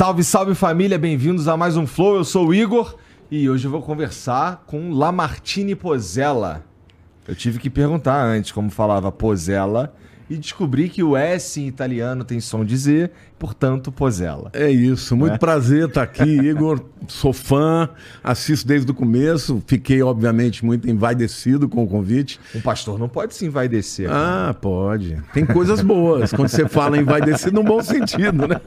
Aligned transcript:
Salve, 0.00 0.24
salve 0.24 0.54
família, 0.54 0.98
bem-vindos 0.98 1.46
a 1.46 1.58
mais 1.58 1.76
um 1.76 1.86
Flow. 1.86 2.16
Eu 2.16 2.24
sou 2.24 2.46
o 2.46 2.54
Igor 2.54 2.96
e 3.30 3.50
hoje 3.50 3.66
eu 3.66 3.70
vou 3.70 3.82
conversar 3.82 4.64
com 4.66 4.94
Lamartine 4.94 5.76
Pozella. 5.76 6.64
Eu 7.28 7.34
tive 7.34 7.58
que 7.58 7.68
perguntar 7.68 8.24
antes 8.24 8.50
como 8.50 8.70
falava 8.70 9.12
Pozella 9.12 9.92
e 10.30 10.36
descobri 10.36 10.88
que 10.88 11.02
o 11.02 11.16
S 11.16 11.60
em 11.60 11.66
italiano 11.66 12.22
tem 12.22 12.38
som 12.38 12.64
de 12.64 12.76
Z, 12.76 13.10
portanto, 13.36 13.90
Pozella. 13.90 14.50
É 14.52 14.70
isso, 14.70 15.16
muito 15.16 15.34
é? 15.34 15.38
prazer 15.38 15.88
estar 15.88 16.04
aqui, 16.04 16.22
Igor. 16.38 16.80
Sou 17.08 17.32
fã, 17.32 17.88
assisto 18.22 18.68
desde 18.68 18.88
o 18.88 18.94
começo. 18.94 19.60
Fiquei, 19.66 20.00
obviamente, 20.02 20.64
muito 20.64 20.88
envaidecido 20.88 21.68
com 21.68 21.82
o 21.82 21.88
convite. 21.88 22.38
Um 22.54 22.60
pastor 22.60 22.96
não 22.98 23.08
pode 23.08 23.34
se 23.34 23.44
envaidecer. 23.44 24.08
Ah, 24.08 24.54
pode. 24.60 25.20
Tem 25.34 25.44
coisas 25.44 25.80
boas 25.80 26.32
quando 26.32 26.48
você 26.48 26.68
fala 26.68 26.96
envaidecido 26.96 27.54
no 27.54 27.64
bom 27.64 27.82
sentido, 27.82 28.46
né? 28.46 28.60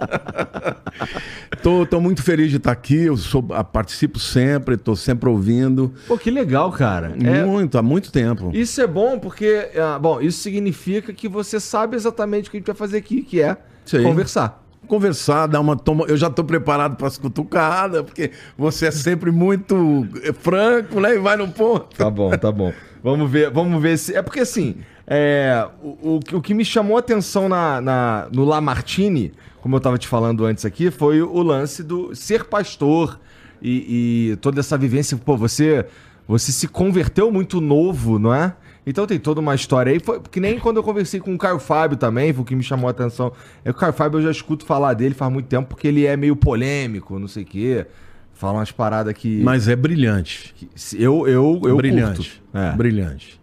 tô, 1.61 1.85
tô 1.85 2.01
muito 2.01 2.21
feliz 2.21 2.49
de 2.49 2.57
estar 2.57 2.71
aqui. 2.71 3.03
Eu 3.03 3.16
sou, 3.16 3.41
participo 3.43 4.19
sempre, 4.19 4.75
tô 4.75 4.95
sempre 4.95 5.29
ouvindo. 5.29 5.93
Pô, 6.07 6.17
que 6.17 6.29
legal, 6.29 6.71
cara. 6.71 7.16
É 7.23 7.45
muito, 7.45 7.77
é... 7.77 7.79
há 7.79 7.83
muito 7.83 8.11
tempo. 8.11 8.51
Isso 8.53 8.81
é 8.81 8.88
bom 8.88 9.17
porque, 9.19 9.69
ah, 9.77 9.97
bom, 9.97 10.19
isso 10.19 10.39
significa 10.41 11.13
que 11.13 11.29
você 11.29 11.52
sabe 11.59 11.95
exatamente 11.95 12.47
o 12.47 12.51
que 12.51 12.57
a 12.57 12.59
gente 12.59 12.67
vai 12.67 12.75
fazer 12.75 12.97
aqui, 12.97 13.21
que 13.21 13.41
é 13.41 13.57
Sim. 13.85 14.03
conversar 14.03 14.63
conversar, 14.87 15.47
dar 15.47 15.61
uma 15.61 15.75
toma. 15.75 16.05
Eu 16.07 16.17
já 16.17 16.27
estou 16.27 16.43
preparado 16.43 16.97
para 16.97 17.07
as 17.07 17.17
cutucadas, 17.17 18.03
porque 18.03 18.31
você 18.57 18.87
é 18.87 18.91
sempre 18.91 19.31
muito 19.31 20.07
eh, 20.23 20.33
franco, 20.33 20.99
né? 20.99 21.15
E 21.15 21.19
vai 21.19 21.37
no 21.37 21.47
ponto. 21.47 21.95
Tá 21.95 22.09
bom, 22.09 22.29
tá 22.37 22.51
bom. 22.51 22.73
Vamos 23.01 23.31
ver, 23.31 23.49
vamos 23.49 23.81
ver 23.81 23.97
se. 23.97 24.15
É 24.15 24.21
porque 24.21 24.41
assim, 24.41 24.75
é, 25.05 25.67
o, 25.81 26.19
o, 26.33 26.37
o 26.37 26.41
que 26.41 26.53
me 26.53 26.63
chamou 26.63 26.95
a 26.95 26.99
atenção 26.99 27.49
na, 27.49 27.81
na, 27.81 28.27
no 28.31 28.45
Lamartine, 28.45 29.33
como 29.61 29.75
eu 29.75 29.77
estava 29.77 29.97
te 29.97 30.07
falando 30.07 30.45
antes 30.45 30.65
aqui, 30.65 30.89
foi 30.91 31.21
o 31.21 31.41
lance 31.41 31.83
do 31.83 32.15
ser 32.15 32.45
pastor 32.45 33.19
e, 33.61 34.31
e 34.31 34.35
toda 34.38 34.59
essa 34.59 34.77
vivência. 34.77 35.17
Pô, 35.17 35.35
você, 35.35 35.85
você 36.27 36.51
se 36.51 36.67
converteu 36.67 37.31
muito 37.31 37.59
novo, 37.59 38.19
não 38.19 38.33
é? 38.33 38.53
Então 38.85 39.07
tem 39.07 39.17
toda 39.17 39.39
uma 39.39 39.55
história 39.55 39.91
aí. 39.91 39.99
Foi, 39.99 40.19
que 40.19 40.39
nem 40.39 40.59
quando 40.59 40.77
eu 40.77 40.83
conversei 40.83 41.19
com 41.19 41.33
o 41.33 41.37
Caio 41.37 41.59
Fábio 41.59 41.97
também, 41.97 42.33
foi 42.33 42.41
o 42.41 42.45
que 42.45 42.55
me 42.55 42.63
chamou 42.63 42.87
a 42.87 42.91
atenção. 42.91 43.31
É 43.63 43.71
que 43.71 43.77
o 43.77 43.79
Caio 43.79 43.93
Fábio 43.93 44.19
eu 44.19 44.23
já 44.23 44.31
escuto 44.31 44.65
falar 44.65 44.93
dele 44.93 45.15
faz 45.15 45.31
muito 45.31 45.47
tempo, 45.47 45.69
porque 45.69 45.87
ele 45.87 46.05
é 46.05 46.17
meio 46.17 46.35
polêmico, 46.35 47.17
não 47.17 47.27
sei 47.27 47.43
o 47.43 47.45
quê. 47.45 47.85
Fala 48.33 48.59
umas 48.59 48.71
paradas 48.71 49.13
que. 49.13 49.41
Mas 49.41 49.67
é 49.67 49.75
brilhante. 49.75 50.53
Que, 50.55 50.69
eu, 50.95 51.27
eu, 51.27 51.61
eu 51.63 51.77
brilhante. 51.77 52.43
É. 52.53 52.71
Brilhante. 52.71 53.39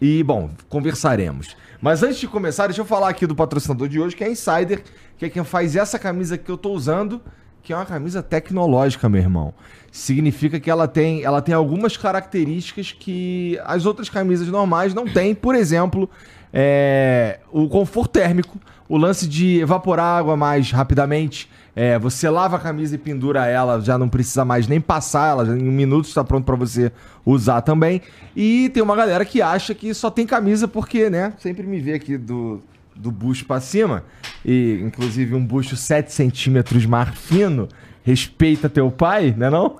E, 0.00 0.22
bom, 0.22 0.50
conversaremos. 0.68 1.54
Mas 1.80 2.02
antes 2.02 2.18
de 2.18 2.26
começar, 2.26 2.66
deixa 2.66 2.80
eu 2.80 2.86
falar 2.86 3.08
aqui 3.08 3.26
do 3.26 3.34
patrocinador 3.34 3.86
de 3.88 4.00
hoje, 4.00 4.16
que 4.16 4.24
é 4.24 4.26
a 4.26 4.30
Insider, 4.30 4.82
que 5.16 5.26
é 5.26 5.28
quem 5.28 5.44
faz 5.44 5.76
essa 5.76 5.98
camisa 5.98 6.36
que 6.36 6.50
eu 6.50 6.56
tô 6.56 6.72
usando 6.72 7.20
que 7.62 7.72
é 7.72 7.76
uma 7.76 7.86
camisa 7.86 8.22
tecnológica, 8.22 9.08
meu 9.08 9.20
irmão. 9.20 9.54
Significa 9.92 10.60
que 10.60 10.70
ela 10.70 10.86
tem, 10.86 11.22
ela 11.24 11.42
tem 11.42 11.54
algumas 11.54 11.96
características 11.96 12.92
que 12.92 13.58
as 13.64 13.86
outras 13.86 14.08
camisas 14.08 14.48
normais 14.48 14.94
não 14.94 15.04
têm. 15.04 15.34
Por 15.34 15.54
exemplo, 15.54 16.08
é, 16.52 17.40
o 17.50 17.68
conforto 17.68 18.12
térmico, 18.12 18.58
o 18.88 18.96
lance 18.96 19.28
de 19.28 19.60
evaporar 19.60 20.18
água 20.18 20.36
mais 20.36 20.70
rapidamente. 20.70 21.48
É, 21.74 21.98
você 21.98 22.28
lava 22.28 22.56
a 22.56 22.58
camisa 22.58 22.96
e 22.96 22.98
pendura 22.98 23.46
ela, 23.46 23.80
já 23.80 23.96
não 23.96 24.08
precisa 24.08 24.44
mais 24.44 24.66
nem 24.66 24.80
passar, 24.80 25.30
ela 25.30 25.56
em 25.56 25.68
um 25.68 25.72
minuto 25.72 26.06
está 26.06 26.24
pronto 26.24 26.44
para 26.44 26.56
você 26.56 26.90
usar 27.24 27.60
também. 27.62 28.02
E 28.34 28.68
tem 28.70 28.82
uma 28.82 28.96
galera 28.96 29.24
que 29.24 29.40
acha 29.40 29.74
que 29.74 29.94
só 29.94 30.10
tem 30.10 30.26
camisa 30.26 30.66
porque, 30.66 31.08
né? 31.08 31.32
Sempre 31.38 31.66
me 31.66 31.80
vê 31.80 31.94
aqui 31.94 32.18
do, 32.18 32.60
do 33.00 33.10
bucho 33.10 33.44
para 33.46 33.60
cima, 33.60 34.04
e 34.44 34.78
inclusive 34.82 35.34
um 35.34 35.44
bucho 35.44 35.76
7 35.76 36.12
centímetros 36.12 36.84
mais 36.86 37.08
fino, 37.18 37.68
respeita 38.04 38.68
teu 38.68 38.90
pai, 38.90 39.34
né 39.36 39.48
não? 39.48 39.78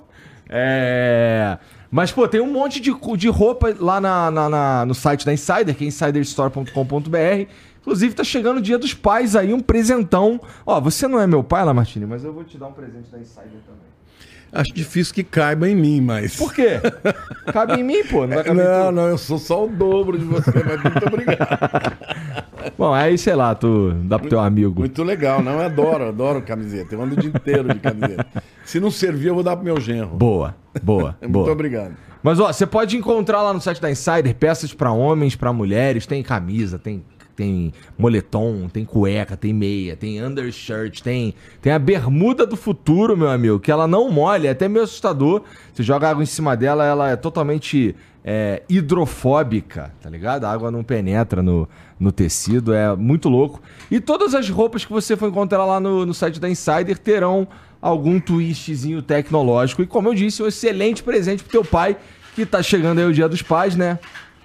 É... 0.48 1.58
Mas, 1.90 2.12
pô, 2.12 2.26
tem 2.28 2.40
um 2.40 2.50
monte 2.50 2.80
de, 2.80 2.92
de 3.16 3.28
roupa 3.28 3.74
lá 3.78 4.00
na, 4.00 4.30
na, 4.30 4.48
na 4.48 4.86
no 4.86 4.94
site 4.94 5.26
da 5.26 5.32
Insider, 5.32 5.74
que 5.74 5.84
é 5.84 5.88
insiderstore.com.br. 5.88 7.48
Inclusive, 7.80 8.14
tá 8.14 8.22
chegando 8.22 8.58
o 8.58 8.62
dia 8.62 8.78
dos 8.78 8.94
pais 8.94 9.34
aí, 9.34 9.52
um 9.52 9.60
presentão. 9.60 10.40
Ó, 10.64 10.80
você 10.80 11.08
não 11.08 11.18
é 11.18 11.26
meu 11.26 11.42
pai, 11.42 11.64
Lamartine, 11.64 12.06
mas 12.06 12.22
eu 12.22 12.32
vou 12.32 12.44
te 12.44 12.56
dar 12.56 12.68
um 12.68 12.72
presente 12.72 13.10
da 13.10 13.18
Insider 13.18 13.60
também. 13.66 13.89
Acho 14.52 14.72
difícil 14.72 15.14
que 15.14 15.22
caiba 15.22 15.68
em 15.68 15.76
mim, 15.76 16.00
mas. 16.00 16.36
Por 16.36 16.52
quê? 16.52 16.80
Cabe 17.52 17.80
em 17.80 17.84
mim, 17.84 18.04
pô. 18.04 18.26
Não, 18.26 18.42
vai 18.42 18.52
não, 18.52 18.92
não, 18.92 19.08
eu 19.08 19.18
sou 19.18 19.38
só 19.38 19.64
o 19.64 19.68
dobro 19.68 20.18
de 20.18 20.24
você, 20.24 20.52
mas 20.52 20.82
muito 20.82 21.06
obrigado. 21.06 21.96
Bom, 22.76 22.92
aí, 22.92 23.16
sei 23.16 23.34
lá, 23.34 23.54
tu 23.54 23.92
dá 24.04 24.18
pro 24.18 24.28
teu 24.28 24.40
amigo. 24.40 24.80
Muito 24.80 25.02
legal, 25.02 25.42
não? 25.42 25.52
Eu 25.52 25.66
adoro, 25.66 26.08
adoro 26.08 26.42
camiseta. 26.42 26.94
Eu 26.94 27.02
ando 27.02 27.14
o 27.14 27.18
dia 27.18 27.30
inteiro 27.30 27.72
de 27.72 27.78
camiseta. 27.78 28.26
Se 28.64 28.80
não 28.80 28.90
servir, 28.90 29.28
eu 29.28 29.34
vou 29.34 29.42
dar 29.42 29.56
pro 29.56 29.64
meu 29.64 29.80
genro. 29.80 30.08
Boa, 30.08 30.56
boa. 30.82 31.16
muito 31.22 31.32
boa. 31.32 31.52
obrigado. 31.52 31.94
Mas, 32.22 32.38
ó, 32.38 32.52
você 32.52 32.66
pode 32.66 32.96
encontrar 32.96 33.42
lá 33.42 33.52
no 33.52 33.60
site 33.60 33.80
da 33.80 33.90
Insider 33.90 34.34
peças 34.34 34.74
para 34.74 34.92
homens, 34.92 35.36
para 35.36 35.52
mulheres, 35.52 36.06
tem 36.06 36.22
camisa, 36.22 36.78
tem 36.78 37.02
tem 37.40 37.72
moletom, 37.96 38.68
tem 38.68 38.84
cueca, 38.84 39.34
tem 39.34 39.50
meia, 39.50 39.96
tem 39.96 40.22
undershirt, 40.22 41.00
tem, 41.00 41.34
tem 41.62 41.72
a 41.72 41.78
bermuda 41.78 42.44
do 42.44 42.54
futuro, 42.54 43.16
meu 43.16 43.30
amigo, 43.30 43.58
que 43.58 43.72
ela 43.72 43.86
não 43.86 44.10
molha, 44.10 44.48
é 44.48 44.50
até 44.50 44.68
meio 44.68 44.84
assustador. 44.84 45.42
Você 45.72 45.82
joga 45.82 46.10
água 46.10 46.22
em 46.22 46.26
cima 46.26 46.54
dela, 46.54 46.84
ela 46.84 47.08
é 47.08 47.16
totalmente 47.16 47.96
é, 48.22 48.62
hidrofóbica, 48.68 49.90
tá 50.02 50.10
ligado? 50.10 50.44
A 50.44 50.52
água 50.52 50.70
não 50.70 50.84
penetra 50.84 51.42
no, 51.42 51.66
no 51.98 52.12
tecido, 52.12 52.74
é 52.74 52.94
muito 52.94 53.30
louco. 53.30 53.62
E 53.90 54.00
todas 54.00 54.34
as 54.34 54.50
roupas 54.50 54.84
que 54.84 54.92
você 54.92 55.16
for 55.16 55.26
encontrar 55.26 55.64
lá 55.64 55.80
no, 55.80 56.04
no 56.04 56.12
site 56.12 56.38
da 56.38 56.50
Insider 56.50 56.98
terão 56.98 57.48
algum 57.80 58.20
twistzinho 58.20 59.00
tecnológico. 59.00 59.80
E 59.80 59.86
como 59.86 60.08
eu 60.08 60.14
disse, 60.14 60.42
um 60.42 60.46
excelente 60.46 61.02
presente 61.02 61.42
pro 61.42 61.52
teu 61.52 61.64
pai, 61.64 61.96
que 62.34 62.44
tá 62.44 62.62
chegando 62.62 62.98
aí 62.98 63.06
o 63.06 63.14
dia 63.14 63.26
dos 63.26 63.40
pais, 63.40 63.74
né? 63.74 63.98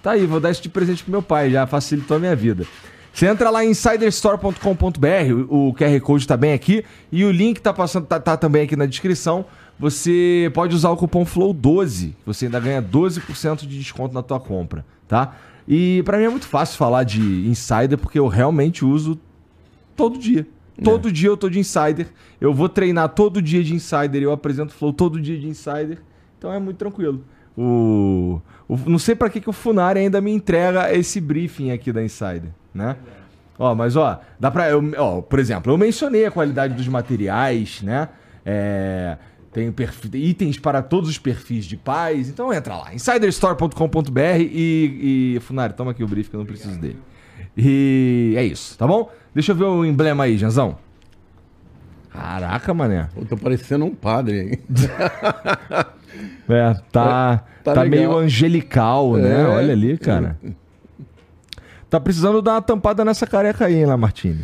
Tá 0.05 0.11
aí, 0.11 0.23
vou 0.27 0.39
dar 0.39 0.51
isso 0.51 0.61
de 0.61 0.69
presente 0.69 1.01
pro 1.01 1.11
meu 1.11 1.23
pai, 1.23 1.49
já 1.49 1.65
facilitou 1.65 2.17
a 2.17 2.19
minha 2.19 2.35
vida. 2.35 2.63
Você 3.11 3.25
entra 3.25 3.49
lá 3.49 3.65
em 3.65 3.71
insiderstore.com.br, 3.71 5.49
o 5.49 5.73
QR 5.73 5.99
Code 5.99 6.27
tá 6.27 6.37
bem 6.37 6.53
aqui 6.53 6.85
e 7.11 7.25
o 7.25 7.31
link 7.31 7.59
tá 7.59 7.73
passando 7.73 8.05
tá, 8.05 8.19
tá, 8.19 8.37
também 8.37 8.65
aqui 8.65 8.75
na 8.75 8.85
descrição. 8.85 9.47
Você 9.79 10.51
pode 10.53 10.75
usar 10.75 10.91
o 10.91 10.95
cupom 10.95 11.25
FLOW12, 11.25 12.13
você 12.23 12.45
ainda 12.45 12.59
ganha 12.59 12.83
12% 12.83 13.61
de 13.61 13.79
desconto 13.79 14.13
na 14.13 14.21
tua 14.21 14.39
compra, 14.39 14.85
tá? 15.07 15.37
E 15.67 16.03
para 16.05 16.19
mim 16.19 16.25
é 16.25 16.29
muito 16.29 16.45
fácil 16.45 16.77
falar 16.77 17.03
de 17.03 17.19
insider 17.47 17.97
porque 17.97 18.19
eu 18.19 18.27
realmente 18.27 18.85
uso 18.85 19.19
todo 19.95 20.19
dia. 20.19 20.45
Todo 20.83 21.09
é. 21.09 21.11
dia 21.11 21.29
eu 21.29 21.37
tô 21.37 21.49
de 21.49 21.57
insider. 21.57 22.09
Eu 22.39 22.53
vou 22.53 22.69
treinar 22.69 23.09
todo 23.09 23.41
dia 23.41 23.63
de 23.63 23.73
insider, 23.73 24.21
eu 24.21 24.31
apresento 24.31 24.71
flow 24.71 24.93
todo 24.93 25.19
dia 25.19 25.39
de 25.39 25.47
insider. 25.47 25.97
Então 26.37 26.53
é 26.53 26.59
muito 26.59 26.77
tranquilo. 26.77 27.23
O, 27.57 28.41
o 28.67 28.77
não 28.85 28.99
sei 28.99 29.15
para 29.15 29.29
que, 29.29 29.39
que 29.39 29.49
o 29.49 29.53
Funari 29.53 29.99
ainda 29.99 30.19
me 30.19 30.31
entrega 30.31 30.93
esse 30.93 31.21
briefing 31.21 31.71
aqui 31.71 31.91
da 31.91 32.03
Insider, 32.03 32.49
né? 32.73 32.97
Ó, 33.57 33.73
mas 33.73 33.95
ó, 33.95 34.19
dá 34.39 34.51
pra. 34.51 34.69
Eu, 34.69 34.83
ó, 34.97 35.21
por 35.21 35.39
exemplo, 35.39 35.71
eu 35.71 35.77
mencionei 35.77 36.25
a 36.25 36.31
qualidade 36.31 36.73
dos 36.73 36.87
materiais, 36.87 37.81
né? 37.81 38.09
É, 38.45 39.17
tem 39.51 39.73
itens 40.13 40.59
para 40.59 40.81
todos 40.81 41.09
os 41.09 41.17
perfis 41.17 41.65
de 41.65 41.77
pais. 41.77 42.27
Então 42.27 42.53
entra 42.53 42.75
lá, 42.75 42.93
insiderstore.com.br 42.93 44.19
e, 44.39 45.35
e. 45.35 45.39
Funari, 45.39 45.73
toma 45.73 45.91
aqui 45.91 46.03
o 46.03 46.07
briefing 46.07 46.31
que 46.31 46.35
eu 46.35 46.39
não 46.39 46.45
preciso 46.45 46.77
dele. 46.77 46.99
E 47.57 48.33
é 48.35 48.43
isso, 48.43 48.77
tá 48.77 48.85
bom? 48.85 49.09
Deixa 49.33 49.53
eu 49.53 49.55
ver 49.55 49.63
o 49.63 49.85
emblema 49.85 50.25
aí, 50.25 50.37
Janzão. 50.37 50.77
Caraca, 52.11 52.73
mané. 52.73 53.09
Eu 53.15 53.25
tô 53.25 53.37
parecendo 53.37 53.85
um 53.85 53.95
padre 53.95 54.39
aí. 54.39 54.59
É, 56.49 56.73
tá, 56.91 57.43
é, 57.45 57.63
tá, 57.63 57.73
tá 57.73 57.85
meio 57.85 58.15
angelical, 58.17 59.13
né? 59.13 59.41
É. 59.41 59.45
Olha 59.45 59.73
ali, 59.73 59.97
cara. 59.97 60.37
Tá 61.89 61.99
precisando 61.99 62.41
dar 62.41 62.53
uma 62.53 62.61
tampada 62.61 63.05
nessa 63.05 63.25
careca 63.25 63.65
aí, 63.65 63.75
hein, 63.75 63.85
Lamartine? 63.85 64.43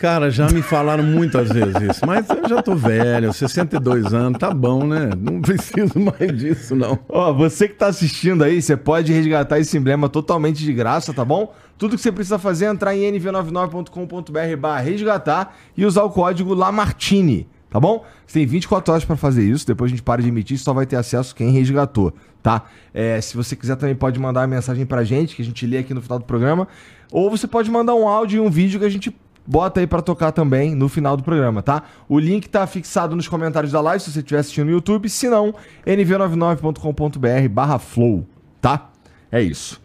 Cara, 0.00 0.30
já 0.30 0.48
me 0.48 0.62
falaram 0.62 1.04
muitas 1.04 1.50
vezes 1.50 1.74
isso, 1.82 2.06
mas 2.06 2.26
eu 2.30 2.48
já 2.48 2.62
tô 2.62 2.74
velho, 2.74 3.34
62 3.34 4.14
anos, 4.14 4.38
tá 4.38 4.50
bom, 4.50 4.86
né? 4.86 5.10
Não 5.14 5.42
preciso 5.42 6.00
mais 6.00 6.34
disso, 6.38 6.74
não. 6.74 6.98
Ó, 7.06 7.34
você 7.34 7.68
que 7.68 7.74
tá 7.74 7.88
assistindo 7.88 8.42
aí, 8.42 8.62
você 8.62 8.78
pode 8.78 9.12
resgatar 9.12 9.58
esse 9.58 9.76
emblema 9.76 10.08
totalmente 10.08 10.64
de 10.64 10.72
graça, 10.72 11.12
tá 11.12 11.22
bom? 11.22 11.52
Tudo 11.76 11.96
que 11.96 12.02
você 12.02 12.10
precisa 12.10 12.38
fazer 12.38 12.64
é 12.64 12.68
entrar 12.70 12.96
em 12.96 13.12
nv99.com.br 13.12 14.56
barra 14.58 14.80
resgatar 14.80 15.54
e 15.76 15.84
usar 15.84 16.04
o 16.04 16.10
código 16.10 16.54
LAMARTINE 16.54 17.46
tá 17.70 17.80
bom? 17.80 18.04
Você 18.26 18.40
tem 18.40 18.46
24 18.46 18.92
horas 18.92 19.04
para 19.04 19.16
fazer 19.16 19.48
isso, 19.48 19.66
depois 19.66 19.90
a 19.90 19.94
gente 19.94 20.02
para 20.02 20.20
de 20.20 20.28
emitir, 20.28 20.58
só 20.58 20.74
vai 20.74 20.84
ter 20.84 20.96
acesso 20.96 21.34
quem 21.34 21.50
resgatou, 21.50 22.12
tá? 22.42 22.64
É, 22.92 23.20
se 23.20 23.36
você 23.36 23.54
quiser 23.54 23.76
também 23.76 23.94
pode 23.94 24.18
mandar 24.18 24.40
uma 24.40 24.48
mensagem 24.48 24.84
pra 24.84 25.04
gente, 25.04 25.36
que 25.36 25.42
a 25.42 25.44
gente 25.44 25.64
lê 25.66 25.78
aqui 25.78 25.94
no 25.94 26.02
final 26.02 26.18
do 26.18 26.24
programa, 26.24 26.66
ou 27.12 27.30
você 27.30 27.46
pode 27.46 27.70
mandar 27.70 27.94
um 27.94 28.06
áudio 28.06 28.42
e 28.42 28.46
um 28.46 28.50
vídeo 28.50 28.80
que 28.80 28.86
a 28.86 28.90
gente 28.90 29.16
bota 29.46 29.80
aí 29.80 29.86
para 29.86 30.02
tocar 30.02 30.32
também 30.32 30.74
no 30.74 30.88
final 30.88 31.16
do 31.16 31.22
programa, 31.22 31.62
tá? 31.62 31.84
O 32.08 32.18
link 32.18 32.48
tá 32.48 32.66
fixado 32.66 33.16
nos 33.16 33.26
comentários 33.26 33.72
da 33.72 33.80
live 33.80 34.02
se 34.02 34.12
você 34.12 34.18
estiver 34.20 34.40
assistindo 34.40 34.66
no 34.66 34.72
YouTube, 34.72 35.08
se 35.08 35.28
não, 35.28 35.54
nv99.com.br 35.86 37.48
barra 37.50 37.78
flow, 37.78 38.26
tá? 38.60 38.90
É 39.30 39.40
isso. 39.40 39.80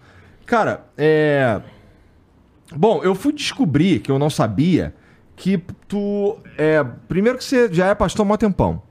Cara, 0.45 0.85
é... 0.97 1.61
Bom, 2.75 3.03
eu 3.03 3.15
fui 3.15 3.31
descobrir 3.31 3.99
que 3.99 4.11
eu 4.11 4.19
não 4.19 4.29
sabia 4.29 4.93
que 5.35 5.57
tu. 5.87 6.37
É, 6.57 6.83
primeiro 7.07 7.37
que 7.37 7.43
você 7.43 7.71
já 7.71 7.87
é 7.87 7.95
pastor 7.95 8.25
há 8.25 8.29
mó 8.29 8.37
tempão. 8.37 8.81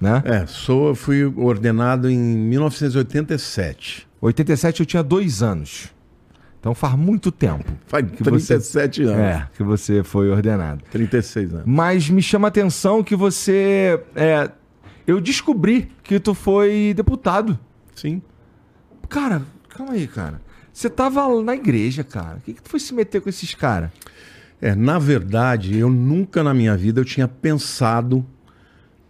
Né? 0.00 0.22
É, 0.24 0.46
sou, 0.46 0.88
eu 0.88 0.94
fui 0.94 1.24
ordenado 1.24 2.10
em 2.10 2.18
1987. 2.18 4.08
87 4.20 4.80
eu 4.80 4.86
tinha 4.86 5.02
dois 5.02 5.42
anos. 5.42 5.92
Então 6.58 6.74
faz 6.74 6.94
muito 6.94 7.32
tempo. 7.32 7.72
Faz 7.86 8.08
que 8.10 8.22
37 8.22 9.02
você, 9.04 9.08
anos. 9.08 9.20
É, 9.20 9.48
que 9.56 9.62
você 9.62 10.02
foi 10.02 10.30
ordenado. 10.30 10.82
36 10.90 11.54
anos. 11.54 11.66
Mas 11.66 12.08
me 12.08 12.22
chama 12.22 12.46
a 12.46 12.50
atenção 12.50 13.02
que 13.02 13.16
você. 13.16 14.00
É, 14.14 14.50
eu 15.06 15.20
descobri 15.20 15.90
que 16.02 16.20
tu 16.20 16.34
foi 16.34 16.92
deputado. 16.94 17.58
Sim. 17.94 18.22
Cara, 19.08 19.42
calma 19.68 19.94
aí, 19.94 20.06
cara. 20.06 20.40
Você 20.72 20.88
tava 20.88 21.42
na 21.42 21.54
igreja, 21.54 22.02
cara. 22.02 22.38
O 22.38 22.40
que, 22.40 22.54
que 22.54 22.62
tu 22.62 22.70
foi 22.70 22.80
se 22.80 22.94
meter 22.94 23.20
com 23.20 23.28
esses 23.28 23.54
caras? 23.54 23.90
É, 24.62 24.76
na 24.76 24.96
verdade, 24.96 25.76
eu 25.76 25.90
nunca 25.90 26.40
na 26.44 26.54
minha 26.54 26.76
vida 26.76 27.00
eu 27.00 27.04
tinha 27.04 27.26
pensado 27.26 28.24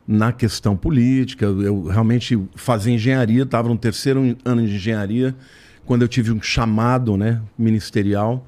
na 0.09 0.33
questão 0.33 0.75
política. 0.75 1.45
Eu, 1.45 1.85
realmente 1.85 2.41
fazia 2.55 2.95
engenharia, 2.95 3.43
estava 3.43 3.69
no 3.69 3.77
terceiro 3.77 4.35
ano 4.47 4.67
de 4.67 4.75
engenharia, 4.75 5.37
quando 5.85 6.01
eu 6.01 6.09
tive 6.09 6.33
um 6.33 6.41
chamado 6.41 7.19
né, 7.19 7.43
ministerial. 7.59 8.47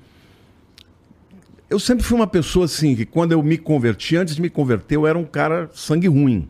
Eu 1.68 1.78
sempre 1.78 2.02
fui 2.02 2.16
uma 2.16 2.26
pessoa 2.26 2.64
assim, 2.64 2.96
que 2.96 3.04
quando 3.04 3.32
eu 3.32 3.42
me 3.42 3.58
converti, 3.58 4.16
antes 4.16 4.34
de 4.34 4.40
me 4.40 4.48
converter, 4.48 4.96
eu 4.96 5.06
era 5.06 5.18
um 5.18 5.24
cara 5.24 5.68
sangue 5.74 6.08
ruim. 6.08 6.48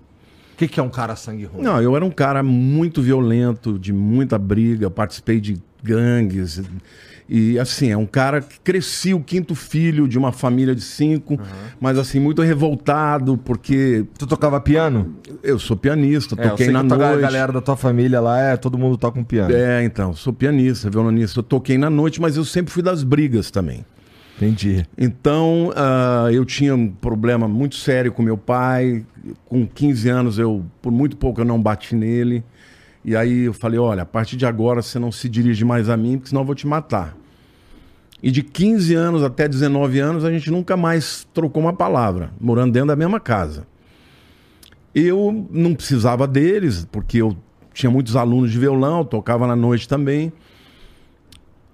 O 0.53 0.56
que, 0.56 0.69
que 0.69 0.79
é 0.79 0.83
um 0.85 0.89
cara 0.89 1.17
sangue 1.17 1.47
ruim? 1.47 1.65
Não, 1.65 1.83
eu 1.83 1.97
era 1.97 2.05
um 2.05 2.12
cara 2.12 2.45
muito 2.45 3.03
violento, 3.03 3.77
de 3.77 3.93
muita 3.93 4.39
briga, 4.39 4.89
participei 4.89 5.41
de 5.41 5.61
gangues. 5.83 6.62
E 7.29 7.59
assim, 7.59 7.91
é 7.91 7.97
um 7.97 8.06
cara 8.06 8.41
que 8.41 8.61
cresci 8.61 9.15
o 9.15 9.21
quinto 9.21 9.55
filho 9.55 10.06
de 10.06 10.19
uma 10.19 10.31
família 10.31 10.75
de 10.75 10.82
cinco, 10.82 11.35
uhum. 11.35 11.41
mas 11.81 11.97
assim, 11.97 12.21
muito 12.21 12.43
revoltado, 12.43 13.38
porque. 13.38 14.05
Tu 14.19 14.26
tocava 14.26 14.61
piano? 14.61 15.17
Eu 15.43 15.59
sou 15.59 15.76
pianista, 15.76 16.35
é, 16.38 16.49
toquei 16.49 16.69
na 16.69 16.82
noite. 16.82 17.03
A 17.03 17.17
galera 17.17 17.53
da 17.53 17.61
tua 17.62 17.76
família 17.76 18.21
lá, 18.21 18.38
é, 18.38 18.56
todo 18.56 18.76
mundo 18.76 18.99
toca 18.99 19.19
um 19.19 19.25
piano. 19.25 19.55
É, 19.55 19.82
então, 19.85 20.15
sou 20.15 20.32
pianista, 20.32 20.91
violonista, 20.91 21.38
eu 21.38 21.43
toquei 21.43 21.79
na 21.79 21.88
noite, 21.88 22.21
mas 22.21 22.37
eu 22.37 22.44
sempre 22.44 22.73
fui 22.73 22.82
das 22.82 23.03
brigas 23.03 23.50
também. 23.50 23.85
Entendi. 24.37 24.85
Então, 24.99 25.69
uh, 25.69 26.31
eu 26.31 26.44
tinha 26.44 26.75
um 26.75 26.88
problema 26.88 27.47
muito 27.47 27.77
sério 27.77 28.12
com 28.12 28.23
meu 28.23 28.37
pai. 28.37 29.05
Com 29.47 29.67
15 29.67 30.09
anos, 30.09 30.38
eu, 30.38 30.65
por 30.82 30.93
muito 30.93 31.17
pouco, 31.17 31.41
eu 31.41 31.44
não 31.44 31.61
bati 31.61 31.94
nele. 31.94 32.44
E 33.05 33.15
aí 33.15 33.43
eu 33.43 33.53
falei: 33.53 33.79
olha, 33.79 34.03
a 34.03 34.06
partir 34.06 34.37
de 34.37 34.47
agora 34.47 34.81
você 34.81 34.99
não 34.99 35.12
se 35.12 35.29
dirige 35.29 35.65
mais 35.65 35.89
a 35.89 35.97
mim, 35.97 36.17
porque 36.17 36.31
senão 36.31 36.43
eu 36.43 36.47
vou 36.47 36.55
te 36.55 36.67
matar. 36.67 37.17
E 38.23 38.31
de 38.31 38.43
15 38.43 38.95
anos 38.95 39.23
até 39.23 39.47
19 39.47 39.99
anos, 39.99 40.25
a 40.25 40.33
gente 40.33 40.51
nunca 40.51 40.77
mais 40.77 41.29
trocou 41.35 41.62
uma 41.62 41.75
palavra, 41.75 42.31
morando 42.41 42.73
dentro 42.73 42.89
da 42.89 42.97
mesma 42.97 43.21
casa. 43.21 43.67
Eu 44.95 45.47
não 45.51 45.75
precisava 45.75 46.27
deles, 46.27 46.89
porque 46.91 47.19
eu 47.19 47.37
tinha 47.75 47.91
muitos 47.91 48.17
alunos 48.17 48.51
de 48.51 48.59
violão, 48.59 49.05
tocava 49.05 49.47
na 49.47 49.55
noite 49.55 49.87
também. 49.87 50.33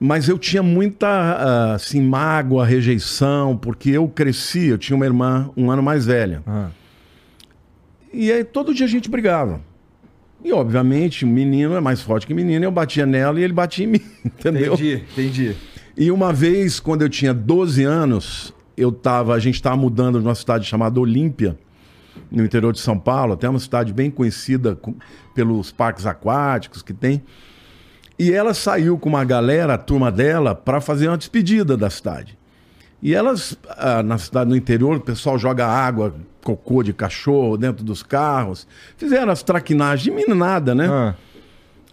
Mas 0.00 0.28
eu 0.28 0.38
tinha 0.38 0.62
muita 0.62 1.06
ah, 1.06 1.74
assim, 1.74 2.00
mágoa, 2.00 2.64
rejeição, 2.66 3.56
porque 3.56 3.90
eu 3.90 4.08
cresci, 4.08 4.66
eu 4.66 4.78
tinha 4.78 4.96
uma 4.96 5.04
irmã 5.04 5.50
um 5.56 5.70
ano 5.70 5.82
mais 5.82 6.06
velha. 6.06 6.42
Ah. 6.46 6.70
E 8.12 8.32
aí 8.32 8.42
todo 8.42 8.74
dia 8.74 8.86
a 8.86 8.88
gente 8.88 9.08
brigava. 9.08 9.60
E 10.42 10.52
obviamente, 10.52 11.24
o 11.24 11.28
menino 11.28 11.74
é 11.74 11.80
mais 11.80 12.00
forte 12.00 12.26
que 12.26 12.32
menino, 12.32 12.64
eu 12.64 12.70
batia 12.70 13.04
nela 13.04 13.38
e 13.38 13.44
ele 13.44 13.52
batia 13.52 13.84
em 13.84 13.88
mim, 13.88 14.02
entendeu? 14.24 14.74
Entendi, 14.74 15.04
entendi. 15.12 15.56
E 15.96 16.10
uma 16.10 16.32
vez, 16.32 16.80
quando 16.80 17.02
eu 17.02 17.08
tinha 17.08 17.34
12 17.34 17.84
anos, 17.84 18.54
eu 18.76 18.90
tava, 18.90 19.34
a 19.34 19.38
gente 19.38 19.56
estava 19.56 19.76
mudando 19.76 20.20
numa 20.20 20.34
cidade 20.34 20.64
chamada 20.64 20.98
Olímpia, 20.98 21.58
no 22.30 22.44
interior 22.44 22.72
de 22.72 22.80
São 22.80 22.98
Paulo, 22.98 23.34
até 23.34 23.48
uma 23.48 23.58
cidade 23.58 23.92
bem 23.92 24.10
conhecida 24.10 24.74
com, 24.74 24.94
pelos 25.34 25.70
parques 25.70 26.06
aquáticos 26.06 26.80
que 26.80 26.94
tem. 26.94 27.22
E 28.18 28.32
ela 28.32 28.54
saiu 28.54 28.98
com 28.98 29.08
uma 29.08 29.24
galera, 29.24 29.74
a 29.74 29.78
turma 29.78 30.10
dela, 30.10 30.54
para 30.54 30.80
fazer 30.80 31.08
uma 31.08 31.18
despedida 31.18 31.76
da 31.76 31.90
cidade. 31.90 32.38
E 33.02 33.14
elas, 33.14 33.56
ah, 33.68 34.02
na 34.02 34.18
cidade 34.18 34.50
no 34.50 34.56
interior, 34.56 34.96
o 34.96 35.00
pessoal 35.00 35.38
joga 35.38 35.66
água, 35.66 36.14
cocô 36.42 36.82
de 36.82 36.92
cachorro 36.92 37.56
dentro 37.56 37.84
dos 37.84 38.02
carros. 38.02 38.66
Fizeram 38.96 39.32
as 39.32 39.42
traquinagens 39.42 40.02
de 40.02 40.10
meninada, 40.10 40.74
né? 40.74 40.86
Ah. 40.88 41.14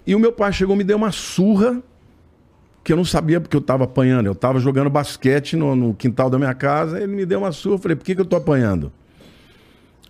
E 0.05 0.15
o 0.15 0.19
meu 0.19 0.31
pai 0.31 0.51
chegou 0.51 0.75
e 0.75 0.77
me 0.77 0.83
deu 0.83 0.97
uma 0.97 1.11
surra 1.11 1.81
que 2.83 2.93
eu 2.93 2.97
não 2.97 3.05
sabia 3.05 3.39
porque 3.39 3.55
eu 3.55 3.61
estava 3.61 3.83
apanhando. 3.83 4.25
Eu 4.25 4.31
estava 4.33 4.59
jogando 4.59 4.89
basquete 4.89 5.55
no, 5.55 5.75
no, 5.75 5.93
quintal 5.93 6.29
da 6.29 6.37
minha 6.37 6.53
casa. 6.53 6.97
Ele 6.97 7.13
me 7.13 7.25
deu 7.25 7.39
uma 7.39 7.51
surra. 7.51 7.75
Eu 7.75 7.79
falei, 7.79 7.95
por 7.95 8.05
que, 8.05 8.15
que 8.15 8.21
eu 8.21 8.23
estou 8.23 8.37
apanhando? 8.37 8.91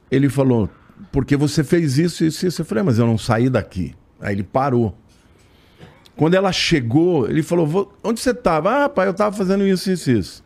Ele 0.10 0.30
falou, 0.30 0.70
porque 1.12 1.36
você 1.36 1.64
fez 1.64 1.98
isso, 1.98 2.24
isso, 2.24 2.46
isso. 2.46 2.62
Eu 2.62 2.66
falei, 2.66 2.84
mas 2.84 3.00
eu 3.00 3.06
não 3.06 3.18
saí 3.18 3.50
daqui. 3.50 3.96
Aí 4.20 4.34
ele 4.36 4.44
parou. 4.44 4.96
Quando 6.16 6.34
ela 6.34 6.52
chegou, 6.52 7.30
ele 7.30 7.44
falou: 7.44 7.96
Onde 8.04 8.20
você 8.20 8.32
estava? 8.32 8.86
Ah, 8.86 8.90
pai, 8.90 9.08
eu 9.08 9.12
estava 9.12 9.36
fazendo 9.36 9.66
isso, 9.66 9.92
isso, 9.92 10.10
isso. 10.10 10.44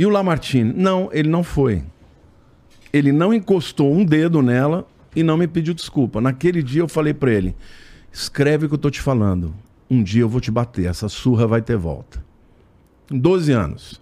E 0.00 0.06
o 0.06 0.08
Lamartine? 0.08 0.72
Não, 0.74 1.10
ele 1.12 1.28
não 1.28 1.44
foi. 1.44 1.82
Ele 2.90 3.12
não 3.12 3.34
encostou 3.34 3.92
um 3.92 4.02
dedo 4.02 4.40
nela 4.40 4.88
e 5.14 5.22
não 5.22 5.36
me 5.36 5.46
pediu 5.46 5.74
desculpa. 5.74 6.22
Naquele 6.22 6.62
dia 6.62 6.80
eu 6.80 6.88
falei 6.88 7.12
para 7.12 7.30
ele: 7.30 7.54
Escreve 8.10 8.64
o 8.64 8.68
que 8.70 8.72
eu 8.72 8.76
estou 8.76 8.90
te 8.90 9.02
falando. 9.02 9.54
Um 9.90 10.02
dia 10.02 10.22
eu 10.22 10.28
vou 10.28 10.40
te 10.40 10.50
bater, 10.50 10.86
essa 10.86 11.06
surra 11.06 11.46
vai 11.46 11.60
ter 11.60 11.76
volta. 11.76 12.24
12 13.10 13.52
anos. 13.52 14.00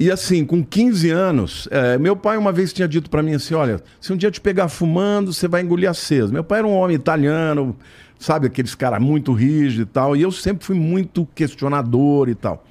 E 0.00 0.10
assim, 0.10 0.46
com 0.46 0.64
15 0.64 1.10
anos, 1.10 1.68
é, 1.70 1.98
meu 1.98 2.16
pai 2.16 2.38
uma 2.38 2.50
vez 2.50 2.72
tinha 2.72 2.88
dito 2.88 3.10
para 3.10 3.22
mim 3.22 3.34
assim: 3.34 3.52
olha, 3.52 3.82
se 4.00 4.14
um 4.14 4.16
dia 4.16 4.30
te 4.30 4.40
pegar 4.40 4.68
fumando, 4.68 5.30
você 5.30 5.46
vai 5.46 5.60
engolir 5.60 5.90
aceso. 5.90 6.32
Meu 6.32 6.42
pai 6.42 6.60
era 6.60 6.66
um 6.66 6.72
homem 6.72 6.96
italiano, 6.96 7.76
sabe, 8.18 8.46
aqueles 8.46 8.74
caras 8.74 8.98
muito 8.98 9.34
rígidos 9.34 9.90
e 9.90 9.92
tal. 9.92 10.16
E 10.16 10.22
eu 10.22 10.32
sempre 10.32 10.64
fui 10.64 10.74
muito 10.74 11.28
questionador 11.34 12.30
e 12.30 12.34
tal. 12.34 12.64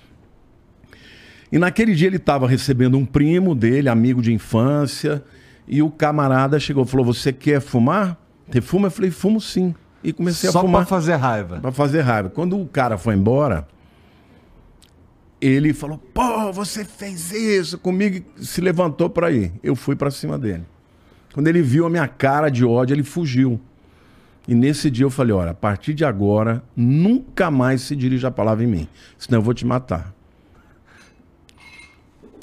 E 1.53 1.59
naquele 1.59 1.93
dia 1.93 2.07
ele 2.07 2.17
estava 2.17 2.47
recebendo 2.47 2.97
um 2.97 3.05
primo 3.05 3.53
dele, 3.53 3.87
amigo 3.87 4.23
de 4.23 4.33
infância, 4.33 5.23
e 5.67 5.83
o 5.83 5.91
camarada 5.91 6.59
chegou 6.59 6.83
e 6.83 6.87
falou: 6.87 7.05
Você 7.05 7.31
quer 7.31 7.61
fumar? 7.61 8.17
Você 8.49 8.59
fuma? 8.59 8.87
Eu 8.87 8.91
falei: 8.91 9.11
Fumo 9.11 9.39
sim. 9.39 9.75
E 10.03 10.11
comecei 10.11 10.49
Só 10.49 10.57
a 10.57 10.61
fumar. 10.63 10.81
Só 10.81 10.87
pra 10.87 10.97
fazer 10.97 11.13
raiva. 11.13 11.59
Pra 11.59 11.71
fazer 11.71 12.01
raiva. 12.01 12.29
Quando 12.31 12.59
o 12.59 12.65
cara 12.65 12.97
foi 12.97 13.13
embora, 13.13 13.67
ele 15.39 15.73
falou: 15.73 15.99
Pô, 16.11 16.51
você 16.51 16.83
fez 16.83 17.31
isso 17.31 17.77
comigo. 17.77 18.25
Se 18.37 18.59
levantou 18.59 19.07
para 19.07 19.31
ir. 19.31 19.53
Eu 19.61 19.75
fui 19.75 19.95
para 19.95 20.09
cima 20.09 20.39
dele. 20.39 20.63
Quando 21.35 21.47
ele 21.49 21.61
viu 21.61 21.85
a 21.85 21.89
minha 21.89 22.07
cara 22.07 22.49
de 22.49 22.65
ódio, 22.65 22.95
ele 22.95 23.03
fugiu. 23.03 23.61
E 24.47 24.55
nesse 24.55 24.89
dia 24.89 25.05
eu 25.05 25.11
falei: 25.11 25.33
olha, 25.33 25.51
a 25.51 25.53
partir 25.53 25.93
de 25.93 26.03
agora, 26.03 26.63
nunca 26.75 27.51
mais 27.51 27.83
se 27.83 27.95
dirija 27.95 28.29
a 28.29 28.31
palavra 28.31 28.63
em 28.63 28.67
mim, 28.67 28.87
senão 29.19 29.37
eu 29.37 29.43
vou 29.43 29.53
te 29.53 29.67
matar. 29.67 30.11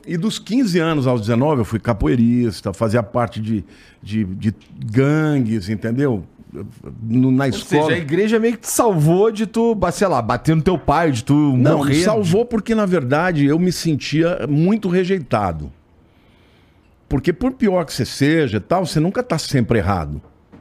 E 0.06 0.16
dos 0.16 0.38
15 0.38 0.78
anos 0.78 1.06
aos 1.06 1.20
19, 1.20 1.60
eu 1.60 1.64
fui 1.64 1.78
capoeirista, 1.78 2.72
fazia 2.72 3.02
parte 3.02 3.40
de, 3.40 3.64
de, 4.02 4.24
de 4.24 4.54
gangues, 4.90 5.68
entendeu? 5.68 6.24
na 7.02 7.48
escola. 7.48 7.82
Ou 7.82 7.88
seja, 7.88 8.00
a 8.00 8.02
igreja 8.02 8.38
meio 8.38 8.54
que 8.54 8.60
te 8.60 8.70
salvou 8.70 9.30
de 9.30 9.46
tu, 9.46 9.76
sei 9.92 10.08
lá, 10.08 10.20
bater 10.20 10.56
no 10.56 10.62
teu 10.62 10.76
pai, 10.76 11.12
de 11.12 11.24
tu 11.24 11.56
Não, 11.56 11.78
morrer. 11.78 11.94
me 11.94 12.02
salvou 12.02 12.44
porque, 12.44 12.74
na 12.74 12.86
verdade, 12.86 13.46
eu 13.46 13.58
me 13.58 13.70
sentia 13.70 14.46
muito 14.48 14.88
rejeitado. 14.88 15.70
Porque 17.08 17.32
por 17.32 17.52
pior 17.52 17.84
que 17.84 17.92
você 17.92 18.04
seja 18.04 18.60
tal, 18.60 18.86
você 18.86 19.00
nunca 19.00 19.20
está 19.20 19.36
sempre 19.38 19.78
errado 19.78 20.20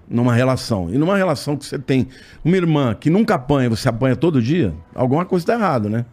numa 0.09 0.33
relação. 0.33 0.89
E 0.91 0.97
numa 0.97 1.15
relação 1.15 1.55
que 1.55 1.65
você 1.65 1.77
tem 1.77 2.07
uma 2.43 2.57
irmã 2.57 2.95
que 2.99 3.09
nunca 3.09 3.35
apanha, 3.35 3.69
você 3.69 3.87
apanha 3.87 4.15
todo 4.15 4.41
dia, 4.41 4.73
alguma 4.95 5.25
coisa 5.25 5.43
está 5.43 5.53
errada, 5.53 5.89
né? 5.89 6.05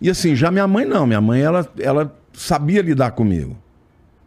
E 0.00 0.10
assim, 0.10 0.34
já 0.34 0.50
minha 0.50 0.66
mãe 0.66 0.84
não. 0.84 1.06
Minha 1.06 1.20
mãe, 1.20 1.40
ela, 1.40 1.68
ela 1.78 2.16
sabia 2.32 2.82
lidar 2.82 3.12
comigo. 3.12 3.56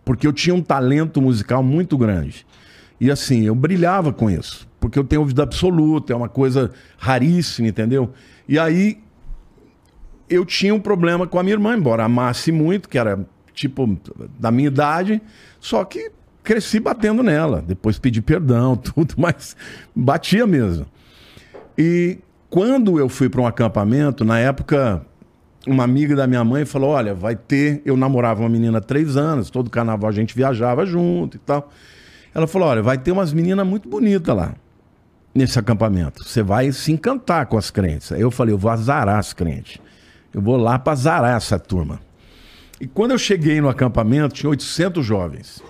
Porque 0.03 0.25
eu 0.25 0.33
tinha 0.33 0.55
um 0.55 0.61
talento 0.61 1.21
musical 1.21 1.61
muito 1.61 1.97
grande. 1.97 2.45
E 2.99 3.09
assim, 3.11 3.43
eu 3.43 3.55
brilhava 3.55 4.11
com 4.11 4.29
isso. 4.29 4.67
Porque 4.79 4.97
eu 4.97 5.03
tenho 5.03 5.21
ouvido 5.21 5.41
absoluto, 5.41 6.11
é 6.11 6.15
uma 6.15 6.29
coisa 6.29 6.71
raríssima, 6.97 7.67
entendeu? 7.67 8.11
E 8.47 8.57
aí, 8.57 8.97
eu 10.29 10.45
tinha 10.45 10.73
um 10.73 10.79
problema 10.79 11.27
com 11.27 11.37
a 11.39 11.43
minha 11.43 11.55
irmã, 11.55 11.75
embora 11.75 12.05
amasse 12.05 12.51
muito, 12.51 12.87
que 12.87 12.97
era 12.97 13.25
tipo 13.53 13.99
da 14.39 14.51
minha 14.51 14.67
idade, 14.67 15.21
só 15.59 15.83
que 15.83 16.11
cresci 16.43 16.79
batendo 16.79 17.21
nela. 17.21 17.63
Depois 17.65 17.99
pedi 17.99 18.21
perdão, 18.21 18.75
tudo, 18.77 19.15
mas 19.17 19.55
batia 19.95 20.47
mesmo. 20.47 20.85
E 21.77 22.19
quando 22.49 22.97
eu 22.99 23.09
fui 23.09 23.29
para 23.29 23.41
um 23.41 23.47
acampamento, 23.47 24.23
na 24.23 24.39
época, 24.39 25.05
uma 25.67 25.83
amiga 25.83 26.15
da 26.15 26.27
minha 26.27 26.43
mãe 26.43 26.65
falou: 26.65 26.91
Olha, 26.91 27.13
vai 27.13 27.35
ter. 27.35 27.81
Eu 27.85 27.97
namorava 27.97 28.41
uma 28.41 28.49
menina 28.49 28.77
há 28.77 28.81
três 28.81 29.17
anos, 29.17 29.49
todo 29.49 29.69
carnaval 29.69 30.09
a 30.09 30.13
gente 30.13 30.35
viajava 30.35 30.85
junto 30.85 31.37
e 31.37 31.39
tal. 31.39 31.69
Ela 32.33 32.47
falou: 32.47 32.67
Olha, 32.69 32.81
vai 32.81 32.97
ter 32.97 33.11
umas 33.11 33.33
meninas 33.33 33.65
muito 33.65 33.89
bonitas 33.89 34.35
lá, 34.35 34.53
nesse 35.33 35.59
acampamento. 35.59 36.23
Você 36.23 36.41
vai 36.41 36.71
se 36.71 36.91
encantar 36.91 37.47
com 37.47 37.57
as 37.57 37.69
crentes. 37.69 38.11
Aí 38.11 38.21
eu 38.21 38.31
falei: 38.31 38.53
Eu 38.53 38.57
vou 38.57 38.71
azarar 38.71 39.19
as 39.19 39.33
crentes. 39.33 39.79
Eu 40.33 40.41
vou 40.41 40.57
lá 40.57 40.77
para 40.77 40.93
azarar 40.93 41.35
essa 41.35 41.59
turma. 41.59 41.99
E 42.79 42.87
quando 42.87 43.11
eu 43.11 43.17
cheguei 43.17 43.59
no 43.59 43.67
acampamento, 43.67 44.35
tinha 44.35 44.49
800 44.49 45.05
jovens. 45.05 45.61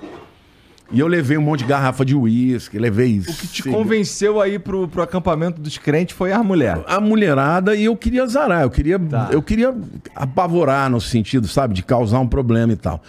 E 0.91 1.00
eu 1.00 1.08
levei 1.08 1.38
um 1.38 1.41
monte 1.41 1.60
de 1.60 1.65
garrafa 1.65 2.03
de 2.03 2.15
uísque, 2.15 2.79
levei 2.79 3.19
O 3.19 3.24
que 3.34 3.48
te 3.48 3.63
convenceu 3.63 4.41
aí 4.41 4.58
pro, 4.58 4.88
pro 4.88 5.03
acampamento 5.03 5.62
dos 5.62 5.77
crentes 5.77 6.15
foi 6.15 6.31
a 6.31 6.41
mulher. 6.43 6.84
a 6.88 7.00
mulherada 7.00 7.75
e 7.75 7.86
eu 7.86 7.96
queria 7.96 8.25
zarar, 8.25 8.63
eu 8.63 8.72
queria, 8.72 8.98
Tá. 8.98 9.29
eu 9.31 9.41
queria 9.41 9.75
apavorar 10.15 10.89
no 10.89 11.00
sentido, 11.00 11.48
sabe, 11.48 11.75
de 11.75 11.84
causar 11.84 12.19
um 12.19 12.27
problema 12.27 12.74
e 12.74 12.75
tal. 12.75 13.03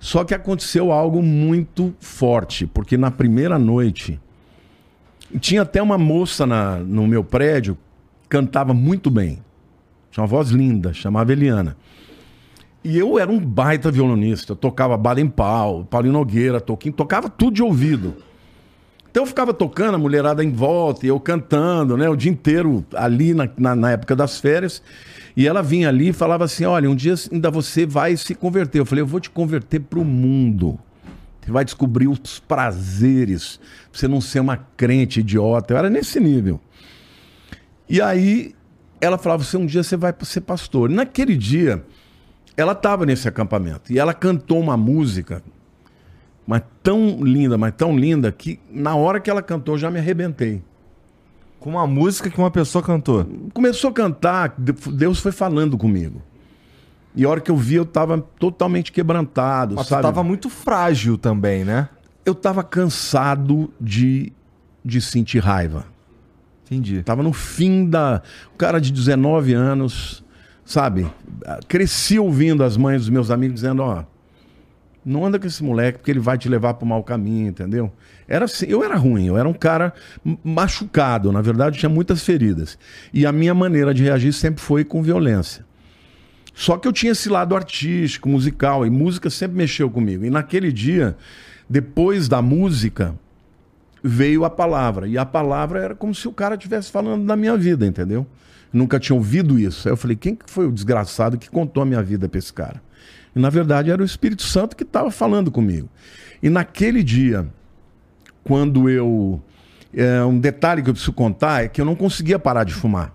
Só 0.00 0.24
que 0.24 0.32
aconteceu 0.34 0.90
algo 0.92 1.22
muito 1.22 1.94
forte, 2.00 2.66
porque 2.66 2.96
na 2.96 3.10
primeira 3.10 3.58
noite 3.58 4.18
tinha 5.40 5.62
até 5.62 5.82
uma 5.82 5.98
moça 5.98 6.46
na, 6.46 6.76
no 6.78 7.06
meu 7.06 7.22
prédio 7.24 7.74
que 8.22 8.28
cantava 8.30 8.72
muito 8.72 9.10
bem. 9.10 9.40
Tinha 10.10 10.22
uma 10.22 10.26
voz 10.28 10.48
linda, 10.50 10.94
chamava 10.94 11.32
Eliana. 11.32 11.76
E 12.86 12.96
eu 12.96 13.18
era 13.18 13.28
um 13.28 13.40
baita 13.40 13.90
violonista, 13.90 14.52
eu 14.52 14.56
tocava 14.56 14.96
Baden 14.96 15.26
Powell, 15.26 15.84
Paulinho 15.90 16.12
Nogueira, 16.12 16.60
Toquinho, 16.60 16.94
tocava 16.94 17.28
tudo 17.28 17.54
de 17.54 17.60
ouvido. 17.60 18.14
Então 19.10 19.24
eu 19.24 19.26
ficava 19.26 19.52
tocando, 19.52 19.96
a 19.96 19.98
mulherada 19.98 20.44
em 20.44 20.52
volta, 20.52 21.04
e 21.04 21.08
eu 21.08 21.18
cantando, 21.18 21.96
né? 21.96 22.08
O 22.08 22.14
dia 22.14 22.30
inteiro 22.30 22.86
ali 22.94 23.34
na, 23.34 23.50
na, 23.58 23.74
na 23.74 23.90
época 23.90 24.14
das 24.14 24.38
férias. 24.38 24.80
E 25.36 25.48
ela 25.48 25.64
vinha 25.64 25.88
ali 25.88 26.10
e 26.10 26.12
falava 26.12 26.44
assim: 26.44 26.64
olha, 26.64 26.88
um 26.88 26.94
dia 26.94 27.14
ainda 27.32 27.50
você 27.50 27.84
vai 27.84 28.16
se 28.16 28.36
converter. 28.36 28.78
Eu 28.78 28.86
falei, 28.86 29.02
eu 29.02 29.06
vou 29.06 29.18
te 29.18 29.30
converter 29.30 29.80
pro 29.80 30.04
mundo. 30.04 30.78
Você 31.40 31.50
vai 31.50 31.64
descobrir 31.64 32.06
os 32.06 32.38
prazeres. 32.38 33.56
pra 33.90 33.98
Você 33.98 34.06
não 34.06 34.20
ser 34.20 34.38
uma 34.38 34.58
crente 34.76 35.18
idiota. 35.18 35.74
Eu 35.74 35.78
era 35.78 35.90
nesse 35.90 36.20
nível. 36.20 36.60
E 37.88 38.00
aí 38.00 38.54
ela 39.00 39.18
falava: 39.18 39.42
você 39.42 39.56
um 39.56 39.66
dia 39.66 39.82
você 39.82 39.96
vai 39.96 40.14
ser 40.22 40.42
pastor. 40.42 40.88
Naquele 40.88 41.36
dia, 41.36 41.82
ela 42.56 42.72
estava 42.72 43.04
nesse 43.04 43.28
acampamento. 43.28 43.92
E 43.92 43.98
ela 43.98 44.14
cantou 44.14 44.58
uma 44.60 44.76
música 44.76 45.42
mas 46.46 46.62
tão 46.82 47.18
linda, 47.22 47.58
mas 47.58 47.74
tão 47.76 47.98
linda, 47.98 48.30
que 48.30 48.60
na 48.70 48.94
hora 48.94 49.18
que 49.18 49.28
ela 49.28 49.42
cantou 49.42 49.74
eu 49.74 49.78
já 49.78 49.90
me 49.90 49.98
arrebentei. 49.98 50.62
Com 51.58 51.70
uma 51.70 51.86
música 51.86 52.30
que 52.30 52.38
uma 52.38 52.50
pessoa 52.50 52.82
cantou. 52.82 53.26
Começou 53.52 53.90
a 53.90 53.92
cantar, 53.92 54.54
Deus 54.56 55.18
foi 55.18 55.32
falando 55.32 55.76
comigo. 55.76 56.22
E 57.16 57.24
a 57.24 57.28
hora 57.28 57.40
que 57.40 57.50
eu 57.50 57.56
vi, 57.56 57.74
eu 57.74 57.84
tava 57.84 58.20
totalmente 58.38 58.92
quebrantado, 58.92 59.74
Mas 59.74 59.88
sabe? 59.88 60.02
tava 60.02 60.22
muito 60.22 60.48
frágil 60.48 61.18
também, 61.18 61.64
né? 61.64 61.88
Eu 62.24 62.34
tava 62.34 62.62
cansado 62.62 63.72
de, 63.80 64.32
de 64.84 65.00
sentir 65.00 65.38
raiva. 65.42 65.86
Entendi. 66.66 67.02
Tava 67.02 67.22
no 67.22 67.32
fim 67.32 67.88
da. 67.88 68.22
O 68.54 68.58
cara 68.58 68.80
de 68.80 68.92
19 68.92 69.54
anos, 69.54 70.22
sabe? 70.66 71.06
Cresci 71.68 72.18
ouvindo 72.18 72.64
as 72.64 72.76
mães 72.76 73.02
dos 73.02 73.08
meus 73.08 73.30
amigos 73.30 73.54
dizendo: 73.54 73.82
ó, 73.82 74.04
não 75.04 75.24
anda 75.24 75.38
com 75.38 75.46
esse 75.46 75.62
moleque 75.62 75.98
porque 75.98 76.10
ele 76.10 76.18
vai 76.18 76.36
te 76.36 76.48
levar 76.48 76.74
para 76.74 76.84
o 76.84 76.88
mau 76.88 77.02
caminho, 77.02 77.48
entendeu? 77.48 77.92
Era 78.26 78.44
assim, 78.44 78.66
eu 78.68 78.82
era 78.82 78.96
ruim, 78.96 79.28
eu 79.28 79.38
era 79.38 79.48
um 79.48 79.54
cara 79.54 79.94
machucado, 80.42 81.30
na 81.30 81.40
verdade 81.40 81.78
tinha 81.78 81.88
muitas 81.88 82.24
feridas. 82.24 82.76
E 83.14 83.24
a 83.24 83.30
minha 83.30 83.54
maneira 83.54 83.94
de 83.94 84.02
reagir 84.02 84.32
sempre 84.32 84.60
foi 84.60 84.84
com 84.84 85.00
violência. 85.00 85.64
Só 86.52 86.76
que 86.76 86.88
eu 86.88 86.92
tinha 86.92 87.12
esse 87.12 87.28
lado 87.28 87.54
artístico, 87.54 88.28
musical, 88.28 88.84
e 88.84 88.90
música 88.90 89.30
sempre 89.30 89.56
mexeu 89.56 89.88
comigo. 89.90 90.24
E 90.24 90.30
naquele 90.30 90.72
dia, 90.72 91.16
depois 91.68 92.28
da 92.28 92.40
música, 92.40 93.14
veio 94.02 94.42
a 94.42 94.50
palavra. 94.50 95.06
E 95.06 95.18
a 95.18 95.26
palavra 95.26 95.80
era 95.80 95.94
como 95.94 96.14
se 96.14 96.26
o 96.26 96.32
cara 96.32 96.54
estivesse 96.54 96.90
falando 96.90 97.26
da 97.26 97.36
minha 97.36 97.56
vida, 97.58 97.86
entendeu? 97.86 98.26
Nunca 98.76 99.00
tinha 99.00 99.16
ouvido 99.16 99.58
isso. 99.58 99.88
Aí 99.88 99.92
eu 99.92 99.96
falei, 99.96 100.16
quem 100.16 100.34
que 100.34 100.50
foi 100.50 100.66
o 100.66 100.72
desgraçado 100.72 101.38
que 101.38 101.48
contou 101.48 101.82
a 101.82 101.86
minha 101.86 102.02
vida 102.02 102.28
para 102.28 102.38
esse 102.38 102.52
cara? 102.52 102.82
E 103.34 103.38
na 103.38 103.48
verdade 103.48 103.90
era 103.90 104.02
o 104.02 104.04
Espírito 104.04 104.42
Santo 104.42 104.76
que 104.76 104.82
estava 104.82 105.10
falando 105.10 105.50
comigo. 105.50 105.88
E 106.42 106.50
naquele 106.50 107.02
dia, 107.02 107.48
quando 108.44 108.88
eu. 108.90 109.40
É, 109.94 110.22
um 110.24 110.38
detalhe 110.38 110.82
que 110.82 110.90
eu 110.90 110.94
preciso 110.94 111.12
contar 111.12 111.64
é 111.64 111.68
que 111.68 111.80
eu 111.80 111.84
não 111.86 111.94
conseguia 111.94 112.38
parar 112.38 112.64
de 112.64 112.74
fumar. 112.74 113.14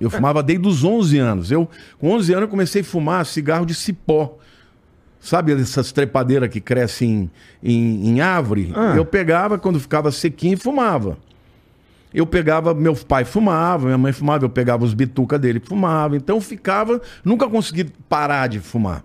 Eu 0.00 0.08
fumava 0.08 0.42
desde 0.42 0.66
os 0.66 0.82
11 0.82 1.18
anos. 1.18 1.50
Eu, 1.50 1.68
com 1.98 2.10
11 2.10 2.32
anos 2.32 2.42
eu 2.42 2.48
comecei 2.48 2.80
a 2.80 2.84
fumar 2.84 3.26
cigarro 3.26 3.66
de 3.66 3.74
cipó. 3.74 4.38
Sabe 5.20 5.52
essas 5.52 5.92
trepadeiras 5.92 6.48
que 6.48 6.60
crescem 6.60 7.30
em, 7.62 7.72
em, 7.72 8.08
em 8.08 8.20
árvore? 8.20 8.72
Ah. 8.74 8.94
Eu 8.96 9.04
pegava 9.04 9.58
quando 9.58 9.78
ficava 9.78 10.10
sequinho 10.10 10.54
e 10.54 10.56
fumava. 10.56 11.18
Eu 12.14 12.24
pegava, 12.24 12.72
meu 12.72 12.94
pai 12.94 13.24
fumava, 13.24 13.86
minha 13.86 13.98
mãe 13.98 14.12
fumava, 14.12 14.44
eu 14.44 14.48
pegava 14.48 14.84
os 14.84 14.94
bituca 14.94 15.36
dele 15.36 15.58
fumava. 15.58 16.16
Então 16.16 16.36
eu 16.36 16.40
ficava, 16.40 17.02
nunca 17.24 17.48
consegui 17.48 17.84
parar 18.08 18.46
de 18.46 18.60
fumar. 18.60 19.04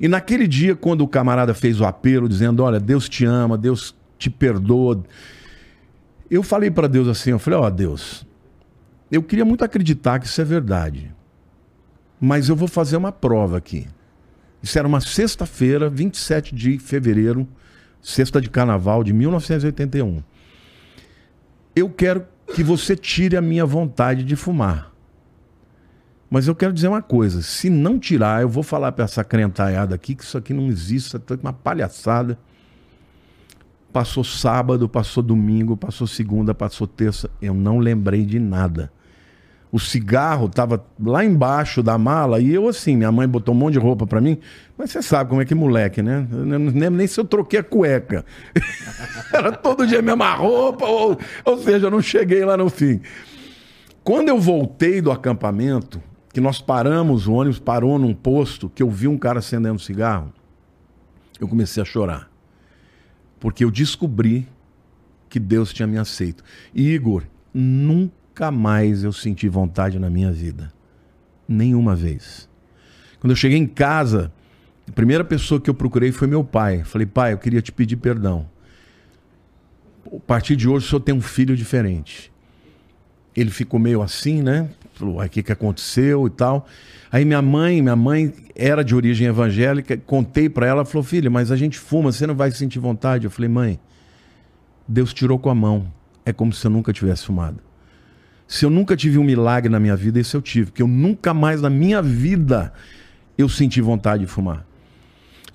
E 0.00 0.08
naquele 0.08 0.48
dia, 0.48 0.74
quando 0.74 1.02
o 1.02 1.08
camarada 1.08 1.52
fez 1.52 1.80
o 1.80 1.84
apelo, 1.84 2.26
dizendo: 2.26 2.62
Olha, 2.62 2.80
Deus 2.80 3.08
te 3.10 3.26
ama, 3.26 3.58
Deus 3.58 3.94
te 4.18 4.30
perdoa. 4.30 5.04
Eu 6.30 6.42
falei 6.42 6.70
para 6.70 6.88
Deus 6.88 7.08
assim: 7.08 7.30
Eu 7.30 7.38
falei, 7.38 7.58
ó, 7.58 7.68
Deus, 7.68 8.26
eu 9.12 9.22
queria 9.22 9.44
muito 9.44 9.62
acreditar 9.62 10.18
que 10.18 10.26
isso 10.26 10.40
é 10.40 10.44
verdade. 10.44 11.14
Mas 12.18 12.48
eu 12.48 12.56
vou 12.56 12.68
fazer 12.68 12.96
uma 12.96 13.12
prova 13.12 13.58
aqui. 13.58 13.86
Isso 14.62 14.78
era 14.78 14.88
uma 14.88 15.00
sexta-feira, 15.00 15.90
27 15.90 16.54
de 16.54 16.78
fevereiro, 16.78 17.46
sexta 18.00 18.40
de 18.40 18.48
carnaval 18.48 19.04
de 19.04 19.12
1981. 19.12 20.22
Eu 21.74 21.90
quero 21.90 22.26
que 22.54 22.62
você 22.62 22.96
tire 22.96 23.36
a 23.36 23.42
minha 23.42 23.66
vontade 23.66 24.24
de 24.24 24.36
fumar. 24.36 24.92
Mas 26.30 26.48
eu 26.48 26.54
quero 26.54 26.72
dizer 26.72 26.88
uma 26.88 27.02
coisa: 27.02 27.42
se 27.42 27.70
não 27.70 27.98
tirar, 27.98 28.42
eu 28.42 28.48
vou 28.48 28.62
falar 28.62 28.92
para 28.92 29.04
essa 29.04 29.22
crentaiada 29.22 29.94
aqui 29.94 30.14
que 30.14 30.24
isso 30.24 30.36
aqui 30.36 30.52
não 30.52 30.66
existe, 30.68 31.08
isso 31.08 31.16
é 31.16 31.34
uma 31.42 31.52
palhaçada. 31.52 32.38
Passou 33.92 34.24
sábado, 34.24 34.88
passou 34.88 35.22
domingo, 35.22 35.76
passou 35.76 36.06
segunda, 36.06 36.52
passou 36.52 36.86
terça. 36.86 37.30
Eu 37.40 37.54
não 37.54 37.78
lembrei 37.78 38.24
de 38.24 38.40
nada. 38.40 38.92
O 39.74 39.80
cigarro 39.80 40.46
estava 40.46 40.86
lá 41.00 41.24
embaixo 41.24 41.82
da 41.82 41.98
mala 41.98 42.38
e 42.38 42.54
eu 42.54 42.68
assim, 42.68 42.96
minha 42.96 43.10
mãe 43.10 43.26
botou 43.26 43.52
um 43.52 43.58
monte 43.58 43.72
de 43.72 43.80
roupa 43.80 44.06
para 44.06 44.20
mim. 44.20 44.38
Mas 44.78 44.92
você 44.92 45.02
sabe 45.02 45.30
como 45.30 45.42
é 45.42 45.44
que 45.44 45.52
moleque, 45.52 46.00
né? 46.00 46.28
Eu 46.30 46.46
não 46.46 46.66
lembro 46.66 46.96
nem 46.96 47.08
se 47.08 47.18
eu 47.18 47.24
troquei 47.24 47.58
a 47.58 47.62
cueca. 47.64 48.24
Era 49.34 49.50
todo 49.50 49.84
dia 49.84 49.98
a 49.98 50.02
mesma 50.02 50.32
roupa, 50.32 50.86
ou, 50.86 51.18
ou 51.44 51.58
seja, 51.58 51.86
eu 51.86 51.90
não 51.90 52.00
cheguei 52.00 52.44
lá 52.44 52.56
no 52.56 52.70
fim. 52.70 53.00
Quando 54.04 54.28
eu 54.28 54.38
voltei 54.38 55.00
do 55.00 55.10
acampamento, 55.10 56.00
que 56.32 56.40
nós 56.40 56.60
paramos, 56.60 57.26
o 57.26 57.32
ônibus 57.32 57.58
parou 57.58 57.98
num 57.98 58.14
posto, 58.14 58.68
que 58.68 58.80
eu 58.80 58.88
vi 58.88 59.08
um 59.08 59.18
cara 59.18 59.40
acendendo 59.40 59.80
cigarro, 59.80 60.32
eu 61.40 61.48
comecei 61.48 61.82
a 61.82 61.84
chorar. 61.84 62.30
Porque 63.40 63.64
eu 63.64 63.72
descobri 63.72 64.46
que 65.28 65.40
Deus 65.40 65.72
tinha 65.72 65.88
me 65.88 65.98
aceito. 65.98 66.44
E 66.72 66.90
Igor, 66.90 67.24
nunca 67.52 68.23
mais 68.50 69.04
eu 69.04 69.12
senti 69.12 69.48
vontade 69.48 69.98
na 69.98 70.10
minha 70.10 70.32
vida. 70.32 70.72
Nenhuma 71.46 71.94
vez. 71.94 72.48
Quando 73.20 73.30
eu 73.30 73.36
cheguei 73.36 73.58
em 73.58 73.66
casa, 73.66 74.32
a 74.88 74.92
primeira 74.92 75.24
pessoa 75.24 75.60
que 75.60 75.70
eu 75.70 75.74
procurei 75.74 76.12
foi 76.12 76.28
meu 76.28 76.44
pai. 76.44 76.84
Falei, 76.84 77.06
pai, 77.06 77.32
eu 77.32 77.38
queria 77.38 77.62
te 77.62 77.72
pedir 77.72 77.96
perdão. 77.96 78.46
A 80.06 80.20
partir 80.20 80.56
de 80.56 80.68
hoje 80.68 80.86
o 80.86 80.88
senhor 80.88 81.00
tem 81.00 81.14
um 81.14 81.20
filho 81.20 81.56
diferente. 81.56 82.32
Ele 83.36 83.50
ficou 83.50 83.80
meio 83.80 84.02
assim, 84.02 84.42
né? 84.42 84.68
Falou, 84.94 85.20
"Ai, 85.20 85.26
o 85.26 85.30
que, 85.30 85.42
que 85.42 85.52
aconteceu 85.52 86.26
e 86.26 86.30
tal. 86.30 86.66
Aí 87.10 87.24
minha 87.24 87.42
mãe, 87.42 87.80
minha 87.80 87.96
mãe 87.96 88.32
era 88.54 88.84
de 88.84 88.94
origem 88.94 89.26
evangélica, 89.26 89.96
contei 89.96 90.48
para 90.48 90.66
ela, 90.66 90.84
falou, 90.84 91.02
filha, 91.02 91.30
mas 91.30 91.50
a 91.50 91.56
gente 91.56 91.78
fuma, 91.78 92.12
você 92.12 92.26
não 92.26 92.34
vai 92.34 92.50
sentir 92.50 92.78
vontade? 92.78 93.24
Eu 93.24 93.30
falei, 93.30 93.48
mãe, 93.48 93.80
Deus 94.86 95.12
tirou 95.12 95.38
com 95.38 95.50
a 95.50 95.54
mão. 95.54 95.92
É 96.24 96.32
como 96.32 96.52
se 96.52 96.66
eu 96.66 96.70
nunca 96.70 96.92
tivesse 96.92 97.24
fumado. 97.24 97.58
Se 98.46 98.64
eu 98.64 98.70
nunca 98.70 98.96
tive 98.96 99.18
um 99.18 99.24
milagre 99.24 99.70
na 99.70 99.80
minha 99.80 99.96
vida, 99.96 100.20
esse 100.20 100.36
eu 100.36 100.42
tive. 100.42 100.66
Porque 100.66 100.82
eu 100.82 100.88
nunca 100.88 101.32
mais 101.32 101.60
na 101.60 101.70
minha 101.70 102.02
vida 102.02 102.72
eu 103.36 103.48
senti 103.48 103.80
vontade 103.80 104.24
de 104.24 104.30
fumar. 104.30 104.66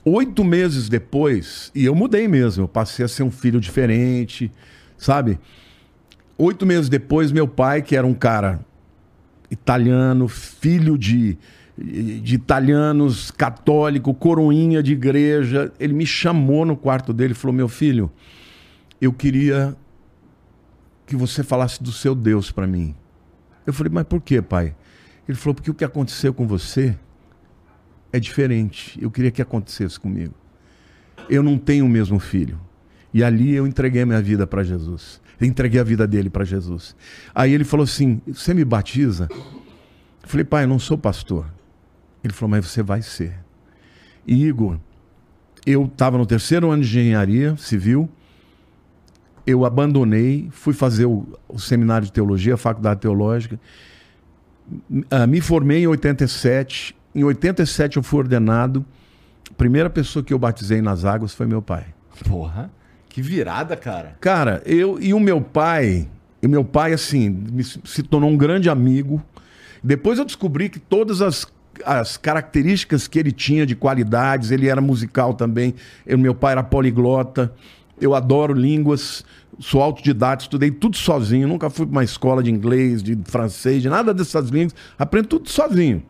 Oito 0.03 0.43
meses 0.43 0.89
depois, 0.89 1.71
e 1.75 1.85
eu 1.85 1.93
mudei 1.93 2.27
mesmo, 2.27 2.63
eu 2.63 2.67
passei 2.67 3.05
a 3.05 3.07
ser 3.07 3.23
um 3.23 3.31
filho 3.31 3.59
diferente, 3.59 4.51
sabe? 4.97 5.37
Oito 6.37 6.65
meses 6.65 6.89
depois, 6.89 7.31
meu 7.31 7.47
pai, 7.47 7.81
que 7.81 7.95
era 7.95 8.07
um 8.07 8.13
cara 8.13 8.59
italiano, 9.51 10.27
filho 10.27 10.97
de, 10.97 11.37
de 11.77 12.35
italianos, 12.35 13.29
católico, 13.29 14.13
coroinha 14.13 14.81
de 14.81 14.93
igreja, 14.93 15.71
ele 15.79 15.93
me 15.93 16.05
chamou 16.05 16.65
no 16.65 16.77
quarto 16.77 17.11
dele 17.13 17.33
e 17.33 17.35
falou: 17.35 17.55
Meu 17.55 17.67
filho, 17.67 18.11
eu 19.01 19.11
queria 19.11 19.75
que 21.09 21.15
você 21.15 21.41
falasse 21.41 21.81
do 21.81 21.91
seu 21.91 22.13
Deus 22.13 22.51
para 22.51 22.67
mim. 22.67 22.95
Eu 23.65 23.73
falei: 23.73 23.91
Mas 23.91 24.05
por 24.05 24.21
quê, 24.21 24.43
pai? 24.43 24.75
Ele 25.27 25.35
falou: 25.35 25.55
Porque 25.55 25.71
o 25.71 25.73
que 25.73 25.83
aconteceu 25.83 26.31
com 26.31 26.47
você 26.47 26.95
é 28.13 28.19
diferente. 28.19 28.97
Eu 29.01 29.09
queria 29.09 29.31
que 29.31 29.41
acontecesse 29.41 29.99
comigo. 29.99 30.35
Eu 31.27 31.41
não 31.41 31.57
tenho 31.57 31.85
o 31.85 31.89
mesmo 31.89 32.19
filho. 32.19 32.59
E 33.11 33.23
ali 33.23 33.55
eu 33.55 33.65
entreguei 33.65 34.05
minha 34.05 34.21
vida 34.21 34.45
para 34.45 34.63
Jesus. 34.63 35.19
Eu 35.41 35.47
entreguei 35.47 35.81
a 35.81 35.83
vida 35.83 36.05
dele 36.05 36.29
para 36.29 36.45
Jesus. 36.45 36.95
Aí 37.33 37.53
ele 37.53 37.63
falou 37.63 37.85
assim: 37.85 38.21
Você 38.27 38.53
me 38.53 38.63
batiza? 38.63 39.27
Eu 39.31 40.29
falei: 40.29 40.43
Pai, 40.43 40.65
eu 40.65 40.67
não 40.67 40.77
sou 40.77 40.95
pastor. 40.95 41.47
Ele 42.23 42.33
falou: 42.33 42.51
Mas 42.51 42.67
você 42.67 42.83
vai 42.83 43.01
ser. 43.01 43.33
Igor, 44.27 44.77
eu 45.65 45.85
estava 45.85 46.19
no 46.19 46.25
terceiro 46.27 46.69
ano 46.69 46.83
de 46.83 46.99
engenharia 46.99 47.57
civil, 47.57 48.07
eu 49.49 49.65
abandonei, 49.65 50.47
fui 50.51 50.73
fazer 50.73 51.05
o, 51.05 51.27
o 51.47 51.59
seminário 51.59 52.05
de 52.05 52.11
teologia, 52.11 52.53
a 52.53 52.57
faculdade 52.57 52.99
teológica, 53.01 53.59
uh, 54.91 55.27
me 55.27 55.41
formei 55.41 55.83
em 55.83 55.87
87, 55.87 56.95
em 57.15 57.23
87 57.23 57.97
eu 57.97 58.03
fui 58.03 58.19
ordenado, 58.19 58.85
a 59.49 59.53
primeira 59.53 59.89
pessoa 59.89 60.23
que 60.23 60.33
eu 60.33 60.39
batizei 60.39 60.81
nas 60.81 61.05
águas 61.05 61.33
foi 61.33 61.47
meu 61.47 61.61
pai. 61.61 61.85
Porra, 62.27 62.71
que 63.07 63.21
virada, 63.21 63.75
cara. 63.75 64.15
Cara, 64.21 64.61
eu 64.65 64.99
e 65.01 65.13
o 65.13 65.19
meu 65.19 65.41
pai, 65.41 66.07
e 66.41 66.47
meu 66.47 66.63
pai, 66.63 66.93
assim, 66.93 67.29
me, 67.29 67.63
se 67.63 68.03
tornou 68.03 68.29
um 68.29 68.37
grande 68.37 68.69
amigo. 68.69 69.21
Depois 69.83 70.19
eu 70.19 70.25
descobri 70.25 70.69
que 70.69 70.79
todas 70.79 71.21
as, 71.21 71.47
as 71.85 72.17
características 72.17 73.07
que 73.07 73.17
ele 73.17 73.31
tinha 73.31 73.65
de 73.65 73.75
qualidades, 73.75 74.51
ele 74.51 74.67
era 74.67 74.79
musical 74.79 75.33
também. 75.33 75.73
Eu, 76.05 76.17
meu 76.17 76.35
pai 76.35 76.51
era 76.53 76.63
poliglota. 76.63 77.53
Eu 78.01 78.15
adoro 78.15 78.53
línguas, 78.53 79.25
sou 79.59 79.81
autodidata, 79.81 80.43
estudei 80.43 80.71
tudo 80.71 80.97
sozinho. 80.97 81.47
Nunca 81.47 81.69
fui 81.69 81.85
para 81.85 81.91
uma 81.91 82.03
escola 82.03 82.41
de 82.41 82.51
inglês, 82.51 83.03
de 83.03 83.17
francês, 83.25 83.81
de 83.81 83.89
nada 83.89 84.13
dessas 84.13 84.49
línguas. 84.49 84.75
Aprendo 84.97 85.27
tudo 85.27 85.49
sozinho. 85.49 86.03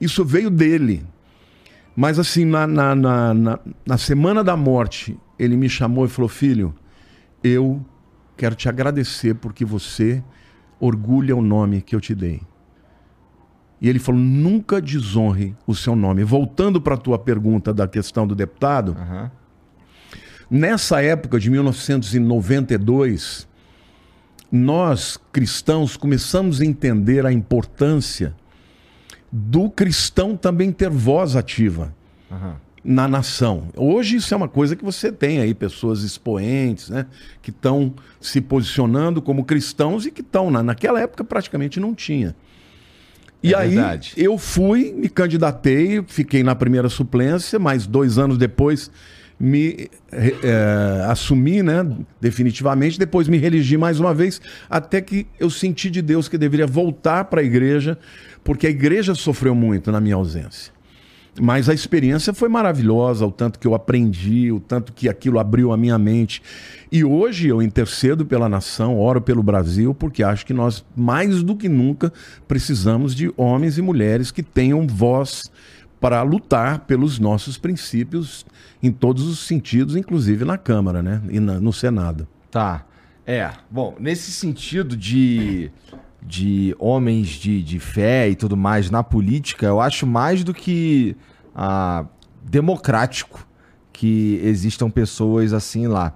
Isso 0.00 0.24
veio 0.24 0.50
dele. 0.50 1.04
Mas 1.96 2.18
assim, 2.18 2.44
na, 2.44 2.66
na, 2.66 2.94
na, 2.94 3.34
na, 3.34 3.58
na 3.86 3.98
semana 3.98 4.44
da 4.44 4.56
morte, 4.56 5.18
ele 5.38 5.56
me 5.56 5.68
chamou 5.68 6.04
e 6.04 6.08
falou: 6.08 6.28
Filho, 6.28 6.74
eu 7.42 7.84
quero 8.36 8.54
te 8.54 8.68
agradecer 8.68 9.34
porque 9.34 9.64
você 9.64 10.22
orgulha 10.78 11.34
o 11.34 11.40
nome 11.40 11.80
que 11.80 11.96
eu 11.96 12.00
te 12.00 12.14
dei. 12.14 12.42
E 13.80 13.88
ele 13.88 13.98
falou: 13.98 14.20
nunca 14.20 14.80
desonre 14.80 15.54
o 15.66 15.74
seu 15.74 15.94
nome. 15.94 16.24
Voltando 16.24 16.80
para 16.80 16.94
a 16.94 16.98
tua 16.98 17.18
pergunta 17.18 17.72
da 17.72 17.86
questão 17.86 18.26
do 18.26 18.34
deputado, 18.34 18.96
uhum. 18.98 19.30
Nessa 20.50 21.02
época 21.02 21.38
de 21.38 21.50
1992, 21.50 23.46
nós 24.50 25.18
cristãos 25.32 25.96
começamos 25.96 26.60
a 26.60 26.64
entender 26.64 27.26
a 27.26 27.32
importância 27.32 28.34
do 29.30 29.68
cristão 29.68 30.36
também 30.36 30.72
ter 30.72 30.88
voz 30.88 31.36
ativa 31.36 31.94
uhum. 32.30 32.54
na 32.84 33.08
nação. 33.08 33.68
Hoje 33.76 34.16
isso 34.16 34.32
é 34.32 34.36
uma 34.36 34.48
coisa 34.48 34.76
que 34.76 34.84
você 34.84 35.10
tem 35.10 35.40
aí, 35.40 35.52
pessoas 35.52 36.02
expoentes, 36.02 36.88
né, 36.88 37.06
que 37.42 37.50
estão 37.50 37.94
se 38.20 38.40
posicionando 38.40 39.20
como 39.20 39.44
cristãos 39.44 40.06
e 40.06 40.10
que 40.10 40.20
estão, 40.20 40.50
na, 40.50 40.62
naquela 40.62 41.00
época 41.00 41.24
praticamente 41.24 41.80
não 41.80 41.94
tinha. 41.94 42.34
E 43.42 43.52
é 43.52 43.56
aí 43.56 43.74
verdade. 43.74 44.14
eu 44.16 44.38
fui, 44.38 44.92
me 44.92 45.08
candidatei, 45.08 46.02
fiquei 46.06 46.42
na 46.42 46.54
primeira 46.54 46.88
suplência, 46.88 47.58
mas 47.58 47.86
dois 47.86 48.18
anos 48.18 48.38
depois 48.38 48.90
me 49.38 49.88
é, 50.10 51.04
assumi, 51.08 51.62
né, 51.62 51.86
definitivamente. 52.20 52.98
Depois 52.98 53.28
me 53.28 53.36
religi 53.36 53.76
mais 53.76 54.00
uma 54.00 54.14
vez, 54.14 54.40
até 54.68 55.00
que 55.00 55.26
eu 55.38 55.50
senti 55.50 55.90
de 55.90 56.00
Deus 56.00 56.28
que 56.28 56.38
deveria 56.38 56.66
voltar 56.66 57.24
para 57.24 57.40
a 57.40 57.44
igreja, 57.44 57.98
porque 58.42 58.66
a 58.66 58.70
igreja 58.70 59.14
sofreu 59.14 59.54
muito 59.54 59.92
na 59.92 60.00
minha 60.00 60.14
ausência. 60.14 60.74
Mas 61.38 61.68
a 61.68 61.74
experiência 61.74 62.32
foi 62.32 62.48
maravilhosa, 62.48 63.26
o 63.26 63.30
tanto 63.30 63.58
que 63.58 63.66
eu 63.66 63.74
aprendi, 63.74 64.50
o 64.50 64.58
tanto 64.58 64.92
que 64.92 65.06
aquilo 65.06 65.38
abriu 65.38 65.70
a 65.70 65.76
minha 65.76 65.98
mente. 65.98 66.42
E 66.90 67.04
hoje 67.04 67.48
eu 67.48 67.60
intercedo 67.60 68.24
pela 68.24 68.48
nação, 68.48 68.98
oro 68.98 69.20
pelo 69.20 69.42
Brasil, 69.42 69.94
porque 69.94 70.22
acho 70.22 70.46
que 70.46 70.54
nós, 70.54 70.82
mais 70.96 71.42
do 71.42 71.54
que 71.54 71.68
nunca, 71.68 72.10
precisamos 72.48 73.14
de 73.14 73.30
homens 73.36 73.76
e 73.76 73.82
mulheres 73.82 74.30
que 74.30 74.42
tenham 74.42 74.86
voz 74.86 75.42
para 76.00 76.22
lutar 76.22 76.80
pelos 76.80 77.18
nossos 77.18 77.56
princípios 77.58 78.44
em 78.82 78.92
todos 78.92 79.26
os 79.26 79.40
sentidos, 79.40 79.96
inclusive 79.96 80.44
na 80.44 80.58
Câmara, 80.58 81.02
né? 81.02 81.22
E 81.30 81.40
na, 81.40 81.60
no 81.60 81.72
Senado. 81.72 82.26
Tá. 82.50 82.84
É. 83.26 83.50
Bom, 83.70 83.96
nesse 83.98 84.30
sentido 84.30 84.96
de 84.96 85.70
de 86.26 86.74
homens 86.80 87.28
de, 87.28 87.62
de 87.62 87.78
fé 87.78 88.28
e 88.28 88.34
tudo 88.34 88.56
mais 88.56 88.90
na 88.90 89.02
política, 89.04 89.66
eu 89.66 89.80
acho 89.80 90.04
mais 90.04 90.42
do 90.42 90.52
que 90.52 91.16
ah, 91.54 92.04
democrático 92.42 93.46
que 93.92 94.40
existam 94.42 94.90
pessoas 94.90 95.52
assim 95.52 95.86
lá. 95.86 96.14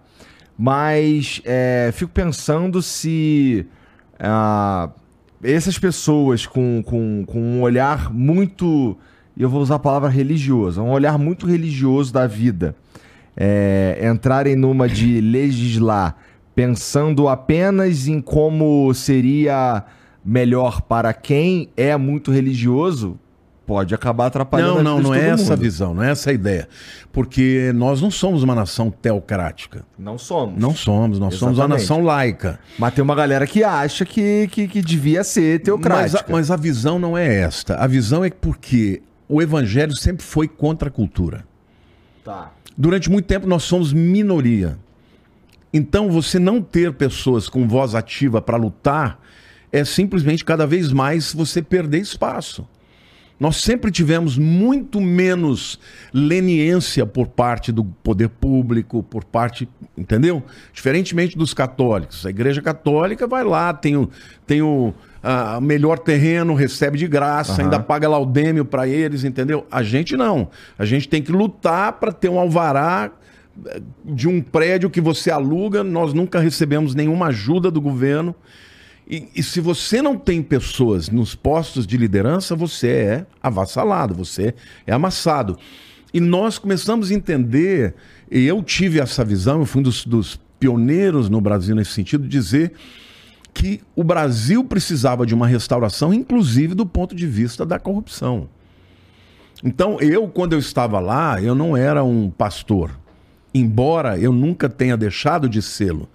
Mas 0.58 1.40
é, 1.44 1.90
fico 1.94 2.12
pensando 2.12 2.82
se 2.82 3.66
ah, 4.18 4.90
essas 5.42 5.78
pessoas 5.78 6.44
com, 6.44 6.82
com, 6.84 7.24
com 7.26 7.40
um 7.40 7.62
olhar 7.62 8.12
muito. 8.12 8.98
Eu 9.40 9.48
vou 9.48 9.62
usar 9.62 9.76
a 9.76 9.78
palavra 9.78 10.08
religioso, 10.08 10.82
um 10.82 10.90
olhar 10.90 11.18
muito 11.18 11.46
religioso 11.46 12.12
da 12.12 12.26
vida. 12.26 12.74
É, 13.36 13.98
entrarem 14.12 14.54
numa 14.54 14.88
de 14.88 15.20
legislar 15.20 16.16
pensando 16.54 17.26
apenas 17.26 18.06
em 18.06 18.20
como 18.20 18.92
seria 18.92 19.82
melhor 20.22 20.82
para 20.82 21.14
quem 21.14 21.70
é 21.74 21.96
muito 21.96 22.30
religioso, 22.30 23.18
pode 23.66 23.94
acabar 23.94 24.26
atrapalhando 24.26 24.82
Não, 24.82 24.96
não, 24.96 25.02
não 25.04 25.14
é 25.14 25.28
essa 25.28 25.54
a 25.54 25.56
visão, 25.56 25.94
não 25.94 26.02
é 26.02 26.10
essa 26.10 26.28
a 26.28 26.32
ideia. 26.32 26.68
Porque 27.12 27.72
nós 27.74 28.02
não 28.02 28.10
somos 28.10 28.42
uma 28.42 28.54
nação 28.54 28.90
teocrática. 28.90 29.84
Não 29.98 30.18
somos. 30.18 30.60
Não 30.60 30.74
somos, 30.74 31.18
nós 31.18 31.34
Exatamente. 31.34 31.38
somos 31.38 31.58
uma 31.58 31.68
nação 31.68 32.02
laica. 32.02 32.58
Mas 32.78 32.92
tem 32.92 33.02
uma 33.02 33.14
galera 33.14 33.46
que 33.46 33.64
acha 33.64 34.04
que, 34.04 34.48
que, 34.48 34.68
que 34.68 34.82
devia 34.82 35.24
ser 35.24 35.60
teocrática. 35.60 36.24
Mas 36.28 36.28
a, 36.28 36.32
mas 36.32 36.50
a 36.50 36.56
visão 36.56 36.98
não 36.98 37.16
é 37.16 37.40
esta. 37.40 37.76
A 37.76 37.86
visão 37.86 38.22
é 38.22 38.28
porque 38.28 39.00
o 39.30 39.40
evangelho 39.40 39.96
sempre 39.96 40.24
foi 40.24 40.48
contra 40.48 40.88
a 40.88 40.92
cultura. 40.92 41.46
Tá. 42.24 42.52
Durante 42.76 43.08
muito 43.08 43.26
tempo 43.26 43.46
nós 43.46 43.62
somos 43.62 43.92
minoria. 43.92 44.76
Então 45.72 46.10
você 46.10 46.38
não 46.38 46.60
ter 46.60 46.92
pessoas 46.94 47.48
com 47.48 47.68
voz 47.68 47.94
ativa 47.94 48.42
para 48.42 48.56
lutar 48.56 49.20
é 49.70 49.84
simplesmente 49.84 50.44
cada 50.44 50.66
vez 50.66 50.92
mais 50.92 51.32
você 51.32 51.62
perder 51.62 52.00
espaço. 52.00 52.66
Nós 53.38 53.56
sempre 53.56 53.90
tivemos 53.90 54.36
muito 54.36 55.00
menos 55.00 55.78
leniência 56.12 57.06
por 57.06 57.28
parte 57.28 57.70
do 57.72 57.84
poder 57.84 58.28
público, 58.28 59.02
por 59.02 59.24
parte. 59.24 59.66
Entendeu? 59.96 60.42
Diferentemente 60.72 61.38
dos 61.38 61.54
católicos. 61.54 62.26
A 62.26 62.30
Igreja 62.30 62.60
Católica 62.60 63.26
vai 63.26 63.44
lá, 63.44 63.72
tem 63.72 63.96
o, 63.96 64.10
tem 64.46 64.60
o 64.60 64.92
a 65.22 65.60
melhor 65.60 65.98
terreno, 65.98 66.54
recebe 66.54 66.96
de 66.96 67.06
graça, 67.06 67.54
uhum. 67.54 67.64
ainda 67.64 67.78
paga 67.78 68.08
laudêmio 68.08 68.64
para 68.64 68.88
eles, 68.88 69.22
entendeu? 69.24 69.66
A 69.70 69.82
gente 69.82 70.16
não. 70.16 70.48
A 70.78 70.84
gente 70.84 71.08
tem 71.08 71.22
que 71.22 71.30
lutar 71.30 71.94
para 71.94 72.10
ter 72.10 72.28
um 72.28 72.38
alvará 72.38 73.10
eh, 73.66 73.82
de 74.04 74.28
um 74.28 74.40
prédio 74.40 74.88
que 74.88 75.00
você 75.00 75.30
aluga. 75.30 75.84
Nós 75.84 76.14
nunca 76.14 76.40
recebemos 76.40 76.94
nenhuma 76.94 77.26
ajuda 77.26 77.70
do 77.70 77.80
governo. 77.80 78.34
E, 79.06 79.28
e, 79.34 79.42
se 79.42 79.60
você 79.60 80.00
não 80.00 80.16
tem 80.16 80.40
pessoas 80.40 81.08
nos 81.08 81.34
postos 81.34 81.84
de 81.86 81.96
liderança, 81.96 82.54
você 82.54 82.88
é 82.88 83.26
avassalado, 83.42 84.14
você 84.14 84.54
é 84.86 84.92
amassado. 84.92 85.58
E 86.14 86.20
nós 86.20 86.58
começamos 86.58 87.10
a 87.10 87.14
entender, 87.14 87.94
e 88.30 88.46
eu 88.46 88.62
tive 88.62 89.00
essa 89.00 89.24
visão, 89.24 89.60
eu 89.60 89.66
fui 89.66 89.80
um 89.80 89.82
dos, 89.82 90.06
dos 90.06 90.40
pioneiros 90.60 91.28
no 91.28 91.40
Brasil 91.40 91.74
nesse 91.74 91.90
sentido, 91.90 92.26
dizer 92.28 92.72
que 93.52 93.80
o 93.94 94.04
Brasil 94.04 94.64
precisava 94.64 95.26
de 95.26 95.34
uma 95.34 95.46
restauração, 95.46 96.12
inclusive 96.14 96.74
do 96.74 96.86
ponto 96.86 97.14
de 97.14 97.26
vista 97.26 97.66
da 97.66 97.78
corrupção. 97.78 98.48
Então, 99.62 99.98
eu, 100.00 100.26
quando 100.28 100.54
eu 100.54 100.58
estava 100.58 100.98
lá, 101.00 101.40
eu 101.42 101.54
não 101.54 101.76
era 101.76 102.02
um 102.02 102.30
pastor, 102.30 102.90
embora 103.52 104.18
eu 104.18 104.32
nunca 104.32 104.68
tenha 104.68 104.96
deixado 104.96 105.48
de 105.48 105.60
sê-lo. 105.60 106.08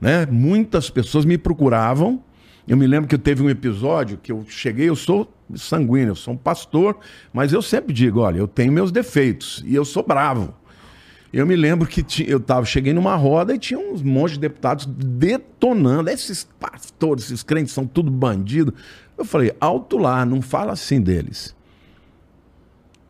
Né? 0.00 0.26
Muitas 0.26 0.88
pessoas 0.90 1.24
me 1.24 1.36
procuravam 1.36 2.22
eu 2.66 2.76
me 2.76 2.86
lembro 2.86 3.08
que 3.08 3.18
teve 3.18 3.42
um 3.42 3.50
episódio 3.50 4.18
que 4.22 4.30
eu 4.30 4.44
cheguei, 4.48 4.88
eu 4.88 4.94
sou 4.94 5.32
sanguíneo, 5.54 6.12
eu 6.12 6.14
sou 6.14 6.34
um 6.34 6.36
pastor, 6.36 6.96
mas 7.32 7.52
eu 7.52 7.60
sempre 7.60 7.92
digo, 7.92 8.20
olha, 8.20 8.38
eu 8.38 8.46
tenho 8.46 8.72
meus 8.72 8.92
defeitos 8.92 9.62
e 9.66 9.74
eu 9.74 9.84
sou 9.84 10.02
bravo. 10.02 10.54
Eu 11.32 11.46
me 11.46 11.56
lembro 11.56 11.88
que 11.88 12.04
eu 12.28 12.38
tava, 12.38 12.66
cheguei 12.66 12.92
numa 12.92 13.16
roda 13.16 13.54
e 13.54 13.58
tinha 13.58 13.80
uns 13.80 14.02
montes 14.02 14.34
de 14.34 14.40
deputados 14.40 14.84
detonando. 14.84 16.10
Esses 16.10 16.44
pastores, 16.60 17.24
esses 17.24 17.42
crentes 17.42 17.72
são 17.72 17.86
tudo 17.86 18.10
bandido. 18.10 18.74
Eu 19.16 19.24
falei, 19.24 19.54
alto 19.58 19.96
lá, 19.96 20.26
não 20.26 20.42
fala 20.42 20.72
assim 20.72 21.00
deles. 21.00 21.56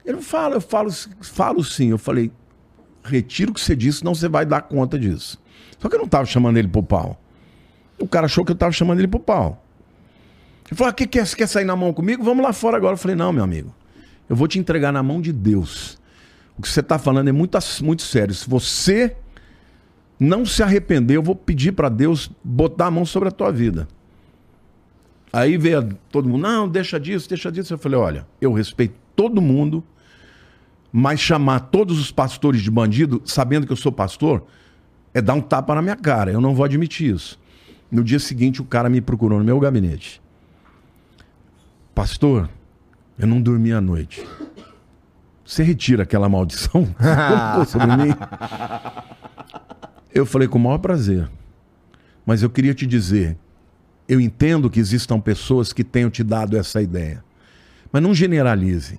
Ele 0.04 0.20
fala, 0.22 0.56
eu 0.56 0.60
falo, 0.60 0.90
falo 1.20 1.64
sim. 1.64 1.90
Eu 1.90 1.98
falei, 1.98 2.30
retiro 3.02 3.50
o 3.50 3.54
que 3.54 3.60
você 3.60 3.74
disse, 3.74 3.98
senão 3.98 4.14
você 4.14 4.28
vai 4.28 4.46
dar 4.46 4.62
conta 4.62 4.96
disso. 4.96 5.40
Só 5.80 5.88
que 5.88 5.96
eu 5.96 5.98
não 5.98 6.06
estava 6.06 6.24
chamando 6.24 6.58
ele 6.58 6.68
pro 6.68 6.82
pau. 6.82 7.20
O 7.98 8.06
cara 8.06 8.26
achou 8.26 8.44
que 8.44 8.52
eu 8.52 8.56
tava 8.56 8.70
chamando 8.70 9.00
ele 9.00 9.08
pro 9.08 9.18
pau. 9.18 9.64
Ele 10.68 10.76
falou: 10.76 10.90
ah, 10.90 10.92
que 10.92 11.06
quer, 11.06 11.28
quer 11.34 11.46
sair 11.48 11.64
na 11.64 11.74
mão 11.74 11.92
comigo? 11.92 12.22
Vamos 12.22 12.44
lá 12.44 12.52
fora 12.52 12.76
agora. 12.76 12.94
Eu 12.94 12.98
falei: 12.98 13.16
não, 13.16 13.32
meu 13.32 13.42
amigo. 13.42 13.74
Eu 14.28 14.36
vou 14.36 14.46
te 14.46 14.58
entregar 14.58 14.92
na 14.92 15.02
mão 15.02 15.20
de 15.20 15.32
Deus. 15.32 16.00
O 16.58 16.62
que 16.62 16.68
você 16.68 16.80
está 16.80 16.98
falando 16.98 17.28
é 17.28 17.32
muito, 17.32 17.58
muito 17.82 18.02
sério. 18.02 18.34
Se 18.34 18.48
você 18.48 19.16
não 20.18 20.44
se 20.44 20.62
arrepender, 20.62 21.16
eu 21.16 21.22
vou 21.22 21.34
pedir 21.34 21.72
para 21.72 21.88
Deus 21.88 22.30
botar 22.44 22.86
a 22.86 22.90
mão 22.90 23.04
sobre 23.04 23.28
a 23.28 23.32
tua 23.32 23.50
vida. 23.50 23.88
Aí 25.32 25.56
veio 25.56 25.98
todo 26.10 26.28
mundo, 26.28 26.42
não, 26.42 26.68
deixa 26.68 27.00
disso, 27.00 27.28
deixa 27.28 27.50
disso. 27.50 27.72
Eu 27.72 27.78
falei, 27.78 27.98
olha, 27.98 28.26
eu 28.40 28.52
respeito 28.52 28.94
todo 29.16 29.40
mundo, 29.40 29.82
Mas 30.92 31.20
chamar 31.20 31.60
todos 31.60 31.98
os 31.98 32.12
pastores 32.12 32.60
de 32.60 32.70
bandido, 32.70 33.22
sabendo 33.24 33.66
que 33.66 33.72
eu 33.72 33.76
sou 33.76 33.90
pastor, 33.90 34.44
é 35.14 35.22
dar 35.22 35.32
um 35.32 35.40
tapa 35.40 35.74
na 35.74 35.80
minha 35.80 35.96
cara. 35.96 36.30
Eu 36.30 36.40
não 36.40 36.54
vou 36.54 36.64
admitir 36.66 37.14
isso. 37.14 37.40
No 37.90 38.04
dia 38.04 38.18
seguinte, 38.18 38.60
o 38.60 38.64
cara 38.64 38.90
me 38.90 39.00
procurou 39.00 39.38
no 39.38 39.44
meu 39.44 39.58
gabinete. 39.58 40.20
Pastor, 41.94 42.48
eu 43.18 43.26
não 43.26 43.40
dormi 43.40 43.72
à 43.72 43.80
noite. 43.80 44.22
Você 45.44 45.62
retira 45.62 46.04
aquela 46.04 46.28
maldição 46.28 46.84
que 46.86 46.92
colocou 46.94 47.64
sobre 47.64 47.96
mim? 47.96 48.14
Eu 50.14 50.26
falei 50.26 50.46
com 50.46 50.58
o 50.58 50.60
maior 50.60 50.78
prazer. 50.78 51.28
Mas 52.24 52.42
eu 52.42 52.50
queria 52.50 52.74
te 52.74 52.86
dizer, 52.86 53.36
eu 54.08 54.20
entendo 54.20 54.70
que 54.70 54.78
existam 54.78 55.20
pessoas 55.20 55.72
que 55.72 55.82
tenham 55.82 56.10
te 56.10 56.22
dado 56.22 56.56
essa 56.56 56.80
ideia. 56.80 57.24
Mas 57.90 58.02
não 58.02 58.14
generalize. 58.14 58.98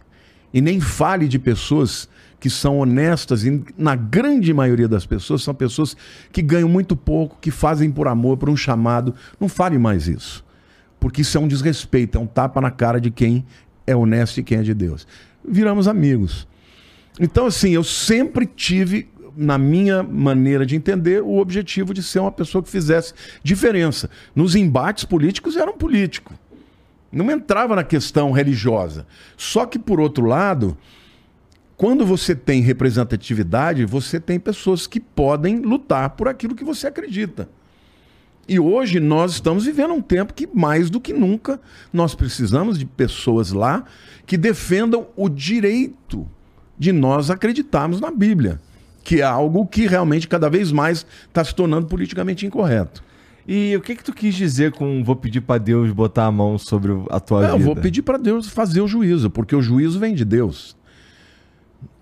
E 0.54 0.62
nem 0.62 0.80
fale 0.80 1.28
de 1.28 1.40
pessoas 1.40 2.08
que 2.40 2.50
são 2.50 2.80
honestas, 2.80 3.46
e 3.46 3.64
na 3.78 3.96
grande 3.96 4.54
maioria 4.54 4.88
das 4.88 5.06
pessoas 5.06 5.42
são 5.42 5.56
pessoas 5.56 5.96
que 6.30 6.42
ganham 6.42 6.68
muito 6.68 6.94
pouco, 6.94 7.38
que 7.40 7.50
fazem 7.50 7.90
por 7.90 8.06
amor, 8.08 8.38
por 8.38 8.50
um 8.50 8.58
chamado. 8.58 9.16
Não 9.40 9.48
fale 9.48 9.78
mais 9.78 10.10
isso. 10.10 10.44
Porque 11.00 11.22
isso 11.22 11.38
é 11.38 11.42
um 11.42 11.48
desrespeito, 11.48 12.18
é 12.18 12.22
um 12.22 12.28
tapa 12.28 12.60
na 12.60 12.70
cara 12.70 13.00
de 13.00 13.10
quem 13.10 13.46
é 13.88 13.96
honesto 13.96 14.40
e 14.40 14.44
quem 14.44 14.58
é 14.58 14.62
de 14.62 14.74
Deus. 14.74 15.08
Viramos 15.48 15.88
amigos. 15.88 16.48
Então, 17.20 17.46
assim, 17.46 17.72
eu 17.72 17.84
sempre 17.84 18.46
tive 18.46 19.10
na 19.36 19.58
minha 19.58 20.04
maneira 20.04 20.66
de 20.66 20.76
entender, 20.76 21.22
o 21.22 21.38
objetivo 21.38 21.94
de 21.94 22.04
ser 22.04 22.20
uma 22.20 22.32
pessoa 22.32 22.64
que 22.64 22.70
fizesse 22.70 23.14
diferença. 23.44 24.10
Nos 24.36 24.56
embates 24.56 25.04
políticos, 25.06 25.58
era 25.58 25.70
um 25.70 25.78
político. 25.78 26.34
Não 27.12 27.30
entrava 27.30 27.76
na 27.76 27.84
questão 27.84 28.32
religiosa. 28.32 29.06
Só 29.38 29.66
que, 29.66 29.78
por 29.78 30.00
outro 30.00 30.26
lado, 30.26 30.78
quando 31.78 32.06
você 32.06 32.36
tem 32.36 32.62
representatividade, 32.62 33.86
você 33.86 34.20
tem 34.20 34.40
pessoas 34.40 34.88
que 34.88 35.00
podem 35.00 35.60
lutar 35.60 36.12
por 36.12 36.28
aquilo 36.28 36.56
que 36.56 36.64
você 36.64 36.88
acredita. 36.88 37.50
E 38.48 38.60
hoje 38.60 39.00
nós 39.00 39.34
estamos 39.34 39.66
vivendo 39.66 39.94
um 39.94 40.02
tempo 40.02 40.34
que, 40.34 40.48
mais 40.54 40.90
do 40.90 41.00
que 41.00 41.14
nunca, 41.14 41.60
nós 41.92 42.14
precisamos 42.14 42.78
de 42.78 42.86
pessoas 42.86 43.52
lá 43.52 43.86
que 44.26 44.38
defendam 44.38 45.08
o 45.16 45.30
direito 45.30 46.28
de 46.78 46.92
nós 46.92 47.30
acreditarmos 47.30 48.02
na 48.02 48.12
Bíblia 48.12 48.60
que 49.04 49.22
é 49.22 49.24
algo 49.24 49.68
que 49.68 49.86
realmente 49.86 50.28
cada 50.28 50.50
vez 50.50 50.72
mais 50.72 51.06
está 51.28 51.44
se 51.44 51.54
tornando 51.54 51.88
politicamente 51.88 52.46
incorreto. 52.46 53.04
E 53.46 53.76
o 53.76 53.82
que 53.82 53.96
que 53.96 54.04
tu 54.04 54.14
quis 54.14 54.34
dizer 54.34 54.72
com 54.72 55.04
vou 55.04 55.18
pedir 55.18 55.42
para 55.42 55.58
Deus 55.58 55.92
botar 55.92 56.26
a 56.26 56.32
mão 56.32 56.58
sobre 56.58 56.94
a 57.10 57.20
tua 57.20 57.42
vida? 57.42 57.54
Eu 57.54 57.60
vou 57.60 57.76
pedir 57.76 58.02
para 58.02 58.18
Deus 58.18 58.48
fazer 58.48 58.80
o 58.80 58.88
juízo, 58.88 59.30
porque 59.30 59.54
o 59.54 59.62
juízo 59.62 60.00
vem 60.00 60.16
de 60.16 60.24
Deus. 60.24 60.78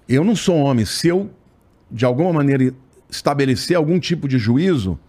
Eu 0.07 0.23
não 0.23 0.35
sou 0.35 0.55
homem. 0.57 0.85
Se 0.85 1.07
eu, 1.07 1.31
de 1.89 2.05
alguma 2.05 2.31
maneira, 2.31 2.71
estabelecer 3.09 3.75
algum 3.75 3.99
tipo 3.99 4.27
de 4.27 4.37
juízo, 4.37 4.99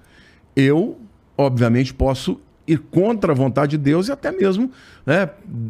eu, 0.56 0.98
obviamente, 1.36 1.92
posso 1.92 2.40
ir 2.66 2.78
contra 2.78 3.32
a 3.32 3.34
vontade 3.34 3.72
de 3.72 3.78
Deus 3.78 4.08
e 4.08 4.12
até 4.12 4.30
mesmo 4.30 4.70
né, 5.04 5.28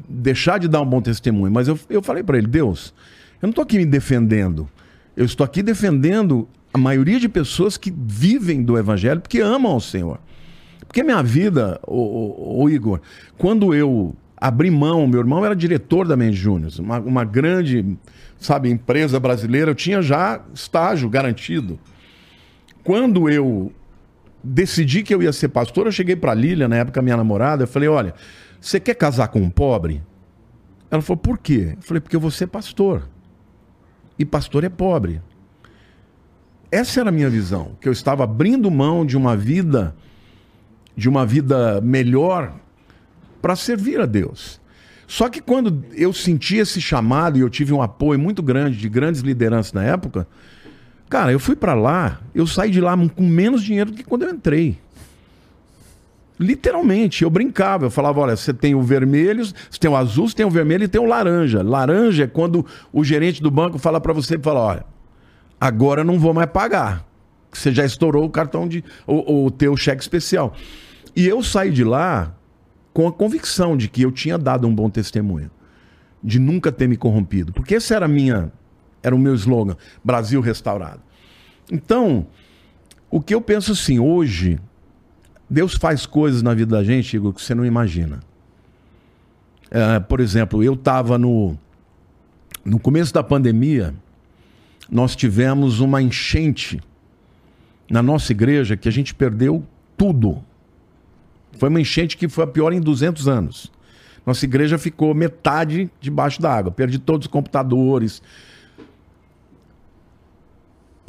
deixar 0.09 0.59
de 0.59 0.68
dar 0.68 0.81
um 0.81 0.87
bom 0.87 1.01
testemunho. 1.01 1.53
Mas 1.53 1.68
eu, 1.68 1.79
eu 1.88 2.03
falei 2.03 2.22
para 2.22 2.38
ele, 2.38 2.46
Deus, 2.46 2.94
eu 3.40 3.46
não 3.46 3.51
estou 3.51 3.62
aqui 3.62 3.79
me 3.79 3.87
defendendo. 3.87 4.68
Eu 5.16 5.25
estou 5.25 5.44
aqui 5.44 5.62
defendendo 5.62 6.48
a 6.72 6.79
maioria 6.79 7.20
de 7.20 7.29
pessoas 7.29 7.77
que 7.77 7.92
vivem 7.94 8.62
do 8.62 8.79
evangelho 8.79 9.20
porque 9.20 9.40
amam 9.40 9.72
ao 9.72 9.81
Senhor. 9.81 10.18
Porque 10.87 11.03
minha 11.03 11.22
vida, 11.22 11.81
o, 11.87 11.96
o, 11.96 12.62
o 12.62 12.70
Igor, 12.70 13.01
quando 13.38 13.75
eu 13.75 14.14
abri 14.37 14.70
mão, 14.70 15.07
meu 15.07 15.20
irmão 15.20 15.44
era 15.44 15.55
diretor 15.55 16.07
da 16.07 16.16
Mendes 16.16 16.38
Júnior, 16.38 16.72
uma, 16.79 16.98
uma 16.98 17.25
grande, 17.25 17.96
sabe, 18.38 18.68
empresa 18.68 19.18
brasileira, 19.20 19.70
eu 19.70 19.75
tinha 19.75 20.03
já 20.03 20.42
estágio 20.53 21.09
garantido. 21.09 21.79
Quando 22.83 23.31
eu 23.31 23.72
decidi 24.43 25.03
que 25.03 25.15
eu 25.15 25.23
ia 25.23 25.33
ser 25.33 25.49
pastor, 25.49 25.87
eu 25.87 25.93
cheguei 25.93 26.17
para 26.17 26.35
Lília, 26.35 26.69
na 26.69 26.77
época 26.77 27.03
minha 27.03 27.17
namorada, 27.17 27.65
eu 27.65 27.69
falei: 27.69 27.89
"Olha, 27.89 28.15
você 28.61 28.81
quer 28.81 28.95
casar 28.95 29.29
com 29.29 29.41
um 29.41 29.51
pobre?" 29.51 30.03
Ela 30.91 31.03
falou: 31.03 31.19
"Por 31.19 31.39
quê?" 31.39 31.75
Eu 31.77 31.83
falei: 31.83 32.01
"Porque 32.01 32.17
eu 32.17 32.21
vou 32.21 32.31
ser 32.31 32.47
pastor." 32.47 33.09
e 34.19 34.25
pastor 34.25 34.65
é 34.65 34.69
pobre. 34.69 35.21
Essa 36.71 37.01
era 37.01 37.11
a 37.11 37.13
minha 37.13 37.29
visão, 37.29 37.77
que 37.81 37.89
eu 37.89 37.93
estava 37.93 38.25
abrindo 38.25 38.71
mão 38.71 39.05
de 39.05 39.17
uma 39.17 39.37
vida 39.37 39.95
de 40.95 41.09
uma 41.09 41.25
vida 41.25 41.81
melhor 41.81 42.55
para 43.41 43.57
servir 43.57 43.99
a 43.99 44.05
Deus. 44.05 44.61
Só 45.07 45.31
que 45.31 45.41
quando 45.41 45.85
eu 45.95 46.13
senti 46.13 46.57
esse 46.57 46.83
chamado 46.83 47.39
e 47.39 47.41
eu 47.41 47.49
tive 47.49 47.73
um 47.73 47.81
apoio 47.81 48.19
muito 48.19 48.43
grande 48.43 48.77
de 48.77 48.89
grandes 48.91 49.23
lideranças 49.23 49.73
na 49.73 49.83
época, 49.83 50.29
cara, 51.12 51.31
eu 51.31 51.38
fui 51.38 51.55
para 51.55 51.75
lá, 51.75 52.22
eu 52.35 52.46
saí 52.46 52.70
de 52.70 52.81
lá 52.81 52.96
com 52.96 53.22
menos 53.22 53.62
dinheiro 53.62 53.90
do 53.90 53.96
que 53.98 54.03
quando 54.03 54.22
eu 54.22 54.31
entrei. 54.31 54.79
Literalmente, 56.40 57.22
eu 57.22 57.29
brincava, 57.29 57.85
eu 57.85 57.90
falava: 57.90 58.18
olha, 58.18 58.35
você 58.35 58.55
tem 58.55 58.75
o 58.75 58.81
vermelho, 58.81 59.44
você 59.44 59.79
tem 59.79 59.90
o 59.90 59.94
azul, 59.94 60.27
você 60.27 60.35
tem 60.35 60.46
o 60.46 60.51
vermelho 60.51 60.85
e 60.85 60.88
tem 60.88 60.98
o 60.98 61.05
laranja. 61.05 61.62
Laranja 61.62 62.25
é 62.25 62.27
quando 62.27 62.64
o 62.90 63.05
gerente 63.05 63.42
do 63.42 63.51
banco 63.51 63.79
fala 63.79 64.01
para 64.01 64.14
você: 64.14 64.38
fala, 64.38 64.61
olha, 64.61 64.87
agora 65.61 66.03
não 66.03 66.18
vou 66.18 66.33
mais 66.33 66.48
pagar. 66.51 67.07
Você 67.53 67.70
já 67.70 67.85
estourou 67.85 68.25
o 68.25 68.31
cartão 68.31 68.66
de. 68.66 68.83
o, 69.07 69.44
o 69.44 69.51
teu 69.51 69.77
cheque 69.77 70.01
especial. 70.01 70.55
E 71.14 71.29
eu 71.29 71.42
saí 71.42 71.70
de 71.70 71.85
lá 71.85 72.35
com 72.94 73.07
a 73.07 73.12
convicção 73.12 73.77
de 73.77 73.87
que 73.87 74.01
eu 74.01 74.11
tinha 74.11 74.38
dado 74.38 74.66
um 74.66 74.75
bom 74.75 74.88
testemunho, 74.88 75.51
de 76.25 76.38
nunca 76.38 76.72
ter 76.72 76.88
me 76.88 76.96
corrompido. 76.96 77.53
Porque 77.53 77.75
esse 77.75 77.92
era 77.92 78.07
a 78.07 78.09
minha. 78.09 78.51
Era 79.03 79.15
o 79.15 79.19
meu 79.19 79.35
slogan: 79.35 79.77
Brasil 80.05 80.41
restaurado. 80.41 81.01
Então, 81.71 82.27
o 83.11 83.21
que 83.21 83.35
eu 83.35 83.41
penso 83.41 83.73
assim, 83.73 83.99
hoje 83.99 84.59
Deus 85.49 85.75
faz 85.75 86.07
coisas 86.07 86.43
na 86.43 86.55
vida 86.55 86.77
da 86.77 86.83
gente, 86.83 87.15
Igor, 87.15 87.33
que 87.33 87.43
você 87.43 87.55
não 87.55 87.65
imagina. 87.65 88.21
É, 89.71 90.01
por 90.01 90.21
exemplo, 90.21 90.62
eu 90.62 90.75
estava 90.75 91.19
no, 91.19 91.59
no 92.65 92.79
começo 92.79 93.12
da 93.12 93.23
pandemia, 93.23 93.95
nós 94.91 95.15
tivemos 95.15 95.81
uma 95.81 96.01
enchente 96.01 96.81
na 97.91 98.03
nossa 98.03 98.33
igreja 98.33 98.77
que 98.77 98.88
a 98.88 98.93
gente 98.93 99.15
perdeu 99.15 99.62
tudo. 99.97 100.43
Foi 101.59 101.69
uma 101.69 101.81
enchente 101.81 102.17
que 102.17 102.29
foi 102.29 102.45
a 102.45 102.47
pior 102.47 102.73
em 102.73 102.81
200 102.81 103.29
anos. 103.29 103.71
Nossa 104.25 104.45
igreja 104.45 104.79
ficou 104.79 105.15
metade 105.15 105.91
debaixo 106.01 106.41
da 106.41 106.51
água. 106.51 106.71
Perdi 106.71 106.99
todos 106.99 107.27
os 107.27 107.31
computadores. 107.31 108.23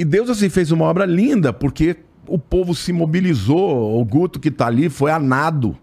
E 0.04 0.06
Deus 0.06 0.30
assim 0.30 0.50
fez 0.50 0.70
uma 0.70 0.84
obra 0.84 1.06
linda, 1.06 1.54
porque 1.54 1.96
o 2.28 2.38
povo 2.38 2.76
se 2.76 2.92
mobilizou. 2.92 3.98
O 3.98 4.04
Guto 4.04 4.38
que 4.38 4.50
está 4.50 4.68
ali 4.68 4.90
foi 4.90 5.10
a 5.10 5.18
nado. 5.18 5.78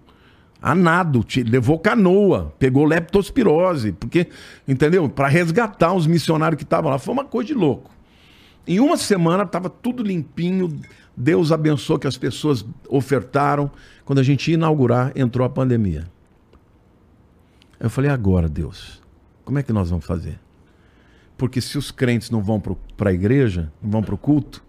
A 0.60 0.74
nado, 0.74 1.24
levou 1.46 1.78
canoa, 1.78 2.54
pegou 2.58 2.84
leptospirose, 2.84 3.92
porque, 3.92 4.26
entendeu? 4.68 5.08
Para 5.08 5.26
resgatar 5.26 5.94
os 5.94 6.06
missionários 6.06 6.58
que 6.58 6.64
estavam 6.64 6.90
lá. 6.90 6.98
Foi 6.98 7.14
uma 7.14 7.24
coisa 7.24 7.46
de 7.46 7.54
louco. 7.54 7.90
Em 8.66 8.78
uma 8.78 8.98
semana 8.98 9.44
estava 9.44 9.70
tudo 9.70 10.02
limpinho. 10.02 10.78
Deus 11.16 11.50
abençoou 11.50 11.98
que 11.98 12.06
as 12.06 12.18
pessoas 12.18 12.62
ofertaram. 12.90 13.70
Quando 14.04 14.18
a 14.18 14.22
gente 14.22 14.50
ia 14.50 14.54
inaugurar, 14.54 15.12
entrou 15.16 15.46
a 15.46 15.48
pandemia. 15.48 16.06
Eu 17.80 17.88
falei, 17.88 18.10
agora, 18.10 18.50
Deus, 18.50 19.00
como 19.46 19.58
é 19.58 19.62
que 19.62 19.72
nós 19.72 19.88
vamos 19.88 20.04
fazer? 20.04 20.38
Porque 21.40 21.58
se 21.58 21.78
os 21.78 21.90
crentes 21.90 22.28
não 22.28 22.42
vão 22.42 22.60
para 22.60 23.08
a 23.08 23.12
igreja, 23.14 23.72
não 23.82 23.90
vão 23.90 24.02
para 24.02 24.14
o 24.14 24.18
culto, 24.18 24.62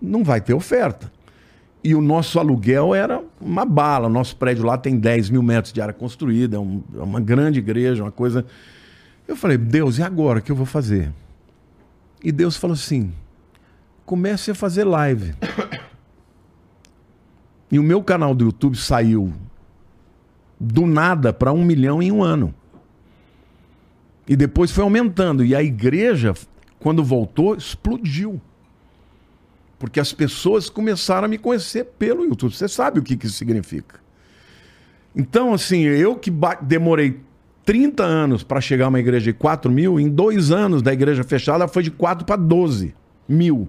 não 0.00 0.22
vai 0.22 0.40
ter 0.40 0.54
oferta. 0.54 1.10
E 1.82 1.92
o 1.92 2.00
nosso 2.00 2.38
aluguel 2.38 2.94
era 2.94 3.20
uma 3.40 3.64
bala. 3.64 4.06
O 4.06 4.08
nosso 4.08 4.36
prédio 4.36 4.64
lá 4.64 4.78
tem 4.78 4.96
10 4.96 5.30
mil 5.30 5.42
metros 5.42 5.72
de 5.72 5.82
área 5.82 5.92
construída, 5.92 6.56
é, 6.56 6.60
um, 6.60 6.84
é 6.94 7.02
uma 7.02 7.20
grande 7.20 7.58
igreja, 7.58 8.04
uma 8.04 8.12
coisa. 8.12 8.46
Eu 9.26 9.34
falei, 9.34 9.58
Deus, 9.58 9.98
e 9.98 10.04
agora 10.04 10.38
o 10.38 10.42
que 10.42 10.52
eu 10.52 10.54
vou 10.54 10.66
fazer? 10.66 11.12
E 12.22 12.30
Deus 12.30 12.56
falou 12.56 12.74
assim: 12.74 13.12
comece 14.06 14.52
a 14.52 14.54
fazer 14.54 14.84
live. 14.84 15.34
E 17.72 17.76
o 17.76 17.82
meu 17.82 18.04
canal 18.04 18.36
do 18.36 18.44
YouTube 18.44 18.76
saiu 18.76 19.32
do 20.60 20.86
nada 20.86 21.32
para 21.32 21.52
um 21.52 21.64
milhão 21.64 22.00
em 22.00 22.12
um 22.12 22.22
ano. 22.22 22.54
E 24.28 24.36
depois 24.36 24.70
foi 24.70 24.84
aumentando. 24.84 25.44
E 25.44 25.54
a 25.54 25.62
igreja, 25.62 26.34
quando 26.78 27.02
voltou, 27.02 27.54
explodiu. 27.54 28.40
Porque 29.78 29.98
as 29.98 30.12
pessoas 30.12 30.70
começaram 30.70 31.24
a 31.24 31.28
me 31.28 31.38
conhecer 31.38 31.84
pelo 31.98 32.24
YouTube. 32.24 32.54
Você 32.54 32.68
sabe 32.68 33.00
o 33.00 33.02
que, 33.02 33.16
que 33.16 33.26
isso 33.26 33.36
significa. 33.36 34.00
Então, 35.14 35.52
assim, 35.52 35.82
eu 35.82 36.16
que 36.16 36.32
demorei 36.62 37.20
30 37.64 38.02
anos 38.02 38.42
para 38.42 38.60
chegar 38.60 38.86
a 38.86 38.88
uma 38.88 39.00
igreja 39.00 39.24
de 39.24 39.32
4 39.32 39.70
mil, 39.70 40.00
em 40.00 40.08
dois 40.08 40.50
anos 40.50 40.82
da 40.82 40.92
igreja 40.92 41.22
fechada 41.22 41.68
foi 41.68 41.82
de 41.82 41.90
4 41.90 42.24
para 42.24 42.36
12 42.36 42.94
mil 43.28 43.68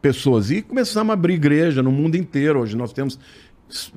pessoas. 0.00 0.50
E 0.50 0.62
começamos 0.62 1.10
a 1.10 1.14
abrir 1.14 1.34
igreja 1.34 1.82
no 1.82 1.92
mundo 1.92 2.16
inteiro. 2.16 2.60
Hoje 2.60 2.76
nós 2.76 2.92
temos 2.92 3.18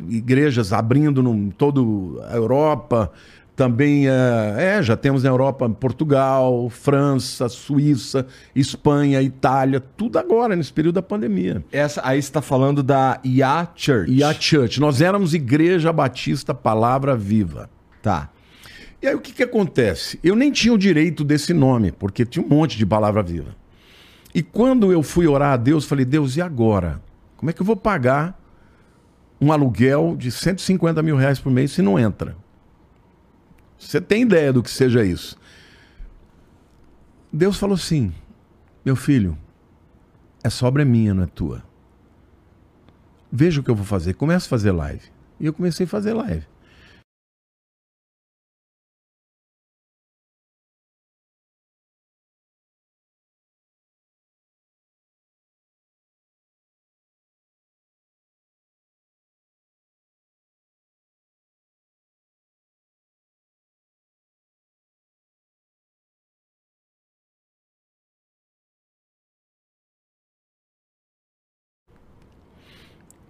igrejas 0.09 0.71
abrindo 0.73 1.21
em 1.21 1.49
toda 1.49 1.81
a 2.27 2.35
Europa, 2.35 3.11
Também 3.55 4.07
é, 4.07 4.55
é, 4.57 4.83
já 4.83 4.97
temos 4.97 5.23
na 5.23 5.29
Europa 5.29 5.69
Portugal, 5.69 6.69
França, 6.69 7.47
Suíça, 7.47 8.25
Espanha, 8.55 9.21
Itália, 9.21 9.79
tudo 9.79 10.17
agora, 10.17 10.55
nesse 10.55 10.73
período 10.73 10.95
da 10.95 11.03
pandemia. 11.03 11.63
Essa, 11.71 12.01
aí 12.03 12.19
você 12.19 12.29
está 12.29 12.41
falando 12.41 12.81
da 12.81 13.19
IA 13.23 13.67
Church. 13.75 14.11
IA 14.11 14.33
Church. 14.33 14.79
Nós 14.79 15.01
éramos 15.01 15.35
Igreja 15.35 15.93
Batista 15.93 16.53
Palavra 16.53 17.15
Viva. 17.15 17.69
Tá. 18.01 18.29
E 19.03 19.07
aí 19.07 19.13
o 19.13 19.19
que, 19.19 19.33
que 19.33 19.43
acontece? 19.43 20.17
Eu 20.23 20.35
nem 20.35 20.51
tinha 20.51 20.73
o 20.73 20.77
direito 20.77 21.23
desse 21.23 21.53
nome, 21.53 21.91
porque 21.91 22.25
tinha 22.25 22.43
um 22.43 22.49
monte 22.49 22.77
de 22.77 22.85
palavra 22.85 23.21
viva. 23.21 23.55
E 24.33 24.41
quando 24.41 24.91
eu 24.91 25.03
fui 25.03 25.27
orar 25.27 25.53
a 25.53 25.57
Deus, 25.57 25.85
falei, 25.85 26.05
Deus, 26.05 26.37
e 26.37 26.41
agora? 26.41 27.01
Como 27.37 27.49
é 27.49 27.53
que 27.53 27.61
eu 27.61 27.65
vou 27.65 27.75
pagar 27.75 28.39
um 29.39 29.51
aluguel 29.51 30.15
de 30.17 30.31
150 30.31 31.03
mil 31.03 31.17
reais 31.17 31.37
por 31.37 31.51
mês 31.51 31.71
se 31.71 31.81
não 31.81 31.99
entra? 31.99 32.35
Você 33.85 34.01
tem 34.01 34.23
ideia 34.23 34.51
do 34.51 34.63
que 34.63 34.69
seja 34.69 35.03
isso? 35.03 35.37
Deus 37.31 37.57
falou 37.57 37.75
assim: 37.75 38.13
meu 38.83 38.95
filho, 38.95 39.37
essa 40.43 40.65
obra 40.65 40.81
é 40.81 40.85
minha, 40.85 41.13
não 41.13 41.23
é 41.23 41.27
tua. 41.27 41.63
Veja 43.31 43.61
o 43.61 43.63
que 43.63 43.71
eu 43.71 43.75
vou 43.75 43.85
fazer. 43.85 44.13
Começa 44.13 44.45
a 44.45 44.49
fazer 44.49 44.71
live. 44.71 45.11
E 45.39 45.45
eu 45.45 45.53
comecei 45.53 45.85
a 45.85 45.89
fazer 45.89 46.13
live. 46.13 46.45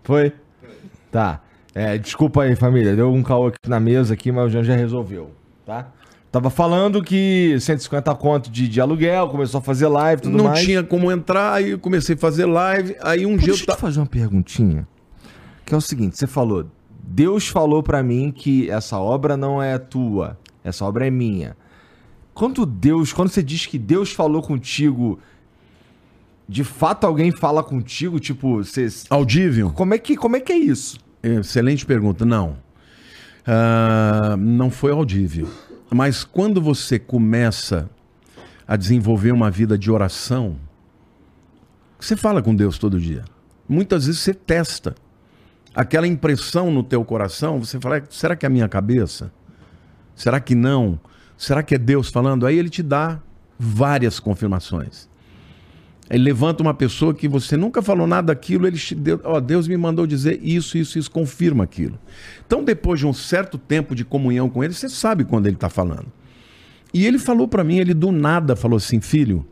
Foi? 0.03 0.33
Tá. 1.11 1.41
É, 1.75 1.97
desculpa 1.97 2.43
aí, 2.43 2.55
família. 2.55 2.95
Deu 2.95 3.11
um 3.11 3.23
caô 3.23 3.47
aqui 3.47 3.57
na 3.67 3.79
mesa 3.79 4.13
aqui, 4.13 4.31
mas 4.31 4.45
o 4.45 4.49
Jean 4.49 4.63
já 4.63 4.75
resolveu, 4.75 5.31
tá? 5.65 5.87
Tava 6.31 6.49
falando 6.49 7.03
que 7.03 7.55
150 7.59 8.13
conto 8.15 8.49
de, 8.49 8.67
de 8.67 8.81
aluguel, 8.81 9.29
começou 9.29 9.59
a 9.59 9.61
fazer 9.61 9.87
live, 9.87 10.23
tudo 10.23 10.35
não 10.37 10.45
mais. 10.45 10.61
tinha 10.65 10.83
como 10.83 11.11
entrar, 11.11 11.53
aí 11.53 11.71
eu 11.71 11.79
comecei 11.79 12.15
a 12.15 12.17
fazer 12.17 12.45
live. 12.45 12.95
Aí 13.01 13.25
um 13.25 13.33
Pô, 13.33 13.37
dia 13.37 13.47
deixa 13.49 13.63
eu 13.63 13.67
ta- 13.67 13.75
te 13.75 13.81
fazer 13.81 13.99
uma 13.99 14.05
perguntinha. 14.07 14.87
Que 15.65 15.73
é 15.75 15.77
o 15.77 15.81
seguinte, 15.81 16.17
você 16.17 16.25
falou, 16.25 16.65
Deus 17.03 17.47
falou 17.47 17.83
pra 17.83 18.01
mim 18.01 18.31
que 18.35 18.69
essa 18.69 18.97
obra 18.99 19.37
não 19.37 19.61
é 19.61 19.77
tua, 19.77 20.37
essa 20.63 20.83
obra 20.85 21.05
é 21.07 21.11
minha. 21.11 21.55
Quando 22.33 22.65
Deus, 22.65 23.13
quando 23.13 23.29
você 23.29 23.43
diz 23.43 23.67
que 23.67 23.77
Deus 23.77 24.11
falou 24.11 24.41
contigo, 24.41 25.19
de 26.47 26.63
fato 26.63 27.05
alguém 27.05 27.31
fala 27.31 27.63
contigo, 27.63 28.19
tipo, 28.19 28.57
você, 28.63 28.87
Audível? 29.09 29.71
como 29.71 29.93
é 29.93 29.97
que, 29.97 30.15
como 30.15 30.35
é 30.35 30.39
que 30.39 30.51
é 30.51 30.57
isso? 30.57 30.99
Excelente 31.21 31.85
pergunta. 31.85 32.25
Não. 32.25 32.57
Ah, 33.45 34.35
não 34.37 34.69
foi 34.69 34.91
audível. 34.91 35.49
Mas 35.89 36.23
quando 36.23 36.61
você 36.61 36.97
começa 36.97 37.89
a 38.67 38.75
desenvolver 38.75 39.31
uma 39.31 39.51
vida 39.51 39.77
de 39.77 39.91
oração, 39.91 40.57
você 41.99 42.15
fala 42.15 42.41
com 42.41 42.55
Deus 42.55 42.77
todo 42.77 42.99
dia. 42.99 43.23
Muitas 43.67 44.05
vezes 44.05 44.21
você 44.21 44.33
testa. 44.33 44.95
Aquela 45.73 46.05
impressão 46.05 46.71
no 46.71 46.83
teu 46.83 47.03
coração, 47.03 47.59
você 47.59 47.79
fala, 47.79 48.03
será 48.09 48.35
que 48.35 48.45
é 48.45 48.47
a 48.47 48.49
minha 48.49 48.67
cabeça? 48.67 49.31
Será 50.15 50.39
que 50.39 50.53
não? 50.53 50.99
Será 51.37 51.63
que 51.63 51.73
é 51.73 51.77
Deus 51.77 52.09
falando? 52.09 52.45
Aí 52.45 52.57
ele 52.57 52.69
te 52.69 52.83
dá 52.83 53.19
várias 53.57 54.19
confirmações. 54.19 55.09
Ele 56.13 56.25
levanta 56.25 56.61
uma 56.61 56.75
pessoa 56.75 57.11
que 57.11 57.27
você 57.27 57.57
nunca 57.57 57.81
falou 57.81 58.05
nada 58.05 58.27
daquilo, 58.27 58.67
ele 58.67 58.77
te 58.77 58.93
deu, 58.93 59.19
ó, 59.23 59.39
Deus 59.39 59.67
me 59.67 59.75
mandou 59.75 60.05
dizer 60.05 60.39
isso, 60.43 60.77
isso, 60.77 60.99
isso, 60.99 61.09
confirma 61.09 61.63
aquilo. 61.63 61.97
Então, 62.45 62.63
depois 62.63 62.99
de 62.99 63.07
um 63.07 63.13
certo 63.13 63.57
tempo 63.57 63.95
de 63.95 64.05
comunhão 64.05 64.47
com 64.47 64.63
ele, 64.63 64.75
você 64.75 64.87
sabe 64.87 65.25
quando 65.25 65.47
ele 65.47 65.55
está 65.55 65.69
falando. 65.69 66.05
E 66.93 67.03
ele 67.07 67.17
falou 67.17 67.47
para 67.47 67.63
mim, 67.63 67.79
ele 67.79 67.95
do 67.95 68.11
nada 68.11 68.55
falou 68.55 68.77
assim, 68.77 69.01
filho, 69.01 69.43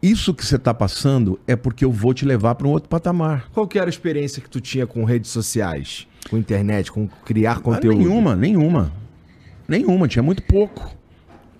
isso 0.00 0.32
que 0.32 0.46
você 0.46 0.54
está 0.54 0.72
passando 0.72 1.40
é 1.48 1.56
porque 1.56 1.84
eu 1.84 1.90
vou 1.90 2.14
te 2.14 2.24
levar 2.24 2.54
para 2.54 2.68
um 2.68 2.70
outro 2.70 2.88
patamar. 2.88 3.50
Qual 3.52 3.66
que 3.66 3.76
era 3.76 3.88
a 3.88 3.90
experiência 3.90 4.40
que 4.40 4.48
tu 4.48 4.60
tinha 4.60 4.86
com 4.86 5.02
redes 5.02 5.32
sociais, 5.32 6.06
com 6.30 6.38
internet, 6.38 6.92
com 6.92 7.08
criar 7.24 7.56
Ah, 7.56 7.60
conteúdo? 7.60 7.98
Nenhuma, 7.98 8.36
nenhuma. 8.36 8.92
Nenhuma, 9.66 10.06
tinha 10.06 10.22
muito 10.22 10.44
pouco. 10.44 10.99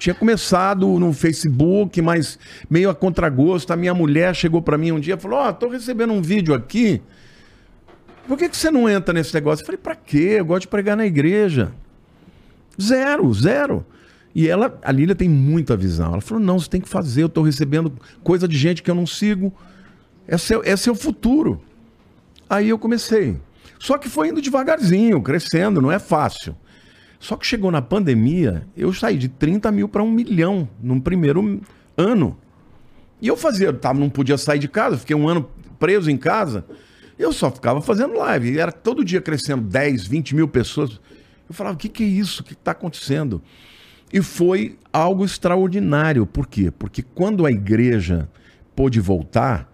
Tinha 0.01 0.15
começado 0.15 0.99
no 0.99 1.13
Facebook, 1.13 2.01
mas 2.01 2.39
meio 2.71 2.89
a 2.89 2.95
contragosto. 2.95 3.71
A 3.71 3.77
minha 3.77 3.93
mulher 3.93 4.35
chegou 4.35 4.63
para 4.63 4.79
mim 4.79 4.93
um 4.93 4.99
dia 4.99 5.13
e 5.13 5.21
falou: 5.21 5.41
Ó, 5.41 5.53
tô 5.53 5.69
recebendo 5.69 6.11
um 6.11 6.23
vídeo 6.23 6.55
aqui. 6.55 7.03
Por 8.27 8.39
que, 8.39 8.49
que 8.49 8.57
você 8.57 8.71
não 8.71 8.89
entra 8.89 9.13
nesse 9.13 9.35
negócio? 9.35 9.63
Eu 9.63 9.67
falei: 9.67 9.79
Pra 9.79 9.95
quê? 9.95 10.37
Eu 10.39 10.47
gosto 10.47 10.63
de 10.63 10.69
pregar 10.69 10.97
na 10.97 11.05
igreja. 11.05 11.71
Zero, 12.81 13.31
zero. 13.35 13.85
E 14.35 14.49
ela, 14.49 14.75
a 14.83 14.91
Lília 14.91 15.15
tem 15.15 15.29
muita 15.29 15.77
visão. 15.77 16.15
Ela 16.15 16.23
falou: 16.23 16.43
Não, 16.43 16.59
você 16.59 16.71
tem 16.71 16.81
que 16.81 16.89
fazer. 16.89 17.25
Eu 17.25 17.29
tô 17.29 17.43
recebendo 17.43 17.93
coisa 18.25 18.49
de 18.49 18.57
gente 18.57 18.83
que 18.83 18.91
eu 18.91 18.95
não 18.95 19.07
sigo. 19.07 19.53
Esse 20.27 20.55
é, 20.55 20.61
esse 20.65 20.89
é 20.89 20.93
o 20.93 20.97
futuro. 20.97 21.61
Aí 22.49 22.71
eu 22.71 22.79
comecei. 22.79 23.37
Só 23.79 23.99
que 23.99 24.09
foi 24.09 24.29
indo 24.29 24.41
devagarzinho, 24.41 25.21
crescendo, 25.21 25.83
não 25.83 25.93
é 25.93 25.99
fácil. 25.99 26.57
Só 27.21 27.37
que 27.37 27.47
chegou 27.47 27.71
na 27.71 27.83
pandemia, 27.83 28.67
eu 28.75 28.93
saí 28.95 29.19
de 29.19 29.29
30 29.29 29.71
mil 29.71 29.89
para 29.89 30.03
um 30.03 30.11
milhão 30.11 30.67
num 30.83 30.99
primeiro 30.99 31.61
ano. 31.95 32.37
E 33.21 33.29
eu 33.29 33.37
fazia, 33.37 33.71
tava, 33.75 34.01
não 34.01 34.09
podia 34.09 34.39
sair 34.39 34.59
de 34.59 34.67
casa, 34.67 34.97
fiquei 34.97 35.15
um 35.15 35.29
ano 35.29 35.49
preso 35.79 36.11
em 36.11 36.17
casa. 36.17 36.65
Eu 37.19 37.31
só 37.31 37.51
ficava 37.51 37.83
fazendo 37.83 38.15
live. 38.15 38.53
E 38.53 38.59
era 38.59 38.73
todo 38.73 39.05
dia 39.05 39.21
crescendo 39.21 39.63
10, 39.63 40.07
20 40.07 40.35
mil 40.35 40.49
pessoas. 40.49 40.99
Eu 41.47 41.55
falava, 41.55 41.75
o 41.75 41.79
que, 41.79 41.91
que 41.91 42.03
é 42.03 42.07
isso? 42.07 42.41
O 42.41 42.45
que 42.45 42.55
está 42.55 42.71
acontecendo? 42.71 43.43
E 44.11 44.23
foi 44.23 44.79
algo 44.91 45.23
extraordinário. 45.23 46.25
Por 46.25 46.47
quê? 46.47 46.71
Porque 46.71 47.03
quando 47.03 47.45
a 47.45 47.51
igreja 47.51 48.31
pôde 48.75 48.99
voltar, 48.99 49.71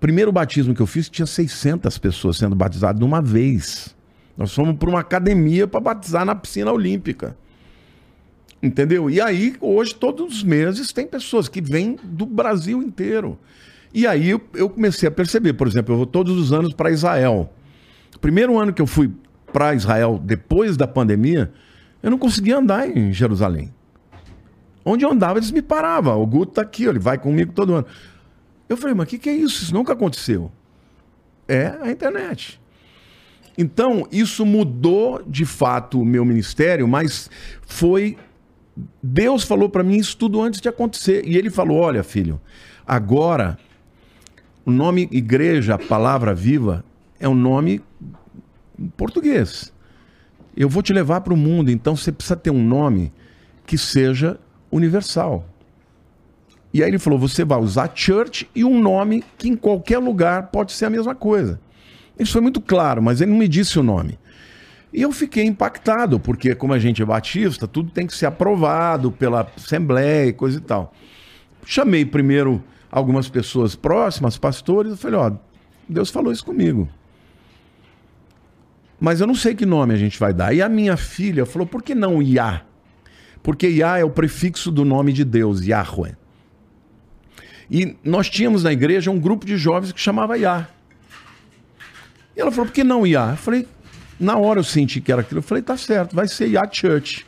primeiro 0.00 0.32
batismo 0.32 0.74
que 0.74 0.80
eu 0.80 0.86
fiz 0.86 1.10
tinha 1.10 1.26
600 1.26 1.98
pessoas 1.98 2.38
sendo 2.38 2.56
batizadas 2.56 2.98
de 2.98 3.04
uma 3.04 3.20
vez. 3.20 3.94
Nós 4.36 4.52
fomos 4.52 4.76
para 4.76 4.88
uma 4.88 5.00
academia 5.00 5.66
para 5.66 5.80
batizar 5.80 6.24
na 6.24 6.34
piscina 6.34 6.72
olímpica. 6.72 7.36
Entendeu? 8.62 9.10
E 9.10 9.20
aí, 9.20 9.54
hoje, 9.60 9.94
todos 9.94 10.36
os 10.36 10.42
meses, 10.42 10.92
tem 10.92 11.06
pessoas 11.06 11.48
que 11.48 11.60
vêm 11.60 11.98
do 12.02 12.24
Brasil 12.24 12.82
inteiro. 12.82 13.38
E 13.92 14.06
aí 14.06 14.30
eu, 14.30 14.68
comecei 14.68 15.08
a 15.08 15.12
perceber, 15.12 15.52
por 15.52 15.68
exemplo, 15.68 15.94
eu 15.94 15.98
vou 15.98 16.06
todos 16.06 16.36
os 16.36 16.52
anos 16.52 16.72
para 16.72 16.90
Israel. 16.90 17.52
Primeiro 18.20 18.58
ano 18.58 18.72
que 18.72 18.82
eu 18.82 18.86
fui 18.86 19.12
para 19.52 19.74
Israel 19.74 20.20
depois 20.20 20.76
da 20.76 20.86
pandemia, 20.86 21.52
eu 22.02 22.10
não 22.10 22.18
conseguia 22.18 22.58
andar 22.58 22.88
em 22.88 23.12
Jerusalém. 23.12 23.72
Onde 24.84 25.04
eu 25.04 25.12
andava, 25.12 25.38
eles 25.38 25.52
me 25.52 25.62
paravam. 25.62 26.20
O 26.20 26.26
Guto 26.26 26.54
tá 26.54 26.62
aqui, 26.62 26.84
ele 26.84 26.98
vai 26.98 27.18
comigo 27.18 27.52
todo 27.52 27.74
ano. 27.74 27.86
Eu 28.68 28.76
falei, 28.76 28.94
mas 28.94 29.06
o 29.06 29.10
que, 29.10 29.18
que 29.18 29.30
é 29.30 29.32
isso? 29.32 29.62
Isso 29.62 29.74
nunca 29.74 29.92
aconteceu. 29.92 30.50
É 31.46 31.78
a 31.80 31.90
internet. 31.90 32.60
Então, 33.56 34.06
isso 34.10 34.44
mudou 34.44 35.22
de 35.26 35.44
fato 35.44 36.00
o 36.00 36.04
meu 36.04 36.24
ministério, 36.24 36.88
mas 36.88 37.30
foi. 37.62 38.16
Deus 39.00 39.44
falou 39.44 39.68
para 39.68 39.84
mim 39.84 39.96
isso 39.96 40.16
tudo 40.16 40.42
antes 40.42 40.60
de 40.60 40.68
acontecer. 40.68 41.22
E 41.24 41.36
ele 41.36 41.50
falou: 41.50 41.78
olha, 41.78 42.02
filho, 42.02 42.40
agora 42.86 43.56
o 44.66 44.70
nome 44.70 45.08
Igreja 45.12 45.78
Palavra 45.78 46.34
Viva 46.34 46.84
é 47.20 47.28
um 47.28 47.34
nome 47.34 47.80
português. 48.96 49.72
Eu 50.56 50.68
vou 50.68 50.82
te 50.82 50.92
levar 50.92 51.20
para 51.20 51.34
o 51.34 51.36
mundo, 51.36 51.70
então 51.70 51.94
você 51.94 52.10
precisa 52.10 52.36
ter 52.36 52.50
um 52.50 52.62
nome 52.62 53.12
que 53.66 53.78
seja 53.78 54.38
universal. 54.70 55.46
E 56.72 56.82
aí 56.82 56.90
ele 56.90 56.98
falou: 56.98 57.18
você 57.18 57.44
vai 57.44 57.60
usar 57.60 57.92
church 57.94 58.50
e 58.54 58.64
um 58.64 58.80
nome 58.80 59.22
que 59.38 59.48
em 59.48 59.56
qualquer 59.56 59.98
lugar 59.98 60.48
pode 60.48 60.72
ser 60.72 60.86
a 60.86 60.90
mesma 60.90 61.14
coisa. 61.14 61.60
Isso 62.18 62.32
foi 62.32 62.40
muito 62.40 62.60
claro, 62.60 63.02
mas 63.02 63.20
ele 63.20 63.30
não 63.30 63.38
me 63.38 63.48
disse 63.48 63.78
o 63.78 63.82
nome. 63.82 64.18
E 64.92 65.02
eu 65.02 65.10
fiquei 65.10 65.44
impactado, 65.44 66.20
porque 66.20 66.54
como 66.54 66.72
a 66.72 66.78
gente 66.78 67.02
é 67.02 67.04
batista, 67.04 67.66
tudo 67.66 67.90
tem 67.90 68.06
que 68.06 68.14
ser 68.14 68.26
aprovado 68.26 69.10
pela 69.10 69.50
Assembleia 69.56 70.26
e 70.28 70.32
coisa 70.32 70.58
e 70.58 70.60
tal. 70.60 70.94
Chamei 71.66 72.04
primeiro 72.04 72.62
algumas 72.90 73.28
pessoas 73.28 73.74
próximas, 73.74 74.38
pastores, 74.38 74.92
eu 74.92 74.96
falei, 74.96 75.18
ó, 75.18 75.32
Deus 75.88 76.10
falou 76.10 76.32
isso 76.32 76.44
comigo. 76.44 76.88
Mas 79.00 79.20
eu 79.20 79.26
não 79.26 79.34
sei 79.34 79.54
que 79.54 79.66
nome 79.66 79.92
a 79.94 79.96
gente 79.96 80.18
vai 80.18 80.32
dar. 80.32 80.54
E 80.54 80.62
a 80.62 80.68
minha 80.68 80.96
filha 80.96 81.44
falou, 81.44 81.66
por 81.66 81.82
que 81.82 81.94
não 81.94 82.22
Yah? 82.22 82.64
Porque 83.42 83.66
Yah 83.66 83.98
é 83.98 84.04
o 84.04 84.10
prefixo 84.10 84.70
do 84.70 84.84
nome 84.84 85.12
de 85.12 85.24
Deus, 85.24 85.66
Yahweh. 85.66 86.16
E 87.70 87.96
nós 88.04 88.30
tínhamos 88.30 88.62
na 88.62 88.72
igreja 88.72 89.10
um 89.10 89.18
grupo 89.18 89.44
de 89.44 89.56
jovens 89.56 89.90
que 89.90 90.00
chamava 90.00 90.38
Yah. 90.38 90.68
E 92.36 92.40
ela 92.40 92.50
falou, 92.50 92.66
por 92.66 92.72
que 92.72 92.84
não 92.84 93.06
Yah? 93.06 93.32
Eu 93.32 93.36
falei, 93.36 93.68
na 94.18 94.36
hora 94.36 94.60
eu 94.60 94.64
senti 94.64 95.00
que 95.00 95.12
era 95.12 95.20
aquilo. 95.20 95.38
Eu 95.38 95.42
falei, 95.42 95.62
tá 95.62 95.76
certo, 95.76 96.14
vai 96.14 96.28
ser 96.28 96.48
Yah 96.48 96.68
Church. 96.70 97.26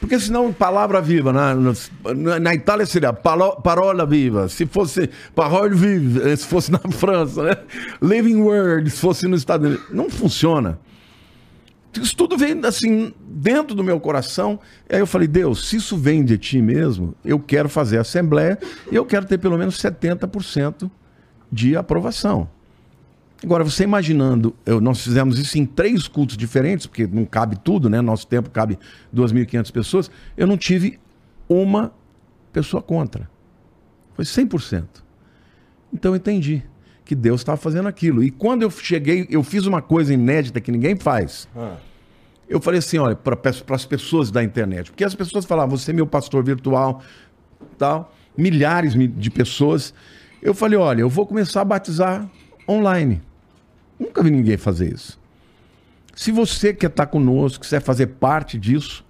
Porque 0.00 0.18
senão, 0.20 0.52
palavra 0.52 1.00
viva, 1.00 1.32
na, 1.32 1.54
na, 1.54 2.38
na 2.38 2.54
Itália 2.54 2.86
seria 2.86 3.12
palo, 3.12 3.56
parola 3.62 4.06
viva. 4.06 4.48
Se 4.48 4.64
fosse 4.64 5.10
parole 5.34 5.74
vive, 5.74 6.36
se 6.36 6.46
fosse 6.46 6.70
na 6.70 6.78
França, 6.92 7.42
né? 7.42 7.56
Living 8.00 8.36
word, 8.36 8.88
se 8.90 9.00
fosse 9.00 9.26
nos 9.26 9.40
Estados 9.40 9.66
Unidos. 9.66 9.86
Não 9.90 10.08
funciona. 10.08 10.78
Isso 12.00 12.16
tudo 12.16 12.36
vem 12.36 12.64
assim, 12.64 13.12
dentro 13.20 13.74
do 13.74 13.82
meu 13.82 13.98
coração. 13.98 14.60
Aí 14.88 15.00
eu 15.00 15.06
falei, 15.06 15.26
Deus, 15.26 15.68
se 15.68 15.76
isso 15.76 15.96
vem 15.96 16.24
de 16.24 16.38
ti 16.38 16.62
mesmo, 16.62 17.14
eu 17.24 17.40
quero 17.40 17.68
fazer 17.68 17.98
assembleia 17.98 18.56
e 18.92 18.94
eu 18.94 19.04
quero 19.04 19.26
ter 19.26 19.38
pelo 19.38 19.58
menos 19.58 19.82
70% 19.82 20.88
de 21.50 21.76
aprovação. 21.76 22.48
Agora, 23.42 23.62
você 23.62 23.84
imaginando, 23.84 24.54
eu, 24.66 24.80
nós 24.80 25.00
fizemos 25.00 25.38
isso 25.38 25.58
em 25.58 25.64
três 25.64 26.08
cultos 26.08 26.36
diferentes, 26.36 26.86
porque 26.86 27.06
não 27.06 27.24
cabe 27.24 27.56
tudo, 27.56 27.88
né? 27.88 28.00
Nosso 28.00 28.26
tempo 28.26 28.50
cabe 28.50 28.78
2.500 29.14 29.72
pessoas. 29.72 30.10
Eu 30.36 30.46
não 30.46 30.56
tive 30.56 30.98
uma 31.48 31.92
pessoa 32.52 32.82
contra. 32.82 33.30
Foi 34.14 34.24
100%. 34.24 34.84
Então 35.92 36.12
eu 36.12 36.16
entendi 36.16 36.64
que 37.04 37.14
Deus 37.14 37.40
estava 37.40 37.56
fazendo 37.56 37.86
aquilo. 37.88 38.22
E 38.22 38.30
quando 38.30 38.62
eu 38.62 38.70
cheguei, 38.70 39.26
eu 39.30 39.42
fiz 39.44 39.66
uma 39.66 39.80
coisa 39.80 40.12
inédita 40.12 40.60
que 40.60 40.72
ninguém 40.72 40.96
faz. 40.96 41.48
Ah. 41.56 41.76
Eu 42.48 42.60
falei 42.60 42.78
assim, 42.78 42.98
olha, 42.98 43.14
para 43.14 43.38
as 43.70 43.84
pessoas 43.84 44.30
da 44.30 44.42
internet. 44.42 44.90
Porque 44.90 45.04
as 45.04 45.14
pessoas 45.14 45.44
falavam, 45.44 45.76
você 45.76 45.92
é 45.92 45.94
meu 45.94 46.06
pastor 46.06 46.42
virtual, 46.42 47.02
tal. 47.76 48.12
Milhares 48.36 48.94
de 48.94 49.30
pessoas. 49.30 49.94
Eu 50.42 50.52
falei, 50.52 50.78
olha, 50.78 51.02
eu 51.02 51.08
vou 51.08 51.24
começar 51.24 51.60
a 51.60 51.64
batizar 51.64 52.28
online. 52.68 53.22
Nunca 53.98 54.22
vi 54.22 54.30
ninguém 54.30 54.56
fazer 54.56 54.92
isso. 54.92 55.18
Se 56.14 56.32
você 56.32 56.72
quer 56.74 56.88
estar 56.88 57.06
conosco, 57.06 57.62
quiser 57.62 57.80
fazer 57.80 58.08
parte 58.08 58.58
disso, 58.58 59.04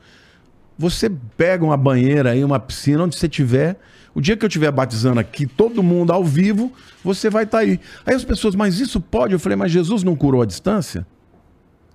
você 0.76 1.10
pega 1.36 1.64
uma 1.64 1.76
banheira 1.76 2.30
aí, 2.30 2.44
uma 2.44 2.60
piscina, 2.60 3.04
onde 3.04 3.16
você 3.16 3.26
estiver. 3.26 3.78
O 4.14 4.20
dia 4.20 4.36
que 4.36 4.44
eu 4.44 4.48
estiver 4.48 4.70
batizando 4.70 5.18
aqui, 5.20 5.46
todo 5.46 5.82
mundo 5.82 6.12
ao 6.12 6.24
vivo, 6.24 6.72
você 7.02 7.28
vai 7.28 7.44
estar 7.44 7.58
aí. 7.58 7.80
Aí 8.06 8.14
as 8.14 8.24
pessoas, 8.24 8.54
mas 8.54 8.78
isso 8.78 9.00
pode? 9.00 9.32
Eu 9.32 9.40
falei, 9.40 9.56
mas 9.56 9.72
Jesus 9.72 10.02
não 10.02 10.14
curou 10.14 10.42
a 10.42 10.46
distância? 10.46 11.06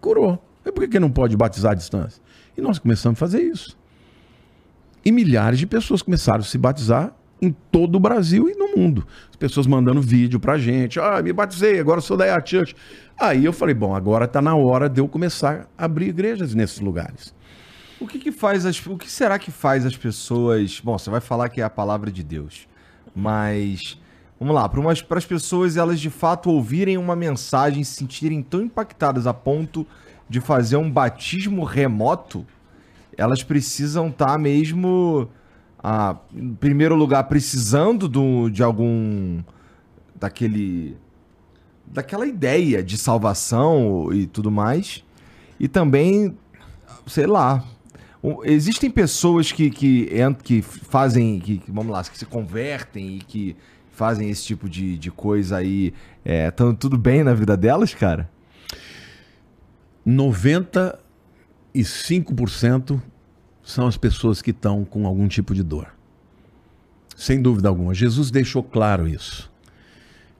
Curou. 0.02 0.44
E 0.66 0.72
por 0.72 0.88
que 0.88 1.00
não 1.00 1.10
pode 1.10 1.36
batizar 1.36 1.72
à 1.72 1.76
distância? 1.76 2.22
E 2.58 2.62
nós 2.62 2.80
começamos 2.80 3.18
a 3.18 3.20
fazer 3.20 3.42
isso. 3.42 3.78
E 5.04 5.12
milhares 5.12 5.60
de 5.60 5.68
pessoas 5.68 6.02
começaram 6.02 6.40
a 6.40 6.44
se 6.44 6.58
batizar 6.58 7.14
em 7.44 7.56
todo 7.72 7.96
o 7.96 8.00
Brasil 8.00 8.50
e 8.50 8.56
no 8.56 8.76
mundo. 8.78 9.06
As 9.30 9.36
pessoas 9.36 9.68
mandando 9.68 10.02
vídeo 10.02 10.40
pra 10.40 10.58
gente. 10.58 11.00
Ah, 11.00 11.22
me 11.22 11.34
batizei, 11.34 11.80
agora 11.80 12.00
sou 12.00 12.16
da 12.16 12.26
Church. 12.44 12.76
Aí 13.20 13.44
eu 13.44 13.54
falei, 13.54 13.76
bom, 13.76 13.96
agora 13.96 14.28
tá 14.28 14.42
na 14.42 14.56
hora 14.56 14.90
de 14.90 15.02
eu 15.02 15.08
começar 15.08 15.68
a 15.78 15.86
abrir 15.86 16.08
igrejas 16.08 16.56
nesses 16.56 16.80
lugares. 16.80 17.34
O 18.00 18.08
que, 18.08 18.18
que 18.18 18.32
faz 18.32 18.66
as, 18.66 18.86
o 18.86 18.98
que 18.98 19.10
será 19.10 19.38
que 19.38 19.52
faz 19.52 19.86
as 19.86 19.96
pessoas? 19.96 20.82
Bom, 20.84 20.98
você 20.98 21.10
vai 21.10 21.22
falar 21.22 21.50
que 21.50 21.62
é 21.62 21.64
a 21.64 21.70
palavra 21.70 22.12
de 22.12 22.24
Deus, 22.24 22.68
mas 23.16 23.98
vamos 24.40 24.56
lá, 24.56 24.68
para 24.68 25.18
as 25.18 25.26
pessoas 25.26 25.78
elas 25.78 26.00
de 26.00 26.10
fato 26.10 26.50
ouvirem 26.50 26.98
uma 26.98 27.16
mensagem, 27.16 27.84
se 27.84 27.96
sentirem 27.96 28.42
tão 28.42 28.62
impactadas 28.62 29.28
a 29.28 29.34
ponto 29.34 29.86
de 30.30 30.42
fazer 30.42 30.78
um 30.78 30.90
batismo 30.90 31.64
remoto, 31.64 32.46
elas 33.18 33.44
precisam 33.44 34.08
estar 34.08 34.26
tá 34.26 34.38
mesmo 34.38 35.30
a, 35.84 36.16
em 36.34 36.56
primeiro 36.56 36.96
lugar, 36.96 37.26
precisando 37.26 38.08
do, 38.08 38.50
de 38.50 38.64
algum. 38.64 39.44
daquele. 40.16 40.98
daquela 41.86 42.26
ideia 42.26 42.82
de 42.82 42.98
salvação 42.98 44.08
e 44.14 44.26
tudo 44.26 44.50
mais. 44.50 45.04
E 45.60 45.68
também, 45.68 46.38
sei 47.06 47.28
lá. 47.28 47.62
Existem 48.46 48.90
pessoas 48.90 49.52
que, 49.52 49.70
que, 49.70 50.10
que 50.44 50.62
fazem. 50.62 51.40
Que, 51.40 51.62
vamos 51.68 51.92
lá, 51.92 52.02
que 52.02 52.18
se 52.18 52.26
convertem 52.26 53.18
e 53.18 53.20
que 53.20 53.54
fazem 53.92 54.30
esse 54.30 54.46
tipo 54.46 54.70
de, 54.70 54.98
de 54.98 55.12
coisa 55.12 55.58
aí. 55.58 55.94
É, 56.24 56.50
tão 56.50 56.74
tudo 56.74 56.98
bem 56.98 57.22
na 57.22 57.34
vida 57.34 57.58
delas, 57.58 57.94
cara? 57.94 58.32
95% 60.08 63.02
são 63.64 63.88
as 63.88 63.98
pessoas 63.98 64.42
que 64.42 64.52
estão 64.52 64.84
com 64.84 65.08
algum 65.08 65.28
tipo 65.28 65.54
de 65.56 65.64
dor. 65.64 65.88
Sem 67.16 67.42
dúvida 67.42 67.70
alguma. 67.70 67.94
Jesus 67.94 68.30
deixou 68.30 68.62
claro 68.62 69.08
isso. 69.08 69.52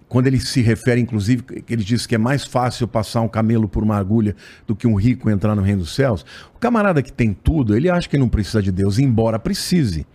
Quando 0.10 0.28
ele 0.28 0.40
se 0.40 0.62
refere, 0.62 1.02
inclusive, 1.02 1.44
ele 1.68 1.84
diz 1.84 2.06
que 2.06 2.14
é 2.14 2.20
mais 2.20 2.46
fácil 2.46 2.88
passar 2.88 3.22
um 3.22 3.28
camelo 3.28 3.68
por 3.68 3.82
uma 3.82 3.98
agulha 3.98 4.36
do 4.68 4.76
que 4.76 4.86
um 4.86 4.94
rico 4.94 5.30
entrar 5.30 5.56
no 5.56 5.62
reino 5.62 5.80
dos 5.80 5.96
céus. 5.96 6.24
O 6.54 6.60
camarada 6.60 7.02
que 7.02 7.12
tem 7.12 7.34
tudo, 7.34 7.76
ele 7.76 7.90
acha 7.90 8.08
que 8.08 8.18
não 8.18 8.30
precisa 8.30 8.62
de 8.62 8.72
Deus, 8.72 9.00
embora 9.00 9.40
precise. 9.40 10.06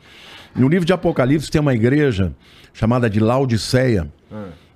No 0.55 0.69
livro 0.69 0.85
de 0.85 0.93
Apocalipse 0.93 1.51
tem 1.51 1.61
uma 1.61 1.75
igreja 1.75 2.33
chamada 2.73 3.11
de 3.11 3.19
Laodiceia, 3.19 4.09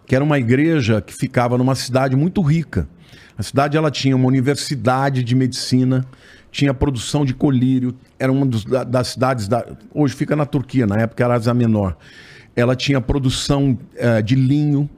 que 0.06 0.14
era 0.14 0.24
uma 0.24 0.38
igreja 0.38 1.00
que 1.00 1.14
ficava 1.14 1.56
numa 1.56 1.74
cidade 1.74 2.16
muito 2.16 2.42
rica. 2.42 2.88
A 3.36 3.42
cidade 3.42 3.76
ela 3.76 3.90
tinha 3.90 4.16
uma 4.16 4.26
universidade 4.26 5.22
de 5.22 5.34
medicina, 5.34 6.04
tinha 6.52 6.74
produção 6.74 7.24
de 7.24 7.32
colírio, 7.32 7.94
era 8.18 8.30
uma 8.30 8.44
dos, 8.44 8.64
das 8.64 9.08
cidades, 9.08 9.48
da, 9.48 9.66
hoje 9.92 10.14
fica 10.14 10.36
na 10.36 10.44
Turquia, 10.44 10.86
na 10.86 10.98
época 10.98 11.24
era 11.24 11.34
Ásia 11.34 11.54
Menor. 11.54 11.96
Ela 12.54 12.76
tinha 12.76 13.00
produção 13.00 13.78
uh, 13.96 14.22
de 14.22 14.34
linho, 14.34 14.88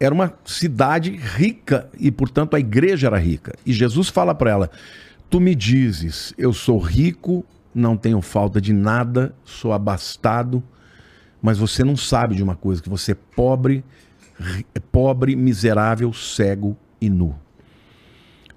era 0.00 0.12
uma 0.12 0.34
cidade 0.44 1.12
rica 1.12 1.88
e, 1.98 2.10
portanto, 2.10 2.56
a 2.56 2.60
igreja 2.60 3.06
era 3.06 3.16
rica. 3.16 3.54
E 3.64 3.72
Jesus 3.72 4.08
fala 4.08 4.34
para 4.34 4.50
ela: 4.50 4.70
Tu 5.30 5.40
me 5.40 5.54
dizes, 5.54 6.34
eu 6.36 6.52
sou 6.52 6.78
rico, 6.78 7.46
não 7.72 7.96
tenho 7.96 8.20
falta 8.20 8.60
de 8.60 8.72
nada, 8.72 9.32
sou 9.44 9.72
abastado, 9.72 10.62
mas 11.40 11.58
você 11.58 11.84
não 11.84 11.96
sabe 11.96 12.34
de 12.34 12.42
uma 12.42 12.56
coisa: 12.56 12.82
que 12.82 12.88
você 12.88 13.12
é 13.12 13.16
pobre, 13.36 13.84
pobre, 14.90 15.36
miserável, 15.36 16.12
cego 16.12 16.76
e 17.00 17.08
nu. 17.08 17.36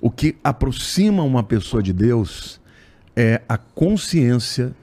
O 0.01 0.09
que 0.09 0.35
aproxima 0.43 1.21
uma 1.21 1.43
pessoa 1.43 1.83
de 1.83 1.93
Deus 1.93 2.59
é 3.15 3.41
a 3.47 3.55
consciência 3.55 4.75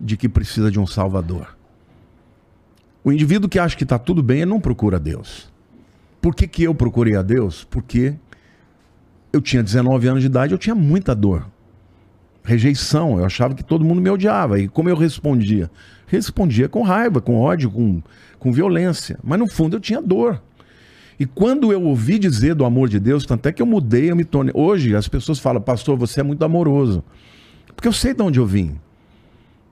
de 0.00 0.16
que 0.16 0.28
precisa 0.28 0.70
de 0.70 0.78
um 0.78 0.86
Salvador. 0.86 1.58
O 3.02 3.10
indivíduo 3.10 3.48
que 3.48 3.58
acha 3.58 3.76
que 3.76 3.82
está 3.82 3.98
tudo 3.98 4.22
bem, 4.22 4.42
ele 4.42 4.50
não 4.50 4.60
procura 4.60 5.00
Deus. 5.00 5.50
Por 6.20 6.34
que, 6.34 6.46
que 6.46 6.62
eu 6.62 6.74
procurei 6.74 7.16
a 7.16 7.22
Deus? 7.22 7.64
Porque 7.64 8.14
eu 9.32 9.40
tinha 9.40 9.62
19 9.62 10.06
anos 10.06 10.20
de 10.20 10.26
idade, 10.26 10.52
eu 10.52 10.58
tinha 10.58 10.74
muita 10.74 11.14
dor. 11.14 11.46
Rejeição, 12.44 13.18
eu 13.18 13.24
achava 13.24 13.54
que 13.54 13.64
todo 13.64 13.84
mundo 13.84 14.00
me 14.00 14.10
odiava. 14.10 14.60
E 14.60 14.68
como 14.68 14.88
eu 14.88 14.96
respondia? 14.96 15.70
Respondia 16.06 16.68
com 16.68 16.82
raiva, 16.82 17.20
com 17.20 17.40
ódio, 17.40 17.70
com, 17.70 18.02
com 18.38 18.52
violência. 18.52 19.18
Mas 19.22 19.38
no 19.38 19.48
fundo 19.48 19.76
eu 19.76 19.80
tinha 19.80 20.00
dor. 20.00 20.42
E 21.20 21.26
quando 21.26 21.70
eu 21.70 21.82
ouvi 21.82 22.18
dizer 22.18 22.54
do 22.54 22.64
amor 22.64 22.88
de 22.88 22.98
Deus, 22.98 23.26
tanto 23.26 23.46
é 23.46 23.52
que 23.52 23.60
eu 23.60 23.66
mudei, 23.66 24.10
eu 24.10 24.16
me 24.16 24.24
tornei. 24.24 24.54
Hoje 24.56 24.96
as 24.96 25.06
pessoas 25.06 25.38
falam, 25.38 25.60
pastor, 25.60 25.94
você 25.98 26.20
é 26.20 26.22
muito 26.22 26.42
amoroso. 26.42 27.04
Porque 27.76 27.86
eu 27.86 27.92
sei 27.92 28.14
de 28.14 28.22
onde 28.22 28.40
eu 28.40 28.46
vim. 28.46 28.80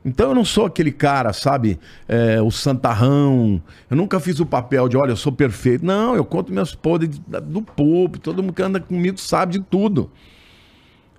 Então 0.04 0.28
eu 0.28 0.34
não 0.34 0.44
sou 0.44 0.66
aquele 0.66 0.92
cara, 0.92 1.32
sabe, 1.32 1.80
é, 2.06 2.38
o 2.42 2.50
santarrão. 2.50 3.62
Eu 3.90 3.96
nunca 3.96 4.20
fiz 4.20 4.38
o 4.40 4.44
papel 4.44 4.90
de, 4.90 4.98
olha, 4.98 5.12
eu 5.12 5.16
sou 5.16 5.32
perfeito. 5.32 5.86
Não, 5.86 6.14
eu 6.14 6.22
conto 6.22 6.52
meus 6.52 6.74
podres 6.74 7.18
do 7.18 7.62
povo. 7.62 8.18
Todo 8.18 8.42
mundo 8.42 8.52
que 8.52 8.62
anda 8.62 8.78
comigo 8.78 9.18
sabe 9.18 9.54
de 9.54 9.60
tudo. 9.60 10.10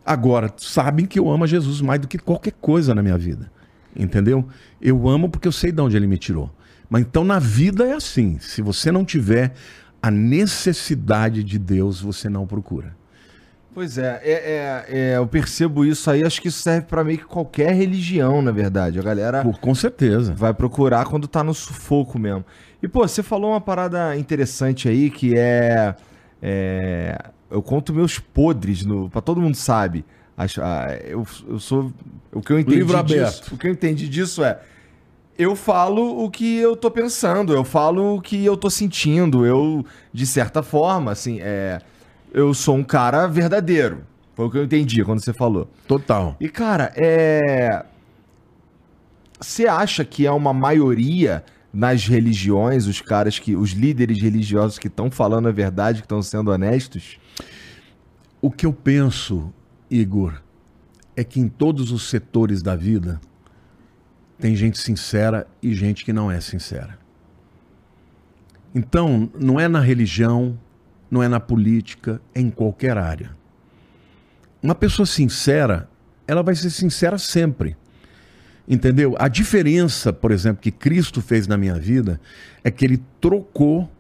Agora, 0.05 0.53
sabem 0.57 1.07
que 1.07 1.17
eu 1.17 1.27
amo 1.27 1.45
a 1.45 1.47
Jesus 1.47 1.81
mais 1.81 1.99
do 1.99 2.07
que 2.07 2.19
qualquer 2.19 2.53
coisa 2.61 2.93
na 2.93 3.01
minha 3.01 3.17
vida. 3.17 3.51
Entendeu? 3.95 4.45
Eu 4.79 5.09
amo 5.09 5.27
porque 5.27 5.47
eu 5.47 5.51
sei 5.51 5.71
de 5.71 5.81
onde 5.81 5.97
ele 5.97 6.05
me 6.05 6.19
tirou. 6.19 6.51
Mas 6.87 7.01
então 7.01 7.23
na 7.23 7.39
vida 7.39 7.83
é 7.83 7.93
assim. 7.93 8.37
Se 8.39 8.61
você 8.61 8.91
não 8.91 9.03
tiver 9.03 9.55
a 10.01 10.09
necessidade 10.09 11.43
de 11.43 11.59
Deus 11.59 12.01
você 12.01 12.29
não 12.29 12.47
procura. 12.47 12.97
Pois 13.73 13.97
é, 13.97 14.19
é, 14.23 14.31
é, 14.31 14.85
é 14.87 15.17
eu 15.17 15.27
percebo 15.27 15.85
isso 15.85 16.09
aí, 16.09 16.23
acho 16.23 16.41
que 16.41 16.47
isso 16.47 16.61
serve 16.61 16.87
para 16.87 17.03
meio 17.03 17.19
que 17.19 17.25
qualquer 17.25 17.73
religião, 17.73 18.41
na 18.41 18.51
verdade. 18.51 18.99
A 18.99 19.01
galera. 19.03 19.43
Por, 19.43 19.59
com 19.59 19.75
certeza. 19.75 20.33
Vai 20.33 20.53
procurar 20.53 21.05
quando 21.05 21.27
tá 21.27 21.43
no 21.43 21.53
sufoco 21.53 22.17
mesmo. 22.17 22.43
E, 22.81 22.87
pô, 22.87 23.07
você 23.07 23.21
falou 23.21 23.51
uma 23.51 23.61
parada 23.61 24.17
interessante 24.17 24.89
aí 24.89 25.09
que 25.09 25.37
é. 25.37 25.95
é 26.41 27.17
eu 27.51 27.63
conto 27.63 27.93
meus 27.93 28.19
podres, 28.19 28.85
no, 28.85 29.09
pra 29.09 29.21
todo 29.21 29.41
mundo 29.41 29.55
sabe. 29.55 30.05
Acho, 30.37 30.61
ah, 30.61 30.87
eu, 31.03 31.25
eu 31.47 31.59
sou. 31.59 31.91
O 32.31 32.41
que 32.41 32.53
eu 32.53 32.59
entendi 32.59 32.77
Livro 32.77 33.03
disso, 33.03 33.19
aberto. 33.19 33.53
O 33.53 33.57
que 33.57 33.67
eu 33.67 33.71
entendi 33.71 34.07
disso 34.07 34.43
é 34.43 34.59
eu 35.39 35.55
falo 35.55 36.21
o 36.21 36.29
que 36.29 36.57
eu 36.57 36.75
tô 36.75 36.91
pensando, 36.91 37.53
eu 37.53 37.63
falo 37.63 38.17
o 38.17 38.21
que 38.21 38.43
eu 38.43 38.57
tô 38.57 38.69
sentindo. 38.69 39.45
Eu, 39.45 39.85
de 40.11 40.25
certa 40.25 40.61
forma, 40.61 41.13
assim, 41.13 41.39
é. 41.39 41.79
Eu 42.33 42.53
sou 42.53 42.75
um 42.75 42.83
cara 42.83 43.25
verdadeiro. 43.25 44.03
Foi 44.35 44.45
o 44.45 44.51
que 44.51 44.57
eu 44.57 44.65
entendi 44.65 45.01
quando 45.01 45.23
você 45.23 45.31
falou. 45.31 45.69
Total. 45.87 46.35
E, 46.41 46.49
cara, 46.49 46.91
é. 46.93 47.85
Você 49.39 49.65
acha 49.65 50.03
que 50.03 50.27
é 50.27 50.31
uma 50.31 50.53
maioria 50.53 51.41
nas 51.73 52.05
religiões, 52.05 52.85
os 52.85 52.99
caras 52.99 53.39
que. 53.39 53.55
os 53.55 53.71
líderes 53.71 54.21
religiosos 54.21 54.77
que 54.77 54.87
estão 54.87 55.09
falando 55.09 55.47
a 55.47 55.53
verdade, 55.53 56.01
que 56.01 56.05
estão 56.05 56.21
sendo 56.21 56.51
honestos? 56.51 57.17
O 58.41 58.51
que 58.51 58.65
eu 58.65 58.73
penso, 58.73 59.53
Igor, 59.89 60.41
é 61.15 61.23
que 61.23 61.39
em 61.39 61.47
todos 61.47 61.93
os 61.93 62.09
setores 62.09 62.61
da 62.61 62.75
vida 62.75 63.21
tem 64.39 64.55
gente 64.55 64.79
sincera 64.79 65.45
e 65.61 65.73
gente 65.73 66.05
que 66.05 66.13
não 66.13 66.31
é 66.31 66.39
sincera. 66.39 66.97
Então, 68.73 69.29
não 69.37 69.59
é 69.59 69.67
na 69.67 69.79
religião, 69.79 70.57
não 71.11 71.21
é 71.21 71.27
na 71.27 71.39
política, 71.39 72.21
é 72.33 72.39
em 72.39 72.49
qualquer 72.49 72.97
área. 72.97 73.35
Uma 74.61 74.75
pessoa 74.75 75.05
sincera, 75.05 75.89
ela 76.27 76.41
vai 76.41 76.55
ser 76.55 76.69
sincera 76.69 77.17
sempre. 77.17 77.75
Entendeu? 78.67 79.15
A 79.17 79.27
diferença, 79.27 80.13
por 80.13 80.31
exemplo, 80.31 80.61
que 80.61 80.71
Cristo 80.71 81.21
fez 81.21 81.47
na 81.47 81.57
minha 81.57 81.75
vida 81.75 82.21
é 82.63 82.69
que 82.69 82.85
ele 82.85 83.03
trocou 83.19 83.91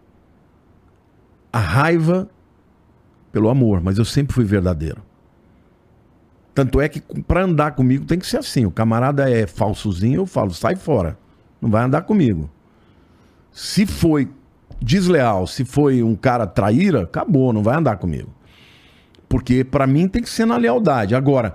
a 1.51 1.59
raiva 1.59 2.29
pelo 3.31 3.49
amor, 3.49 3.81
mas 3.81 3.97
eu 3.97 4.05
sempre 4.05 4.33
fui 4.33 4.45
verdadeiro. 4.45 5.08
Tanto 6.59 6.81
é 6.81 6.89
que 6.89 6.99
para 7.23 7.45
andar 7.45 7.71
comigo 7.71 8.03
tem 8.03 8.19
que 8.19 8.27
ser 8.27 8.35
assim. 8.35 8.65
O 8.65 8.71
camarada 8.71 9.31
é 9.31 9.47
falsozinho, 9.47 10.19
eu 10.19 10.25
falo, 10.25 10.53
sai 10.53 10.75
fora. 10.75 11.17
Não 11.61 11.69
vai 11.69 11.85
andar 11.85 12.01
comigo. 12.01 12.49
Se 13.49 13.85
foi 13.85 14.27
desleal, 14.81 15.47
se 15.47 15.63
foi 15.63 16.03
um 16.03 16.15
cara 16.15 16.45
traíra, 16.45 17.03
acabou, 17.03 17.53
não 17.53 17.63
vai 17.63 17.77
andar 17.77 17.95
comigo. 17.95 18.29
Porque 19.29 19.63
para 19.63 19.87
mim 19.87 20.05
tem 20.09 20.21
que 20.21 20.29
ser 20.29 20.45
na 20.45 20.57
lealdade. 20.57 21.15
Agora, 21.15 21.53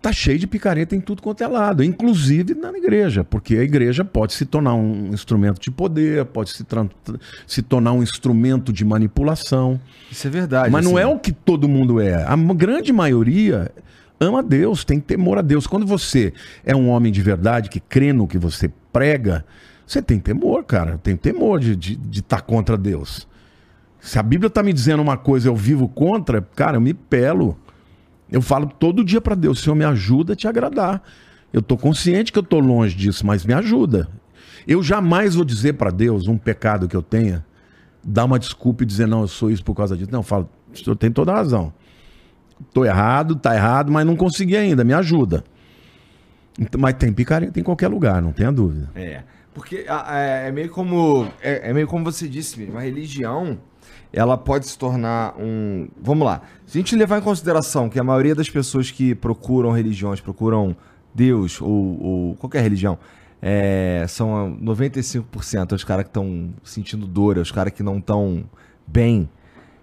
tá 0.00 0.10
cheio 0.10 0.38
de 0.38 0.46
picareta 0.46 0.96
em 0.96 1.02
tudo 1.02 1.20
quanto 1.20 1.44
é 1.44 1.46
lado, 1.46 1.84
inclusive 1.84 2.54
na 2.54 2.70
igreja, 2.70 3.24
porque 3.24 3.58
a 3.58 3.62
igreja 3.62 4.06
pode 4.06 4.32
se 4.32 4.46
tornar 4.46 4.72
um 4.72 5.10
instrumento 5.12 5.60
de 5.60 5.70
poder, 5.70 6.24
pode 6.24 6.48
se, 6.50 6.64
se 7.46 7.60
tornar 7.60 7.92
um 7.92 8.02
instrumento 8.02 8.72
de 8.72 8.86
manipulação. 8.86 9.78
Isso 10.10 10.26
é 10.26 10.30
verdade. 10.30 10.70
Mas 10.70 10.86
assim. 10.86 10.94
não 10.94 10.98
é 10.98 11.06
o 11.06 11.18
que 11.18 11.30
todo 11.30 11.68
mundo 11.68 12.00
é. 12.00 12.24
A 12.24 12.36
grande 12.36 12.90
maioria 12.90 13.70
ama 14.20 14.42
Deus, 14.42 14.84
tem 14.84 15.00
temor 15.00 15.38
a 15.38 15.42
Deus. 15.42 15.66
Quando 15.66 15.86
você 15.86 16.32
é 16.64 16.74
um 16.74 16.88
homem 16.88 17.12
de 17.12 17.22
verdade, 17.22 17.68
que 17.68 17.80
crê 17.80 18.12
no 18.12 18.26
que 18.26 18.38
você 18.38 18.70
prega, 18.92 19.44
você 19.86 20.00
tem 20.00 20.18
temor, 20.18 20.64
cara. 20.64 20.98
Tem 20.98 21.16
temor 21.16 21.60
de 21.60 21.72
estar 21.72 21.80
de, 21.80 21.96
de 21.96 22.22
tá 22.22 22.40
contra 22.40 22.76
Deus. 22.76 23.26
Se 24.00 24.18
a 24.18 24.22
Bíblia 24.22 24.48
está 24.48 24.62
me 24.62 24.72
dizendo 24.72 25.02
uma 25.02 25.16
coisa 25.16 25.48
eu 25.48 25.56
vivo 25.56 25.88
contra, 25.88 26.42
cara, 26.42 26.76
eu 26.76 26.80
me 26.80 26.92
pelo. 26.92 27.58
Eu 28.30 28.42
falo 28.42 28.66
todo 28.66 29.04
dia 29.04 29.20
para 29.20 29.34
Deus, 29.34 29.60
Senhor, 29.60 29.74
me 29.74 29.84
ajuda 29.84 30.32
a 30.32 30.36
te 30.36 30.48
agradar. 30.48 31.02
Eu 31.52 31.60
estou 31.60 31.78
consciente 31.78 32.32
que 32.32 32.38
eu 32.38 32.42
estou 32.42 32.60
longe 32.60 32.96
disso, 32.96 33.24
mas 33.24 33.44
me 33.44 33.54
ajuda. 33.54 34.08
Eu 34.66 34.82
jamais 34.82 35.34
vou 35.34 35.44
dizer 35.44 35.74
para 35.74 35.90
Deus 35.90 36.26
um 36.26 36.36
pecado 36.36 36.88
que 36.88 36.96
eu 36.96 37.02
tenha, 37.02 37.44
dar 38.02 38.24
uma 38.24 38.38
desculpa 38.38 38.82
e 38.82 38.86
dizer, 38.86 39.06
não, 39.06 39.22
eu 39.22 39.28
sou 39.28 39.50
isso 39.50 39.64
por 39.64 39.74
causa 39.74 39.96
disso. 39.96 40.10
Não, 40.10 40.20
eu 40.20 40.24
falo, 40.24 40.48
o 40.72 40.76
senhor 40.76 40.96
tem 40.96 41.10
toda 41.10 41.32
a 41.32 41.36
razão. 41.36 41.72
Estou 42.60 42.84
errado, 42.84 43.36
tá 43.36 43.54
errado, 43.54 43.90
mas 43.92 44.06
não 44.06 44.16
consegui 44.16 44.56
ainda, 44.56 44.84
me 44.84 44.92
ajuda. 44.92 45.44
Então, 46.58 46.80
mas 46.80 46.94
tem 46.94 47.12
picareta 47.12 47.58
em 47.58 47.62
qualquer 47.62 47.88
lugar, 47.88 48.22
não 48.22 48.32
tenha 48.32 48.52
dúvida. 48.52 48.90
É. 48.94 49.22
Porque 49.54 49.86
é, 50.08 50.48
é 50.48 50.52
meio 50.52 50.68
como. 50.68 51.28
É, 51.40 51.70
é, 51.70 51.72
meio 51.72 51.86
como 51.86 52.04
você 52.04 52.28
disse 52.28 52.58
mesmo, 52.58 52.76
a 52.76 52.80
religião 52.80 53.58
ela 54.12 54.36
pode 54.36 54.66
se 54.66 54.76
tornar 54.76 55.34
um. 55.38 55.88
Vamos 56.00 56.26
lá. 56.26 56.42
Se 56.66 56.78
a 56.78 56.80
gente 56.80 56.96
levar 56.96 57.18
em 57.18 57.22
consideração 57.22 57.88
que 57.88 57.98
a 57.98 58.04
maioria 58.04 58.34
das 58.34 58.50
pessoas 58.50 58.90
que 58.90 59.14
procuram 59.14 59.70
religiões, 59.70 60.20
procuram 60.20 60.76
Deus 61.14 61.60
ou, 61.60 62.02
ou 62.02 62.34
qualquer 62.36 62.62
religião, 62.62 62.98
é, 63.40 64.04
são 64.08 64.58
95% 64.60 65.72
os 65.72 65.84
caras 65.84 66.04
que 66.04 66.10
estão 66.10 66.52
sentindo 66.64 67.06
dor, 67.06 67.38
os 67.38 67.52
caras 67.52 67.72
que 67.72 67.82
não 67.82 67.98
estão 67.98 68.44
bem. 68.86 69.28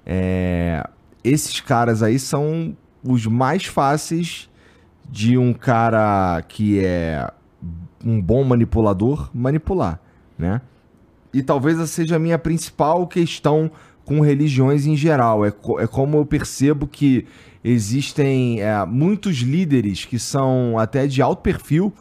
É, 0.06 0.86
esses 1.24 1.60
caras 1.60 2.02
aí 2.02 2.18
são 2.20 2.76
os 3.04 3.26
mais 3.26 3.66
fáceis 3.66 4.50
de 5.10 5.38
um 5.38 5.54
cara 5.54 6.42
que 6.48 6.80
é 6.80 7.30
um 8.04 8.22
bom 8.22 8.44
manipulador 8.44 9.30
manipular, 9.34 10.00
né? 10.38 10.62
E 11.34 11.42
talvez 11.42 11.78
essa 11.78 11.88
seja 11.88 12.16
a 12.16 12.20
minha 12.20 12.38
principal 12.38 13.08
questão 13.08 13.72
com 14.04 14.20
religiões 14.20 14.86
em 14.86 14.96
geral. 14.96 15.46
É, 15.46 15.54
é 15.80 15.88
como 15.88 16.18
eu 16.18 16.26
percebo 16.26 16.88
que 16.88 17.26
existem 17.64 18.62
é, 18.62 18.86
muitos 18.86 19.38
líderes 19.38 20.06
que 20.06 20.20
são 20.20 20.78
até 20.78 21.08
de 21.08 21.22
alto 21.22 21.42
perfil 21.42 21.94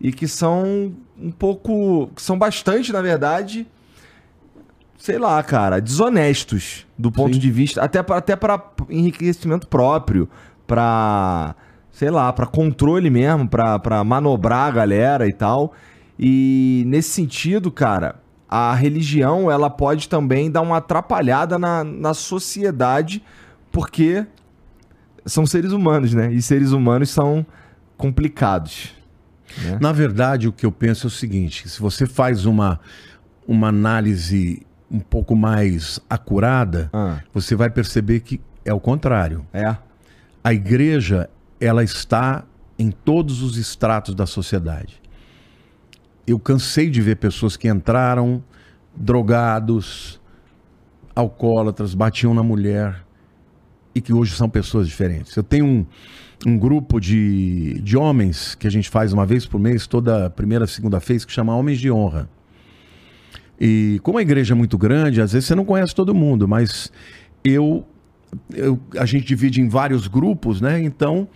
e 0.00 0.12
que 0.12 0.28
são 0.28 0.92
um 1.20 1.30
pouco. 1.30 2.10
que 2.14 2.22
são 2.22 2.38
bastante, 2.38 2.92
na 2.92 3.02
verdade, 3.02 3.66
sei 4.98 5.16
lá, 5.16 5.42
cara, 5.42 5.80
desonestos 5.80 6.86
do 6.98 7.10
ponto 7.10 7.34
Sim. 7.34 7.40
de 7.40 7.50
vista. 7.50 7.82
Até 7.82 8.02
para 8.02 8.18
até 8.18 8.36
enriquecimento 8.90 9.66
próprio, 9.68 10.28
para 10.66 11.54
sei 11.92 12.10
lá, 12.10 12.32
para 12.32 12.46
controle 12.46 13.08
mesmo, 13.08 13.48
para 13.48 14.04
manobrar 14.04 14.68
a 14.68 14.70
galera 14.70 15.26
e 15.26 15.32
tal. 15.32 15.72
E 16.18 16.84
nesse 16.86 17.10
sentido, 17.10 17.70
cara, 17.70 18.16
a 18.48 18.74
religião 18.74 19.50
ela 19.50 19.70
pode 19.70 20.08
também 20.08 20.50
dar 20.50 20.60
uma 20.60 20.76
atrapalhada 20.76 21.58
na, 21.58 21.82
na 21.82 22.14
sociedade, 22.14 23.22
porque 23.72 24.26
são 25.26 25.46
seres 25.46 25.72
humanos, 25.72 26.14
né? 26.14 26.32
E 26.32 26.40
seres 26.42 26.72
humanos 26.72 27.10
são 27.10 27.44
complicados. 27.96 28.94
Né? 29.64 29.78
Na 29.80 29.92
verdade, 29.92 30.48
o 30.48 30.52
que 30.52 30.66
eu 30.66 30.72
penso 30.72 31.06
é 31.06 31.08
o 31.08 31.10
seguinte: 31.10 31.68
se 31.68 31.80
você 31.80 32.06
faz 32.06 32.46
uma, 32.46 32.80
uma 33.46 33.68
análise 33.68 34.66
um 34.90 35.00
pouco 35.00 35.36
mais 35.36 36.00
acurada, 36.08 36.88
ah. 36.92 37.20
você 37.32 37.54
vai 37.54 37.70
perceber 37.70 38.20
que 38.20 38.40
é 38.64 38.72
o 38.72 38.80
contrário. 38.80 39.46
É. 39.52 39.76
A 40.42 40.52
igreja, 40.52 41.28
ela 41.60 41.84
está 41.84 42.44
em 42.78 42.90
todos 42.90 43.42
os 43.42 43.56
estratos 43.56 44.14
da 44.14 44.26
sociedade 44.26 45.00
eu 46.30 46.38
cansei 46.38 46.90
de 46.90 47.00
ver 47.00 47.16
pessoas 47.16 47.56
que 47.56 47.68
entraram 47.68 48.42
drogados, 48.94 50.20
alcoólatras, 51.14 51.94
batiam 51.94 52.34
na 52.34 52.42
mulher 52.42 53.04
e 53.94 54.00
que 54.00 54.12
hoje 54.12 54.34
são 54.34 54.48
pessoas 54.48 54.86
diferentes. 54.86 55.34
Eu 55.34 55.42
tenho 55.42 55.64
um, 55.64 55.86
um 56.46 56.58
grupo 56.58 57.00
de, 57.00 57.80
de 57.82 57.96
homens 57.96 58.54
que 58.54 58.66
a 58.66 58.70
gente 58.70 58.90
faz 58.90 59.12
uma 59.12 59.24
vez 59.24 59.46
por 59.46 59.58
mês, 59.58 59.86
toda 59.86 60.28
primeira, 60.28 60.66
segunda-feira, 60.66 61.24
que 61.24 61.32
chama 61.32 61.56
Homens 61.56 61.80
de 61.80 61.90
Honra. 61.90 62.28
E 63.60 63.98
como 64.02 64.18
a 64.18 64.22
igreja 64.22 64.54
é 64.54 64.56
muito 64.56 64.78
grande, 64.78 65.20
às 65.20 65.32
vezes 65.32 65.48
você 65.48 65.54
não 65.54 65.64
conhece 65.64 65.94
todo 65.94 66.14
mundo, 66.14 66.46
mas 66.46 66.92
eu, 67.44 67.86
eu 68.54 68.78
a 68.96 69.04
gente 69.04 69.24
divide 69.24 69.60
em 69.60 69.68
vários 69.68 70.06
grupos, 70.06 70.60
né? 70.60 70.80
Então, 70.80 71.28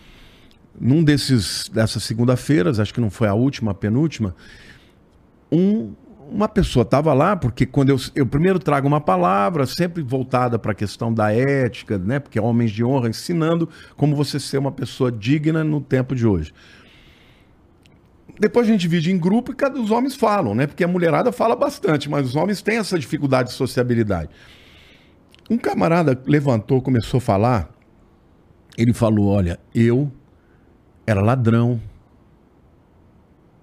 num 0.81 1.03
desses 1.03 1.69
dessas 1.69 2.03
segunda-feiras, 2.05 2.79
acho 2.79 2.95
que 2.95 3.01
não 3.01 3.11
foi 3.11 3.29
a 3.29 3.35
última, 3.35 3.73
a 3.73 3.75
penúltima, 3.75 4.35
um, 5.51 5.93
uma 6.31 6.49
pessoa 6.49 6.83
estava 6.83 7.13
lá, 7.13 7.37
porque 7.37 7.67
quando 7.67 7.91
eu, 7.91 7.97
eu 8.15 8.27
primeiro 8.27 8.59
trago 8.59 8.89
uma 8.89 9.01
palavra, 9.01 9.67
sempre 9.67 10.03
voltada 10.03 10.59
para 10.59 10.73
a 10.73 10.75
questão 10.75 11.13
da 11.13 11.33
ética, 11.33 11.99
né? 11.99 12.19
Porque 12.19 12.41
homens 12.41 12.71
de 12.71 12.83
honra 12.83 13.09
ensinando 13.09 13.69
como 13.97 14.17
você 14.17 14.41
ser 14.41 14.59
uma 14.59 14.73
pessoa 14.73 15.13
digna 15.13 15.63
no 15.63 15.81
tempo 15.81 16.15
de 16.15 16.27
hoje. 16.27 16.55
Depois 18.39 18.67
a 18.67 18.73
gente 18.73 18.81
divide 18.81 19.13
em 19.13 19.19
grupo 19.19 19.53
e 19.53 19.55
cada 19.55 19.79
os 19.79 19.91
homens 19.91 20.15
falam, 20.15 20.55
né? 20.55 20.67
Porque 20.67 20.83
a 20.83 20.89
mulherada 20.89 21.31
fala 21.31 21.55
bastante, 21.55 22.09
mas 22.09 22.27
os 22.29 22.37
homens 22.37 22.63
têm 22.63 22.79
essa 22.79 22.99
dificuldade 22.99 23.51
de 23.51 23.55
sociabilidade. 23.55 24.31
Um 25.51 25.59
camarada 25.59 26.21
levantou, 26.27 26.81
começou 26.81 27.19
a 27.19 27.21
falar. 27.21 27.71
Ele 28.77 28.93
falou: 28.93 29.27
Olha, 29.27 29.61
eu 29.75 30.11
era 31.07 31.21
ladrão, 31.21 31.81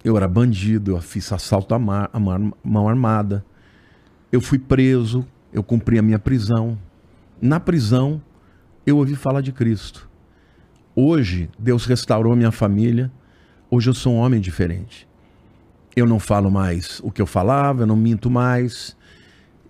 eu 0.04 0.16
era 0.16 0.28
bandido, 0.28 0.92
eu 0.92 1.02
fiz 1.02 1.32
assalto 1.32 1.74
à, 1.74 1.80
mar, 1.80 2.10
à 2.14 2.20
mão 2.20 2.88
armada. 2.88 3.44
Eu 4.32 4.40
fui 4.40 4.60
preso, 4.60 5.26
eu 5.52 5.64
cumpri 5.64 5.98
a 5.98 6.02
minha 6.02 6.20
prisão. 6.20 6.78
Na 7.42 7.60
prisão, 7.60 8.22
eu 8.86 8.98
ouvi 8.98 9.16
falar 9.16 9.42
de 9.42 9.52
Cristo. 9.52 10.10
Hoje, 10.96 11.50
Deus 11.58 11.86
restaurou 11.86 12.36
minha 12.36 12.52
família. 12.52 13.12
Hoje 13.72 13.90
eu 13.90 13.94
sou 13.94 14.16
um 14.16 14.18
homem 14.18 14.42
diferente. 14.42 15.08
Eu 15.96 16.08
não 16.08 16.20
falo 16.20 16.50
mais 16.50 17.00
o 17.04 17.12
que 17.12 17.22
eu 17.22 17.28
falava, 17.28 17.84
eu 17.84 17.88
não 17.88 17.96
minto 17.96 18.30
mais. 18.30 18.96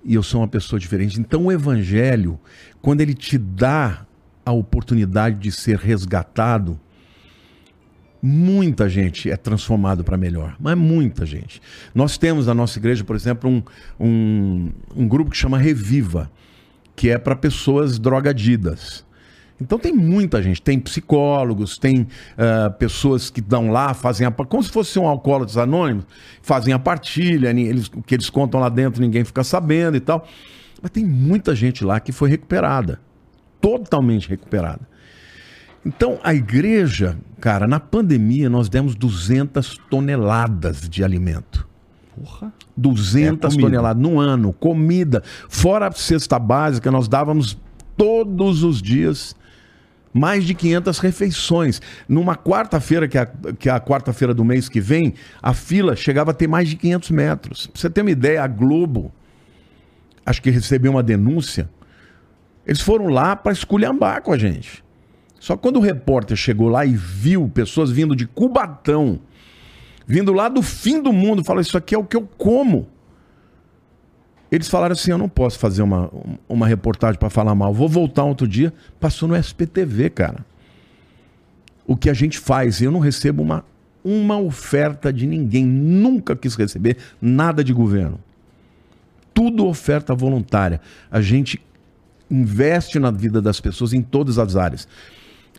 E 0.03 0.15
eu 0.15 0.23
sou 0.23 0.39
uma 0.39 0.47
pessoa 0.47 0.79
diferente. 0.79 1.19
Então, 1.19 1.45
o 1.45 1.51
Evangelho, 1.51 2.39
quando 2.81 3.01
ele 3.01 3.13
te 3.13 3.37
dá 3.37 4.05
a 4.45 4.51
oportunidade 4.51 5.37
de 5.37 5.51
ser 5.51 5.77
resgatado, 5.77 6.79
muita 8.21 8.87
gente 8.87 9.29
é 9.29 9.35
transformado 9.35 10.03
para 10.03 10.17
melhor, 10.17 10.55
mas 10.59 10.77
muita 10.77 11.25
gente. 11.25 11.61
Nós 11.93 12.17
temos 12.17 12.47
na 12.47 12.53
nossa 12.53 12.79
igreja, 12.79 13.03
por 13.03 13.17
exemplo, 13.17 13.49
um, 13.49 13.63
um, 13.99 14.71
um 14.95 15.07
grupo 15.07 15.31
que 15.31 15.37
chama 15.37 15.57
Reviva, 15.57 16.31
que 16.95 17.09
é 17.09 17.17
para 17.17 17.35
pessoas 17.35 17.99
drogadidas. 17.99 19.05
Então 19.61 19.77
tem 19.77 19.91
muita 19.91 20.41
gente, 20.41 20.61
tem 20.61 20.79
psicólogos, 20.79 21.77
tem 21.77 22.01
uh, 22.01 22.71
pessoas 22.77 23.29
que 23.29 23.41
dão 23.41 23.71
lá, 23.71 23.93
fazem 23.93 24.25
a, 24.25 24.31
como 24.31 24.63
se 24.63 24.71
fosse 24.71 24.97
um 24.97 25.07
alcoólatras 25.07 25.57
anônimos, 25.57 26.05
fazem 26.41 26.73
a 26.73 26.79
partilha, 26.79 27.49
eles, 27.49 27.87
o 27.87 28.01
que 28.01 28.15
eles 28.15 28.29
contam 28.29 28.59
lá 28.59 28.69
dentro 28.69 29.01
ninguém 29.01 29.23
fica 29.25 29.43
sabendo 29.43 29.97
e 29.97 29.99
tal. 29.99 30.25
Mas 30.81 30.91
tem 30.91 31.05
muita 31.05 31.53
gente 31.53 31.83
lá 31.83 31.99
que 31.99 32.11
foi 32.11 32.29
recuperada, 32.29 33.01
totalmente 33.59 34.29
recuperada. 34.29 34.87
Então, 35.85 36.19
a 36.23 36.33
igreja, 36.33 37.17
cara, 37.39 37.67
na 37.67 37.79
pandemia 37.79 38.49
nós 38.49 38.69
demos 38.69 38.95
200 38.95 39.77
toneladas 39.89 40.87
de 40.89 41.03
alimento. 41.03 41.67
Porra. 42.15 42.53
200 42.75 43.55
É, 43.55 43.59
toneladas 43.59 44.01
no 44.01 44.19
ano, 44.19 44.53
comida. 44.53 45.23
Fora 45.47 45.87
a 45.87 45.91
cesta 45.91 46.37
básica, 46.37 46.91
nós 46.91 47.07
dávamos 47.07 47.57
todos 47.97 48.63
os 48.63 48.81
dias 48.81 49.35
mais 50.13 50.43
de 50.43 50.53
500 50.53 50.99
refeições. 50.99 51.81
Numa 52.07 52.35
quarta-feira, 52.35 53.07
que 53.07 53.17
é 53.17 53.21
a, 53.21 53.25
que 53.25 53.69
é 53.69 53.71
a 53.71 53.79
quarta-feira 53.79 54.33
do 54.33 54.43
mês 54.43 54.67
que 54.67 54.79
vem, 54.79 55.13
a 55.41 55.53
fila 55.53 55.95
chegava 55.95 56.31
a 56.31 56.33
ter 56.33 56.47
mais 56.47 56.69
de 56.69 56.75
500 56.75 57.11
metros. 57.11 57.67
Pra 57.67 57.81
você 57.81 57.89
ter 57.89 58.01
uma 58.01 58.11
ideia, 58.11 58.43
a 58.43 58.47
Globo, 58.47 59.11
acho 60.25 60.41
que 60.41 60.49
recebeu 60.49 60.91
uma 60.91 61.03
denúncia, 61.03 61.69
eles 62.65 62.81
foram 62.81 63.07
lá 63.07 63.35
para 63.35 63.51
esculhambar 63.51 64.21
com 64.21 64.31
a 64.31 64.37
gente. 64.37 64.83
Só 65.39 65.55
que 65.55 65.61
quando 65.61 65.77
o 65.77 65.81
repórter 65.81 66.35
chegou 66.35 66.67
lá 66.67 66.85
e 66.85 66.93
viu 66.93 67.49
pessoas 67.49 67.89
vindo 67.89 68.15
de 68.15 68.27
Cubatão, 68.27 69.19
vindo 70.05 70.33
lá 70.33 70.49
do 70.49 70.61
fim 70.61 71.01
do 71.01 71.13
mundo, 71.13 71.43
falou: 71.43 71.61
Isso 71.61 71.77
aqui 71.77 71.95
é 71.95 71.97
o 71.97 72.03
que 72.03 72.17
eu 72.17 72.27
como. 72.37 72.87
Eles 74.51 74.67
falaram 74.67 74.93
assim: 74.93 75.11
Eu 75.11 75.17
não 75.17 75.29
posso 75.29 75.59
fazer 75.59 75.81
uma, 75.81 76.11
uma 76.47 76.67
reportagem 76.67 77.19
para 77.19 77.29
falar 77.29 77.53
mal, 77.55 77.73
vou 77.73 77.87
voltar 77.87 78.23
outro 78.23 78.47
dia. 78.47 78.73
Passou 78.99 79.27
no 79.27 79.35
SPTV, 79.35 80.09
cara. 80.09 80.45
O 81.85 81.95
que 81.95 82.09
a 82.09 82.13
gente 82.13 82.37
faz, 82.37 82.81
eu 82.81 82.91
não 82.91 82.99
recebo 82.99 83.41
uma, 83.41 83.65
uma 84.03 84.37
oferta 84.37 85.11
de 85.11 85.25
ninguém, 85.25 85.65
nunca 85.65 86.35
quis 86.35 86.55
receber 86.55 86.97
nada 87.21 87.63
de 87.63 87.73
governo. 87.73 88.19
Tudo 89.33 89.65
oferta 89.65 90.13
voluntária. 90.13 90.81
A 91.09 91.21
gente 91.21 91.61
investe 92.29 92.99
na 92.99 93.09
vida 93.09 93.41
das 93.41 93.59
pessoas 93.59 93.93
em 93.93 94.01
todas 94.01 94.37
as 94.37 94.55
áreas. 94.55 94.87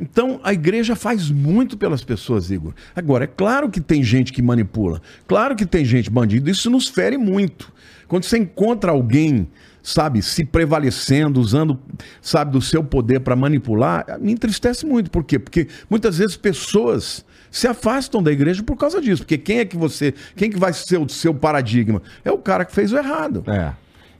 Então, 0.00 0.40
a 0.42 0.52
igreja 0.52 0.96
faz 0.96 1.30
muito 1.30 1.76
pelas 1.76 2.02
pessoas, 2.02 2.50
Igor. 2.50 2.72
Agora, 2.96 3.24
é 3.24 3.26
claro 3.26 3.68
que 3.68 3.80
tem 3.80 4.02
gente 4.02 4.32
que 4.32 4.40
manipula. 4.40 5.02
Claro 5.26 5.54
que 5.54 5.66
tem 5.66 5.84
gente 5.84 6.08
bandido. 6.08 6.48
Isso 6.48 6.70
nos 6.70 6.88
fere 6.88 7.18
muito. 7.18 7.70
Quando 8.08 8.24
você 8.24 8.38
encontra 8.38 8.90
alguém, 8.92 9.46
sabe, 9.82 10.22
se 10.22 10.44
prevalecendo, 10.44 11.38
usando, 11.38 11.78
sabe, 12.22 12.52
do 12.52 12.62
seu 12.62 12.82
poder 12.82 13.20
para 13.20 13.36
manipular, 13.36 14.06
me 14.20 14.32
entristece 14.32 14.86
muito. 14.86 15.10
Por 15.10 15.22
quê? 15.22 15.38
Porque 15.38 15.68
muitas 15.88 16.18
vezes 16.18 16.36
pessoas 16.36 17.24
se 17.50 17.68
afastam 17.68 18.22
da 18.22 18.32
igreja 18.32 18.62
por 18.62 18.76
causa 18.76 19.00
disso. 19.00 19.22
Porque 19.22 19.36
quem 19.36 19.58
é 19.58 19.64
que 19.64 19.76
você, 19.76 20.14
quem 20.34 20.50
que 20.50 20.58
vai 20.58 20.72
ser 20.72 20.98
o 20.98 21.08
seu 21.08 21.34
paradigma? 21.34 22.00
É 22.24 22.30
o 22.30 22.38
cara 22.38 22.64
que 22.64 22.72
fez 22.72 22.90
o 22.92 22.96
errado. 22.96 23.44
É. 23.46 23.72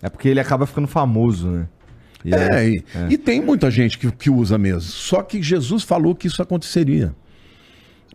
É 0.02 0.08
porque 0.08 0.28
ele 0.28 0.40
acaba 0.40 0.66
ficando 0.66 0.88
famoso, 0.88 1.48
né? 1.48 1.66
E 2.24 2.34
É, 2.34 2.68
e, 2.68 2.84
e 3.10 3.18
tem 3.18 3.40
muita 3.40 3.70
gente 3.70 3.98
que, 3.98 4.10
que 4.10 4.30
usa 4.30 4.58
mesmo. 4.58 4.82
Só 4.82 5.22
que 5.22 5.42
Jesus 5.42 5.82
falou 5.82 6.14
que 6.14 6.26
isso 6.26 6.42
aconteceria. 6.42 7.14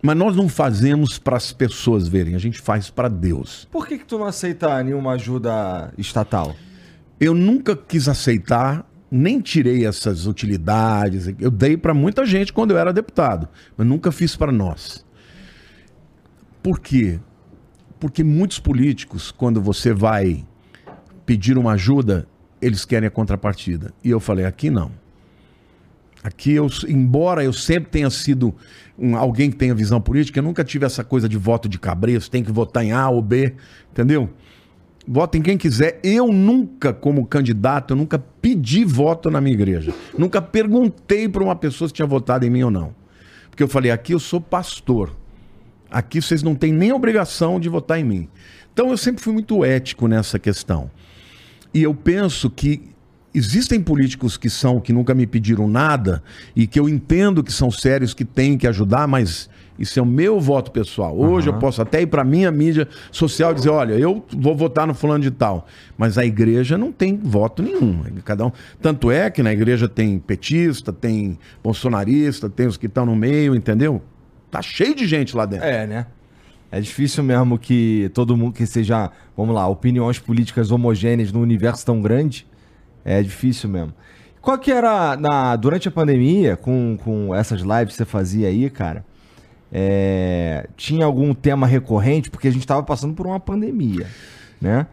Mas 0.02 0.16
nós 0.16 0.36
não 0.36 0.48
fazemos 0.48 1.18
para 1.18 1.38
as 1.38 1.52
pessoas 1.52 2.08
verem, 2.08 2.36
a 2.36 2.40
gente 2.40 2.60
faz 2.60 2.90
para 2.90 3.08
Deus. 3.08 3.68
Por 3.72 3.88
que, 3.88 3.98
que 3.98 4.06
tu 4.06 4.20
não 4.20 4.26
aceita 4.26 4.84
nenhuma 4.84 5.14
ajuda 5.14 5.92
estatal? 5.98 6.56
Eu 7.20 7.34
nunca 7.34 7.76
quis 7.76 8.08
aceitar, 8.08 8.88
nem 9.10 9.40
tirei 9.40 9.86
essas 9.86 10.28
utilidades. 10.28 11.34
Eu 11.40 11.50
dei 11.50 11.76
para 11.76 11.94
muita 11.94 12.26
gente 12.26 12.54
quando 12.54 12.72
eu 12.72 12.78
era 12.78 12.94
deputado, 12.94 13.48
mas 13.76 13.88
nunca 13.88 14.12
fiz 14.12 14.36
para 14.36 14.52
nós. 14.52 15.04
Por 16.62 16.80
quê? 16.80 17.20
Porque 18.00 18.24
muitos 18.24 18.60
políticos, 18.60 19.32
quando 19.32 19.62
você 19.62 19.94
vai 19.94 20.46
pedir 21.26 21.58
uma 21.58 21.72
ajuda, 21.72 22.28
eles 22.66 22.86
querem 22.86 23.08
a 23.08 23.12
contrapartida. 23.12 23.94
E 24.04 24.10
eu 24.10 24.20
falei, 24.20 24.46
aqui 24.46 24.70
não. 24.70 24.92
Aqui, 26.24 26.54
eu, 26.54 26.68
embora 26.88 27.44
eu 27.44 27.54
sempre 27.54 27.92
tenha 27.92 28.10
sido 28.10 28.54
um- 28.98 29.16
alguém 29.16 29.52
que 29.52 29.56
tenha 29.58 29.76
visão 29.76 30.02
política, 30.02 30.40
eu 30.40 30.44
nunca 30.44 30.64
tive 30.64 30.84
essa 30.86 31.04
coisa 31.04 31.30
de 31.30 31.38
voto 31.38 31.70
de 31.70 31.78
cabresto, 31.78 32.32
tem 32.32 32.44
que 32.44 32.52
votar 32.52 32.84
em 32.84 32.92
A 32.92 33.08
ou 33.10 33.22
B, 33.22 33.54
entendeu? 33.92 34.30
Vota 35.08 35.38
em 35.38 35.42
quem 35.44 35.56
quiser. 35.56 36.00
Eu 36.04 36.34
nunca, 36.34 36.92
como 36.92 37.24
candidato, 37.28 37.92
eu 37.92 37.98
nunca 37.98 38.18
pedi 38.18 38.84
voto 38.84 39.30
na 39.30 39.40
minha 39.40 39.54
igreja. 39.54 39.94
Nunca 40.18 40.42
perguntei 40.42 41.30
para 41.30 41.44
uma 41.44 41.56
pessoa 41.56 41.88
se 41.88 41.94
tinha 41.94 42.08
votado 42.08 42.44
em 42.44 42.50
mim 42.50 42.64
ou 42.64 42.72
não. 42.72 42.96
Porque 43.52 43.62
eu 43.62 43.68
falei, 43.68 43.92
aqui 43.92 44.14
eu 44.14 44.20
sou 44.20 44.42
pastor. 44.42 45.16
Aqui 45.92 46.20
vocês 46.20 46.42
não 46.42 46.56
têm 46.56 46.74
nem 46.74 46.92
obrigação 46.92 47.60
de 47.60 47.70
votar 47.70 48.00
em 48.00 48.04
mim. 48.04 48.28
Então 48.74 48.90
eu 48.90 48.98
sempre 48.98 49.22
fui 49.24 49.32
muito 49.32 49.64
ético 49.64 50.08
nessa 50.08 50.40
questão. 50.40 50.90
E 51.76 51.84
eu 51.84 51.94
penso 51.94 52.50
que 52.50 52.82
existem 53.34 53.82
políticos 53.82 54.38
que 54.38 54.50
são 54.50 54.80
que 54.80 54.94
nunca 54.94 55.14
me 55.14 55.28
pediram 55.28 55.68
nada 55.68 56.24
e 56.56 56.66
que 56.66 56.80
eu 56.80 56.88
entendo 56.88 57.44
que 57.44 57.52
são 57.52 57.70
sérios, 57.70 58.14
que 58.14 58.24
têm 58.24 58.58
que 58.58 58.66
ajudar, 58.66 59.06
mas 59.10 59.50
isso 59.78 60.00
é 60.00 60.02
o 60.02 60.06
meu 60.06 60.40
voto 60.40 60.72
pessoal. 60.72 61.20
Hoje 61.20 61.50
eu 61.50 61.54
posso 61.56 61.82
até 61.82 62.02
ir 62.02 62.08
para 62.08 62.24
minha 62.24 62.50
mídia 62.50 62.88
social 63.12 63.52
e 63.52 63.56
dizer, 63.56 63.72
olha, 63.72 63.96
eu 63.96 64.26
vou 64.38 64.56
votar 64.56 64.88
no 64.88 64.94
fulano 64.94 65.22
de 65.22 65.32
tal, 65.32 65.68
mas 65.98 66.18
a 66.18 66.26
igreja 66.26 66.78
não 66.78 66.94
tem 66.94 67.18
voto 67.18 67.62
nenhum. 67.62 68.04
Cada 68.24 68.46
um, 68.46 68.54
tanto 68.82 69.12
é 69.12 69.30
que 69.30 69.44
na 69.44 69.52
igreja 69.52 69.90
tem 69.90 70.18
petista, 70.18 70.94
tem 70.94 71.38
bolsonarista, 71.62 72.50
tem 72.50 72.68
os 72.68 72.78
que 72.78 72.86
estão 72.86 73.06
no 73.06 73.18
meio, 73.18 73.54
entendeu? 73.54 74.02
Tá 74.50 74.62
cheio 74.62 74.96
de 74.96 75.06
gente 75.06 75.36
lá 75.36 75.46
dentro. 75.46 75.68
É, 75.68 75.86
né? 75.86 76.06
É 76.76 76.82
difícil 76.82 77.24
mesmo 77.24 77.58
que 77.58 78.12
todo 78.14 78.36
mundo 78.36 78.52
que 78.52 78.66
seja, 78.66 79.10
vamos 79.38 79.56
lá, 79.56 79.66
opiniões 79.66 80.20
políticas 80.20 80.72
homogêneas 80.72 81.32
num 81.32 81.40
universo 81.40 81.86
tão 81.86 82.02
grande. 82.02 82.46
É 83.06 83.24
difícil 83.24 83.70
mesmo. 83.70 83.94
Qual 84.42 84.58
que 84.58 84.74
era, 84.74 85.16
na, 85.16 85.56
durante 85.56 85.88
a 85.88 85.92
pandemia, 85.92 86.58
com, 86.58 86.98
com 87.02 87.34
essas 87.34 87.62
lives 87.62 87.94
que 87.94 87.94
você 87.94 88.04
fazia 88.04 88.50
aí, 88.50 88.70
cara, 88.70 89.06
é, 89.72 90.68
tinha 90.76 91.06
algum 91.06 91.34
tema 91.34 91.66
recorrente? 91.66 92.30
Porque 92.30 92.50
a 92.50 92.52
gente 92.52 92.68
tava 92.68 92.84
passando 92.84 93.14
por 93.14 93.26
uma 93.26 93.40
pandemia, 93.40 94.08
né? 94.60 94.86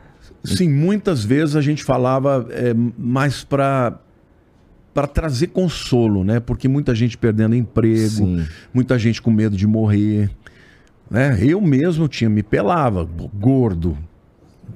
Sim, 0.45 0.69
muitas 0.69 1.25
vezes 1.25 1.57
a 1.57 1.61
gente 1.61 1.83
falava 1.83 2.47
é, 2.51 2.73
mais 2.97 3.43
para 3.43 3.99
para 4.95 5.07
trazer 5.09 5.49
consolo, 5.49 6.23
né? 6.23 6.39
Porque 6.39 6.69
muita 6.69 6.95
gente 6.95 7.19
perdendo 7.19 7.57
emprego, 7.57 8.09
Sim. 8.09 8.47
muita 8.73 8.99
gente 8.99 9.21
com 9.21 9.31
medo 9.31 9.57
de 9.57 9.67
morrer, 9.67 10.31
né? 11.13 11.39
Eu 11.41 11.61
mesmo 11.61 12.09
tinha 12.09 12.31
me 12.31 12.43
pelava, 12.43 13.07
gordo, 13.35 13.97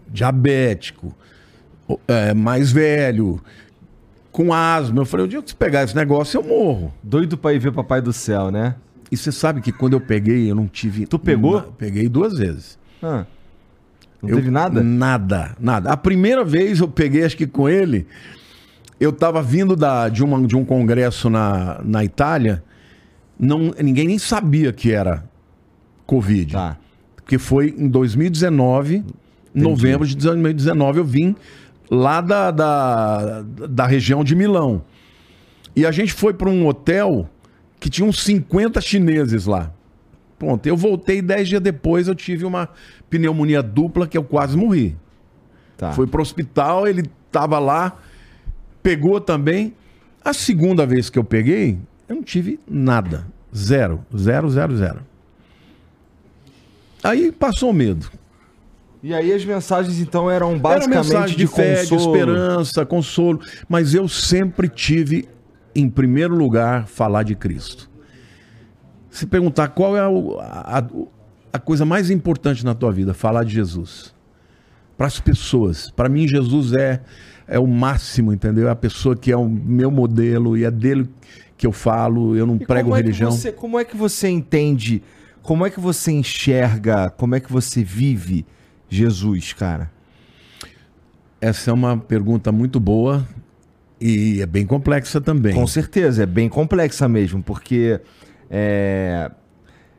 diabético, 0.09 1.15
é, 2.07 2.35
mais 2.35 2.71
velho, 2.71 3.41
com 4.31 4.53
asma. 4.53 5.01
Eu 5.03 5.07
falei, 5.07 5.27
o 5.27 5.29
dia 5.29 5.43
que 5.43 5.51
você 5.51 5.57
pegar 5.57 5.83
esse 5.83 5.97
negócio 5.97 6.39
eu 6.39 6.45
morro. 6.45 6.93
Doido 7.03 7.37
pra 7.37 7.53
ir 7.53 7.59
ver 7.59 7.73
Papai 7.73 8.01
do 8.01 8.13
Céu, 8.13 8.51
né? 8.51 8.75
E 9.11 9.17
você 9.17 9.31
sabe 9.33 9.61
que 9.61 9.73
quando 9.73 9.93
eu 9.95 10.01
peguei, 10.01 10.51
eu 10.51 10.55
não 10.55 10.67
tive. 10.67 11.07
Tu 11.07 11.19
pegou? 11.19 11.57
na- 11.57 11.63
Peguei 11.79 12.09
duas 12.09 12.37
vezes. 12.39 12.79
Ah, 13.03 13.25
não 14.21 14.31
Eu- 14.31 14.37
teve 14.37 14.51
nada? 14.51 14.83
Nada, 14.83 15.57
nada. 15.61 15.91
A 15.91 15.97
primeira 15.97 16.45
vez 16.45 16.81
eu 16.81 16.89
peguei, 16.89 17.25
acho 17.25 17.37
que 17.37 17.47
com 17.47 17.69
ele, 17.69 18.07
eu 18.99 19.13
tava 19.13 19.41
vindo 19.43 19.77
da, 19.77 20.09
de, 20.09 20.25
uma, 20.25 20.45
de 20.47 20.57
um 20.57 20.65
congresso 20.65 21.31
na, 21.31 21.81
na 21.85 22.03
Itália, 22.05 22.65
não, 23.39 23.73
ninguém 23.81 24.09
nem 24.09 24.19
sabia 24.19 24.73
que 24.73 24.91
era 24.93 25.25
Covid. 26.07 26.53
Tá. 26.53 26.79
Porque 27.17 27.39
foi 27.39 27.75
em 27.77 27.89
2019, 27.89 29.05
em 29.55 29.61
novembro 29.61 30.07
de 30.07 30.17
2019, 30.17 30.99
eu 30.99 31.05
vim 31.05 31.35
lá 31.91 32.21
da, 32.21 32.51
da, 32.51 33.43
da 33.43 33.87
região 33.87 34.23
de 34.23 34.35
Milão. 34.35 34.83
E 35.75 35.85
a 35.85 35.91
gente 35.91 36.13
foi 36.13 36.33
para 36.33 36.49
um 36.49 36.67
hotel 36.67 37.29
que 37.79 37.91
tinha 37.91 38.07
uns 38.07 38.23
50 38.23 38.81
chineses 38.81 39.47
lá. 39.47 39.73
Pronto, 40.39 40.67
eu 40.67 40.77
voltei 40.77 41.23
10 41.23 41.49
dias 41.49 41.61
depois, 41.61 42.09
eu 42.09 42.15
tive 42.15 42.45
uma 42.45 42.69
pneumonia 43.09 43.63
dupla 43.63 44.07
que 44.07 44.17
eu 44.17 44.25
quase 44.25 44.57
morri. 44.57 44.97
Tá. 45.77 45.93
Foi 45.93 46.07
pro 46.07 46.23
hospital, 46.23 46.87
ele 46.87 47.05
tava 47.31 47.59
lá, 47.59 47.97
pegou 48.83 49.21
também. 49.21 49.75
A 50.25 50.33
segunda 50.33 50.87
vez 50.87 51.09
que 51.09 51.19
eu 51.19 51.25
peguei, 51.25 51.79
eu 52.09 52.17
não 52.17 52.23
tive 52.23 52.59
nada. 52.69 53.27
Zero, 53.55 54.05
zero, 54.17 54.51
zero, 54.51 54.77
zero. 54.77 55.01
Aí 57.03 57.31
passou 57.33 57.71
o 57.71 57.73
medo. 57.73 58.11
E 59.03 59.15
aí 59.15 59.33
as 59.33 59.45
mensagens 59.45 60.01
então 60.01 60.31
eram 60.31 60.51
Era 60.53 60.59
basicamente 60.59 61.05
mensagem 61.13 61.37
de, 61.37 61.47
fé, 61.47 61.85
de 61.85 61.91
consolo. 61.91 62.15
esperança, 62.17 62.87
consolo. 62.87 63.41
Mas 63.69 63.95
eu 63.95 64.09
sempre 64.09 64.69
tive, 64.69 65.29
em 65.75 65.89
primeiro 65.89 66.35
lugar, 66.35 66.87
falar 66.87 67.23
de 67.23 67.35
Cristo. 67.37 67.89
Se 69.11 69.27
perguntar 69.27 69.69
qual 69.69 69.97
é 69.97 70.01
a, 70.01 70.09
a- 70.79 70.87
a 71.53 71.59
coisa 71.59 71.85
mais 71.87 72.11
importante 72.11 72.65
na 72.65 72.75
tua 72.75 72.91
vida, 72.93 73.15
falar 73.15 73.45
de 73.45 73.55
Jesus. 73.55 74.15
Para 74.97 75.07
as 75.07 75.21
pessoas. 75.21 75.91
Para 75.91 76.09
mim, 76.09 76.27
Jesus 76.27 76.73
é, 76.73 77.01
é 77.47 77.59
o 77.59 77.67
máximo, 77.67 78.33
entendeu? 78.33 78.67
É 78.69 78.71
a 78.71 78.77
pessoa 78.77 79.15
que 79.17 79.31
é 79.31 79.37
o 79.37 79.49
meu 79.49 79.91
modelo 79.91 80.57
e 80.57 80.65
é 80.65 80.71
dele 80.71 81.09
que 81.57 81.67
eu 81.67 81.73
falo. 81.73 82.35
Eu 82.37 82.47
não 82.47 82.57
E 82.57 82.67
prego 82.67 82.89
como 82.91 82.97
é 82.97 83.01
religião. 83.03 83.31
você- 83.31 83.53
como 83.53 83.79
é 83.79 83.85
que 83.85 83.97
você 83.97 84.29
entende, 84.29 85.03
como 85.47 85.65
é 85.65 85.71
que 85.71 85.79
você 85.79 86.11
enxerga, 86.11 87.09
como 87.09 87.37
é 87.37 87.41
que 87.41 87.53
você 87.53 87.85
vive 87.85 88.45
Jesus, 88.89 89.53
cara? 89.53 89.93
Essa 91.41 91.71
é 91.71 91.73
uma 91.73 91.97
pergunta 91.97 92.51
muito 92.51 92.81
boa 92.81 93.25
E 94.01 94.43
é 94.43 94.47
bem 94.47 94.67
complexa 94.67 95.21
também. 95.21 95.55
Com 95.55 95.67
certeza, 95.67 96.25
é 96.25 96.27
bem 96.27 96.49
complexa 96.49 97.09
mesmo, 97.09 97.45
porque 97.45 98.01
é, 98.51 99.31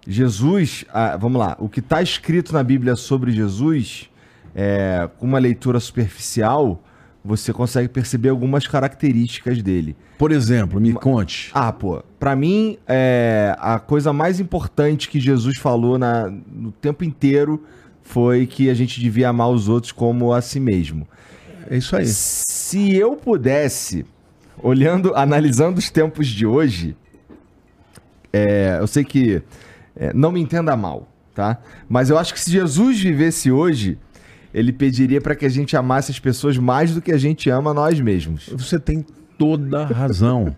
Jesus, 0.06 0.84
ah, 0.94 1.16
vamos 1.16 1.40
lá, 1.40 1.56
o 1.60 1.70
que 1.70 1.80
está 1.80 2.02
escrito 2.02 2.52
na 2.52 2.62
Bíblia 2.62 2.98
sobre 2.98 3.32
Jesus, 3.32 4.10
é, 4.54 5.10
com 5.18 5.26
uma 5.26 5.40
leitura 5.40 5.80
superficial, 5.80 6.84
você 7.28 7.52
consegue 7.52 7.90
perceber 7.90 8.30
algumas 8.30 8.66
características 8.66 9.62
dele. 9.62 9.96
Por 10.18 10.32
exemplo, 10.32 10.80
me 10.80 10.94
conte. 10.94 11.52
Ah, 11.54 11.74
pô, 11.74 12.02
pra 12.18 12.36
mim, 12.36 12.78
é, 12.88 13.54
a 13.60 13.78
coisa 13.80 14.14
mais 14.14 14.40
importante 14.40 15.10
que 15.10 15.20
Jesus 15.20 15.58
falou 15.58 15.98
na, 15.98 16.30
no 16.30 16.72
tempo 16.72 17.04
inteiro 17.04 17.64
foi 18.02 18.48
que 18.48 18.70
a 18.70 18.74
gente 18.74 19.02
devia 19.02 19.28
amar 19.28 19.50
os 19.50 19.68
outros 19.68 19.92
como 19.92 20.32
a 20.32 20.42
si 20.42 20.60
mesmo. 20.60 21.06
É 21.70 21.78
isso 21.78 21.96
aí. 21.98 22.06
Se 22.08 22.96
eu 22.96 23.18
pudesse, 23.18 24.06
olhando, 24.64 25.14
analisando 25.14 25.80
os 25.80 25.90
tempos 25.90 26.28
de 26.28 26.46
hoje, 26.46 26.96
é, 28.32 28.78
eu 28.80 28.88
sei 28.88 29.04
que 29.04 29.42
é, 29.96 30.14
não 30.14 30.32
me 30.32 30.40
entenda 30.40 30.78
mal, 30.78 31.10
tá? 31.36 31.60
Mas 31.90 32.10
eu 32.10 32.18
acho 32.18 32.34
que 32.34 32.40
se 32.40 32.50
Jesus 32.50 33.02
vivesse 33.02 33.52
hoje, 33.52 34.00
ele 34.58 34.74
pediria 34.74 35.22
para 35.22 35.36
que 35.36 35.46
a 35.46 35.50
gente 35.50 35.78
amasse 35.78 36.12
as 36.12 36.20
pessoas 36.20 36.58
mais 36.58 36.92
do 36.92 37.00
que 37.00 37.12
a 37.12 37.18
gente 37.18 37.48
ama 37.48 37.76
nós 37.76 38.00
mesmos. 38.00 38.50
Você 38.52 38.80
tem 38.80 39.06
toda 39.38 39.84
a 39.84 39.86
razão. 39.86 40.56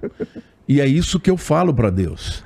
e 0.65 0.79
é 0.79 0.87
isso 0.87 1.19
que 1.19 1.29
eu 1.29 1.35
falo 1.35 1.73
para 1.73 1.89
Deus. 1.89 2.41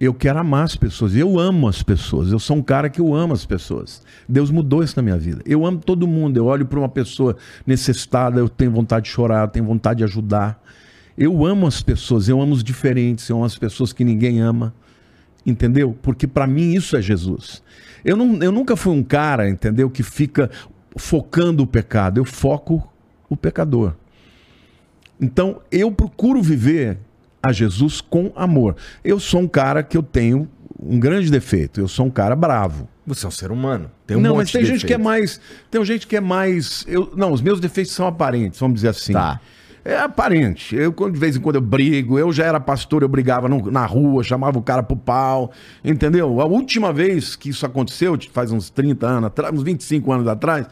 Eu 0.00 0.12
quero 0.12 0.40
amar 0.40 0.64
as 0.64 0.74
pessoas. 0.74 1.14
Eu 1.14 1.38
amo 1.38 1.68
as 1.68 1.84
pessoas. 1.84 2.32
Eu 2.32 2.40
sou 2.40 2.56
um 2.56 2.62
cara 2.62 2.90
que 2.90 3.00
eu 3.00 3.14
amo 3.14 3.32
as 3.32 3.46
pessoas. 3.46 4.02
Deus 4.28 4.50
mudou 4.50 4.82
isso 4.82 4.94
na 4.96 5.04
minha 5.04 5.16
vida. 5.16 5.40
Eu 5.46 5.64
amo 5.64 5.78
todo 5.78 6.04
mundo. 6.04 6.36
Eu 6.36 6.46
olho 6.46 6.66
para 6.66 6.80
uma 6.80 6.88
pessoa 6.88 7.36
necessitada, 7.64 8.40
eu 8.40 8.48
tenho 8.48 8.72
vontade 8.72 9.04
de 9.04 9.12
chorar, 9.12 9.42
eu 9.44 9.48
tenho 9.48 9.66
vontade 9.66 9.98
de 9.98 10.04
ajudar. 10.04 10.60
Eu 11.16 11.46
amo 11.46 11.68
as 11.68 11.80
pessoas, 11.80 12.28
eu 12.28 12.40
amo 12.40 12.54
os 12.54 12.64
diferentes, 12.64 13.28
eu 13.28 13.36
amo 13.36 13.44
as 13.44 13.56
pessoas 13.56 13.92
que 13.92 14.02
ninguém 14.02 14.40
ama. 14.40 14.74
Entendeu? 15.44 15.96
Porque 16.02 16.26
para 16.26 16.46
mim 16.46 16.74
isso 16.74 16.96
é 16.96 17.02
Jesus. 17.02 17.62
Eu, 18.04 18.16
não, 18.16 18.42
eu 18.42 18.52
nunca 18.52 18.76
fui 18.76 18.92
um 18.92 19.02
cara, 19.02 19.48
entendeu, 19.48 19.90
que 19.90 20.02
fica 20.02 20.50
focando 20.96 21.62
o 21.62 21.66
pecado. 21.66 22.18
Eu 22.18 22.24
foco 22.24 22.86
o 23.28 23.36
pecador. 23.36 23.94
Então 25.20 25.60
eu 25.70 25.90
procuro 25.92 26.42
viver 26.42 26.98
a 27.42 27.52
Jesus 27.52 28.00
com 28.00 28.32
amor. 28.34 28.76
Eu 29.04 29.18
sou 29.18 29.40
um 29.40 29.48
cara 29.48 29.82
que 29.82 29.96
eu 29.96 30.02
tenho 30.02 30.48
um 30.78 30.98
grande 30.98 31.30
defeito. 31.30 31.80
Eu 31.80 31.88
sou 31.88 32.06
um 32.06 32.10
cara 32.10 32.34
bravo. 32.34 32.88
Você 33.06 33.26
é 33.26 33.28
um 33.28 33.32
ser 33.32 33.50
humano. 33.50 33.90
Tem 34.06 34.16
um 34.16 34.20
não, 34.20 34.36
mas 34.36 34.50
tem 34.50 34.62
de 34.62 34.68
gente 34.68 34.86
que 34.86 34.94
é 34.94 34.98
mais. 34.98 35.40
Tem 35.70 35.84
gente 35.84 36.06
que 36.06 36.16
é 36.16 36.20
mais. 36.20 36.84
Eu, 36.86 37.12
não, 37.16 37.32
os 37.32 37.40
meus 37.40 37.60
defeitos 37.60 37.92
são 37.92 38.06
aparentes, 38.06 38.58
vamos 38.58 38.76
dizer 38.76 38.88
assim. 38.88 39.12
Tá. 39.12 39.40
É 39.84 39.96
aparente. 39.96 40.76
Eu, 40.76 40.92
de 40.92 41.18
vez 41.18 41.36
em 41.36 41.40
quando, 41.40 41.56
eu 41.56 41.60
brigo. 41.62 42.18
Eu 42.18 42.32
já 42.32 42.44
era 42.44 42.60
pastor, 42.60 43.02
eu 43.02 43.08
brigava 43.08 43.48
no- 43.48 43.70
na 43.70 43.86
rua, 43.86 44.22
chamava 44.22 44.58
o 44.58 44.62
cara 44.62 44.82
pro 44.82 44.96
pau. 44.96 45.50
Entendeu? 45.82 46.40
A 46.40 46.44
última 46.44 46.92
vez 46.92 47.34
que 47.34 47.48
isso 47.48 47.64
aconteceu, 47.64 48.18
faz 48.32 48.52
uns 48.52 48.68
30 48.68 49.06
anos 49.06 49.24
atrás, 49.28 49.54
uns 49.54 49.62
25 49.62 50.12
anos 50.12 50.28
atrás, 50.28 50.66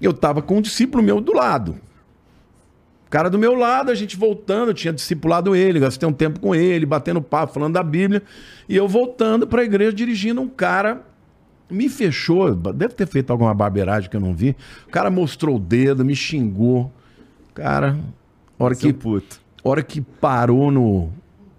eu 0.00 0.12
tava 0.12 0.42
com 0.42 0.56
um 0.58 0.60
discípulo 0.60 1.02
meu 1.02 1.20
do 1.20 1.32
lado. 1.32 1.76
O 3.06 3.10
cara 3.12 3.28
do 3.30 3.38
meu 3.38 3.54
lado, 3.54 3.90
a 3.90 3.94
gente 3.94 4.16
voltando, 4.16 4.70
eu 4.70 4.74
tinha 4.74 4.92
discipulado 4.92 5.54
ele, 5.54 5.78
gastei 5.78 6.08
um 6.08 6.12
tempo 6.12 6.40
com 6.40 6.54
ele, 6.54 6.86
batendo 6.86 7.20
papo, 7.20 7.52
falando 7.52 7.74
da 7.74 7.82
Bíblia, 7.82 8.22
e 8.68 8.74
eu 8.74 8.88
voltando 8.88 9.46
pra 9.46 9.62
igreja 9.62 9.92
dirigindo 9.92 10.40
um 10.40 10.48
cara 10.48 11.02
me 11.70 11.88
fechou, 11.88 12.54
deve 12.54 12.94
ter 12.94 13.06
feito 13.06 13.30
alguma 13.30 13.54
barbeiragem 13.54 14.10
que 14.10 14.16
eu 14.16 14.20
não 14.20 14.34
vi. 14.34 14.56
O 14.86 14.90
cara 14.90 15.10
mostrou 15.10 15.56
o 15.56 15.58
dedo, 15.58 16.04
me 16.04 16.14
xingou. 16.16 16.92
Cara, 17.54 17.98
hora 18.64 18.74
Seu 18.74 18.92
que 18.92 18.98
puto. 18.98 19.40
hora 19.64 19.82
que 19.82 20.00
parou 20.00 20.70
no 20.70 21.10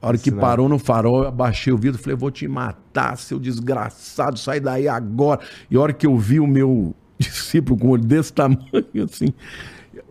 hora 0.02 0.18
que 0.18 0.26
Sinal. 0.26 0.40
parou 0.42 0.68
no 0.70 0.78
farol, 0.78 1.24
eu 1.24 1.28
abaixei 1.30 1.72
o 1.72 1.78
vidro, 1.78 2.02
falei, 2.02 2.18
vou 2.18 2.30
te 2.30 2.48
matar, 2.48 3.18
seu 3.18 3.40
desgraçado, 3.40 4.38
sai 4.38 4.60
daí 4.60 4.88
agora. 4.88 5.40
E 5.72 5.78
a 5.78 5.80
hora 5.80 5.94
que 5.94 6.06
eu 6.06 6.18
vi 6.18 6.40
o 6.40 6.48
meu 6.48 6.94
discípulo 7.18 7.80
com 7.80 7.88
o 7.88 7.90
olho 7.92 8.04
desse 8.04 8.34
tamanho, 8.34 8.60
assim, 9.10 9.34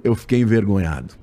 eu 0.03 0.15
fiquei 0.15 0.41
envergonhado. 0.41 1.15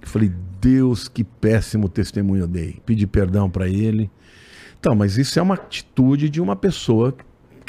Eu 0.00 0.08
falei, 0.08 0.32
Deus, 0.60 1.08
que 1.08 1.22
péssimo 1.22 1.88
testemunho 1.88 2.44
eu 2.44 2.48
dei. 2.48 2.80
Pedi 2.86 3.06
perdão 3.06 3.50
para 3.50 3.68
ele. 3.68 4.10
Então, 4.78 4.94
mas 4.94 5.18
isso 5.18 5.38
é 5.38 5.42
uma 5.42 5.54
atitude 5.54 6.30
de 6.30 6.40
uma 6.40 6.56
pessoa 6.56 7.14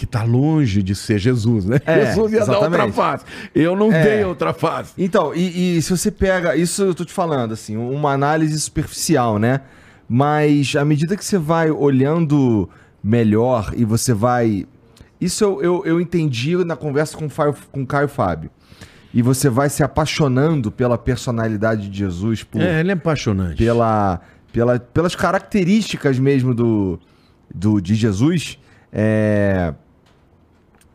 que 0.01 0.05
está 0.05 0.23
longe 0.23 0.81
de 0.81 0.95
ser 0.95 1.19
Jesus, 1.19 1.63
né? 1.63 1.77
É, 1.85 2.07
Jesus 2.07 2.33
ia 2.33 2.39
dar 2.43 2.53
outra 2.53 2.67
exatamente. 2.69 2.95
face. 2.95 3.25
Eu 3.53 3.75
não 3.75 3.93
É. 3.93 4.03
dei 4.03 4.23
outra 4.25 4.51
face. 4.51 4.93
Então, 4.97 5.31
e, 5.35 5.77
e 5.77 5.81
se 5.83 5.91
você 5.95 6.09
pega. 6.09 6.55
Isso 6.55 6.81
eu 6.81 6.95
tô 6.95 7.05
te 7.05 7.13
falando, 7.13 7.53
assim, 7.53 7.77
uma 7.77 8.11
análise 8.11 8.59
superficial, 8.59 9.37
né? 9.37 9.61
Mas 10.09 10.75
à 10.75 10.83
medida 10.83 11.15
que 11.15 11.23
você 11.23 11.37
vai 11.37 11.69
olhando 11.69 12.67
melhor 13.03 13.71
e 13.77 13.85
você 13.85 14.11
vai. 14.13 14.65
Isso 15.19 15.43
eu, 15.43 15.61
eu, 15.61 15.83
eu 15.85 16.01
entendi 16.01 16.55
na 16.65 16.75
conversa 16.75 17.15
com, 17.15 17.27
o 17.27 17.29
Fábio- 17.29 17.55
com 17.71 17.85
Caio 17.85 18.07
Fábio. 18.07 18.49
E 19.13 19.21
você 19.21 19.49
vai 19.49 19.69
se 19.69 19.83
apaixonando 19.83 20.71
pela 20.71 20.97
personalidade 20.97 21.89
de 21.89 21.97
Jesus, 21.99 22.43
por, 22.43 22.59
É, 22.61 22.79
ele 22.79 22.89
é 22.89 22.93
apaixonante. 22.93 23.55
pela, 23.57 24.19
pela, 24.51 24.79
pelas 24.79 25.15
características 25.15 26.17
mesmo 26.17 26.55
do, 26.55 26.99
do 27.53 27.79
de 27.81 27.93
Jesus, 27.93 28.57
é, 28.91 29.73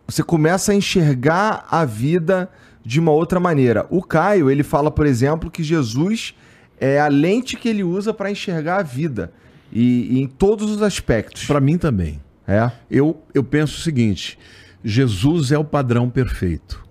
você 0.07 0.23
começa 0.23 0.73
a 0.73 0.75
enxergar 0.75 1.67
a 1.71 1.85
vida 1.85 2.51
de 2.85 3.01
uma 3.01 3.11
outra 3.11 3.41
maneira. 3.41 3.87
O 3.91 4.03
Caio, 4.03 4.51
ele 4.51 4.63
fala, 4.63 4.91
por 4.91 5.07
exemplo, 5.07 5.51
que 5.51 5.63
Jesus 5.63 6.35
é 6.79 7.01
a 7.01 7.09
lente 7.09 7.57
que 7.57 7.69
ele 7.69 7.83
usa 7.83 8.15
para 8.15 8.31
enxergar 8.31 8.79
a 8.79 8.83
vida. 8.83 9.33
E, 9.73 10.17
e 10.17 10.21
em 10.21 10.27
todos 10.27 10.71
os 10.71 10.83
aspectos. 10.83 11.45
Para 11.47 11.61
mim 11.61 11.77
também. 11.77 12.23
É. 12.47 12.71
Eu, 12.89 13.21
eu 13.35 13.43
penso 13.43 13.79
o 13.79 13.83
seguinte: 13.83 14.39
Jesus 14.85 15.51
é 15.51 15.59
o 15.59 15.65
padrão 15.65 16.09
perfeito. 16.09 16.85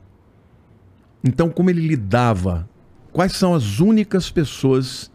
Então, 1.24 1.50
como 1.50 1.70
ele 1.70 1.88
lidava, 1.88 2.70
quais 3.12 3.34
são 3.34 3.56
as 3.56 3.80
únicas 3.80 4.30
pessoas 4.30 5.10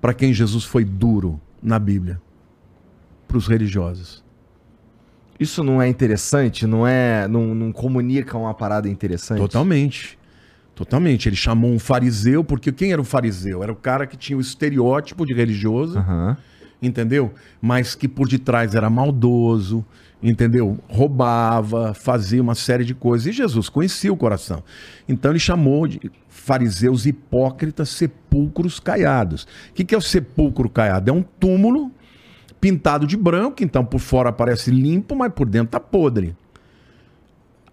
para 0.00 0.12
quem 0.12 0.32
Jesus 0.32 0.64
foi 0.64 0.84
duro 0.84 1.40
na 1.62 1.78
Bíblia? 1.78 2.20
Para 3.26 3.38
os 3.38 3.48
religiosos. 3.48 4.23
Isso 5.38 5.64
não 5.64 5.80
é 5.82 5.88
interessante? 5.88 6.66
Não 6.66 6.86
é. 6.86 7.26
Não, 7.28 7.54
não 7.54 7.72
comunica 7.72 8.38
uma 8.38 8.54
parada 8.54 8.88
interessante? 8.88 9.38
Totalmente. 9.38 10.18
Totalmente. 10.74 11.28
Ele 11.28 11.36
chamou 11.36 11.70
um 11.70 11.78
fariseu, 11.78 12.42
porque 12.42 12.72
quem 12.72 12.92
era 12.92 13.00
o 13.00 13.04
fariseu? 13.04 13.62
Era 13.62 13.72
o 13.72 13.76
cara 13.76 14.06
que 14.06 14.16
tinha 14.16 14.36
o 14.36 14.40
estereótipo 14.40 15.24
de 15.24 15.32
religioso. 15.32 15.98
Aham. 15.98 16.36
entendeu? 16.82 17.32
Mas 17.60 17.94
que 17.94 18.06
por 18.08 18.28
detrás 18.28 18.74
era 18.74 18.90
maldoso, 18.90 19.84
entendeu? 20.22 20.78
Roubava, 20.88 21.94
fazia 21.94 22.42
uma 22.42 22.54
série 22.54 22.84
de 22.84 22.94
coisas. 22.94 23.26
E 23.26 23.32
Jesus 23.32 23.68
conhecia 23.68 24.12
o 24.12 24.16
coração. 24.16 24.62
Então 25.08 25.30
ele 25.30 25.38
chamou 25.38 25.86
de 25.86 26.00
fariseus 26.28 27.06
hipócritas, 27.06 27.88
sepulcros 27.90 28.78
caiados. 28.80 29.44
O 29.70 29.74
que, 29.74 29.84
que 29.84 29.94
é 29.94 29.98
o 29.98 30.02
sepulcro 30.02 30.68
caiado? 30.68 31.10
É 31.10 31.12
um 31.12 31.22
túmulo 31.22 31.90
pintado 32.64 33.06
de 33.06 33.14
branco, 33.14 33.62
então 33.62 33.84
por 33.84 33.98
fora 33.98 34.32
parece 34.32 34.70
limpo, 34.70 35.14
mas 35.14 35.30
por 35.34 35.46
dentro 35.46 35.72
tá 35.72 35.78
podre. 35.78 36.34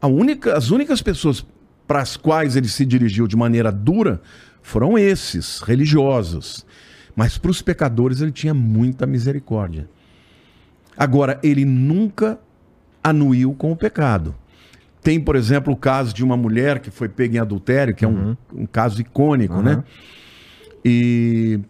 A 0.01 0.07
única, 0.07 0.57
as 0.57 0.69
únicas 0.69 1.01
pessoas 1.01 1.45
para 1.87 2.01
as 2.01 2.17
quais 2.17 2.57
ele 2.57 2.67
se 2.67 2.85
dirigiu 2.85 3.25
de 3.25 3.37
maneira 3.37 3.71
dura 3.71 4.21
foram 4.61 4.97
esses, 4.97 5.61
religiosos. 5.61 6.65
Mas 7.15 7.37
para 7.37 7.51
os 7.51 7.61
pecadores 7.61 8.19
ele 8.19 8.33
tinha 8.33 8.53
muita 8.53 9.05
misericórdia. 9.05 9.89
Agora, 10.97 11.39
ele 11.41 11.63
nunca 11.63 12.37
anuiu 13.01 13.53
com 13.53 13.71
o 13.71 13.77
pecado. 13.77 14.35
Tem, 15.01 15.21
por 15.21 15.37
exemplo, 15.37 15.71
o 15.71 15.77
caso 15.77 16.13
de 16.13 16.21
uma 16.21 16.35
mulher 16.35 16.79
que 16.79 16.91
foi 16.91 17.07
pega 17.07 17.37
em 17.37 17.39
adultério, 17.39 17.95
que 17.95 18.03
é 18.03 18.07
um, 18.09 18.35
um 18.53 18.65
caso 18.65 18.99
icônico, 18.99 19.61
né? 19.61 19.85
E 20.83 21.61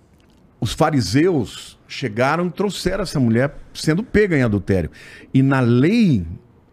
os 0.61 0.73
fariseus 0.73 1.79
chegaram 1.87 2.45
e 2.45 2.51
trouxeram 2.51 3.01
essa 3.01 3.19
mulher 3.19 3.57
sendo 3.73 4.03
pega 4.03 4.37
em 4.37 4.43
adultério. 4.43 4.91
E 5.33 5.41
na 5.41 5.59
lei 5.59 6.23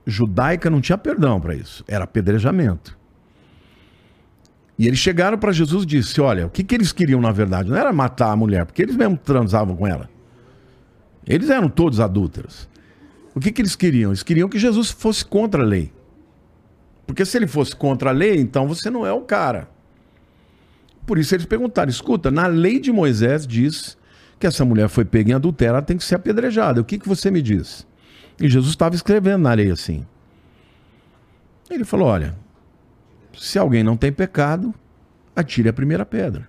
judaica 0.07 0.69
não 0.69 0.81
tinha 0.81 0.99
perdão 0.99 1.41
para 1.41 1.55
isso, 1.55 1.83
era 1.89 2.05
apedrejamento. 2.05 2.97
E 4.79 4.87
eles 4.87 4.99
chegaram 4.99 5.39
para 5.39 5.51
Jesus 5.51 5.83
e 5.83 5.87
disse: 5.87 6.21
Olha, 6.21 6.47
o 6.47 6.51
que, 6.51 6.63
que 6.63 6.75
eles 6.75 6.93
queriam 6.93 7.21
na 7.21 7.33
verdade? 7.33 7.71
Não 7.71 7.77
era 7.77 7.93
matar 7.93 8.31
a 8.31 8.37
mulher, 8.37 8.67
porque 8.67 8.83
eles 8.83 8.95
mesmo 8.95 9.17
transavam 9.17 9.75
com 9.75 9.87
ela. 9.87 10.09
Eles 11.27 11.51
eram 11.51 11.69
todos 11.69 11.99
adúlteros. 11.99 12.69
O 13.35 13.41
que, 13.41 13.51
que 13.51 13.61
eles 13.61 13.75
queriam? 13.75 14.11
Eles 14.11 14.23
queriam 14.23 14.49
que 14.49 14.59
Jesus 14.59 14.91
fosse 14.91 15.25
contra 15.25 15.63
a 15.63 15.67
lei. 15.67 15.93
Porque 17.07 17.25
se 17.25 17.37
ele 17.37 17.47
fosse 17.47 17.75
contra 17.75 18.11
a 18.11 18.13
lei, 18.13 18.39
então 18.39 18.69
você 18.69 18.91
não 18.91 19.05
é 19.05 19.13
o 19.13 19.23
cara. 19.23 19.69
Por 21.09 21.17
isso 21.17 21.35
eles 21.35 21.47
perguntaram: 21.47 21.89
escuta, 21.89 22.31
na 22.31 22.47
lei 22.47 22.79
de 22.79 22.93
Moisés 22.93 23.47
diz 23.47 23.97
que 24.39 24.47
essa 24.47 24.63
mulher 24.63 24.91
foi 24.91 25.07
pega 25.07 25.31
em 25.31 25.35
adultério, 25.35 25.71
ela 25.71 25.83
tem 25.83 25.97
que 25.97 26.05
ser 26.05 26.17
apedrejada. 26.17 26.83
O 26.83 26.85
que, 26.85 26.99
que 26.99 27.09
você 27.09 27.31
me 27.31 27.41
diz? 27.41 27.87
E 28.39 28.47
Jesus 28.47 28.73
estava 28.73 28.95
escrevendo 28.95 29.41
na 29.41 29.55
lei 29.55 29.71
assim. 29.71 30.07
Ele 31.71 31.83
falou: 31.83 32.09
olha, 32.09 32.37
se 33.35 33.59
alguém 33.59 33.83
não 33.83 33.97
tem 33.97 34.13
pecado, 34.13 34.75
atire 35.35 35.71
a 35.71 35.73
primeira 35.73 36.05
pedra. 36.05 36.47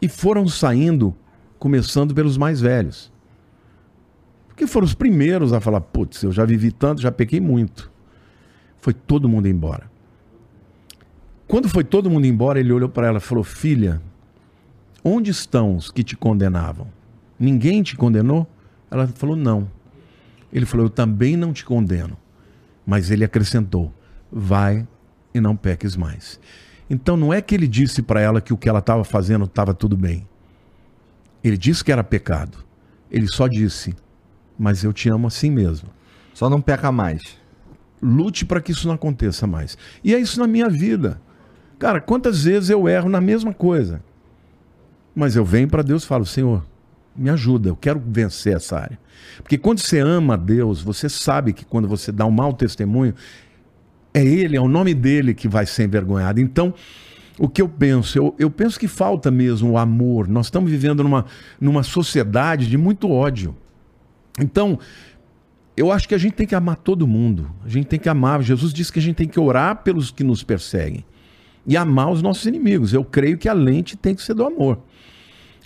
E 0.00 0.08
foram 0.08 0.48
saindo, 0.48 1.14
começando 1.58 2.14
pelos 2.14 2.38
mais 2.38 2.62
velhos. 2.62 3.12
Porque 4.48 4.66
foram 4.66 4.86
os 4.86 4.94
primeiros 4.94 5.52
a 5.52 5.60
falar: 5.60 5.82
putz, 5.82 6.22
eu 6.22 6.32
já 6.32 6.46
vivi 6.46 6.72
tanto, 6.72 7.02
já 7.02 7.12
pequei 7.12 7.40
muito. 7.40 7.92
Foi 8.78 8.94
todo 8.94 9.28
mundo 9.28 9.46
embora. 9.46 9.95
Quando 11.48 11.68
foi 11.68 11.84
todo 11.84 12.10
mundo 12.10 12.26
embora, 12.26 12.58
ele 12.58 12.72
olhou 12.72 12.88
para 12.88 13.06
ela 13.06 13.18
e 13.18 13.20
falou: 13.20 13.44
Filha, 13.44 14.00
onde 15.04 15.30
estão 15.30 15.76
os 15.76 15.90
que 15.90 16.02
te 16.02 16.16
condenavam? 16.16 16.88
Ninguém 17.38 17.82
te 17.82 17.96
condenou? 17.96 18.46
Ela 18.90 19.06
falou: 19.06 19.36
Não. 19.36 19.70
Ele 20.52 20.66
falou: 20.66 20.86
Eu 20.86 20.90
também 20.90 21.36
não 21.36 21.52
te 21.52 21.64
condeno. 21.64 22.16
Mas 22.84 23.10
ele 23.10 23.24
acrescentou: 23.24 23.92
Vai 24.30 24.86
e 25.32 25.40
não 25.40 25.56
peques 25.56 25.96
mais. 25.96 26.40
Então 26.90 27.16
não 27.16 27.32
é 27.32 27.40
que 27.40 27.54
ele 27.54 27.68
disse 27.68 28.02
para 28.02 28.20
ela 28.20 28.40
que 28.40 28.52
o 28.52 28.56
que 28.56 28.68
ela 28.68 28.78
estava 28.80 29.04
fazendo 29.04 29.44
estava 29.44 29.74
tudo 29.74 29.96
bem. 29.96 30.26
Ele 31.42 31.56
disse 31.56 31.84
que 31.84 31.92
era 31.92 32.02
pecado. 32.02 32.58
Ele 33.08 33.28
só 33.28 33.46
disse: 33.46 33.94
Mas 34.58 34.82
eu 34.82 34.92
te 34.92 35.08
amo 35.08 35.28
assim 35.28 35.50
mesmo. 35.50 35.90
Só 36.34 36.50
não 36.50 36.60
peca 36.60 36.90
mais. 36.90 37.22
Lute 38.02 38.44
para 38.44 38.60
que 38.60 38.72
isso 38.72 38.88
não 38.88 38.94
aconteça 38.94 39.46
mais. 39.46 39.78
E 40.02 40.12
é 40.12 40.18
isso 40.18 40.40
na 40.40 40.46
minha 40.46 40.68
vida. 40.68 41.20
Cara, 41.78 42.00
quantas 42.00 42.44
vezes 42.44 42.70
eu 42.70 42.88
erro 42.88 43.08
na 43.08 43.20
mesma 43.20 43.52
coisa? 43.52 44.02
Mas 45.14 45.36
eu 45.36 45.44
venho 45.44 45.68
para 45.68 45.82
Deus 45.82 46.04
e 46.04 46.06
falo: 46.06 46.24
Senhor, 46.24 46.64
me 47.14 47.30
ajuda, 47.30 47.68
eu 47.68 47.76
quero 47.76 48.02
vencer 48.04 48.56
essa 48.56 48.78
área. 48.78 48.98
Porque 49.38 49.58
quando 49.58 49.80
você 49.80 49.98
ama 49.98 50.34
a 50.34 50.36
Deus, 50.36 50.80
você 50.80 51.08
sabe 51.08 51.52
que 51.52 51.64
quando 51.64 51.86
você 51.86 52.10
dá 52.10 52.24
um 52.24 52.30
mau 52.30 52.52
testemunho, 52.52 53.14
é 54.12 54.24
Ele, 54.24 54.56
é 54.56 54.60
o 54.60 54.68
nome 54.68 54.94
dele 54.94 55.34
que 55.34 55.48
vai 55.48 55.66
ser 55.66 55.84
envergonhado. 55.84 56.40
Então, 56.40 56.72
o 57.38 57.48
que 57.48 57.60
eu 57.60 57.68
penso? 57.68 58.18
Eu, 58.18 58.34
eu 58.38 58.50
penso 58.50 58.80
que 58.80 58.88
falta 58.88 59.30
mesmo 59.30 59.72
o 59.72 59.78
amor. 59.78 60.28
Nós 60.28 60.46
estamos 60.46 60.70
vivendo 60.70 61.02
numa, 61.02 61.26
numa 61.60 61.82
sociedade 61.82 62.66
de 62.66 62.78
muito 62.78 63.10
ódio. 63.10 63.54
Então, 64.38 64.78
eu 65.76 65.92
acho 65.92 66.08
que 66.08 66.14
a 66.14 66.18
gente 66.18 66.32
tem 66.32 66.46
que 66.46 66.54
amar 66.54 66.76
todo 66.76 67.06
mundo. 67.06 67.50
A 67.64 67.68
gente 67.68 67.86
tem 67.86 67.98
que 67.98 68.08
amar. 68.08 68.42
Jesus 68.42 68.72
disse 68.72 68.90
que 68.90 68.98
a 68.98 69.02
gente 69.02 69.16
tem 69.16 69.28
que 69.28 69.38
orar 69.38 69.82
pelos 69.82 70.10
que 70.10 70.24
nos 70.24 70.42
perseguem 70.42 71.04
e 71.66 71.76
amar 71.76 72.10
os 72.10 72.22
nossos 72.22 72.46
inimigos. 72.46 72.92
Eu 72.92 73.04
creio 73.04 73.36
que 73.36 73.48
a 73.48 73.52
lente 73.52 73.96
tem 73.96 74.14
que 74.14 74.22
ser 74.22 74.34
do 74.34 74.44
amor. 74.44 74.78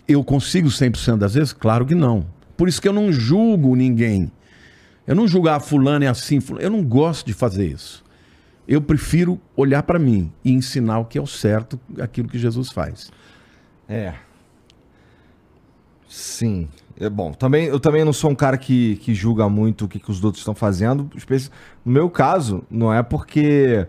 Eu 0.08 0.24
consigo 0.24 0.68
100% 0.68 1.18
das 1.18 1.34
vezes? 1.34 1.52
Claro 1.52 1.84
que 1.84 1.94
não. 1.94 2.26
Por 2.56 2.68
isso 2.68 2.80
que 2.80 2.88
eu 2.88 2.92
não 2.92 3.12
julgo 3.12 3.76
ninguém. 3.76 4.30
Eu 5.06 5.14
não 5.14 5.26
julgar 5.26 5.56
ah, 5.56 5.60
fulano 5.60 6.04
é 6.04 6.08
assim, 6.08 6.40
fulano. 6.40 6.64
eu 6.64 6.70
não 6.70 6.84
gosto 6.84 7.26
de 7.26 7.32
fazer 7.32 7.66
isso. 7.66 8.04
Eu 8.66 8.80
prefiro 8.80 9.40
olhar 9.56 9.82
para 9.82 9.98
mim 9.98 10.32
e 10.44 10.52
ensinar 10.52 11.00
o 11.00 11.04
que 11.04 11.18
é 11.18 11.20
o 11.20 11.26
certo, 11.26 11.80
aquilo 11.98 12.28
que 12.28 12.38
Jesus 12.38 12.70
faz. 12.70 13.10
É. 13.88 14.14
Sim. 16.08 16.68
É 16.98 17.08
bom. 17.08 17.32
Também, 17.32 17.66
eu 17.66 17.80
também 17.80 18.04
não 18.04 18.12
sou 18.12 18.30
um 18.30 18.34
cara 18.34 18.58
que, 18.58 18.96
que 18.96 19.14
julga 19.14 19.48
muito 19.48 19.86
o 19.86 19.88
que, 19.88 19.98
que 19.98 20.10
os 20.10 20.22
outros 20.22 20.42
estão 20.42 20.54
fazendo. 20.54 21.10
No 21.84 21.92
meu 21.92 22.10
caso, 22.10 22.62
não 22.70 22.92
é 22.92 23.02
porque 23.02 23.88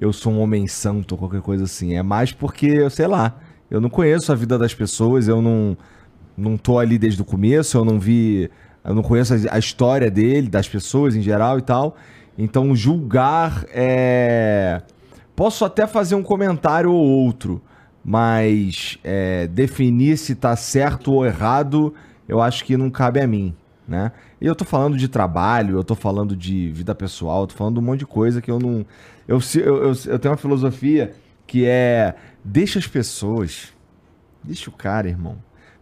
eu 0.00 0.12
sou 0.12 0.32
um 0.32 0.40
homem 0.40 0.66
santo 0.66 1.12
ou 1.12 1.18
qualquer 1.18 1.40
coisa 1.40 1.64
assim. 1.64 1.94
É 1.94 2.02
mais 2.02 2.32
porque, 2.32 2.88
sei 2.90 3.06
lá, 3.06 3.36
eu 3.70 3.80
não 3.80 3.90
conheço 3.90 4.32
a 4.32 4.34
vida 4.34 4.58
das 4.58 4.74
pessoas, 4.74 5.28
eu 5.28 5.42
não, 5.42 5.76
não 6.36 6.56
tô 6.56 6.78
ali 6.78 6.98
desde 6.98 7.20
o 7.20 7.24
começo, 7.24 7.76
eu 7.76 7.84
não 7.84 7.98
vi. 7.98 8.50
Eu 8.84 8.94
não 8.94 9.02
conheço 9.02 9.34
a 9.50 9.58
história 9.58 10.10
dele, 10.10 10.48
das 10.48 10.68
pessoas 10.68 11.14
em 11.14 11.20
geral 11.20 11.58
e 11.58 11.62
tal. 11.62 11.96
Então, 12.38 12.74
julgar 12.74 13.64
é. 13.70 14.82
Posso 15.34 15.64
até 15.64 15.86
fazer 15.86 16.14
um 16.14 16.22
comentário 16.22 16.90
ou 16.90 17.04
outro, 17.04 17.62
mas 18.04 18.98
é, 19.04 19.46
definir 19.46 20.16
se 20.16 20.34
tá 20.34 20.56
certo 20.56 21.12
ou 21.12 21.24
errado, 21.24 21.94
eu 22.28 22.40
acho 22.40 22.64
que 22.64 22.76
não 22.76 22.90
cabe 22.90 23.20
a 23.20 23.26
mim, 23.26 23.54
né? 23.86 24.10
E 24.40 24.46
eu 24.46 24.54
tô 24.56 24.64
falando 24.64 24.96
de 24.96 25.06
trabalho, 25.06 25.76
eu 25.76 25.84
tô 25.84 25.94
falando 25.94 26.34
de 26.34 26.70
vida 26.70 26.92
pessoal, 26.94 27.42
eu 27.42 27.46
tô 27.46 27.54
falando 27.54 27.78
um 27.78 27.82
monte 27.82 28.00
de 28.00 28.06
coisa 28.06 28.40
que 28.40 28.50
eu 28.50 28.58
não. 28.58 28.84
Eu, 29.28 29.38
eu, 29.56 29.92
eu, 30.06 30.18
tenho 30.18 30.32
uma 30.32 30.38
filosofia 30.38 31.12
que 31.46 31.66
é 31.66 32.14
deixa 32.42 32.78
as 32.78 32.86
pessoas. 32.86 33.74
Deixa 34.42 34.70
o 34.70 34.72
cara, 34.72 35.06
irmão. 35.06 35.36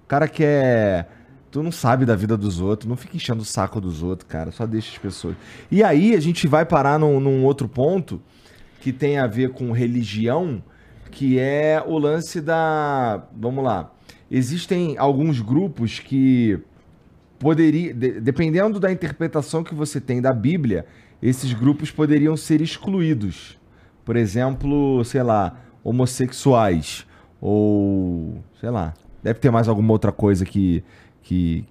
O 0.04 0.06
cara 0.08 0.26
que 0.26 0.42
é. 0.44 1.06
Tu 1.52 1.62
não 1.62 1.70
sabe 1.70 2.04
da 2.04 2.16
vida 2.16 2.36
dos 2.36 2.60
outros, 2.60 2.88
não 2.88 2.96
fica 2.96 3.16
enchendo 3.16 3.42
o 3.42 3.44
saco 3.44 3.80
dos 3.80 4.02
outros, 4.02 4.28
cara. 4.28 4.50
Só 4.50 4.66
deixa 4.66 4.90
as 4.90 4.98
pessoas. 4.98 5.36
E 5.70 5.82
aí 5.82 6.14
a 6.14 6.20
gente 6.20 6.48
vai 6.48 6.66
parar 6.66 6.98
num, 6.98 7.20
num 7.20 7.44
outro 7.44 7.68
ponto 7.68 8.20
que 8.80 8.92
tem 8.92 9.18
a 9.18 9.28
ver 9.28 9.50
com 9.50 9.70
religião, 9.70 10.62
que 11.12 11.38
é 11.38 11.82
o 11.86 11.96
lance 11.98 12.40
da. 12.40 13.28
Vamos 13.32 13.64
lá. 13.64 13.92
Existem 14.28 14.98
alguns 14.98 15.40
grupos 15.40 16.00
que 16.00 16.58
poderia, 17.38 17.94
dependendo 17.94 18.80
da 18.80 18.90
interpretação 18.90 19.62
que 19.62 19.74
você 19.74 20.00
tem 20.00 20.20
da 20.20 20.32
Bíblia, 20.32 20.84
esses 21.22 21.52
grupos 21.52 21.90
poderiam 21.90 22.36
ser 22.36 22.60
excluídos. 22.60 23.58
Por 24.04 24.16
exemplo, 24.16 25.04
sei 25.04 25.22
lá, 25.22 25.58
homossexuais 25.82 27.06
ou 27.40 28.42
sei 28.60 28.70
lá, 28.70 28.94
deve 29.22 29.38
ter 29.38 29.50
mais 29.50 29.68
alguma 29.68 29.92
outra 29.92 30.12
coisa 30.12 30.44
que 30.44 30.82
que 31.22 31.64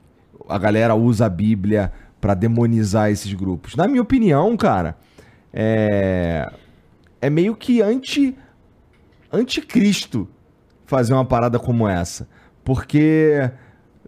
a 0.49 0.57
galera 0.57 0.93
usa 0.95 1.25
a 1.25 1.29
Bíblia 1.29 1.91
para 2.19 2.33
demonizar 2.33 3.09
esses 3.09 3.33
grupos. 3.33 3.75
Na 3.75 3.87
minha 3.87 4.01
opinião, 4.01 4.55
cara, 4.57 4.97
é 5.53 6.51
é 7.21 7.29
meio 7.29 7.55
que 7.55 7.81
anti 7.81 8.37
anticristo 9.31 10.27
fazer 10.85 11.13
uma 11.13 11.25
parada 11.25 11.57
como 11.57 11.87
essa, 11.87 12.27
porque 12.63 13.49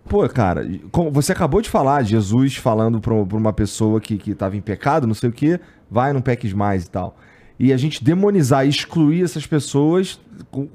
Pô, 0.07 0.27
cara, 0.29 0.65
você 1.11 1.33
acabou 1.33 1.61
de 1.61 1.69
falar, 1.69 2.03
Jesus 2.03 2.55
falando 2.55 3.01
pra, 3.01 3.13
uma 3.13 3.51
pessoa 3.51 3.99
que, 3.99 4.17
que 4.17 4.33
tava 4.33 4.55
em 4.55 4.61
pecado, 4.61 5.05
não 5.05 5.13
sei 5.13 5.29
o 5.29 5.33
que, 5.33 5.59
vai, 5.89 6.13
não 6.13 6.21
peques 6.21 6.53
mais 6.53 6.85
e 6.85 6.89
tal. 6.89 7.17
E 7.59 7.73
a 7.73 7.77
gente 7.77 8.03
demonizar 8.03 8.65
e 8.65 8.69
excluir 8.69 9.23
essas 9.23 9.45
pessoas, 9.45 10.19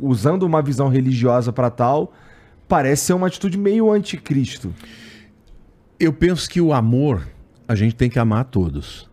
usando 0.01 0.43
uma 0.43 0.61
visão 0.61 0.89
religiosa 0.89 1.53
para 1.53 1.71
tal, 1.71 2.13
parece 2.69 3.07
ser 3.07 3.13
uma 3.15 3.29
atitude 3.29 3.57
meio 3.57 3.91
anticristo. 3.91 4.75
Eu 5.99 6.13
penso 6.13 6.51
que 6.51 6.61
o 6.61 6.73
amor, 6.73 7.27
a 7.69 7.75
gente 7.75 7.95
tem 7.95 8.11
que 8.11 8.19
amar 8.19 8.41
a 8.41 8.45
todos. 8.45 9.09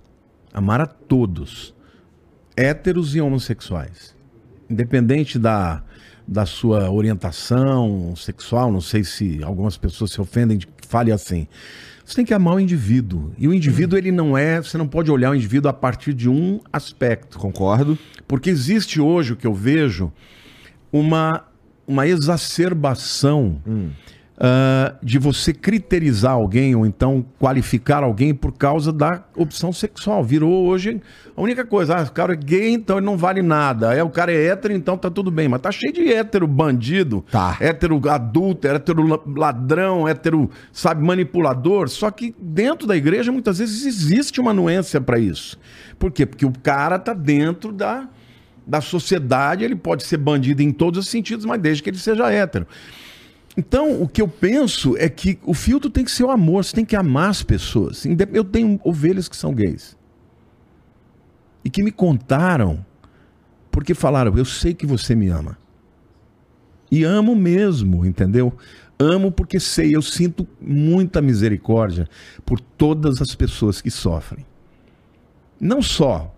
Amar 0.53 0.81
a 0.81 0.87
todos. 0.87 1.75
Héteros 2.57 3.15
e 3.15 3.21
homossexuais. 3.21 4.15
Independente 4.69 5.37
da, 5.37 5.83
da 6.29 6.45
sua 6.45 6.91
orientação 6.91 8.13
sexual, 8.15 8.71
não 8.71 8.81
sei 8.81 9.03
se 9.03 9.43
algumas 9.43 9.77
pessoas 9.77 10.11
se 10.11 10.21
ofendem 10.21 10.59
de 10.59 10.67
que 10.67 10.87
fale 10.87 11.11
assim. 11.11 11.47
Você 12.05 12.15
tem 12.15 12.25
que 12.25 12.33
amar 12.33 12.55
o 12.55 12.59
indivíduo. 12.59 13.33
E 13.37 13.47
o 13.47 13.53
indivíduo, 13.53 13.97
ele 13.97 14.11
não 14.11 14.37
é. 14.37 14.61
Você 14.61 14.77
não 14.77 14.87
pode 14.87 15.11
olhar 15.11 15.31
o 15.31 15.35
indivíduo 15.35 15.69
a 15.69 15.73
partir 15.73 16.13
de 16.13 16.29
um 16.29 16.59
aspecto. 16.71 17.37
Concordo. 17.37 17.97
Porque 18.27 18.49
existe 18.49 19.01
hoje 19.01 19.33
o 19.33 19.35
que 19.35 19.45
eu 19.45 19.53
vejo 19.53 20.11
uma, 20.91 21.45
uma 21.87 22.07
exacerbação. 22.07 23.61
Hum 23.65 23.89
uh, 24.39 24.95
de 25.03 25.19
você 25.19 25.53
criterizar 25.53 26.31
alguém 26.31 26.75
ou 26.75 26.85
então 26.85 27.25
qualificar 27.37 28.03
alguém 28.03 28.33
por 28.33 28.53
causa 28.53 28.91
da 28.93 29.23
opção 29.35 29.73
sexual. 29.73 30.23
Virou 30.23 30.65
hoje 30.65 31.01
a 31.35 31.41
única 31.41 31.65
coisa. 31.65 31.97
Ah, 31.97 32.03
o 32.03 32.11
cara 32.11 32.33
é 32.33 32.35
gay, 32.35 32.71
então 32.71 32.97
ele 32.97 33.05
não 33.05 33.17
vale 33.17 33.41
nada. 33.41 33.93
É, 33.93 34.01
o 34.01 34.09
cara 34.09 34.31
é 34.31 34.47
hétero, 34.47 34.73
então 34.73 34.97
tá 34.97 35.09
tudo 35.09 35.29
bem. 35.29 35.47
Mas 35.47 35.61
tá 35.61 35.71
cheio 35.71 35.93
de 35.93 36.11
hétero 36.11 36.47
bandido, 36.47 37.23
tá. 37.29 37.57
hétero 37.59 38.01
adulto, 38.09 38.67
hétero 38.67 39.21
ladrão, 39.35 40.07
hétero, 40.07 40.49
sabe, 40.71 41.05
manipulador. 41.05 41.89
Só 41.89 42.09
que 42.09 42.33
dentro 42.39 42.87
da 42.87 42.95
igreja 42.95 43.31
muitas 43.31 43.59
vezes 43.59 43.85
existe 43.85 44.39
uma 44.39 44.53
nuência 44.53 45.01
para 45.01 45.19
isso. 45.19 45.59
Por 45.97 46.11
quê? 46.11 46.25
Porque 46.25 46.45
o 46.45 46.53
cara 46.63 46.97
tá 46.97 47.13
dentro 47.13 47.71
da 47.71 48.07
da 48.65 48.81
sociedade, 48.81 49.65
ele 49.65 49.75
pode 49.75 50.03
ser 50.03 50.17
bandido 50.17 50.61
em 50.61 50.71
todos 50.71 50.99
os 50.99 51.09
sentidos, 51.09 51.43
mas 51.43 51.59
desde 51.59 51.81
que 51.81 51.89
ele 51.89 51.97
seja 51.97 52.31
hétero. 52.31 52.67
Então, 53.57 54.01
o 54.01 54.07
que 54.07 54.21
eu 54.21 54.27
penso 54.27 54.95
é 54.97 55.09
que 55.09 55.39
o 55.43 55.53
filtro 55.53 55.89
tem 55.89 56.05
que 56.05 56.11
ser 56.11 56.23
o 56.23 56.31
amor, 56.31 56.63
você 56.63 56.73
tem 56.73 56.85
que 56.85 56.95
amar 56.95 57.29
as 57.29 57.43
pessoas. 57.43 58.05
Eu 58.33 58.43
tenho 58.43 58.79
ovelhas 58.83 59.27
que 59.27 59.35
são 59.35 59.53
gays. 59.53 59.97
E 61.63 61.69
que 61.69 61.83
me 61.83 61.91
contaram, 61.91 62.85
porque 63.71 63.93
falaram, 63.93 64.37
eu 64.37 64.45
sei 64.45 64.73
que 64.73 64.85
você 64.85 65.13
me 65.15 65.27
ama. 65.27 65.57
E 66.91 67.03
amo 67.03 67.35
mesmo, 67.35 68.05
entendeu? 68.05 68.53
Amo 68.97 69.31
porque 69.31 69.59
sei, 69.59 69.95
eu 69.95 70.01
sinto 70.01 70.47
muita 70.59 71.21
misericórdia 71.21 72.07
por 72.45 72.59
todas 72.59 73.21
as 73.21 73.35
pessoas 73.35 73.81
que 73.81 73.91
sofrem. 73.91 74.45
Não 75.59 75.81
só 75.81 76.33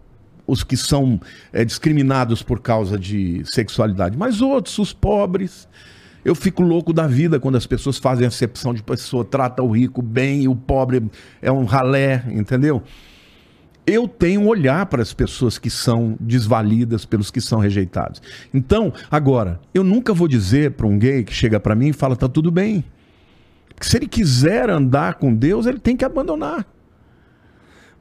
os 0.46 0.64
que 0.64 0.76
são 0.76 1.20
é, 1.54 1.64
discriminados 1.64 2.44
por 2.44 2.60
causa 2.60 3.00
de 3.00 3.44
sexualidade, 3.46 4.18
mas 4.18 4.42
outros, 4.42 4.78
os 4.80 4.92
pobres, 4.92 5.68
eu 6.24 6.36
fico 6.36 6.62
louco 6.62 6.94
da 6.94 7.08
vida 7.08 7.40
quando 7.40 7.56
as 7.56 7.66
pessoas 7.66 7.98
fazem 7.98 8.28
acepção 8.28 8.74
de 8.74 8.84
pessoa, 8.84 9.26
trata 9.26 9.64
o 9.64 9.72
rico 9.72 10.02
bem 10.02 10.44
e 10.44 10.48
o 10.48 10.56
pobre 10.56 11.04
é 11.42 11.52
um 11.52 11.66
ralé, 11.66 12.24
entendeu? 12.30 12.84
eu 13.86 14.08
tenho 14.08 14.42
um 14.42 14.48
olhar 14.48 14.86
para 14.86 15.02
as 15.02 15.14
pessoas 15.14 15.58
que 15.58 15.70
são 15.70 16.16
desvalidas, 16.20 17.06
pelos 17.06 17.32
que 17.32 17.42
são 17.42 17.60
rejeitados. 17.60 18.22
Então, 18.54 18.94
agora, 19.10 19.60
eu 19.74 19.84
nunca 19.84 20.14
vou 20.14 20.28
dizer 20.28 20.72
para 20.72 20.88
um 20.88 20.98
gay 20.98 21.24
que 21.24 21.34
chega 21.34 21.60
para 21.60 21.76
mim 21.76 21.90
e 21.90 21.94
fala, 21.94 22.16
tá 22.16 22.28
tudo 22.28 22.52
bem. 22.52 22.84
Porque 23.70 23.88
se 23.88 23.98
ele 23.98 24.08
quiser 24.08 24.70
andar 24.70 25.16
com 25.16 25.34
Deus, 25.34 25.66
ele 25.66 25.80
tem 25.80 25.98
que 25.98 26.06
abandonar. 26.06 26.66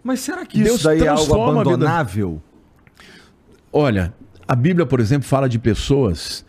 Mas 0.02 0.20
será 0.20 0.44
que 0.46 0.62
Deus 0.62 0.76
isso 0.76 0.84
daí 0.84 1.02
é 1.02 1.08
algo 1.08 1.22
transforma 1.22 1.60
a 1.60 1.64
vida. 1.64 1.74
abandonável? 1.74 2.42
Olha, 3.72 4.12
a 4.46 4.54
Bíblia, 4.54 4.86
por 4.86 5.00
exemplo, 5.00 5.26
fala 5.26 5.48
de 5.48 5.58
pessoas 5.58 6.44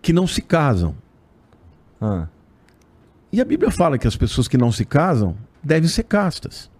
que 0.00 0.12
não 0.12 0.26
se 0.26 0.42
casam. 0.42 0.94
Ah. 2.00 2.26
E 3.32 3.40
a 3.40 3.44
Bíblia 3.44 3.70
fala 3.70 3.98
que 3.98 4.06
as 4.06 4.16
pessoas 4.16 4.48
que 4.48 4.56
não 4.56 4.72
se 4.72 4.84
casam 4.84 5.36
devem 5.62 5.88
ser 5.88 6.04
castas. 6.04 6.70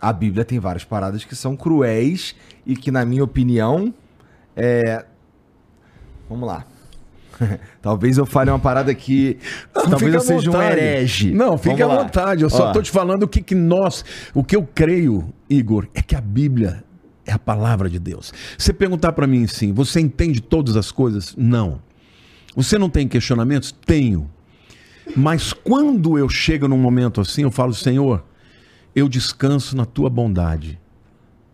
A 0.00 0.12
Bíblia 0.12 0.44
tem 0.44 0.58
várias 0.58 0.84
paradas 0.84 1.24
que 1.24 1.36
são 1.36 1.54
cruéis 1.56 2.34
e 2.64 2.74
que, 2.74 2.90
na 2.90 3.04
minha 3.04 3.22
opinião, 3.22 3.94
é. 4.56 5.04
Vamos 6.28 6.48
lá. 6.48 6.64
Talvez 7.82 8.18
eu 8.18 8.26
fale 8.26 8.50
uma 8.50 8.58
parada 8.58 8.94
que. 8.94 9.38
talvez 9.72 10.00
fica 10.00 10.16
eu 10.16 10.20
seja 10.20 10.50
um 10.50 10.52
vontade. 10.52 10.80
herege. 10.80 11.32
Não, 11.32 11.58
fique 11.58 11.82
à 11.82 11.86
vontade. 11.86 12.42
Eu 12.42 12.50
só 12.50 12.72
tô 12.72 12.82
te 12.82 12.90
falando 12.90 13.24
o 13.24 13.28
que, 13.28 13.42
que 13.42 13.54
nós. 13.54 14.04
O 14.34 14.42
que 14.42 14.56
eu 14.56 14.66
creio, 14.74 15.32
Igor, 15.48 15.86
é 15.94 16.02
que 16.02 16.16
a 16.16 16.20
Bíblia 16.20 16.84
é 17.26 17.32
a 17.32 17.38
palavra 17.38 17.88
de 17.88 17.98
Deus. 17.98 18.32
Você 18.56 18.72
perguntar 18.72 19.12
para 19.12 19.26
mim 19.26 19.44
assim, 19.44 19.72
você 19.72 20.00
entende 20.00 20.40
todas 20.40 20.76
as 20.76 20.90
coisas? 20.90 21.34
Não. 21.36 21.80
Você 22.56 22.78
não 22.78 22.90
tem 22.90 23.06
questionamentos? 23.06 23.72
Tenho. 23.84 24.30
Mas 25.16 25.52
quando 25.52 26.18
eu 26.18 26.28
chego 26.28 26.68
num 26.68 26.78
momento 26.78 27.20
assim, 27.20 27.42
eu 27.42 27.50
falo, 27.50 27.74
Senhor, 27.74 28.24
eu 28.94 29.08
descanso 29.08 29.76
na 29.76 29.84
tua 29.84 30.10
bondade 30.10 30.78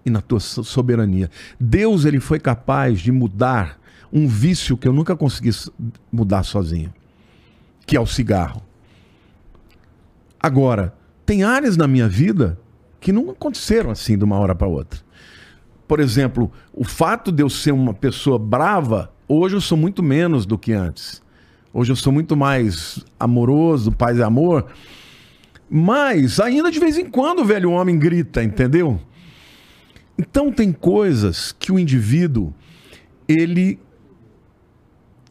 e 0.05 0.11
na 0.11 0.21
tua 0.21 0.41
so- 0.41 0.65
soberania. 0.65 1.31
Deus 1.59 2.05
ele 2.05 2.21
foi 2.21 2.39
capaz 2.39 3.01
de 3.01 3.11
mudar 3.13 3.81
um 4.13 4.27
vício 4.27 4.77
que 4.77 4.87
eu 4.87 4.93
nunca 4.93 5.17
consegui 5.17 5.51
mudar 6.13 6.43
sozinho, 6.45 6.93
que 7.85 7.97
é 7.97 8.01
o 8.01 8.07
cigarro. 8.07 8.63
Agora, 10.41 10.95
tem 11.25 11.43
áreas 11.43 11.77
na 11.77 11.89
minha 11.89 12.09
vida 12.09 12.59
que 13.01 13.13
não 13.13 13.31
aconteceram 13.31 13.91
assim 13.91 14.17
de 14.17 14.25
uma 14.25 14.39
hora 14.39 14.55
para 14.55 14.69
outra. 14.69 15.01
Por 15.87 16.01
exemplo, 16.01 16.51
o 16.73 16.85
fato 16.85 17.31
de 17.31 17.43
eu 17.43 17.49
ser 17.49 17.73
uma 17.73 17.95
pessoa 17.95 18.39
brava, 18.39 19.13
hoje 19.29 19.57
eu 19.57 19.61
sou 19.61 19.79
muito 19.79 20.03
menos 20.03 20.45
do 20.45 20.59
que 20.59 20.73
antes. 20.73 21.23
Hoje 21.73 21.93
eu 21.93 21.97
sou 21.97 22.13
muito 22.13 22.37
mais 22.37 23.05
amoroso, 23.21 23.93
paz 23.93 24.19
e 24.19 24.23
amor. 24.23 24.67
Mas 25.69 26.41
ainda 26.41 26.71
de 26.71 26.81
vez 26.81 26.97
em 26.97 27.07
quando 27.07 27.41
o 27.41 27.45
velho 27.45 27.71
homem 27.71 27.99
grita, 27.99 28.43
entendeu? 28.43 29.01
Então 30.19 30.51
tem 30.51 30.73
coisas 30.73 31.53
que 31.53 31.71
o 31.71 31.79
indivíduo 31.79 32.55
ele 33.29 33.79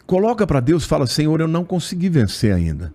coloca 0.05 0.45
para 0.45 0.59
Deus, 0.59 0.85
fala: 0.85 1.07
"Senhor, 1.07 1.41
eu 1.41 1.47
não 1.47 1.65
consegui 1.65 2.09
vencer 2.09 2.53
ainda, 2.53 2.93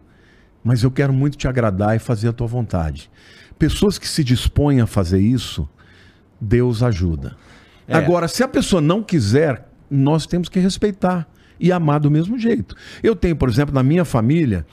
mas 0.62 0.82
eu 0.82 0.90
quero 0.90 1.12
muito 1.12 1.36
te 1.36 1.48
agradar 1.48 1.96
e 1.96 1.98
fazer 1.98 2.28
a 2.28 2.32
tua 2.32 2.46
vontade". 2.46 3.10
Pessoas 3.58 3.98
que 3.98 4.08
se 4.08 4.22
dispõem 4.22 4.80
a 4.80 4.86
fazer 4.86 5.18
isso, 5.18 5.68
Deus 6.40 6.82
ajuda. 6.82 7.36
É. 7.90 7.96
Agora, 7.96 8.28
se 8.28 8.40
a 8.44 8.46
pessoa 8.46 8.80
não 8.80 9.02
quiser, 9.02 9.68
nós 9.90 10.24
temos 10.24 10.48
que 10.48 10.60
respeitar 10.60 11.28
e 11.58 11.72
amar 11.72 11.98
do 11.98 12.08
mesmo 12.08 12.38
jeito. 12.38 12.76
Eu 13.02 13.16
tenho, 13.16 13.34
por 13.34 13.48
exemplo, 13.48 13.74
na 13.74 13.82
minha 13.82 14.04
família, 14.04 14.64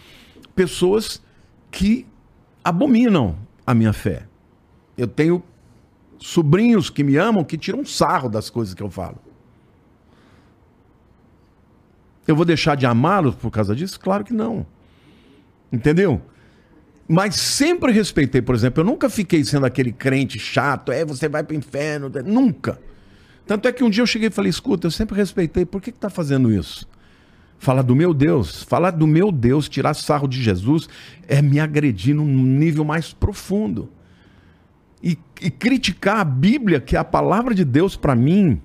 pessoas 0.56 1.20
que 1.72 2.06
abominam 2.64 3.36
a 3.66 3.74
minha 3.74 3.92
fé. 3.92 4.28
Eu 4.96 5.08
tenho 5.08 5.44
sobrinhos 6.20 6.92
que 6.92 7.04
me 7.04 7.18
amam 7.18 7.44
que 7.44 7.58
tiram 7.58 7.84
sarro 7.84 8.30
das 8.30 8.52
coisas 8.52 8.76
que 8.76 8.84
eu 8.84 8.90
falo. 8.90 9.18
Eu 12.28 12.36
vou 12.36 12.46
deixar 12.46 12.76
de 12.76 12.86
amá-los 12.86 13.34
por 13.34 13.50
causa 13.50 13.76
disso? 13.76 14.00
Claro 14.00 14.24
que 14.24 14.34
não. 14.34 14.64
Entendeu? 15.74 16.22
Mas 17.08 17.36
sempre 17.36 17.92
respeitei, 17.92 18.44
por 18.44 18.54
exemplo, 18.54 18.82
eu 18.82 18.86
nunca 18.86 19.10
fiquei 19.10 19.44
sendo 19.44 19.66
aquele 19.66 19.92
crente 19.92 20.38
chato, 20.38 20.92
é, 20.92 21.04
você 21.04 21.28
vai 21.28 21.42
pro 21.42 21.56
inferno, 21.56 22.12
nunca. 22.24 22.80
Tanto 23.48 23.68
é 23.68 23.72
que 23.72 23.84
um 23.84 23.90
dia 23.90 24.02
eu 24.02 24.08
cheguei 24.08 24.28
e 24.28 24.32
falei, 24.32 24.50
escuta, 24.50 24.88
eu 24.88 24.92
sempre 24.92 25.16
respeitei, 25.16 25.66
por 25.66 25.82
que 25.82 25.92
que 25.92 25.98
tá 25.98 26.10
fazendo 26.10 26.52
isso? 26.52 26.88
Falar 27.58 27.82
do 27.82 27.96
meu 27.96 28.14
Deus, 28.14 28.62
falar 28.64 28.92
do 28.92 29.08
meu 29.08 29.32
Deus, 29.32 29.70
tirar 29.70 29.94
sarro 29.94 30.28
de 30.28 30.42
Jesus, 30.42 30.88
é 31.28 31.42
me 31.42 31.60
agredir 31.60 32.14
num 32.14 32.26
nível 32.26 32.84
mais 32.84 33.14
profundo. 33.14 33.90
E, 35.02 35.18
e 35.42 35.50
criticar 35.50 36.20
a 36.20 36.24
Bíblia, 36.26 36.82
que 36.82 36.96
é 36.96 37.00
a 37.00 37.04
palavra 37.04 37.56
de 37.56 37.64
Deus 37.64 37.96
para 37.96 38.16
mim, 38.16 38.62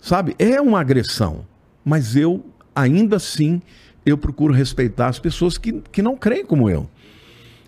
sabe, 0.00 0.34
é 0.38 0.60
uma 0.60 0.80
agressão. 0.80 1.46
Mas 1.84 2.16
eu, 2.16 2.44
ainda 2.74 3.16
assim, 3.16 3.60
eu 4.06 4.16
procuro 4.16 4.54
respeitar 4.54 5.08
as 5.08 5.18
pessoas 5.18 5.58
que, 5.58 5.82
que 5.92 6.00
não 6.00 6.16
creem 6.16 6.46
como 6.46 6.70
eu. 6.70 6.88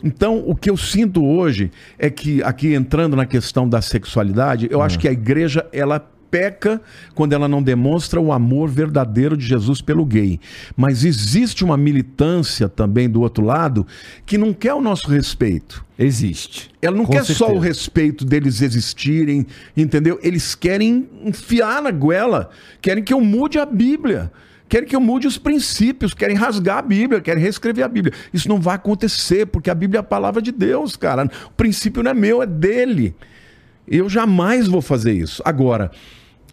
Então, 0.02 0.42
o 0.46 0.56
que 0.56 0.70
eu 0.70 0.76
sinto 0.76 1.24
hoje 1.24 1.70
é 1.98 2.08
que, 2.08 2.42
aqui 2.42 2.74
entrando 2.74 3.14
na 3.14 3.26
questão 3.26 3.68
da 3.68 3.82
sexualidade, 3.82 4.66
eu 4.70 4.80
acho 4.80 4.98
que 4.98 5.06
a 5.06 5.12
igreja, 5.12 5.68
ela 5.72 6.10
peca 6.30 6.80
quando 7.14 7.32
ela 7.32 7.48
não 7.48 7.62
demonstra 7.62 8.20
o 8.20 8.32
amor 8.32 8.68
verdadeiro 8.68 9.36
de 9.36 9.44
Jesus 9.46 9.80
pelo 9.82 10.04
gay. 10.04 10.38
Mas 10.76 11.04
existe 11.04 11.64
uma 11.64 11.76
militância 11.76 12.68
também 12.68 13.08
do 13.08 13.20
outro 13.20 13.44
lado 13.44 13.86
que 14.24 14.38
não 14.38 14.52
quer 14.52 14.74
o 14.74 14.80
nosso 14.80 15.08
respeito. 15.08 15.84
Existe. 15.98 16.70
Ela 16.80 16.96
não 16.96 17.04
Com 17.04 17.12
quer 17.12 17.24
só 17.24 17.34
certeza. 17.34 17.52
o 17.52 17.58
respeito 17.58 18.24
deles 18.24 18.62
existirem, 18.62 19.46
entendeu? 19.76 20.18
Eles 20.22 20.54
querem 20.54 21.06
enfiar 21.22 21.82
na 21.82 21.90
goela, 21.90 22.48
querem 22.80 23.04
que 23.04 23.12
eu 23.12 23.20
mude 23.20 23.58
a 23.58 23.66
Bíblia, 23.66 24.32
querem 24.66 24.88
que 24.88 24.96
eu 24.96 25.00
mude 25.00 25.26
os 25.26 25.36
princípios, 25.36 26.14
querem 26.14 26.36
rasgar 26.36 26.78
a 26.78 26.82
Bíblia, 26.82 27.20
querem 27.20 27.42
reescrever 27.42 27.84
a 27.84 27.88
Bíblia. 27.88 28.14
Isso 28.32 28.48
não 28.48 28.58
vai 28.58 28.76
acontecer, 28.76 29.46
porque 29.46 29.68
a 29.68 29.74
Bíblia 29.74 29.98
é 29.98 30.00
a 30.00 30.04
palavra 30.04 30.40
de 30.40 30.52
Deus, 30.52 30.96
cara. 30.96 31.28
O 31.46 31.50
princípio 31.50 32.02
não 32.02 32.12
é 32.12 32.14
meu, 32.14 32.40
é 32.40 32.46
dele. 32.46 33.14
Eu 33.86 34.08
jamais 34.08 34.68
vou 34.68 34.80
fazer 34.80 35.12
isso. 35.12 35.42
Agora, 35.44 35.90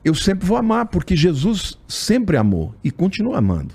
eu 0.07 0.15
sempre 0.15 0.47
vou 0.47 0.57
amar, 0.57 0.85
porque 0.87 1.15
Jesus 1.15 1.77
sempre 1.87 2.37
amou 2.37 2.73
e 2.83 2.89
continua 2.89 3.39
amando. 3.39 3.73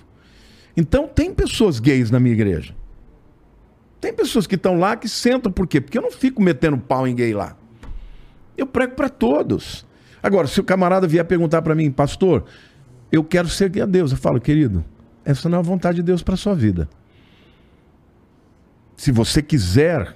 Então, 0.76 1.06
tem 1.06 1.34
pessoas 1.34 1.78
gays 1.78 2.10
na 2.10 2.18
minha 2.18 2.34
igreja. 2.34 2.74
Tem 4.00 4.12
pessoas 4.12 4.46
que 4.46 4.54
estão 4.54 4.78
lá 4.78 4.96
que 4.96 5.08
sentam, 5.08 5.52
por 5.52 5.66
quê? 5.66 5.80
Porque 5.80 5.98
eu 5.98 6.02
não 6.02 6.10
fico 6.10 6.42
metendo 6.42 6.78
pau 6.78 7.06
em 7.06 7.14
gay 7.14 7.34
lá. 7.34 7.56
Eu 8.56 8.66
prego 8.66 8.94
para 8.94 9.08
todos. 9.08 9.86
Agora, 10.22 10.46
se 10.46 10.58
o 10.60 10.64
camarada 10.64 11.06
vier 11.06 11.24
perguntar 11.24 11.62
para 11.62 11.74
mim, 11.74 11.90
pastor, 11.90 12.44
eu 13.10 13.22
quero 13.22 13.48
seguir 13.48 13.82
a 13.82 13.86
Deus, 13.86 14.10
eu 14.10 14.16
falo, 14.16 14.40
querido, 14.40 14.84
essa 15.24 15.48
não 15.48 15.58
é 15.58 15.60
a 15.60 15.62
vontade 15.62 15.96
de 15.96 16.02
Deus 16.02 16.22
para 16.22 16.36
sua 16.36 16.54
vida. 16.54 16.88
Se 18.96 19.12
você 19.12 19.42
quiser, 19.42 20.14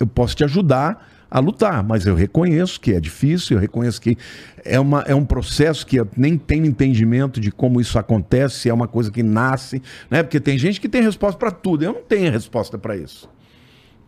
eu 0.00 0.06
posso 0.06 0.34
te 0.34 0.44
ajudar 0.44 1.06
a 1.30 1.40
lutar, 1.40 1.82
mas 1.82 2.06
eu 2.06 2.14
reconheço 2.14 2.80
que 2.80 2.92
é 2.92 3.00
difícil, 3.00 3.56
eu 3.56 3.60
reconheço 3.60 4.00
que 4.00 4.16
é, 4.64 4.80
uma, 4.80 5.02
é 5.02 5.14
um 5.14 5.24
processo 5.24 5.86
que 5.86 5.96
eu 5.96 6.08
nem 6.16 6.38
tenho 6.38 6.64
entendimento 6.64 7.38
de 7.38 7.50
como 7.50 7.80
isso 7.80 7.98
acontece, 7.98 8.60
se 8.60 8.68
é 8.68 8.74
uma 8.74 8.88
coisa 8.88 9.10
que 9.10 9.22
nasce, 9.22 9.82
né? 10.10 10.22
Porque 10.22 10.40
tem 10.40 10.56
gente 10.56 10.80
que 10.80 10.88
tem 10.88 11.02
resposta 11.02 11.38
para 11.38 11.50
tudo, 11.50 11.84
eu 11.84 11.92
não 11.92 12.02
tenho 12.02 12.32
resposta 12.32 12.78
para 12.78 12.96
isso. 12.96 13.28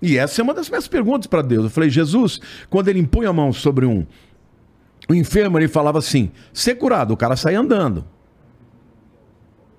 E 0.00 0.16
essa 0.16 0.40
é 0.40 0.42
uma 0.42 0.54
das 0.54 0.68
minhas 0.70 0.88
perguntas 0.88 1.26
para 1.26 1.42
Deus. 1.42 1.64
Eu 1.64 1.70
falei, 1.70 1.90
Jesus, 1.90 2.40
quando 2.70 2.88
ele 2.88 2.98
impõe 2.98 3.26
a 3.26 3.32
mão 3.32 3.52
sobre 3.52 3.84
um, 3.84 4.06
um 5.08 5.14
enfermo, 5.14 5.58
ele 5.58 5.68
falava 5.68 5.98
assim: 5.98 6.30
ser 6.54 6.76
curado, 6.76 7.12
o 7.12 7.16
cara 7.16 7.36
sai 7.36 7.54
andando. 7.54 8.04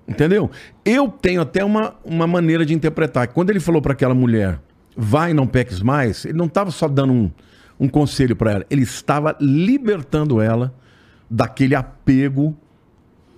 Entendeu? 0.06 0.50
Eu 0.84 1.08
tenho 1.08 1.40
até 1.40 1.64
uma, 1.64 1.94
uma 2.04 2.26
maneira 2.26 2.64
de 2.64 2.74
interpretar. 2.74 3.28
Quando 3.28 3.50
ele 3.50 3.60
falou 3.60 3.80
para 3.80 3.92
aquela 3.92 4.14
mulher, 4.14 4.60
vai 4.96 5.32
não 5.32 5.46
peques 5.46 5.80
mais, 5.80 6.24
ele 6.24 6.36
não 6.36 6.46
estava 6.46 6.70
só 6.70 6.88
dando 6.88 7.12
um, 7.12 7.30
um 7.78 7.88
conselho 7.88 8.36
para 8.36 8.52
ela, 8.52 8.66
ele 8.70 8.82
estava 8.82 9.36
libertando 9.40 10.40
ela 10.40 10.74
daquele 11.28 11.74
apego 11.74 12.56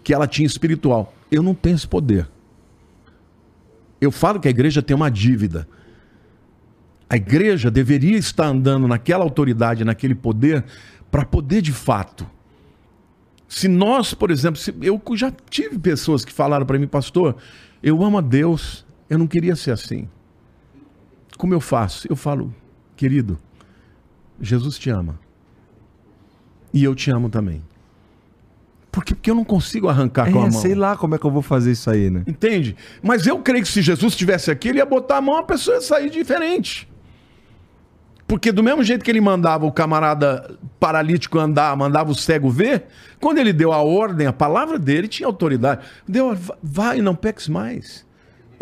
que 0.02 0.12
ela 0.12 0.26
tinha 0.26 0.46
espiritual. 0.46 1.14
Eu 1.30 1.42
não 1.42 1.54
tenho 1.54 1.76
esse 1.76 1.88
poder. 1.88 2.28
Eu 4.00 4.10
falo 4.10 4.38
que 4.38 4.48
a 4.48 4.50
igreja 4.50 4.82
tem 4.82 4.94
uma 4.94 5.10
dívida. 5.10 5.66
A 7.08 7.16
igreja 7.16 7.70
deveria 7.70 8.18
estar 8.18 8.46
andando 8.46 8.86
naquela 8.88 9.24
autoridade, 9.24 9.84
naquele 9.84 10.14
poder, 10.14 10.64
para 11.10 11.24
poder 11.24 11.62
de 11.62 11.72
fato. 11.72 12.26
Se 13.48 13.68
nós, 13.68 14.12
por 14.14 14.30
exemplo, 14.30 14.60
eu 14.82 15.00
já 15.16 15.32
tive 15.48 15.78
pessoas 15.78 16.24
que 16.24 16.32
falaram 16.32 16.66
para 16.66 16.78
mim, 16.78 16.88
pastor, 16.88 17.36
eu 17.82 18.02
amo 18.02 18.18
a 18.18 18.20
Deus, 18.20 18.84
eu 19.08 19.18
não 19.18 19.26
queria 19.26 19.54
ser 19.54 19.70
assim. 19.70 20.08
Como 21.38 21.52
eu 21.54 21.60
faço? 21.60 22.06
Eu 22.08 22.16
falo, 22.16 22.54
querido, 22.96 23.38
Jesus 24.40 24.78
te 24.78 24.90
ama. 24.90 25.18
E 26.72 26.82
eu 26.84 26.94
te 26.94 27.10
amo 27.10 27.28
também. 27.28 27.62
Por 28.90 29.04
quê? 29.04 29.14
Porque 29.14 29.30
eu 29.30 29.34
não 29.34 29.44
consigo 29.44 29.88
arrancar 29.88 30.30
com 30.30 30.38
a 30.38 30.46
É, 30.46 30.50
mão. 30.50 30.52
sei 30.52 30.74
lá 30.74 30.96
como 30.96 31.14
é 31.14 31.18
que 31.18 31.24
eu 31.24 31.30
vou 31.30 31.42
fazer 31.42 31.72
isso 31.72 31.90
aí, 31.90 32.10
né? 32.10 32.22
Entende? 32.26 32.76
Mas 33.02 33.26
eu 33.26 33.38
creio 33.40 33.62
que 33.64 33.68
se 33.70 33.82
Jesus 33.82 34.12
estivesse 34.12 34.50
aqui, 34.50 34.68
ele 34.68 34.78
ia 34.78 34.86
botar 34.86 35.16
a 35.18 35.20
mão, 35.20 35.36
a 35.36 35.42
pessoa 35.42 35.76
ia 35.76 35.80
sair 35.80 36.10
diferente. 36.10 36.88
Porque 38.26 38.50
do 38.50 38.62
mesmo 38.62 38.82
jeito 38.82 39.04
que 39.04 39.10
ele 39.10 39.20
mandava 39.20 39.66
o 39.66 39.72
camarada 39.72 40.56
paralítico 40.80 41.38
andar, 41.38 41.76
mandava 41.76 42.10
o 42.10 42.14
cego 42.14 42.48
ver, 42.50 42.84
quando 43.20 43.38
ele 43.38 43.52
deu 43.52 43.72
a 43.72 43.82
ordem, 43.82 44.26
a 44.26 44.32
palavra 44.32 44.78
dele 44.78 45.08
tinha 45.08 45.26
autoridade. 45.26 45.84
Deu, 46.08 46.36
vai, 46.62 47.00
não 47.02 47.14
peques 47.14 47.48
mais. 47.48 48.06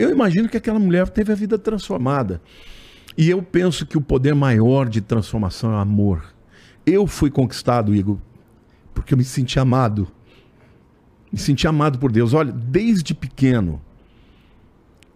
Eu 0.03 0.11
imagino 0.11 0.49
que 0.49 0.57
aquela 0.57 0.81
mulher 0.81 1.09
teve 1.09 1.31
a 1.31 1.35
vida 1.37 1.57
transformada. 1.57 2.43
E 3.17 3.31
eu 3.31 3.41
penso 3.41 3.87
que 3.87 3.97
o 3.97 4.01
poder 4.01 4.35
maior 4.35 4.89
de 4.89 5.01
transformação 5.01 5.73
é 5.73 5.77
o 5.77 5.79
amor. 5.79 6.25
Eu 6.85 7.07
fui 7.07 7.31
conquistado, 7.31 7.95
Igor, 7.95 8.19
porque 8.93 9.15
eu 9.15 9.19
me 9.19 9.23
senti 9.23 9.61
amado. 9.61 10.09
Me 11.33 11.39
senti 11.39 11.69
amado 11.69 12.01
por 12.01 12.11
Deus. 12.11 12.35
Olha, 12.35 12.51
desde 12.51 13.15
pequeno, 13.15 13.81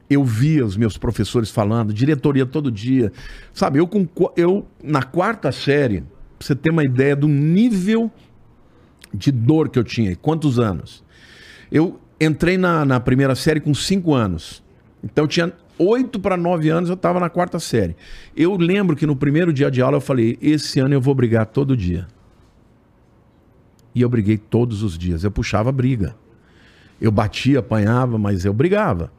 eu 0.09 0.22
via 0.22 0.64
os 0.64 0.76
meus 0.76 0.97
professores 0.97 1.51
falando, 1.51 1.93
diretoria 1.93 2.47
todo 2.47 2.70
dia. 2.70 3.12
Sabe, 3.53 3.80
eu, 3.80 3.89
com, 3.89 4.07
eu 4.37 4.68
na 4.80 5.03
quarta 5.03 5.51
série, 5.51 6.03
pra 6.39 6.47
você 6.47 6.55
ter 6.55 6.70
uma 6.70 6.84
ideia 6.84 7.16
do 7.16 7.26
nível 7.26 8.09
de 9.12 9.32
dor 9.32 9.68
que 9.68 9.80
eu 9.80 9.84
tinha, 9.84 10.14
quantos 10.14 10.61
anos. 10.61 11.03
Eu 11.72 11.99
entrei 12.20 12.57
na, 12.57 12.84
na 12.84 13.01
primeira 13.01 13.34
série 13.34 13.59
com 13.59 13.74
cinco 13.74 14.14
anos. 14.14 14.64
Então 15.07 15.25
eu 15.25 15.29
tinha 15.29 15.53
oito 15.79 16.19
para 16.19 16.37
nove 16.37 16.69
anos, 16.69 16.89
eu 16.89 16.95
estava 16.95 17.21
na 17.21 17.31
quarta 17.31 17.61
série. 17.61 17.97
Eu 18.37 18.57
lembro 18.57 18.97
que 18.97 19.07
no 19.07 19.15
primeiro 19.15 19.53
dia 19.53 19.71
de 19.71 19.81
aula 19.81 19.97
eu 19.97 20.01
falei: 20.01 20.37
esse 20.43 20.81
ano 20.81 20.95
eu 20.95 21.01
vou 21.01 21.15
brigar 21.15 21.47
todo 21.47 21.77
dia. 21.77 22.07
E 23.95 24.03
eu 24.03 24.09
briguei 24.09 24.37
todos 24.37 24.83
os 24.83 24.99
dias. 24.99 25.25
Eu 25.25 25.31
puxava 25.31 25.71
briga. 25.73 26.15
Eu 27.01 27.11
batia, 27.11 27.61
apanhava, 27.61 28.19
mas 28.19 28.45
eu 28.45 28.53
brigava. 28.53 29.13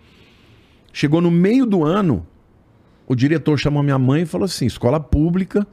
Chegou 0.92 1.22
no 1.22 1.32
meio 1.32 1.66
do 1.66 1.84
ano, 1.84 2.26
o 3.08 3.16
diretor 3.16 3.58
chamou 3.58 3.82
minha 3.82 3.98
mãe 3.98 4.24
e 4.24 4.26
falou 4.26 4.46
assim: 4.46 4.66
escola 4.66 5.00
pública. 5.00 5.66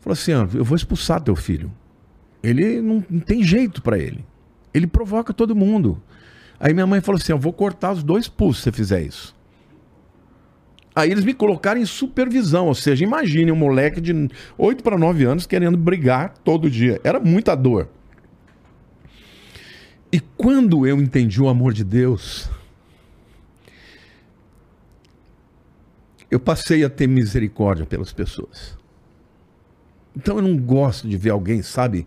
Falou 0.00 0.14
assim: 0.14 0.32
ah, 0.32 0.48
eu 0.52 0.64
vou 0.64 0.76
expulsar 0.76 1.20
teu 1.20 1.36
filho. 1.36 1.72
Ele 2.42 2.80
não, 2.82 3.04
não 3.08 3.20
tem 3.20 3.42
jeito 3.42 3.80
para 3.80 3.98
ele. 3.98 4.24
Ele 4.74 4.86
provoca 4.86 5.32
todo 5.32 5.54
mundo. 5.54 6.02
Aí 6.58 6.72
minha 6.72 6.86
mãe 6.86 7.00
falou 7.00 7.20
assim: 7.20 7.32
eu 7.32 7.38
vou 7.38 7.52
cortar 7.52 7.92
os 7.92 8.02
dois 8.02 8.28
pulsos 8.28 8.58
se 8.58 8.64
você 8.64 8.72
fizer 8.72 9.02
isso. 9.02 9.34
Aí 10.94 11.10
eles 11.10 11.24
me 11.24 11.34
colocaram 11.34 11.78
em 11.78 11.84
supervisão, 11.84 12.68
ou 12.68 12.74
seja, 12.74 13.04
imagine 13.04 13.52
um 13.52 13.56
moleque 13.56 14.00
de 14.00 14.30
8 14.56 14.82
para 14.82 14.96
9 14.96 15.24
anos 15.24 15.46
querendo 15.46 15.76
brigar 15.76 16.32
todo 16.42 16.70
dia. 16.70 16.98
Era 17.04 17.20
muita 17.20 17.54
dor. 17.54 17.90
E 20.10 20.18
quando 20.18 20.86
eu 20.86 20.98
entendi 20.98 21.42
o 21.42 21.48
amor 21.48 21.74
de 21.74 21.84
Deus, 21.84 22.48
eu 26.30 26.40
passei 26.40 26.82
a 26.82 26.88
ter 26.88 27.06
misericórdia 27.06 27.84
pelas 27.84 28.12
pessoas. 28.12 28.78
Então 30.16 30.36
eu 30.36 30.42
não 30.42 30.56
gosto 30.56 31.06
de 31.06 31.18
ver 31.18 31.30
alguém, 31.30 31.60
sabe, 31.60 32.06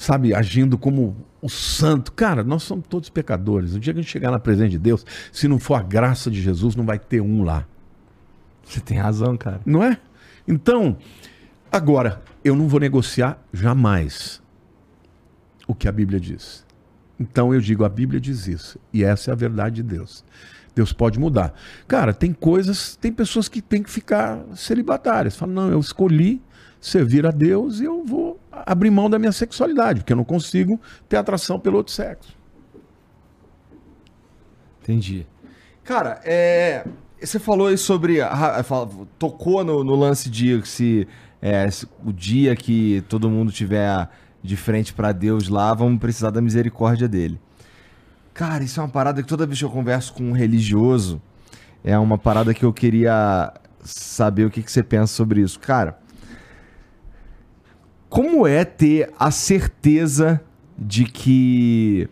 sabe, 0.00 0.32
agindo 0.32 0.78
como 0.78 1.14
o 1.42 1.48
santo. 1.50 2.10
Cara, 2.12 2.42
nós 2.42 2.62
somos 2.62 2.86
todos 2.88 3.10
pecadores. 3.10 3.74
O 3.74 3.78
dia 3.78 3.92
que 3.92 4.00
a 4.00 4.02
gente 4.02 4.10
chegar 4.10 4.30
na 4.30 4.38
presença 4.38 4.70
de 4.70 4.78
Deus, 4.78 5.04
se 5.30 5.46
não 5.46 5.58
for 5.58 5.74
a 5.74 5.82
graça 5.82 6.30
de 6.30 6.40
Jesus, 6.40 6.74
não 6.74 6.86
vai 6.86 6.98
ter 6.98 7.20
um 7.20 7.44
lá. 7.44 7.66
Você 8.64 8.80
tem 8.80 8.96
razão, 8.96 9.36
cara. 9.36 9.60
Não 9.66 9.84
é? 9.84 9.98
Então, 10.48 10.96
agora, 11.70 12.22
eu 12.42 12.56
não 12.56 12.66
vou 12.66 12.80
negociar 12.80 13.38
jamais 13.52 14.40
o 15.68 15.74
que 15.74 15.86
a 15.86 15.92
Bíblia 15.92 16.18
diz. 16.18 16.64
Então 17.18 17.52
eu 17.52 17.60
digo, 17.60 17.84
a 17.84 17.88
Bíblia 17.90 18.18
diz 18.18 18.46
isso. 18.46 18.78
E 18.94 19.04
essa 19.04 19.30
é 19.30 19.32
a 19.32 19.36
verdade 19.36 19.76
de 19.76 19.82
Deus. 19.82 20.24
Deus 20.74 20.94
pode 20.94 21.18
mudar. 21.18 21.52
Cara, 21.86 22.14
tem 22.14 22.32
coisas, 22.32 22.96
tem 22.96 23.12
pessoas 23.12 23.50
que 23.50 23.60
têm 23.60 23.82
que 23.82 23.90
ficar 23.90 24.42
celibatárias. 24.56 25.36
Falam, 25.36 25.54
não, 25.54 25.70
eu 25.70 25.78
escolhi 25.78 26.40
servir 26.80 27.26
a 27.26 27.30
Deus 27.30 27.80
e 27.80 27.84
eu 27.84 28.04
vou 28.04 28.40
abrir 28.50 28.90
mão 28.90 29.10
da 29.10 29.18
minha 29.18 29.32
sexualidade, 29.32 30.00
porque 30.00 30.12
eu 30.12 30.16
não 30.16 30.24
consigo 30.24 30.80
ter 31.08 31.16
atração 31.16 31.60
pelo 31.60 31.76
outro 31.76 31.92
sexo. 31.92 32.34
Entendi. 34.82 35.26
Cara, 35.84 36.20
é, 36.24 36.86
você 37.20 37.38
falou 37.38 37.66
aí 37.66 37.76
sobre. 37.76 38.18
Tocou 39.18 39.62
no, 39.62 39.84
no 39.84 39.94
lance 39.94 40.30
de 40.30 40.64
se, 40.66 41.06
é, 41.40 41.70
se, 41.70 41.86
o 42.04 42.12
dia 42.12 42.56
que 42.56 43.04
todo 43.08 43.28
mundo 43.28 43.52
tiver 43.52 44.08
de 44.42 44.56
frente 44.56 44.92
para 44.94 45.12
Deus 45.12 45.48
lá, 45.48 45.74
vamos 45.74 46.00
precisar 46.00 46.30
da 46.30 46.40
misericórdia 46.40 47.06
dele. 47.06 47.38
Cara, 48.32 48.64
isso 48.64 48.80
é 48.80 48.82
uma 48.82 48.88
parada 48.88 49.22
que 49.22 49.28
toda 49.28 49.46
vez 49.46 49.58
que 49.58 49.64
eu 49.64 49.70
converso 49.70 50.14
com 50.14 50.24
um 50.24 50.32
religioso, 50.32 51.20
é 51.84 51.98
uma 51.98 52.16
parada 52.16 52.54
que 52.54 52.64
eu 52.64 52.72
queria 52.72 53.52
saber 53.84 54.46
o 54.46 54.50
que, 54.50 54.62
que 54.62 54.72
você 54.72 54.82
pensa 54.82 55.12
sobre 55.12 55.40
isso. 55.40 55.58
Cara, 55.60 55.98
como 58.10 58.46
é 58.46 58.64
ter 58.64 59.10
a 59.16 59.30
certeza 59.30 60.42
de 60.76 61.04
que 61.04 62.08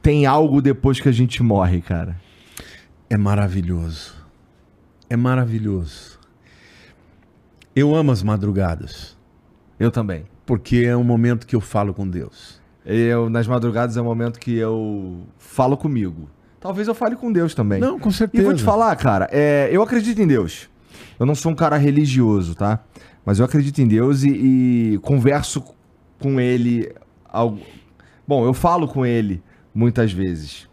tem 0.00 0.24
algo 0.24 0.62
depois 0.62 1.00
que 1.00 1.08
a 1.08 1.12
gente 1.12 1.42
morre, 1.42 1.82
cara? 1.82 2.16
É 3.10 3.16
maravilhoso. 3.16 4.14
É 5.10 5.16
maravilhoso. 5.16 6.18
Eu 7.74 7.94
amo 7.94 8.12
as 8.12 8.22
madrugadas. 8.22 9.16
Eu 9.78 9.90
também. 9.90 10.24
Porque 10.46 10.84
é 10.86 10.96
um 10.96 11.04
momento 11.04 11.46
que 11.46 11.56
eu 11.56 11.60
falo 11.60 11.92
com 11.92 12.08
Deus. 12.08 12.60
Eu, 12.86 13.28
nas 13.28 13.48
madrugadas 13.48 13.96
é 13.96 14.00
o 14.00 14.04
momento 14.04 14.38
que 14.38 14.54
eu 14.54 15.26
falo 15.38 15.76
comigo. 15.76 16.28
Talvez 16.60 16.86
eu 16.86 16.94
fale 16.94 17.16
com 17.16 17.32
Deus 17.32 17.52
também. 17.52 17.80
Não, 17.80 17.98
com 17.98 18.10
certeza. 18.10 18.42
E 18.42 18.46
vou 18.46 18.54
te 18.54 18.62
falar, 18.62 18.94
cara, 18.96 19.28
é, 19.32 19.68
eu 19.72 19.82
acredito 19.82 20.20
em 20.22 20.26
Deus. 20.26 20.68
Eu 21.18 21.26
não 21.26 21.34
sou 21.34 21.50
um 21.50 21.54
cara 21.54 21.76
religioso, 21.76 22.54
tá? 22.54 22.84
Mas 23.24 23.38
eu 23.38 23.44
acredito 23.44 23.80
em 23.80 23.86
Deus 23.86 24.22
e, 24.22 24.28
e 24.94 24.98
converso 25.02 25.62
com 26.18 26.40
ele. 26.40 26.92
Ao... 27.28 27.58
Bom, 28.26 28.44
eu 28.44 28.52
falo 28.52 28.86
com 28.86 29.04
ele 29.04 29.42
muitas 29.74 30.12
vezes. 30.12 30.68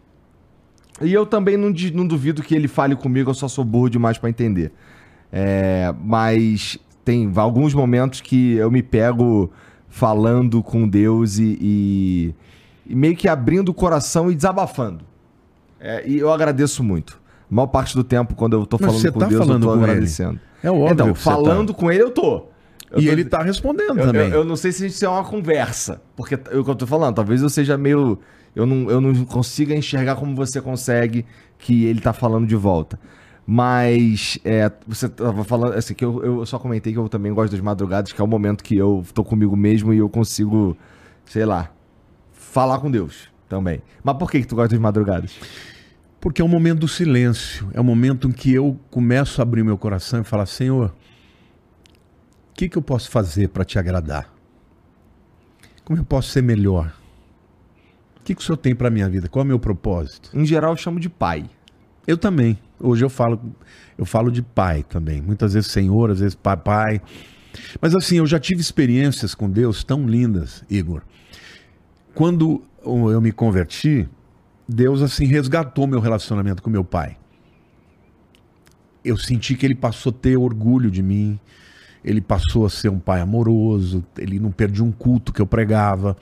E 1.00 1.12
eu 1.12 1.26
também 1.26 1.56
não, 1.56 1.72
não 1.94 2.06
duvido 2.06 2.42
que 2.42 2.54
ele 2.54 2.68
fale 2.68 2.94
comigo, 2.94 3.30
eu 3.30 3.34
só 3.34 3.48
sou 3.48 3.64
burro 3.64 3.88
demais 3.88 4.18
para 4.18 4.28
entender. 4.28 4.72
É, 5.32 5.92
mas 6.04 6.78
tem 7.04 7.30
alguns 7.36 7.74
momentos 7.74 8.20
que 8.20 8.52
eu 8.54 8.70
me 8.70 8.82
pego 8.82 9.50
falando 9.88 10.62
com 10.62 10.88
Deus 10.88 11.38
e, 11.38 11.58
e, 11.60 12.34
e 12.86 12.94
meio 12.94 13.16
que 13.16 13.28
abrindo 13.28 13.70
o 13.70 13.74
coração 13.74 14.30
e 14.30 14.34
desabafando. 14.34 15.04
É, 15.80 16.06
e 16.06 16.18
eu 16.18 16.32
agradeço 16.32 16.84
muito. 16.84 17.20
A 17.50 17.54
maior 17.54 17.66
parte 17.66 17.94
do 17.94 18.04
tempo, 18.04 18.34
quando 18.34 18.54
eu 18.54 18.64
tô 18.64 18.78
falando 18.78 19.12
com 19.12 19.18
tá 19.18 19.26
Deus, 19.26 19.44
falando 19.44 19.62
eu 19.64 19.68
tô 19.68 19.74
agradecendo. 19.74 20.32
Ele. 20.32 20.51
É 20.62 20.70
óbvio. 20.70 20.92
Então, 20.92 21.14
falando 21.14 21.72
tá. 21.72 21.78
com 21.78 21.90
ele, 21.90 22.02
eu 22.02 22.10
tô. 22.10 22.46
Eu 22.90 23.00
e 23.00 23.06
tô... 23.06 23.12
ele 23.12 23.24
tá 23.24 23.42
respondendo 23.42 23.98
eu, 23.98 24.06
também. 24.06 24.28
Eu, 24.28 24.38
eu, 24.38 24.44
não 24.44 24.56
sei 24.56 24.70
se 24.70 24.86
isso 24.86 25.04
é 25.04 25.08
uma 25.08 25.24
conversa. 25.24 26.00
Porque 26.14 26.34
é 26.34 26.56
o 26.56 26.64
que 26.64 26.70
eu 26.70 26.74
tô 26.74 26.86
falando, 26.86 27.14
talvez 27.14 27.42
eu 27.42 27.48
seja 27.48 27.76
meio. 27.76 28.18
Eu 28.54 28.66
não, 28.66 28.90
eu 28.90 29.00
não 29.00 29.24
consiga 29.24 29.74
enxergar 29.74 30.16
como 30.16 30.36
você 30.36 30.60
consegue 30.60 31.24
que 31.58 31.86
ele 31.86 32.00
tá 32.00 32.12
falando 32.12 32.46
de 32.46 32.56
volta. 32.56 32.98
Mas 33.46 34.38
é, 34.44 34.70
você 34.86 35.08
tava 35.08 35.42
falando, 35.42 35.74
assim, 35.74 35.94
que 35.94 36.04
eu, 36.04 36.22
eu 36.22 36.46
só 36.46 36.58
comentei 36.58 36.92
que 36.92 36.98
eu 36.98 37.08
também 37.08 37.32
gosto 37.32 37.52
das 37.52 37.60
madrugadas, 37.60 38.12
que 38.12 38.20
é 38.20 38.24
o 38.24 38.26
momento 38.26 38.62
que 38.62 38.76
eu 38.76 39.04
tô 39.12 39.24
comigo 39.24 39.56
mesmo 39.56 39.92
e 39.92 39.98
eu 39.98 40.08
consigo, 40.08 40.76
sei 41.24 41.44
lá, 41.44 41.70
falar 42.32 42.78
com 42.78 42.90
Deus 42.90 43.28
também. 43.48 43.82
Mas 44.04 44.16
por 44.16 44.30
que, 44.30 44.40
que 44.40 44.46
tu 44.46 44.54
gosta 44.54 44.68
das 44.68 44.78
madrugadas? 44.78 45.34
Porque 46.22 46.40
é 46.40 46.44
um 46.44 46.48
momento 46.48 46.78
do 46.78 46.88
silêncio, 46.88 47.68
é 47.74 47.80
o 47.80 47.82
um 47.82 47.84
momento 47.84 48.28
em 48.28 48.30
que 48.30 48.54
eu 48.54 48.78
começo 48.92 49.40
a 49.40 49.42
abrir 49.42 49.64
meu 49.64 49.76
coração 49.76 50.20
e 50.20 50.24
falar, 50.24 50.46
Senhor, 50.46 50.94
o 52.50 52.54
que, 52.54 52.68
que 52.68 52.78
eu 52.78 52.82
posso 52.82 53.10
fazer 53.10 53.48
para 53.48 53.64
te 53.64 53.76
agradar? 53.76 54.32
Como 55.84 55.98
eu 55.98 56.04
posso 56.04 56.30
ser 56.30 56.40
melhor? 56.40 56.94
O 58.20 58.22
que, 58.22 58.36
que 58.36 58.40
o 58.40 58.44
Senhor 58.44 58.56
tem 58.56 58.72
para 58.72 58.88
minha 58.88 59.08
vida? 59.08 59.28
Qual 59.28 59.42
é 59.42 59.44
o 59.44 59.48
meu 59.48 59.58
propósito? 59.58 60.30
Em 60.32 60.46
geral, 60.46 60.74
eu 60.74 60.76
chamo 60.76 61.00
de 61.00 61.08
pai. 61.08 61.50
Eu 62.06 62.16
também. 62.16 62.56
Hoje 62.78 63.04
eu 63.04 63.10
falo, 63.10 63.40
eu 63.98 64.04
falo 64.04 64.30
de 64.30 64.42
pai 64.42 64.84
também. 64.88 65.20
Muitas 65.20 65.54
vezes 65.54 65.72
senhor, 65.72 66.08
às 66.08 66.20
vezes 66.20 66.36
papai. 66.36 67.02
Mas 67.80 67.96
assim, 67.96 68.18
eu 68.18 68.26
já 68.28 68.38
tive 68.38 68.60
experiências 68.60 69.34
com 69.34 69.50
Deus 69.50 69.82
tão 69.82 70.06
lindas, 70.06 70.62
Igor. 70.70 71.02
Quando 72.14 72.62
eu 72.84 73.20
me 73.20 73.32
converti, 73.32 74.08
Deus 74.68 75.02
assim 75.02 75.26
resgatou 75.26 75.86
meu 75.86 76.00
relacionamento 76.00 76.62
com 76.62 76.70
meu 76.70 76.84
pai. 76.84 77.16
Eu 79.04 79.16
senti 79.16 79.54
que 79.54 79.66
ele 79.66 79.74
passou 79.74 80.10
a 80.10 80.14
ter 80.14 80.36
orgulho 80.36 80.90
de 80.90 81.02
mim. 81.02 81.38
Ele 82.04 82.20
passou 82.20 82.66
a 82.66 82.70
ser 82.70 82.88
um 82.88 82.98
pai 82.98 83.20
amoroso, 83.20 84.04
ele 84.18 84.40
não 84.40 84.50
perdia 84.50 84.82
um 84.82 84.90
culto 84.90 85.32
que 85.32 85.40
eu 85.40 85.46
pregava 85.46 86.16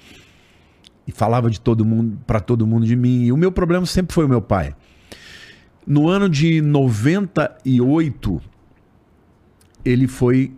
e 1.07 1.12
falava 1.12 1.51
de 1.51 1.59
todo 1.59 1.84
mundo 1.84 2.18
para 2.26 2.38
todo 2.38 2.66
mundo 2.66 2.86
de 2.86 2.95
mim. 2.95 3.24
E 3.24 3.32
o 3.32 3.36
meu 3.36 3.51
problema 3.51 3.86
sempre 3.86 4.14
foi 4.14 4.26
o 4.26 4.28
meu 4.28 4.43
pai. 4.43 4.74
No 5.86 6.09
ano 6.09 6.28
de 6.28 6.61
98, 6.61 8.43
ele 9.84 10.07
foi 10.07 10.53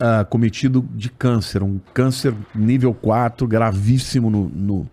uh, 0.00 0.24
cometido 0.26 0.88
de 0.94 1.10
câncer, 1.10 1.62
um 1.62 1.80
câncer 1.92 2.34
nível 2.54 2.94
4, 2.94 3.46
gravíssimo 3.46 4.30
no, 4.30 4.48
no, 4.48 4.90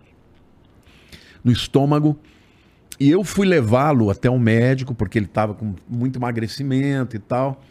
no 1.44 1.50
estômago. 1.52 2.18
E 2.98 3.10
eu 3.10 3.24
fui 3.24 3.46
levá-lo 3.46 4.10
até 4.10 4.30
um 4.30 4.38
médico, 4.38 4.94
porque 4.94 5.18
ele 5.18 5.26
estava 5.26 5.54
com 5.54 5.74
muito 5.88 6.18
emagrecimento 6.18 7.16
e 7.16 7.18
tal. 7.18 7.62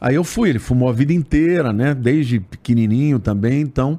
Aí 0.00 0.14
eu 0.14 0.24
fui, 0.24 0.48
ele 0.48 0.58
fumou 0.58 0.88
a 0.88 0.92
vida 0.92 1.12
inteira, 1.12 1.72
né? 1.72 1.94
Desde 1.94 2.40
pequenininho 2.40 3.18
também, 3.18 3.60
então... 3.60 3.98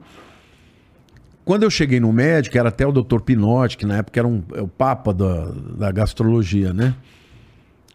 Quando 1.44 1.64
eu 1.64 1.72
cheguei 1.72 2.00
no 2.00 2.14
médico, 2.14 2.56
era 2.58 2.70
até 2.70 2.86
o 2.86 2.92
Dr. 2.92 3.20
Pinotti, 3.22 3.76
que 3.76 3.86
na 3.86 3.98
época 3.98 4.20
era 4.20 4.28
um, 4.28 4.44
é 4.54 4.62
o 4.62 4.68
papa 4.68 5.12
da, 5.12 5.46
da 5.76 5.92
gastrologia, 5.92 6.72
né? 6.72 6.94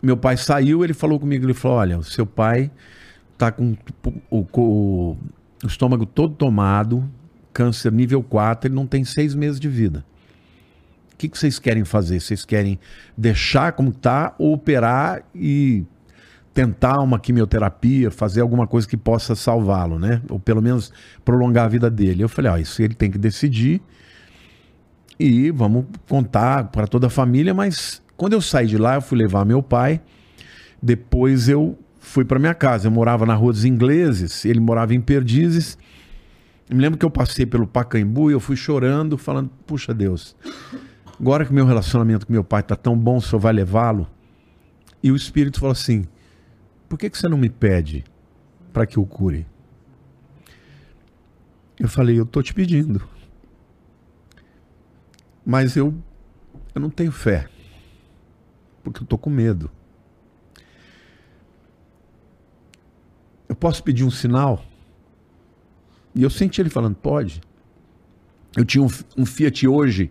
Meu 0.02 0.16
pai 0.16 0.36
saiu, 0.36 0.84
ele 0.84 0.92
falou 0.92 1.18
comigo, 1.18 1.46
ele 1.46 1.54
falou, 1.54 1.78
olha, 1.78 1.98
o 1.98 2.02
seu 2.02 2.26
pai 2.26 2.70
tá 3.38 3.52
com 3.52 3.76
o, 4.30 4.40
o, 4.40 5.16
o 5.62 5.66
estômago 5.66 6.04
todo 6.04 6.34
tomado, 6.34 7.08
câncer 7.52 7.92
nível 7.92 8.22
4, 8.22 8.68
ele 8.68 8.74
não 8.74 8.86
tem 8.86 9.04
seis 9.04 9.34
meses 9.34 9.60
de 9.60 9.68
vida. 9.68 10.04
O 11.16 11.18
que, 11.18 11.30
que 11.30 11.38
vocês 11.38 11.58
querem 11.58 11.82
fazer? 11.82 12.20
Vocês 12.20 12.44
querem 12.44 12.78
deixar 13.16 13.72
como 13.72 13.90
tá 13.90 14.34
ou 14.38 14.52
operar 14.52 15.22
e 15.34 15.82
tentar 16.52 17.00
uma 17.00 17.18
quimioterapia, 17.18 18.10
fazer 18.10 18.42
alguma 18.42 18.66
coisa 18.66 18.86
que 18.86 18.98
possa 18.98 19.34
salvá-lo, 19.34 19.98
né? 19.98 20.20
Ou 20.28 20.38
pelo 20.38 20.60
menos 20.60 20.92
prolongar 21.24 21.64
a 21.64 21.68
vida 21.68 21.90
dele. 21.90 22.22
Eu 22.22 22.28
falei, 22.28 22.52
ó, 22.52 22.58
isso 22.58 22.82
ele 22.82 22.94
tem 22.94 23.10
que 23.10 23.16
decidir 23.16 23.80
e 25.18 25.50
vamos 25.50 25.86
contar 26.06 26.64
para 26.64 26.86
toda 26.86 27.06
a 27.06 27.10
família, 27.10 27.54
mas 27.54 28.02
quando 28.14 28.34
eu 28.34 28.40
saí 28.42 28.66
de 28.66 28.76
lá, 28.76 28.96
eu 28.96 29.00
fui 29.00 29.16
levar 29.16 29.46
meu 29.46 29.62
pai, 29.62 30.02
depois 30.82 31.48
eu 31.48 31.78
fui 31.98 32.26
para 32.26 32.38
minha 32.38 32.54
casa. 32.54 32.88
Eu 32.88 32.92
morava 32.92 33.24
na 33.24 33.34
Rua 33.34 33.52
dos 33.52 33.64
Ingleses, 33.64 34.44
ele 34.44 34.60
morava 34.60 34.94
em 34.94 35.00
Perdizes. 35.00 35.78
Eu 36.68 36.76
me 36.76 36.82
lembro 36.82 36.98
que 36.98 37.06
eu 37.06 37.10
passei 37.10 37.46
pelo 37.46 37.66
Pacaembu 37.66 38.30
e 38.30 38.34
eu 38.34 38.40
fui 38.40 38.56
chorando, 38.56 39.16
falando: 39.16 39.50
Puxa 39.66 39.94
Deus, 39.94 40.36
agora 41.20 41.44
que 41.44 41.52
meu 41.52 41.66
relacionamento 41.66 42.26
com 42.26 42.32
meu 42.32 42.44
pai 42.44 42.62
tá 42.62 42.76
tão 42.76 42.96
bom, 42.96 43.16
o 43.16 43.22
senhor 43.22 43.40
vai 43.40 43.52
levá-lo? 43.52 44.08
E 45.02 45.10
o 45.10 45.16
Espírito 45.16 45.60
falou 45.60 45.72
assim: 45.72 46.04
por 46.88 46.98
que, 46.98 47.10
que 47.10 47.18
você 47.18 47.28
não 47.28 47.38
me 47.38 47.50
pede 47.50 48.04
para 48.72 48.86
que 48.86 48.96
eu 48.96 49.06
cure? 49.06 49.46
Eu 51.78 51.88
falei, 51.88 52.18
eu 52.18 52.24
estou 52.24 52.42
te 52.42 52.54
pedindo. 52.54 53.06
Mas 55.44 55.76
eu, 55.76 55.94
eu 56.74 56.80
não 56.80 56.90
tenho 56.90 57.12
fé. 57.12 57.48
Porque 58.82 59.00
eu 59.00 59.04
estou 59.04 59.18
com 59.18 59.28
medo. 59.28 59.70
Eu 63.48 63.54
posso 63.54 63.82
pedir 63.82 64.04
um 64.04 64.10
sinal? 64.10 64.64
E 66.14 66.22
eu 66.22 66.30
senti 66.30 66.60
ele 66.60 66.70
falando, 66.70 66.96
pode. 66.96 67.40
Eu 68.56 68.64
tinha 68.64 68.82
um, 68.82 68.88
um 69.16 69.26
Fiat 69.26 69.68
hoje, 69.68 70.10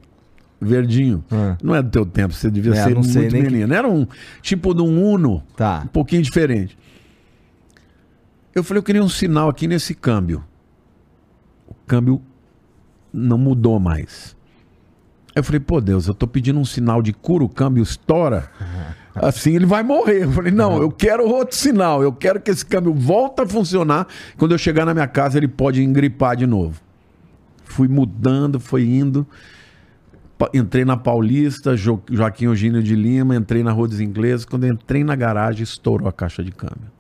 verdinho. 0.60 1.24
Ah. 1.32 1.58
Não 1.64 1.76
é 1.76 1.82
do 1.82 1.90
teu 1.90 2.06
tempo, 2.06 2.34
você 2.34 2.50
devia 2.50 2.74
É, 2.74 2.76
ser 2.76 3.04
sei 3.04 3.22
muito 3.24 3.36
que- 3.36 3.42
menino. 3.42 3.74
Era 3.74 3.88
um 3.88 4.08
tipo 4.42 4.74
de 4.74 4.82
um 4.82 5.12
Uno, 5.14 5.44
Tá. 5.56 5.82
um 5.86 5.88
pouquinho 5.88 6.22
diferente. 6.22 6.78
Eu 8.54 8.64
falei, 8.64 8.80
eu 8.80 8.84
queria 8.84 9.04
um 9.04 9.10
sinal 9.10 9.50
aqui 9.50 9.68
nesse 9.68 9.94
câmbio. 9.94 10.44
O 11.68 11.74
câmbio 11.86 12.22
não 13.12 13.38
mudou 13.38 13.80
mais. 13.80 14.36
Eu 15.36 15.44
falei, 15.44 15.60
pô 15.60 15.82
Deus, 15.82 16.08
eu 16.08 16.14
tô 16.14 16.26
pedindo 16.26 16.58
um 16.60 16.64
sinal 16.64 17.02
de 17.02 17.12
cura, 17.12 17.44
o 17.44 17.50
câmbio 17.50 17.84
estoura. 17.84 18.50
Assim 19.14 19.56
ele 19.56 19.66
vai 19.66 19.84
morrer. 19.84 20.24
Eu 20.24 20.32
falei, 20.32 20.52
não, 20.52 20.78
eu 20.82 20.90
quero 20.90 21.28
outro 21.28 21.56
sinal. 21.56 22.02
Eu 22.02 22.14
quero 22.14 22.40
que 22.40 22.50
esse 22.52 22.66
câmbio 22.66 22.94
volte 22.94 23.42
a 23.42 23.48
funcionar. 23.48 24.08
Quando 24.38 24.54
eu 24.54 24.58
chegar 24.58 24.86
na 24.86 24.94
minha 24.94 25.08
casa, 25.08 25.38
ele 25.38 25.48
pode 25.48 25.84
engripar 25.84 26.36
de 26.38 26.46
novo. 26.48 26.80
Fui 27.66 27.88
mudando, 27.90 28.60
foi 28.60 28.86
indo. 28.86 29.28
Entrei 30.54 30.84
na 30.84 30.98
Paulista, 30.98 31.78
Jo- 31.78 32.02
Joaquim 32.12 32.46
Eugênio 32.46 32.84
de 32.84 32.96
Lima, 32.96 33.36
entrei 33.36 33.64
na 33.64 33.72
Rua 33.72 33.88
dos 33.88 34.02
Ingleses. 34.02 34.46
Quando 34.46 34.68
entrei 34.68 35.04
na 35.04 35.16
garagem, 35.16 35.64
estourou 35.64 36.08
a 36.10 36.12
caixa 36.14 36.44
de 36.44 36.52
câmbio. 36.52 36.92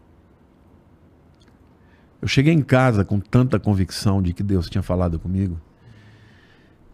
Eu 2.21 2.27
cheguei 2.27 2.53
em 2.53 2.61
casa 2.61 3.03
com 3.03 3.19
tanta 3.19 3.59
convicção 3.59 4.21
de 4.21 4.33
que 4.33 4.41
Deus 4.41 4.69
tinha 4.69 4.81
falado 4.81 5.19
comigo. 5.19 5.59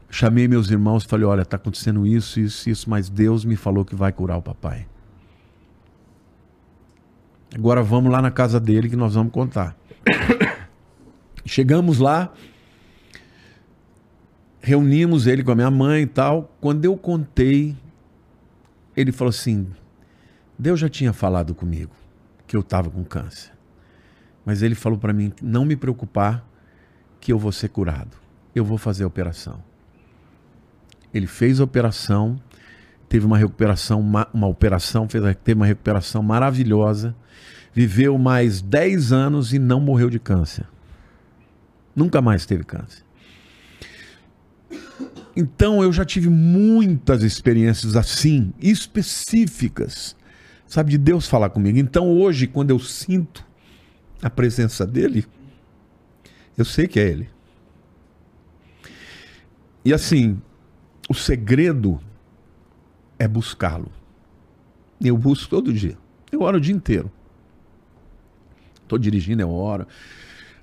Chamei 0.10 0.48
meus 0.48 0.70
irmãos 0.70 1.04
e 1.04 1.08
falei: 1.08 1.26
Olha, 1.26 1.44
está 1.44 1.58
acontecendo 1.58 2.06
isso, 2.06 2.39
isso, 2.39 2.70
isso, 2.70 2.89
mas 2.89 3.08
Deus 3.08 3.46
me 3.46 3.56
falou 3.56 3.86
que 3.86 3.96
vai 3.96 4.12
curar 4.12 4.38
o 4.38 4.42
papai. 4.42 4.88
Agora 7.56 7.84
vamos 7.84 8.12
lá 8.12 8.22
na 8.22 8.32
casa 8.32 8.60
dele 8.60 8.89
que 8.89 8.96
nós 8.96 9.14
vamos 9.14 9.32
contar. 9.32 9.76
Chegamos 11.46 12.00
lá, 12.00 12.34
reunimos 14.62 15.28
ele 15.28 15.43
com 15.43 15.51
a 15.51 15.55
minha 15.55 15.72
mãe 15.72 16.03
e 16.03 16.07
tal. 16.07 16.55
Quando 16.62 16.86
eu 16.86 16.95
contei, 16.95 17.76
ele 18.95 19.12
falou 19.12 19.30
assim: 19.30 19.68
Deus 20.57 20.80
já 20.80 20.88
tinha 20.88 21.12
falado 21.12 21.53
comigo 21.55 21.91
que 22.47 22.55
eu 22.55 22.62
estava 22.62 22.89
com 22.89 23.03
câncer. 23.03 23.51
Mas 24.45 24.62
ele 24.62 24.76
falou 24.76 24.97
para 24.97 25.14
mim 25.14 25.32
não 25.41 25.66
me 25.66 25.76
preocupar 25.76 26.45
que 27.20 27.32
eu 27.32 27.38
vou 27.39 27.51
ser 27.51 27.70
curado. 27.70 28.18
Eu 28.53 28.66
vou 28.66 28.78
fazer 28.78 29.03
a 29.03 29.07
operação. 29.07 29.64
Ele 31.14 31.28
fez 31.28 31.59
a 31.59 31.64
operação, 31.64 32.41
teve 33.07 33.26
uma 33.26 33.38
recuperação, 33.38 34.01
ma- 34.01 34.28
uma 34.34 34.47
operação, 34.47 35.07
fez, 35.07 35.24
teve 35.43 35.59
uma 35.59 35.66
recuperação 35.66 36.24
maravilhosa, 36.24 37.16
viveu 37.74 38.18
mais 38.18 38.62
10 38.62 39.12
anos 39.12 39.53
e 39.53 39.59
não 39.59 39.80
morreu 39.80 40.09
de 40.09 40.20
câncer. 40.20 40.66
Nunca 41.95 42.22
mais 42.22 42.45
teve 42.45 42.64
câncer. 42.64 43.03
Então 45.36 45.82
eu 45.82 45.92
já 45.94 46.04
tive 46.04 46.30
muitas 46.30 47.24
experiências 47.24 47.96
assim, 47.96 48.54
específicas, 48.60 50.16
sabe, 50.68 50.92
de 50.92 50.98
Deus 50.98 51.28
falar 51.28 51.50
comigo. 51.50 51.78
Então 51.78 52.10
hoje, 52.10 52.48
quando 52.48 52.72
eu 52.72 52.80
sinto 52.80 53.46
a 54.22 54.30
presença 54.30 54.86
dele, 54.86 55.26
eu 56.58 56.66
sei 56.66 56.88
que 56.88 57.00
é 57.00 57.08
ele. 57.08 57.30
E 59.84 59.93
assim, 59.93 60.39
o 61.10 61.14
segredo 61.14 62.00
é 63.18 63.28
buscá-lo. 63.28 63.92
Eu 65.00 65.18
busco 65.18 65.50
todo 65.50 65.74
dia. 65.74 65.97
Eu 66.32 66.42
oro 66.42 66.58
o 66.58 66.62
dia 66.62 66.74
inteiro. 66.74 67.12
Estou 68.84 69.00
dirigindo, 69.00 69.42
eu 69.42 69.50
oro. 69.50 69.88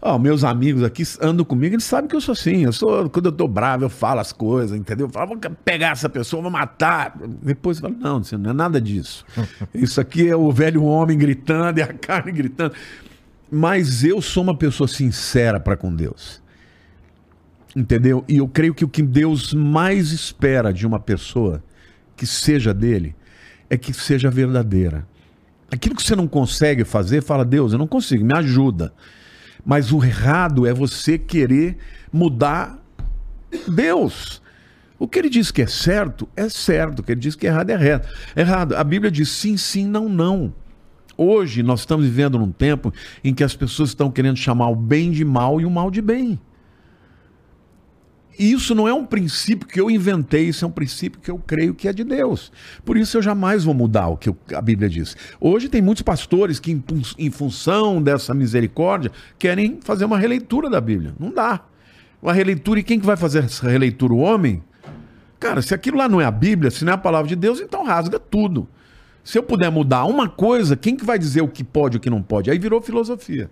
Ó, 0.01 0.17
meus 0.17 0.45
amigos 0.45 0.85
aqui 0.85 1.03
andam 1.21 1.45
comigo, 1.45 1.75
eles 1.75 1.85
sabem 1.85 2.09
que 2.09 2.15
eu 2.15 2.21
sou 2.21 2.33
assim. 2.33 2.65
Eu 2.65 2.73
sou, 2.73 3.11
quando 3.11 3.27
eu 3.27 3.33
tô 3.33 3.49
bravo, 3.49 3.85
eu 3.85 3.91
falo 3.91 4.21
as 4.21 4.33
coisas, 4.33 4.79
entendeu? 4.79 5.07
Eu 5.07 5.11
falo, 5.11 5.29
vou 5.29 5.39
pegar 5.65 5.91
essa 5.91 6.09
pessoa, 6.09 6.41
vou 6.41 6.51
matar. 6.51 7.19
Depois 7.43 7.79
eu 7.79 7.83
falo, 7.83 7.97
não, 7.99 8.23
não 8.39 8.51
é 8.51 8.53
nada 8.53 8.81
disso. 8.81 9.25
Isso 9.75 10.01
aqui 10.01 10.29
é 10.29 10.37
o 10.37 10.53
velho 10.53 10.85
homem 10.85 11.19
gritando, 11.19 11.81
é 11.81 11.83
a 11.83 11.93
carne 11.93 12.31
gritando. 12.31 12.75
Mas 13.51 14.05
eu 14.05 14.23
sou 14.23 14.43
uma 14.43 14.57
pessoa 14.57 14.87
sincera 14.87 15.59
para 15.59 15.77
com 15.77 15.93
Deus. 15.93 16.41
Entendeu? 17.75 18.25
E 18.29 18.37
eu 18.37 18.47
creio 18.47 18.75
que 18.75 18.85
o 18.85 18.89
que 18.89 19.03
Deus 19.03 19.53
mais 19.53 20.13
espera 20.13 20.73
de 20.73 20.87
uma 20.87 21.01
pessoa 21.01 21.63
que 22.17 22.27
seja 22.27 22.73
dele 22.73 23.17
é 23.69 23.77
que 23.77 23.93
seja 23.93 24.31
verdadeira. 24.31 25.07
Aquilo 25.71 25.95
que 25.95 26.03
você 26.03 26.17
não 26.17 26.27
consegue 26.27 26.85
fazer, 26.85 27.23
fala, 27.23 27.45
Deus, 27.45 27.73
eu 27.73 27.79
não 27.79 27.87
consigo, 27.87 28.25
me 28.25 28.35
ajuda. 28.35 28.93
Mas 29.69 29.93
o 29.93 30.03
errado 30.03 30.67
é 30.67 30.73
você 30.73 31.19
querer 31.19 31.77
mudar 32.11 32.83
Deus. 33.69 34.41
O 34.99 35.07
que 35.07 35.19
ele 35.19 35.29
diz 35.29 35.51
que 35.51 35.61
é 35.61 35.67
certo, 35.67 36.27
é 36.35 36.49
certo. 36.49 37.01
O 37.01 37.03
que 37.03 37.13
ele 37.13 37.21
diz 37.21 37.37
que 37.37 37.47
é 37.47 37.51
errado, 37.51 37.69
é 37.69 37.75
errado. 37.75 38.09
errado. 38.35 38.77
A 38.77 38.83
Bíblia 38.83 39.11
diz 39.11 39.29
sim, 39.29 39.59
sim, 39.59 39.87
não, 39.87 40.09
não. 40.09 40.55
Hoje 41.19 41.63
nós 41.63 41.81
estamos 41.81 42.07
vivendo 42.07 42.39
num 42.39 42.51
tempo 42.51 42.95
em 43.23 43.35
que 43.35 43.45
as 43.45 43.55
pessoas 43.55 43.91
estão 43.91 44.11
querendo 44.11 44.39
chamar 44.39 44.71
o 44.71 44.75
bem 44.75 45.11
de 45.11 45.23
mal 45.23 45.61
e 45.61 45.67
o 45.67 45.71
mal 45.71 45.91
de 45.91 46.01
bem. 46.01 46.41
E 48.39 48.53
isso 48.53 48.73
não 48.73 48.87
é 48.87 48.95
um 48.95 49.05
princípio 49.05 49.67
que 49.67 49.81
eu 49.81 49.91
inventei, 49.91 50.49
isso 50.49 50.65
é 50.65 50.69
um 50.69 50.71
princípio 50.71 51.21
que 51.21 51.31
eu 51.31 51.39
creio 51.45 51.75
que 51.75 51.89
é 51.89 51.93
de 51.93 52.05
Deus. 52.05 52.53
Por 52.85 52.97
isso 52.97 53.19
eu 53.19 53.23
jamais 53.23 53.65
vou 53.65 53.75
mudar 53.75 54.07
o 54.09 54.17
que 54.17 54.33
a 54.55 54.63
Bíblia 54.63 54.89
diz. 54.89 55.17
Hoje 55.41 55.69
tem 55.69 55.83
muitos 55.83 56.03
pastores 56.03 56.61
que, 56.61 56.81
em, 57.19 57.31
função 57.31 58.01
dessa 58.01 58.33
misericórdia, 58.33 59.11
querem 59.39 59.81
fazer 59.83 60.05
uma 60.05 60.17
releitura 60.17 60.71
da 60.71 60.81
Bíblia. 60.81 61.15
Não 61.19 61.33
dá. 61.33 61.63
Uma 62.23 62.33
releitura, 62.33 62.79
e 62.79 62.85
quem 62.85 63.01
que 63.01 63.07
vai 63.07 63.17
fazer 63.17 63.45
essa 63.45 63.69
releitura? 63.69 64.13
O 64.13 64.19
homem? 64.19 64.63
Cara, 65.41 65.61
se 65.61 65.75
aquilo 65.75 65.99
lá 65.99 66.09
não 66.09 66.21
é 66.21 66.25
a 66.25 66.31
Bíblia, 66.31 66.71
se 66.71 66.85
não 66.85 66.93
é 66.93 66.95
a 66.95 66.99
palavra 66.99 67.29
de 67.29 67.37
Deus, 67.37 67.61
então 67.61 67.85
rasga 67.85 68.21
tudo. 68.21 68.69
Se 69.25 69.37
eu 69.37 69.43
puder 69.43 69.71
mudar 69.71 70.05
uma 70.05 70.29
coisa, 70.29 70.77
quem 70.77 70.97
que 70.97 71.05
vai 71.05 71.19
dizer 71.19 71.43
o 71.43 71.49
que 71.49 71.65
pode 71.65 71.97
e 71.97 71.99
o 71.99 72.01
que 72.01 72.09
não 72.09 72.23
pode? 72.23 72.51
Aí 72.51 72.59
virou 72.59 72.81
filosofia. 72.81 73.51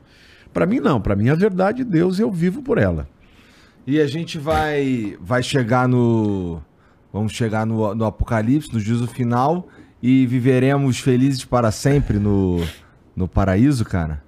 Para 0.53 0.65
mim 0.65 0.81
não, 0.81 1.01
para 1.01 1.17
mim 1.17 1.29
a 1.29 1.35
verdade 1.35 1.79
de 1.79 1.91
Deus 1.91 2.19
eu 2.19 2.31
vivo 2.31 2.63
por 2.63 2.79
ela. 2.79 3.09
E 3.87 4.01
a 4.01 4.07
gente 4.07 4.39
vai 4.39 5.17
vai 5.21 5.43
chegar 5.43 5.89
no 5.89 6.61
vamos 7.13 7.33
chegar 7.33 7.65
no, 7.65 7.95
no 7.95 8.05
apocalipse, 8.05 8.73
no 8.73 8.81
juízo 8.81 9.07
final 9.07 9.69
e 10.03 10.27
viveremos 10.27 10.99
felizes 10.99 11.45
para 11.45 11.71
sempre 11.71 12.19
no 12.19 12.61
no 13.15 13.27
paraíso, 13.27 13.85
cara. 13.85 14.23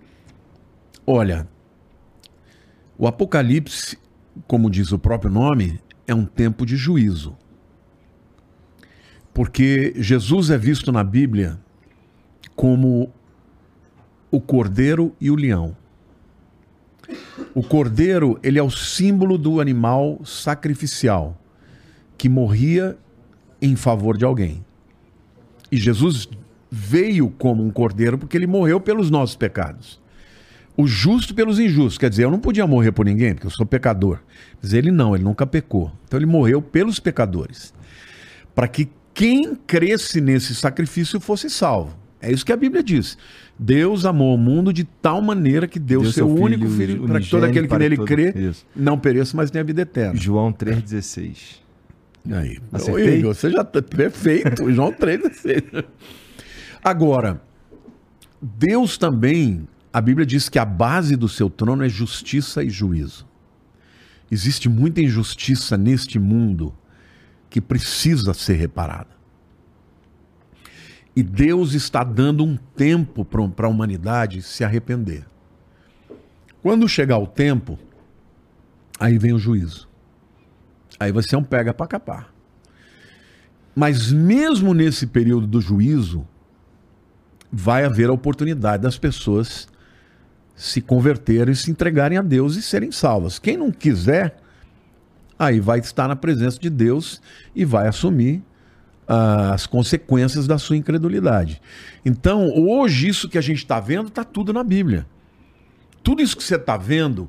Olha, 1.06 1.48
o 2.98 3.06
Apocalipse, 3.06 3.96
como 4.46 4.68
diz 4.68 4.90
o 4.90 4.98
próprio 4.98 5.30
nome, 5.30 5.80
é 6.06 6.12
um 6.12 6.24
tempo 6.24 6.66
de 6.66 6.76
juízo. 6.76 7.36
Porque 9.32 9.94
Jesus 9.96 10.50
é 10.50 10.58
visto 10.58 10.90
na 10.90 11.04
Bíblia 11.04 11.60
como 12.56 13.12
o 14.32 14.40
cordeiro 14.40 15.14
e 15.20 15.30
o 15.30 15.36
leão. 15.36 15.76
O 17.58 17.62
cordeiro, 17.64 18.38
ele 18.40 18.56
é 18.56 18.62
o 18.62 18.70
símbolo 18.70 19.36
do 19.36 19.60
animal 19.60 20.20
sacrificial 20.24 21.36
que 22.16 22.28
morria 22.28 22.96
em 23.60 23.74
favor 23.74 24.16
de 24.16 24.24
alguém. 24.24 24.64
E 25.68 25.76
Jesus 25.76 26.28
veio 26.70 27.28
como 27.30 27.64
um 27.64 27.68
cordeiro 27.68 28.16
porque 28.16 28.36
ele 28.36 28.46
morreu 28.46 28.80
pelos 28.80 29.10
nossos 29.10 29.34
pecados. 29.34 30.00
O 30.76 30.86
justo 30.86 31.34
pelos 31.34 31.58
injustos. 31.58 31.98
Quer 31.98 32.10
dizer, 32.10 32.26
eu 32.26 32.30
não 32.30 32.38
podia 32.38 32.64
morrer 32.64 32.92
por 32.92 33.04
ninguém, 33.04 33.34
porque 33.34 33.48
eu 33.48 33.50
sou 33.50 33.66
pecador. 33.66 34.20
Mas 34.62 34.72
ele 34.72 34.92
não, 34.92 35.16
ele 35.16 35.24
nunca 35.24 35.44
pecou. 35.44 35.90
Então 36.04 36.16
ele 36.16 36.26
morreu 36.26 36.62
pelos 36.62 37.00
pecadores. 37.00 37.74
Para 38.54 38.68
que 38.68 38.88
quem 39.12 39.56
cresce 39.66 40.20
nesse 40.20 40.54
sacrifício 40.54 41.18
fosse 41.18 41.50
salvo. 41.50 41.98
É 42.20 42.32
isso 42.32 42.44
que 42.44 42.52
a 42.52 42.56
Bíblia 42.56 42.82
diz. 42.82 43.16
Deus 43.58 44.04
amou 44.04 44.34
o 44.34 44.38
mundo 44.38 44.72
de 44.72 44.84
tal 44.84 45.20
maneira 45.22 45.68
que 45.68 45.78
deu, 45.78 46.02
Deu 46.02 46.12
seu, 46.12 46.26
seu 46.26 46.34
único 46.42 46.66
filho 46.66 46.76
filho 46.94 47.06
para 47.06 47.20
que 47.20 47.30
todo 47.30 47.44
aquele 47.44 47.68
que 47.68 47.78
nele 47.78 47.96
todo- 47.96 48.06
crê 48.06 48.32
Isso. 48.36 48.66
não 48.74 48.98
pereça, 48.98 49.36
mas 49.36 49.50
tenha 49.50 49.62
vida 49.64 49.82
eterna. 49.82 50.18
João 50.18 50.52
3,16. 50.52 51.62
Aí, 52.30 52.58
Acertei? 52.72 53.18
Igor, 53.20 53.34
você 53.34 53.50
já 53.50 53.64
tá 53.64 53.80
perfeito. 53.80 54.70
João 54.72 54.92
3,16. 54.92 55.84
Agora, 56.82 57.40
Deus 58.42 58.98
também, 58.98 59.66
a 59.92 60.00
Bíblia 60.00 60.26
diz 60.26 60.48
que 60.48 60.58
a 60.58 60.64
base 60.64 61.16
do 61.16 61.28
seu 61.28 61.48
trono 61.48 61.84
é 61.84 61.88
justiça 61.88 62.62
e 62.62 62.70
juízo. 62.70 63.26
Existe 64.30 64.68
muita 64.68 65.00
injustiça 65.00 65.76
neste 65.78 66.18
mundo 66.18 66.74
que 67.48 67.60
precisa 67.60 68.34
ser 68.34 68.54
reparada. 68.54 69.17
E 71.18 71.22
Deus 71.24 71.74
está 71.74 72.04
dando 72.04 72.44
um 72.44 72.56
tempo 72.56 73.24
para 73.24 73.66
a 73.66 73.68
humanidade 73.68 74.40
se 74.40 74.62
arrepender. 74.62 75.26
Quando 76.62 76.88
chegar 76.88 77.18
o 77.18 77.26
tempo, 77.26 77.76
aí 79.00 79.18
vem 79.18 79.32
o 79.32 79.38
juízo. 79.38 79.88
Aí 80.96 81.10
vai 81.10 81.24
ser 81.24 81.34
um 81.34 81.42
pega 81.42 81.74
para 81.74 81.88
capar. 81.88 82.32
Mas 83.74 84.12
mesmo 84.12 84.72
nesse 84.72 85.08
período 85.08 85.44
do 85.44 85.60
juízo, 85.60 86.24
vai 87.50 87.84
haver 87.84 88.10
a 88.10 88.12
oportunidade 88.12 88.84
das 88.84 88.96
pessoas 88.96 89.66
se 90.54 90.80
converterem, 90.80 91.52
se 91.52 91.68
entregarem 91.68 92.16
a 92.16 92.22
Deus 92.22 92.54
e 92.54 92.62
serem 92.62 92.92
salvas. 92.92 93.40
Quem 93.40 93.56
não 93.56 93.72
quiser, 93.72 94.40
aí 95.36 95.58
vai 95.58 95.80
estar 95.80 96.06
na 96.06 96.14
presença 96.14 96.60
de 96.60 96.70
Deus 96.70 97.20
e 97.56 97.64
vai 97.64 97.88
assumir 97.88 98.40
as 99.08 99.66
consequências 99.66 100.46
da 100.46 100.58
sua 100.58 100.76
incredulidade. 100.76 101.60
Então, 102.04 102.50
hoje, 102.54 103.08
isso 103.08 103.28
que 103.28 103.38
a 103.38 103.40
gente 103.40 103.58
está 103.58 103.80
vendo, 103.80 104.08
está 104.08 104.22
tudo 104.22 104.52
na 104.52 104.62
Bíblia. 104.62 105.06
Tudo 106.02 106.22
isso 106.22 106.36
que 106.36 106.42
você 106.44 106.56
está 106.56 106.76
vendo. 106.76 107.28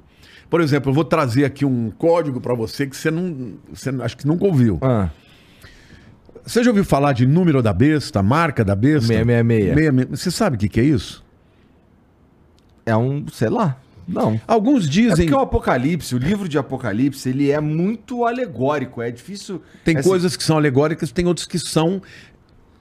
Por 0.49 0.61
exemplo, 0.61 0.89
eu 0.89 0.93
vou 0.93 1.05
trazer 1.05 1.45
aqui 1.45 1.63
um 1.63 1.89
código 1.91 2.41
para 2.41 2.53
você 2.53 2.85
que 2.85 2.97
você 2.97 3.09
não. 3.09 3.53
Você 3.73 3.89
acho 4.01 4.17
que 4.17 4.27
nunca 4.27 4.45
ouviu. 4.45 4.77
Ah, 4.81 5.09
Você 6.45 6.63
já 6.63 6.69
ouviu 6.71 6.83
falar 6.83 7.13
de 7.13 7.25
número 7.25 7.61
da 7.61 7.71
besta, 7.71 8.21
marca 8.23 8.63
da 8.65 8.75
besta? 8.75 9.07
666. 9.07 9.75
666. 9.75 10.19
Você 10.19 10.31
sabe 10.31 10.55
o 10.55 10.59
que, 10.59 10.67
que 10.67 10.79
é 10.79 10.83
isso? 10.83 11.23
é 12.85 12.97
um, 12.97 13.25
sei 13.31 13.49
lá. 13.49 13.77
Não. 14.09 14.39
Alguns 14.47 14.85
É 14.85 14.89
dizem. 14.89 15.15
porque 15.27 15.33
o 15.33 15.39
Apocalipse, 15.39 16.15
o 16.15 16.17
livro 16.17 16.49
de 16.49 16.57
Apocalipse, 16.57 17.29
ele 17.29 17.51
é 17.51 17.59
muito 17.61 18.25
alegórico, 18.25 19.01
é 19.01 19.11
difícil. 19.11 19.61
Tem 19.83 19.97
assim, 19.97 20.09
coisas 20.09 20.35
que 20.35 20.43
são 20.43 20.57
alegóricas, 20.57 21.11
tem 21.11 21.25
outras 21.27 21.45
que 21.47 21.59
são 21.59 22.01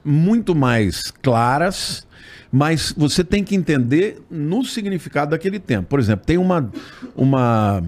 muito 0.03 0.55
mais 0.55 1.11
claras, 1.21 2.07
mas 2.51 2.93
você 2.97 3.23
tem 3.23 3.43
que 3.43 3.55
entender 3.55 4.21
no 4.29 4.63
significado 4.63 5.31
daquele 5.31 5.59
tempo. 5.59 5.87
Por 5.87 5.99
exemplo, 5.99 6.25
tem 6.25 6.37
uma, 6.37 6.71
uma, 7.15 7.83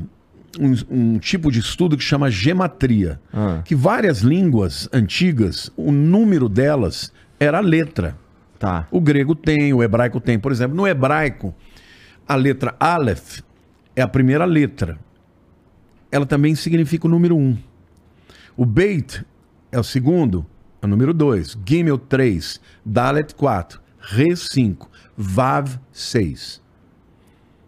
um, 0.60 0.76
um 1.16 1.20
tipo 1.20 1.52
de 1.52 1.60
estudo 1.60 1.98
que 1.98 2.04
chama 2.04 2.30
gematria, 2.30 3.20
Ah. 3.34 3.62
que 3.66 3.74
várias 3.74 4.20
línguas 4.20 4.88
antigas, 4.94 5.72
o 5.76 5.92
número 5.92 6.48
delas 6.48 7.12
era 7.40 7.58
a 7.58 7.62
letra. 7.62 8.16
Tá. 8.60 8.88
O 8.92 9.02
grego 9.02 9.34
tem, 9.34 9.74
o 9.74 9.82
hebraico 9.82 10.20
tem. 10.20 10.38
Por 10.38 10.52
exemplo, 10.52 10.78
no 10.78 10.86
hebraico, 10.88 11.56
a 12.32 12.36
letra 12.36 12.74
Aleph 12.80 13.40
é 13.96 14.02
a 14.02 14.08
primeira 14.08 14.46
letra. 14.46 14.98
Ela 16.10 16.26
também 16.26 16.56
significa 16.56 17.08
o 17.08 17.10
número 17.10 17.36
1. 17.36 17.40
Um. 17.40 17.58
O 18.56 18.66
Beit 18.66 19.26
é 19.72 19.78
o 19.80 19.84
segundo, 19.84 20.46
é 20.82 20.86
o 20.86 20.90
número 20.90 21.14
2. 21.14 21.58
Gimel 21.66 21.98
3. 21.98 22.60
Dalet 22.86 23.36
4. 23.36 23.82
Re 24.00 24.36
5. 24.36 24.90
Vav 25.18 25.78
6. 25.92 26.62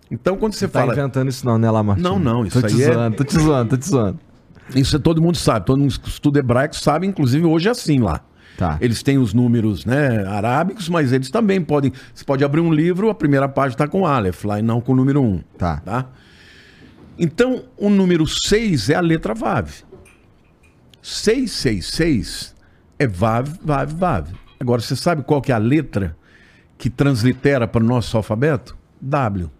Então, 0.10 0.38
quando 0.38 0.53
você 0.53 0.68
Tá 0.68 0.80
fala. 0.81 0.94
inventando 0.94 1.27
isso 1.30 1.45
não, 1.45 1.57
né, 1.57 1.69
Lamartine? 1.69 2.07
Não, 2.07 2.18
não, 2.19 2.45
isso 2.45 2.61
tô 2.61 2.68
te 2.68 2.76
aí 2.76 2.84
é- 2.84 2.94
zoando, 2.94 3.18
tô 3.18 3.23
te 3.23 3.40
zoando, 3.40 3.69
tô 3.69 3.77
te 3.77 3.88
zoando. 3.90 4.19
Isso 4.76 4.95
é 4.95 4.99
todo 4.99 5.22
mundo 5.22 5.38
sabe. 5.38 5.65
Todo 5.65 5.80
mundo 5.80 5.99
que 5.99 6.07
estuda 6.07 6.40
hebraico 6.40 6.76
sabe, 6.76 7.06
inclusive 7.06 7.45
hoje 7.45 7.68
é 7.68 7.72
assim 7.72 7.99
lá. 7.99 8.22
Tá. 8.57 8.77
Eles 8.80 9.01
têm 9.01 9.17
os 9.17 9.34
números 9.34 9.85
né, 9.85 10.25
arábicos, 10.27 10.88
mas 10.88 11.11
eles 11.11 11.30
também 11.30 11.61
podem. 11.61 11.91
Você 12.13 12.23
pode 12.23 12.43
abrir 12.43 12.61
um 12.61 12.71
livro, 12.71 13.09
a 13.09 13.15
primeira 13.15 13.49
página 13.49 13.73
está 13.73 13.88
com 13.88 14.05
Aleph 14.05 14.43
lá 14.43 14.59
e 14.59 14.61
não 14.61 14.80
com 14.80 14.93
o 14.93 14.95
número 14.95 15.21
1. 15.21 15.39
Tá. 15.57 15.77
Tá? 15.77 16.05
Então, 17.17 17.63
o 17.77 17.89
número 17.89 18.25
6 18.27 18.89
é 18.89 18.95
a 18.95 19.01
letra 19.01 19.34
Vav. 19.34 19.69
666 21.01 22.55
é 22.97 23.07
Vav, 23.07 23.49
Vav, 23.63 23.93
Vav. 23.93 24.27
Agora, 24.59 24.81
você 24.81 24.95
sabe 24.95 25.23
qual 25.23 25.41
que 25.41 25.51
é 25.51 25.55
a 25.55 25.57
letra 25.57 26.15
que 26.77 26.89
translitera 26.89 27.67
para 27.67 27.84
o 27.84 27.85
nosso 27.85 28.15
alfabeto? 28.15 28.77
W. 29.01 29.45
O 29.45 29.51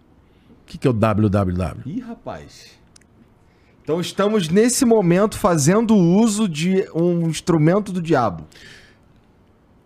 que, 0.66 0.78
que 0.78 0.86
é 0.86 0.90
o 0.90 0.94
WWW? 0.94 1.82
Ih, 1.84 2.00
rapaz. 2.00 2.78
Então 3.82 4.00
estamos 4.00 4.48
nesse 4.48 4.86
momento 4.86 5.38
fazendo 5.38 5.94
uso 5.94 6.48
de 6.48 6.88
um 6.94 7.28
instrumento 7.28 7.92
do 7.92 8.00
diabo. 8.00 8.46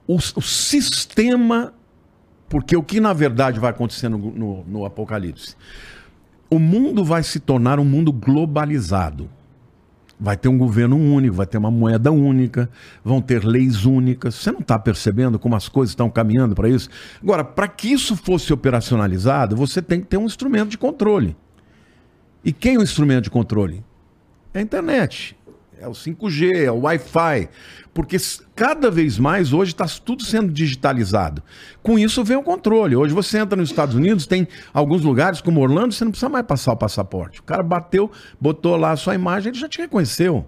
O, 0.09 0.17
o 0.17 0.43
sistema. 0.43 1.73
Porque 2.49 2.75
o 2.75 2.83
que 2.83 2.99
na 2.99 3.13
verdade 3.13 3.61
vai 3.61 3.71
acontecer 3.71 4.09
no, 4.09 4.17
no- 4.19 4.65
no 4.67 4.85
Apocalipse? 4.87 5.55
O 6.51 6.59
mundo 6.59 7.05
vai 7.05 7.23
se 7.23 7.39
tornar 7.39 7.79
um 7.79 7.85
mundo 7.85 8.11
globalizado. 8.11 9.29
Vai 10.19 10.37
ter 10.37 10.49
um 10.49 10.59
governo 10.59 10.97
único, 10.97 11.37
vai 11.37 11.47
ter 11.47 11.59
uma 11.59 11.71
moeda 11.71 12.11
única, 12.11 12.69
vão 13.05 13.21
ter 13.21 13.45
leis 13.45 13.85
únicas. 13.85 14.35
Você 14.35 14.51
não 14.51 14.61
está 14.61 14.77
percebendo 14.79 15.39
como 15.39 15.55
as 15.55 15.69
coisas 15.69 15.91
estão 15.93 16.11
caminhando 16.11 16.55
para 16.57 16.69
isso? 16.69 16.89
Agora, 17.23 17.45
para 17.45 17.69
que 17.69 17.93
isso 17.93 18.17
fosse 18.17 18.53
operacionalizado, 18.53 19.55
você 19.55 19.81
tem 19.81 20.01
que 20.01 20.07
ter 20.07 20.17
um 20.17 20.25
instrumento 20.25 20.71
de 20.71 20.79
controle. 20.79 21.37
E 22.45 22.53
quem 22.53 22.75
é 22.77 22.79
o 22.79 22.83
instrumento 22.83 23.25
de 23.25 23.31
controle? 23.31 23.85
É 24.55 24.59
a 24.59 24.63
internet. 24.63 25.37
É 25.81 25.87
o 25.87 25.93
5G, 25.93 26.65
é 26.65 26.73
o 26.73 26.81
Wi-Fi. 26.81 27.49
Porque 27.95 28.17
cada 28.55 28.91
vez 28.91 29.19
mais 29.19 29.53
hoje 29.53 29.73
está 29.73 29.87
tudo 29.87 30.25
sendo 30.25 30.53
digitalizado. 30.53 31.43
Com 31.83 31.99
isso 31.99 32.25
vem 32.25 32.37
o 32.37 32.43
controle. 32.43 32.97
Hoje 32.97 33.15
você 33.15 33.39
entra 33.39 33.57
nos 33.57 33.71
Estados 33.71 33.95
Unidos, 33.95 34.27
tem 34.27 34.47
alguns 34.73 35.03
lugares 35.03 35.41
como 35.41 35.61
Orlando, 35.61 35.95
você 35.95 36.05
não 36.05 36.11
precisa 36.11 36.29
mais 36.29 36.45
passar 36.47 36.73
o 36.73 36.77
passaporte. 36.77 37.41
O 37.41 37.45
cara 37.45 37.63
bateu, 37.63 38.11
botou 38.41 38.77
lá 38.77 38.91
a 38.91 38.97
sua 38.97 39.15
imagem, 39.15 39.51
ele 39.51 39.59
já 39.59 39.69
te 39.69 39.79
reconheceu. 39.79 40.47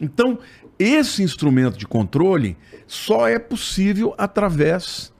Então, 0.00 0.38
esse 0.78 1.22
instrumento 1.22 1.76
de 1.76 1.86
controle 1.86 2.56
só 2.86 3.28
é 3.28 3.38
possível 3.38 4.14
através 4.16 5.12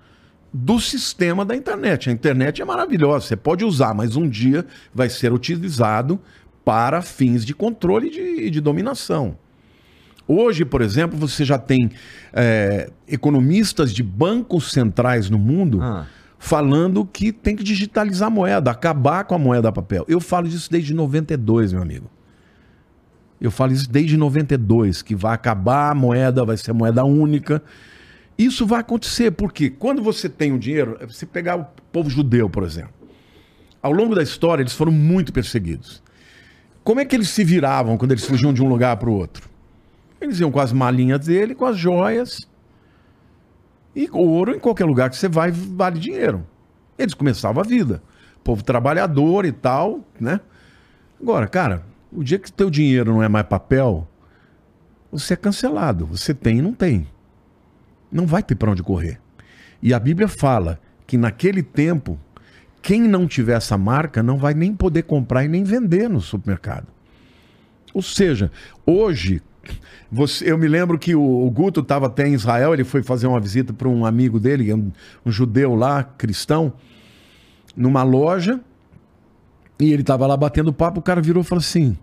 do 0.53 0.81
sistema 0.81 1.45
da 1.45 1.55
internet. 1.55 2.09
A 2.09 2.13
internet 2.13 2.63
é 2.63 2.65
maravilhosa, 2.65 3.27
você 3.27 3.37
pode 3.37 3.65
usar, 3.65 3.95
mas 3.95 4.17
um 4.17 4.29
dia 4.29 4.65
vai 4.95 5.11
ser 5.11 5.33
utilizado 5.33 6.19
para 6.69 7.01
fins 7.01 7.47
de 7.47 7.55
controle 7.55 8.09
e 8.09 8.11
de, 8.11 8.51
de 8.51 8.61
dominação. 8.61 9.39
Hoje, 10.27 10.67
por 10.67 10.83
exemplo, 10.83 11.19
você 11.19 11.43
já 11.43 11.57
tem 11.57 11.91
é, 12.31 12.91
economistas 13.09 13.91
de 13.91 14.03
bancos 14.03 14.71
centrais 14.71 15.31
no 15.31 15.39
mundo 15.39 15.81
Ah. 15.81 16.05
falando 16.39 17.07
que 17.07 17.33
tem 17.33 17.57
que 17.57 17.65
digitalizar 17.65 18.27
a 18.29 18.31
moeda, 18.31 18.71
acabar 18.71 19.25
com 19.25 19.35
a 19.35 19.39
moeda 19.39 19.73
papel. 19.73 20.05
Eu 20.07 20.21
falo 20.21 20.47
disso 20.47 20.71
desde 20.71 20.93
92, 20.93 21.73
meu 21.73 21.81
amigo. 21.81 22.11
Eu 23.41 23.51
falo 23.51 23.73
isso 23.73 23.91
desde 23.91 24.19
92, 24.19 25.01
que 25.01 25.15
vai 25.15 25.33
acabar 25.33 25.93
a 25.93 25.95
moeda, 25.95 26.45
vai 26.45 26.59
ser 26.59 26.75
moeda 26.75 27.03
única. 27.03 27.63
Isso 28.37 28.67
vai 28.67 28.81
acontecer, 28.81 29.31
porque 29.31 29.71
quando 29.71 30.03
você 30.03 30.29
tem 30.29 30.53
o 30.53 30.59
dinheiro, 30.59 30.99
você 31.09 31.25
pegar 31.25 31.57
o 31.57 31.65
povo 31.91 32.11
judeu, 32.11 32.51
por 32.51 32.63
exemplo. 32.63 32.93
Ao 33.81 33.91
longo 33.91 34.15
da 34.15 34.23
história, 34.23 34.63
eles 34.63 34.75
foram 34.75 34.93
muito 34.93 35.33
perseguidos. 35.33 36.07
Como 36.89 37.01
é 37.01 37.05
que 37.05 37.15
eles 37.15 37.29
se 37.29 37.45
viravam 37.45 37.99
quando 37.99 38.13
eles 38.13 38.25
fugiam 38.25 38.51
de 38.51 38.63
um 38.63 38.67
lugar 38.67 38.97
para 38.97 39.11
o 39.11 39.13
outro? 39.13 39.47
Eles 40.19 40.41
iam 40.41 40.51
com 40.51 40.59
as 40.59 40.73
malinhas 40.73 41.27
dele, 41.27 41.55
com 41.55 41.67
as 41.67 41.77
joias. 41.77 42.49
E 43.95 44.09
ouro, 44.11 44.57
em 44.57 44.59
qualquer 44.59 44.87
lugar 44.87 45.11
que 45.11 45.17
você 45.19 45.29
vai, 45.29 45.51
vale 45.51 46.01
dinheiro. 46.01 46.47
Eles 46.99 47.13
começavam 47.13 47.63
a 47.63 47.67
vida. 47.67 48.03
Povo 48.43 48.65
trabalhador 48.65 49.45
e 49.45 49.53
tal, 49.53 50.01
né? 50.19 50.41
Agora, 51.21 51.47
cara, 51.47 51.85
o 52.11 52.25
dia 52.25 52.39
que 52.39 52.51
teu 52.51 52.71
dinheiro 52.71 53.13
não 53.13 53.23
é 53.23 53.29
mais 53.29 53.47
papel, 53.47 54.09
você 55.13 55.35
é 55.35 55.37
cancelado. 55.37 56.07
Você 56.07 56.33
tem 56.33 56.61
e 56.61 56.63
não 56.63 56.73
tem. 56.73 57.07
Não 58.11 58.27
vai 58.27 58.43
ter 58.43 58.55
para 58.55 58.71
onde 58.71 58.83
correr. 58.83 59.21
E 59.83 59.93
a 59.93 60.01
Bíblia 60.01 60.27
fala 60.27 60.81
que 61.07 61.19
naquele 61.19 61.63
tempo 61.63 62.19
quem 62.89 63.03
não 63.03 63.29
tiver 63.29 63.55
essa 63.55 63.77
marca 63.77 64.23
não 64.23 64.39
vai 64.39 64.55
nem 64.55 64.75
poder 64.75 65.03
comprar 65.03 65.45
e 65.45 65.49
nem 65.49 65.63
vender 65.63 66.09
no 66.09 66.23
supermercado. 66.23 66.87
Ou 67.93 68.01
seja, 68.01 68.51
hoje, 68.87 69.43
você- 70.11 70.51
eu 70.51 70.57
me 70.57 70.67
lembro 70.67 70.99
que 70.99 71.15
o, 71.15 71.21
o 71.21 71.51
Guto 71.51 71.81
estava 71.81 72.07
até 72.07 72.27
em 72.27 72.33
Israel, 72.33 72.73
ele 72.73 72.85
foi 72.85 73.03
fazer 73.03 73.27
uma 73.27 73.39
visita 73.39 73.75
para 73.75 73.87
um 73.91 74.07
amigo 74.07 74.41
dele, 74.41 74.73
um, 74.73 74.91
um 75.27 75.31
judeu 75.31 75.75
lá, 75.75 76.03
cristão, 76.03 76.73
numa 77.77 78.03
loja, 78.03 78.59
e 79.79 79.93
ele 79.93 80.01
estava 80.01 80.27
lá 80.27 80.35
batendo 80.35 80.73
papo, 80.73 81.01
o 81.01 81.03
cara 81.03 81.21
virou 81.21 81.43
e 81.43 81.47
falou 81.47 81.61
assim: 81.61 81.95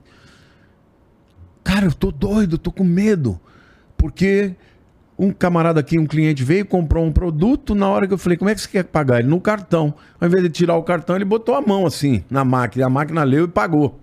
Cara, 1.64 1.88
eu 1.88 1.94
tô 1.94 2.12
doido, 2.12 2.60
tô 2.60 2.72
com 2.72 2.84
medo, 2.84 3.40
porque 3.98 4.54
um 5.18 5.32
camarada 5.32 5.80
aqui, 5.80 5.98
um 5.98 6.06
cliente 6.06 6.44
veio, 6.44 6.66
comprou 6.66 7.06
um 7.06 7.12
produto, 7.12 7.74
na 7.74 7.88
hora 7.88 8.08
que 8.08 8.14
eu 8.14 8.18
falei, 8.18 8.38
como 8.38 8.50
é 8.50 8.56
que 8.56 8.62
você 8.62 8.68
quer 8.68 8.84
pagar? 8.84 9.20
Ele 9.20 9.30
no 9.30 9.40
cartão. 9.40 9.94
Ao 10.20 10.28
invés 10.28 10.44
de 10.44 10.50
tirar 10.50 10.76
o 10.76 10.84
cartão, 10.84 11.16
ele 11.16 11.26
botou 11.26 11.56
a 11.56 11.62
mão 11.62 11.86
assim, 11.86 12.24
na 12.30 12.44
máquina, 12.44 12.86
a 12.86 12.90
máquina 12.90 13.24
leu 13.24 13.46
e 13.46 13.48
pagou. 13.48 14.00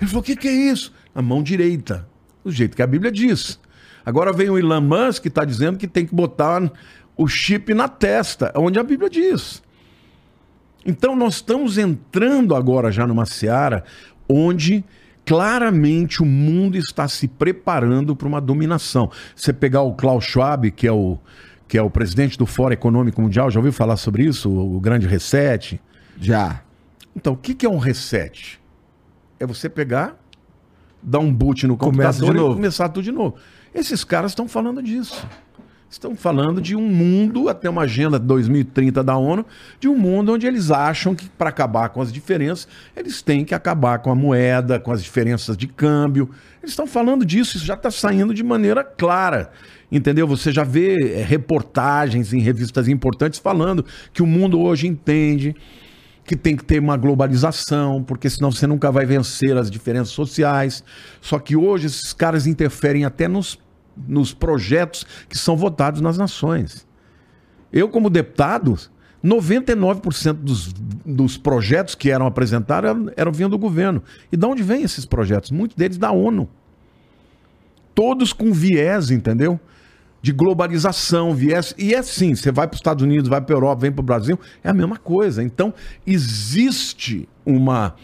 Ele 0.00 0.08
falou: 0.08 0.20
o 0.20 0.24
que, 0.24 0.36
que 0.36 0.48
é 0.48 0.52
isso? 0.52 0.92
A 1.14 1.22
mão 1.22 1.42
direita. 1.42 2.06
Do 2.44 2.50
jeito 2.50 2.76
que 2.76 2.82
a 2.82 2.86
Bíblia 2.86 3.10
diz. 3.10 3.58
Agora 4.04 4.32
vem 4.32 4.48
o 4.48 4.58
Elon 4.58 4.80
Musk 4.80 5.22
que 5.22 5.28
está 5.28 5.44
dizendo 5.44 5.78
que 5.78 5.88
tem 5.88 6.06
que 6.06 6.14
botar 6.14 6.70
o 7.16 7.26
chip 7.26 7.72
na 7.74 7.88
testa, 7.88 8.52
onde 8.54 8.78
a 8.78 8.82
Bíblia 8.82 9.10
diz. 9.10 9.62
Então 10.84 11.16
nós 11.16 11.36
estamos 11.36 11.78
entrando 11.78 12.54
agora 12.54 12.92
já 12.92 13.06
numa 13.06 13.26
seara 13.26 13.82
onde 14.28 14.84
claramente 15.26 16.22
o 16.22 16.24
mundo 16.24 16.78
está 16.78 17.08
se 17.08 17.26
preparando 17.26 18.14
para 18.14 18.28
uma 18.28 18.40
dominação. 18.40 19.10
Você 19.34 19.52
pegar 19.52 19.82
o 19.82 19.92
Klaus 19.92 20.24
Schwab, 20.24 20.70
que 20.70 20.86
é 20.86 20.92
o, 20.92 21.18
que 21.66 21.76
é 21.76 21.82
o 21.82 21.90
presidente 21.90 22.38
do 22.38 22.46
Fórum 22.46 22.72
Econômico 22.72 23.20
Mundial, 23.20 23.50
já 23.50 23.58
ouviu 23.58 23.72
falar 23.72 23.96
sobre 23.96 24.24
isso? 24.24 24.48
O, 24.48 24.76
o 24.76 24.80
grande 24.80 25.06
reset. 25.06 25.80
Já. 26.18 26.62
Então, 27.14 27.32
o 27.32 27.36
que, 27.36 27.54
que 27.54 27.66
é 27.66 27.68
um 27.68 27.78
reset? 27.78 28.60
É 29.40 29.44
você 29.44 29.68
pegar, 29.68 30.16
dar 31.02 31.18
um 31.18 31.34
boot 31.34 31.66
no 31.66 31.76
computador 31.76 32.36
e 32.36 32.54
começar 32.54 32.88
tudo 32.88 33.02
de 33.02 33.12
novo. 33.12 33.36
Esses 33.74 34.04
caras 34.04 34.30
estão 34.30 34.48
falando 34.48 34.80
disso. 34.80 35.26
Estão 35.88 36.16
falando 36.16 36.60
de 36.60 36.74
um 36.74 36.82
mundo, 36.82 37.48
até 37.48 37.70
uma 37.70 37.82
agenda 37.82 38.18
2030 38.18 39.04
da 39.04 39.16
ONU, 39.16 39.46
de 39.78 39.88
um 39.88 39.96
mundo 39.96 40.32
onde 40.32 40.46
eles 40.46 40.70
acham 40.70 41.14
que 41.14 41.28
para 41.28 41.48
acabar 41.48 41.90
com 41.90 42.00
as 42.00 42.12
diferenças, 42.12 42.66
eles 42.96 43.22
têm 43.22 43.44
que 43.44 43.54
acabar 43.54 44.00
com 44.00 44.10
a 44.10 44.14
moeda, 44.14 44.80
com 44.80 44.90
as 44.90 45.02
diferenças 45.02 45.56
de 45.56 45.68
câmbio. 45.68 46.28
Eles 46.60 46.72
estão 46.72 46.88
falando 46.88 47.24
disso, 47.24 47.56
isso 47.56 47.64
já 47.64 47.74
está 47.74 47.90
saindo 47.90 48.34
de 48.34 48.42
maneira 48.42 48.82
clara. 48.82 49.52
Entendeu? 49.90 50.26
Você 50.26 50.50
já 50.50 50.64
vê 50.64 50.96
eh, 50.96 51.22
reportagens 51.22 52.32
em 52.32 52.40
revistas 52.40 52.88
importantes 52.88 53.38
falando 53.38 53.84
que 54.12 54.22
o 54.22 54.26
mundo 54.26 54.60
hoje 54.60 54.88
entende 54.88 55.54
que 56.24 56.34
tem 56.34 56.56
que 56.56 56.64
ter 56.64 56.80
uma 56.80 56.96
globalização, 56.96 58.02
porque 58.02 58.28
senão 58.28 58.50
você 58.50 58.66
nunca 58.66 58.90
vai 58.90 59.06
vencer 59.06 59.56
as 59.56 59.70
diferenças 59.70 60.12
sociais. 60.12 60.82
Só 61.20 61.38
que 61.38 61.54
hoje 61.54 61.86
esses 61.86 62.12
caras 62.12 62.48
interferem 62.48 63.04
até 63.04 63.28
nos, 63.28 63.56
nos 64.06 64.32
projetos 64.34 65.06
que 65.28 65.38
são 65.38 65.56
votados 65.56 66.00
nas 66.00 66.18
nações. 66.18 66.86
Eu, 67.72 67.88
como 67.88 68.08
deputado, 68.08 68.78
99% 69.24 70.32
dos, 70.34 70.72
dos 71.04 71.36
projetos 71.36 71.94
que 71.94 72.10
eram 72.10 72.26
apresentados 72.26 72.88
eram, 72.88 73.12
eram 73.16 73.32
vindo 73.32 73.50
do 73.50 73.58
governo. 73.58 74.02
E 74.30 74.36
de 74.36 74.46
onde 74.46 74.62
vêm 74.62 74.82
esses 74.82 75.04
projetos? 75.04 75.50
Muitos 75.50 75.76
deles 75.76 75.98
da 75.98 76.12
ONU. 76.12 76.48
Todos 77.94 78.32
com 78.32 78.52
viés, 78.52 79.10
entendeu? 79.10 79.58
De 80.22 80.32
globalização, 80.32 81.34
viés. 81.34 81.74
E 81.76 81.94
é 81.94 81.98
assim: 81.98 82.34
você 82.34 82.52
vai 82.52 82.66
para 82.68 82.74
os 82.74 82.78
Estados 82.78 83.02
Unidos, 83.02 83.28
vai 83.28 83.40
para 83.40 83.54
a 83.54 83.56
Europa, 83.56 83.80
vem 83.82 83.92
para 83.92 84.02
o 84.02 84.04
Brasil, 84.04 84.38
é 84.62 84.68
a 84.68 84.74
mesma 84.74 84.96
coisa. 84.96 85.42
Então, 85.42 85.72
existe 86.06 87.28
uma, 87.44 87.96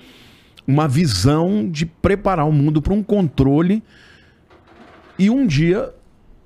uma 0.66 0.88
visão 0.88 1.68
de 1.68 1.86
preparar 1.86 2.48
o 2.48 2.52
mundo 2.52 2.80
para 2.80 2.94
um 2.94 3.02
controle. 3.02 3.82
E 5.22 5.30
um 5.30 5.46
dia, 5.46 5.94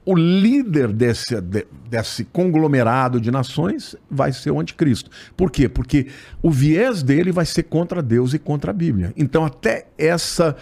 o 0.04 0.14
líder 0.14 0.92
desse, 0.92 1.40
de- 1.40 1.66
desse 1.88 2.26
conglomerado 2.26 3.18
de 3.18 3.30
nações 3.30 3.96
vai 4.10 4.34
ser 4.34 4.50
o 4.50 4.60
anticristo. 4.60 5.10
Por 5.34 5.50
quê? 5.50 5.66
Porque 5.66 6.08
o 6.42 6.50
viés 6.50 7.02
dele 7.02 7.32
vai 7.32 7.46
ser 7.46 7.62
contra 7.62 8.02
Deus 8.02 8.34
e 8.34 8.38
contra 8.38 8.70
a 8.72 8.74
Bíblia. 8.74 9.14
Então, 9.16 9.46
até 9.46 9.86
essa, 9.96 10.54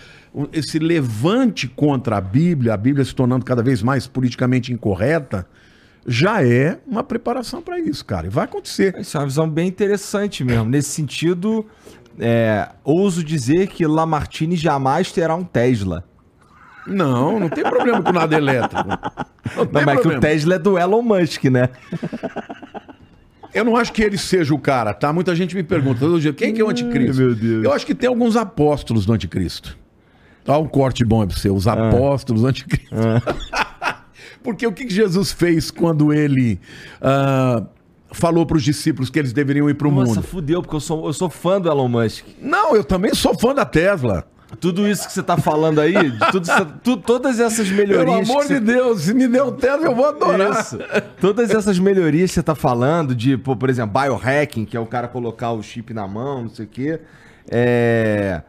esse 0.53 0.78
levante 0.78 1.66
contra 1.66 2.19
a 2.19 2.20
Bíblia, 2.20 2.73
a 2.73 2.77
Bíblia 2.77 3.05
se 3.05 3.12
tornando 3.12 3.45
cada 3.45 3.65
vez 3.65 3.82
mais 3.82 4.07
politicamente 4.07 4.73
incorreta, 4.73 5.45
já 6.07 6.41
é 6.47 6.78
uma 6.86 7.03
preparação 7.03 7.61
para 7.61 7.81
isso, 7.81 8.05
cara. 8.05 8.28
E 8.28 8.31
vai 8.31 8.45
acontecer. 8.45 8.95
Isso 8.97 9.16
é 9.16 9.20
uma 9.20 9.27
visão 9.27 9.51
bem 9.51 9.66
interessante 9.66 10.45
mesmo. 10.45 10.66
Nesse 10.66 10.91
sentido, 10.91 11.66
é, 12.16 12.69
ouso 12.85 13.24
dizer 13.24 13.66
que 13.66 13.85
Lamartine 13.85 14.55
jamais 14.55 15.11
terá 15.11 15.35
um 15.35 15.43
Tesla. 15.43 16.05
Não, 16.86 17.40
não 17.40 17.48
tem 17.48 17.65
problema 17.65 18.02
com 18.02 18.12
nada 18.12 18.36
elétrico. 18.36 18.89
Não, 18.89 19.65
Não, 19.65 19.82
mas 19.85 20.01
que 20.01 20.09
o. 20.09 20.20
Tesla 20.20 20.55
é 20.55 20.59
do 20.59 20.78
Elon 20.78 21.02
Musk, 21.02 21.44
né? 21.44 21.69
Eu 23.55 23.65
não 23.65 23.77
acho 23.77 23.93
que 23.93 24.02
ele 24.02 24.19
seja 24.19 24.52
o 24.52 24.59
cara, 24.59 24.93
tá? 24.93 25.12
Muita 25.12 25.35
gente 25.35 25.55
me 25.55 25.62
pergunta 25.62 26.01
todo 26.01 26.20
dia, 26.20 26.32
quem 26.32 26.52
que 26.52 26.61
é 26.61 26.65
o 26.65 26.69
anticristo? 26.69 27.20
Ai, 27.20 27.27
meu 27.27 27.35
Deus. 27.35 27.65
Eu 27.65 27.73
acho 27.73 27.86
que 27.86 27.94
tem 27.94 28.09
alguns 28.09 28.36
apóstolos 28.36 29.06
do 29.06 29.12
anticristo. 29.12 29.78
Dá 30.44 30.59
um 30.59 30.66
corte 30.66 31.05
bom 31.05 31.23
aí 31.23 31.28
pra 31.28 31.36
você, 31.36 31.48
os 31.48 31.66
apóstolos 31.66 32.43
do 32.43 32.48
anticristo. 32.48 32.94
Porque 34.43 34.66
o 34.66 34.73
que 34.73 34.86
Jesus 34.89 35.32
fez 35.32 35.70
quando 35.70 36.12
ele 36.12 36.61
ah, 37.01 37.62
falou 38.11 38.44
para 38.44 38.59
os 38.59 38.62
discípulos 38.62 39.09
que 39.09 39.19
eles 39.19 39.32
deveriam 39.32 39.70
ir 39.70 39.74
para 39.74 39.89
o 39.89 39.90
Nossa, 39.90 40.16
mundo? 40.16 40.23
fudeu, 40.23 40.61
porque 40.61 40.77
eu 40.77 40.81
sou, 40.81 41.06
eu 41.06 41.12
sou 41.15 41.31
fã 41.31 41.59
do 41.59 41.70
Elon 41.70 41.89
Musk. 41.89 42.27
Não, 42.43 42.77
eu 42.77 42.85
também 42.85 43.15
sou 43.15 43.35
fã 43.39 43.55
da 43.55 43.65
Tesla. 43.65 44.27
Tudo 44.60 44.86
isso 44.89 45.06
que 45.06 45.12
você 45.12 45.22
tá 45.22 45.36
falando 45.36 45.81
aí, 45.81 45.94
tudo 46.31 46.47
tu- 46.82 46.97
todas 46.97 47.40
essas 47.40 47.68
melhorias. 47.70 48.05
Pelo 48.05 48.14
amor 48.32 48.44
você- 48.44 48.55
de 48.55 48.66
Deus, 48.66 49.02
se 49.02 49.14
me 49.14 49.26
der 49.28 49.43
um 49.43 49.52
Tesla, 49.52 49.86
eu 49.86 49.94
vou 49.94 50.06
adorar. 50.06 50.60
Isso. 50.60 50.78
Todas 51.20 51.51
essas 51.51 51.78
melhorias 51.78 52.31
que 52.31 52.35
você 52.35 52.43
tá 52.43 52.55
falando, 52.55 53.14
de, 53.14 53.36
pô, 53.36 53.56
por 53.56 53.68
exemplo, 53.70 54.01
biohacking, 54.01 54.64
que 54.64 54.76
é 54.76 54.81
o 54.81 54.86
cara 54.86 55.09
colocar 55.09 55.52
o 55.52 55.62
chip 55.62 55.93
na 55.94 56.06
mão, 56.06 56.43
não 56.43 56.48
sei 56.51 56.64
o 56.64 56.68
quê. 56.68 57.01
É... 57.51 58.43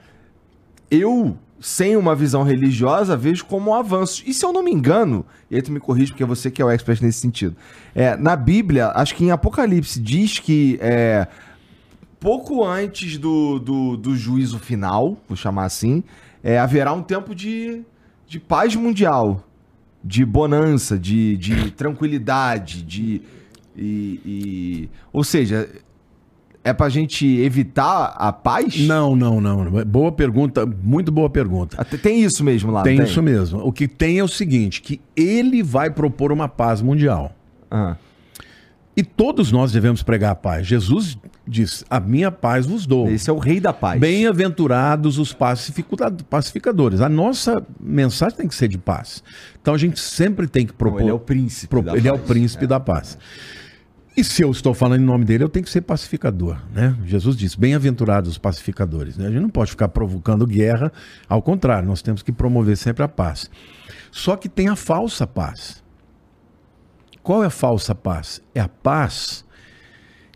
Eu, 0.89 1.37
sem 1.59 1.97
uma 1.97 2.13
visão 2.15 2.43
religiosa, 2.43 3.17
vejo 3.17 3.45
como 3.45 3.71
um 3.71 3.73
avanço. 3.73 4.23
E 4.25 4.33
se 4.33 4.45
eu 4.45 4.53
não 4.53 4.61
me 4.63 4.71
engano, 4.71 5.25
e 5.49 5.55
aí 5.55 5.61
tu 5.61 5.71
me 5.71 5.79
corrige, 5.79 6.11
porque 6.11 6.23
é 6.23 6.25
você 6.25 6.51
que 6.51 6.61
é 6.61 6.65
o 6.65 6.69
expert 6.69 7.01
nesse 7.01 7.19
sentido. 7.19 7.55
É, 7.93 8.15
na 8.15 8.35
Bíblia, 8.35 8.91
acho 8.93 9.15
que 9.15 9.23
em 9.25 9.31
Apocalipse 9.31 9.99
diz 9.99 10.37
que 10.39 10.77
é, 10.81 11.27
pouco 12.19 12.63
antes 12.63 13.17
do, 13.17 13.59
do, 13.59 13.97
do 13.97 14.15
juízo 14.15 14.57
final, 14.59 15.17
vou 15.27 15.35
chamar 15.35 15.65
assim, 15.65 16.03
é, 16.43 16.57
haverá 16.59 16.93
um 16.93 17.01
tempo 17.03 17.33
de, 17.35 17.81
de 18.27 18.39
paz 18.39 18.75
mundial, 18.75 19.43
de 20.03 20.23
bonança, 20.25 20.97
de, 20.97 21.35
de 21.37 21.71
tranquilidade, 21.71 22.81
de. 22.83 23.21
E, 23.77 24.19
e- 24.25 24.89
ou 25.11 25.23
seja, 25.23 25.67
é 26.63 26.71
pra 26.73 26.87
gente 26.89 27.25
evitar 27.41 28.13
a 28.17 28.31
paz? 28.31 28.79
Não, 28.79 29.15
não, 29.15 29.41
não. 29.41 29.83
Boa 29.85 30.11
pergunta, 30.11 30.65
muito 30.65 31.11
boa 31.11 31.29
pergunta. 31.29 31.75
Até- 31.79 31.97
Tem 31.97 32.21
isso 32.23 32.43
mesmo 32.43 32.71
lá, 32.71 32.83
tem 32.83 32.97
não 32.97 33.05
isso 33.05 33.21
mesmo. 33.21 33.59
O 33.65 33.71
que 33.71 33.87
tem 33.87 34.19
é 34.19 34.23
o 34.23 34.27
seguinte, 34.27 34.81
que 34.81 35.01
ele 35.15 35.61
vai 35.61 35.89
propor 35.89 36.31
uma 36.31 36.47
paz 36.47 36.81
mundial. 36.81 37.35
E 38.95 39.03
todos 39.03 39.51
nós 39.51 39.71
devemos 39.73 40.01
pregar 40.01 40.31
a 40.31 40.35
paz. 40.35 40.65
Jesus 40.65 41.17
diz: 41.47 41.83
A 41.89 41.99
minha 41.99 42.31
paz 42.31 42.65
vos 42.65 42.85
dou. 42.85 43.09
Esse 43.09 43.29
é 43.29 43.33
o 43.33 43.37
rei 43.37 43.59
da 43.59 43.71
paz. 43.73 43.99
Bem-aventurados 43.99 45.17
os 45.17 45.33
pacifica- 45.33 46.11
pacificadores. 46.29 47.01
A 47.01 47.09
nossa 47.09 47.65
mensagem 47.79 48.37
tem 48.37 48.47
que 48.47 48.55
ser 48.55 48.67
de 48.67 48.77
paz. 48.77 49.23
Então 49.61 49.73
a 49.73 49.77
gente 49.77 49.99
sempre 49.99 50.47
tem 50.47 50.65
que 50.65 50.73
propor. 50.73 51.01
ele 51.01 51.09
é 51.09 51.13
o 51.13 51.19
príncipe 51.19 51.67
pro- 51.69 51.81
da 51.81 51.95
ele 51.95 52.07
é 52.07 52.11
o 52.13 52.17
paz, 52.17 52.27
príncipe 52.27 52.67
da 52.67 52.79
paz. 52.79 53.17
E 54.17 54.23
se 54.23 54.41
eu 54.41 54.49
estou 54.49 54.73
falando 54.73 55.01
em 55.01 55.05
nome 55.05 55.25
dele, 55.25 55.43
eu 55.43 55.49
tenho 55.49 55.65
que 55.65 55.69
ser 55.71 55.81
pacificador, 55.81 56.57
né? 56.73 56.95
Jesus 57.05 57.35
disse: 57.35 57.59
"Bem-aventurados 57.59 58.31
os 58.31 58.37
pacificadores". 58.37 59.17
né? 59.17 59.27
A 59.27 59.29
gente 59.29 59.41
não 59.41 59.49
pode 59.49 59.71
ficar 59.71 59.89
provocando 59.89 60.47
guerra, 60.47 60.91
ao 61.27 61.41
contrário, 61.41 61.87
nós 61.87 62.01
temos 62.01 62.23
que 62.23 62.31
promover 62.31 62.77
sempre 62.77 63.03
a 63.03 63.07
paz. 63.07 63.49
Só 64.11 64.35
que 64.37 64.47
tem 64.47 64.69
a 64.69 64.75
falsa 64.75 65.27
paz. 65.27 65.83
Qual 67.21 67.43
é 67.43 67.47
a 67.47 67.49
falsa 67.49 67.93
paz? 67.95 68.41
É 68.53 68.59
a 68.61 68.67
paz 68.67 69.44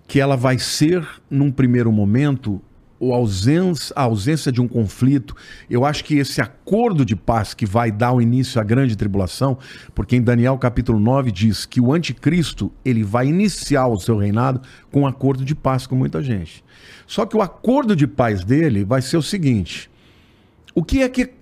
que 0.10 0.20
ela 0.20 0.36
vai 0.36 0.58
ser, 0.58 1.08
num 1.30 1.52
primeiro 1.52 1.92
momento, 1.92 2.60
o 3.00 3.14
ausência, 3.14 3.94
a 3.96 4.02
ausência 4.02 4.52
de 4.52 4.60
um 4.60 4.68
conflito. 4.68 5.36
Eu 5.70 5.86
acho 5.86 6.04
que 6.04 6.18
esse 6.18 6.42
acordo 6.42 7.06
de 7.06 7.16
paz 7.16 7.54
que 7.54 7.64
vai 7.64 7.92
dar 7.92 8.14
o 8.14 8.20
início 8.20 8.60
à 8.60 8.64
grande 8.64 8.96
tribulação, 8.96 9.60
porque 9.94 10.16
em 10.16 10.22
Daniel 10.22 10.58
capítulo 10.58 11.00
9 11.00 11.32
diz 11.32 11.64
que 11.64 11.80
o 11.80 11.94
anticristo 11.94 12.72
ele 12.84 13.04
vai 13.04 13.28
iniciar 13.28 13.86
o 13.86 14.00
seu 14.00 14.18
reinado 14.18 14.62
com 14.92 15.02
um 15.02 15.08
acordo 15.08 15.46
de 15.46 15.54
paz 15.54 15.86
com 15.86 15.96
muita 15.96 16.24
gente. 16.24 16.66
Só 17.06 17.24
que 17.24 17.38
o 17.38 17.42
acordo 17.44 17.96
de 17.96 18.08
paz 18.08 18.44
dele 18.44 18.84
vai 18.84 19.04
ser 19.04 19.16
o 19.16 19.22
seguinte: 19.22 19.92
o 20.74 20.84
que 20.84 21.04
é 21.04 21.08
que 21.08 21.34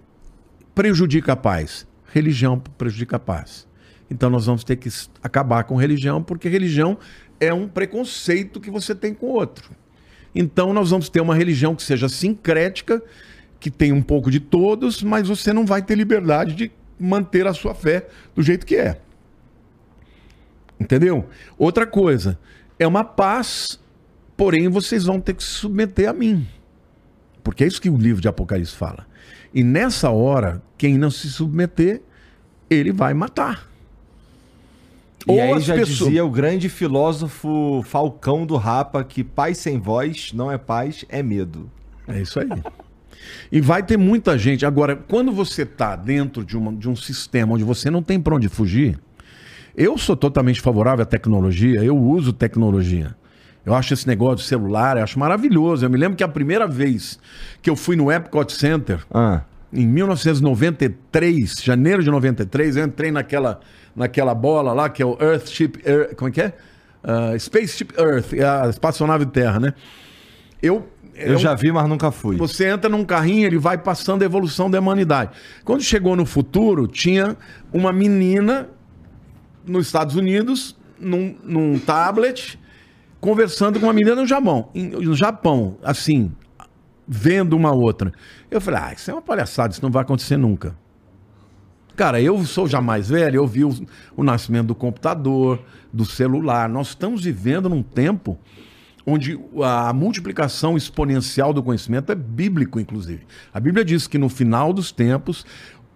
prejudica 0.75 1.31
a 1.31 1.37
paz? 1.37 1.87
Religião 2.13 2.61
prejudica 2.77 3.15
a 3.15 3.19
paz. 3.19 3.65
Então 4.09 4.29
nós 4.29 4.45
vamos 4.45 4.63
ter 4.63 4.77
que 4.77 4.89
acabar 5.21 5.63
com 5.65 5.75
religião, 5.75 6.23
porque 6.23 6.47
religião 6.47 6.97
é 7.39 7.53
um 7.53 7.67
preconceito 7.67 8.59
que 8.59 8.69
você 8.69 8.93
tem 8.93 9.13
com 9.13 9.27
o 9.27 9.33
outro. 9.33 9.71
Então 10.33 10.73
nós 10.73 10.89
vamos 10.89 11.09
ter 11.09 11.21
uma 11.21 11.35
religião 11.35 11.75
que 11.75 11.83
seja 11.83 12.07
sincrética, 12.09 13.01
que 13.59 13.71
tenha 13.71 13.93
um 13.93 14.01
pouco 14.01 14.29
de 14.29 14.39
todos, 14.39 15.01
mas 15.01 15.27
você 15.27 15.51
não 15.51 15.65
vai 15.65 15.81
ter 15.81 15.95
liberdade 15.95 16.53
de 16.53 16.71
manter 16.99 17.47
a 17.47 17.53
sua 17.53 17.73
fé 17.73 18.07
do 18.35 18.43
jeito 18.43 18.65
que 18.65 18.75
é. 18.75 18.99
Entendeu? 20.79 21.27
Outra 21.57 21.87
coisa, 21.87 22.37
é 22.77 22.85
uma 22.85 23.03
paz, 23.03 23.79
porém 24.35 24.69
vocês 24.69 25.05
vão 25.05 25.19
ter 25.19 25.33
que 25.33 25.43
se 25.43 25.49
submeter 25.49 26.09
a 26.09 26.13
mim. 26.13 26.47
Porque 27.43 27.63
é 27.63 27.67
isso 27.67 27.81
que 27.81 27.89
o 27.89 27.97
livro 27.97 28.21
de 28.21 28.27
Apocalipse 28.27 28.75
fala. 28.75 29.07
E 29.53 29.63
nessa 29.63 30.11
hora, 30.11 30.61
quem 30.77 30.97
não 30.97 31.09
se 31.09 31.29
submeter, 31.29 32.01
ele 32.69 32.91
vai 32.91 33.13
matar. 33.13 33.67
E 35.27 35.31
Ou 35.31 35.41
aí 35.55 35.59
já 35.61 35.73
pessoas- 35.75 35.97
dizia 36.09 36.23
o 36.25 36.29
grande 36.29 36.69
filósofo 36.69 37.83
Falcão 37.85 38.45
do 38.45 38.55
Rapa 38.55 39.03
que 39.03 39.23
paz 39.23 39.57
sem 39.57 39.79
voz 39.79 40.31
não 40.33 40.51
é 40.51 40.57
paz, 40.57 41.03
é 41.09 41.21
medo. 41.21 41.69
É 42.07 42.21
isso 42.21 42.39
aí. 42.39 42.47
E 43.51 43.59
vai 43.59 43.83
ter 43.83 43.97
muita 43.97 44.37
gente. 44.37 44.65
Agora, 44.65 44.95
quando 44.95 45.31
você 45.31 45.63
está 45.63 45.95
dentro 45.95 46.45
de, 46.45 46.55
uma, 46.57 46.71
de 46.71 46.87
um 46.89 46.95
sistema 46.95 47.53
onde 47.55 47.63
você 47.63 47.89
não 47.89 48.01
tem 48.01 48.19
para 48.21 48.35
onde 48.35 48.47
fugir, 48.47 48.97
eu 49.75 49.97
sou 49.97 50.15
totalmente 50.15 50.61
favorável 50.61 51.03
à 51.03 51.05
tecnologia, 51.05 51.83
eu 51.83 51.97
uso 51.97 52.31
tecnologia. 52.31 53.15
Eu 53.65 53.73
acho 53.75 53.93
esse 53.93 54.07
negócio 54.07 54.37
de 54.37 54.43
celular, 54.43 54.95
eu 54.95 55.03
acho 55.03 55.19
maravilhoso. 55.19 55.85
Eu 55.85 55.89
me 55.89 55.97
lembro 55.97 56.15
que 56.15 56.23
a 56.23 56.27
primeira 56.27 56.65
vez 56.65 57.19
que 57.61 57.69
eu 57.69 57.75
fui 57.75 57.97
no 57.97 58.09
Epcot 58.09 58.49
Center, 58.53 59.05
Ah, 59.13 59.41
em 59.73 59.85
1993, 59.85 61.55
janeiro 61.63 62.01
de 62.03 62.09
93, 62.09 62.77
eu 62.77 62.85
entrei 62.85 63.11
naquela, 63.11 63.59
naquela 63.97 64.33
bola 64.35 64.71
lá, 64.73 64.87
que 64.89 65.01
é 65.01 65.05
o 65.05 65.17
Earthship, 65.19 65.79
Ear- 65.83 66.15
como 66.15 66.29
é 66.29 66.31
que 66.31 66.41
é? 66.41 66.53
Ah, 67.03 67.37
Spaceship 67.37 67.89
Earth, 67.97 68.33
é 68.33 68.45
a 68.45 68.69
espaçonave 68.69 69.25
Terra, 69.25 69.59
né? 69.59 69.73
Eu, 70.61 70.87
eu 71.15 71.37
já 71.37 71.53
vi, 71.55 71.71
mas 71.71 71.87
nunca 71.89 72.11
fui. 72.11 72.35
você 72.37 72.67
entra 72.67 72.89
num 72.89 73.03
carrinho, 73.03 73.45
ele 73.47 73.57
vai 73.57 73.77
passando 73.77 74.21
a 74.21 74.25
evolução 74.25 74.69
da 74.69 74.79
humanidade. 74.79 75.31
Quando 75.65 75.81
chegou 75.81 76.15
no 76.15 76.25
futuro, 76.25 76.87
tinha 76.87 77.35
uma 77.73 77.91
menina 77.91 78.69
nos 79.65 79.87
Estados 79.87 80.15
Unidos, 80.15 80.75
num, 80.99 81.35
num 81.43 81.79
tablet, 81.79 82.59
conversando 83.19 83.79
com 83.79 83.85
uma 83.87 83.93
menina 83.93 84.15
no 84.15 84.25
Japão, 84.27 84.69
no 84.73 85.15
Japão, 85.15 85.77
assim, 85.83 86.31
vendo 87.07 87.55
uma 87.55 87.71
outra. 87.71 88.11
Eu 88.49 88.59
falei, 88.61 88.79
ah, 88.83 88.93
isso 88.93 89.09
é 89.09 89.13
uma 89.13 89.21
palhaçada, 89.21 89.73
isso 89.73 89.81
não 89.83 89.91
vai 89.91 90.01
acontecer 90.03 90.37
nunca. 90.37 90.75
Cara, 91.97 92.21
eu 92.21 92.45
sou 92.45 92.67
já 92.67 92.79
mais 92.79 93.09
velho, 93.09 93.37
eu 93.37 93.47
vi 93.47 93.65
o, 93.65 93.75
o 94.15 94.23
nascimento 94.23 94.67
do 94.67 94.75
computador, 94.75 95.59
do 95.91 96.05
celular. 96.05 96.69
Nós 96.69 96.89
estamos 96.89 97.23
vivendo 97.23 97.67
num 97.67 97.81
tempo 97.81 98.37
onde 99.03 99.39
a 99.63 99.91
multiplicação 99.93 100.77
exponencial 100.77 101.51
do 101.51 101.63
conhecimento 101.63 102.11
é 102.11 102.15
bíblico, 102.15 102.79
inclusive. 102.79 103.25
A 103.51 103.59
Bíblia 103.59 103.83
diz 103.83 104.05
que 104.05 104.19
no 104.19 104.29
final 104.29 104.71
dos 104.71 104.91
tempos 104.91 105.43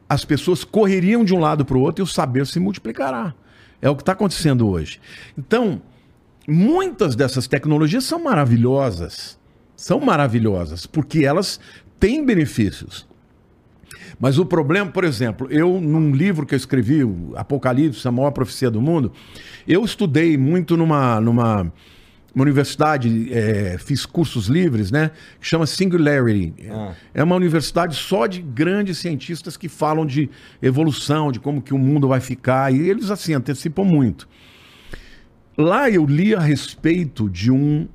as 0.10 0.26
pessoas 0.26 0.64
correriam 0.64 1.24
de 1.24 1.36
um 1.36 1.40
lado 1.40 1.64
para 1.64 1.78
o 1.78 1.82
outro 1.82 2.02
e 2.02 2.04
o 2.04 2.08
saber 2.08 2.48
se 2.48 2.60
multiplicará. 2.60 3.36
É 3.80 3.88
o 3.88 3.96
que 3.96 4.02
está 4.02 4.14
acontecendo 4.14 4.68
hoje. 4.68 5.00
Então, 5.38 5.84
muitas 6.48 7.16
dessas 7.16 7.48
tecnologias 7.48 8.06
são 8.06 8.24
maravilhosas. 8.24 9.38
São 9.76 10.00
maravilhosas, 10.00 10.88
porque 10.88 11.24
elas 11.26 11.60
têm 12.00 12.26
benefícios. 12.26 13.11
Mas 14.20 14.38
o 14.38 14.46
problema, 14.46 14.90
por 14.92 15.04
exemplo, 15.04 15.48
eu, 15.50 15.80
num 15.80 16.12
livro 16.12 16.46
que 16.46 16.54
eu 16.54 16.58
escrevi, 16.58 17.02
Apocalipse, 17.36 18.08
a 18.08 18.12
maior 18.12 18.32
profecia 18.32 18.70
do 18.70 18.82
mundo, 18.82 19.12
eu 19.68 19.84
estudei 19.84 20.38
muito 20.38 20.78
numa, 20.78 21.20
numa 21.20 21.72
uma 22.34 22.44
universidade, 22.44 23.32
é, 23.34 23.78
fiz 23.78 24.06
cursos 24.06 24.48
livres, 24.48 24.90
né? 24.90 25.12
Que 25.40 25.46
chama 25.46 25.66
Singularity. 25.68 26.70
Ah. 26.70 26.94
É 27.14 27.24
uma 27.24 27.36
universidade 27.36 27.96
só 27.96 28.26
de 28.26 28.42
grandes 28.42 29.00
cientistas 29.00 29.58
que 29.58 29.68
falam 29.68 30.06
de 30.06 30.30
evolução, 30.62 31.32
de 31.32 31.40
como 31.40 31.62
que 31.62 31.74
o 31.74 31.78
mundo 31.78 32.08
vai 32.08 32.22
ficar, 32.22 32.74
e 32.74 32.90
eles, 32.90 33.12
assim, 33.12 33.34
antecipam 33.34 33.84
muito. 33.84 34.30
Lá 35.58 35.90
eu 35.90 36.06
li 36.06 36.34
a 36.34 36.40
respeito 36.40 37.30
de 37.30 37.52
um, 37.52 37.88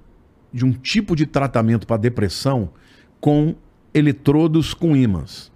de 0.53 0.65
um 0.65 0.73
tipo 0.73 1.17
de 1.17 1.25
tratamento 1.25 1.87
para 1.87 1.97
depressão 1.97 2.71
com 3.19 3.55
eletrodos 3.95 4.75
com 4.75 4.95
ímãs. 4.95 5.51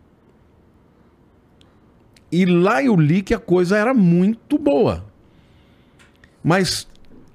E 2.30 2.44
lá 2.46 2.82
eu 2.82 2.96
li 2.96 3.22
que 3.22 3.34
a 3.34 3.38
coisa 3.38 3.76
era 3.76 3.92
muito 3.92 4.58
boa. 4.58 5.04
Mas 6.42 6.86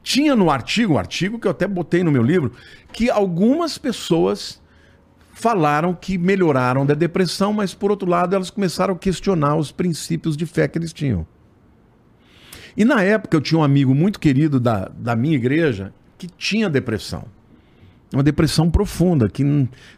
tinha 0.01 0.35
no 0.35 0.49
artigo, 0.49 0.93
um 0.93 0.97
artigo 0.97 1.39
que 1.39 1.47
eu 1.47 1.51
até 1.51 1.67
botei 1.67 2.03
no 2.03 2.11
meu 2.11 2.23
livro, 2.23 2.51
que 2.93 3.09
algumas 3.09 3.77
pessoas 3.77 4.61
falaram 5.33 5.93
que 5.93 6.17
melhoraram 6.17 6.85
da 6.85 6.93
depressão, 6.93 7.51
mas 7.51 7.73
por 7.73 7.91
outro 7.91 8.09
lado 8.09 8.35
elas 8.35 8.49
começaram 8.49 8.93
a 8.93 8.97
questionar 8.97 9.55
os 9.55 9.71
princípios 9.71 10.37
de 10.37 10.45
fé 10.45 10.67
que 10.67 10.77
eles 10.77 10.93
tinham. 10.93 11.27
E 12.77 12.85
na 12.85 13.01
época 13.01 13.35
eu 13.35 13.41
tinha 13.41 13.59
um 13.59 13.63
amigo 13.63 13.93
muito 13.93 14.19
querido 14.19 14.59
da, 14.59 14.89
da 14.95 15.15
minha 15.15 15.35
igreja 15.35 15.93
que 16.17 16.27
tinha 16.27 16.69
depressão. 16.69 17.25
Uma 18.13 18.23
depressão 18.23 18.69
profunda, 18.69 19.29
que 19.29 19.43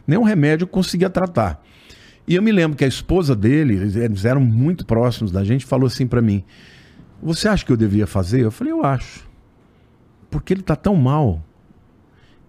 nenhum 0.06 0.22
remédio 0.22 0.66
conseguia 0.66 1.10
tratar. 1.10 1.62
E 2.28 2.34
eu 2.34 2.42
me 2.42 2.52
lembro 2.52 2.76
que 2.76 2.84
a 2.84 2.88
esposa 2.88 3.34
dele, 3.34 3.74
eles- 3.74 4.24
eram 4.26 4.40
muito 4.42 4.84
próximos 4.84 5.32
da 5.32 5.42
gente, 5.42 5.64
falou 5.64 5.86
assim 5.86 6.06
pra 6.06 6.20
mim: 6.20 6.44
Você 7.22 7.48
acha 7.48 7.64
que 7.64 7.72
eu 7.72 7.76
devia 7.76 8.06
fazer? 8.06 8.42
Eu 8.42 8.50
falei: 8.50 8.72
Eu 8.72 8.84
acho. 8.84 9.26
Porque 10.30 10.52
ele 10.52 10.62
tá 10.62 10.76
tão 10.76 10.94
mal. 10.94 11.42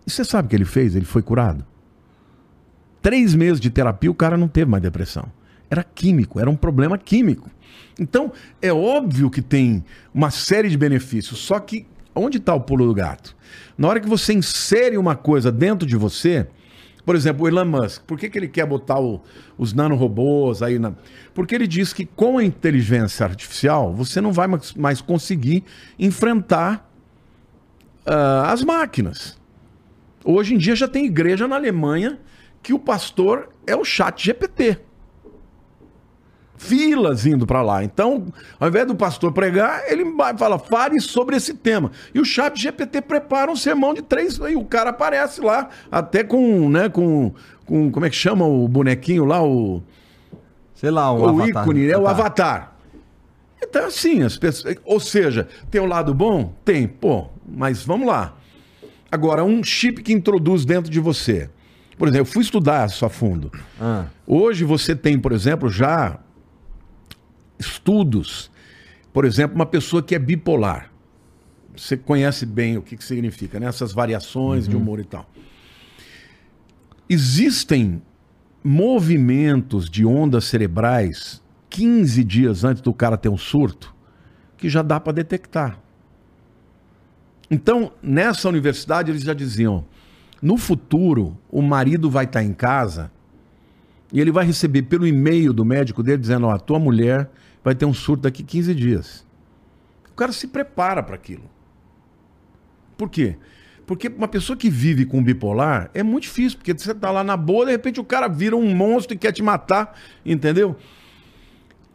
E 0.06 0.12
você 0.12 0.26
sabe 0.26 0.48
o 0.48 0.50
que 0.50 0.56
ele 0.56 0.66
fez? 0.66 0.96
Ele 0.96 1.06
foi 1.06 1.22
curado. 1.22 1.66
Três 3.02 3.34
meses 3.34 3.60
de 3.62 3.70
terapia, 3.70 4.12
o 4.12 4.16
cara 4.16 4.36
não 4.38 4.50
teve 4.50 4.70
mais 4.70 4.84
depressão. 4.84 5.32
Era 5.70 5.84
químico, 5.84 6.40
era 6.40 6.50
um 6.50 6.56
problema 6.56 6.98
químico. 6.98 7.50
Então, 7.98 8.34
é 8.62 8.74
óbvio 8.74 9.30
que 9.30 9.42
tem 9.42 9.84
uma 10.14 10.30
série 10.32 10.68
de 10.68 10.78
benefícios, 10.78 11.40
só 11.40 11.60
que 11.60 11.86
onde 12.14 12.38
está 12.38 12.54
o 12.54 12.60
pulo 12.60 12.86
do 12.86 12.94
gato? 12.94 13.36
Na 13.78 13.88
hora 13.88 14.00
que 14.00 14.10
você 14.10 14.34
insere 14.34 14.98
uma 14.98 15.16
coisa 15.16 15.52
dentro 15.52 15.88
de 15.88 15.96
você, 15.96 16.48
por 17.10 17.16
exemplo, 17.16 17.46
o 17.46 17.48
Elon 17.48 17.66
Musk, 17.66 18.04
por 18.04 18.20
que, 18.20 18.30
que 18.30 18.38
ele 18.38 18.48
quer 18.48 18.68
botar 18.68 19.00
o- 19.00 19.20
os 19.58 19.74
nanorobôs 19.74 20.62
aí 20.62 20.78
na. 20.78 20.94
Porque 21.34 21.56
ele 21.56 21.66
diz 21.66 21.92
que 21.92 22.06
com 22.06 22.38
a 22.38 22.44
inteligência 22.44 23.26
artificial 23.26 23.92
você 23.92 24.22
não 24.22 24.32
vai 24.32 24.46
mais- 24.78 25.02
conseguir 25.02 25.64
enfrentar 25.98 26.88
ah, 28.06 28.52
as 28.52 28.64
máquinas. 28.64 29.40
Hoje 30.24 30.54
em 30.54 30.58
dia 30.60 30.76
já 30.76 30.88
tem 30.88 31.08
igreja 31.08 31.48
na 31.48 31.56
Alemanha 31.56 32.20
que 32.62 32.74
o 32.74 32.78
pastor 32.80 33.50
é 33.66 33.76
o 33.76 33.84
chat 33.84 34.24
GPT. 34.24 34.78
Filas 36.60 37.26
indo 37.26 37.48
para 37.48 37.62
lá. 37.62 37.86
Então, 37.86 38.26
ao 38.60 38.68
invés 38.68 38.86
do 38.86 38.94
pastor 38.94 39.32
pregar, 39.32 39.84
ele 39.88 40.04
vai 40.12 40.38
falar, 40.38 40.60
fale 40.60 41.00
sobre 41.00 41.38
esse 41.38 41.54
tema. 41.54 41.90
E 42.14 42.20
o 42.20 42.26
chat 42.26 42.60
GPT 42.62 43.02
prepara 43.02 43.50
um 43.50 43.56
sermão 43.56 43.94
de 43.94 44.02
três, 44.02 44.38
e 44.38 44.56
o 44.58 44.66
cara 44.66 44.90
aparece 44.90 45.40
lá, 45.40 45.70
até 45.90 46.22
com, 46.22 46.70
né, 46.70 46.90
com, 46.90 47.34
com 47.66 47.90
como 47.90 48.06
é 48.06 48.10
que 48.10 48.16
chama 48.16 48.46
o 48.46 48.68
bonequinho 48.68 49.24
lá, 49.24 49.42
o, 49.42 49.82
Sei 50.76 50.92
lá, 50.92 51.14
um 51.14 51.22
o 51.22 51.30
avatar. 51.30 51.64
ícone, 51.64 51.88
né? 51.88 51.98
O 51.98 52.06
avatar. 52.06 52.76
Então, 53.64 53.86
assim, 53.86 54.22
as 54.22 54.38
pessoas. 54.38 54.76
Ou 54.84 55.00
seja, 55.00 55.48
tem 55.72 55.80
o 55.80 55.86
lado 55.86 56.14
bom? 56.14 56.54
Tem, 56.66 56.86
pô, 56.88 57.28
mas 57.48 57.84
vamos 57.86 58.06
lá. 58.06 58.36
Agora, 59.10 59.46
um 59.46 59.64
chip 59.64 60.04
que 60.04 60.12
introduz 60.12 60.66
dentro 60.66 60.92
de 60.92 61.00
você. 61.00 61.50
Por 61.98 62.08
exemplo, 62.08 62.28
eu 62.28 62.32
fui 62.34 62.44
estudar 62.44 62.88
isso 62.88 63.06
a 63.06 63.10
fundo. 63.10 63.50
Ah, 63.80 64.06
Hoje 64.28 64.66
você 64.66 64.94
tem, 64.96 65.18
por 65.18 65.32
exemplo, 65.32 65.70
já 65.70 66.20
estudos. 67.60 68.50
Por 69.14 69.26
exemplo, 69.26 69.56
uma 69.56 69.66
pessoa 69.66 70.02
que 70.02 70.16
é 70.16 70.20
bipolar. 70.20 70.90
Você 71.76 71.96
conhece 71.96 72.46
bem 72.46 72.78
o 72.78 72.82
que, 72.82 72.98
que 72.98 73.04
significa, 73.04 73.60
né? 73.60 73.68
Essas 73.68 73.94
variações 73.94 74.68
de 74.68 74.76
humor 74.76 75.00
e 75.00 75.04
tal. 75.04 75.30
Existem 77.10 78.02
movimentos 78.64 79.90
de 79.90 80.06
ondas 80.06 80.46
cerebrais 80.46 81.42
15 81.70 82.24
dias 82.24 82.64
antes 82.64 82.82
do 82.82 82.94
cara 82.94 83.18
ter 83.18 83.30
um 83.30 83.38
surto 83.38 83.96
que 84.58 84.70
já 84.70 84.82
dá 84.82 85.00
para 85.00 85.14
detectar. 85.14 85.80
Então, 87.50 87.92
nessa 88.02 88.48
universidade, 88.50 89.12
eles 89.12 89.24
já 89.24 89.34
diziam: 89.34 89.86
no 90.42 90.58
futuro, 90.58 91.38
o 91.50 91.62
marido 91.62 92.10
vai 92.10 92.26
estar 92.26 92.44
em 92.44 92.54
casa 92.54 93.12
e 94.12 94.20
ele 94.20 94.32
vai 94.32 94.46
receber 94.46 94.84
pelo 94.84 95.08
e-mail 95.08 95.54
do 95.54 95.66
médico 95.66 96.04
dele 96.04 96.18
dizendo: 96.18 96.48
Ó, 96.48 96.52
a 96.52 96.60
tua 96.60 96.80
mulher 96.80 97.30
vai 97.64 97.76
ter 97.76 97.86
um 97.86 97.94
surto 97.94 98.24
daqui 98.24 98.44
15 98.44 98.76
dias. 98.76 99.26
O 100.12 100.14
cara 100.16 100.32
se 100.32 100.48
prepara 100.48 101.02
para 101.04 101.16
aquilo. 101.16 101.44
Por 102.98 103.10
quê? 103.10 103.38
Porque 103.86 104.08
uma 104.08 104.28
pessoa 104.28 104.56
que 104.56 104.70
vive 104.70 105.06
com 105.06 105.24
bipolar 105.24 105.90
é 105.94 106.04
muito 106.04 106.24
difícil, 106.24 106.58
porque 106.58 106.78
você 106.78 106.94
tá 106.94 107.10
lá 107.10 107.24
na 107.24 107.36
boa, 107.36 107.66
de 107.66 107.72
repente 107.72 108.00
o 108.00 108.04
cara 108.04 108.28
vira 108.28 108.56
um 108.56 108.76
monstro 108.76 109.16
e 109.16 109.18
quer 109.18 109.32
te 109.32 109.42
matar, 109.42 109.98
entendeu? 110.26 110.76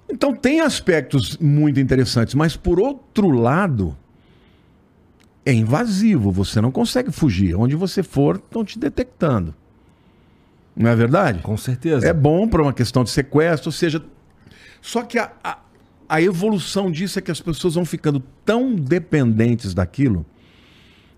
Então 0.09 0.35
tem 0.35 0.61
aspectos 0.61 1.39
muito 1.39 1.79
interessantes, 1.79 2.35
mas 2.35 2.57
por 2.57 2.81
outro 2.81 3.31
lado, 3.31 3.97
é 5.47 5.53
invasivo, 5.53 6.31
você 6.31 6.61
não 6.61 6.71
consegue 6.71 7.13
fugir. 7.13 7.55
Onde 7.55 7.77
você 7.77 8.03
for, 8.03 8.37
estão 8.37 8.65
te 8.65 8.79
detectando. 8.79 9.55
Não 10.75 10.91
é 10.91 10.97
verdade? 10.97 11.41
Com 11.41 11.57
certeza. 11.57 12.07
É 12.07 12.13
bom 12.13 12.49
para 12.49 12.63
uma 12.63 12.73
questão 12.73 13.05
de 13.05 13.11
sequestro, 13.11 13.69
ou 13.69 13.73
seja. 13.73 14.03
Só 14.85 15.03
que 15.03 15.19
a, 15.19 15.33
a, 15.43 15.59
a 16.07 16.21
evolução 16.21 16.91
disso 16.91 17.19
é 17.19 17.23
que 17.23 17.31
as 17.31 17.41
pessoas 17.41 17.75
vão 17.75 17.87
ficando 17.87 18.23
tão 18.45 18.75
dependentes 18.75 19.73
daquilo 19.73 20.27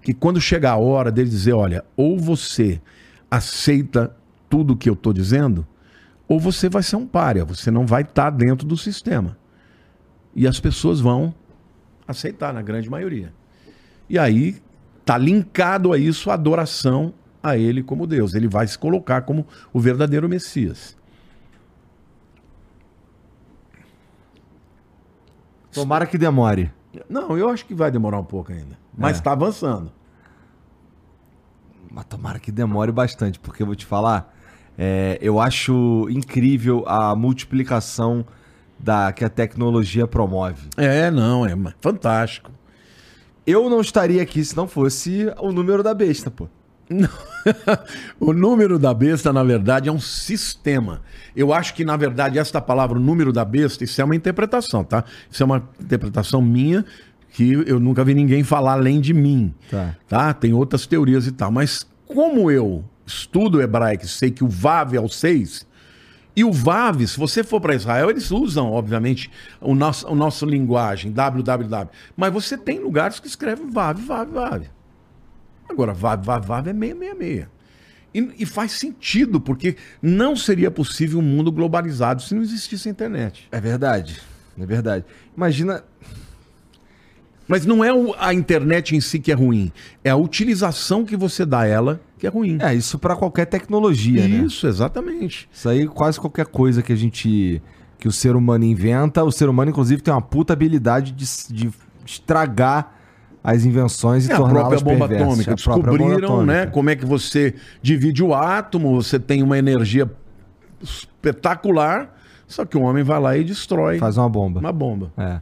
que 0.01 0.15
quando 0.15 0.41
chega 0.41 0.71
a 0.71 0.77
hora 0.77 1.11
dele 1.11 1.29
dizer, 1.29 1.53
olha, 1.53 1.85
ou 1.97 2.17
você 2.17 2.81
aceita 3.29 4.15
tudo 4.49 4.77
que 4.77 4.89
eu 4.89 4.95
estou 4.95 5.13
dizendo, 5.13 5.67
ou 6.29 6.39
você 6.39 6.69
vai 6.69 6.81
ser 6.81 6.95
um 6.95 7.05
párea, 7.05 7.45
você 7.45 7.69
não 7.69 7.85
vai 7.85 8.03
estar 8.03 8.31
dentro 8.31 8.65
do 8.65 8.77
sistema. 8.77 9.37
E 10.33 10.47
as 10.47 10.61
pessoas 10.61 11.01
vão 11.01 11.35
aceitar, 12.07 12.55
na 12.55 12.63
grande 12.63 12.89
maioria. 12.89 13.35
E 14.09 14.17
aí 14.17 14.63
tá 15.05 15.19
linkado 15.19 15.93
a 15.93 15.99
isso 15.99 16.31
a 16.31 16.35
adoração 16.35 17.13
a 17.43 17.59
ele 17.59 17.83
como 17.83 18.07
Deus. 18.07 18.33
Ele 18.33 18.47
vai 18.47 18.69
se 18.69 18.79
colocar 18.79 19.23
como 19.23 19.45
o 19.73 19.81
verdadeiro 19.81 20.29
Messias. 20.29 20.97
Tomara 25.77 26.07
que 26.07 26.19
demore. 26.19 26.73
Não, 27.09 27.37
eu 27.37 27.49
acho 27.49 27.65
que 27.67 27.75
vai 27.75 27.91
demorar 27.91 28.19
um 28.19 28.25
pouco 28.25 28.53
ainda. 28.53 28.77
Mas 28.97 29.17
É. 29.17 29.19
está 29.21 29.33
avançando. 29.33 29.93
Mas 31.91 32.05
tomara 32.07 32.39
que 32.39 32.51
demore 32.51 32.91
bastante, 32.93 33.39
porque 33.39 33.63
eu 33.63 33.67
vou 33.67 33.75
te 33.77 33.87
falar, 33.87 34.35
é, 34.77 35.19
eu 35.21 35.41
acho 35.41 36.07
incrível 36.11 36.85
a 36.87 37.15
multiplicação 37.15 38.25
da 38.79 39.13
que 39.13 39.25
a 39.25 39.29
tecnologia 39.29 40.07
promove. 40.07 40.69
É, 40.77 41.11
não, 41.11 41.47
é 41.47 41.55
fantástico. 41.81 42.51
Eu 43.47 43.71
não 43.71 43.81
estaria 43.81 44.21
aqui 44.23 44.45
se 44.45 44.57
não 44.57 44.67
fosse 44.67 45.33
o 45.41 45.53
número 45.53 45.83
da 45.83 45.95
besta, 45.95 46.31
pô. 46.31 46.49
o 48.21 48.33
número 48.33 48.79
da 48.79 48.95
besta, 48.95 49.33
na 49.33 49.43
verdade, 49.43 49.89
é 49.89 49.93
um 49.93 50.01
sistema. 50.01 51.03
Eu 51.35 51.53
acho 51.53 51.75
que, 51.75 51.85
na 51.85 51.97
verdade, 51.97 52.39
esta 52.39 52.61
palavra, 52.61 52.99
o 52.99 53.01
número 53.01 53.33
da 53.33 53.45
besta, 53.45 53.85
isso 53.85 54.01
é 54.01 54.05
uma 54.05 54.17
interpretação, 54.17 54.85
tá? 54.85 55.05
Isso 55.31 55.43
é 55.43 55.47
uma 55.47 55.69
interpretação 55.81 56.41
minha 56.41 56.85
que 57.33 57.53
eu 57.53 57.79
nunca 57.79 58.03
vi 58.03 58.15
ninguém 58.15 58.43
falar 58.43 58.73
além 58.73 59.01
de 59.01 59.13
mim. 59.13 59.53
Tá. 59.71 59.95
Tá? 60.09 60.33
Tem 60.33 60.55
outras 60.55 60.87
teorias 60.87 61.27
e 61.27 61.33
tal. 61.33 61.51
Mas 61.51 61.87
como 62.07 62.51
eu 62.51 62.85
estudo 63.05 63.61
hebraico 63.61 64.05
e 64.05 64.09
sei 64.09 64.31
que 64.31 64.43
o 64.43 64.49
Vav 64.49 64.95
é 64.95 65.01
o 65.01 65.09
6, 65.09 65.67
e 66.35 66.45
o 66.45 66.53
Vav, 66.53 67.07
se 67.07 67.19
você 67.19 67.43
for 67.43 67.63
para 67.63 67.75
Israel, 67.75 68.11
eles 68.11 68.31
usam, 68.31 68.71
obviamente, 68.71 69.31
o 69.59 69.75
nosso, 69.75 70.07
o 70.07 70.15
nosso 70.15 70.45
linguagem, 70.45 71.11
www. 71.11 71.89
Mas 72.15 72.33
você 72.33 72.59
tem 72.59 72.79
lugares 72.79 73.19
que 73.19 73.27
escrevem 73.27 73.71
Vav, 73.71 73.99
Vav, 73.99 74.31
Vav. 74.31 74.63
Agora, 75.69 75.93
Vav, 75.93 76.25
Vav, 76.25 76.47
Vav 76.47 76.69
é 76.69 76.73
666. 76.73 77.49
E, 78.15 78.43
e 78.43 78.47
faz 78.47 78.73
sentido, 78.73 79.41
porque 79.41 79.77
não 80.01 80.35
seria 80.35 80.71
possível 80.71 81.19
um 81.19 81.23
mundo 81.23 81.53
globalizado 81.53 82.23
se 82.23 82.35
não 82.35 82.43
existisse 82.43 82.89
a 82.89 82.91
internet. 82.91 83.47
É 83.53 83.61
verdade. 83.61 84.21
É 84.59 84.65
verdade. 84.65 85.05
Imagina. 85.37 85.85
Mas 87.47 87.65
não 87.65 87.85
é 87.85 87.91
a 88.19 88.35
internet 88.35 88.97
em 88.97 89.01
si 89.01 89.21
que 89.21 89.31
é 89.31 89.35
ruim, 89.35 89.71
é 90.03 90.11
a 90.11 90.17
utilização 90.17 91.05
que 91.05 91.17
você 91.17 91.47
dá 91.47 91.61
a 91.61 91.67
ela 91.67 92.01
que 92.19 92.27
é 92.27 92.31
ruim. 92.31 92.59
É, 92.61 92.75
isso 92.75 92.99
pra 92.99 93.15
qualquer 93.15 93.45
tecnologia, 93.45 94.27
né? 94.27 94.45
Isso, 94.45 94.67
exatamente. 94.67 95.49
Isso 95.53 95.69
aí, 95.69 95.87
quase 95.87 96.19
qualquer 96.19 96.47
coisa 96.47 96.83
que 96.83 96.93
a 96.93 96.97
gente. 96.97 97.63
que 97.99 98.09
o 98.09 98.13
ser 98.13 98.35
humano 98.35 98.65
inventa, 98.65 99.23
o 99.23 99.31
ser 99.31 99.49
humano, 99.49 99.71
inclusive, 99.71 100.03
tem 100.03 100.13
uma 100.13 100.23
puta 100.23 100.53
habilidade 100.53 101.13
de, 101.13 101.27
de 101.51 101.71
estragar 102.05 102.96
as 103.47 103.65
invenções 103.65 104.27
e 104.29 104.33
É 104.33 104.35
a 104.35 104.39
torná-las 104.39 104.83
própria 104.83 104.93
bomba 104.95 105.09
perversas. 105.09 105.33
atômica. 105.49 105.53
A 105.53 105.57
própria 105.57 105.93
bomba 105.93 105.99
Descobriram, 106.05 106.29
atômica. 106.35 106.53
né, 106.53 106.67
como 106.67 106.91
é 106.91 106.97
que 106.97 107.07
você 107.07 107.55
divide 107.81 108.23
o 108.25 108.35
átomo, 108.35 109.01
você 109.01 109.19
tem 109.21 109.43
uma 109.43 109.57
energia 109.57 110.11
espetacular, 110.83 112.15
só 112.47 112.65
que 112.65 112.77
o 112.77 112.83
homem 112.83 113.03
vai 113.05 113.21
lá 113.21 113.37
e 113.37 113.45
destrói 113.45 113.99
Faz 113.99 114.17
uma 114.17 114.29
bomba. 114.29 114.61
uma 114.61 114.73
bomba. 114.73 115.13
É. 115.17 115.41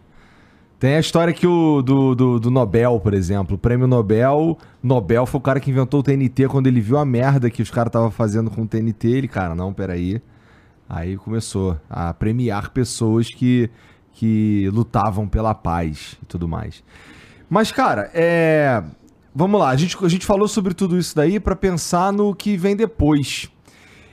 Tem 0.79 0.97
a 0.97 1.01
história 1.01 1.33
que 1.33 1.47
o 1.47 1.81
do, 1.81 2.15
do, 2.15 2.39
do 2.41 2.51
Nobel, 2.51 3.01
por 3.01 3.15
exemplo. 3.15 3.55
O 3.55 3.59
prêmio 3.59 3.87
Nobel. 3.87 4.59
Nobel 4.83 5.25
foi 5.25 5.39
o 5.39 5.43
cara 5.43 5.59
que 5.59 5.71
inventou 5.71 6.01
o 6.01 6.03
TNT. 6.03 6.47
Quando 6.49 6.67
ele 6.67 6.81
viu 6.81 6.99
a 6.99 7.05
merda 7.07 7.49
que 7.49 7.63
os 7.63 7.71
caras 7.71 7.89
estavam 7.89 8.11
fazendo 8.11 8.51
com 8.51 8.63
o 8.63 8.67
TNT, 8.67 9.09
ele, 9.09 9.29
cara, 9.29 9.55
não, 9.55 9.73
peraí. 9.73 10.21
Aí 10.87 11.17
começou 11.17 11.79
a 11.89 12.13
premiar 12.13 12.71
pessoas 12.71 13.29
que, 13.29 13.71
que 14.13 14.69
lutavam 14.75 15.27
pela 15.27 15.55
paz 15.55 16.19
e 16.23 16.27
tudo 16.27 16.47
mais. 16.47 16.85
Mas, 17.55 17.71
cara, 17.71 18.11
é. 18.13 18.83
Vamos 19.33 19.61
lá, 19.61 19.69
a 19.71 19.77
gente, 19.77 19.97
a 20.05 20.09
gente 20.09 20.27
falou 20.27 20.49
sobre 20.49 20.75
tudo 20.75 20.99
isso 20.99 21.15
daí 21.15 21.39
pra 21.39 21.55
pensar 21.55 22.13
no 22.13 22.35
que 22.35 22.57
vem 22.57 22.75
depois. 22.75 23.49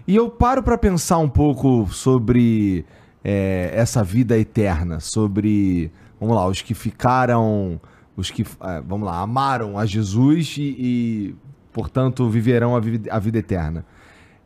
E 0.08 0.16
eu 0.16 0.30
paro 0.30 0.62
pra 0.62 0.78
pensar 0.78 1.18
um 1.18 1.28
pouco 1.30 1.88
sobre 1.92 2.86
é, 3.24 3.72
essa 3.74 4.04
vida 4.04 4.38
eterna, 4.38 5.00
sobre, 5.00 5.92
vamos 6.20 6.36
lá, 6.36 6.46
os 6.48 6.62
que 6.62 6.76
ficaram, 6.76 7.82
os 8.16 8.30
que, 8.30 8.44
é, 8.44 8.82
vamos 8.82 9.08
lá, 9.08 9.20
amaram 9.22 9.76
a 9.78 9.88
Jesus 9.88 10.56
e, 10.60 10.62
e, 10.78 11.36
portanto, 11.74 12.30
viverão 12.30 12.76
a, 12.76 12.80
vi- 12.80 13.10
a 13.10 13.18
vida 13.18 13.40
eterna. 13.40 13.84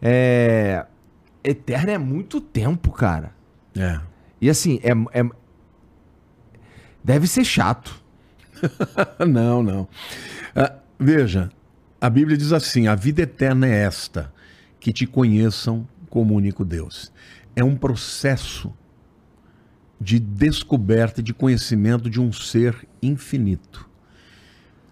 É, 0.02 0.86
eterna 1.44 1.92
é 1.92 1.98
muito 1.98 2.40
tempo, 2.40 2.92
cara. 2.92 3.32
É. 3.78 4.00
E 4.40 4.50
assim, 4.50 4.80
é, 4.84 5.20
é- 5.22 5.30
deve 7.04 7.28
ser 7.28 7.44
chato. 7.44 8.05
não, 9.28 9.64
não. 9.64 9.88
Ah, 10.56 10.74
veja, 11.00 11.50
a 12.00 12.10
Bíblia 12.10 12.38
diz 12.38 12.52
assim: 12.52 12.88
a 12.88 12.96
vida 12.96 13.22
eterna 13.22 13.68
é 13.68 13.84
esta, 13.84 14.34
que 14.80 14.94
te 14.94 15.06
conheçam 15.06 15.88
como 16.10 16.36
único 16.36 16.64
Deus. 16.64 17.12
É 17.56 17.64
um 17.64 17.76
processo 17.76 18.74
de 20.00 20.20
descoberta 20.20 21.24
de 21.24 21.34
conhecimento 21.34 22.10
de 22.10 22.20
um 22.20 22.32
ser 22.32 22.88
infinito. 23.02 23.90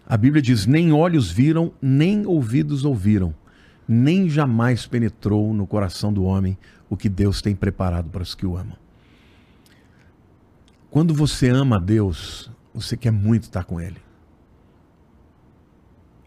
A 0.05 0.17
Bíblia 0.17 0.41
diz: 0.41 0.65
nem 0.65 0.91
olhos 0.91 1.31
viram, 1.31 1.71
nem 1.81 2.25
ouvidos 2.25 2.85
ouviram, 2.85 3.33
nem 3.87 4.29
jamais 4.29 4.85
penetrou 4.85 5.53
no 5.53 5.67
coração 5.67 6.11
do 6.11 6.23
homem 6.23 6.57
o 6.89 6.97
que 6.97 7.09
Deus 7.09 7.41
tem 7.41 7.55
preparado 7.55 8.09
para 8.09 8.23
os 8.23 8.35
que 8.35 8.45
o 8.45 8.57
amam. 8.57 8.77
Quando 10.89 11.13
você 11.13 11.49
ama 11.49 11.77
a 11.77 11.79
Deus, 11.79 12.51
você 12.73 12.95
quer 12.97 13.11
muito 13.11 13.43
estar 13.43 13.63
com 13.63 13.79
Ele. 13.79 13.97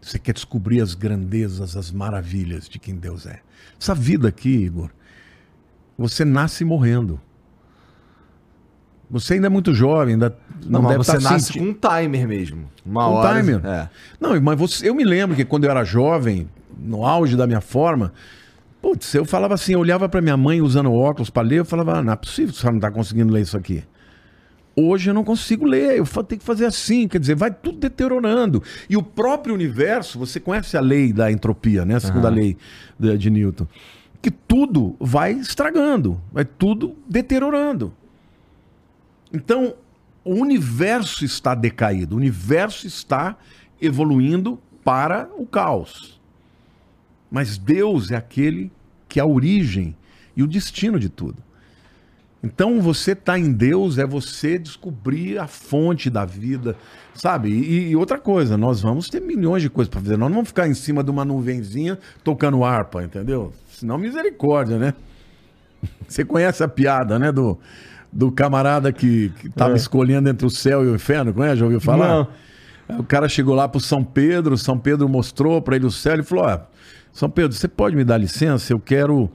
Você 0.01 0.17
quer 0.17 0.33
descobrir 0.33 0.81
as 0.81 0.93
grandezas, 0.93 1.75
as 1.75 1.91
maravilhas 1.91 2.69
de 2.69 2.79
quem 2.79 2.95
Deus 2.95 3.25
é. 3.25 3.41
Essa 3.79 3.93
vida 3.93 4.27
aqui, 4.29 4.49
Igor, 4.55 4.89
você 5.97 6.23
nasce 6.23 6.63
morrendo. 6.63 7.19
Você 9.09 9.35
ainda 9.35 9.47
é 9.47 9.49
muito 9.49 9.73
jovem, 9.73 10.13
ainda 10.13 10.37
Não, 10.65 10.81
mas 10.81 10.91
deve 10.91 11.03
você 11.03 11.17
estar 11.17 11.29
nasce 11.31 11.45
senti- 11.47 11.59
com 11.59 11.65
um 11.65 11.73
timer 11.73 12.27
mesmo. 12.27 12.69
Uma 12.85 13.07
Um 13.09 13.13
hora. 13.13 13.37
timer? 13.41 13.65
É. 13.65 13.89
Não, 14.19 14.39
mas 14.41 14.57
você, 14.59 14.89
eu 14.89 14.93
me 14.95 15.03
lembro 15.03 15.35
que 15.35 15.45
quando 15.45 15.63
eu 15.65 15.71
era 15.71 15.83
jovem, 15.83 16.49
no 16.77 17.05
auge 17.05 17.35
da 17.35 17.47
minha 17.47 17.61
forma, 17.61 18.13
putz, 18.81 19.13
eu 19.13 19.25
falava 19.25 19.53
assim, 19.53 19.73
eu 19.73 19.79
olhava 19.79 20.07
para 20.09 20.21
minha 20.21 20.35
mãe 20.37 20.61
usando 20.61 20.91
óculos 20.93 21.29
para 21.29 21.41
ler, 21.47 21.59
eu 21.59 21.65
falava, 21.65 21.99
ah, 21.99 22.03
não 22.03 22.13
é 22.13 22.15
possível 22.17 22.53
que 22.53 22.59
você 22.59 22.67
não 22.67 22.75
está 22.77 22.91
conseguindo 22.91 23.31
ler 23.33 23.41
isso 23.41 23.57
aqui. 23.57 23.83
Hoje 24.79 25.09
eu 25.09 25.13
não 25.15 25.23
consigo 25.23 25.65
ler, 25.65 25.97
eu 25.97 26.05
tenho 26.05 26.39
que 26.39 26.45
fazer 26.45 26.65
assim, 26.65 27.07
quer 27.07 27.19
dizer, 27.19 27.35
vai 27.35 27.49
tudo 27.49 27.79
deteriorando. 27.79 28.61
E 28.87 28.95
o 28.95 29.01
próprio 29.01 29.55
universo, 29.55 30.19
você 30.19 30.39
conhece 30.39 30.77
a 30.77 30.79
lei 30.79 31.11
da 31.11 31.31
entropia, 31.31 31.83
né? 31.83 31.95
A 31.95 31.99
segunda 31.99 32.29
lei 32.29 32.55
de, 32.99 33.17
de 33.17 33.29
Newton. 33.31 33.67
Que 34.21 34.29
tudo 34.29 34.95
vai 34.99 35.31
estragando, 35.31 36.21
vai 36.31 36.45
tudo 36.45 36.95
deteriorando. 37.09 37.91
Então, 39.33 39.73
o 40.23 40.35
universo 40.35 41.25
está 41.25 41.55
decaído, 41.55 42.13
o 42.13 42.19
universo 42.19 42.85
está 42.85 43.35
evoluindo 43.81 44.59
para 44.83 45.27
o 45.37 45.47
caos. 45.47 46.21
Mas 47.31 47.57
Deus 47.57 48.11
é 48.11 48.15
aquele 48.15 48.71
que 49.09 49.19
é 49.19 49.23
a 49.23 49.25
origem 49.25 49.95
e 50.35 50.43
o 50.43 50.47
destino 50.47 50.99
de 50.99 51.09
tudo. 51.09 51.46
Então, 52.43 52.79
você 52.79 53.11
estar 53.11 53.37
em 53.39 53.51
Deus 53.51 53.97
é 53.97 54.05
você 54.05 54.59
descobrir 54.59 55.39
a 55.39 55.47
fonte 55.47 56.09
da 56.09 56.23
vida, 56.23 56.75
sabe? 57.13 57.49
E, 57.49 57.89
e 57.89 57.95
outra 57.95 58.19
coisa, 58.19 58.55
nós 58.55 58.81
vamos 58.81 59.09
ter 59.09 59.19
milhões 59.21 59.63
de 59.63 59.69
coisas 59.69 59.89
para 59.89 60.01
fazer. 60.01 60.17
Nós 60.17 60.29
não 60.29 60.35
vamos 60.35 60.49
ficar 60.49 60.67
em 60.67 60.73
cima 60.73 61.03
de 61.03 61.09
uma 61.09 61.25
nuvenzinha 61.25 61.97
tocando 62.23 62.63
harpa, 62.63 63.03
entendeu? 63.03 63.51
Senão, 63.71 63.97
misericórdia, 63.97 64.77
né? 64.77 64.93
Você 66.07 66.23
conhece 66.23 66.63
a 66.63 66.67
piada, 66.67 67.17
né? 67.17 67.31
Do, 67.31 67.57
do 68.13 68.31
camarada 68.31 68.91
que, 68.91 69.29
que 69.39 69.49
tava 69.49 69.75
escolhendo 69.75 70.29
entre 70.29 70.45
o 70.45 70.49
céu 70.49 70.83
e 70.85 70.87
o 70.87 70.95
inferno, 70.95 71.33
conhece? 71.33 71.57
Já 71.57 71.65
ouviu 71.65 71.81
falar? 71.81 72.07
Não. 72.87 72.99
O 72.99 73.03
cara 73.03 73.27
chegou 73.27 73.53
lá 73.53 73.67
pro 73.67 73.81
São 73.81 74.03
Pedro, 74.03 74.57
São 74.57 74.77
Pedro 74.77 75.09
mostrou 75.09 75.61
para 75.61 75.75
ele 75.75 75.85
o 75.85 75.91
céu, 75.91 76.13
ele 76.13 76.23
falou: 76.23 76.45
"Ó, 76.45 76.59
São 77.11 77.29
Pedro, 77.29 77.57
você 77.57 77.67
pode 77.67 77.95
me 77.95 78.05
dar 78.05 78.17
licença? 78.17 78.71
Eu 78.71 78.79
quero 78.79 79.29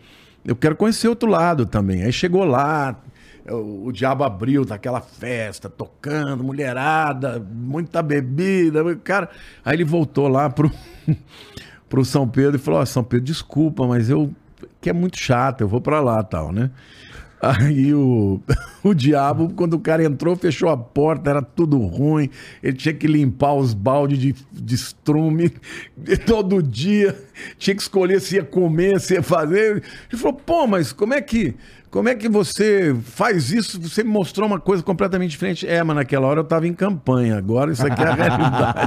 eu 0.45 0.57
quero 0.57 0.77
conhecer 0.77 1.09
outro 1.09 1.29
lado 1.29 1.67
também". 1.67 2.03
Aí 2.03 2.13
chegou 2.13 2.45
lá, 2.45 2.97
o, 3.49 3.87
o 3.87 3.93
diabo 3.93 4.25
abriu 4.25 4.65
daquela 4.65 5.01
festa, 5.01 5.69
tocando, 5.69 6.45
mulherada, 6.45 7.39
muita 7.41 8.03
bebida, 8.03 8.83
cara. 8.97 9.29
Aí 9.65 9.77
ele 9.77 9.85
voltou 9.85 10.29
lá 10.29 10.49
pro, 10.49 10.71
pro 11.89 12.05
São 12.05 12.29
Pedro 12.29 12.57
e 12.57 12.59
falou: 12.59 12.81
Ó, 12.81 12.85
São 12.85 13.03
Pedro, 13.03 13.27
desculpa, 13.27 13.87
mas 13.87 14.09
eu 14.09 14.33
que 14.81 14.91
é 14.91 14.93
muito 14.93 15.19
chato, 15.19 15.61
eu 15.61 15.69
vou 15.69 15.81
pra 15.81 16.01
lá 16.01 16.23
tal, 16.23 16.53
né? 16.53 16.71
Aí 17.43 17.93
o, 17.93 18.41
o 18.85 18.95
diabo, 18.95 19.53
quando 19.57 19.75
o 19.75 19.81
cara 19.81 20.05
entrou, 20.05 20.37
fechou 20.37 20.69
a 20.69 20.77
porta, 20.77 21.29
era 21.29 21.43
tudo 21.43 21.77
ruim. 21.77 22.31
Ele 22.63 22.77
tinha 22.77 22.95
que 22.95 23.09
limpar 23.09 23.55
os 23.55 23.75
baldes 23.75 24.17
de, 24.17 24.35
de 24.53 24.75
estrume 24.77 25.53
todo 26.25 26.63
dia. 26.63 27.21
Tinha 27.59 27.75
que 27.75 27.83
escolher 27.83 28.21
se 28.21 28.37
ia 28.37 28.45
comer, 28.45 29.01
se 29.01 29.15
ia 29.15 29.25
fazer. 29.25 29.83
Ele 30.09 30.23
falou, 30.23 30.35
pô, 30.35 30.69
mas 30.69 30.93
como 30.93 31.15
é 31.15 31.21
que. 31.21 31.57
Como 31.91 32.09
é 32.09 32.15
que 32.15 32.27
você 32.27 32.97
faz 33.03 33.53
isso? 33.53 33.79
Você 33.83 34.03
me 34.03 34.09
mostrou 34.09 34.47
uma 34.47 34.59
coisa 34.59 34.83
completamente 34.83 35.33
diferente. 35.33 35.67
É, 35.67 35.83
mas 35.83 35.97
naquela 35.97 36.27
hora 36.27 36.41
eu 36.41 36.45
estava 36.45 36.67
em 36.67 36.73
campanha. 36.73 37.37
Agora 37.37 37.71
isso 37.71 37.87
aqui 37.87 38.01
é 38.03 38.07
a 38.07 38.15
realidade. 38.15 38.79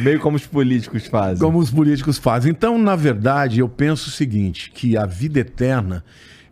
Meio 0.02 0.18
como 0.18 0.36
os 0.36 0.46
políticos 0.46 1.06
fazem. 1.06 1.38
Como 1.38 1.58
os 1.58 1.70
políticos 1.70 2.18
fazem. 2.18 2.50
Então, 2.50 2.76
na 2.76 2.96
verdade, 2.96 3.60
eu 3.60 3.68
penso 3.68 4.08
o 4.08 4.12
seguinte: 4.12 4.72
que 4.74 4.96
a 4.96 5.06
vida 5.06 5.38
eterna 5.38 6.02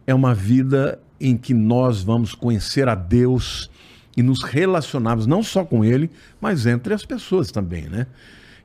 é 0.07 0.15
uma 0.15 0.35
vida 0.35 0.99
em 1.21 1.37
que 1.37 1.55
nós 1.55 2.03
vamos 2.03 2.35
conhecer 2.35 2.89
a 2.89 2.95
Deus 2.95 3.71
e 4.17 4.23
nos 4.23 4.43
relacionarmos 4.43 5.27
não 5.27 5.43
só 5.43 5.65
com 5.65 5.85
Ele, 5.85 6.11
mas 6.41 6.67
entre 6.67 6.93
as 6.93 7.05
pessoas 7.05 7.51
também, 7.51 7.85
né? 7.85 8.07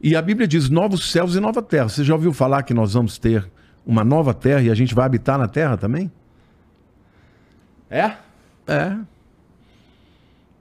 E 0.01 0.15
a 0.15 0.21
Bíblia 0.21 0.47
diz 0.47 0.69
novos 0.69 1.11
céus 1.11 1.35
e 1.35 1.39
nova 1.39 1.61
terra. 1.61 1.89
Você 1.89 2.03
já 2.03 2.13
ouviu 2.13 2.33
falar 2.33 2.63
que 2.63 2.73
nós 2.73 2.93
vamos 2.93 3.17
ter 3.17 3.49
uma 3.85 4.03
nova 4.03 4.33
terra 4.33 4.61
e 4.61 4.69
a 4.69 4.75
gente 4.75 4.93
vai 4.93 5.05
habitar 5.05 5.39
na 5.39 5.47
terra 5.47 5.77
também? 5.77 6.11
É? 7.89 8.13
É. 8.67 8.97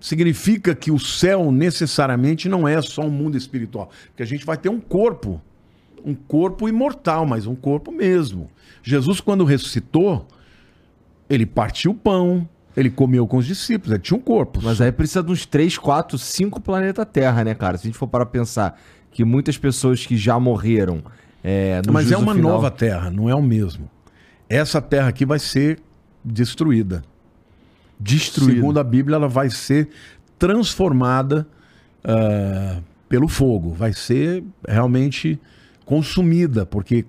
Significa 0.00 0.74
que 0.74 0.90
o 0.90 0.98
céu 0.98 1.50
necessariamente 1.50 2.48
não 2.48 2.66
é 2.66 2.80
só 2.80 3.02
um 3.02 3.10
mundo 3.10 3.36
espiritual. 3.36 3.90
Porque 4.06 4.22
a 4.22 4.26
gente 4.26 4.46
vai 4.46 4.56
ter 4.56 4.68
um 4.68 4.80
corpo. 4.80 5.40
Um 6.04 6.14
corpo 6.14 6.68
imortal, 6.68 7.26
mas 7.26 7.46
um 7.46 7.54
corpo 7.54 7.90
mesmo. 7.90 8.48
Jesus, 8.82 9.20
quando 9.20 9.44
ressuscitou, 9.44 10.26
ele 11.28 11.46
partiu 11.46 11.92
o 11.92 11.94
pão, 11.94 12.48
ele 12.76 12.90
comeu 12.90 13.26
com 13.26 13.38
os 13.38 13.46
discípulos, 13.46 13.92
ele 13.94 14.02
tinha 14.02 14.16
um 14.16 14.20
corpo. 14.20 14.60
Mas 14.62 14.80
aí 14.80 14.92
precisa 14.92 15.22
de 15.22 15.32
uns 15.32 15.46
3, 15.46 15.78
4, 15.78 16.18
5 16.18 16.60
planeta 16.60 17.06
Terra, 17.06 17.42
né, 17.44 17.54
cara? 17.54 17.78
Se 17.78 17.86
a 17.86 17.88
gente 17.88 17.98
for 17.98 18.06
para 18.06 18.26
pensar 18.26 18.78
que 19.10 19.24
muitas 19.24 19.56
pessoas 19.56 20.04
que 20.04 20.16
já 20.16 20.38
morreram. 20.38 21.02
É, 21.42 21.80
Mas 21.90 22.12
é 22.12 22.16
uma 22.16 22.34
final- 22.34 22.52
nova 22.52 22.70
terra, 22.70 23.10
não 23.10 23.30
é 23.30 23.34
o 23.34 23.42
mesmo. 23.42 23.88
Essa 24.48 24.80
terra 24.82 25.08
aqui 25.08 25.24
vai 25.24 25.38
ser 25.38 25.80
destruída. 26.24 27.02
Destruída. 27.98 28.54
Segundo 28.56 28.78
a 28.78 28.84
Bíblia, 28.84 29.16
ela 29.16 29.28
vai 29.28 29.48
ser 29.48 29.88
transformada 30.38 31.46
ah, 32.04 32.78
pelo 33.08 33.26
fogo. 33.28 33.72
Vai 33.72 33.92
ser 33.92 34.44
realmente 34.68 35.40
consumida, 35.86 36.66
porque 36.66 37.06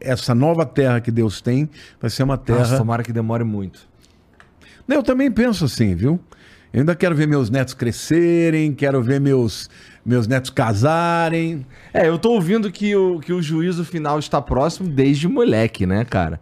essa 0.00 0.34
nova 0.34 0.66
terra 0.66 1.00
que 1.00 1.10
Deus 1.10 1.40
tem 1.40 1.70
vai 1.98 2.10
ser 2.10 2.24
uma 2.24 2.36
terra. 2.36 2.58
Nossa, 2.58 2.76
tomara 2.76 3.02
que 3.02 3.12
demore 3.12 3.44
muito. 3.44 3.88
Eu 4.86 5.02
também 5.02 5.30
penso 5.30 5.64
assim, 5.64 5.94
viu? 5.94 6.20
Eu 6.72 6.80
ainda 6.80 6.94
quero 6.94 7.14
ver 7.14 7.26
meus 7.26 7.48
netos 7.48 7.72
crescerem, 7.72 8.74
quero 8.74 9.02
ver 9.02 9.20
meus, 9.20 9.70
meus 10.04 10.26
netos 10.26 10.50
casarem. 10.50 11.64
É, 11.94 12.08
eu 12.08 12.18
tô 12.18 12.32
ouvindo 12.32 12.70
que 12.70 12.94
o, 12.94 13.20
que 13.20 13.32
o 13.32 13.40
juízo 13.40 13.84
final 13.84 14.18
está 14.18 14.42
próximo 14.42 14.88
desde 14.88 15.26
moleque, 15.26 15.86
né, 15.86 16.04
cara? 16.04 16.40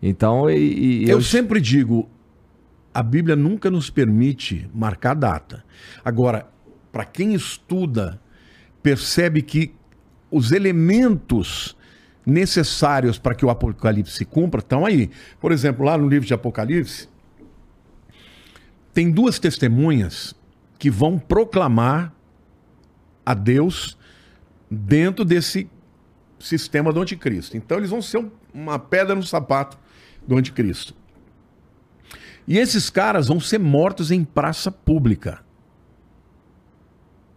Então, 0.00 0.48
e, 0.50 1.04
e 1.04 1.10
Eu 1.10 1.22
sempre 1.22 1.60
digo, 1.60 2.08
a 2.92 3.02
Bíblia 3.02 3.34
nunca 3.34 3.70
nos 3.70 3.88
permite 3.88 4.68
marcar 4.74 5.14
data. 5.14 5.64
Agora, 6.04 6.46
para 6.92 7.04
quem 7.04 7.34
estuda, 7.34 8.20
percebe 8.82 9.40
que 9.40 9.74
os 10.32 10.50
elementos 10.50 11.76
necessários 12.24 13.18
para 13.18 13.34
que 13.34 13.44
o 13.44 13.50
Apocalipse 13.50 14.16
se 14.16 14.24
cumpra 14.24 14.60
estão 14.60 14.86
aí. 14.86 15.10
Por 15.38 15.52
exemplo, 15.52 15.84
lá 15.84 15.98
no 15.98 16.08
livro 16.08 16.26
de 16.26 16.32
Apocalipse, 16.32 17.08
tem 18.94 19.10
duas 19.10 19.38
testemunhas 19.38 20.34
que 20.78 20.90
vão 20.90 21.18
proclamar 21.18 22.12
a 23.24 23.34
Deus 23.34 23.96
dentro 24.70 25.24
desse 25.24 25.70
sistema 26.40 26.92
do 26.92 27.00
anticristo. 27.00 27.56
Então 27.56 27.78
eles 27.78 27.90
vão 27.90 28.02
ser 28.02 28.18
um- 28.18 28.30
uma 28.52 28.78
pedra 28.78 29.14
no 29.14 29.22
sapato 29.22 29.78
do 30.26 30.36
anticristo. 30.36 30.94
E 32.46 32.58
esses 32.58 32.90
caras 32.90 33.28
vão 33.28 33.38
ser 33.38 33.58
mortos 33.58 34.10
em 34.10 34.24
praça 34.24 34.70
pública, 34.70 35.44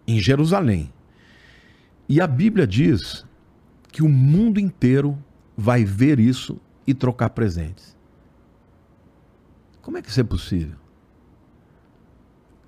em 0.07 0.19
Jerusalém. 0.19 0.91
E 2.07 2.21
a 2.21 2.27
Bíblia 2.27 2.67
diz 2.67 3.25
que 3.91 4.03
o 4.03 4.09
mundo 4.09 4.59
inteiro 4.59 5.17
vai 5.57 5.83
ver 5.83 6.19
isso 6.19 6.59
e 6.85 6.93
trocar 6.93 7.29
presentes. 7.29 7.95
Como 9.81 9.97
é 9.97 10.01
que 10.01 10.09
isso 10.09 10.19
é 10.19 10.23
possível? 10.23 10.77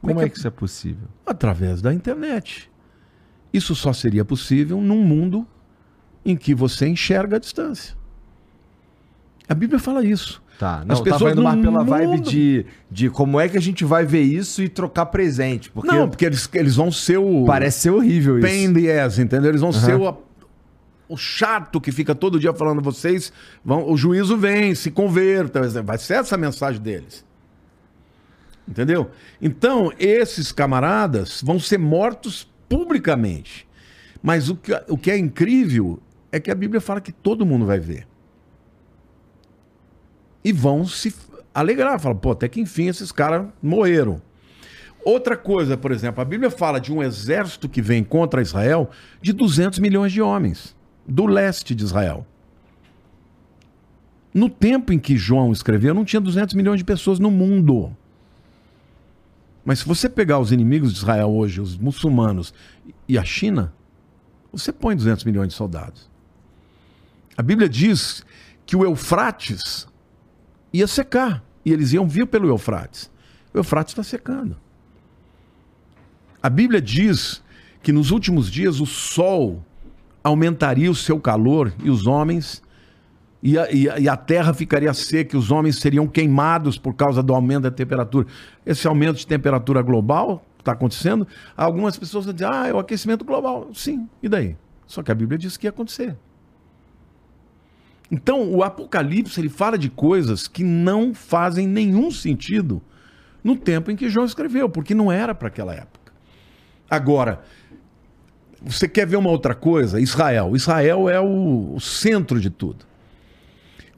Como 0.02 0.22
é 0.22 0.30
que 0.30 0.38
isso 0.38 0.48
é 0.48 0.52
possível? 0.52 1.08
Através 1.26 1.82
da 1.82 1.94
internet. 1.94 2.72
Isso 3.52 3.76
só 3.76 3.92
seria 3.92 4.24
possível 4.24 4.80
num 4.82 5.04
mundo 5.04 5.48
em 6.24 6.36
que 6.36 6.54
você 6.54 6.88
enxerga 6.88 7.38
a 7.38 7.40
distância. 7.40 7.96
A 9.48 9.54
Bíblia 9.54 9.80
fala 9.80 10.04
isso. 10.04 10.42
Tá, 10.58 10.84
não, 10.84 10.94
As 10.94 11.00
eu 11.00 11.04
pessoas 11.04 11.34
indo 11.34 11.44
mais 11.44 11.62
pela 11.62 11.84
vibe 11.84 12.20
de, 12.20 12.66
de 12.90 13.10
como 13.12 13.40
é 13.40 13.48
que 13.48 13.58
a 13.58 13.62
gente 13.62 13.86
vai 13.86 14.06
ver 14.06 14.24
isso 14.24 14.64
e 14.64 14.68
trocar 14.68 15.06
presente. 15.06 15.70
Porque 15.70 15.88
Não, 15.88 16.10
porque 16.10 16.26
eles, 16.26 16.50
eles 16.52 16.76
vão 16.76 16.92
ser 16.92 17.18
o. 17.18 17.46
parece 17.46 17.82
ser 17.82 17.90
horrível 17.92 18.40
isso. 18.40 18.48
pain 18.48 18.64
in 18.64 18.74
the 18.74 19.00
ass, 19.00 19.20
entendeu? 19.20 19.52
Eles 19.52 19.62
vão 19.62 19.72
ser 19.72 19.94
o, 19.96 20.18
o 21.08 21.16
chato 21.16 21.80
que 21.80 21.92
fica 21.92 22.16
todo 22.16 22.40
dia 22.40 22.54
falando 22.54 22.82
vocês, 22.82 23.32
vão, 23.64 23.88
o 23.88 23.96
juízo 23.96 24.36
vem, 24.36 24.74
se 24.74 24.90
converta, 24.90 25.62
vai 25.84 25.98
ser 26.00 26.16
essa 26.16 26.34
a 26.34 26.38
mensagem 26.38 26.82
deles. 26.82 27.24
Entendeu? 28.68 29.12
Então, 29.42 29.94
esses 29.98 30.52
camaradas 30.52 31.42
vão 31.42 31.60
ser 31.60 31.78
mortos 31.78 32.52
publicamente. 32.68 33.68
Mas 34.22 34.50
o 34.50 34.56
que, 34.56 34.74
o 34.90 34.98
que 34.98 35.12
é 35.12 35.18
incrível 35.18 36.00
é 36.32 36.40
que 36.40 36.52
a 36.52 36.56
Bíblia 36.56 36.82
fala 36.82 37.00
que 37.00 37.12
todo 37.12 37.46
mundo 37.46 37.66
vai 37.66 37.80
ver. 37.80 38.08
E 40.48 40.54
vão 40.54 40.88
se 40.88 41.14
alegrar, 41.54 42.00
fala, 42.00 42.16
pô, 42.16 42.32
até 42.32 42.48
que 42.48 42.62
enfim 42.62 42.88
esses 42.88 43.12
caras 43.12 43.48
morreram. 43.62 44.22
Outra 45.04 45.36
coisa, 45.36 45.76
por 45.76 45.92
exemplo, 45.92 46.22
a 46.22 46.26
Bíblia 46.26 46.50
fala 46.50 46.80
de 46.80 46.90
um 46.90 47.04
exército 47.04 47.68
que 47.68 47.82
vem 47.82 48.02
contra 48.02 48.42
Israel 48.42 48.90
de 49.22 49.34
200 49.34 49.78
milhões 49.80 50.14
de 50.14 50.22
homens, 50.22 50.74
do 51.06 51.26
leste 51.26 51.76
de 51.76 51.84
Israel. 51.84 52.26
No 54.34 54.50
tempo 54.50 54.94
em 54.94 55.00
que 55.00 55.18
João 55.18 55.52
escreveu, 55.52 55.94
não 55.94 56.06
tinha 56.06 56.22
200 56.22 56.56
milhões 56.56 56.78
de 56.78 56.86
pessoas 56.86 57.20
no 57.20 57.30
mundo. 57.30 57.94
Mas 59.66 59.80
se 59.80 59.86
você 59.86 60.08
pegar 60.08 60.40
os 60.40 60.54
inimigos 60.54 60.94
de 60.94 61.00
Israel 61.00 61.30
hoje, 61.30 61.60
os 61.60 61.78
muçulmanos 61.78 62.54
e 63.06 63.18
a 63.18 63.24
China, 63.26 63.74
você 64.50 64.72
põe 64.72 64.96
200 64.96 65.26
milhões 65.26 65.50
de 65.50 65.56
soldados. 65.56 66.10
A 67.36 67.44
Bíblia 67.44 67.68
diz 67.68 68.24
que 68.66 68.78
o 68.78 68.86
Eufrates 68.86 69.86
ia 70.80 70.88
secar 70.88 71.44
e 71.66 71.72
eles 71.72 71.94
iam 71.94 72.08
vir 72.08 72.26
pelo 72.28 72.48
Eufrates. 72.48 73.12
O 73.54 73.58
Eufrates 73.58 73.92
está 73.92 74.04
secando. 74.04 74.58
A 76.42 76.50
Bíblia 76.50 76.82
diz 76.82 77.44
que 77.82 77.92
nos 77.92 78.12
últimos 78.12 78.50
dias 78.52 78.80
o 78.80 78.86
sol 78.86 79.64
aumentaria 80.24 80.90
o 80.92 80.96
seu 80.96 81.20
calor 81.20 81.74
e 81.84 81.90
os 81.90 82.06
homens, 82.06 82.62
e 83.42 83.58
a, 83.58 83.72
e 83.72 83.90
a- 83.90 84.00
e 84.00 84.10
a 84.10 84.18
terra 84.18 84.54
ficaria 84.54 84.94
seca, 84.94 85.36
e 85.36 85.40
os 85.40 85.52
homens 85.52 85.80
seriam 85.80 86.08
queimados 86.08 86.78
por 86.78 86.94
causa 86.94 87.22
do 87.24 87.34
aumento 87.34 87.64
da 87.64 87.72
temperatura. 87.72 88.28
Esse 88.66 88.88
aumento 88.88 89.18
de 89.18 89.28
temperatura 89.28 89.82
global 89.82 90.44
está 90.60 90.74
acontecendo. 90.74 91.26
Algumas 91.56 91.98
pessoas 91.98 92.26
vão 92.26 92.34
dizer, 92.34 92.46
ah, 92.52 92.68
é 92.68 92.74
o 92.74 92.80
aquecimento 92.80 93.24
global. 93.24 93.70
Sim, 93.74 94.08
e 94.22 94.28
daí? 94.28 94.56
Só 94.86 95.02
que 95.04 95.12
a 95.12 95.16
Bíblia 95.16 95.38
diz 95.38 95.56
que 95.58 95.66
ia 95.68 95.70
acontecer. 95.70 96.18
Então, 98.10 98.50
o 98.54 98.64
Apocalipse 98.64 99.40
ele 99.40 99.50
fala 99.50 99.78
de 99.78 99.90
coisas 99.90 100.48
que 100.48 100.64
não 100.64 101.14
fazem 101.14 101.68
nenhum 101.68 102.10
sentido 102.10 102.82
no 103.44 103.56
tempo 103.56 103.92
em 103.92 103.96
que 103.96 104.10
João 104.10 104.26
escreveu, 104.26 104.70
porque 104.70 104.94
não 104.94 105.12
era 105.12 105.36
para 105.36 105.48
aquela 105.50 105.74
época. 105.74 106.12
Agora, 106.90 107.42
você 108.62 108.88
quer 108.88 109.06
ver 109.06 109.18
uma 109.18 109.30
outra 109.30 109.54
coisa? 109.54 110.00
Israel. 110.00 110.56
Israel 110.56 111.10
é 111.10 111.20
o, 111.20 111.74
o 111.76 111.80
centro 111.80 112.40
de 112.40 112.50
tudo. 112.50 112.86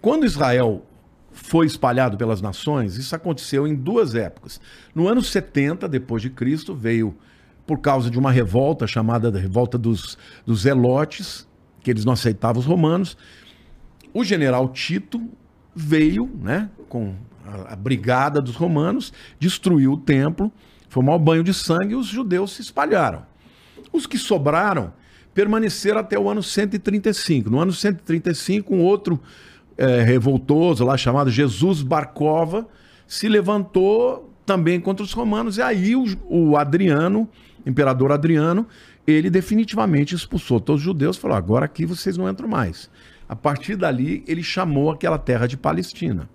Quando 0.01 0.25
Israel 0.25 0.85
foi 1.31 1.65
espalhado 1.65 2.17
pelas 2.17 2.41
nações, 2.41 2.97
isso 2.97 3.15
aconteceu 3.15 3.67
em 3.67 3.75
duas 3.75 4.15
épocas. 4.15 4.59
No 4.93 5.07
ano 5.07 5.21
70 5.21 5.87
depois 5.87 6.21
de 6.21 6.29
Cristo 6.29 6.75
veio 6.75 7.15
por 7.65 7.79
causa 7.79 8.09
de 8.09 8.17
uma 8.17 8.31
revolta 8.31 8.87
chamada 8.87 9.31
da 9.31 9.39
revolta 9.39 9.77
dos, 9.77 10.17
dos 10.45 10.61
Zelotes, 10.61 11.47
que 11.81 11.91
eles 11.91 12.03
não 12.03 12.13
aceitavam 12.13 12.59
os 12.59 12.65
romanos. 12.65 13.15
O 14.13 14.23
general 14.23 14.69
Tito 14.69 15.21
veio, 15.75 16.29
né, 16.41 16.69
com 16.87 17.15
a, 17.45 17.73
a 17.73 17.75
brigada 17.75 18.41
dos 18.41 18.55
romanos, 18.55 19.13
destruiu 19.39 19.93
o 19.93 19.97
templo, 19.97 20.51
foi 20.89 21.03
um 21.03 21.05
mau 21.05 21.19
banho 21.19 21.43
de 21.43 21.53
sangue 21.53 21.93
e 21.93 21.95
os 21.95 22.07
judeus 22.07 22.53
se 22.53 22.61
espalharam. 22.61 23.23
Os 23.93 24.07
que 24.07 24.17
sobraram 24.17 24.93
permaneceram 25.33 25.99
até 25.99 26.17
o 26.17 26.27
ano 26.29 26.41
135. 26.41 27.49
No 27.49 27.59
ano 27.59 27.71
135, 27.71 28.73
um 28.73 28.81
outro 28.81 29.19
é, 29.77 30.01
revoltoso 30.01 30.83
lá 30.83 30.97
chamado 30.97 31.29
Jesus 31.29 31.81
Barcova 31.81 32.67
se 33.07 33.29
levantou 33.29 34.33
também 34.45 34.79
contra 34.79 35.03
os 35.03 35.13
romanos. 35.13 35.57
E 35.57 35.61
aí 35.61 35.95
o, 35.95 36.05
o 36.27 36.57
Adriano, 36.57 37.29
imperador 37.65 38.11
Adriano, 38.11 38.67
ele 39.05 39.29
definitivamente 39.29 40.15
expulsou 40.15 40.59
todos 40.59 40.81
os 40.81 40.85
judeus 40.85 41.17
falou: 41.17 41.37
agora 41.37 41.65
aqui 41.65 41.85
vocês 41.85 42.17
não 42.17 42.29
entram 42.29 42.47
mais. 42.47 42.89
A 43.29 43.35
partir 43.35 43.75
dali, 43.75 44.23
ele 44.27 44.41
chamou 44.41 44.89
aquela 44.89 45.19
terra 45.19 45.47
de 45.47 45.55
Palestina. 45.55 46.27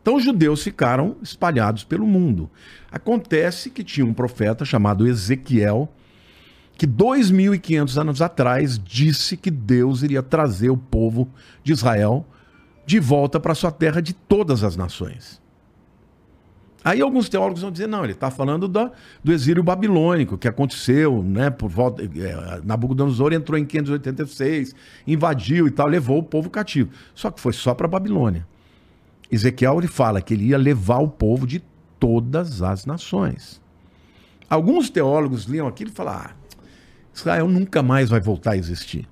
Então 0.00 0.14
os 0.14 0.24
judeus 0.24 0.62
ficaram 0.62 1.16
espalhados 1.20 1.82
pelo 1.82 2.06
mundo. 2.06 2.48
Acontece 2.92 3.70
que 3.70 3.82
tinha 3.82 4.06
um 4.06 4.14
profeta 4.14 4.64
chamado 4.64 5.06
Ezequiel, 5.06 5.92
que 6.78 6.86
2.500 6.86 8.00
anos 8.00 8.22
atrás 8.22 8.78
disse 8.78 9.36
que 9.36 9.50
Deus 9.50 10.04
iria 10.04 10.22
trazer 10.22 10.70
o 10.70 10.76
povo 10.76 11.28
de 11.64 11.72
Israel 11.72 12.24
de 12.86 12.98
volta 13.00 13.38
para 13.38 13.54
sua 13.54 13.70
terra 13.70 14.00
de 14.00 14.14
todas 14.14 14.62
as 14.62 14.76
nações. 14.76 15.39
Aí 16.82 17.00
alguns 17.02 17.28
teólogos 17.28 17.60
vão 17.60 17.70
dizer, 17.70 17.86
não, 17.86 18.04
ele 18.04 18.14
está 18.14 18.30
falando 18.30 18.66
do 18.66 19.32
exílio 19.32 19.62
babilônico, 19.62 20.38
que 20.38 20.48
aconteceu, 20.48 21.22
né, 21.22 21.50
por 21.50 21.68
volta, 21.68 22.02
é, 22.02 22.60
Nabucodonosor 22.64 23.34
entrou 23.34 23.58
em 23.58 23.66
586, 23.66 24.74
invadiu 25.06 25.66
e 25.66 25.70
tal, 25.70 25.86
levou 25.86 26.18
o 26.18 26.22
povo 26.22 26.48
cativo. 26.48 26.90
Só 27.14 27.30
que 27.30 27.38
foi 27.38 27.52
só 27.52 27.74
para 27.74 27.86
Babilônia. 27.86 28.46
Ezequiel 29.30 29.78
ele 29.78 29.88
fala 29.88 30.22
que 30.22 30.32
ele 30.32 30.46
ia 30.46 30.58
levar 30.58 31.00
o 31.00 31.08
povo 31.08 31.46
de 31.46 31.62
todas 31.98 32.62
as 32.62 32.86
nações. 32.86 33.60
Alguns 34.48 34.88
teólogos 34.88 35.44
liam 35.44 35.68
aquilo 35.68 35.90
e 35.90 35.94
falam, 35.94 36.14
ah, 36.14 36.30
Israel 37.14 37.46
nunca 37.46 37.82
mais 37.82 38.08
vai 38.08 38.20
voltar 38.20 38.52
a 38.52 38.56
existir. 38.56 39.06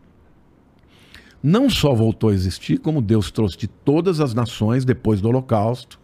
Não 1.42 1.68
só 1.68 1.94
voltou 1.94 2.30
a 2.30 2.34
existir, 2.34 2.78
como 2.78 3.02
Deus 3.02 3.30
trouxe 3.30 3.58
de 3.58 3.68
todas 3.68 4.20
as 4.20 4.32
nações 4.32 4.84
depois 4.84 5.20
do 5.20 5.28
Holocausto 5.28 6.00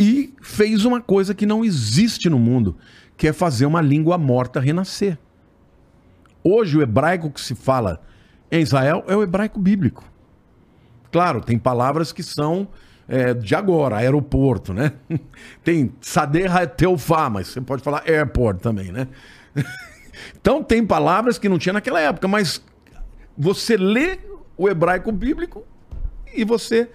e 0.00 0.34
fez 0.40 0.86
uma 0.86 0.98
coisa 0.98 1.34
que 1.34 1.44
não 1.44 1.62
existe 1.62 2.30
no 2.30 2.38
mundo, 2.38 2.74
que 3.18 3.28
é 3.28 3.34
fazer 3.34 3.66
uma 3.66 3.82
língua 3.82 4.16
morta 4.16 4.58
renascer. 4.58 5.18
Hoje 6.42 6.78
o 6.78 6.82
hebraico 6.82 7.30
que 7.30 7.38
se 7.38 7.54
fala 7.54 8.00
em 8.50 8.62
Israel 8.62 9.04
é 9.06 9.14
o 9.14 9.22
hebraico 9.22 9.60
bíblico. 9.60 10.02
Claro, 11.12 11.42
tem 11.42 11.58
palavras 11.58 12.12
que 12.12 12.22
são 12.22 12.66
é, 13.06 13.34
de 13.34 13.54
agora, 13.54 13.98
aeroporto, 13.98 14.72
né? 14.72 14.92
Tem 15.62 15.92
Sadeha 16.00 16.66
Teufá, 16.66 17.28
mas 17.28 17.48
você 17.48 17.60
pode 17.60 17.82
falar 17.82 18.02
airport 18.06 18.60
também, 18.60 18.90
né? 18.90 19.06
Então 20.38 20.62
tem 20.62 20.84
palavras 20.84 21.38
que 21.38 21.48
não 21.48 21.56
tinha 21.56 21.72
naquela 21.72 21.98
época, 21.98 22.28
mas 22.28 22.62
você 23.38 23.74
lê 23.74 24.18
o 24.54 24.68
hebraico 24.68 25.10
bíblico 25.10 25.64
e 26.34 26.44
você 26.44 26.90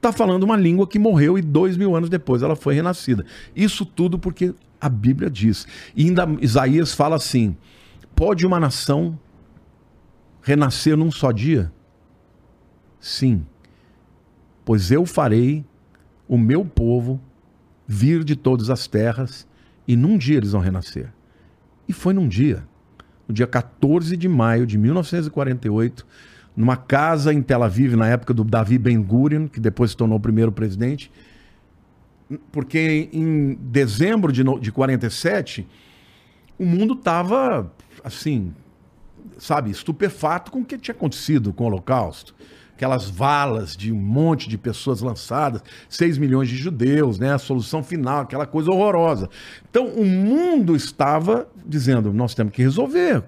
está 0.00 0.10
falando 0.10 0.44
uma 0.44 0.56
língua 0.56 0.86
que 0.86 0.98
morreu 0.98 1.38
e 1.38 1.42
dois 1.42 1.76
mil 1.76 1.94
anos 1.94 2.08
depois 2.08 2.42
ela 2.42 2.56
foi 2.56 2.74
renascida. 2.74 3.24
Isso 3.54 3.84
tudo 3.84 4.18
porque 4.18 4.54
a 4.80 4.88
Bíblia 4.88 5.28
diz. 5.28 5.66
E 5.94 6.06
ainda 6.06 6.26
Isaías 6.40 6.94
fala 6.94 7.16
assim: 7.16 7.54
pode 8.16 8.46
uma 8.46 8.58
nação 8.58 9.18
renascer 10.42 10.96
num 10.96 11.10
só 11.10 11.30
dia? 11.30 11.70
Sim, 12.98 13.46
pois 14.64 14.90
eu 14.90 15.04
farei 15.04 15.64
o 16.26 16.38
meu 16.38 16.64
povo 16.64 17.20
vir 17.86 18.24
de 18.24 18.36
todas 18.36 18.70
as 18.70 18.86
terras 18.86 19.46
e 19.86 19.96
num 19.96 20.16
dia 20.16 20.38
eles 20.38 20.52
vão 20.52 20.60
renascer. 20.62 21.12
E 21.86 21.92
foi 21.92 22.14
num 22.14 22.28
dia, 22.28 22.66
no 23.28 23.34
dia 23.34 23.46
14 23.46 24.16
de 24.16 24.28
maio 24.28 24.66
de 24.66 24.78
1948, 24.78 26.06
numa 26.56 26.76
casa 26.76 27.32
em 27.32 27.42
Tel 27.42 27.62
Aviv, 27.62 27.94
na 27.96 28.08
época 28.08 28.34
do 28.34 28.44
Davi 28.44 28.78
Ben 28.78 29.00
Gurion, 29.00 29.48
que 29.48 29.60
depois 29.60 29.92
se 29.92 29.96
tornou 29.96 30.18
o 30.18 30.20
primeiro 30.20 30.52
presidente. 30.52 31.10
Porque 32.52 33.08
em 33.12 33.54
dezembro 33.54 34.32
de, 34.32 34.42
de 34.60 34.70
47, 34.70 35.66
o 36.58 36.64
mundo 36.64 36.94
estava, 36.94 37.72
assim, 38.04 38.52
sabe, 39.38 39.70
estupefato 39.70 40.50
com 40.50 40.60
o 40.60 40.64
que 40.64 40.78
tinha 40.78 40.94
acontecido 40.94 41.52
com 41.52 41.64
o 41.64 41.66
Holocausto. 41.66 42.34
Aquelas 42.74 43.10
valas 43.10 43.76
de 43.76 43.92
um 43.92 43.96
monte 43.96 44.48
de 44.48 44.56
pessoas 44.56 45.02
lançadas, 45.02 45.62
6 45.88 46.16
milhões 46.16 46.48
de 46.48 46.56
judeus, 46.56 47.18
né? 47.18 47.34
A 47.34 47.38
solução 47.38 47.82
final, 47.82 48.22
aquela 48.22 48.46
coisa 48.46 48.70
horrorosa. 48.70 49.28
Então, 49.68 49.86
o 49.86 50.04
mundo 50.04 50.74
estava 50.74 51.46
dizendo: 51.66 52.10
nós 52.10 52.34
temos 52.34 52.54
que 52.54 52.62
resolver. 52.62 53.22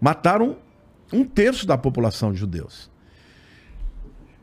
Mataram 0.00 0.56
um 1.16 1.24
terço 1.24 1.66
da 1.66 1.78
população 1.78 2.32
de 2.32 2.38
judeus. 2.38 2.90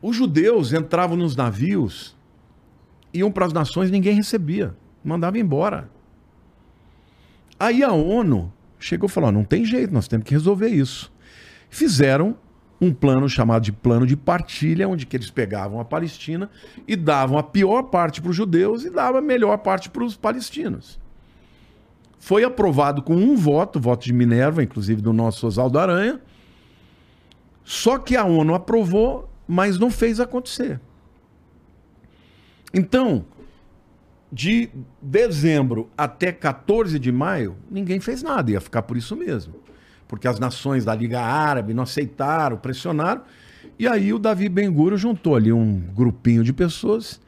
Os 0.02 0.16
judeus 0.16 0.72
entravam 0.72 1.16
nos 1.16 1.34
navios, 1.34 2.16
iam 3.12 3.30
para 3.30 3.46
as 3.46 3.52
nações, 3.52 3.90
ninguém 3.90 4.14
recebia, 4.14 4.76
mandava 5.02 5.38
embora. 5.38 5.88
Aí 7.58 7.82
a 7.82 7.92
ONU 7.92 8.52
chegou 8.78 9.08
e 9.08 9.12
falou: 9.12 9.32
não 9.32 9.44
tem 9.44 9.64
jeito, 9.64 9.94
nós 9.94 10.08
temos 10.08 10.26
que 10.26 10.34
resolver 10.34 10.68
isso. 10.68 11.12
Fizeram 11.70 12.36
um 12.80 12.92
plano 12.92 13.28
chamado 13.28 13.62
de 13.62 13.72
plano 13.72 14.06
de 14.06 14.16
partilha, 14.16 14.88
onde 14.88 15.06
que 15.06 15.16
eles 15.16 15.30
pegavam 15.30 15.80
a 15.80 15.84
Palestina 15.84 16.50
e 16.86 16.96
davam 16.96 17.38
a 17.38 17.42
pior 17.42 17.84
parte 17.84 18.20
para 18.20 18.30
os 18.30 18.36
judeus 18.36 18.84
e 18.84 18.90
davam 18.90 19.18
a 19.18 19.22
melhor 19.22 19.58
parte 19.58 19.88
para 19.88 20.04
os 20.04 20.16
palestinos. 20.16 21.00
Foi 22.18 22.42
aprovado 22.42 23.02
com 23.02 23.14
um 23.14 23.36
voto, 23.36 23.80
voto 23.80 24.04
de 24.04 24.12
Minerva, 24.12 24.62
inclusive 24.62 25.00
do 25.00 25.12
nosso 25.12 25.46
Oswaldo 25.46 25.78
Aranha, 25.78 26.20
só 27.64 27.98
que 27.98 28.14
a 28.14 28.24
ONU 28.24 28.54
aprovou, 28.54 29.28
mas 29.48 29.78
não 29.78 29.90
fez 29.90 30.20
acontecer. 30.20 30.80
Então, 32.72 33.24
de 34.30 34.68
dezembro 35.00 35.88
até 35.96 36.30
14 36.30 36.98
de 36.98 37.10
maio, 37.10 37.56
ninguém 37.70 38.00
fez 38.00 38.22
nada, 38.22 38.50
ia 38.50 38.60
ficar 38.60 38.82
por 38.82 38.96
isso 38.96 39.16
mesmo. 39.16 39.54
Porque 40.06 40.28
as 40.28 40.38
nações 40.38 40.84
da 40.84 40.94
Liga 40.94 41.20
Árabe 41.20 41.72
não 41.72 41.84
aceitaram, 41.84 42.58
pressionaram. 42.58 43.22
E 43.78 43.88
aí 43.88 44.12
o 44.12 44.18
Davi 44.18 44.48
Ben-Gurion 44.48 44.98
juntou 44.98 45.34
ali 45.34 45.52
um 45.52 45.80
grupinho 45.94 46.44
de 46.44 46.52
pessoas, 46.52 47.20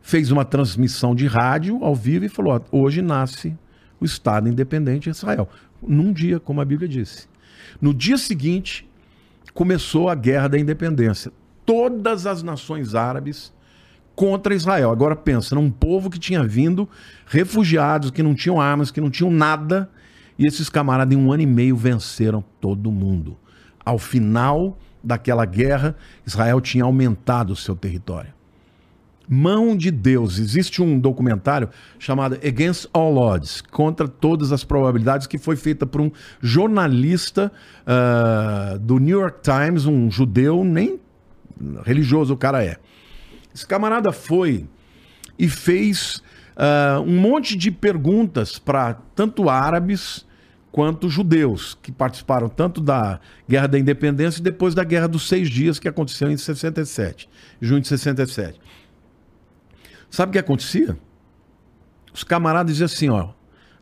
fez 0.00 0.30
uma 0.30 0.44
transmissão 0.44 1.14
de 1.14 1.26
rádio 1.26 1.82
ao 1.82 1.94
vivo 1.94 2.24
e 2.24 2.28
falou: 2.28 2.64
hoje 2.70 3.02
nasce 3.02 3.56
o 3.98 4.04
Estado 4.04 4.48
independente 4.48 5.04
de 5.04 5.16
Israel. 5.16 5.48
Num 5.82 6.12
dia, 6.12 6.38
como 6.38 6.60
a 6.60 6.64
Bíblia 6.64 6.88
disse. 6.88 7.28
No 7.80 7.92
dia 7.92 8.16
seguinte, 8.16 8.88
começou 9.56 10.08
a 10.08 10.14
guerra 10.14 10.48
da 10.48 10.58
independência. 10.58 11.32
Todas 11.64 12.26
as 12.26 12.42
nações 12.42 12.94
árabes 12.94 13.52
contra 14.14 14.54
Israel. 14.54 14.90
Agora 14.90 15.16
pensa, 15.16 15.54
num 15.54 15.70
povo 15.70 16.10
que 16.10 16.18
tinha 16.18 16.44
vindo, 16.44 16.88
refugiados, 17.26 18.10
que 18.10 18.22
não 18.22 18.34
tinham 18.34 18.60
armas, 18.60 18.90
que 18.90 19.00
não 19.00 19.10
tinham 19.10 19.30
nada, 19.30 19.90
e 20.38 20.46
esses 20.46 20.68
camaradas 20.68 21.16
em 21.16 21.20
um 21.20 21.32
ano 21.32 21.42
e 21.42 21.46
meio 21.46 21.74
venceram 21.74 22.44
todo 22.60 22.92
mundo. 22.92 23.36
Ao 23.84 23.98
final 23.98 24.78
daquela 25.02 25.46
guerra, 25.46 25.96
Israel 26.26 26.60
tinha 26.60 26.84
aumentado 26.84 27.52
o 27.52 27.56
seu 27.56 27.74
território 27.74 28.35
mão 29.28 29.76
de 29.76 29.90
Deus. 29.90 30.38
Existe 30.38 30.82
um 30.82 30.98
documentário 30.98 31.68
chamado 31.98 32.34
Against 32.36 32.86
All 32.92 33.16
Odds, 33.16 33.60
contra 33.60 34.06
todas 34.06 34.52
as 34.52 34.64
probabilidades, 34.64 35.26
que 35.26 35.38
foi 35.38 35.56
feita 35.56 35.86
por 35.86 36.00
um 36.00 36.10
jornalista 36.40 37.50
uh, 37.82 38.78
do 38.78 38.98
New 38.98 39.20
York 39.20 39.40
Times, 39.42 39.86
um 39.86 40.10
judeu, 40.10 40.64
nem 40.64 41.00
religioso 41.84 42.34
o 42.34 42.36
cara 42.36 42.64
é. 42.64 42.76
Esse 43.54 43.66
camarada 43.66 44.12
foi 44.12 44.66
e 45.38 45.48
fez 45.48 46.22
uh, 46.56 47.00
um 47.00 47.18
monte 47.18 47.56
de 47.56 47.70
perguntas 47.70 48.58
para 48.58 48.94
tanto 49.14 49.48
árabes 49.48 50.26
quanto 50.70 51.08
judeus, 51.08 51.76
que 51.82 51.90
participaram 51.90 52.50
tanto 52.50 52.82
da 52.82 53.18
Guerra 53.48 53.66
da 53.66 53.78
Independência 53.78 54.40
e 54.40 54.42
depois 54.42 54.74
da 54.74 54.84
Guerra 54.84 55.08
dos 55.08 55.26
Seis 55.26 55.48
Dias, 55.48 55.78
que 55.78 55.88
aconteceu 55.88 56.30
em 56.30 56.36
67, 56.36 57.30
junho 57.62 57.80
de 57.80 57.88
67. 57.88 58.60
Sabe 60.10 60.30
o 60.30 60.32
que 60.32 60.38
acontecia? 60.38 60.98
Os 62.12 62.24
camaradas 62.24 62.72
diziam 62.72 62.86
assim, 62.86 63.08
ó, 63.08 63.30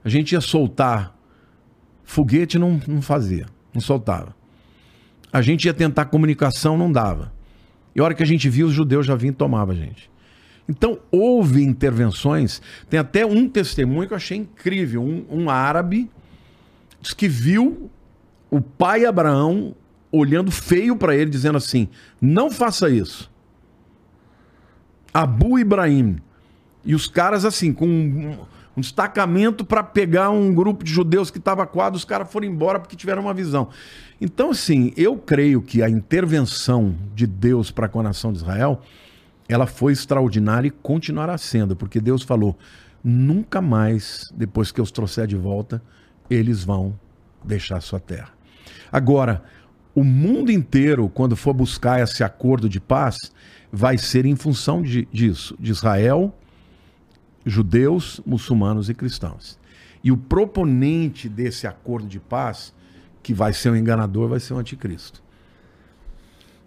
a 0.05 0.09
gente 0.09 0.33
ia 0.33 0.41
soltar 0.41 1.17
foguete, 2.05 2.59
não, 2.59 2.81
não 2.87 3.01
fazia, 3.01 3.47
não 3.73 3.81
soltava. 3.81 4.35
A 5.33 5.41
gente 5.41 5.65
ia 5.65 5.75
tentar 5.75 6.07
comunicação, 6.07 6.77
não 6.77 6.91
dava. 6.93 7.33
E 7.95 8.01
a 8.01 8.05
hora 8.05 8.15
que 8.15 8.23
a 8.23 8.27
gente 8.27 8.49
viu, 8.49 8.67
os 8.67 8.73
judeus 8.73 9.07
já 9.07 9.15
vinham 9.15 9.33
e 9.33 9.37
tomavam 9.37 9.75
a 9.75 9.79
gente. 9.79 10.11
Então, 10.69 10.99
houve 11.11 11.63
intervenções. 11.63 12.61
Tem 12.89 12.99
até 12.99 13.25
um 13.25 13.49
testemunho 13.49 14.07
que 14.07 14.15
eu 14.15 14.17
achei 14.17 14.39
incrível. 14.39 15.03
Um, 15.03 15.25
um 15.31 15.51
árabe 15.51 16.11
diz 17.01 17.13
que 17.13 17.29
viu 17.29 17.91
o 18.51 18.61
pai 18.61 19.05
Abraão 19.05 19.75
olhando 20.11 20.51
feio 20.51 20.97
para 20.97 21.15
ele, 21.15 21.31
dizendo 21.31 21.59
assim: 21.59 21.89
não 22.21 22.51
faça 22.51 22.89
isso. 22.89 23.31
Abu 25.15 25.61
Ibrahim. 25.61 26.17
E 26.85 26.93
os 26.93 27.07
caras, 27.07 27.45
assim, 27.45 27.73
com 27.73 27.87
um, 27.87 28.37
um 28.77 28.81
destacamento 28.81 29.65
para 29.65 29.85
pegar 29.85 30.31
um 30.31 30.53
grupo 30.53 30.83
de 30.83 30.93
judeus 30.93 31.31
que 31.31 31.39
estava 31.39 31.65
quadro, 31.67 31.97
os 31.97 32.05
caras 32.05 32.31
foram 32.31 32.49
embora 32.49 32.81
porque 32.81 32.97
tiveram 32.97 33.23
uma 33.23 33.33
visão. 33.33 33.69
Então, 34.21 34.51
assim, 34.51 34.93
eu 34.97 35.17
creio 35.17 35.63
que 35.63 35.83
a 35.83 35.89
intervenção 35.89 36.97
de 37.15 37.27
Deus 37.29 37.71
para 37.71 37.89
com 37.89 38.01
a 38.01 38.03
nação 38.03 38.33
de 38.33 38.39
Israel, 38.39 38.83
ela 39.49 39.67
foi 39.67 39.93
extraordinária 39.93 40.69
e 40.69 40.73
continuará 40.73 41.39
sendo, 41.39 41.77
porque 41.77 42.01
Deus 42.01 42.23
falou: 42.23 42.59
nunca 43.03 43.63
mais, 43.63 44.33
depois 44.35 44.73
que 44.73 44.81
eu 44.81 44.85
os 44.85 44.91
trouxer 44.91 45.27
de 45.27 45.37
volta, 45.37 45.81
eles 46.29 46.65
vão 46.65 46.99
deixar 47.45 47.81
sua 47.81 48.01
terra. 48.01 48.31
Agora, 48.91 49.43
o 49.95 50.03
mundo 50.03 50.51
inteiro, 50.51 51.09
quando 51.09 51.37
for 51.37 51.55
buscar 51.55 52.01
esse 52.01 52.25
acordo 52.25 52.69
de 52.69 52.81
paz, 52.81 53.17
vai 53.75 53.99
ser 53.99 54.25
em 54.25 54.37
função 54.37 54.81
de, 54.81 55.09
disso, 55.13 55.57
de 55.59 55.73
Israel, 55.73 56.33
judeus, 57.45 58.21
muçulmanos 58.25 58.89
e 58.89 58.95
cristãos. 58.95 59.59
E 60.03 60.13
o 60.13 60.17
proponente 60.17 61.29
desse 61.29 61.67
acordo 61.67 62.07
de 62.07 62.21
paz, 62.21 62.73
que 63.21 63.35
vai 63.35 63.53
ser 63.53 63.71
um 63.71 63.77
enganador, 63.77 64.29
vai 64.29 64.39
ser 64.39 64.55
o 64.55 64.59
anticristo. 64.59 65.21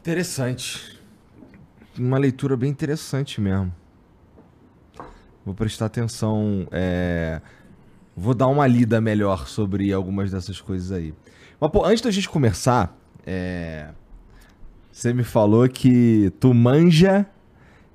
Interessante. 0.01 0.99
Uma 1.97 2.17
leitura 2.17 2.57
bem 2.57 2.69
interessante 2.69 3.39
mesmo. 3.39 3.73
Vou 5.45 5.55
prestar 5.55 5.85
atenção. 5.85 6.67
é, 6.71 7.41
Vou 8.15 8.33
dar 8.33 8.47
uma 8.47 8.67
lida 8.67 8.99
melhor 8.99 9.47
sobre 9.47 9.93
algumas 9.93 10.31
dessas 10.31 10.59
coisas 10.59 10.91
aí. 10.91 11.13
Mas, 11.57 11.71
pô, 11.71 11.85
antes 11.85 12.01
da 12.01 12.11
gente 12.11 12.27
começar, 12.27 12.97
é, 13.25 13.91
você 14.97 15.13
me 15.13 15.23
falou 15.23 15.69
que 15.69 16.31
tu 16.39 16.55
manja 16.55 17.27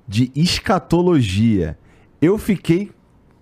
de 0.07 0.31
escatologia. 0.33 1.77
Eu 2.21 2.37
fiquei. 2.37 2.91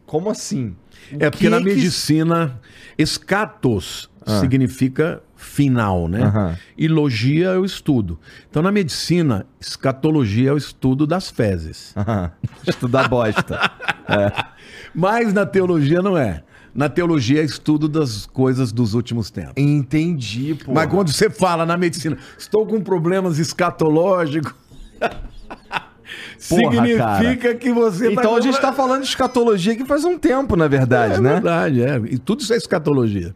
Como 0.06 0.32
assim? 0.32 0.76
O 1.14 1.18
É 1.24 1.30
porque 1.30 1.46
que 1.46 1.50
na 1.50 1.60
que- 1.60 1.64
medicina, 1.66 2.60
escatos 2.98 4.10
significa 4.40 5.22
final, 5.36 6.08
né? 6.08 6.24
Aham. 6.24 6.58
E 6.78 6.88
logia 6.88 7.50
é 7.50 7.58
o 7.58 7.64
estudo. 7.64 8.20
Então, 8.50 8.64
na 8.64 8.72
medicina, 8.72 9.46
escatologia 9.60 10.50
é 10.50 10.54
o 10.54 10.58
estudo 10.58 11.06
das 11.06 11.30
fezes. 11.30 11.94
Aham. 11.96 12.32
Estudar 12.68 13.08
bosta. 13.08 13.60
Mas 14.94 15.34
na 15.34 15.46
teologia 15.46 16.02
não 16.02 16.18
é. 16.18 16.44
Na 16.74 16.88
teologia 16.88 17.42
é 17.42 17.44
estudo 17.44 17.88
das 17.90 18.26
coisas 18.26 18.72
dos 18.72 18.94
últimos 18.94 19.30
tempos. 19.30 19.54
Entendi, 19.58 20.56
pô. 20.56 20.72
Mas 20.74 20.90
quando 20.90 21.12
você 21.12 21.30
fala 21.30 21.66
na 21.66 21.76
medicina, 21.78 22.18
estou 22.38 22.66
com 22.66 22.80
problemas 22.82 23.40
escatológicos, 23.40 24.54
significa 26.38 27.56
que 27.56 27.72
você 27.72 28.06
tá 28.06 28.12
Então 28.14 28.32
com- 28.32 28.38
a 28.38 28.42
gente 28.42 28.60
tá 28.60 28.72
falando 28.74 29.02
de 29.02 29.08
escatologia 29.10 29.74
aqui 29.74 29.86
faz 29.86 30.04
um 30.06 30.18
tempo, 30.18 30.56
na 30.56 30.68
verdade, 30.68 31.16
É 31.16 31.20
né? 31.20 31.34
verdade, 31.34 31.82
é. 31.84 31.98
E 32.10 32.18
tudo 32.18 32.42
isso 32.42 32.54
é 32.54 32.58
escatologia. 32.58 33.36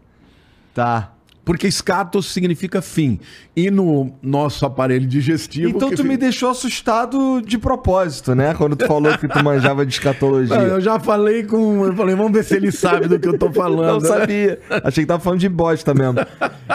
Tá. 0.73 1.11
Porque 1.45 1.67
escatos 1.67 2.33
significa 2.33 2.81
fim. 2.81 3.19
E 3.55 3.69
no 3.69 4.11
nosso 4.21 4.65
aparelho 4.65 5.05
digestivo. 5.05 5.69
Então 5.69 5.91
tu 5.91 6.03
me 6.03 6.17
deixou 6.17 6.49
assustado 6.49 7.39
de 7.39 7.59
propósito, 7.59 8.33
né? 8.33 8.55
Quando 8.55 8.75
tu 8.75 8.87
falou 8.87 9.15
que 9.15 9.27
tu 9.27 9.43
manjava 9.43 9.85
de 9.85 9.93
escatologia. 9.93 10.57
Não, 10.57 10.65
eu 10.65 10.81
já 10.81 10.99
falei 10.99 11.43
com. 11.43 11.85
Eu 11.85 11.95
falei, 11.95 12.15
vamos 12.15 12.31
ver 12.31 12.43
se 12.43 12.55
ele 12.55 12.71
sabe 12.71 13.07
do 13.07 13.19
que 13.19 13.27
eu 13.27 13.37
tô 13.37 13.51
falando. 13.51 13.85
Não 13.85 13.99
né? 13.99 14.07
sabia. 14.07 14.59
Achei 14.83 15.03
que 15.03 15.07
tava 15.07 15.21
falando 15.21 15.39
de 15.39 15.47
bosta 15.47 15.93
mesmo. 15.93 16.15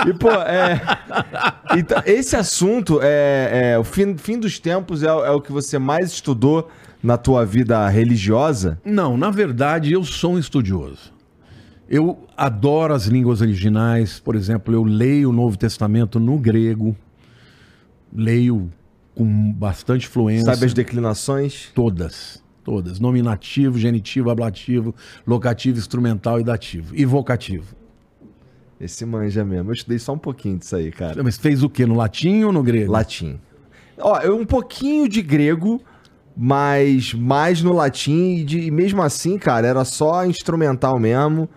E, 0.07 0.15
pô, 0.15 0.31
é. 0.31 0.81
Então, 1.77 2.01
esse 2.07 2.37
assunto 2.37 3.01
é, 3.03 3.73
é 3.73 3.79
o 3.79 3.83
fim, 3.83 4.17
fim 4.17 4.39
dos 4.39 4.61
tempos 4.61 5.03
é, 5.03 5.09
é 5.09 5.31
o 5.31 5.41
que 5.41 5.51
você 5.51 5.79
mais 5.81 6.13
estudou 6.13 6.71
na 7.03 7.17
tua 7.17 7.45
vida 7.45 7.89
religiosa? 7.89 8.79
Não, 8.85 9.17
na 9.17 9.31
verdade, 9.31 9.93
eu 9.93 10.05
sou 10.05 10.35
um 10.35 10.39
estudioso. 10.39 11.13
Eu 11.91 12.21
adoro 12.37 12.95
as 12.95 13.07
línguas 13.07 13.41
originais. 13.41 14.21
Por 14.21 14.37
exemplo, 14.37 14.73
eu 14.73 14.85
leio 14.85 15.31
o 15.31 15.33
Novo 15.33 15.59
Testamento 15.59 16.21
no 16.21 16.39
grego. 16.39 16.97
Leio 18.12 18.71
com 19.15 19.53
bastante 19.53 20.07
fluência. 20.07 20.55
Sabe 20.55 20.67
as 20.67 20.73
declinações? 20.73 21.69
Todas. 21.75 22.43
Todas. 22.65 23.01
Nominativo, 23.01 23.79
genitivo, 23.79 24.31
ablativo, 24.31 24.95
locativo, 25.27 25.79
instrumental 25.79 26.39
e 26.41 26.45
dativo. 26.45 26.95
E 26.95 27.05
vocativo. 27.05 27.75
Esse 28.81 29.05
manja 29.05 29.45
mesmo. 29.45 29.71
Eu 29.71 29.75
estudei 29.75 29.99
só 29.99 30.12
um 30.12 30.19
pouquinho 30.19 30.59
disso 30.59 30.77
aí, 30.77 30.91
cara. 30.91 31.23
Mas 31.23 31.37
fez 31.37 31.62
o 31.62 31.69
quê? 31.69 31.85
No 31.87 31.95
latim 31.97 32.45
ou 32.45 32.53
no 32.53 32.62
grego? 32.62 32.93
Latim. 32.93 33.39
Ó, 33.99 34.19
eu 34.21 34.39
um 34.39 34.47
pouquinho 34.47 35.09
de 35.09 35.21
grego, 35.21 35.83
mas 36.37 37.12
mais 37.12 37.62
no 37.62 37.73
latim. 37.73 38.37
E, 38.37 38.45
de- 38.45 38.61
e 38.61 38.71
mesmo 38.71 39.03
assim, 39.03 39.37
cara, 39.39 39.67
era 39.67 39.85
só 39.85 40.25
instrumental 40.25 40.99
mesmo. 40.99 41.49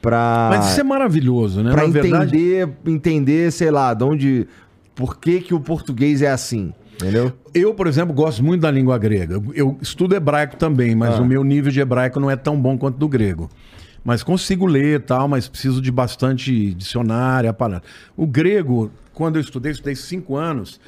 Pra, 0.00 0.48
Mas 0.50 0.70
isso 0.70 0.80
é 0.80 0.84
maravilhoso, 0.84 1.62
né? 1.62 1.74
verdade, 1.74 2.08
entender, 2.36 2.68
entender, 2.86 3.52
sei 3.52 3.70
lá, 3.70 3.92
de 3.94 4.04
onde. 4.04 4.48
Por 4.94 5.18
que, 5.18 5.40
que 5.40 5.52
o 5.54 5.60
português 5.60 6.22
é 6.22 6.30
assim? 6.30 6.72
Entendeu? 6.94 7.32
eu, 7.54 7.72
por 7.74 7.86
exemplo, 7.86 8.14
gosto 8.14 8.44
muito 8.44 8.60
da 8.60 8.70
língua 8.70 8.98
grega. 8.98 9.40
Eu- 9.54 9.78
estudo 9.80 10.14
hebraico 10.14 10.56
também, 10.56 10.94
mas 10.94 11.14
Ah. 11.14 11.22
o 11.22 11.24
meu 11.24 11.42
nível 11.42 11.72
de 11.72 11.80
hebraico 11.80 12.20
não 12.20 12.30
é 12.30 12.36
tão 12.36 12.60
bom 12.60 12.76
quanto 12.76 12.98
do 12.98 13.08
grego. 13.08 13.48
Mas 14.04 14.22
consigo 14.22 14.66
ler 14.66 14.96
e 14.96 15.02
tal, 15.02 15.26
mas 15.26 15.48
preciso 15.48 15.80
de 15.80 15.90
bastante 15.90 16.74
dicionário, 16.74 17.48
a 17.48 17.52
palavra. 17.54 17.82
O 18.16 18.26
grego, 18.26 18.90
quando 19.14 19.36
eu 19.36 19.40
estudei, 19.40 19.72
estudei 19.72 19.94
cinco 19.96 20.36
anos, 20.36 20.78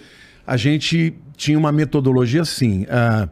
a 0.46 0.56
gente 0.58 1.14
tinha 1.36 1.58
uma 1.58 1.72
metodologia 1.72 2.42
assim. 2.42 2.86
ah, 2.90 3.28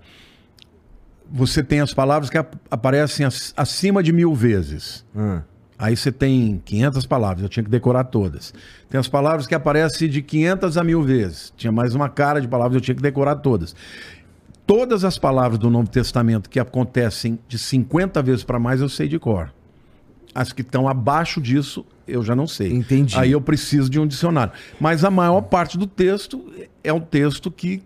você 1.31 1.63
tem 1.63 1.81
as 1.81 1.95
palavras 1.95 2.29
que 2.31 2.39
ap- 2.39 2.55
aparecem 2.71 3.25
ac- 3.27 3.53
acima 3.57 4.03
de 4.03 4.13
mil 4.13 4.35
vezes. 4.35 5.05
Ah, 5.17 5.43
Aí 5.81 5.97
você 5.97 6.13
tem 6.13 6.61
500 6.63 7.07
palavras, 7.07 7.43
eu 7.43 7.49
tinha 7.49 7.65
que 7.65 7.71
decorar 7.71 8.05
todas. 8.05 8.53
Tem 8.91 9.01
as 9.01 9.09
palavras 9.09 9.47
que 9.47 9.55
aparecem 9.55 10.11
de 10.11 10.21
500 10.21 10.77
a 10.77 10.85
mil 10.85 11.03
vezes. 11.03 11.55
Tinha 11.57 11.73
mais 11.73 11.95
uma 11.95 12.07
cara 12.07 12.39
de 12.39 12.47
palavras, 12.47 12.75
eu 12.75 12.81
tinha 12.83 12.95
que 12.95 13.01
decorar 13.01 13.37
todas. 13.37 13.75
Todas 14.67 15.07
as 15.07 15.17
palavras 15.17 15.59
do 15.59 15.71
Novo 15.71 15.89
Testamento 15.89 16.51
que 16.51 16.61
acontecem 16.61 17.39
de 17.49 17.59
50 17.59 18.23
vezes 18.23 18.45
para 18.45 18.59
mais, 18.59 18.83
eu 18.83 18.91
sei 18.91 19.09
de 19.09 19.19
cor. 19.19 19.55
As 20.35 20.53
que 20.53 20.61
estão 20.61 20.87
abaixo 20.87 21.41
disso, 21.41 21.87
eu 22.07 22.23
já 22.23 22.37
não 22.37 22.47
sei. 22.47 22.75
Entendi. 22.75 23.17
Aí 23.17 23.33
eu 23.33 23.41
preciso 23.41 23.89
de 23.89 23.99
um 23.99 24.07
dicionário. 24.07 24.53
Mas 24.79 25.03
a 25.03 25.11
maior 25.11 25.41
parte 25.41 25.79
do 25.79 25.87
texto 25.87 26.45
é 26.85 26.93
um 26.93 27.01
texto 27.01 27.51
que 27.51 27.83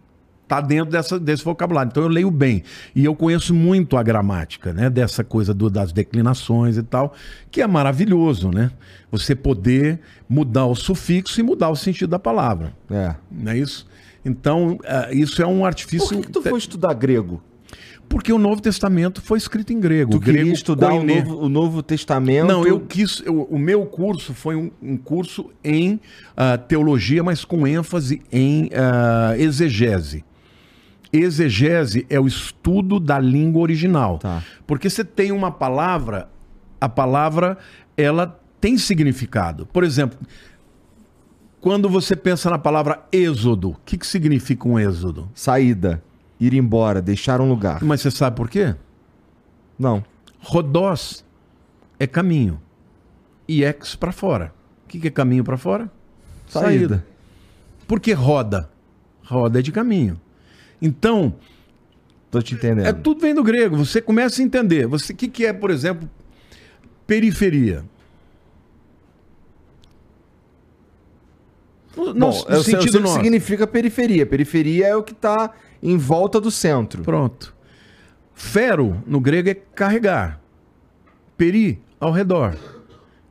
está 0.58 0.60
dentro 0.66 0.90
dessa, 0.92 1.18
desse 1.18 1.44
vocabulário. 1.44 1.88
Então 1.90 2.02
eu 2.02 2.08
leio 2.08 2.30
bem. 2.30 2.62
E 2.94 3.04
eu 3.04 3.14
conheço 3.14 3.52
muito 3.54 3.96
a 3.96 4.02
gramática, 4.02 4.72
né? 4.72 4.88
Dessa 4.90 5.22
coisa 5.24 5.52
do- 5.54 5.70
das 5.70 5.92
declinações 5.92 6.76
e 6.76 6.82
tal, 6.82 7.14
que 7.50 7.60
é 7.60 7.66
maravilhoso, 7.66 8.50
né? 8.50 8.70
Você 9.10 9.34
poder 9.34 10.00
mudar 10.28 10.66
o 10.66 10.74
sufixo 10.74 11.40
e 11.40 11.42
mudar 11.42 11.70
o 11.70 11.76
sentido 11.76 12.10
da 12.10 12.18
palavra. 12.18 12.72
é. 12.90 13.14
Não 13.30 13.52
é 13.52 13.58
isso? 13.58 13.86
Então, 14.24 14.78
eh, 14.84 15.10
isso 15.14 15.42
é 15.42 15.46
um 15.46 15.64
artifício. 15.66 16.08
Por 16.08 16.16
que, 16.16 16.26
que 16.26 16.32
tu 16.32 16.40
foi 16.42 16.58
estudar 16.58 16.94
grego? 16.94 17.42
Porque 18.08 18.32
o 18.32 18.38
Novo 18.38 18.60
Testamento 18.60 19.20
foi 19.22 19.38
escrito 19.38 19.72
em 19.72 19.80
grego. 19.80 20.12
Tu 20.12 20.20
grego 20.20 20.38
queria 20.38 20.52
estudar 20.52 20.92
o 20.92 21.02
novo, 21.02 21.36
o 21.44 21.48
novo 21.48 21.82
Testamento? 21.82 22.46
Não, 22.46 22.66
eu 22.66 22.78
quis. 22.80 23.22
eu- 23.24 23.42
o 23.50 23.58
meu 23.58 23.84
curso 23.86 24.32
foi 24.34 24.56
um, 24.56 24.70
um 24.82 24.96
curso 24.96 25.50
em 25.64 25.98
ah, 26.36 26.56
teologia, 26.58 27.22
mas 27.24 27.44
com 27.44 27.66
ênfase 27.66 28.20
em 28.30 28.70
ah, 28.74 29.34
exegese. 29.38 30.22
Exegese 31.16 32.04
é 32.10 32.18
o 32.18 32.26
estudo 32.26 32.98
da 32.98 33.20
língua 33.20 33.62
original. 33.62 34.18
Tá. 34.18 34.42
Porque 34.66 34.90
você 34.90 35.04
tem 35.04 35.30
uma 35.30 35.52
palavra, 35.52 36.28
a 36.80 36.88
palavra 36.88 37.56
ela 37.96 38.40
tem 38.60 38.76
significado. 38.76 39.64
Por 39.66 39.84
exemplo, 39.84 40.18
quando 41.60 41.88
você 41.88 42.16
pensa 42.16 42.50
na 42.50 42.58
palavra 42.58 43.06
êxodo, 43.12 43.70
o 43.70 43.76
que, 43.84 43.96
que 43.96 44.06
significa 44.06 44.66
um 44.66 44.76
êxodo? 44.76 45.28
Saída. 45.34 46.02
Ir 46.40 46.52
embora, 46.52 47.00
deixar 47.00 47.40
um 47.40 47.48
lugar. 47.48 47.82
Mas 47.84 48.00
você 48.00 48.10
sabe 48.10 48.36
por 48.36 48.50
quê? 48.50 48.74
Não. 49.78 50.04
Rodós 50.40 51.24
é 51.98 52.08
caminho. 52.08 52.60
E 53.46 53.62
ex 53.62 53.94
para 53.94 54.10
fora. 54.10 54.52
O 54.84 54.88
que, 54.88 54.98
que 54.98 55.08
é 55.08 55.10
caminho 55.12 55.44
para 55.44 55.56
fora? 55.56 55.88
Saída. 56.48 57.06
Por 57.86 58.00
que 58.00 58.12
roda? 58.12 58.68
Roda 59.22 59.60
é 59.60 59.62
de 59.62 59.70
caminho. 59.70 60.20
Então, 60.80 61.34
Tô 62.30 62.42
te 62.42 62.54
entendendo. 62.54 62.86
é 62.86 62.92
tudo 62.92 63.20
vem 63.20 63.34
do 63.34 63.42
grego. 63.42 63.76
Você 63.76 64.00
começa 64.00 64.40
a 64.40 64.44
entender. 64.44 64.86
Você 64.86 65.12
o 65.12 65.16
que, 65.16 65.28
que 65.28 65.46
é, 65.46 65.52
por 65.52 65.70
exemplo, 65.70 66.08
periferia? 67.06 67.84
No, 71.96 72.06
Bom, 72.06 72.14
no 72.14 72.26
eu 72.26 72.62
sei, 72.62 72.74
eu 72.74 72.82
sei 72.82 73.00
que 73.00 73.08
significa 73.08 73.66
periferia. 73.66 74.26
Periferia 74.26 74.88
é 74.88 74.96
o 74.96 75.02
que 75.02 75.14
tá 75.14 75.52
em 75.82 75.96
volta 75.96 76.40
do 76.40 76.50
centro. 76.50 77.02
Pronto. 77.02 77.54
Fero, 78.34 79.00
no 79.06 79.20
grego, 79.20 79.50
é 79.50 79.54
carregar. 79.54 80.40
Peri, 81.36 81.80
ao 82.00 82.10
redor. 82.10 82.56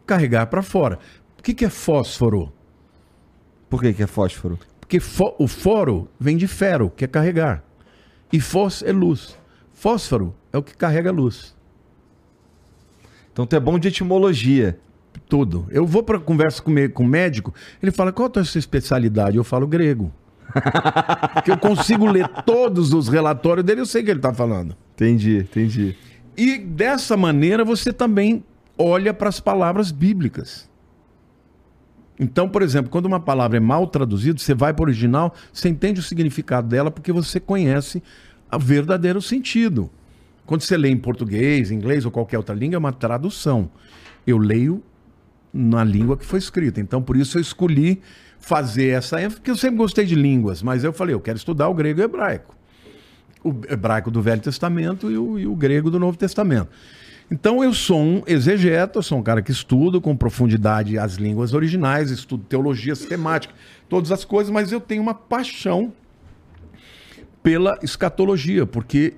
Carregar 0.06 0.48
para 0.48 0.62
fora. 0.62 0.98
O 1.38 1.44
que, 1.44 1.54
que 1.54 1.66
é 1.66 1.70
fósforo? 1.70 2.54
Por 3.70 3.82
que, 3.82 3.94
que 3.94 4.04
é 4.04 4.08
fósforo? 4.08 4.58
Porque 4.94 5.00
fo- 5.00 5.34
o 5.40 5.48
foro 5.48 6.08
vem 6.20 6.38
de 6.38 6.48
fero, 6.48 6.92
que 6.96 7.04
é 7.04 7.08
carregar. 7.08 7.64
E 8.32 8.40
fós 8.40 8.84
é 8.84 8.92
luz. 8.92 9.36
Fósforo 9.74 10.36
é 10.52 10.58
o 10.60 10.62
que 10.62 10.78
carrega 10.78 11.10
a 11.10 11.12
luz. 11.12 11.56
Então 13.32 13.48
tu 13.48 13.56
é 13.56 13.60
bom 13.60 13.80
de 13.80 13.88
etimologia. 13.88 14.78
Tudo. 15.28 15.66
Eu 15.72 15.84
vou 15.88 16.04
para 16.04 16.20
conversa 16.20 16.62
com, 16.62 16.72
com 16.94 17.04
o 17.04 17.08
médico, 17.08 17.52
ele 17.82 17.92
fala: 17.92 18.12
qual 18.12 18.28
a 18.28 18.30
tua 18.30 18.44
especialidade? 18.44 19.36
Eu 19.36 19.44
falo 19.44 19.66
grego. 19.66 20.12
Porque 21.34 21.50
eu 21.50 21.58
consigo 21.58 22.06
ler 22.06 22.28
todos 22.46 22.94
os 22.94 23.08
relatórios 23.08 23.66
dele, 23.66 23.82
eu 23.82 23.86
sei 23.88 24.04
o 24.04 24.06
que 24.06 24.12
ele 24.12 24.20
está 24.20 24.32
falando. 24.32 24.76
Entendi, 24.94 25.38
entendi. 25.40 25.98
E 26.38 26.60
dessa 26.60 27.18
maneira 27.18 27.66
você 27.66 27.92
também 27.92 28.44
olha 28.78 29.12
para 29.12 29.30
as 29.30 29.40
palavras 29.40 29.90
bíblicas. 29.92 30.70
Então, 32.20 32.48
por 32.48 32.62
exemplo, 32.62 32.92
quando 32.92 33.06
uma 33.06 33.20
palavra 33.20 33.58
é 33.58 33.60
mal 33.60 33.88
traduzida, 33.88 34.40
você 34.40 34.54
vai 34.54 34.74
para 34.74 34.84
o 34.84 34.86
original, 34.86 35.34
você 35.52 35.70
entende 35.70 36.00
o 36.00 36.04
significado 36.04 36.68
dela 36.68 36.92
porque 36.92 37.12
você 37.12 37.40
conhece 37.40 38.04
o 38.52 38.60
verdadeiro 38.60 39.22
sentido. 39.22 39.90
Quando 40.46 40.62
você 40.62 40.78
lê 40.78 40.90
em 40.90 40.98
português, 40.98 41.72
inglês 41.72 42.06
ou 42.06 42.12
qualquer 42.12 42.38
outra 42.38 42.54
língua, 42.54 42.76
é 42.76 42.80
uma 42.80 42.94
tradução. 42.94 43.70
Eu 44.28 44.38
leio 44.38 44.84
na 45.54 45.84
língua 45.84 46.18
que 46.18 46.26
foi 46.26 46.40
escrita. 46.40 46.80
Então, 46.80 47.02
por 47.02 47.18
isso 47.18 47.38
eu 47.38 47.42
escolhi 47.42 48.02
fazer 48.40 48.90
essa 48.90 49.22
ênfase, 49.22 49.38
porque 49.38 49.52
eu 49.52 49.56
sempre 49.56 49.78
gostei 49.78 50.06
de 50.06 50.16
línguas, 50.16 50.62
mas 50.62 50.84
eu 50.84 50.92
falei, 50.92 51.16
eu 51.16 51.22
quero 51.22 51.38
estudar 51.38 51.70
o 51.70 51.74
grego 51.74 52.02
e 52.02 52.04
o 52.04 52.06
hebraico 52.06 52.56
o 53.44 53.54
hebraico 53.70 54.10
do 54.10 54.22
Velho 54.22 54.42
Testamento 54.42 55.12
e 55.12 55.18
o, 55.18 55.38
e 55.38 55.46
o 55.46 55.56
grego 55.56 55.92
do 55.92 56.00
Novo 56.00 56.18
Testamento. 56.18 56.70
Então 57.34 57.64
eu 57.64 57.74
sou 57.74 58.00
um 58.00 58.22
exegeta, 58.28 59.00
eu 59.00 59.02
sou 59.02 59.18
um 59.18 59.24
cara 59.24 59.42
que 59.42 59.52
estudo 59.52 60.00
com 60.00 60.16
profundidade 60.16 61.00
as 61.00 61.16
línguas 61.16 61.52
originais, 61.52 62.12
estudo 62.12 62.44
teologia 62.48 62.94
sistemática, 62.94 63.52
todas 63.90 64.12
as 64.12 64.24
coisas, 64.24 64.54
mas 64.54 64.72
eu 64.72 64.80
tenho 64.80 65.02
uma 65.02 65.16
paixão 65.16 65.92
pela 67.42 67.76
escatologia, 67.82 68.68
porque 68.68 69.16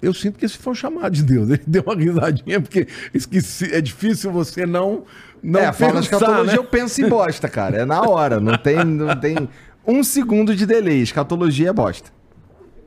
eu 0.00 0.14
sinto 0.14 0.38
que 0.38 0.46
esse 0.46 0.56
foi 0.56 0.72
o 0.72 0.74
chamado 0.74 1.12
de 1.12 1.22
Deus. 1.22 1.50
Ele 1.52 1.62
deu 1.66 1.82
uma 1.82 1.94
risadinha, 1.94 2.58
porque 2.58 2.88
esqueci, 3.12 3.70
é 3.70 3.82
difícil 3.82 4.32
você 4.32 4.64
não. 4.64 5.04
não 5.42 5.60
é, 5.60 5.70
fala 5.70 6.00
de 6.00 6.06
escatologia, 6.06 6.44
né? 6.44 6.56
eu 6.56 6.64
penso 6.64 7.02
em 7.02 7.06
bosta, 7.06 7.50
cara. 7.50 7.82
É 7.82 7.84
na 7.84 8.00
hora. 8.00 8.40
Não 8.40 8.56
tem, 8.56 8.82
não 8.82 9.14
tem 9.14 9.46
um 9.86 10.02
segundo 10.02 10.56
de 10.56 10.64
delay. 10.64 11.02
Escatologia 11.02 11.68
é 11.68 11.72
bosta. 11.74 12.08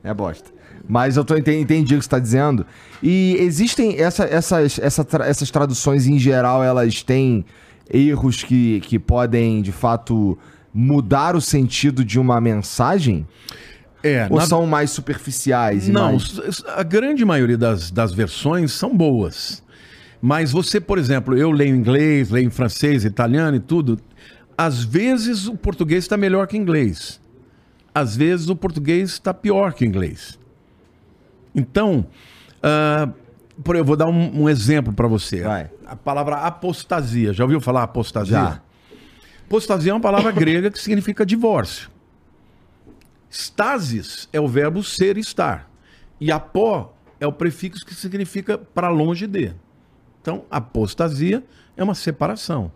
É 0.04 0.12
bosta. 0.12 0.50
Mas 0.88 1.18
eu 1.18 1.24
tô, 1.24 1.36
enten- 1.38 1.62
entendi 1.62 1.96
o 1.96 1.98
que 2.00 2.04
você 2.04 2.10
tá 2.10 2.20
dizendo. 2.20 2.66
E 3.02 3.36
existem 3.40 4.00
essa, 4.00 4.24
essas, 4.26 4.80
essa 4.80 5.06
essas 5.24 5.50
traduções 5.52 6.08
em 6.08 6.18
geral, 6.20 6.64
elas 6.64 7.04
têm 7.04 7.46
erros 7.92 8.44
que, 8.44 8.80
que 8.82 8.98
podem, 9.00 9.62
de 9.62 9.72
fato, 9.72 10.38
mudar 10.74 11.36
o 11.36 11.42
sentido 11.42 12.04
de 12.04 12.20
uma 12.20 12.40
mensagem? 12.42 13.28
É, 14.04 14.28
Ou 14.30 14.38
na- 14.38 14.46
são 14.46 14.66
mais 14.66 14.90
superficiais? 14.92 15.88
e 15.88 15.92
Não, 15.92 16.14
mais- 16.14 16.64
a 16.76 16.82
grande 16.84 17.24
maioria 17.24 17.58
das, 17.58 17.92
das 17.92 18.14
versões 18.14 18.72
são 18.72 18.96
boas. 18.96 19.62
Mas 20.22 20.52
você, 20.52 20.80
por 20.80 20.98
exemplo, 20.98 21.36
eu 21.38 21.52
leio 21.52 21.76
inglês, 21.76 22.30
leio 22.30 22.48
em 22.48 22.50
francês, 22.52 23.06
italiano 23.06 23.58
e 23.58 23.60
tudo. 23.60 24.00
Às 24.58 24.84
vezes 24.84 25.48
o 25.48 25.56
português 25.56 26.04
está 26.04 26.16
melhor 26.18 26.48
que 26.48 26.58
inglês. 26.58 27.20
Às 27.94 28.16
vezes 28.16 28.48
o 28.48 28.56
português 28.56 29.12
está 29.14 29.34
pior 29.34 29.74
que 29.74 29.84
inglês. 29.86 30.38
Então, 31.54 32.06
ah, 32.62 33.10
por, 33.64 33.76
eu 33.76 33.86
vou 33.86 33.96
dar 33.96 34.08
um, 34.08 34.44
um 34.44 34.50
exemplo 34.50 34.94
para 34.94 35.08
você. 35.08 35.42
Vai. 35.42 35.70
A 35.86 35.96
palavra 35.96 36.38
apostasia. 36.38 37.34
Já 37.34 37.44
ouviu 37.44 37.60
falar 37.60 37.84
apostasia? 37.84 38.38
Já. 38.38 38.62
Apostasia 39.46 39.92
é 39.92 39.94
uma 39.94 40.02
palavra 40.02 40.32
grega 40.32 40.72
que 40.72 40.80
significa 40.80 41.26
divórcio. 41.26 41.90
Stasis 43.30 44.28
é 44.32 44.40
o 44.40 44.48
verbo 44.48 44.84
ser 44.84 45.18
e 45.18 45.20
estar. 45.20 45.70
E 46.20 46.32
apó 46.32 46.94
é 47.20 47.28
o 47.28 47.32
prefixo 47.32 47.86
que 47.86 47.94
significa 47.94 48.58
para 48.58 48.90
longe 48.90 49.28
de. 49.28 49.54
Então, 50.22 50.46
apostasia 50.50 51.44
é 51.76 51.84
uma 51.84 51.96
separação. 51.96 52.72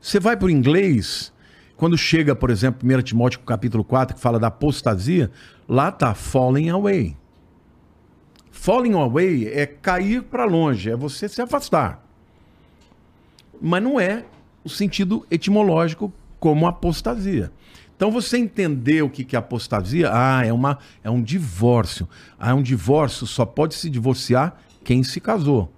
Você 0.00 0.18
vai 0.18 0.36
para 0.36 0.46
o 0.46 0.50
inglês, 0.50 1.32
quando 1.76 1.96
chega, 1.96 2.34
por 2.34 2.50
exemplo, 2.50 2.88
1 2.88 3.02
Timóteo 3.02 3.40
capítulo 3.40 3.84
4, 3.84 4.16
que 4.16 4.20
fala 4.20 4.38
da 4.38 4.48
apostasia, 4.48 5.30
lá 5.68 5.88
está 5.88 6.14
falling 6.14 6.68
away. 6.68 7.16
Falling 8.60 8.92
away 8.92 9.48
é 9.48 9.64
cair 9.64 10.22
para 10.22 10.44
longe, 10.44 10.90
é 10.90 10.94
você 10.94 11.26
se 11.30 11.40
afastar. 11.40 12.04
Mas 13.58 13.82
não 13.82 13.98
é 13.98 14.26
o 14.62 14.68
sentido 14.68 15.26
etimológico 15.30 16.12
como 16.38 16.66
apostasia. 16.66 17.50
Então 17.96 18.10
você 18.10 18.36
entender 18.36 19.00
o 19.00 19.08
que 19.08 19.24
que 19.24 19.34
é 19.34 19.38
apostasia, 19.38 20.10
ah, 20.12 20.44
é, 20.44 20.52
uma, 20.52 20.78
é 21.02 21.08
um 21.08 21.22
divórcio. 21.22 22.06
Ah, 22.38 22.54
um 22.54 22.60
divórcio 22.60 23.26
só 23.26 23.46
pode 23.46 23.74
se 23.74 23.88
divorciar 23.88 24.58
quem 24.84 25.02
se 25.02 25.22
casou. 25.22 25.72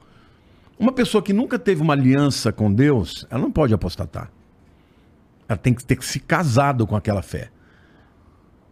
Uma 0.76 0.90
pessoa 0.90 1.22
que 1.22 1.32
nunca 1.32 1.60
teve 1.60 1.82
uma 1.82 1.92
aliança 1.92 2.50
com 2.50 2.72
Deus, 2.72 3.24
ela 3.30 3.42
não 3.42 3.52
pode 3.52 3.72
apostatar. 3.72 4.28
Ela 5.48 5.56
tem 5.56 5.72
que 5.72 5.84
ter 5.84 6.02
se 6.02 6.18
casado 6.18 6.84
com 6.84 6.96
aquela 6.96 7.22
fé. 7.22 7.52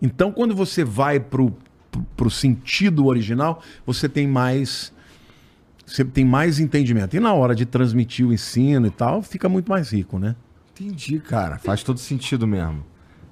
Então, 0.02 0.32
quando 0.32 0.52
você 0.52 0.82
vai 0.82 1.20
pro, 1.20 1.56
pro, 1.90 2.02
pro 2.16 2.30
sentido 2.30 3.06
original, 3.06 3.62
você 3.86 4.08
tem 4.08 4.26
mais 4.26 4.92
você 5.86 6.04
tem 6.04 6.24
mais 6.24 6.60
entendimento. 6.60 7.16
E 7.16 7.20
na 7.20 7.32
hora 7.34 7.52
de 7.54 7.66
transmitir 7.66 8.24
o 8.26 8.32
ensino 8.32 8.86
e 8.86 8.90
tal, 8.90 9.22
fica 9.22 9.48
muito 9.48 9.68
mais 9.68 9.90
rico, 9.92 10.18
né? 10.20 10.36
Entendi, 10.72 11.18
cara. 11.18 11.58
Faz 11.58 11.82
todo 11.82 11.98
sentido 11.98 12.46
mesmo. 12.46 12.84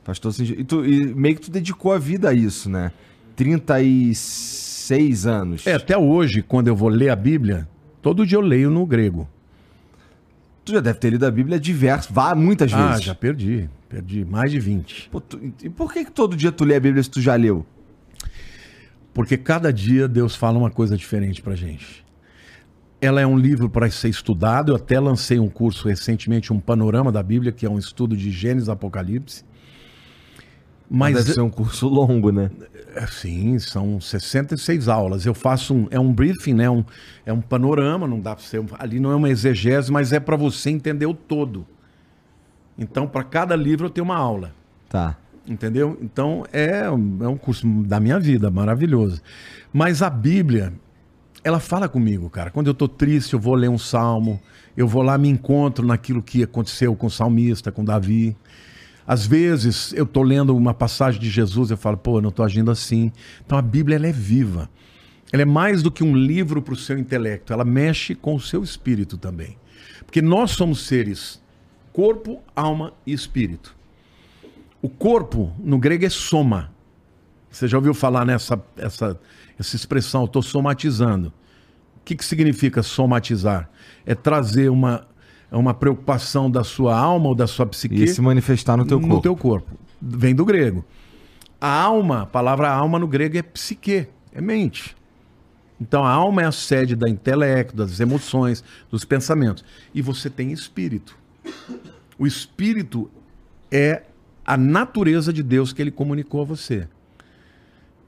Faz 0.02 0.18
todo 0.18 0.32
sentido. 0.32 0.60
E, 0.60 0.64
tu, 0.64 0.84
e 0.84 1.14
meio 1.14 1.36
que 1.36 1.42
tu 1.42 1.50
dedicou 1.52 1.92
a 1.92 1.98
vida 1.98 2.30
a 2.30 2.34
isso, 2.34 2.68
né? 2.68 2.90
36 3.36 5.26
anos. 5.26 5.66
É, 5.66 5.74
até 5.74 5.96
hoje, 5.96 6.42
quando 6.42 6.68
eu 6.68 6.76
vou 6.76 6.88
ler 6.88 7.10
a 7.10 7.16
Bíblia, 7.16 7.68
todo 8.02 8.26
dia 8.26 8.36
eu 8.36 8.42
leio 8.42 8.70
no 8.70 8.84
grego. 8.86 9.28
Tu 10.64 10.72
já 10.72 10.80
deve 10.80 10.98
ter 10.98 11.10
lido 11.10 11.24
a 11.24 11.30
Bíblia 11.30 11.58
diversas, 11.58 12.10
vá 12.10 12.34
muitas 12.34 12.72
Ah, 12.72 12.90
vezes. 12.90 13.04
já 13.04 13.14
perdi. 13.14 13.68
Perdi 13.88 14.24
mais 14.24 14.50
de 14.50 14.60
20. 14.60 15.08
Pô, 15.10 15.20
tu- 15.20 15.40
e 15.62 15.70
por 15.70 15.92
que, 15.92 16.04
que 16.04 16.10
todo 16.12 16.36
dia 16.36 16.52
tu 16.52 16.64
lê 16.64 16.74
a 16.76 16.80
Bíblia 16.80 17.02
se 17.02 17.08
tu 17.10 17.20
já 17.22 17.34
leu? 17.36 17.64
Porque 19.12 19.36
cada 19.36 19.72
dia 19.72 20.06
Deus 20.06 20.34
fala 20.36 20.58
uma 20.58 20.70
coisa 20.70 20.96
diferente 20.96 21.42
pra 21.42 21.54
gente. 21.54 22.04
Ela 23.00 23.20
é 23.20 23.26
um 23.26 23.38
livro 23.38 23.68
para 23.68 23.90
ser 23.90 24.08
estudado. 24.08 24.72
Eu 24.72 24.76
até 24.76 24.98
lancei 24.98 25.38
um 25.38 25.48
curso 25.48 25.88
recentemente, 25.88 26.52
um 26.52 26.60
panorama 26.60 27.12
da 27.12 27.22
Bíblia, 27.22 27.52
que 27.52 27.64
é 27.64 27.70
um 27.70 27.78
estudo 27.78 28.16
de 28.16 28.30
Gênesis 28.30 28.68
Apocalipse. 28.68 29.44
Mas 30.90 31.16
Deve 31.16 31.34
ser 31.34 31.40
um 31.40 31.50
curso 31.50 31.86
longo, 31.86 32.32
né? 32.32 32.50
É, 32.94 33.06
Sim, 33.06 33.58
são 33.58 34.00
66 34.00 34.88
aulas. 34.88 35.26
Eu 35.26 35.34
faço 35.34 35.74
um. 35.74 35.88
É 35.90 36.00
um 36.00 36.12
briefing, 36.12 36.54
né? 36.54 36.70
Um, 36.70 36.84
é 37.26 37.32
um 37.32 37.40
panorama, 37.40 38.06
não 38.06 38.18
dá 38.18 38.34
para 38.34 38.44
ser. 38.44 38.64
Ali 38.78 38.98
não 38.98 39.12
é 39.12 39.14
uma 39.14 39.28
exegese, 39.28 39.92
mas 39.92 40.12
é 40.12 40.18
para 40.18 40.36
você 40.36 40.70
entender 40.70 41.06
o 41.06 41.12
todo. 41.12 41.66
Então, 42.78 43.06
para 43.06 43.22
cada 43.22 43.54
livro 43.54 43.86
eu 43.86 43.90
tenho 43.90 44.04
uma 44.04 44.16
aula. 44.16 44.52
Tá. 44.88 45.16
Entendeu? 45.48 45.98
Então 46.02 46.44
é, 46.52 46.90
um- 46.90 47.18
é 47.24 47.28
um 47.28 47.36
curso 47.36 47.66
da 47.84 47.98
minha 47.98 48.18
vida, 48.20 48.50
maravilhoso. 48.50 49.22
Mas 49.72 50.02
a 50.02 50.10
Bíblia, 50.10 50.72
ela 51.42 51.58
fala 51.58 51.88
comigo, 51.88 52.28
cara. 52.28 52.50
Quando 52.50 52.66
eu 52.66 52.74
tô 52.74 52.86
triste, 52.86 53.32
eu 53.32 53.40
vou 53.40 53.54
ler 53.54 53.70
um 53.70 53.78
salmo, 53.78 54.40
eu 54.76 54.86
vou 54.86 55.02
lá, 55.02 55.16
me 55.16 55.28
encontro 55.28 55.86
naquilo 55.86 56.22
que 56.22 56.42
aconteceu 56.42 56.94
com 56.94 57.06
o 57.06 57.10
salmista, 57.10 57.72
com 57.72 57.84
Davi. 57.84 58.36
Às 59.06 59.26
vezes 59.26 59.94
eu 59.94 60.04
tô 60.04 60.22
lendo 60.22 60.54
uma 60.54 60.74
passagem 60.74 61.18
de 61.18 61.30
Jesus, 61.30 61.70
eu 61.70 61.78
falo, 61.78 61.96
pô, 61.96 62.18
eu 62.18 62.22
não 62.22 62.30
tô 62.30 62.42
agindo 62.42 62.70
assim. 62.70 63.10
Então 63.44 63.56
a 63.56 63.62
Bíblia 63.62 63.96
ela 63.96 64.06
é 64.06 64.12
viva. 64.12 64.68
Ela 65.32 65.42
é 65.42 65.46
mais 65.46 65.82
do 65.82 65.90
que 65.90 66.04
um 66.04 66.14
livro 66.14 66.60
para 66.60 66.74
o 66.74 66.76
seu 66.76 66.98
intelecto, 66.98 67.52
ela 67.52 67.64
mexe 67.64 68.14
com 68.14 68.34
o 68.34 68.40
seu 68.40 68.62
espírito 68.62 69.16
também. 69.16 69.56
Porque 70.04 70.20
nós 70.22 70.50
somos 70.52 70.86
seres 70.86 71.40
corpo, 71.92 72.40
alma 72.54 72.92
e 73.06 73.12
espírito. 73.12 73.76
O 74.80 74.88
corpo, 74.88 75.52
no 75.58 75.78
grego, 75.78 76.04
é 76.04 76.08
soma. 76.08 76.70
Você 77.50 77.66
já 77.66 77.76
ouviu 77.76 77.94
falar 77.94 78.24
nessa 78.24 78.62
essa, 78.76 79.18
essa 79.58 79.76
expressão, 79.76 80.24
estou 80.24 80.42
somatizando. 80.42 81.28
O 81.96 82.04
que, 82.04 82.14
que 82.14 82.24
significa 82.24 82.82
somatizar? 82.82 83.68
É 84.06 84.14
trazer 84.14 84.68
uma, 84.70 85.06
uma 85.50 85.74
preocupação 85.74 86.50
da 86.50 86.62
sua 86.62 86.96
alma 86.98 87.28
ou 87.28 87.34
da 87.34 87.46
sua 87.46 87.66
psique 87.66 88.02
E 88.02 88.08
se 88.08 88.20
manifestar 88.20 88.76
no 88.76 88.86
teu 88.86 89.00
corpo. 89.00 89.14
no 89.14 89.22
teu 89.22 89.36
corpo. 89.36 89.70
Vem 90.00 90.34
do 90.34 90.44
grego. 90.44 90.84
A 91.60 91.82
alma, 91.82 92.22
a 92.22 92.26
palavra 92.26 92.70
alma 92.70 92.98
no 92.98 93.08
grego 93.08 93.36
é 93.36 93.42
psique, 93.42 94.06
é 94.32 94.40
mente. 94.40 94.96
Então 95.80 96.04
a 96.04 96.10
alma 96.10 96.42
é 96.42 96.44
a 96.44 96.52
sede 96.52 96.94
da 96.96 97.08
intelecto, 97.08 97.76
das 97.76 98.00
emoções, 98.00 98.62
dos 98.90 99.04
pensamentos. 99.04 99.64
E 99.94 100.00
você 100.02 100.28
tem 100.30 100.52
espírito. 100.52 101.16
O 102.18 102.26
espírito 102.26 103.10
é 103.70 104.02
a 104.48 104.56
natureza 104.56 105.30
de 105.30 105.42
Deus 105.42 105.74
que 105.74 105.82
ele 105.82 105.90
comunicou 105.90 106.40
a 106.40 106.44
você. 106.44 106.88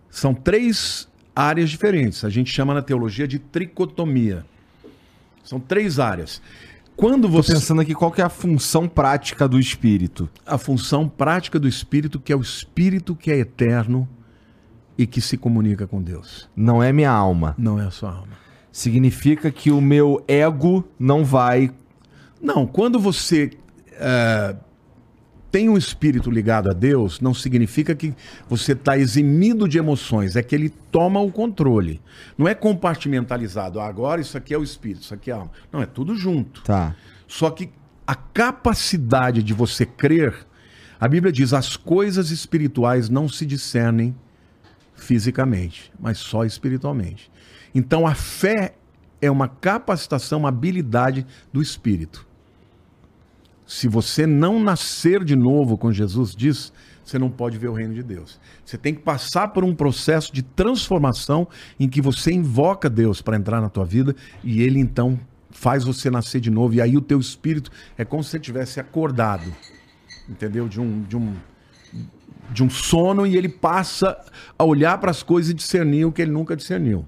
São 0.09 0.33
três 0.33 1.07
áreas 1.37 1.69
diferentes. 1.69 2.25
A 2.25 2.31
gente 2.31 2.51
chama 2.51 2.73
na 2.73 2.81
teologia 2.81 3.29
de 3.29 3.39
tricotomia. 3.39 4.47
São 5.45 5.61
três 5.61 5.99
áreas. 5.99 6.41
Quando 6.97 7.29
Tô 7.29 7.29
você 7.29 7.53
pensando 7.53 7.83
aqui 7.83 7.95
qual 7.95 8.11
que 8.11 8.23
é 8.23 8.25
a 8.25 8.31
função 8.31 8.89
prática 8.89 9.47
do 9.47 9.61
espírito. 9.61 10.31
a 10.47 10.57
função 10.57 11.07
prática 11.07 11.59
do 11.59 11.69
espírito, 11.69 12.19
que 12.19 12.33
é 12.33 12.37
o 12.37 12.41
espírito 12.41 13.15
que 13.15 13.31
é 13.31 13.37
eterno 13.37 14.09
e 14.97 15.07
que 15.07 15.21
se 15.21 15.37
comunica 15.37 15.87
com 15.87 16.01
Deus. 16.01 16.49
Não 16.57 16.83
é 16.83 16.91
minha 16.91 17.11
alma. 17.11 17.55
Não 17.59 17.79
é 17.79 17.85
a 17.85 17.91
sua 17.91 18.13
alma. 18.13 18.33
Significa 18.73 19.51
que 19.51 19.71
o 19.71 19.79
meu 19.79 20.25
ego 20.27 20.89
não 20.99 21.23
vai. 21.23 21.71
Não, 22.41 22.67
quando 22.67 22.99
você 22.99 23.51
é, 23.93 24.57
tem 25.51 25.69
um 25.69 25.77
espírito 25.77 26.31
ligado 26.31 26.71
a 26.71 26.73
Deus, 26.73 27.21
não 27.21 27.35
significa 27.35 27.95
que 27.95 28.15
você 28.49 28.73
está 28.73 28.97
eximido 28.97 29.69
de 29.69 29.79
emoções, 29.79 30.37
é 30.37 30.43
que 30.43 30.55
ele 30.55 30.71
toma 30.91 31.21
o 31.21 31.31
controle. 31.31 32.01
Não 32.39 32.47
é 32.47 32.55
compartimentalizado. 32.55 33.81
Ah, 33.81 33.87
agora 33.87 34.21
isso 34.21 34.37
aqui 34.39 34.55
é 34.55 34.59
o 34.59 34.63
espírito, 34.63 35.03
isso 35.03 35.15
aqui 35.15 35.31
é 35.31 35.35
a 35.35 35.39
alma. 35.39 35.51
Não, 35.73 35.83
é 35.83 35.87
tudo 35.87 36.15
junto. 36.15 36.63
Tá. 36.63 36.95
Só 37.27 37.51
que 37.51 37.71
a 38.07 38.15
capacidade 38.15 39.43
de 39.43 39.53
você 39.53 39.85
crer, 39.85 40.35
a 41.01 41.09
Bíblia 41.09 41.33
diz: 41.33 41.53
as 41.53 41.77
coisas 41.77 42.31
espirituais 42.31 43.09
não 43.09 43.29
se 43.29 43.45
discernem 43.45 44.15
fisicamente, 44.95 45.93
mas 45.99 46.19
só 46.19 46.45
espiritualmente. 46.45 47.31
Então 47.75 48.07
a 48.07 48.15
fé 48.15 48.75
é 49.21 49.31
uma 49.31 49.49
capacitação, 49.49 50.41
uma 50.41 50.49
habilidade 50.49 51.27
do 51.53 51.61
espírito. 51.61 52.27
Se 53.71 53.87
você 53.87 54.27
não 54.27 54.61
nascer 54.61 55.23
de 55.23 55.37
novo 55.37 55.79
com 55.79 55.93
Jesus, 55.93 56.35
diz, 56.35 56.73
você 57.05 57.21
não 57.21 57.31
pode 57.31 57.57
ver 57.57 57.69
o 57.69 57.73
reino 57.73 57.95
de 57.95 58.03
Deus. 58.03 58.41
Você 58.65 58.77
tem 58.77 58.93
que 58.93 59.01
passar 59.01 59.47
por 59.47 59.63
um 59.63 59.77
processo 59.77 60.35
de 60.35 60.43
transformação 60.43 61.47
em 61.79 61.89
que 61.89 62.03
você 62.03 62.33
invoca 62.33 62.91
Deus 62.91 63.23
para 63.23 63.37
entrar 63.37 63.61
na 63.61 63.69
tua 63.69 63.85
vida 63.85 64.17
e 64.43 64.61
ele 64.61 64.81
então 64.81 65.17
faz 65.53 65.85
você 65.85 66.11
nascer 66.11 66.41
de 66.41 66.51
novo 66.51 66.75
e 66.75 66.81
aí 66.81 66.97
o 66.97 67.01
teu 67.01 67.21
espírito 67.21 67.71
é 67.97 68.05
como 68.05 68.25
se 68.25 68.31
você 68.31 68.41
tivesse 68.41 68.81
acordado. 68.81 69.55
Entendeu? 70.29 70.67
De 70.67 70.81
um 70.81 71.03
de 71.03 71.17
um 71.17 71.33
de 72.51 72.65
um 72.65 72.69
sono 72.69 73.25
e 73.25 73.37
ele 73.37 73.49
passa 73.49 74.19
a 74.59 74.65
olhar 74.65 74.99
para 74.99 75.13
as 75.13 75.23
coisas 75.23 75.53
e 75.53 75.55
discernir 75.55 76.07
o 76.07 76.11
que 76.11 76.21
ele 76.21 76.33
nunca 76.33 76.57
discerniu. 76.57 77.07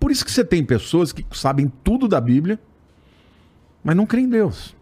Por 0.00 0.10
isso 0.10 0.24
que 0.24 0.32
você 0.32 0.46
tem 0.46 0.64
pessoas 0.64 1.12
que 1.12 1.26
sabem 1.30 1.70
tudo 1.84 2.08
da 2.08 2.22
Bíblia, 2.22 2.58
mas 3.84 3.94
não 3.94 4.06
creem 4.06 4.24
em 4.24 4.30
Deus. 4.30 4.74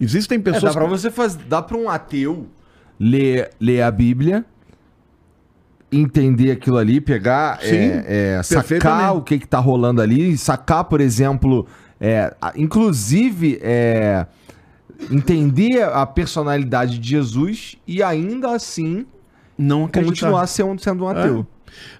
Existem 0.00 0.38
É, 0.38 0.40
pessoas 0.40 0.74
dá 0.74 0.80
pra 0.80 0.88
você 0.88 1.10
fazer. 1.10 1.40
Dá 1.48 1.62
pra 1.62 1.76
um 1.76 1.88
ateu 1.88 2.46
ler, 2.98 3.50
ler 3.60 3.82
a 3.82 3.90
Bíblia, 3.90 4.44
entender 5.90 6.50
aquilo 6.50 6.78
ali, 6.78 7.00
pegar, 7.00 7.60
Sim, 7.60 7.76
é, 7.76 8.36
é, 8.38 8.42
sacar 8.42 9.16
o 9.16 9.22
que, 9.22 9.38
que 9.38 9.46
tá 9.46 9.58
rolando 9.58 10.00
ali, 10.00 10.36
sacar, 10.36 10.84
por 10.84 11.00
exemplo, 11.00 11.66
é, 12.00 12.34
inclusive 12.56 13.58
é, 13.62 14.26
entender 15.10 15.82
a 15.82 16.04
personalidade 16.06 16.98
de 16.98 17.08
Jesus 17.08 17.76
e 17.86 18.02
ainda 18.02 18.54
assim 18.54 19.06
não 19.56 19.84
acreditar. 19.84 20.12
continuar 20.12 20.46
sendo, 20.46 20.82
sendo 20.82 21.04
um 21.04 21.08
ateu. 21.08 21.46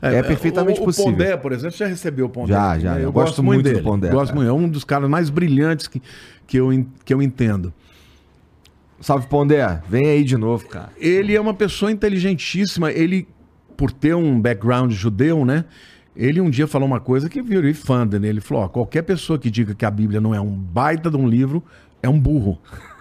É, 0.01 0.23
perfeitamente 0.23 0.81
o, 0.81 0.85
possível. 0.85 1.11
O 1.11 1.17
Pondé, 1.17 1.37
por 1.37 1.53
exemplo, 1.53 1.77
já 1.77 1.87
recebeu 1.87 2.27
o 2.27 2.29
Pondé. 2.29 2.53
Já, 2.53 2.79
já, 2.79 2.99
eu 2.99 3.11
gosto 3.11 3.43
muito 3.43 3.73
do 3.73 3.83
Pondé, 3.83 4.09
Gosto 4.09 4.35
muito. 4.35 4.49
É 4.49 4.53
um 4.53 4.69
dos 4.69 4.85
caras 4.85 5.09
mais 5.09 5.31
brilhantes 5.31 5.89
que, 5.89 6.01
que, 6.47 6.57
eu, 6.57 6.69
que 7.05 7.13
eu 7.13 7.21
entendo. 7.21 7.73
Salve, 9.01 9.27
Pondé. 9.27 9.83
Vem 9.89 10.09
aí 10.09 10.25
de 10.25 10.37
novo, 10.37 10.67
cara. 10.67 10.91
Ele 10.97 11.35
é 11.35 11.41
uma 11.41 11.55
pessoa 11.55 11.91
inteligentíssima. 11.91 12.91
Ele, 12.91 13.29
por 13.77 13.91
ter 13.91 14.15
um 14.15 14.41
background 14.41 14.93
judeu, 14.93 15.45
né? 15.45 15.65
Ele 16.17 16.41
um 16.41 16.49
dia 16.49 16.67
falou 16.67 16.87
uma 16.87 17.01
coisa 17.01 17.29
que 17.29 17.43
virou 17.43 17.73
fã 17.75 18.07
dele. 18.07 18.29
Ele 18.29 18.41
falou: 18.41 18.65
ó, 18.65 18.69
qualquer 18.69 19.03
pessoa 19.03 19.39
que 19.39 19.51
diga 19.51 19.75
que 19.75 19.85
a 19.85 19.91
Bíblia 19.91 20.21
não 20.21 20.35
é 20.35 20.41
um 20.41 20.51
baita 20.51 21.11
de 21.11 21.17
um 21.17 21.29
livro 21.29 21.63
é 22.03 22.09
um 22.09 22.19
burro. 22.19 22.59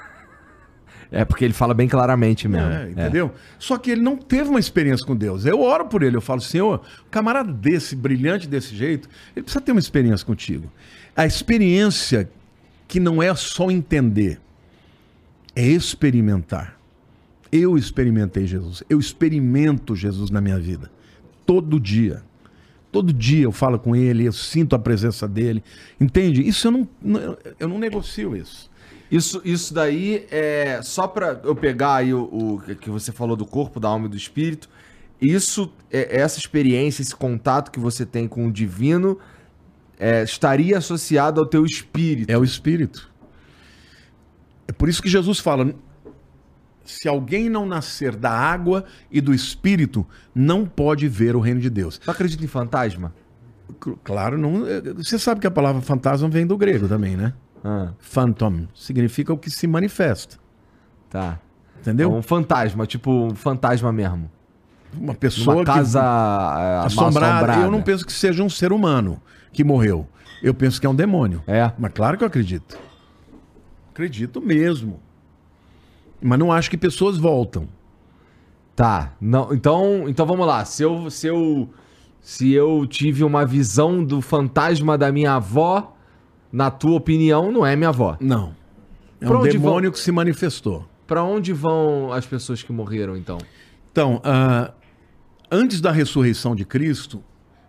É 1.16 1.24
porque 1.24 1.46
ele 1.46 1.54
fala 1.54 1.76
bem 1.76 1.88
claramente 1.88 2.48
mesmo. 2.48 2.72
É, 2.72 2.90
entendeu? 2.90 3.32
Só 3.60 3.78
que 3.78 3.92
ele 3.92 4.02
não 4.02 4.18
teve 4.18 4.50
uma 4.50 4.60
experiência 4.60 5.06
com 5.06 5.16
Deus. 5.16 5.46
Eu 5.46 5.62
oro 5.62 5.86
por 5.86 6.02
ele, 6.02 6.18
eu 6.18 6.22
falo, 6.22 6.42
Senhor, 6.42 6.82
um 7.06 7.10
camarada 7.12 7.54
desse, 7.54 7.96
brilhante 7.96 8.48
desse 8.48 8.76
jeito, 8.76 9.08
ele 9.36 9.44
precisa 9.44 9.62
ter 9.64 9.72
uma 9.72 9.80
experiência 9.80 10.26
contigo. 10.26 10.72
A 11.16 11.24
experiência 11.24 12.28
que 12.88 13.00
não 13.00 13.22
é 13.22 13.34
só 13.36 13.70
entender, 13.70 14.42
é 15.56 15.66
experimentar. 15.66 16.80
Eu 17.52 17.78
experimentei 17.78 18.48
Jesus. 18.48 18.84
Eu 18.90 19.00
experimento 19.00 19.96
Jesus 19.96 20.30
na 20.30 20.42
minha 20.42 20.60
vida. 20.60 20.92
Todo 21.46 21.80
dia. 21.80 22.24
Todo 22.92 23.12
dia 23.12 23.44
eu 23.44 23.52
falo 23.52 23.80
com 23.80 23.96
ele, 23.96 24.26
eu 24.26 24.34
sinto 24.34 24.76
a 24.76 24.80
presença 24.80 25.28
dele. 25.28 25.64
Entende? 26.00 26.48
Isso 26.48 26.68
eu 26.68 26.72
não, 26.72 26.88
eu 27.60 27.68
não 27.68 27.80
negocio 27.80 28.36
isso. 28.36 28.72
Isso, 29.12 29.42
isso 29.46 29.74
daí 29.74 30.26
é 30.32 30.80
só 30.82 31.08
pra 31.08 31.40
eu 31.44 31.56
pegar 31.56 31.98
aí 31.98 32.14
o, 32.14 32.24
o 32.24 32.76
que 32.76 32.90
você 32.90 33.12
falou 33.12 33.36
do 33.36 33.46
corpo, 33.46 33.80
da 33.80 33.90
alma 33.90 34.08
e 34.08 34.10
do 34.10 34.18
espírito. 34.18 34.70
Isso, 35.22 35.72
é, 35.92 36.20
essa 36.20 36.40
experiência, 36.40 37.02
esse 37.02 37.16
contato 37.16 37.72
que 37.72 37.80
você 37.80 38.06
tem 38.06 38.28
com 38.28 38.48
o 38.48 38.52
divino 38.52 39.20
é, 40.00 40.24
estaria 40.24 40.78
associado 40.78 41.40
ao 41.40 41.48
teu 41.48 41.66
espírito. 41.66 42.30
É 42.30 42.38
o 42.38 42.44
Espírito. 42.44 43.13
É 44.68 44.72
por 44.72 44.90
isso 44.90 45.02
que 45.02 45.10
Jesus 45.10 45.40
fala: 45.40 45.74
se 46.84 47.08
alguém 47.08 47.50
não 47.50 47.66
nascer 47.66 48.16
da 48.16 48.32
água 48.32 48.86
e 49.12 49.22
do 49.22 49.34
Espírito, 49.34 50.06
não 50.34 50.66
pode 50.66 51.08
ver 51.08 51.36
o 51.36 51.40
reino 51.40 51.60
de 51.60 51.70
Deus. 51.70 51.98
Tu 51.98 52.12
acredita 52.12 52.44
em 52.44 52.48
fantasma? 52.48 53.14
Claro, 54.04 54.38
não, 54.38 54.68
é, 54.68 54.82
você 54.94 55.18
sabe 55.18 55.42
que 55.42 55.48
a 55.48 55.52
palavra 55.52 55.82
fantasma 55.82 56.30
vem 56.30 56.46
do 56.46 56.58
grego 56.58 56.88
também, 56.88 57.16
né? 57.16 57.34
Ah, 57.64 57.94
Phantom 58.00 58.68
significa 58.76 59.32
o 59.34 59.38
que 59.38 59.50
se 59.50 59.68
manifesta. 59.68 60.38
tá. 61.10 61.40
Entendeu? 61.80 62.14
É 62.14 62.16
um 62.16 62.22
fantasma, 62.22 62.88
tipo 62.88 63.12
um 63.12 63.36
fantasma 63.36 63.92
mesmo. 63.92 64.32
Uma 64.98 65.14
pessoa 65.14 65.58
Uma 65.58 65.66
casa 65.66 66.00
que 66.00 66.06
é, 66.06 66.10
mal 66.10 66.86
assombrada. 66.86 67.56
Eu 67.58 67.70
não 67.70 67.82
penso 67.82 68.06
que 68.06 68.14
seja 68.14 68.42
um 68.42 68.50
ser 68.50 68.72
humano 68.72 69.22
que 69.52 69.66
morreu. 69.66 70.08
Eu 70.42 70.54
penso 70.54 70.80
que 70.80 70.88
é 70.88 70.90
um 70.90 70.96
demônio. 70.96 71.44
É. 71.46 71.72
Mas 71.78 71.92
claro 71.94 72.18
que 72.18 72.24
eu 72.24 72.28
acredito. 72.28 72.78
Acredito 73.94 74.42
mesmo. 74.42 75.00
Mas 76.20 76.40
não 76.40 76.52
acho 76.52 76.68
que 76.68 76.78
pessoas 76.78 77.16
voltam. 77.16 77.68
Tá. 78.76 79.14
Não, 79.22 79.54
então, 79.54 80.10
então 80.10 80.26
vamos 80.26 80.48
lá. 80.48 80.66
Se 80.66 80.82
eu, 80.82 81.12
se 81.12 81.28
eu 81.28 81.70
se 82.20 82.52
eu 82.54 82.88
tive 82.88 83.24
uma 83.24 83.46
visão 83.46 84.04
do 84.04 84.20
fantasma 84.20 84.98
da 84.98 85.12
minha 85.12 85.34
avó, 85.34 85.96
na 86.52 86.72
tua 86.72 86.96
opinião, 86.96 87.52
não 87.52 87.64
é 87.64 87.76
minha 87.76 87.90
avó. 87.90 88.18
Não. 88.20 88.56
É 89.22 89.28
Pra 89.28 89.38
um 89.38 89.44
demônio 89.44 89.92
que 89.92 90.00
se 90.00 90.12
manifestou. 90.12 90.88
Pra 91.06 91.22
onde 91.22 91.54
vão 91.54 92.12
as 92.12 92.26
pessoas 92.26 92.64
que 92.64 92.72
morreram 92.72 93.16
então? 93.16 93.38
Então, 93.92 94.20
ah, 94.24 94.72
antes 95.52 95.80
da 95.82 95.92
ressurreição 95.92 96.56
de 96.56 96.66
Cristo, 96.66 97.22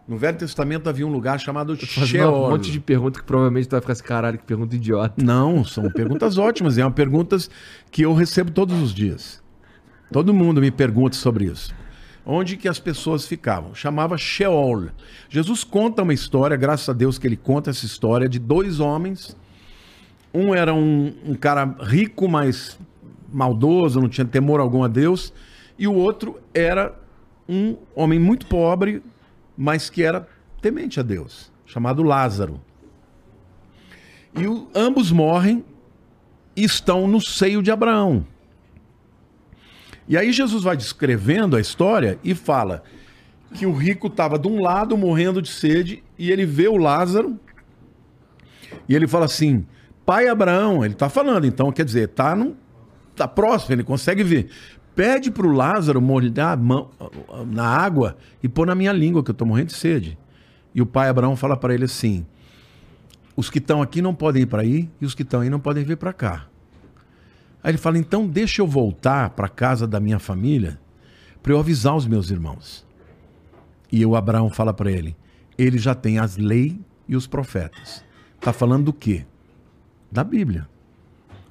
no 0.06 0.18
Velho 0.18 0.36
Testamento 0.36 0.89
havia 0.89 1.06
um 1.06 1.10
lugar 1.10 1.40
chamado 1.40 1.74
Sheol. 1.76 2.47
um 2.47 2.51
monte 2.51 2.70
de 2.70 2.78
pergunta 2.78 3.18
que 3.18 3.24
provavelmente 3.24 3.68
tu 3.68 3.72
vai 3.72 3.81
ficar 3.81 3.94
assim, 3.94 4.02
caralho, 4.02 4.39
que 4.39 4.44
pergunta 4.44 4.76
idiota. 4.76 5.14
Não, 5.22 5.64
são 5.64 5.90
perguntas 5.90 6.36
ótimas. 6.36 6.74
São 6.74 6.93
perguntas 6.93 7.51
que 7.90 8.02
eu 8.02 8.12
recebo 8.12 8.51
todos 8.51 8.81
os 8.81 8.93
dias. 8.93 9.43
Todo 10.12 10.35
mundo 10.35 10.60
me 10.60 10.70
pergunta 10.70 11.16
sobre 11.16 11.47
isso. 11.47 11.74
Onde 12.26 12.56
que 12.56 12.68
as 12.68 12.78
pessoas 12.78 13.26
ficavam? 13.26 13.74
Chamava 13.74 14.16
Sheol. 14.18 14.89
Jesus 15.28 15.64
conta 15.64 16.02
uma 16.02 16.12
história, 16.12 16.56
graças 16.56 16.89
a 16.89 16.93
Deus 16.93 17.18
que 17.18 17.26
ele 17.26 17.36
conta 17.36 17.70
essa 17.70 17.86
história, 17.86 18.28
de 18.28 18.39
dois 18.39 18.81
homens. 18.81 19.36
Um 20.32 20.55
era 20.55 20.74
um, 20.74 21.14
um 21.24 21.35
cara 21.35 21.76
rico, 21.81 22.28
mas 22.28 22.78
maldoso, 23.32 24.01
não 24.01 24.09
tinha 24.09 24.24
temor 24.24 24.60
algum 24.60 24.85
a 24.85 24.89
Deus. 24.89 25.32
E 25.78 25.89
o 25.89 25.94
outro 25.94 26.39
era 26.52 26.94
um 27.48 27.76
homem 27.94 28.18
muito 28.18 28.47
pobre, 28.47 29.02
mas 29.56 29.89
que 29.90 30.02
era 30.02 30.28
temente 30.60 30.98
a 31.01 31.02
Deus, 31.02 31.52
chamado 31.66 32.02
Lázaro. 32.02 32.60
E 34.36 34.47
o- 34.47 34.68
ambos 34.74 35.10
morrem 35.12 35.64
e 36.56 36.64
estão 36.64 37.06
no 37.06 37.20
seio 37.20 37.62
de 37.62 37.70
Abraão. 37.70 38.26
E 40.09 40.16
aí 40.16 40.32
Jesus 40.32 40.62
vai 40.62 40.76
descrevendo 40.76 41.56
a 41.56 41.60
história 41.60 42.18
e 42.22 42.35
fala 42.35 42.82
que 43.55 43.64
o 43.66 43.72
rico 43.72 44.09
estava 44.09 44.39
de 44.39 44.48
um 44.48 44.60
lado 44.60 44.97
morrendo 44.97 45.40
de 45.40 45.48
sede 45.48 46.02
e 46.18 46.31
ele 46.31 46.44
vê 46.44 46.68
o 46.68 46.76
Lázaro 46.76 47.39
e 48.89 48.94
ele 48.94 49.06
fala 49.06 49.24
assim: 49.24 49.64
Pai 50.05 50.28
Abraão, 50.28 50.85
ele 50.85 50.94
está 50.94 51.09
falando, 51.09 51.47
então 51.47 51.72
quer 51.72 51.85
dizer, 51.85 52.09
tá, 52.09 52.35
num, 52.35 52.55
tá 53.16 53.26
próximo, 53.26 53.74
ele 53.74 53.85
consegue 53.85 54.22
ver. 54.22 54.51
Pede 54.94 55.30
para 55.30 55.46
o 55.46 55.52
Lázaro 55.52 56.00
molhar 56.00 56.52
a 56.52 56.56
mão 56.56 56.90
na 57.46 57.66
água 57.66 58.16
e 58.42 58.48
pôr 58.48 58.66
na 58.66 58.74
minha 58.74 58.92
língua, 58.92 59.24
que 59.24 59.30
eu 59.30 59.32
estou 59.32 59.46
morrendo 59.46 59.68
de 59.68 59.74
sede. 59.74 60.16
E 60.74 60.80
o 60.80 60.86
pai 60.86 61.08
Abraão 61.08 61.36
fala 61.36 61.56
para 61.56 61.74
ele 61.74 61.84
assim: 61.84 62.24
os 63.36 63.50
que 63.50 63.58
estão 63.58 63.82
aqui 63.82 64.00
não 64.00 64.14
podem 64.14 64.42
ir 64.42 64.46
para 64.46 64.62
aí 64.62 64.88
e 65.00 65.04
os 65.04 65.14
que 65.14 65.22
estão 65.22 65.40
aí 65.40 65.50
não 65.50 65.58
podem 65.58 65.84
vir 65.84 65.96
para 65.96 66.12
cá. 66.12 66.46
Aí 67.62 67.70
ele 67.72 67.78
fala: 67.78 67.98
então 67.98 68.26
deixa 68.26 68.62
eu 68.62 68.66
voltar 68.66 69.30
para 69.30 69.48
casa 69.48 69.86
da 69.86 69.98
minha 69.98 70.18
família 70.18 70.78
para 71.42 71.52
eu 71.52 71.58
avisar 71.58 71.96
os 71.96 72.06
meus 72.06 72.30
irmãos. 72.30 72.86
E 73.90 74.04
o 74.06 74.14
Abraão 74.14 74.48
fala 74.48 74.72
para 74.72 74.90
ele: 74.90 75.16
ele 75.58 75.78
já 75.78 75.94
tem 75.94 76.18
as 76.18 76.36
leis 76.36 76.74
e 77.08 77.16
os 77.16 77.26
profetas. 77.26 78.04
Está 78.36 78.52
falando 78.52 78.86
do 78.86 78.92
quê? 78.92 79.26
Da 80.10 80.22
Bíblia. 80.22 80.68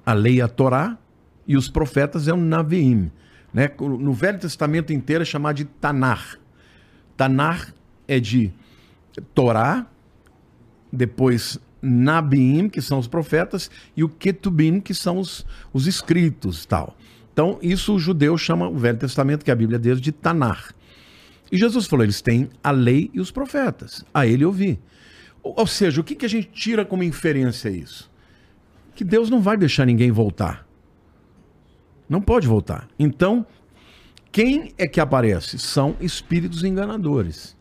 A 0.05 0.13
lei 0.13 0.39
é 0.39 0.43
a 0.43 0.47
Torá 0.47 0.97
e 1.47 1.57
os 1.57 1.69
profetas 1.69 2.27
é 2.27 2.33
o 2.33 2.37
Naviim. 2.37 3.11
Né? 3.53 3.69
No 3.79 4.13
Velho 4.13 4.39
Testamento 4.39 4.91
inteiro 4.91 5.21
é 5.21 5.25
chamado 5.25 5.57
de 5.57 5.65
Tanar. 5.65 6.39
Tanar 7.15 7.73
é 8.07 8.19
de 8.19 8.51
Torá, 9.33 9.85
depois 10.91 11.59
Nabiim, 11.81 12.69
que 12.69 12.81
são 12.81 12.97
os 12.97 13.07
profetas, 13.07 13.69
e 13.95 14.03
o 14.03 14.09
Ketubim, 14.09 14.79
que 14.79 14.93
são 14.93 15.19
os, 15.19 15.45
os 15.71 15.85
escritos 15.85 16.65
tal. 16.65 16.97
Então, 17.31 17.59
isso 17.61 17.95
o 17.95 17.99
judeu 17.99 18.37
chama 18.37 18.69
o 18.69 18.77
Velho 18.77 18.97
Testamento, 18.97 19.43
que 19.43 19.51
é 19.51 19.53
a 19.53 19.57
Bíblia 19.57 19.79
deles, 19.79 20.01
de 20.01 20.11
Tanar. 20.11 20.73
E 21.51 21.57
Jesus 21.57 21.85
falou: 21.85 22.03
eles 22.03 22.21
têm 22.21 22.49
a 22.63 22.71
lei 22.71 23.11
e 23.13 23.19
os 23.19 23.31
profetas. 23.31 24.05
A 24.13 24.25
ele 24.25 24.45
ouvi. 24.45 24.79
Ou, 25.41 25.53
ou 25.57 25.67
seja, 25.67 25.99
o 25.99 26.03
que, 26.03 26.15
que 26.15 26.25
a 26.25 26.29
gente 26.29 26.47
tira 26.47 26.85
como 26.85 27.03
inferência 27.03 27.69
isso? 27.69 28.09
Que 28.95 29.03
Deus 29.03 29.29
não 29.29 29.41
vai 29.41 29.57
deixar 29.57 29.85
ninguém 29.85 30.11
voltar. 30.11 30.62
Não 32.13 32.21
pode 32.21 32.47
voltar. 32.47 32.87
Então, 32.99 33.43
quem 34.31 34.71
é 34.77 34.87
que 34.87 34.99
aparece? 34.99 35.57
São 35.57 35.95
espíritos 35.99 36.63
enganadores. 36.63 37.57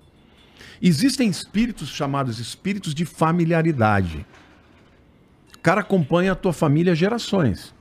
Existem 0.83 1.27
espíritos 1.31 1.89
chamados 1.89 2.39
espíritos 2.39 2.95
de 2.95 3.07
familiaridade. 3.07 4.27
O 5.57 5.59
cara 5.61 5.81
acompanha 5.81 6.33
a 6.33 6.35
tua 6.35 6.53
família 6.53 6.95
gerações. 6.95 7.74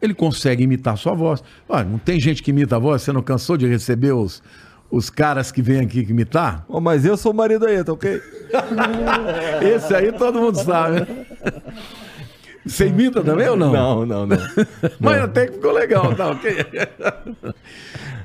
Ele 0.00 0.14
consegue 0.14 0.64
imitar 0.64 0.94
a 0.94 0.96
sua 0.96 1.14
voz. 1.14 1.44
Olha, 1.68 1.84
não 1.84 1.98
tem 1.98 2.18
gente 2.18 2.42
que 2.42 2.50
imita 2.50 2.74
a 2.74 2.80
voz? 2.80 3.02
Você 3.02 3.12
não 3.12 3.22
cansou 3.22 3.56
de 3.56 3.68
receber 3.68 4.10
os, 4.10 4.42
os 4.90 5.10
caras 5.10 5.52
que 5.52 5.62
vêm 5.62 5.78
aqui 5.78 6.00
imitar? 6.00 6.64
Oh, 6.66 6.80
mas 6.80 7.04
eu 7.04 7.16
sou 7.16 7.30
o 7.30 7.36
marido 7.36 7.66
aí, 7.66 7.84
tá 7.84 7.92
ok? 7.92 8.20
Esse 9.62 9.94
aí 9.94 10.10
todo 10.10 10.40
mundo 10.40 10.56
sabe. 10.56 11.06
Você 12.64 12.86
imita 12.86 13.22
também 13.22 13.48
ou 13.48 13.56
não? 13.56 13.72
Não, 13.72 14.06
não, 14.06 14.26
não. 14.26 14.38
Mas 15.00 15.20
até 15.20 15.46
que 15.46 15.54
ficou 15.54 15.72
legal, 15.72 16.14
tá 16.14 16.30
ok? 16.30 16.56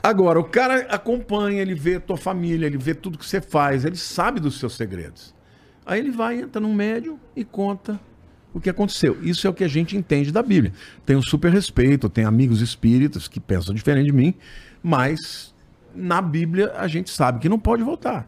Agora, 0.02 0.40
o 0.40 0.44
cara 0.44 0.86
acompanha, 0.90 1.62
ele 1.62 1.74
vê 1.74 1.96
a 1.96 2.00
tua 2.00 2.18
família, 2.18 2.68
ele 2.68 2.78
vê 2.78 2.94
tudo 2.94 3.18
que 3.18 3.26
você 3.26 3.42
faz, 3.42 3.84
ele 3.84 3.96
sabe 3.96 4.40
dos 4.40 4.60
seus 4.60 4.76
segredos. 4.76 5.34
Aí 5.86 6.00
ele 6.00 6.12
vai, 6.12 6.40
entra 6.42 6.62
num 6.62 6.74
médium 6.74 7.18
e 7.36 7.44
conta 7.44 8.00
o 8.54 8.60
que 8.60 8.70
aconteceu. 8.70 9.18
Isso 9.22 9.48
é 9.48 9.50
o 9.50 9.54
que 9.54 9.64
a 9.64 9.68
gente 9.68 9.98
entende 9.98 10.32
da 10.32 10.44
Bíblia. 10.44 10.74
Tenho 11.06 11.22
super 11.22 11.52
respeito, 11.52 12.10
tenho 12.10 12.28
amigos 12.28 12.62
espíritas 12.62 13.28
que 13.28 13.40
pensam 13.40 13.74
diferente 13.74 14.06
de 14.06 14.14
mim, 14.14 14.34
mas 14.84 15.54
na 15.96 16.22
Bíblia 16.22 16.74
a 16.78 16.88
gente 16.88 17.10
sabe 17.10 17.40
que 17.40 17.50
não 17.50 17.60
pode 17.60 17.84
voltar. 17.84 18.28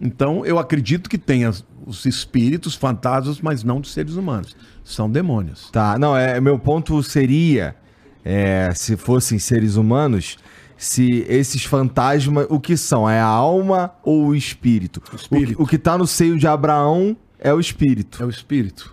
Então, 0.00 0.44
eu 0.44 0.58
acredito 0.58 1.08
que 1.08 1.18
tenha 1.18 1.50
os 1.86 2.04
espíritos, 2.04 2.74
fantasmas, 2.74 3.40
mas 3.40 3.62
não 3.62 3.80
de 3.80 3.88
seres 3.88 4.14
humanos. 4.14 4.56
São 4.82 5.10
demônios. 5.10 5.70
Tá, 5.70 5.98
não, 5.98 6.16
é, 6.16 6.40
meu 6.40 6.58
ponto 6.58 7.02
seria, 7.02 7.76
é, 8.24 8.72
se 8.74 8.96
fossem 8.96 9.38
seres 9.38 9.76
humanos, 9.76 10.36
se 10.76 11.24
esses 11.28 11.64
fantasmas, 11.64 12.46
o 12.50 12.58
que 12.58 12.76
são? 12.76 13.08
É 13.08 13.20
a 13.20 13.26
alma 13.26 13.92
ou 14.02 14.26
o 14.26 14.34
espírito? 14.34 15.02
O, 15.12 15.16
espírito. 15.16 15.56
que, 15.56 15.62
o 15.62 15.66
que 15.66 15.78
tá 15.78 15.96
no 15.96 16.06
seio 16.06 16.36
de 16.38 16.46
Abraão 16.46 17.16
é 17.38 17.52
o 17.52 17.60
espírito. 17.60 18.22
É 18.22 18.26
o 18.26 18.30
espírito. 18.30 18.92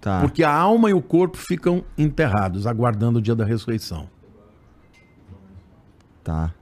Tá. 0.00 0.20
Porque 0.20 0.44
a 0.44 0.52
alma 0.52 0.90
e 0.90 0.94
o 0.94 1.00
corpo 1.00 1.36
ficam 1.36 1.82
enterrados, 1.96 2.66
aguardando 2.66 3.18
o 3.18 3.22
dia 3.22 3.34
da 3.34 3.44
ressurreição. 3.44 4.08
Tá. 6.22 6.52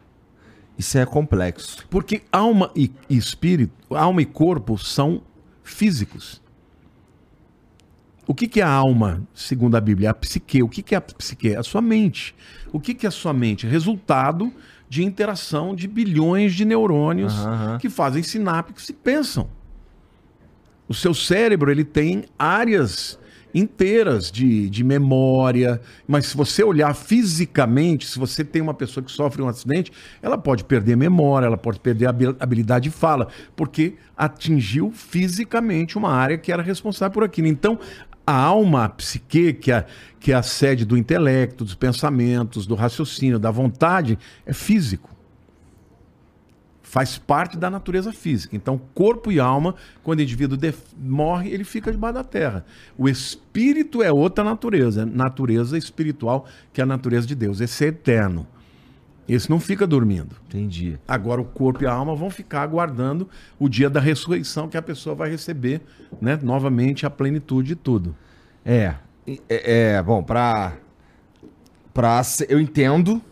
Isso 0.79 0.99
é 0.99 1.07
complexo. 1.07 1.87
Porque 1.89 2.23
alma 2.33 2.71
e 2.75 2.91
espírito, 3.09 3.73
alma 3.95 4.23
e 4.23 4.27
corpo 4.27 4.79
são 4.79 5.23
físicos. 5.63 6.41
O 8.27 8.35
que, 8.35 8.47
que 8.47 8.61
é 8.61 8.65
a 8.65 8.71
alma, 8.71 9.23
segundo 9.35 9.77
a 9.77 9.81
Bíblia? 9.81 10.11
A 10.11 10.15
psique. 10.15 10.63
O 10.63 10.69
que, 10.69 10.83
que 10.83 10.95
é 10.95 10.99
a 10.99 11.01
psique? 11.01 11.51
É 11.51 11.59
a 11.59 11.63
sua 11.63 11.83
mente. 11.83 12.35
O 12.73 12.81
que, 12.81 12.95
que 12.95 13.05
é 13.05 13.09
a 13.09 13.13
sua 13.13 13.33
mente? 13.33 13.67
Resultado 13.67 14.53
de 14.89 15.03
interação 15.03 15.75
de 15.75 15.89
bilhões 15.89 16.55
de 16.55 16.65
neurônios 16.65 17.33
aham. 17.35 17.79
que 17.79 17.89
fazem 17.89 18.23
sinapses 18.23 18.91
e 18.91 18.93
pensam. 18.93 19.49
O 20.87 20.95
seu 20.95 21.15
cérebro 21.15 21.71
ele 21.71 21.85
tem 21.85 22.25
áreas 22.39 23.19
inteiras 23.55 24.31
de, 24.31 24.69
de 24.69 24.83
memória, 24.83 25.81
mas 26.07 26.27
se 26.27 26.37
você 26.37 26.63
olhar 26.63 26.95
fisicamente, 26.95 28.07
se 28.07 28.19
você 28.19 28.45
tem 28.45 28.63
uma 28.63 28.75
pessoa 28.75 29.05
que 29.05 29.13
sofre 29.13 29.43
um 29.43 29.49
acidente, 29.49 29.93
ela 30.21 30.39
pode 30.39 30.65
perder 30.65 30.97
memória, 30.97 31.47
ela 31.47 31.57
pode 31.57 31.81
perder 31.81 32.07
habilidade 32.07 32.89
de 32.89 32.91
fala, 32.91 33.29
porque 33.55 33.95
atingiu 34.17 34.91
fisicamente 34.93 35.99
uma 35.99 36.11
área 36.11 36.39
que 36.39 36.53
era 36.53 36.63
responsável 36.63 37.13
por 37.13 37.25
aquilo. 37.25 37.49
Então, 37.49 37.79
a 38.27 38.35
alma, 38.35 38.85
a 38.85 38.89
psique, 38.89 39.53
que 39.53 39.73
é, 39.73 39.85
que 40.19 40.33
é 40.33 40.35
a 40.35 40.43
sede 40.43 40.85
do 40.85 40.97
intelecto, 40.97 41.65
dos 41.65 41.75
pensamentos, 41.75 42.67
do 42.67 42.75
raciocínio, 42.75 43.39
da 43.39 43.51
vontade, 43.51 44.19
é 44.47 44.53
físico 44.53 45.12
faz 46.93 47.17
parte 47.17 47.57
da 47.57 47.71
natureza 47.71 48.13
física. 48.13 48.55
Então, 48.55 48.79
corpo 48.95 49.33
e 49.33 49.41
alma, 49.41 49.75
quando 50.03 50.19
o 50.19 50.23
indivíduo 50.23 50.59
morre, 50.95 51.49
ele 51.51 51.65
fica 51.65 51.91
debaixo 51.91 52.17
da 52.17 52.23
terra. 52.23 52.67
O 52.99 53.09
espírito 53.09 54.03
é 54.03 54.13
outra 54.13 54.45
natureza, 54.45 55.07
natureza 55.07 55.79
espiritual, 55.79 56.47
que 56.71 56.83
é 56.83 56.85
a 56.85 56.87
natureza 56.87 57.27
de 57.27 57.35
Deus. 57.35 57.63
Esse 57.63 57.87
é 57.87 57.89
eterno. 57.89 58.47
Esse 59.27 59.49
não 59.49 59.59
fica 59.59 59.87
dormindo. 59.87 60.37
Entendi. 60.49 60.99
Agora, 61.09 61.41
o 61.41 61.47
corpo 61.47 61.83
e 61.83 61.87
a 61.87 61.93
alma 61.95 62.15
vão 62.15 62.29
ficar 62.29 62.61
aguardando 62.61 63.27
o 63.59 63.71
dia 63.71 63.89
da 63.89 63.99
ressurreição, 63.99 64.69
que 64.69 64.77
a 64.77 64.83
pessoa 64.83 65.15
vai 65.17 65.31
receber 65.31 65.81
né, 66.21 66.39
novamente 66.43 67.07
a 67.07 67.11
plenitude 67.11 67.69
de 67.69 67.77
tudo. 67.77 68.15
É. 68.67 68.97
É, 69.27 69.95
é, 69.95 70.03
bom, 70.03 70.23
pra 70.23 70.75
ace- 72.21 72.47
eu 72.51 72.61
entendo. 72.61 73.23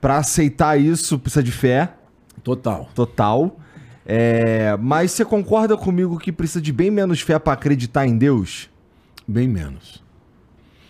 Pra 0.00 0.16
aceitar 0.18 0.76
isso 0.80 1.16
precisa 1.16 1.44
de 1.44 1.52
fé 1.52 1.94
Total. 2.44 2.88
total. 2.94 3.58
É, 4.06 4.76
mas 4.76 5.12
você 5.12 5.24
concorda 5.24 5.76
comigo 5.76 6.18
que 6.18 6.30
precisa 6.30 6.60
de 6.60 6.72
bem 6.72 6.90
menos 6.90 7.20
fé 7.22 7.38
pra 7.38 7.54
acreditar 7.54 8.06
em 8.06 8.16
Deus? 8.18 8.68
Bem 9.26 9.48
menos. 9.48 10.04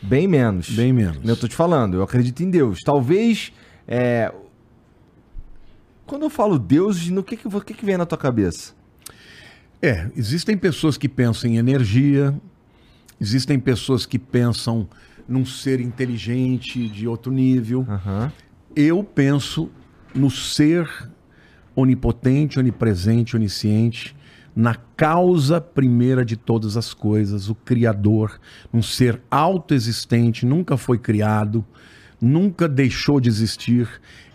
Bem 0.02 0.26
menos. 0.26 0.68
Bem 0.70 0.92
menos. 0.92 1.26
Eu 1.26 1.36
tô 1.36 1.46
te 1.48 1.54
falando, 1.54 1.94
eu 1.94 2.02
acredito 2.02 2.42
em 2.42 2.50
Deus. 2.50 2.80
Talvez. 2.84 3.52
é, 3.86 4.32
Quando 6.04 6.22
eu 6.24 6.30
falo 6.30 6.58
Deus, 6.58 7.08
no 7.08 7.22
que 7.22 7.36
que, 7.36 7.46
o 7.48 7.60
que 7.60 7.72
que 7.72 7.86
vem 7.86 7.96
na 7.96 8.04
tua 8.04 8.18
cabeça? 8.18 8.74
É, 9.80 10.10
existem 10.16 10.56
pessoas 10.56 10.96
que 10.98 11.08
pensam 11.08 11.48
em 11.50 11.56
energia, 11.56 12.34
existem 13.20 13.58
pessoas 13.60 14.04
que 14.04 14.18
pensam 14.18 14.88
num 15.28 15.44
ser 15.46 15.80
inteligente 15.80 16.88
de 16.88 17.06
outro 17.06 17.30
nível. 17.32 17.86
Aham. 17.88 18.32
Eu 18.74 19.04
penso 19.04 19.70
no 20.14 20.30
ser 20.30 20.88
onipotente, 21.76 22.58
onipresente, 22.58 23.36
onisciente, 23.36 24.14
na 24.54 24.74
causa 24.74 25.60
primeira 25.60 26.24
de 26.24 26.36
todas 26.36 26.76
as 26.76 26.94
coisas, 26.94 27.48
o 27.48 27.54
Criador, 27.54 28.40
um 28.72 28.80
ser 28.80 29.20
autoexistente, 29.30 30.46
nunca 30.46 30.76
foi 30.76 30.96
criado, 30.98 31.64
nunca 32.20 32.68
deixou 32.68 33.18
de 33.20 33.28
existir, 33.28 33.88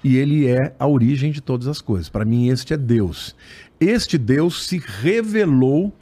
e 0.04 0.18
ele 0.18 0.46
é 0.48 0.76
a 0.78 0.86
origem 0.88 1.32
de 1.32 1.40
todas 1.42 1.68
as 1.68 1.80
coisas. 1.82 2.10
Para 2.10 2.26
mim, 2.26 2.50
este 2.50 2.74
é 2.74 2.78
Deus. 2.78 3.36
Este 3.80 4.18
Deus 4.18 4.66
se 4.68 4.78
revelou 5.02 5.96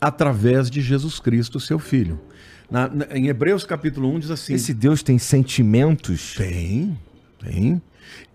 através 0.00 0.70
de 0.70 0.80
Jesus 0.80 1.18
Cristo, 1.18 1.58
seu 1.58 1.78
Filho. 1.78 2.20
Na- 2.70 2.88
na- 2.88 3.06
em 3.16 3.28
Hebreus 3.28 3.64
capítulo 3.64 4.14
1 4.14 4.18
diz 4.20 4.30
assim: 4.30 4.52
Esse 4.52 4.74
Deus 4.74 5.02
tem 5.02 5.18
sentimentos? 5.18 6.34
tem, 6.34 6.98
tem. 7.42 7.80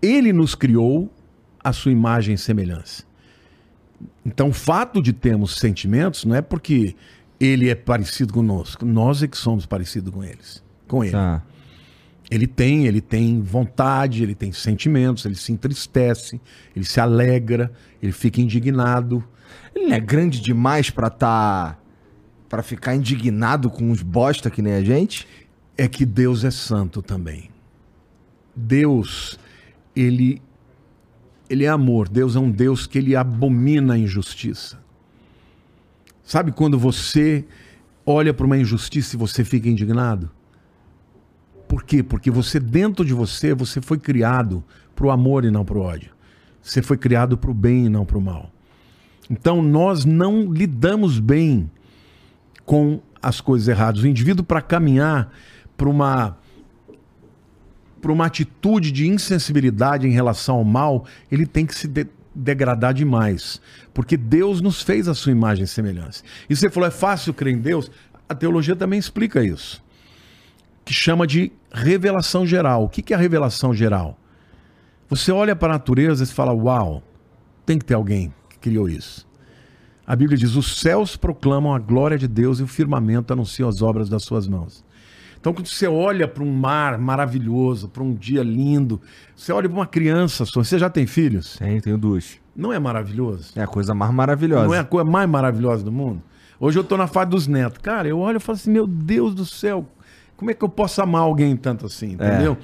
Ele 0.02 0.32
nos 0.32 0.56
criou 0.56 1.12
a 1.64 1.72
sua 1.72 1.90
imagem 1.90 2.34
e 2.34 2.38
semelhança. 2.38 3.02
Então, 4.24 4.50
o 4.50 4.52
fato 4.52 5.02
de 5.02 5.12
termos 5.12 5.56
sentimentos 5.56 6.24
não 6.24 6.36
é 6.36 6.42
porque 6.42 6.94
ele 7.40 7.68
é 7.68 7.74
parecido 7.74 8.32
conosco, 8.32 8.84
nós 8.84 9.22
é 9.22 9.26
que 9.26 9.36
somos 9.36 9.66
parecidos 9.66 10.12
com 10.12 10.22
eles, 10.22 10.62
com 10.86 11.02
ele. 11.02 11.12
Tá. 11.12 11.42
Ele 12.30 12.46
tem, 12.46 12.86
ele 12.86 13.00
tem 13.00 13.40
vontade, 13.40 14.22
ele 14.22 14.34
tem 14.34 14.52
sentimentos, 14.52 15.24
ele 15.24 15.34
se 15.34 15.52
entristece, 15.52 16.40
ele 16.74 16.84
se 16.84 17.00
alegra, 17.00 17.72
ele 18.02 18.12
fica 18.12 18.40
indignado. 18.40 19.22
Ele 19.74 19.86
não 19.86 19.94
é 19.94 20.00
grande 20.00 20.40
demais 20.40 20.90
pra 20.90 21.10
tá. 21.10 21.76
pra 22.48 22.62
ficar 22.62 22.94
indignado 22.94 23.68
com 23.68 23.90
uns 23.90 24.02
bosta 24.02 24.50
que 24.50 24.62
nem 24.62 24.74
a 24.74 24.82
gente? 24.82 25.26
é 25.76 25.88
que 25.88 26.04
Deus 26.04 26.44
é 26.44 26.50
santo 26.50 27.02
também. 27.02 27.50
Deus, 28.54 29.38
ele 29.94 30.40
ele 31.48 31.64
é 31.64 31.68
amor. 31.68 32.08
Deus 32.08 32.36
é 32.36 32.38
um 32.38 32.50
Deus 32.50 32.86
que 32.86 32.98
ele 32.98 33.14
abomina 33.14 33.94
a 33.94 33.98
injustiça. 33.98 34.78
Sabe 36.22 36.52
quando 36.52 36.78
você 36.78 37.44
olha 38.06 38.32
para 38.32 38.46
uma 38.46 38.56
injustiça 38.56 39.14
e 39.14 39.18
você 39.18 39.44
fica 39.44 39.68
indignado? 39.68 40.30
Por 41.68 41.82
quê? 41.82 42.02
Porque 42.02 42.30
você 42.30 42.58
dentro 42.58 43.04
de 43.04 43.12
você, 43.12 43.54
você 43.54 43.80
foi 43.80 43.98
criado 43.98 44.64
para 44.94 45.06
o 45.06 45.10
amor 45.10 45.44
e 45.44 45.50
não 45.50 45.64
para 45.64 45.78
o 45.78 45.82
ódio. 45.82 46.12
Você 46.62 46.80
foi 46.80 46.96
criado 46.96 47.36
para 47.36 47.50
o 47.50 47.54
bem 47.54 47.86
e 47.86 47.88
não 47.88 48.06
para 48.06 48.16
o 48.16 48.22
mal. 48.22 48.50
Então 49.28 49.62
nós 49.62 50.04
não 50.04 50.52
lidamos 50.52 51.18
bem 51.18 51.70
com 52.64 53.00
as 53.22 53.40
coisas 53.40 53.68
erradas. 53.68 54.02
O 54.02 54.06
indivíduo 54.06 54.44
para 54.44 54.62
caminhar 54.62 55.30
para 55.76 55.88
uma 55.88 56.38
por 58.04 58.10
uma 58.10 58.26
atitude 58.26 58.92
de 58.92 59.08
insensibilidade 59.08 60.06
em 60.06 60.10
relação 60.10 60.56
ao 60.56 60.64
mal, 60.64 61.06
ele 61.32 61.46
tem 61.46 61.64
que 61.64 61.74
se 61.74 61.88
de- 61.88 62.06
degradar 62.34 62.92
demais. 62.92 63.62
Porque 63.94 64.14
Deus 64.14 64.60
nos 64.60 64.82
fez 64.82 65.08
a 65.08 65.14
sua 65.14 65.32
imagem 65.32 65.64
e 65.64 65.66
semelhança. 65.66 66.22
E 66.46 66.54
você 66.54 66.68
falou, 66.68 66.86
é 66.86 66.90
fácil 66.90 67.32
crer 67.32 67.54
em 67.54 67.58
Deus? 67.58 67.90
A 68.28 68.34
teologia 68.34 68.76
também 68.76 68.98
explica 68.98 69.42
isso. 69.42 69.82
Que 70.84 70.92
chama 70.92 71.26
de 71.26 71.50
revelação 71.72 72.46
geral. 72.46 72.84
O 72.84 72.88
que 72.90 73.14
é 73.14 73.16
a 73.16 73.18
revelação 73.18 73.72
geral? 73.72 74.18
Você 75.08 75.32
olha 75.32 75.56
para 75.56 75.72
a 75.72 75.78
natureza 75.78 76.24
e 76.24 76.26
fala, 76.26 76.52
uau, 76.52 77.02
tem 77.64 77.78
que 77.78 77.86
ter 77.86 77.94
alguém 77.94 78.34
que 78.50 78.58
criou 78.58 78.86
isso. 78.86 79.26
A 80.06 80.14
Bíblia 80.14 80.36
diz: 80.36 80.56
os 80.56 80.78
céus 80.78 81.16
proclamam 81.16 81.74
a 81.74 81.78
glória 81.78 82.18
de 82.18 82.28
Deus 82.28 82.60
e 82.60 82.64
o 82.64 82.66
firmamento 82.66 83.32
anuncia 83.32 83.66
as 83.66 83.80
obras 83.80 84.10
das 84.10 84.24
suas 84.24 84.46
mãos. 84.46 84.83
Então, 85.44 85.52
quando 85.52 85.66
você 85.66 85.86
olha 85.86 86.26
para 86.26 86.42
um 86.42 86.50
mar 86.50 86.96
maravilhoso, 86.96 87.86
para 87.86 88.02
um 88.02 88.14
dia 88.14 88.42
lindo, 88.42 88.98
você 89.36 89.52
olha 89.52 89.68
para 89.68 89.76
uma 89.76 89.86
criança 89.86 90.46
sua, 90.46 90.64
você 90.64 90.78
já 90.78 90.88
tem 90.88 91.06
filhos? 91.06 91.56
Tenho, 91.58 91.82
tenho 91.82 91.98
duas. 91.98 92.40
Não 92.56 92.72
é 92.72 92.78
maravilhoso? 92.78 93.52
É 93.54 93.62
a 93.62 93.66
coisa 93.66 93.94
mais 93.94 94.10
maravilhosa. 94.10 94.64
Não 94.64 94.72
é 94.72 94.78
a 94.78 94.84
coisa 94.84 95.04
mais 95.04 95.28
maravilhosa 95.28 95.84
do 95.84 95.92
mundo? 95.92 96.22
Hoje 96.58 96.78
eu 96.78 96.82
tô 96.82 96.96
na 96.96 97.06
fase 97.06 97.28
dos 97.28 97.46
netos. 97.46 97.76
Cara, 97.82 98.08
eu 98.08 98.20
olho 98.20 98.38
e 98.38 98.40
falo 98.40 98.56
assim: 98.56 98.70
meu 98.70 98.86
Deus 98.86 99.34
do 99.34 99.44
céu, 99.44 99.86
como 100.34 100.50
é 100.50 100.54
que 100.54 100.64
eu 100.64 100.68
posso 100.70 101.02
amar 101.02 101.20
alguém 101.20 101.54
tanto 101.58 101.84
assim? 101.84 102.12
Entendeu? 102.12 102.56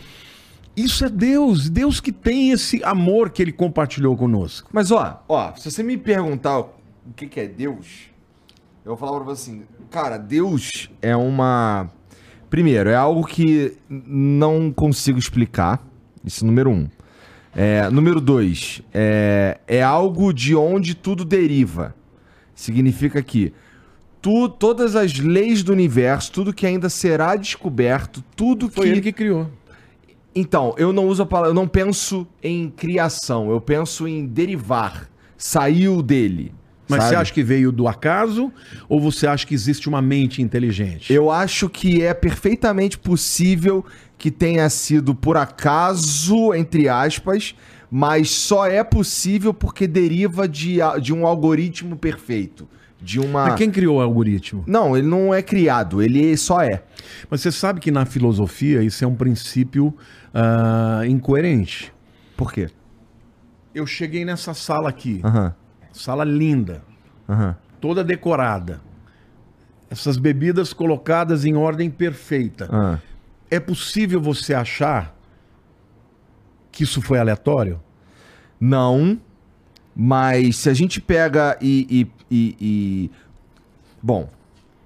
Isso 0.74 1.04
é 1.04 1.10
Deus, 1.10 1.68
Deus 1.68 2.00
que 2.00 2.10
tem 2.10 2.50
esse 2.50 2.82
amor 2.82 3.28
que 3.28 3.42
ele 3.42 3.52
compartilhou 3.52 4.16
conosco. 4.16 4.70
Mas 4.72 4.90
ó, 4.90 5.22
ó, 5.28 5.54
se 5.54 5.70
você 5.70 5.82
me 5.82 5.98
perguntar 5.98 6.60
o 6.60 6.70
que, 7.14 7.26
que 7.26 7.40
é 7.40 7.46
Deus, 7.46 8.10
eu 8.86 8.96
vou 8.96 8.96
falar 8.96 9.22
pra 9.22 9.34
você 9.34 9.50
assim, 9.50 9.64
cara, 9.90 10.16
Deus 10.16 10.88
é 11.02 11.14
uma. 11.14 11.90
Primeiro, 12.50 12.90
é 12.90 12.96
algo 12.96 13.24
que 13.24 13.76
não 13.88 14.72
consigo 14.72 15.18
explicar. 15.18 15.86
Isso 16.24 16.44
número 16.44 16.68
um. 16.68 16.88
É, 17.54 17.88
número 17.90 18.20
dois, 18.20 18.82
é, 18.92 19.58
é 19.66 19.82
algo 19.82 20.32
de 20.32 20.54
onde 20.54 20.94
tudo 20.94 21.24
deriva. 21.24 21.94
Significa 22.54 23.22
que 23.22 23.52
tu, 24.20 24.48
todas 24.48 24.94
as 24.94 25.18
leis 25.18 25.62
do 25.62 25.72
universo, 25.72 26.30
tudo 26.30 26.52
que 26.52 26.66
ainda 26.66 26.88
será 26.88 27.34
descoberto, 27.36 28.22
tudo 28.36 28.68
Foi 28.68 28.84
que 28.84 28.92
ele 28.92 29.00
que 29.00 29.12
criou. 29.12 29.48
então, 30.34 30.74
eu 30.76 30.92
não 30.92 31.06
uso 31.06 31.22
a 31.22 31.26
palavra, 31.26 31.50
eu 31.50 31.54
não 31.54 31.66
penso 31.66 32.26
em 32.42 32.68
criação, 32.68 33.50
eu 33.50 33.60
penso 33.60 34.06
em 34.06 34.26
derivar. 34.26 35.08
Saiu 35.36 36.02
dele. 36.02 36.52
Mas 36.90 37.04
sabe? 37.04 37.10
você 37.10 37.16
acha 37.16 37.32
que 37.32 37.42
veio 37.42 37.70
do 37.72 37.86
acaso 37.86 38.52
ou 38.88 39.00
você 39.00 39.26
acha 39.26 39.46
que 39.46 39.54
existe 39.54 39.88
uma 39.88 40.02
mente 40.02 40.42
inteligente? 40.42 41.12
Eu 41.12 41.30
acho 41.30 41.68
que 41.68 42.02
é 42.02 42.12
perfeitamente 42.12 42.98
possível 42.98 43.84
que 44.18 44.30
tenha 44.30 44.68
sido 44.68 45.14
por 45.14 45.36
acaso, 45.36 46.52
entre 46.54 46.88
aspas, 46.88 47.54
mas 47.90 48.30
só 48.30 48.66
é 48.66 48.84
possível 48.84 49.54
porque 49.54 49.86
deriva 49.86 50.46
de, 50.46 50.78
de 51.00 51.12
um 51.12 51.26
algoritmo 51.26 51.96
perfeito. 51.96 52.68
De 53.02 53.18
uma. 53.18 53.46
Mas 53.46 53.54
quem 53.54 53.70
criou 53.70 53.96
o 53.96 54.00
algoritmo? 54.02 54.62
Não, 54.66 54.94
ele 54.94 55.06
não 55.06 55.32
é 55.32 55.40
criado, 55.40 56.02
ele 56.02 56.36
só 56.36 56.60
é. 56.60 56.82
Mas 57.30 57.40
você 57.40 57.50
sabe 57.50 57.80
que 57.80 57.90
na 57.90 58.04
filosofia 58.04 58.82
isso 58.82 59.02
é 59.02 59.06
um 59.06 59.14
princípio 59.14 59.94
ah, 60.34 61.00
incoerente. 61.06 61.92
Por 62.36 62.52
quê? 62.52 62.68
Eu 63.74 63.86
cheguei 63.86 64.24
nessa 64.24 64.52
sala 64.52 64.88
aqui, 64.88 65.20
Aham. 65.24 65.54
Sala 66.00 66.24
linda, 66.24 66.82
Aham. 67.28 67.56
toda 67.80 68.02
decorada. 68.04 68.80
Essas 69.90 70.16
bebidas 70.16 70.72
colocadas 70.72 71.44
em 71.44 71.54
ordem 71.56 71.90
perfeita. 71.90 72.68
aham. 72.70 73.00
É 73.50 73.58
possível 73.58 74.20
você 74.20 74.54
achar 74.54 75.12
que 76.70 76.84
isso 76.84 77.02
foi 77.02 77.18
aleatório? 77.18 77.80
Não, 78.60 79.18
mas 79.96 80.56
se 80.56 80.70
a 80.70 80.74
gente 80.74 81.00
pega 81.00 81.58
e. 81.60 82.06
e, 82.30 82.34
e- 82.34 82.56
e- 82.60 83.10
Bom, 84.02 84.30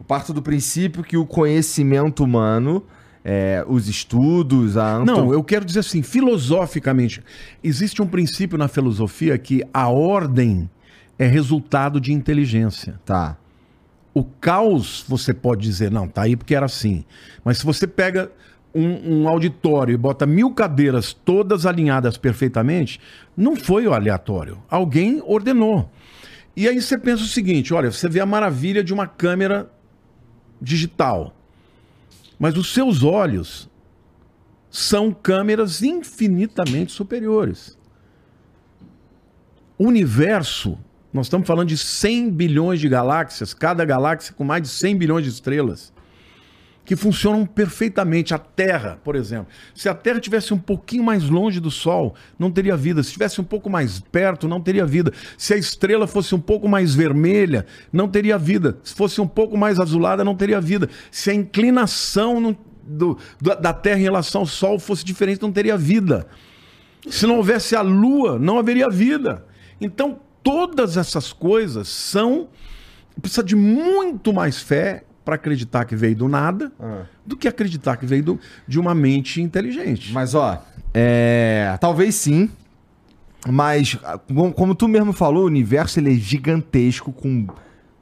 parto 0.08 0.32
do 0.32 0.40
princípio 0.42 1.04
que 1.04 1.16
o 1.16 1.26
conhecimento 1.26 2.24
humano, 2.24 2.82
é, 3.22 3.62
os 3.68 3.86
estudos, 3.88 4.76
a 4.78 4.96
anto- 4.96 5.12
Não, 5.12 5.32
eu 5.32 5.44
quero 5.44 5.64
dizer 5.64 5.80
assim, 5.80 6.02
filosoficamente, 6.02 7.22
existe 7.62 8.00
um 8.00 8.06
princípio 8.06 8.56
na 8.56 8.66
filosofia 8.66 9.36
que 9.38 9.62
a 9.74 9.88
ordem 9.88 10.68
é 11.18 11.26
resultado 11.26 12.00
de 12.00 12.12
inteligência. 12.12 13.00
Tá. 13.04 13.36
O 14.12 14.22
caos, 14.24 15.04
você 15.08 15.34
pode 15.34 15.62
dizer, 15.62 15.90
não, 15.90 16.06
tá 16.08 16.22
aí 16.22 16.36
porque 16.36 16.54
era 16.54 16.66
assim. 16.66 17.04
Mas 17.44 17.58
se 17.58 17.64
você 17.64 17.86
pega 17.86 18.30
um, 18.74 19.22
um 19.22 19.28
auditório 19.28 19.94
e 19.94 19.96
bota 19.96 20.26
mil 20.26 20.52
cadeiras 20.52 21.12
todas 21.12 21.66
alinhadas 21.66 22.16
perfeitamente, 22.16 23.00
não 23.36 23.56
foi 23.56 23.86
o 23.86 23.94
aleatório. 23.94 24.62
Alguém 24.68 25.22
ordenou. 25.24 25.90
E 26.56 26.68
aí 26.68 26.80
você 26.80 26.98
pensa 26.98 27.22
o 27.22 27.26
seguinte: 27.26 27.72
olha, 27.72 27.90
você 27.90 28.08
vê 28.08 28.20
a 28.20 28.26
maravilha 28.26 28.82
de 28.82 28.92
uma 28.92 29.06
câmera 29.06 29.70
digital. 30.60 31.34
Mas 32.38 32.56
os 32.56 32.72
seus 32.72 33.02
olhos 33.02 33.68
são 34.70 35.12
câmeras 35.12 35.82
infinitamente 35.82 36.92
superiores. 36.92 37.78
O 39.78 39.86
universo, 39.86 40.78
nós 41.14 41.26
estamos 41.26 41.46
falando 41.46 41.68
de 41.68 41.78
100 41.78 42.30
bilhões 42.30 42.80
de 42.80 42.88
galáxias, 42.88 43.54
cada 43.54 43.84
galáxia 43.84 44.34
com 44.34 44.44
mais 44.44 44.62
de 44.62 44.68
100 44.68 44.96
bilhões 44.96 45.24
de 45.24 45.30
estrelas, 45.30 45.92
que 46.84 46.96
funcionam 46.96 47.46
perfeitamente. 47.46 48.34
A 48.34 48.38
Terra, 48.38 48.98
por 49.02 49.16
exemplo. 49.16 49.46
Se 49.74 49.88
a 49.88 49.94
Terra 49.94 50.20
tivesse 50.20 50.52
um 50.52 50.58
pouquinho 50.58 51.02
mais 51.02 51.24
longe 51.24 51.58
do 51.60 51.70
Sol, 51.70 52.14
não 52.38 52.50
teria 52.50 52.76
vida. 52.76 53.02
Se 53.02 53.08
estivesse 53.08 53.40
um 53.40 53.44
pouco 53.44 53.70
mais 53.70 54.00
perto, 54.00 54.46
não 54.46 54.60
teria 54.60 54.84
vida. 54.84 55.10
Se 55.38 55.54
a 55.54 55.56
estrela 55.56 56.06
fosse 56.06 56.34
um 56.34 56.40
pouco 56.40 56.68
mais 56.68 56.94
vermelha, 56.94 57.64
não 57.90 58.06
teria 58.06 58.36
vida. 58.36 58.76
Se 58.84 58.92
fosse 58.94 59.18
um 59.20 59.26
pouco 59.26 59.56
mais 59.56 59.80
azulada, 59.80 60.22
não 60.24 60.34
teria 60.34 60.60
vida. 60.60 60.90
Se 61.10 61.30
a 61.30 61.34
inclinação 61.34 62.38
não- 62.38 62.56
do- 62.86 63.16
da- 63.40 63.72
Terra 63.72 63.98
em 63.98 64.02
relação 64.02 64.42
ao 64.42 64.46
Sol 64.46 64.78
fosse 64.78 65.02
diferente, 65.04 65.40
não 65.40 65.52
teria 65.52 65.78
vida. 65.78 66.26
Se 67.08 67.26
não 67.26 67.36
houvesse 67.36 67.74
a 67.74 67.80
lua, 67.80 68.38
não 68.38 68.58
haveria 68.58 68.90
vida. 68.90 69.46
Então, 69.80 70.20
todas 70.44 70.96
essas 70.96 71.32
coisas 71.32 71.88
são. 71.88 72.46
Precisa 73.20 73.42
de 73.42 73.56
muito 73.56 74.32
mais 74.32 74.58
fé 74.60 75.02
para 75.24 75.34
acreditar 75.36 75.84
que 75.86 75.96
veio 75.96 76.14
do 76.14 76.28
nada 76.28 76.70
do 77.26 77.36
que 77.36 77.48
acreditar 77.48 77.96
que 77.96 78.04
veio 78.04 78.22
do- 78.22 78.40
de 78.68 78.78
uma 78.78 78.94
mente 78.94 79.40
inteligente. 79.40 80.12
Mas 80.12 80.34
ó, 80.34 80.62
é, 80.92 81.76
talvez 81.80 82.14
sim. 82.14 82.48
Mas 83.48 83.98
ah, 84.04 84.18
como, 84.54 84.74
tu 84.74 84.86
mesmo 84.88 85.12
falou, 85.12 85.44
o 85.44 85.46
universo 85.46 85.98
ele 86.00 86.12
é 86.12 86.16
gigantesco 86.16 87.12
com 87.12 87.46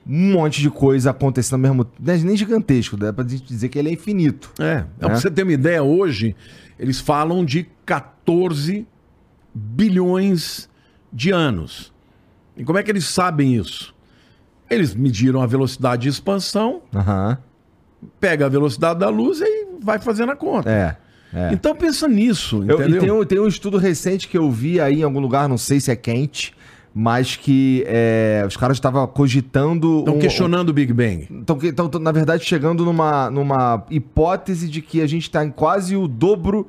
um 0.07 0.33
monte 0.33 0.61
de 0.61 0.71
coisa 0.71 1.11
acontecendo 1.11 1.55
ao 1.55 1.61
mesmo 1.61 1.85
tempo. 1.85 2.11
É 2.11 2.17
Nem 2.19 2.37
gigantesco, 2.37 2.97
dá 2.97 3.13
pra 3.13 3.27
gente 3.27 3.45
dizer 3.45 3.69
que 3.69 3.79
ele 3.79 3.89
é 3.91 3.93
infinito. 3.93 4.53
É, 4.59 4.65
é. 4.65 4.87
pra 4.99 5.13
É. 5.13 5.15
você 5.15 5.31
ter 5.31 5.43
uma 5.45 5.53
ideia, 5.53 5.83
hoje 5.83 6.35
eles 6.79 6.99
falam 7.01 7.45
de 7.45 7.69
14 7.87 8.87
bilhões 9.55 10.69
de 11.13 11.31
anos. 11.31 11.92
E 12.57 12.65
como 12.65 12.79
é 12.79 12.83
que 12.83 12.91
eles 12.91 13.05
sabem 13.07 13.55
isso? 13.55 13.95
Eles 14.71 14.95
mediram 14.95 15.43
a 15.43 15.47
velocidade 15.47 16.03
de 16.03 16.09
expansão, 16.09 16.83
Aham. 16.95 17.39
pega 18.21 18.47
a 18.47 18.49
velocidade 18.49 18.99
da 19.01 19.09
luz 19.09 19.41
e 19.41 19.67
vai 19.81 19.99
fazendo 19.99 20.33
a 20.33 20.37
conta. 20.37 20.71
É. 20.71 20.97
é. 21.35 21.53
Então 21.53 21.75
pensa 21.75 22.09
nisso, 22.09 22.65
Eu- 22.67 22.79
entendeu? 22.81 23.01
tem 23.01 23.11
um, 23.11 23.25
tem 23.25 23.39
um 23.41 23.47
estudo 23.49 23.77
recente 23.79 24.29
que 24.29 24.37
eu 24.39 24.51
vi 24.51 24.81
aí 24.81 25.01
em 25.01 25.03
algum 25.03 25.21
lugar, 25.21 25.49
não 25.49 25.59
sei 25.59 25.79
se 25.81 25.91
é 25.91 25.97
quente, 25.97 26.55
mas 26.95 27.37
que 27.37 27.85
é, 27.87 28.45
os 28.47 28.57
caras 28.57 28.77
estavam 28.77 29.07
cogitando. 29.07 30.01
Estão 30.01 30.17
um- 30.17 30.19
questionando 30.19 30.69
o 30.69 30.73
Big 30.75 30.93
Bang. 30.93 31.27
Estão, 31.41 31.59
tão, 31.75 31.89
tão, 31.89 32.01
na 32.01 32.13
verdade, 32.13 32.45
chegando 32.45 32.85
numa, 32.85 33.31
numa 33.31 33.85
hipótese 33.91 34.69
de 34.69 34.81
que 34.83 35.01
a 35.01 35.07
gente 35.07 35.23
está 35.23 35.45
em 35.45 35.51
quase 35.51 35.97
o 35.97 36.07
dobro 36.07 36.69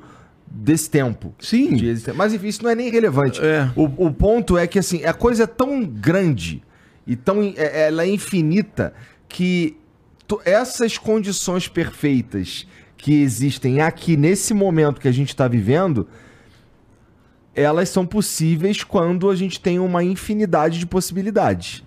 desse 0.54 0.88
tempo. 0.88 1.34
Sim. 1.40 1.74
de. 1.74 2.12
Mas 2.14 2.32
enfim, 2.32 2.46
isso 2.46 2.62
não 2.62 2.70
é 2.70 2.74
nem 2.74 2.90
relevante. 2.90 3.40
É. 3.42 3.68
O, 3.74 4.06
o 4.06 4.12
ponto 4.12 4.56
é 4.56 4.66
que 4.66 4.78
assim, 4.78 5.04
a 5.04 5.12
coisa 5.12 5.44
é 5.44 5.46
tão 5.46 5.84
grande 5.84 6.62
e 7.06 7.16
tão, 7.16 7.42
é- 7.56 7.88
ela 7.88 8.04
é 8.04 8.08
infinita 8.08 8.94
que 9.28 9.76
to- 10.26 10.40
essas 10.44 10.96
condições 10.96 11.66
perfeitas 11.68 12.66
que 12.96 13.20
existem 13.20 13.82
aqui 13.82 14.16
nesse 14.16 14.54
momento 14.54 15.00
que 15.00 15.08
a 15.08 15.12
gente 15.12 15.28
está 15.28 15.46
vivendo, 15.46 16.06
elas 17.54 17.88
são 17.88 18.06
possíveis 18.06 18.82
quando 18.82 19.28
a 19.30 19.36
gente 19.36 19.60
tem 19.60 19.78
uma 19.78 20.02
infinidade 20.02 20.78
de 20.78 20.86
possibilidades. 20.86 21.84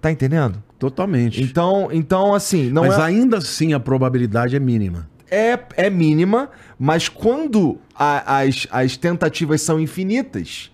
Tá 0.00 0.10
entendendo? 0.10 0.62
Totalmente. 0.78 1.42
Então, 1.42 1.88
então 1.92 2.34
assim, 2.34 2.70
não 2.70 2.86
Mas 2.86 2.98
é, 2.98 3.02
ainda 3.02 3.38
assim 3.38 3.74
a 3.74 3.80
probabilidade 3.80 4.56
é 4.56 4.60
mínima. 4.60 5.09
É, 5.30 5.58
é 5.76 5.88
mínima, 5.90 6.50
mas 6.78 7.08
quando 7.08 7.78
a- 7.94 8.40
as, 8.40 8.66
as 8.70 8.96
tentativas 8.96 9.62
são 9.62 9.78
infinitas, 9.80 10.70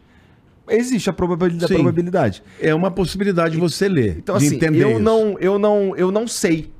existe 0.69 1.09
a 1.11 1.13
probabilidade. 1.13 1.73
A 1.73 1.77
probabilidade. 1.77 2.43
É 2.61 2.75
uma 2.75 2.91
possibilidade 2.91 3.55
de 3.55 3.61
você 3.61 3.89
ler, 3.89 4.17
Então, 4.19 4.37
de 4.39 4.47
assim, 4.47 4.57
entender 4.57 4.83
eu 4.83 4.93
isso. 4.93 5.01
não, 5.01 5.39
eu, 5.39 5.59
não, 5.59 5.95
eu 5.97 6.11
não 6.11 6.27
sei. 6.27 6.73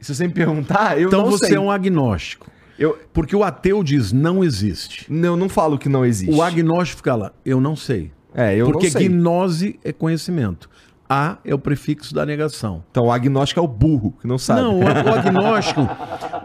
Se 0.00 0.14
você 0.14 0.26
me 0.26 0.32
perguntar, 0.34 0.98
eu 1.00 1.08
Então 1.08 1.22
não 1.22 1.30
você 1.30 1.46
sei. 1.46 1.56
é 1.56 1.60
um 1.60 1.70
agnóstico. 1.70 2.50
Eu, 2.78 2.98
Porque 3.12 3.34
o 3.36 3.42
ateu 3.44 3.82
diz 3.84 4.12
não 4.12 4.42
existe. 4.42 5.06
eu 5.10 5.36
não 5.36 5.48
falo 5.48 5.78
que 5.78 5.88
não 5.88 6.04
existe. 6.04 6.34
O 6.34 6.42
agnóstico 6.42 6.98
fica 6.98 7.14
lá, 7.14 7.32
eu 7.44 7.60
não 7.60 7.76
sei. 7.76 8.10
É, 8.34 8.56
eu 8.56 8.66
Porque 8.66 8.86
não 8.86 8.92
sei. 8.92 9.08
gnose 9.08 9.80
é 9.84 9.92
conhecimento. 9.92 10.68
A 11.08 11.38
é 11.44 11.54
o 11.54 11.58
prefixo 11.58 12.14
da 12.14 12.24
negação. 12.24 12.82
Então 12.90 13.04
o 13.06 13.12
agnóstico 13.12 13.60
é 13.60 13.62
o 13.62 13.68
burro, 13.68 14.14
que 14.20 14.26
não 14.26 14.38
sabe. 14.38 14.62
Não, 14.62 14.80
o, 14.80 14.86
agnóstico, 15.14 15.80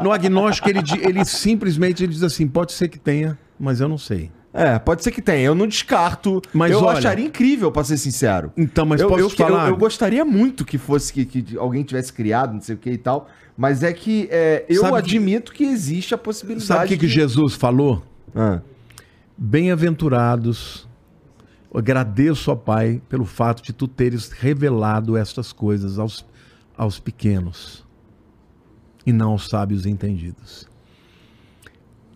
no 0.04 0.12
agnóstico 0.12 0.70
ele, 0.70 0.80
ele 1.02 1.24
simplesmente 1.26 2.04
ele 2.04 2.12
diz 2.14 2.24
assim, 2.24 2.48
pode 2.48 2.74
ser 2.74 2.88
que 2.90 3.00
tenha, 3.00 3.38
mas 3.60 3.80
eu 3.80 3.88
não 3.88 3.98
sei. 3.98 4.32
É, 4.52 4.80
pode 4.80 5.04
ser 5.04 5.12
que 5.12 5.22
tenha. 5.22 5.46
Eu 5.46 5.54
não 5.56 5.68
descarto. 5.68 6.42
Mas 6.52 6.72
eu 6.72 6.84
olha- 6.84 6.98
acharia 6.98 7.24
incrível, 7.26 7.72
pra 7.72 7.84
ser 7.84 7.98
sincero. 7.98 8.52
Então, 8.58 8.84
mas 8.86 9.00
eu, 9.00 9.08
posso 9.08 9.22
eu, 9.22 9.30
falar? 9.30 9.66
eu, 9.68 9.70
eu 9.74 9.78
gostaria 9.78 10.26
muito 10.26 10.66
que 10.66 10.78
fosse 10.80 11.14
que, 11.14 11.24
que 11.24 11.56
alguém 11.58 11.84
tivesse 11.84 12.12
criado, 12.12 12.54
não 12.54 12.62
sei 12.62 12.74
o 12.74 12.78
que 12.80 12.90
e 12.90 12.98
tal. 12.98 13.30
Mas 13.56 13.84
é 13.84 13.94
que 13.94 14.28
é, 14.32 14.66
eu 14.68 14.82
Sabe 14.82 14.94
que- 14.94 14.98
admito 14.98 15.52
que... 15.54 15.64
existe 15.66 16.16
a 16.16 16.18
possibilidade. 16.18 16.66
Sabe 16.66 16.86
o 16.86 16.88
que, 16.88 16.98
que 16.98 17.08
Jesus 17.08 17.54
falou? 17.54 18.04
Ah, 18.36 18.60
Bem-aventurados, 19.38 20.89
eu 21.72 21.80
agradeço 21.80 22.50
ao 22.50 22.58
Pai 22.58 23.02
pelo 23.08 23.26
fato 23.26 23.62
de 23.62 23.72
tu 23.72 23.88
teres 23.88 24.30
revelado 24.32 25.16
estas 25.16 25.54
coisas 25.54 26.00
aos, 26.00 26.26
aos 26.76 27.00
pequenos 27.00 27.86
e 29.06 29.14
não 29.14 29.32
aos 29.32 29.50
sábios 29.50 29.86
entendidos. 29.86 30.68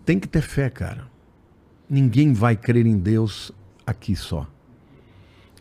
Tem 0.05 0.19
que 0.19 0.27
ter 0.27 0.41
fé, 0.41 0.69
cara. 0.69 1.07
Ninguém 1.89 2.33
vai 2.33 2.55
crer 2.55 2.85
em 2.85 2.97
Deus 2.97 3.51
aqui 3.85 4.15
só. 4.15 4.47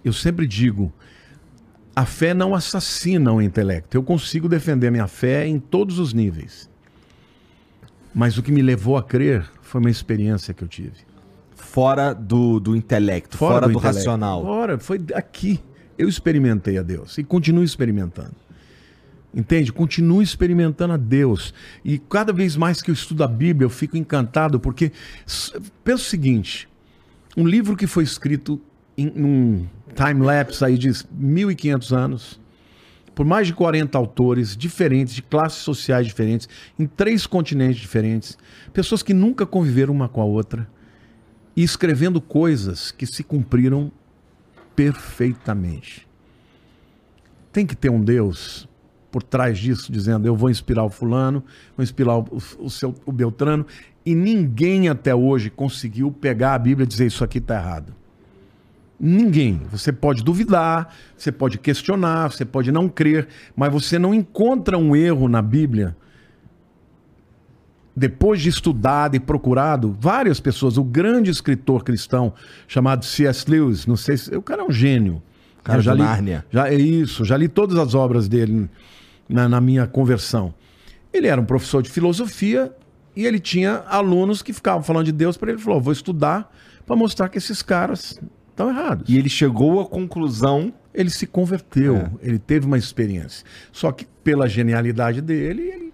Eu 0.05 0.13
sempre 0.13 0.47
digo, 0.47 0.93
a 1.95 2.07
fé 2.07 2.33
não 2.33 2.55
assassina 2.55 3.33
o 3.33 3.43
intelecto. 3.43 3.97
Eu 3.97 4.03
consigo 4.03 4.49
defender 4.49 4.91
minha 4.91 5.07
fé 5.07 5.47
em 5.47 5.61
todos 5.61 5.99
os 5.99 6.13
níveis. 6.13 6.69
Mas 8.15 8.37
o 8.37 8.43
que 8.43 8.51
me 8.51 8.63
levou 8.63 8.97
a 8.97 9.03
crer 9.03 9.49
foi 9.61 9.81
uma 9.81 9.91
experiência 9.91 10.53
que 10.53 10.65
eu 10.65 10.69
tive. 10.69 11.12
Fora 11.73 12.13
do, 12.13 12.61
do 12.61 12.77
intelecto, 12.77 13.39
fora, 13.39 13.67
do, 13.67 13.73
intelecto. 13.73 13.97
racional. 13.97 14.43
Fora, 14.43 14.79
foi 14.79 15.01
aqui. 15.15 15.59
Eu 15.97 16.07
experimentei 16.07 16.77
a 16.77 16.83
Deus 16.83 17.17
e 17.17 17.25
continuo 17.25 17.65
experimentando. 17.65 18.35
Entende? 19.35 19.73
Continuo 19.73 20.21
experimentando 20.21 20.93
a 20.93 20.97
Deus. 20.99 21.55
E 21.83 21.99
cada 21.99 22.31
vez 22.31 22.57
mais 22.57 22.83
que 22.83 22.91
eu 22.91 22.93
estudo 22.93 23.25
a 23.25 23.27
Bíblia, 23.27 23.65
eu 23.65 23.71
fico 23.71 23.97
encantado, 23.97 24.61
porque 24.61 24.93
pensa 25.83 26.03
o 26.03 26.07
seguinte: 26.07 26.69
um 27.35 27.47
livro 27.47 27.75
que 27.75 27.87
foi 27.87 28.05
escrito 28.05 28.61
em 28.97 29.09
um 29.09 29.67
time-lapse 29.95 30.63
aí 30.63 30.77
de 30.77 30.93
1500 31.11 31.93
anos, 31.95 32.41
por 33.15 33.25
mais 33.25 33.47
de 33.47 33.55
40 33.55 33.97
autores 33.97 34.55
diferentes, 34.55 35.15
de 35.15 35.23
classes 35.23 35.63
sociais 35.63 36.07
diferentes, 36.07 36.47
em 36.79 36.87
três 36.87 37.27
continentes 37.27 37.81
diferentes, 37.81 38.37
pessoas 38.75 39.03
que 39.03 39.15
nunca 39.15 39.47
conviveram 39.47 39.95
uma 39.95 40.09
com 40.11 40.21
a 40.21 40.25
outra, 40.27 40.69
e 41.57 41.63
escrevendo 41.63 42.21
coisas 42.21 42.91
que 42.91 43.07
se 43.07 43.23
cumpriram 43.23 43.91
perfeitamente. 44.75 46.09
Tem 47.53 47.67
que 47.67 47.77
ter 47.77 47.91
um 47.91 48.03
Deus 48.03 48.69
por 49.11 49.23
trás 49.23 49.59
disso, 49.59 49.93
dizendo: 49.93 50.27
eu 50.27 50.35
vou 50.35 50.49
inspirar 50.49 50.85
o 50.85 50.91
fulano, 50.91 51.45
vou 51.77 51.85
inspirar 51.85 52.19
o, 52.19 52.43
o 52.59 52.71
seu, 52.71 52.95
o 53.05 53.13
Beltrano, 53.13 53.67
e 54.05 54.15
ninguém 54.15 54.89
até 54.89 55.15
hoje 55.15 55.51
conseguiu 55.51 56.11
pegar 56.11 56.55
a 56.55 56.59
Bíblia 56.59 56.85
e 56.85 56.89
dizer 56.89 57.07
isso 57.07 57.23
aqui 57.23 57.39
está 57.39 57.57
errado. 57.57 57.95
Ninguém. 58.99 59.61
Você 59.71 59.93
pode 59.93 60.23
duvidar, 60.23 60.95
você 61.17 61.33
pode 61.33 61.59
questionar, 61.59 62.31
você 62.31 62.45
pode 62.45 62.71
não 62.71 62.89
crer, 62.89 63.29
mas 63.55 63.73
você 63.73 63.99
não 63.99 64.15
encontra 64.15 64.79
um 64.79 64.95
erro 64.95 65.29
na 65.29 65.43
Bíblia 65.43 65.97
depois 67.95 68.41
de 68.41 68.49
estudado 68.49 69.15
e 69.17 69.21
procurado, 69.21 69.97
várias 70.01 70.41
pessoas, 70.41 70.79
o 70.79 70.85
grande 70.85 71.31
escritor 71.31 71.85
cristão 71.85 72.33
chamado 72.67 73.05
C.S. 73.05 73.51
Lewis, 73.51 73.87
não 73.87 73.97
sei 73.97 74.17
se. 74.17 74.35
O 74.35 74.43
cara 74.43 74.63
é 74.63 74.65
um 74.65 74.73
gênio. 74.73 75.23
Cara 75.63 75.79
Eu 75.79 75.83
já 75.83 75.93
li, 75.95 76.01
Nárnia. 76.01 76.45
Já, 76.51 76.69
é 76.69 76.75
isso, 76.75 77.25
já 77.25 77.37
li 77.37 77.49
todas 77.49 77.77
as 77.79 77.95
obras 77.95 78.29
dele 78.29 78.69
na, 79.29 79.49
na 79.49 79.61
minha 79.61 79.87
conversão. 79.87 80.55
Ele 81.13 81.27
era 81.27 81.41
um 81.41 81.45
professor 81.45 81.83
de 81.83 81.91
filosofia 81.91 82.75
e 83.15 83.27
ele 83.27 83.39
tinha 83.39 83.85
alunos 83.87 84.43
que 84.43 84.53
ficavam 84.53 84.83
falando 84.83 85.05
de 85.07 85.13
Deus 85.13 85.37
para 85.37 85.51
ele. 85.51 85.59
Ele 85.59 85.65
falou: 85.65 85.81
vou 85.81 85.93
estudar 85.93 86.51
para 86.87 86.97
mostrar 86.97 87.29
que 87.29 87.37
esses 87.39 87.63
caras 87.63 88.19
estão 88.51 88.71
errados. 88.71 89.09
E 89.09 89.19
ele 89.19 89.29
chegou 89.29 89.81
à 89.81 89.87
conclusão. 89.87 90.73
Ele 90.95 91.09
se 91.09 91.27
converteu, 91.27 91.97
É. 91.97 92.11
ele 92.21 92.39
teve 92.39 92.67
uma 92.67 92.77
experiência. 92.77 93.47
Só 93.73 93.91
que 93.93 94.05
pela 94.23 94.47
genialidade 94.47 95.23
dele, 95.23 95.63
ele 95.63 95.92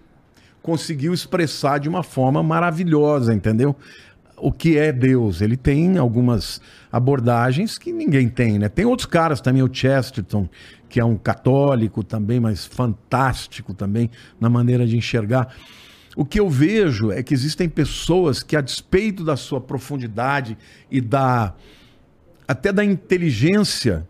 conseguiu 0.69 1.15
expressar 1.15 1.79
de 1.79 1.89
uma 1.89 2.03
forma 2.03 2.43
maravilhosa, 2.43 3.33
entendeu? 3.33 3.75
O 4.37 4.51
que 4.51 4.77
é 4.77 4.91
Deus? 4.91 5.41
Ele 5.41 5.57
tem 5.57 5.97
algumas 5.97 6.61
abordagens 6.91 7.79
que 7.79 7.91
ninguém 7.91 8.29
tem, 8.29 8.59
né? 8.59 8.69
Tem 8.69 8.85
outros 8.85 9.07
caras 9.07 9.41
também, 9.41 9.63
o 9.63 9.73
Chesterton, 9.73 10.47
que 10.87 10.99
é 10.99 11.03
um 11.03 11.17
católico 11.17 12.03
também, 12.03 12.39
mas 12.39 12.67
fantástico 12.67 13.73
também 13.73 14.11
na 14.39 14.47
maneira 14.47 14.85
de 14.85 14.95
enxergar. 14.95 15.55
O 16.15 16.23
que 16.23 16.39
eu 16.39 16.47
vejo 16.47 17.11
é 17.11 17.23
que 17.23 17.33
existem 17.33 17.67
pessoas 17.67 18.43
que, 18.43 18.55
a 18.55 18.61
despeito 18.61 19.23
da 19.23 19.35
sua 19.35 19.59
profundidade 19.59 20.55
e 20.91 21.01
da 21.01 21.55
até 22.47 22.71
da 22.71 22.85
inteligência 22.85 24.07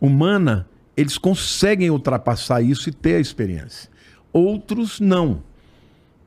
humana, 0.00 0.68
eles 0.96 1.18
conseguem 1.18 1.90
ultrapassar 1.90 2.62
isso 2.62 2.88
e 2.88 2.92
ter 2.92 3.16
a 3.16 3.20
experiência. 3.20 3.90
Outros 4.32 5.00
não, 5.00 5.42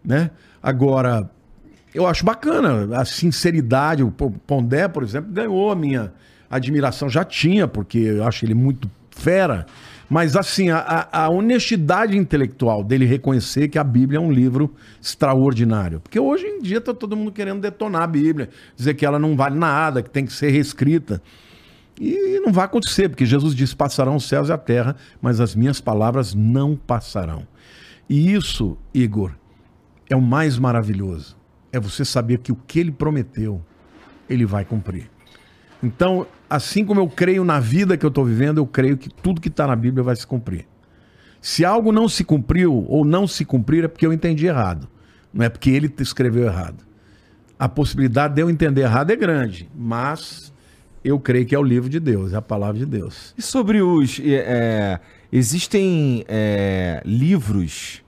né? 0.04 0.32
Agora, 0.62 1.30
eu 1.94 2.08
acho 2.08 2.26
bacana 2.26 2.98
a 2.98 3.06
sinceridade. 3.06 4.04
O 4.04 4.12
Pondé, 4.12 4.88
por 4.88 5.04
exemplo, 5.04 5.32
ganhou 5.32 5.72
a 5.72 5.76
minha 5.76 6.14
admiração. 6.50 7.10
Já 7.10 7.24
tinha, 7.24 7.68
porque 7.68 7.98
eu 8.00 8.24
acho 8.26 8.46
ele 8.46 8.54
muito 8.54 8.90
fera. 9.12 9.66
Mas, 10.10 10.36
assim, 10.36 10.70
a, 10.70 10.78
a- 10.80 11.24
a 11.24 11.30
honestidade 11.30 12.16
intelectual 12.18 12.84
dele 12.84 13.06
reconhecer 13.06 13.68
que 13.68 13.80
a 13.80 13.84
Bíblia 13.84 14.18
é 14.18 14.22
um 14.22 14.32
livro 14.32 14.74
extraordinário. 15.02 16.00
Porque 16.00 16.20
hoje 16.20 16.46
em 16.46 16.62
dia 16.62 16.78
está 16.78 16.94
todo 16.94 17.16
mundo 17.16 17.32
querendo 17.32 17.62
detonar 17.62 18.04
a 18.04 18.08
Bíblia, 18.08 18.50
dizer 18.76 18.94
que 18.96 19.06
ela 19.06 19.18
não 19.18 19.36
vale 19.36 19.58
nada, 19.58 20.02
que 20.04 20.10
tem 20.10 20.26
que 20.26 20.34
ser 20.34 20.50
reescrita. 20.52 21.22
E 22.00 22.40
não 22.44 22.52
vai 22.52 22.66
acontecer, 22.66 23.08
porque 23.10 23.26
Jesus 23.26 23.56
disse: 23.56 23.76
passarão 23.76 24.16
os 24.16 24.28
céus 24.28 24.50
e 24.50 24.52
a 24.52 24.58
terra, 24.58 24.96
mas 25.22 25.40
as 25.40 25.56
minhas 25.56 25.80
palavras 25.80 26.34
não 26.34 26.76
passarão. 26.76 27.48
E 28.10 28.34
isso, 28.34 28.78
Igor, 28.94 29.32
é 30.10 30.16
o 30.16 30.22
mais 30.22 30.58
maravilhoso. 30.58 31.38
É 31.72 31.80
você 31.80 32.06
saber 32.06 32.40
que 32.40 32.52
o 32.52 32.56
que 32.56 32.80
ele 32.80 32.92
prometeu, 32.92 33.62
ele 34.30 34.46
vai 34.46 34.64
cumprir. 34.64 35.10
Então, 35.82 36.26
assim 36.50 36.86
como 36.86 37.02
eu 37.02 37.10
creio 37.10 37.44
na 37.44 37.60
vida 37.60 37.98
que 37.98 38.06
eu 38.06 38.10
estou 38.10 38.24
vivendo, 38.24 38.60
eu 38.60 38.66
creio 38.66 38.98
que 38.98 39.10
tudo 39.10 39.42
que 39.42 39.50
está 39.50 39.68
na 39.68 39.76
Bíblia 39.76 40.04
vai 40.04 40.16
se 40.16 40.26
cumprir. 40.26 40.66
Se 41.42 41.66
algo 41.66 41.92
não 41.92 42.08
se 42.08 42.24
cumpriu 42.24 42.86
ou 42.88 43.04
não 43.04 43.28
se 43.28 43.44
cumprir, 43.44 43.84
é 43.84 43.88
porque 43.88 44.06
eu 44.06 44.14
entendi 44.14 44.46
errado. 44.46 44.88
Não 45.34 45.44
é 45.44 45.50
porque 45.50 45.70
ele 45.70 45.94
escreveu 46.00 46.46
errado. 46.46 46.86
A 47.58 47.68
possibilidade 47.68 48.36
de 48.36 48.42
eu 48.42 48.50
entender 48.50 48.82
errado 48.82 49.12
é 49.12 49.16
grande, 49.16 49.70
mas 49.76 50.54
eu 51.04 51.20
creio 51.20 51.46
que 51.46 51.54
é 51.54 51.60
o 51.60 51.64
livro 51.64 51.90
de 51.90 52.00
Deus, 52.00 52.34
é 52.34 52.38
a 52.38 52.42
palavra 52.42 52.80
de 52.80 52.86
Deus. 52.86 53.34
E 53.38 53.42
sobre 53.42 53.82
os. 53.82 54.20
é, 54.20 54.34
é, 54.36 55.00
existem 55.32 56.24
é, 56.28 57.02
livros 57.04 58.03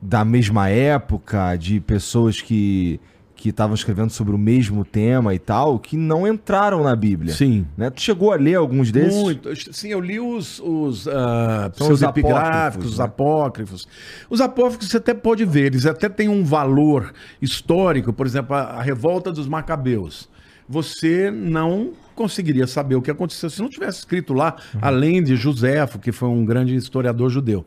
da 0.00 0.24
mesma 0.24 0.68
época, 0.68 1.56
de 1.56 1.80
pessoas 1.80 2.40
que 2.40 3.00
que 3.40 3.48
estavam 3.48 3.74
escrevendo 3.74 4.10
sobre 4.10 4.34
o 4.34 4.38
mesmo 4.38 4.84
tema 4.84 5.34
e 5.34 5.38
tal, 5.38 5.78
que 5.78 5.96
não 5.96 6.28
entraram 6.28 6.82
na 6.84 6.94
Bíblia. 6.94 7.32
Sim. 7.32 7.66
Né? 7.74 7.88
Tu 7.88 8.02
chegou 8.02 8.34
a 8.34 8.36
ler 8.36 8.56
alguns 8.56 8.92
desses? 8.92 9.18
Muito. 9.18 9.48
Sim, 9.72 9.88
eu 9.88 9.98
li 9.98 10.20
os, 10.20 10.60
os 10.60 11.04
São 11.04 11.86
seus 11.86 11.90
os 11.92 12.02
epigráficos, 12.02 12.44
apócrifos, 12.60 12.92
os 12.92 12.98
né? 12.98 13.04
apócrifos. 13.06 13.88
Os 14.28 14.40
apócrifos 14.42 14.88
você 14.90 14.98
até 14.98 15.14
pode 15.14 15.46
ver, 15.46 15.68
eles 15.68 15.86
até 15.86 16.06
têm 16.10 16.28
um 16.28 16.44
valor 16.44 17.14
histórico, 17.40 18.12
por 18.12 18.26
exemplo, 18.26 18.54
a, 18.54 18.60
a 18.60 18.82
revolta 18.82 19.32
dos 19.32 19.48
macabeus. 19.48 20.28
Você 20.68 21.30
não 21.30 21.92
conseguiria 22.14 22.66
saber 22.66 22.94
o 22.96 23.00
que 23.00 23.10
aconteceu 23.10 23.48
se 23.48 23.62
não 23.62 23.70
tivesse 23.70 24.00
escrito 24.00 24.34
lá, 24.34 24.56
Uhum. 24.74 24.80
além 24.82 25.22
de 25.22 25.34
Joséfo, 25.34 25.98
que 25.98 26.12
foi 26.12 26.28
um 26.28 26.44
grande 26.44 26.74
historiador 26.76 27.30
judeu. 27.30 27.64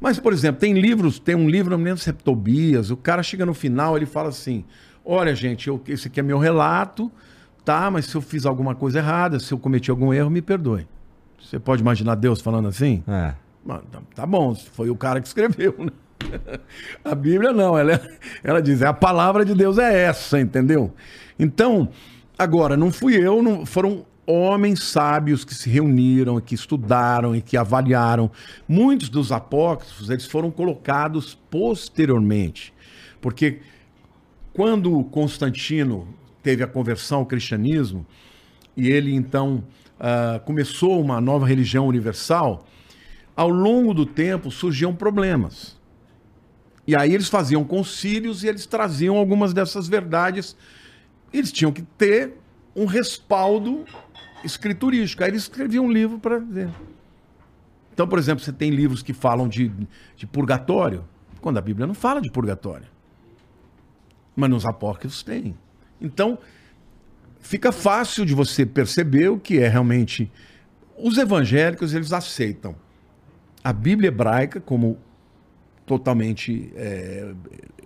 Mas, 0.00 0.18
por 0.18 0.32
exemplo, 0.32 0.60
tem 0.60 0.72
livros, 0.72 1.18
tem 1.18 1.34
um 1.34 1.48
livro, 1.48 1.70
não 1.72 1.78
me 1.78 1.84
lembro 1.84 2.00
se 2.00 2.08
é 2.10 2.12
Tobias, 2.12 2.90
o 2.90 2.96
cara 2.96 3.22
chega 3.22 3.44
no 3.44 3.52
final, 3.52 3.96
ele 3.96 4.06
fala 4.06 4.30
assim: 4.30 4.64
olha, 5.04 5.34
gente, 5.34 5.68
eu, 5.68 5.80
esse 5.86 6.08
aqui 6.08 6.20
é 6.20 6.22
meu 6.22 6.38
relato, 6.38 7.12
tá? 7.64 7.90
Mas 7.90 8.06
se 8.06 8.14
eu 8.16 8.20
fiz 8.22 8.46
alguma 8.46 8.74
coisa 8.74 8.98
errada, 8.98 9.38
se 9.38 9.52
eu 9.52 9.58
cometi 9.58 9.90
algum 9.90 10.12
erro, 10.12 10.30
me 10.30 10.40
perdoe. 10.40 10.86
Você 11.38 11.58
pode 11.58 11.82
imaginar 11.82 12.14
Deus 12.14 12.40
falando 12.40 12.68
assim? 12.68 13.02
É. 13.06 13.34
Mas, 13.64 13.80
tá- 13.90 14.00
Tá 14.14 14.26
bom, 14.26 14.54
foi 14.54 14.88
o 14.90 14.96
cara 14.96 15.20
que 15.20 15.26
escreveu, 15.26 15.74
né? 15.78 15.90
A 17.04 17.14
Bíblia 17.14 17.52
não, 17.52 17.76
ela, 17.78 18.00
ela 18.44 18.60
diz, 18.62 18.82
a 18.82 18.92
palavra 18.92 19.44
de 19.44 19.54
Deus 19.54 19.78
é 19.78 20.02
essa, 20.04 20.38
entendeu? 20.40 20.94
Então, 21.38 21.88
agora, 22.38 22.76
não 22.76 22.92
fui 22.92 23.14
eu, 23.16 23.42
não, 23.42 23.64
foram 23.64 24.04
homens 24.30 24.82
sábios 24.82 25.44
que 25.44 25.54
se 25.54 25.68
reuniram, 25.68 26.40
que 26.40 26.54
estudaram 26.54 27.34
e 27.34 27.42
que 27.42 27.56
avaliaram. 27.56 28.30
Muitos 28.68 29.08
dos 29.08 29.32
apócrifos, 29.32 30.10
eles 30.10 30.26
foram 30.26 30.50
colocados 30.50 31.38
posteriormente, 31.50 32.72
porque 33.20 33.60
quando 34.52 35.04
Constantino 35.04 36.08
teve 36.42 36.62
a 36.62 36.66
conversão 36.66 37.20
ao 37.20 37.26
cristianismo, 37.26 38.06
e 38.76 38.88
ele 38.88 39.14
então 39.14 39.64
ah, 39.98 40.40
começou 40.44 41.00
uma 41.00 41.20
nova 41.20 41.46
religião 41.46 41.86
universal, 41.86 42.66
ao 43.36 43.50
longo 43.50 43.92
do 43.92 44.06
tempo 44.06 44.50
surgiam 44.50 44.94
problemas. 44.94 45.78
E 46.86 46.96
aí 46.96 47.14
eles 47.14 47.28
faziam 47.28 47.62
concílios 47.62 48.42
e 48.42 48.48
eles 48.48 48.66
traziam 48.66 49.16
algumas 49.16 49.52
dessas 49.52 49.86
verdades. 49.86 50.56
Eles 51.32 51.52
tinham 51.52 51.70
que 51.70 51.82
ter 51.82 52.34
um 52.74 52.86
respaldo 52.86 53.84
escriturístico. 54.44 55.22
Aí 55.22 55.30
eles 55.30 55.42
escreviam 55.42 55.84
um 55.84 55.92
livro 55.92 56.18
para 56.18 56.38
dizer. 56.38 56.70
Então, 57.92 58.06
por 58.06 58.18
exemplo, 58.18 58.42
você 58.42 58.52
tem 58.52 58.70
livros 58.70 59.02
que 59.02 59.12
falam 59.12 59.48
de, 59.48 59.70
de 60.16 60.26
purgatório, 60.26 61.04
quando 61.40 61.58
a 61.58 61.60
Bíblia 61.60 61.86
não 61.86 61.94
fala 61.94 62.20
de 62.20 62.30
purgatório. 62.30 62.86
Mas 64.34 64.48
nos 64.48 64.64
apócrifos 64.64 65.22
tem. 65.22 65.56
Então, 66.00 66.38
fica 67.40 67.72
fácil 67.72 68.24
de 68.24 68.34
você 68.34 68.64
perceber 68.64 69.28
o 69.28 69.38
que 69.38 69.58
é 69.58 69.68
realmente. 69.68 70.30
Os 70.96 71.18
evangélicos, 71.18 71.94
eles 71.94 72.12
aceitam 72.12 72.74
a 73.62 73.72
Bíblia 73.72 74.08
hebraica 74.08 74.60
como 74.60 74.98
totalmente, 75.86 76.72
é, 76.74 77.32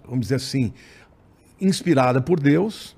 vamos 0.05 0.20
dizer 0.20 0.36
assim, 0.36 0.72
inspirada 1.60 2.20
por 2.20 2.39
Deus, 2.39 2.94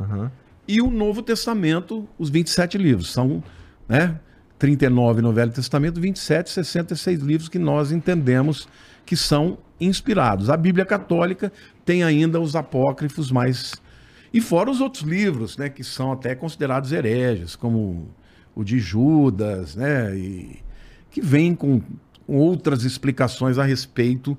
e 0.68 0.80
o 0.80 0.90
Novo 0.90 1.22
Testamento, 1.22 2.08
os 2.18 2.30
27 2.30 2.76
livros. 2.78 3.12
São 3.12 3.42
né, 3.88 4.18
39 4.58 5.22
no 5.22 5.32
Velho 5.32 5.52
Testamento, 5.52 6.00
27, 6.00 6.50
66 6.50 7.20
livros 7.20 7.48
que 7.48 7.58
nós 7.58 7.92
entendemos 7.92 8.68
que 9.04 9.16
são 9.16 9.58
inspirados. 9.80 10.50
A 10.50 10.56
Bíblia 10.56 10.84
Católica 10.84 11.52
tem 11.84 12.02
ainda 12.02 12.40
os 12.40 12.56
apócrifos 12.56 13.30
mais. 13.30 13.74
E 14.32 14.40
fora 14.40 14.70
os 14.70 14.80
outros 14.80 15.04
livros, 15.04 15.56
né, 15.56 15.68
que 15.68 15.84
são 15.84 16.12
até 16.12 16.34
considerados 16.34 16.92
hereges, 16.92 17.54
como 17.54 18.08
o 18.54 18.64
de 18.64 18.78
Judas, 18.78 19.76
né, 19.76 20.16
e 20.16 20.58
que 21.10 21.20
vem 21.20 21.54
com 21.54 21.80
outras 22.26 22.82
explicações 22.82 23.58
a 23.58 23.64
respeito 23.64 24.36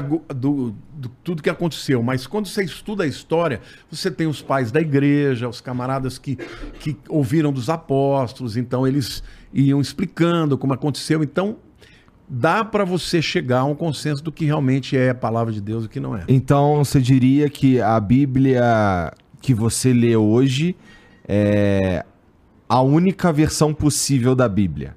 do, 0.00 0.74
do 0.94 1.08
tudo 1.22 1.42
que 1.42 1.50
aconteceu. 1.50 2.02
Mas 2.02 2.26
quando 2.26 2.46
você 2.46 2.64
estuda 2.64 3.04
a 3.04 3.06
história, 3.06 3.60
você 3.90 4.10
tem 4.10 4.26
os 4.26 4.40
pais 4.40 4.72
da 4.72 4.80
igreja, 4.80 5.48
os 5.48 5.60
camaradas 5.60 6.18
que, 6.18 6.36
que 6.80 6.96
ouviram 7.08 7.52
dos 7.52 7.68
apóstolos, 7.68 8.56
então 8.56 8.86
eles 8.86 9.22
iam 9.52 9.80
explicando 9.80 10.56
como 10.56 10.72
aconteceu. 10.72 11.22
Então 11.22 11.56
dá 12.28 12.64
para 12.64 12.84
você 12.84 13.20
chegar 13.20 13.60
a 13.60 13.64
um 13.64 13.74
consenso 13.74 14.22
do 14.24 14.32
que 14.32 14.46
realmente 14.46 14.96
é 14.96 15.10
a 15.10 15.14
palavra 15.14 15.52
de 15.52 15.60
Deus 15.60 15.84
e 15.84 15.86
o 15.86 15.90
que 15.90 16.00
não 16.00 16.16
é. 16.16 16.24
Então 16.28 16.82
você 16.82 17.00
diria 17.00 17.50
que 17.50 17.80
a 17.80 18.00
Bíblia 18.00 19.12
que 19.42 19.52
você 19.52 19.92
lê 19.92 20.16
hoje 20.16 20.74
é 21.28 22.04
a 22.68 22.80
única 22.80 23.30
versão 23.32 23.74
possível 23.74 24.34
da 24.34 24.48
Bíblia. 24.48 24.96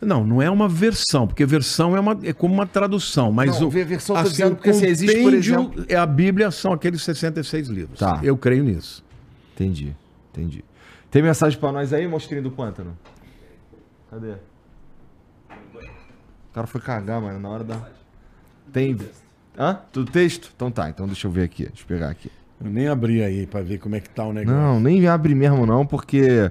Não, 0.00 0.26
não 0.26 0.40
é 0.40 0.50
uma 0.50 0.66
versão, 0.68 1.26
porque 1.26 1.44
versão 1.44 1.94
é, 1.96 2.00
uma, 2.00 2.18
é 2.22 2.32
como 2.32 2.54
uma 2.54 2.66
tradução, 2.66 3.30
mas 3.30 3.60
Não, 3.60 3.66
o 3.66 3.70
ver 3.70 3.84
versão, 3.84 4.16
assim, 4.16 4.30
dizendo 4.30 4.52
o 4.52 4.56
porque 4.56 4.72
se 4.72 4.86
existe, 4.86 5.20
por 5.22 5.34
exemplo- 5.34 5.84
é 5.88 5.96
a 5.96 6.06
Bíblia 6.06 6.50
são 6.50 6.72
aqueles 6.72 7.02
66 7.02 7.68
livros. 7.68 7.98
Tá. 7.98 8.18
Eu 8.22 8.36
creio 8.36 8.64
nisso. 8.64 9.04
Entendi, 9.54 9.94
entendi. 10.32 10.64
Tem 11.10 11.22
mensagem 11.22 11.58
pra 11.58 11.70
nós 11.70 11.92
aí, 11.92 12.06
monstrinho 12.08 12.42
do 12.42 12.50
pântano? 12.50 12.96
Cadê? 14.10 14.32
O 15.50 16.52
cara 16.54 16.66
foi 16.66 16.80
cagar, 16.80 17.20
mano, 17.20 17.38
na 17.38 17.48
hora 17.48 17.64
da. 17.64 17.78
Tem. 18.72 18.96
Hã? 19.58 19.80
Tudo 19.92 20.10
texto? 20.10 20.50
Então 20.54 20.70
tá, 20.70 20.88
então 20.88 21.06
deixa 21.06 21.26
eu 21.26 21.30
ver 21.30 21.42
aqui. 21.42 21.66
Deixa 21.66 21.82
eu 21.82 21.86
pegar 21.86 22.08
aqui. 22.08 22.30
Eu 22.62 22.70
nem 22.70 22.88
abri 22.88 23.22
aí 23.22 23.46
pra 23.46 23.62
ver 23.62 23.78
como 23.78 23.96
é 23.96 24.00
que 24.00 24.08
tá 24.08 24.24
o 24.24 24.32
negócio. 24.32 24.58
Não, 24.58 24.78
nem 24.80 25.06
abre 25.06 25.34
mesmo 25.34 25.64
não, 25.66 25.86
porque 25.86 26.50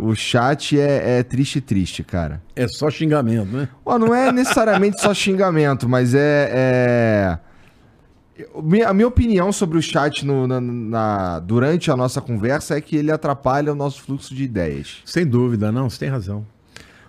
o 0.00 0.14
chat 0.14 0.78
é, 0.78 1.18
é 1.18 1.22
triste, 1.22 1.60
triste, 1.60 2.02
cara. 2.02 2.42
É 2.54 2.66
só 2.68 2.90
xingamento, 2.90 3.46
né? 3.56 3.68
Ó, 3.84 3.98
não 3.98 4.14
é 4.14 4.30
necessariamente 4.32 5.00
só 5.00 5.12
xingamento, 5.14 5.88
mas 5.88 6.14
é. 6.14 6.50
é... 6.52 7.38
A 8.86 8.92
minha 8.92 9.08
opinião 9.08 9.50
sobre 9.50 9.78
o 9.78 9.82
chat 9.82 10.24
no- 10.26 10.46
na- 10.46 10.60
na- 10.60 11.38
durante 11.40 11.90
a 11.90 11.96
nossa 11.96 12.20
conversa 12.20 12.76
é 12.76 12.80
que 12.82 12.94
ele 12.94 13.10
atrapalha 13.10 13.72
o 13.72 13.74
nosso 13.74 14.02
fluxo 14.02 14.34
de 14.34 14.44
ideias. 14.44 14.98
Sem 15.06 15.26
dúvida, 15.26 15.72
não, 15.72 15.88
você 15.88 16.00
tem 16.00 16.10
razão. 16.10 16.46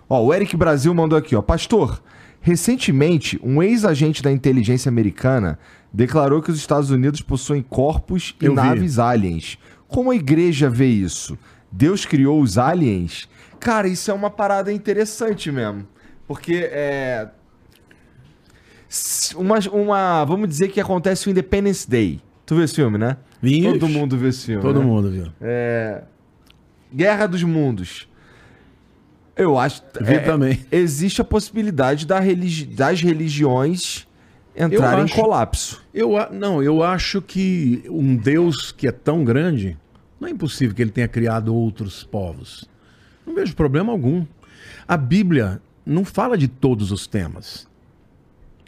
Ó, 0.08 0.24
o 0.24 0.32
Eric 0.32 0.56
Brasil 0.56 0.94
mandou 0.94 1.18
aqui, 1.18 1.36
ó. 1.36 1.42
Pastor, 1.42 2.02
recentemente, 2.40 3.38
um 3.42 3.62
ex-agente 3.62 4.22
da 4.22 4.32
inteligência 4.32 4.88
americana 4.88 5.58
declarou 5.92 6.40
que 6.40 6.50
os 6.50 6.56
Estados 6.58 6.90
Unidos 6.90 7.20
possuem 7.20 7.60
corpos 7.62 8.34
e 8.40 8.46
Eu 8.46 8.52
vi. 8.52 8.56
naves 8.56 8.98
aliens. 8.98 9.58
Como 9.86 10.10
a 10.10 10.16
igreja 10.16 10.70
vê 10.70 10.86
isso? 10.86 11.38
Deus 11.70 12.04
criou 12.04 12.40
os 12.40 12.58
aliens? 12.58 13.28
Cara, 13.60 13.88
isso 13.88 14.10
é 14.10 14.14
uma 14.14 14.30
parada 14.30 14.72
interessante 14.72 15.50
mesmo. 15.50 15.86
Porque 16.26 16.68
é. 16.70 17.28
Uma, 19.36 19.58
uma. 19.72 20.24
Vamos 20.24 20.48
dizer 20.48 20.68
que 20.68 20.80
acontece 20.80 21.28
o 21.28 21.30
Independence 21.30 21.88
Day. 21.88 22.20
Tu 22.46 22.54
viu 22.54 22.64
esse 22.64 22.74
filme, 22.74 22.96
né? 22.96 23.16
Vi, 23.42 23.62
Todo 23.62 23.88
mundo 23.88 24.16
viu 24.16 24.28
esse 24.28 24.46
filme. 24.46 24.62
Todo 24.62 24.80
né? 24.80 24.86
mundo 24.86 25.10
viu. 25.10 25.26
É, 25.40 26.02
Guerra 26.94 27.26
dos 27.26 27.42
Mundos. 27.42 28.08
Eu 29.36 29.58
acho. 29.58 29.82
Vi 30.00 30.14
é, 30.14 30.18
também. 30.20 30.64
Existe 30.72 31.20
a 31.20 31.24
possibilidade 31.24 32.06
da 32.06 32.18
religi- 32.18 32.66
das 32.66 33.00
religiões 33.02 34.08
entrarem 34.56 35.04
em 35.04 35.08
colapso. 35.08 35.82
Eu, 35.94 36.12
não, 36.32 36.62
eu 36.62 36.82
acho 36.82 37.20
que 37.22 37.84
um 37.88 38.16
Deus 38.16 38.72
que 38.72 38.88
é 38.88 38.92
tão 38.92 39.22
grande, 39.22 39.76
não 40.20 40.28
é 40.28 40.30
impossível 40.30 40.74
que 40.74 40.82
ele 40.82 40.90
tenha 40.90 41.08
criado 41.08 41.54
outros 41.54 42.04
povos. 42.04 42.68
Não 43.26 43.34
vejo 43.34 43.54
problema 43.54 43.92
algum. 43.92 44.26
A 44.86 44.96
Bíblia 44.96 45.60
não 45.84 46.04
fala 46.04 46.36
de 46.36 46.48
todos 46.48 46.90
os 46.90 47.06
temas. 47.06 47.68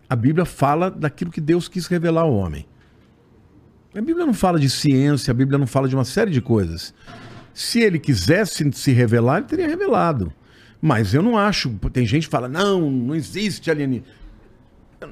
A 0.09 0.17
Bíblia 0.17 0.45
fala 0.45 0.91
daquilo 0.91 1.31
que 1.31 1.41
Deus 1.41 1.69
quis 1.69 1.87
revelar 1.87 2.23
ao 2.23 2.35
homem. 2.35 2.67
A 3.95 4.01
Bíblia 4.01 4.25
não 4.25 4.35
fala 4.35 4.59
de 4.59 4.71
ciência, 4.71 5.31
a 5.31 5.35
Bíblia 5.35 5.59
não 5.59 5.67
fala 5.67 5.89
de 5.89 5.95
uma 5.95 6.05
série 6.05 6.31
de 6.31 6.41
coisas. 6.41 6.95
Se 7.53 7.81
ele 7.81 7.99
quisesse 7.99 8.71
se 8.73 8.93
revelar, 8.93 9.39
ele 9.39 9.47
teria 9.47 9.67
revelado. 9.67 10.33
Mas 10.81 11.13
eu 11.13 11.23
não 11.23 11.37
acho. 11.37 11.71
Tem 11.93 12.07
gente 12.07 12.25
que 12.25 12.31
fala, 12.31 12.49
não, 12.49 12.91
não 12.91 13.15
existe 13.15 13.71
alienígena. 13.71 14.07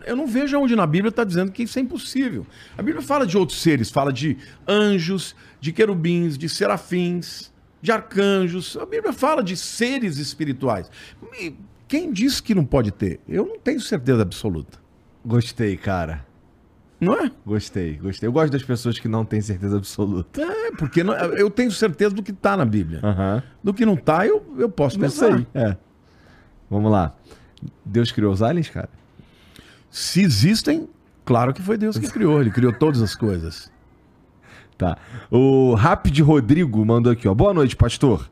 Eu 0.07 0.15
não 0.17 0.27
vejo 0.27 0.59
onde 0.59 0.77
na 0.77 0.87
Bíblia 0.87 1.09
está 1.09 1.25
dizendo 1.25 1.51
que 1.51 1.63
isso 1.63 1.79
é 1.79 1.83
impossível. 1.83 2.47
A 2.77 2.83
Bíblia 2.83 3.03
fala 3.03 3.27
de 3.27 3.37
outros 3.39 3.61
seres, 3.63 3.91
fala 3.91 4.13
de 4.13 4.37
anjos, 4.67 5.35
de 5.61 5.73
querubins, 5.73 6.37
de 6.37 6.49
serafins, 6.49 7.53
de 7.81 7.91
arcanjos. 7.91 8.77
A 8.77 8.85
Bíblia 8.85 9.13
fala 9.13 9.43
de 9.43 9.57
seres 9.57 10.19
espirituais. 10.19 10.91
E 11.41 11.55
quem 11.87 12.13
disse 12.13 12.43
que 12.43 12.55
não 12.55 12.65
pode 12.65 12.91
ter? 12.91 13.21
Eu 13.29 13.47
não 13.47 13.59
tenho 13.59 13.81
certeza 13.81 14.21
absoluta. 14.23 14.79
Gostei, 15.25 15.77
cara. 15.77 16.27
Não 17.01 17.15
é? 17.15 17.31
Gostei, 17.47 17.95
gostei. 17.95 18.27
Eu 18.27 18.33
gosto 18.33 18.53
das 18.53 18.63
pessoas 18.65 18.99
que 18.99 19.07
não 19.09 19.25
têm 19.25 19.41
certeza 19.41 19.77
absoluta. 19.77 20.43
É, 20.43 20.73
porque 20.73 21.03
não- 21.05 21.15
eu 21.15 21.49
tenho 21.49 21.71
certeza 21.71 22.15
do 22.15 22.23
que 22.23 22.33
está 22.33 22.57
na 22.57 22.65
Bíblia. 22.65 23.01
Aham. 23.03 23.43
Do 23.63 23.73
que 23.73 23.87
não 23.87 23.95
está, 23.95 24.27
eu, 24.27 24.45
eu 24.59 24.69
posso 24.69 24.99
Não 24.99 25.05
pensar. 25.09 25.35
sei. 25.37 25.47
É. 25.55 25.77
Vamos 26.69 26.91
lá. 26.91 27.15
Deus 27.85 28.11
criou 28.13 28.33
os 28.33 28.43
aliens, 28.43 28.69
cara? 28.69 28.89
Se 29.91 30.23
existem, 30.23 30.89
claro 31.25 31.53
que 31.53 31.63
foi 31.63 31.77
Deus 31.77 31.97
que 31.99 32.11
criou. 32.11 32.41
Ele 32.41 32.51
criou 32.51 32.73
todas 32.73 33.03
as 33.03 33.15
coisas. 33.15 33.71
Tá. 34.77 34.97
O 35.31 35.75
Rapid 35.75 36.21
Rodrigo 36.21 36.85
mandou 36.85 37.13
aqui, 37.13 37.27
ó. 37.27 37.35
Boa 37.35 37.53
noite, 37.53 37.75
pastor. 37.75 38.31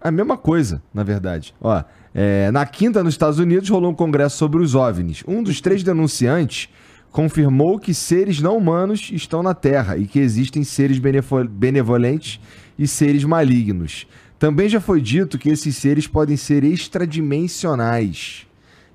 A 0.00 0.10
mesma 0.10 0.36
coisa, 0.36 0.82
na 0.92 1.02
verdade. 1.02 1.54
Ó, 1.60 1.82
é, 2.14 2.50
na 2.50 2.64
quinta, 2.66 3.02
nos 3.02 3.14
Estados 3.14 3.38
Unidos, 3.38 3.68
rolou 3.68 3.90
um 3.90 3.94
congresso 3.94 4.36
sobre 4.36 4.62
os 4.62 4.74
OVNIs. 4.74 5.24
Um 5.26 5.42
dos 5.42 5.60
três 5.60 5.82
denunciantes 5.82 6.68
confirmou 7.10 7.78
que 7.78 7.94
seres 7.94 8.40
não 8.42 8.58
humanos 8.58 9.10
estão 9.10 9.42
na 9.42 9.54
Terra 9.54 9.96
e 9.96 10.06
que 10.06 10.18
existem 10.18 10.62
seres 10.64 10.98
benevolentes 10.98 12.38
e 12.78 12.86
seres 12.86 13.24
malignos. 13.24 14.06
Também 14.38 14.68
já 14.68 14.80
foi 14.80 15.00
dito 15.00 15.38
que 15.38 15.48
esses 15.48 15.74
seres 15.76 16.06
podem 16.06 16.36
ser 16.36 16.62
extradimensionais. 16.62 18.45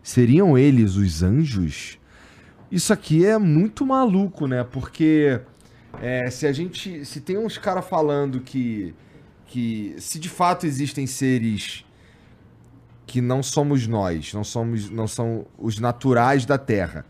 Seriam 0.03 0.57
eles 0.57 0.95
os 0.95 1.21
anjos? 1.21 1.99
Isso 2.71 2.91
aqui 2.93 3.25
é 3.25 3.37
muito 3.37 3.85
maluco, 3.85 4.47
né? 4.47 4.63
Porque 4.63 5.39
é, 5.99 6.29
se 6.29 6.47
a 6.47 6.53
gente. 6.53 7.03
Se 7.05 7.19
tem 7.19 7.37
uns 7.37 7.57
caras 7.57 7.85
falando 7.85 8.39
que. 8.39 8.93
que 9.47 9.95
se 9.97 10.19
de 10.19 10.29
fato 10.29 10.65
existem 10.65 11.05
seres 11.05 11.85
que 13.05 13.19
não 13.19 13.43
somos 13.43 13.87
nós, 13.87 14.33
não 14.33 14.43
somos. 14.43 14.89
não 14.89 15.07
são 15.07 15.45
os 15.57 15.79
naturais 15.79 16.45
da 16.45 16.57
Terra, 16.57 17.05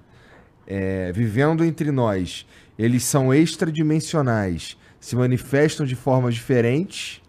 é, 0.66 1.12
vivendo 1.12 1.64
entre 1.64 1.92
nós, 1.92 2.46
eles 2.78 3.04
são 3.04 3.34
extradimensionais, 3.34 4.78
se 5.00 5.16
manifestam 5.16 5.86
de 5.86 5.96
formas 5.96 6.34
diferentes. 6.34 7.22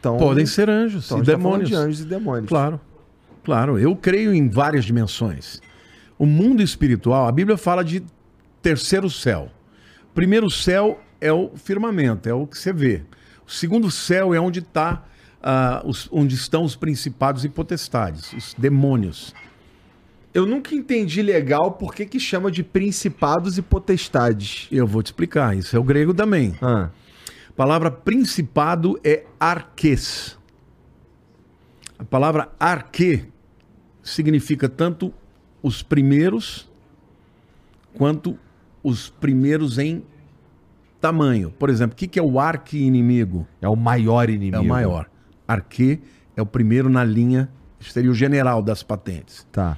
Então, 0.00 0.16
Podem 0.16 0.46
ser 0.46 0.68
anjos 0.68 1.06
então, 1.06 1.18
e 1.18 1.20
tá 1.20 1.32
demônios. 1.32 1.68
de 1.68 1.74
anjos 1.74 2.00
e 2.00 2.04
demônios. 2.04 2.48
Claro, 2.48 2.80
claro. 3.44 3.78
Eu 3.78 3.94
creio 3.96 4.32
em 4.34 4.48
várias 4.48 4.84
dimensões. 4.84 5.60
O 6.18 6.26
mundo 6.26 6.62
espiritual, 6.62 7.26
a 7.26 7.32
Bíblia 7.32 7.56
fala 7.56 7.82
de 7.84 8.02
terceiro 8.62 9.08
céu. 9.08 9.50
primeiro 10.14 10.50
céu 10.50 11.00
é 11.20 11.32
o 11.32 11.50
firmamento, 11.56 12.28
é 12.28 12.34
o 12.34 12.46
que 12.46 12.58
você 12.58 12.72
vê. 12.72 13.02
O 13.46 13.50
segundo 13.50 13.90
céu 13.90 14.34
é 14.34 14.40
onde 14.40 14.60
tá, 14.60 15.04
ah, 15.42 15.82
os- 15.84 16.08
onde 16.12 16.34
estão 16.34 16.64
os 16.64 16.74
principados 16.76 17.44
e 17.44 17.48
potestades, 17.48 18.32
os 18.32 18.54
demônios. 18.58 19.34
Eu 20.34 20.46
nunca 20.46 20.74
entendi 20.74 21.22
legal 21.22 21.72
por 21.72 21.94
que, 21.94 22.04
que 22.06 22.20
chama 22.20 22.50
de 22.50 22.62
principados 22.62 23.56
e 23.56 23.62
potestades. 23.62 24.68
Eu 24.70 24.86
vou 24.86 25.02
te 25.02 25.06
explicar, 25.06 25.56
isso 25.56 25.74
é 25.74 25.78
o 25.78 25.82
grego 25.84 26.12
também. 26.12 26.54
Ah, 26.60 26.90
A 27.48 27.52
palavra 27.52 27.90
principado 27.90 28.98
é 29.04 29.24
arques. 29.38 30.36
A 31.98 32.04
palavra 32.04 32.50
arque 32.58 33.24
significa 34.10 34.68
tanto 34.68 35.12
os 35.62 35.82
primeiros 35.82 36.68
quanto 37.94 38.38
os 38.82 39.08
primeiros 39.10 39.78
em 39.78 40.02
tamanho. 41.00 41.50
Por 41.50 41.70
exemplo, 41.70 41.94
o 41.94 41.96
que 41.96 42.06
que 42.06 42.18
é 42.18 42.22
o 42.22 42.38
arqui-inimigo? 42.38 43.46
é 43.60 43.68
o 43.68 43.76
maior 43.76 44.28
inimigo. 44.28 44.56
É 44.56 44.60
o 44.60 44.64
maior. 44.64 45.10
Arque 45.46 46.00
é 46.36 46.42
o 46.42 46.46
primeiro 46.46 46.88
na 46.88 47.02
linha, 47.02 47.48
seria 47.80 48.10
o 48.10 48.14
general 48.14 48.62
das 48.62 48.82
patentes. 48.82 49.46
Tá. 49.50 49.76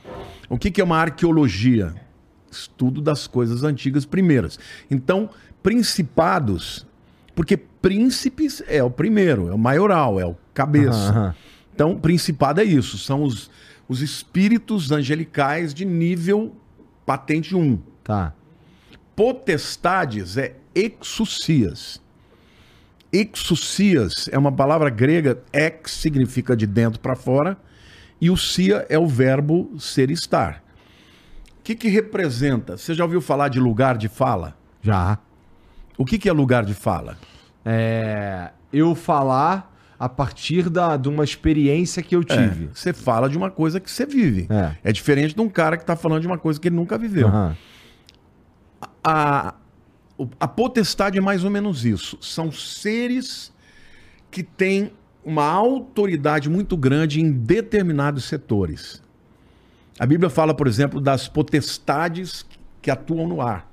O 0.49 0.59
que, 0.59 0.71
que 0.71 0.81
é 0.81 0.85
uma 0.85 0.99
arqueologia? 0.99 1.95
Estudo 2.51 3.01
das 3.01 3.27
coisas 3.27 3.65
antigas 3.65 4.05
primeiras. 4.05 4.59
Então, 4.91 5.31
principados, 5.63 6.87
porque 7.35 7.57
príncipes 7.57 8.63
é 8.67 8.83
o 8.83 8.91
primeiro, 8.91 9.49
é 9.49 9.55
o 9.55 9.59
maioral, 9.59 10.21
é 10.21 10.27
o 10.27 10.37
cabeça. 10.53 11.09
Aham. 11.09 11.35
Então, 11.75 11.99
principado 11.99 12.61
é 12.61 12.65
isso, 12.65 12.99
são 12.99 13.23
os, 13.23 13.51
os 13.93 14.01
espíritos 14.01 14.90
angelicais 14.90 15.74
de 15.74 15.85
nível 15.85 16.56
patente 17.05 17.55
1. 17.55 17.78
Tá. 18.02 18.32
Potestades 19.14 20.39
é 20.39 20.56
exousias. 20.74 22.01
Exousias 23.12 24.31
é 24.32 24.39
uma 24.39 24.51
palavra 24.51 24.89
grega, 24.89 25.43
ex 25.52 25.90
significa 25.90 26.56
de 26.56 26.66
dentro 26.66 26.98
para 26.98 27.14
fora, 27.14 27.59
e 28.19 28.31
o 28.31 28.36
sia 28.36 28.86
é 28.89 28.98
o 28.98 29.06
verbo 29.06 29.70
ser 29.78 30.10
e 30.10 30.14
estar. 30.14 30.64
O 31.59 31.62
que, 31.62 31.74
que 31.74 31.89
representa? 31.89 32.78
Você 32.78 32.94
já 32.94 33.05
ouviu 33.05 33.20
falar 33.20 33.48
de 33.48 33.60
lugar 33.60 33.98
de 33.98 34.09
fala? 34.09 34.56
Já. 34.81 35.19
O 35.98 36.06
que, 36.06 36.19
que 36.19 36.31
é 36.31 36.32
lugar 36.32 36.64
de 36.64 36.73
fala? 36.73 37.19
É, 37.62 38.51
eu 38.73 38.94
falar 38.94 39.72
a 40.03 40.09
partir 40.09 40.69
da, 40.69 40.97
de 40.97 41.09
uma 41.09 41.23
experiência 41.23 42.03
que 42.03 42.16
eu 42.16 42.24
tive. 42.24 42.65
É, 42.65 42.69
você 42.74 42.93
fala 42.93 43.31
de 43.31 43.39
uma 43.39 43.53
coisa 43.53 43.79
que 43.79 43.89
você 43.89 44.05
vive. 44.05 44.49
É. 44.51 44.77
É, 44.83 44.93
diferente 44.93 45.33
de 45.33 45.41
um 45.41 45.49
cara 45.49 45.77
que 45.77 45.85
está 45.85 45.95
falando 45.95 46.23
de 46.23 46.27
uma 46.27 46.37
coisa 46.37 46.59
que 46.59 46.66
ele 46.66 46.74
nunca 46.74 46.99
viveu. 46.99 47.29
Aham. 47.29 47.57
a, 49.05 49.55
a 50.41 50.49
potestade 50.49 51.19
é 51.19 51.20
mais 51.20 51.45
ou 51.45 51.51
menos 51.51 51.85
isso. 51.85 52.19
São 52.20 52.51
seres 52.51 53.53
que 54.29 54.43
têm 54.43 54.91
uma 55.24 55.45
autoridade 55.45 56.51
muito 56.51 56.76
grande 56.76 57.20
em 57.20 57.31
determinados 57.31 58.25
setores. 58.25 59.01
A 60.01 60.05
Bíblia 60.05 60.28
fala, 60.28 60.52
por 60.52 60.67
exemplo, 60.67 61.01
das 61.01 61.28
potestades 61.28 62.44
que 62.81 62.91
atuam 62.91 63.28
no 63.28 63.41
ar. 63.41 63.70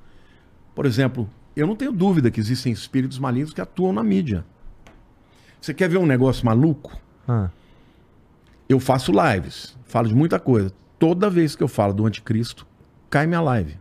Por 0.76 0.86
exemplo, 0.86 1.28
eu 1.56 1.66
não 1.66 1.76
tenho 1.76 1.92
dúvida 1.92 2.30
que 2.30 2.40
existem 2.40 2.72
espíritos 2.72 3.18
malignos 3.18 3.52
que 3.52 3.62
atuam 3.62 3.92
na 3.92 4.04
mídia. 4.04 4.46
Você 5.60 5.74
quer 5.74 5.90
ver 5.90 5.98
um 5.98 6.06
negócio 6.06 6.46
maluco? 6.46 6.98
Ah. 7.28 7.50
Eu 8.68 8.80
faço 8.80 9.12
lives, 9.12 9.78
falo 9.86 10.08
de 10.08 10.16
muita 10.16 10.40
coisa. 10.40 10.72
Toda 10.98 11.30
vez 11.30 11.56
que 11.56 11.64
eu 11.64 11.68
falo 11.68 11.94
do 11.94 12.06
anticristo, 12.06 12.66
cai 13.10 13.26
minha 13.26 13.42
live. 13.42 13.78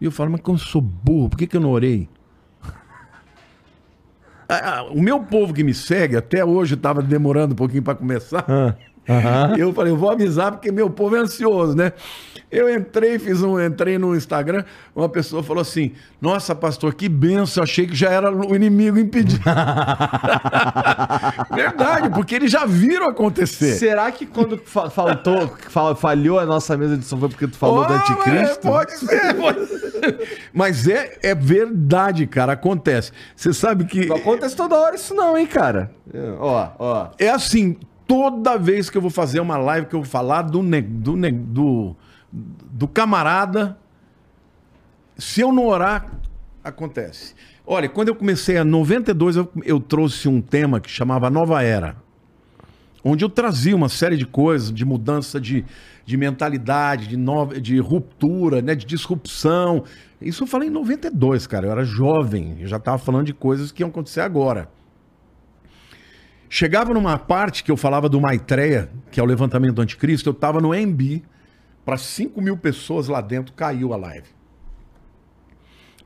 E 0.00 0.04
eu 0.04 0.10
falo, 0.10 0.30
mas 0.30 0.40
como 0.40 0.56
eu 0.56 0.62
sou 0.62 0.80
burro, 0.80 1.28
por 1.28 1.36
que, 1.36 1.46
que 1.46 1.56
eu 1.56 1.60
não 1.60 1.70
orei? 1.70 2.08
Ah, 4.52 4.78
ah, 4.78 4.82
o 4.90 5.00
meu 5.00 5.22
povo 5.22 5.54
que 5.54 5.62
me 5.62 5.72
segue, 5.72 6.16
até 6.16 6.44
hoje 6.44 6.74
estava 6.74 7.00
demorando 7.00 7.52
um 7.52 7.56
pouquinho 7.56 7.84
para 7.84 7.94
começar. 7.94 8.44
Eu 9.58 9.72
falei, 9.72 9.92
eu 9.92 9.96
vou 9.96 10.10
avisar 10.10 10.52
porque 10.52 10.70
meu 10.70 10.88
povo 10.88 11.16
é 11.16 11.20
ansioso, 11.20 11.74
né? 11.76 11.92
Eu 12.50 12.72
entrei, 12.72 13.18
fiz 13.18 13.42
um, 13.42 13.60
entrei 13.60 13.98
no 13.98 14.14
Instagram, 14.14 14.64
uma 14.94 15.08
pessoa 15.08 15.42
falou 15.42 15.60
assim: 15.62 15.92
Nossa, 16.20 16.54
pastor, 16.54 16.94
que 16.94 17.08
benção, 17.08 17.62
achei 17.62 17.86
que 17.86 17.94
já 17.94 18.10
era 18.10 18.30
o 18.32 18.54
inimigo 18.56 18.98
impedido. 18.98 19.40
Verdade, 21.54 22.10
porque 22.10 22.34
eles 22.34 22.50
já 22.50 22.64
viram 22.66 23.08
acontecer. 23.08 23.74
Será 23.74 24.10
que 24.10 24.26
quando 24.26 24.58
fa- 24.58 24.90
faltou, 24.90 25.48
fal- 25.68 25.94
falhou 25.94 26.38
a 26.38 26.46
nossa 26.46 26.76
mesa 26.76 26.96
de 26.96 27.04
som 27.04 27.18
foi 27.18 27.28
porque 27.28 27.46
tu 27.46 27.56
falou 27.56 27.86
do 27.86 27.92
Oh, 27.92 27.96
anticristo? 27.96 28.66
é, 28.68 28.70
pode 28.70 28.92
ser, 28.98 29.34
pode 29.34 29.66
ser. 29.66 29.80
Mas 30.52 30.88
é, 30.88 31.18
é 31.22 31.34
verdade, 31.34 32.26
cara, 32.26 32.52
acontece. 32.54 33.12
Você 33.36 33.52
sabe 33.52 33.84
que. 33.84 34.06
Não 34.06 34.16
acontece 34.16 34.56
toda 34.56 34.76
hora 34.76 34.96
isso 34.96 35.14
não, 35.14 35.36
hein, 35.38 35.46
cara? 35.46 35.90
Ó, 36.38 36.68
ó. 36.78 37.06
É 37.18 37.30
assim, 37.30 37.76
toda 38.10 38.58
vez 38.58 38.90
que 38.90 38.98
eu 38.98 39.00
vou 39.00 39.10
fazer 39.10 39.38
uma 39.38 39.56
live 39.56 39.86
que 39.86 39.94
eu 39.94 40.00
vou 40.00 40.10
falar 40.10 40.42
do, 40.42 40.60
do, 40.60 41.16
do, 41.30 41.96
do 42.32 42.88
camarada, 42.88 43.78
se 45.16 45.40
eu 45.40 45.52
não 45.52 45.68
orar, 45.68 46.10
acontece. 46.64 47.36
Olha, 47.64 47.88
quando 47.88 48.08
eu 48.08 48.16
comecei 48.16 48.56
a 48.56 48.64
92, 48.64 49.36
eu, 49.36 49.48
eu 49.64 49.78
trouxe 49.78 50.28
um 50.28 50.40
tema 50.40 50.80
que 50.80 50.90
chamava 50.90 51.30
Nova 51.30 51.62
Era. 51.62 51.94
Onde 53.04 53.24
eu 53.24 53.28
trazia 53.28 53.76
uma 53.76 53.88
série 53.88 54.16
de 54.16 54.26
coisas, 54.26 54.72
de 54.72 54.84
mudança 54.84 55.40
de, 55.40 55.64
de 56.04 56.16
mentalidade, 56.16 57.06
de, 57.06 57.16
nova, 57.16 57.60
de 57.60 57.78
ruptura, 57.78 58.60
né, 58.60 58.74
de 58.74 58.86
disrupção. 58.86 59.84
Isso 60.20 60.42
eu 60.42 60.48
falei 60.48 60.68
em 60.68 60.72
92, 60.72 61.46
cara. 61.46 61.68
Eu 61.68 61.70
era 61.70 61.84
jovem, 61.84 62.56
eu 62.58 62.66
já 62.66 62.78
estava 62.78 62.98
falando 62.98 63.26
de 63.26 63.34
coisas 63.34 63.70
que 63.70 63.84
iam 63.84 63.88
acontecer 63.88 64.20
agora. 64.20 64.68
Chegava 66.52 66.92
numa 66.92 67.16
parte 67.16 67.62
que 67.62 67.70
eu 67.70 67.76
falava 67.76 68.08
do 68.08 68.20
Maitreya, 68.20 68.90
que 69.12 69.20
é 69.20 69.22
o 69.22 69.26
levantamento 69.26 69.74
do 69.74 69.82
anticristo, 69.82 70.28
eu 70.28 70.34
tava 70.34 70.60
no 70.60 70.74
MB, 70.74 71.22
para 71.84 71.96
5 71.96 72.42
mil 72.42 72.56
pessoas 72.56 73.06
lá 73.06 73.20
dentro, 73.20 73.54
caiu 73.54 73.94
a 73.94 73.96
live. 73.96 74.26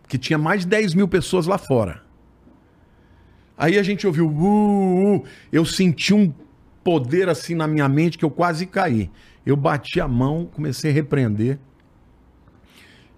Porque 0.02 0.18
tinha 0.18 0.36
mais 0.36 0.60
de 0.60 0.66
10 0.66 0.92
mil 0.92 1.08
pessoas 1.08 1.46
lá 1.46 1.56
fora. 1.56 2.02
Aí 3.56 3.78
a 3.78 3.82
gente 3.82 4.06
ouviu, 4.06 4.28
uh, 4.28 5.16
uh, 5.16 5.24
eu 5.50 5.64
senti 5.64 6.12
um 6.12 6.30
poder 6.84 7.30
assim 7.30 7.54
na 7.54 7.66
minha 7.66 7.88
mente 7.88 8.18
que 8.18 8.24
eu 8.24 8.30
quase 8.30 8.66
caí. 8.66 9.10
Eu 9.46 9.56
bati 9.56 9.98
a 9.98 10.06
mão, 10.06 10.44
comecei 10.44 10.90
a 10.90 10.94
repreender. 10.94 11.58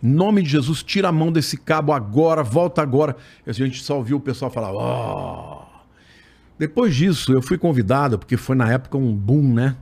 Em 0.01 0.09
nome 0.09 0.43
de 0.43 0.51
Jesus, 0.51 0.81
tira 0.81 1.09
a 1.09 1.13
mão 1.13 1.33
desse 1.33 1.57
cabo 1.57 1.93
agora, 1.93 2.45
volta 2.45 2.83
agora. 2.83 3.17
E 3.45 3.51
a 3.51 3.53
gente 3.53 3.83
só 3.83 3.97
ouviu 3.97 4.19
o 4.19 4.21
pessoal 4.21 4.49
falar, 4.49 4.73
ó. 4.73 5.66
Depois 6.59 6.95
disso, 6.95 7.33
eu 7.33 7.43
fui 7.43 7.59
convidado, 7.59 8.19
porque 8.19 8.37
foi 8.37 8.57
na 8.57 8.71
época 8.71 8.97
um 8.97 9.15
boom, 9.15 9.55
né? 9.55 9.77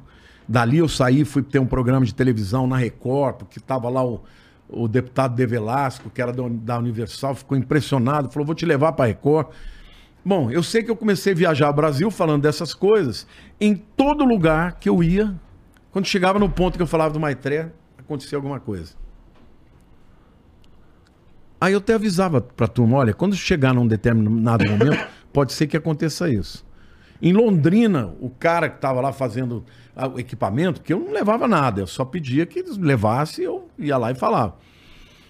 Dali 0.46 0.78
eu 0.78 0.88
saí, 0.88 1.24
fui 1.24 1.42
ter 1.42 1.58
um 1.58 1.66
programa 1.66 2.04
de 2.04 2.14
televisão 2.14 2.66
na 2.66 2.76
Record, 2.76 3.36
porque 3.36 3.58
estava 3.58 3.88
lá 3.88 4.04
o, 4.04 4.22
o 4.68 4.88
deputado 4.88 5.34
De 5.34 5.46
Velasco, 5.46 6.10
que 6.10 6.20
era 6.20 6.32
da, 6.32 6.78
Universal, 6.78 7.34
ficou 7.34 7.56
impressionado, 7.56 8.30
falou: 8.30 8.46
vou 8.46 8.54
te 8.54 8.66
levar 8.66 8.92
para 8.92 9.06
Record. 9.06 9.48
Bom, 10.24 10.50
eu 10.50 10.62
sei 10.62 10.82
que 10.82 10.90
eu 10.90 10.96
comecei 10.96 11.32
a 11.32 11.36
viajar 11.36 11.66
ao 11.66 11.72
Brasil 11.72 12.10
falando 12.10 12.42
dessas 12.42 12.74
coisas. 12.74 13.26
Em 13.60 13.74
todo 13.74 14.24
lugar 14.24 14.78
que 14.80 14.88
eu 14.88 15.02
ia, 15.02 15.34
quando 15.92 16.06
chegava 16.06 16.38
no 16.38 16.48
ponto 16.48 16.76
que 16.76 16.82
eu 16.82 16.86
falava 16.86 17.12
do 17.12 17.20
Maitreya, 17.20 17.72
acontecia 17.98 18.36
alguma 18.36 18.58
coisa. 18.58 18.94
Aí 21.60 21.72
eu 21.72 21.78
até 21.78 21.94
avisava 21.94 22.40
pra 22.40 22.66
turma, 22.66 22.98
olha, 22.98 23.14
quando 23.14 23.36
chegar 23.36 23.72
num 23.72 23.86
determinado 23.86 24.64
momento, 24.68 25.06
pode 25.34 25.52
ser 25.52 25.66
que 25.66 25.76
aconteça 25.76 26.30
isso. 26.30 26.64
Em 27.20 27.32
Londrina, 27.32 28.14
o 28.20 28.30
cara 28.30 28.68
que 28.68 28.76
estava 28.76 29.00
lá 29.00 29.12
fazendo 29.12 29.64
ah, 29.94 30.08
o 30.08 30.18
equipamento, 30.18 30.80
porque 30.80 30.92
eu 30.92 31.00
não 31.00 31.12
levava 31.12 31.48
nada, 31.48 31.80
eu 31.80 31.86
só 31.86 32.04
pedia 32.04 32.46
que 32.46 32.60
eles 32.60 32.78
levassem, 32.78 33.44
eu 33.44 33.68
ia 33.78 33.98
lá 33.98 34.12
e 34.12 34.14
falava. 34.14 34.56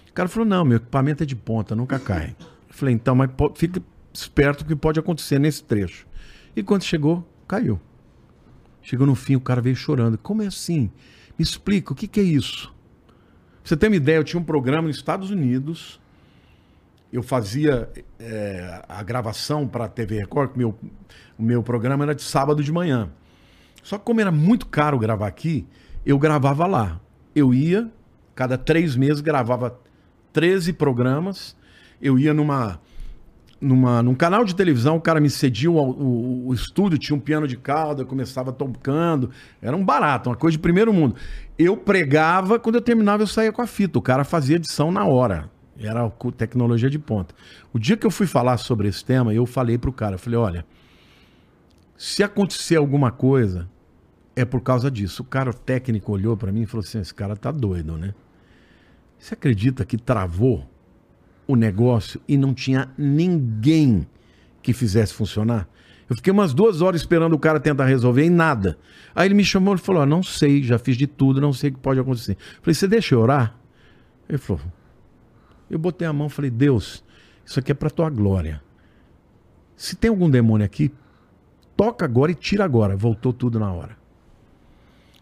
O 0.07 0.13
cara 0.13 0.29
falou, 0.29 0.47
não, 0.47 0.63
meu 0.63 0.77
equipamento 0.77 1.23
é 1.23 1.25
de 1.25 1.35
ponta, 1.35 1.75
nunca 1.75 1.99
cai. 1.99 2.35
Eu 2.39 2.73
falei, 2.73 2.93
então, 2.93 3.15
mas 3.15 3.29
fique 3.55 3.81
esperto 4.13 4.63
que 4.63 4.75
pode 4.75 4.99
acontecer 4.99 5.39
nesse 5.39 5.63
trecho. 5.63 6.07
E 6.55 6.61
quando 6.61 6.83
chegou, 6.83 7.27
caiu. 7.47 7.79
Chegou 8.81 9.07
no 9.07 9.15
fim, 9.15 9.35
o 9.35 9.41
cara 9.41 9.59
veio 9.59 9.75
chorando. 9.75 10.17
Como 10.17 10.43
é 10.43 10.47
assim? 10.47 10.91
Me 11.37 11.43
explica, 11.43 11.91
o 11.91 11.95
que, 11.95 12.07
que 12.07 12.19
é 12.19 12.23
isso? 12.23 12.73
Pra 13.07 13.69
você 13.69 13.75
ter 13.75 13.87
uma 13.87 13.95
ideia, 13.95 14.17
eu 14.17 14.23
tinha 14.23 14.39
um 14.39 14.43
programa 14.43 14.87
nos 14.87 14.97
Estados 14.97 15.31
Unidos. 15.31 15.99
Eu 17.11 17.23
fazia 17.23 17.89
é, 18.19 18.81
a 18.87 19.01
gravação 19.03 19.67
para 19.67 19.85
a 19.85 19.87
TV 19.87 20.19
Record, 20.19 20.51
que 20.51 20.57
meu, 20.57 20.75
o 21.37 21.43
meu 21.43 21.63
programa 21.63 22.03
era 22.03 22.15
de 22.15 22.23
sábado 22.23 22.63
de 22.63 22.71
manhã. 22.71 23.09
Só 23.81 23.97
que 23.97 24.03
como 24.03 24.19
era 24.19 24.31
muito 24.31 24.65
caro 24.65 24.97
gravar 24.97 25.27
aqui, 25.27 25.67
eu 26.05 26.17
gravava 26.17 26.65
lá. 26.65 26.99
Eu 27.35 27.53
ia, 27.53 27.89
cada 28.33 28.57
três 28.57 28.95
meses, 28.95 29.21
gravava 29.21 29.79
13 30.33 30.73
programas. 30.73 31.55
Eu 32.01 32.19
ia 32.19 32.33
numa, 32.33 32.81
numa, 33.59 34.03
num 34.03 34.13
canal 34.13 34.43
de 34.43 34.55
televisão, 34.55 34.97
o 34.97 35.01
cara 35.01 35.19
me 35.19 35.29
cedia 35.29 35.71
o, 35.71 35.77
o, 35.77 36.47
o 36.47 36.53
estúdio, 36.53 36.97
tinha 36.97 37.15
um 37.15 37.19
piano 37.19 37.47
de 37.47 37.57
cauda, 37.57 38.01
eu 38.01 38.05
começava 38.05 38.51
tocando. 38.51 39.31
Era 39.61 39.75
um 39.75 39.83
barato, 39.83 40.29
uma 40.29 40.35
coisa 40.35 40.57
de 40.57 40.59
primeiro 40.59 40.93
mundo. 40.93 41.15
Eu 41.57 41.77
pregava, 41.77 42.59
quando 42.59 42.75
eu 42.75 42.81
terminava, 42.81 43.23
eu 43.23 43.27
saía 43.27 43.51
com 43.51 43.61
a 43.61 43.67
fita. 43.67 43.97
O 43.97 44.01
cara 44.01 44.23
fazia 44.23 44.57
edição 44.57 44.91
na 44.91 45.05
hora. 45.05 45.49
Era 45.77 46.09
tecnologia 46.37 46.89
de 46.89 46.97
ponta. 46.97 47.35
O 47.73 47.79
dia 47.79 47.97
que 47.97 48.05
eu 48.05 48.11
fui 48.11 48.27
falar 48.27 48.57
sobre 48.57 48.87
esse 48.87 49.03
tema, 49.03 49.33
eu 49.33 49.45
falei 49.45 49.77
pro 49.77 49.91
cara, 49.91 50.15
eu 50.15 50.19
falei, 50.19 50.39
olha, 50.39 50.65
se 51.97 52.23
acontecer 52.23 52.77
alguma 52.77 53.11
coisa, 53.11 53.69
é 54.35 54.45
por 54.45 54.61
causa 54.61 54.89
disso. 54.89 55.21
O 55.21 55.25
cara 55.25 55.49
o 55.49 55.53
técnico 55.53 56.11
olhou 56.11 56.35
pra 56.37 56.51
mim 56.51 56.61
e 56.61 56.65
falou 56.65 56.83
assim, 56.83 56.99
esse 56.99 57.13
cara 57.13 57.35
tá 57.35 57.51
doido, 57.51 57.97
né? 57.97 58.13
Você 59.17 59.33
acredita 59.33 59.85
que 59.85 59.97
travou 59.97 60.69
o 61.47 61.55
negócio 61.55 62.21
e 62.27 62.37
não 62.37 62.53
tinha 62.53 62.89
ninguém 62.97 64.07
que 64.61 64.73
fizesse 64.73 65.13
funcionar? 65.13 65.67
Eu 66.09 66.15
fiquei 66.15 66.31
umas 66.31 66.53
duas 66.53 66.81
horas 66.81 67.01
esperando 67.01 67.33
o 67.33 67.39
cara 67.39 67.59
tentar 67.59 67.85
resolver 67.85 68.23
e 68.23 68.29
nada. 68.29 68.77
Aí 69.15 69.27
ele 69.27 69.33
me 69.33 69.43
chamou 69.43 69.73
e 69.73 69.77
falou: 69.79 70.03
"Ah, 70.03 70.05
não 70.05 70.21
sei, 70.21 70.61
já 70.61 70.77
fiz 70.77 70.95
de 70.95 71.07
tudo, 71.07 71.41
não 71.41 71.51
sei 71.51 71.71
o 71.71 71.73
que 71.73 71.79
pode 71.79 71.99
acontecer. 71.99 72.37
Falei, 72.61 72.75
você 72.75 72.87
deixa 72.87 73.15
eu 73.15 73.19
orar? 73.19 73.57
Ele 74.29 74.37
falou. 74.37 74.61
Eu 75.69 75.79
botei 75.79 76.07
a 76.07 76.13
mão 76.13 76.27
e 76.27 76.29
falei, 76.29 76.51
Deus, 76.51 77.03
isso 77.45 77.59
aqui 77.59 77.71
é 77.71 77.75
para 77.75 77.89
tua 77.89 78.09
glória. 78.09 78.61
Se 79.75 79.95
tem 79.95 80.09
algum 80.09 80.29
demônio 80.29 80.65
aqui, 80.65 80.91
toca 81.75 82.05
agora 82.05 82.31
e 82.31 82.35
tira 82.35 82.63
agora. 82.63 82.95
Voltou 82.95 83.33
tudo 83.33 83.59
na 83.59 83.71
hora. 83.71 83.97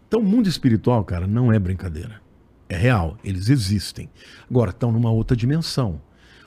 Então 0.06 0.20
o 0.20 0.24
mundo 0.24 0.48
espiritual, 0.48 1.02
cara, 1.04 1.26
não 1.26 1.52
é 1.52 1.58
brincadeira. 1.58 2.20
É 2.68 2.76
real, 2.76 3.18
eles 3.24 3.48
existem. 3.48 4.08
Agora 4.48 4.70
estão 4.70 4.92
numa 4.92 5.10
outra 5.10 5.36
dimensão. 5.36 6.00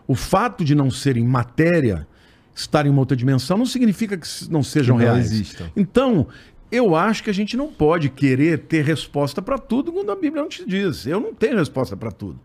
O 0.08 0.16
fato 0.16 0.64
de 0.64 0.74
não 0.74 0.90
serem 0.90 1.26
matéria, 1.26 2.08
estar 2.56 2.86
em 2.86 2.90
uma 2.90 3.00
outra 3.00 3.16
dimensão, 3.16 3.58
não 3.58 3.66
significa 3.66 4.18
que 4.18 4.28
não 4.50 4.64
sejam 4.64 4.98
Que 4.98 5.04
não 5.06 5.14
reais. 5.14 5.32
existam. 5.32 5.70
Então, 5.76 6.28
eu 6.72 6.96
acho 6.96 7.24
que 7.24 7.30
a 7.30 7.34
gente 7.34 7.56
não 7.58 7.72
pode 7.72 8.10
querer 8.10 8.60
ter 8.60 8.84
resposta 8.84 9.42
para 9.42 9.58
tudo 9.58 9.92
quando 9.92 10.12
a 10.12 10.16
Bíblia 10.16 10.42
não 10.42 10.50
te 10.50 10.66
diz. 10.66 11.06
Eu 11.06 11.20
não 11.20 11.34
tenho 11.34 11.58
resposta 11.58 11.96
para 11.96 12.12
tudo. 12.12 12.40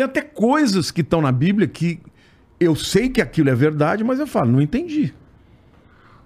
Tem 0.00 0.04
até 0.06 0.22
coisas 0.22 0.90
que 0.90 1.02
estão 1.02 1.20
na 1.20 1.30
Bíblia 1.30 1.68
que 1.68 2.00
eu 2.58 2.74
sei 2.74 3.10
que 3.10 3.20
aquilo 3.20 3.50
é 3.50 3.54
verdade, 3.54 4.02
mas 4.02 4.18
eu 4.18 4.26
falo, 4.26 4.50
não 4.50 4.62
entendi. 4.62 5.12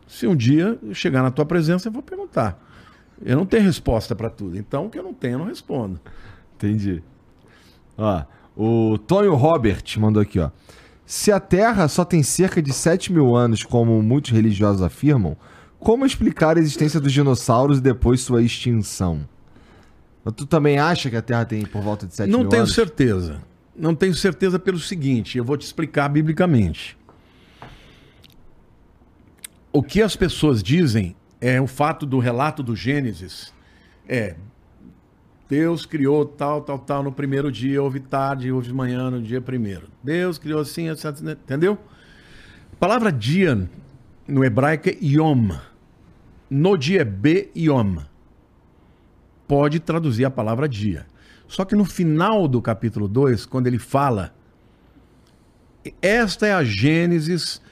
Se 0.07 0.28
um 0.28 0.36
dia 0.36 0.78
eu 0.81 0.94
chegar 0.94 1.25
na 1.25 1.31
tua 1.33 1.44
presença, 1.44 1.89
eu 1.89 1.93
vou 1.93 2.01
perguntar. 2.01 2.57
Eu 3.20 3.36
não 3.36 3.44
tenho 3.44 3.65
resposta 3.65 4.15
para 4.15 4.31
tudo. 4.31 4.57
Então, 4.57 4.86
o 4.86 4.91
que 4.91 4.97
eu 4.97 5.03
não 5.03 5.12
tenho, 5.12 5.35
eu 5.35 5.39
não 5.41 5.47
respondo. 5.47 6.01
Entendi. 6.55 7.03
Ó, 7.99 8.23
o 8.57 8.97
Tonho 8.97 9.35
Robert 9.35 9.83
mandou 9.99 10.23
aqui, 10.23 10.39
ó. 10.39 10.51
Se 11.05 11.33
a 11.33 11.41
Terra 11.41 11.89
só 11.89 12.05
tem 12.05 12.23
cerca 12.23 12.62
de 12.62 12.73
7 12.73 13.12
mil 13.12 13.35
anos, 13.35 13.65
como 13.65 14.01
muitos 14.05 14.31
religiosos 14.31 14.83
afirmam, 14.83 15.36
como 15.81 16.07
explicar 16.07 16.57
a 16.57 16.61
existência 16.61 17.01
dos 17.01 17.12
dinossauros 17.12 17.78
e 17.78 17.83
depois 17.83 18.20
sua 18.20 18.41
extinção? 18.41 19.28
Tu 20.36 20.47
também 20.47 20.78
acha 20.78 21.11
que 21.11 21.17
a 21.17 21.23
Terra 21.23 21.44
tem 21.44 21.67
por 21.67 21.83
volta 21.83 22.07
de 22.07 22.15
7 22.15 22.31
Não 22.31 22.43
mil 22.43 22.49
tenho 22.49 22.62
anos? 22.62 22.73
certeza. 22.73 23.43
Não 23.77 23.94
tenho 23.94 24.15
certeza 24.15 24.59
pelo 24.59 24.78
seguinte, 24.78 25.39
eu 25.39 25.44
vou 25.44 25.57
te 25.57 25.62
explicar 25.62 26.09
biblicamente. 26.09 26.97
O 29.73 29.83
que 29.83 30.01
as 30.01 30.15
pessoas 30.15 30.62
dizem 30.62 31.17
é 31.41 31.61
o 31.61 31.67
fato 31.67 32.07
do 32.07 32.19
relato 32.19 32.62
do 32.62 32.77
Gênesis 32.77 33.53
é 34.09 34.36
Deus 35.49 35.85
criou 35.85 36.25
tal, 36.25 36.62
tal, 36.62 36.78
tal 36.78 37.03
no 37.03 37.12
primeiro 37.12 37.51
dia, 37.53 37.83
houve 37.83 38.01
tarde, 38.01 38.51
houve 38.51 38.73
manhã 38.73 39.11
no 39.11 39.20
dia 39.20 39.41
primeiro. 39.41 39.89
Deus 40.03 40.39
criou 40.39 40.61
assim, 40.61 40.89
etc, 40.89 41.07
entendeu? 41.20 41.78
A 42.73 42.77
palavra 42.77 43.12
dia 43.12 43.69
no 44.27 44.44
hebraico 44.44 44.89
é 44.89 44.97
yom. 45.03 45.51
No 46.49 46.77
dia 46.77 47.03
é 47.03 47.05
be 47.05 47.51
yom 47.57 47.97
pode 49.47 49.81
traduzir 49.81 50.25
a 50.25 50.31
palavra 50.31 50.69
dia. 50.69 51.07
Só 51.55 51.65
que 51.65 51.76
no 51.76 51.84
final 51.84 52.49
do 52.49 52.60
capítulo 52.60 53.07
2, 53.07 53.47
quando 53.47 53.68
ele 53.68 53.78
fala, 53.78 54.34
esta 56.02 56.49
é 56.49 56.52
a 56.52 56.65
gênesis 56.65 57.62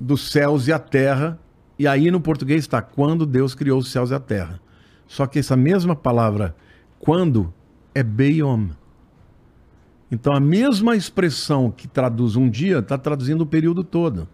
dos 0.00 0.30
céus 0.30 0.68
e 0.68 0.72
a 0.72 0.78
terra, 0.78 1.38
e 1.78 1.86
aí 1.86 2.10
no 2.10 2.18
português 2.18 2.60
está 2.60 2.80
quando 2.80 3.26
Deus 3.26 3.54
criou 3.54 3.78
os 3.78 3.92
céus 3.92 4.10
e 4.10 4.14
a 4.14 4.18
terra. 4.18 4.58
Só 5.06 5.26
que 5.26 5.38
essa 5.38 5.54
mesma 5.54 5.94
palavra 5.94 6.56
quando 6.98 7.52
é 7.94 8.02
beyom. 8.02 8.70
Então 10.10 10.32
a 10.32 10.40
mesma 10.40 10.96
expressão 10.96 11.70
que 11.70 11.86
traduz 11.86 12.36
um 12.36 12.48
dia 12.48 12.78
está 12.78 12.96
traduzindo 12.96 13.42
o 13.42 13.46
período 13.46 13.84
todo. 13.84 14.26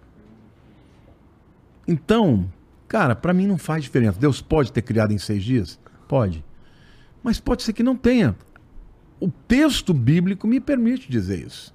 Então, 1.89 2.49
cara, 2.87 3.17
para 3.17 3.33
mim 3.33 3.49
não 3.49 3.59
faz 3.59 3.83
diferença. 3.83 4.21
Deus 4.21 4.41
pode 4.41 4.73
ter 4.73 4.83
criado 4.83 5.11
em 5.13 5.19
seis 5.19 5.43
dias? 5.43 5.77
Pode. 6.07 6.45
Mas 7.21 7.41
pode 7.41 7.65
ser 7.65 7.73
que 7.73 7.83
não 7.83 7.97
tenha. 7.97 8.37
O 9.21 9.31
texto 9.31 9.93
bíblico 9.93 10.49
me 10.49 10.59
permite 10.59 11.11
dizer 11.11 11.47
isso. 11.47 11.75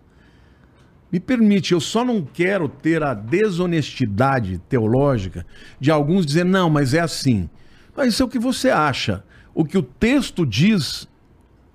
Me 1.11 1.19
permite, 1.19 1.71
eu 1.71 1.79
só 1.79 2.03
não 2.03 2.21
quero 2.21 2.67
ter 2.67 3.03
a 3.03 3.13
desonestidade 3.13 4.57
teológica 4.67 5.45
de 5.79 5.91
alguns 5.91 6.25
dizer, 6.25 6.43
não, 6.43 6.69
mas 6.69 6.93
é 6.93 6.99
assim. 6.99 7.49
Mas 7.95 8.09
isso 8.09 8.23
é 8.23 8.25
o 8.25 8.29
que 8.29 8.39
você 8.39 8.69
acha. 8.69 9.23
O 9.53 9.63
que 9.63 9.77
o 9.77 9.83
texto 9.83 10.45
diz 10.45 11.07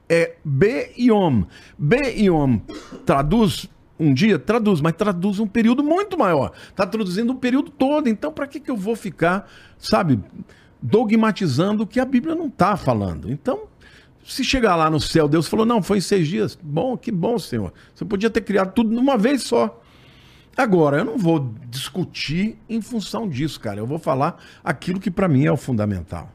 é 0.08 0.34
Be-Yom. 0.44 1.44
Be-Yom 1.78 2.58
traduz 3.06 3.70
um 3.98 4.12
dia? 4.12 4.38
Traduz, 4.38 4.80
mas 4.80 4.92
traduz 4.94 5.38
um 5.38 5.46
período 5.46 5.84
muito 5.84 6.18
maior. 6.18 6.52
Está 6.68 6.86
traduzindo 6.86 7.32
o 7.32 7.36
período 7.36 7.70
todo. 7.70 8.08
Então, 8.08 8.32
para 8.32 8.46
que, 8.46 8.58
que 8.58 8.70
eu 8.70 8.76
vou 8.76 8.96
ficar, 8.96 9.48
sabe, 9.78 10.18
dogmatizando 10.82 11.84
o 11.84 11.86
que 11.86 12.00
a 12.00 12.04
Bíblia 12.04 12.34
não 12.34 12.48
está 12.48 12.76
falando? 12.76 13.30
Então, 13.30 13.69
se 14.30 14.44
chegar 14.44 14.76
lá 14.76 14.88
no 14.88 15.00
céu, 15.00 15.26
Deus 15.26 15.48
falou, 15.48 15.66
não, 15.66 15.82
foi 15.82 15.98
em 15.98 16.00
seis 16.00 16.28
dias. 16.28 16.58
Bom, 16.62 16.96
que 16.96 17.10
bom, 17.10 17.38
Senhor. 17.38 17.72
Você 17.94 18.04
podia 18.04 18.30
ter 18.30 18.42
criado 18.42 18.72
tudo 18.72 18.90
numa 18.90 19.18
vez 19.18 19.42
só. 19.42 19.80
Agora, 20.56 20.98
eu 20.98 21.04
não 21.04 21.18
vou 21.18 21.54
discutir 21.68 22.56
em 22.68 22.80
função 22.80 23.28
disso, 23.28 23.58
cara. 23.58 23.78
Eu 23.80 23.86
vou 23.86 23.98
falar 23.98 24.42
aquilo 24.62 25.00
que 25.00 25.10
para 25.10 25.28
mim 25.28 25.46
é 25.46 25.52
o 25.52 25.56
fundamental. 25.56 26.30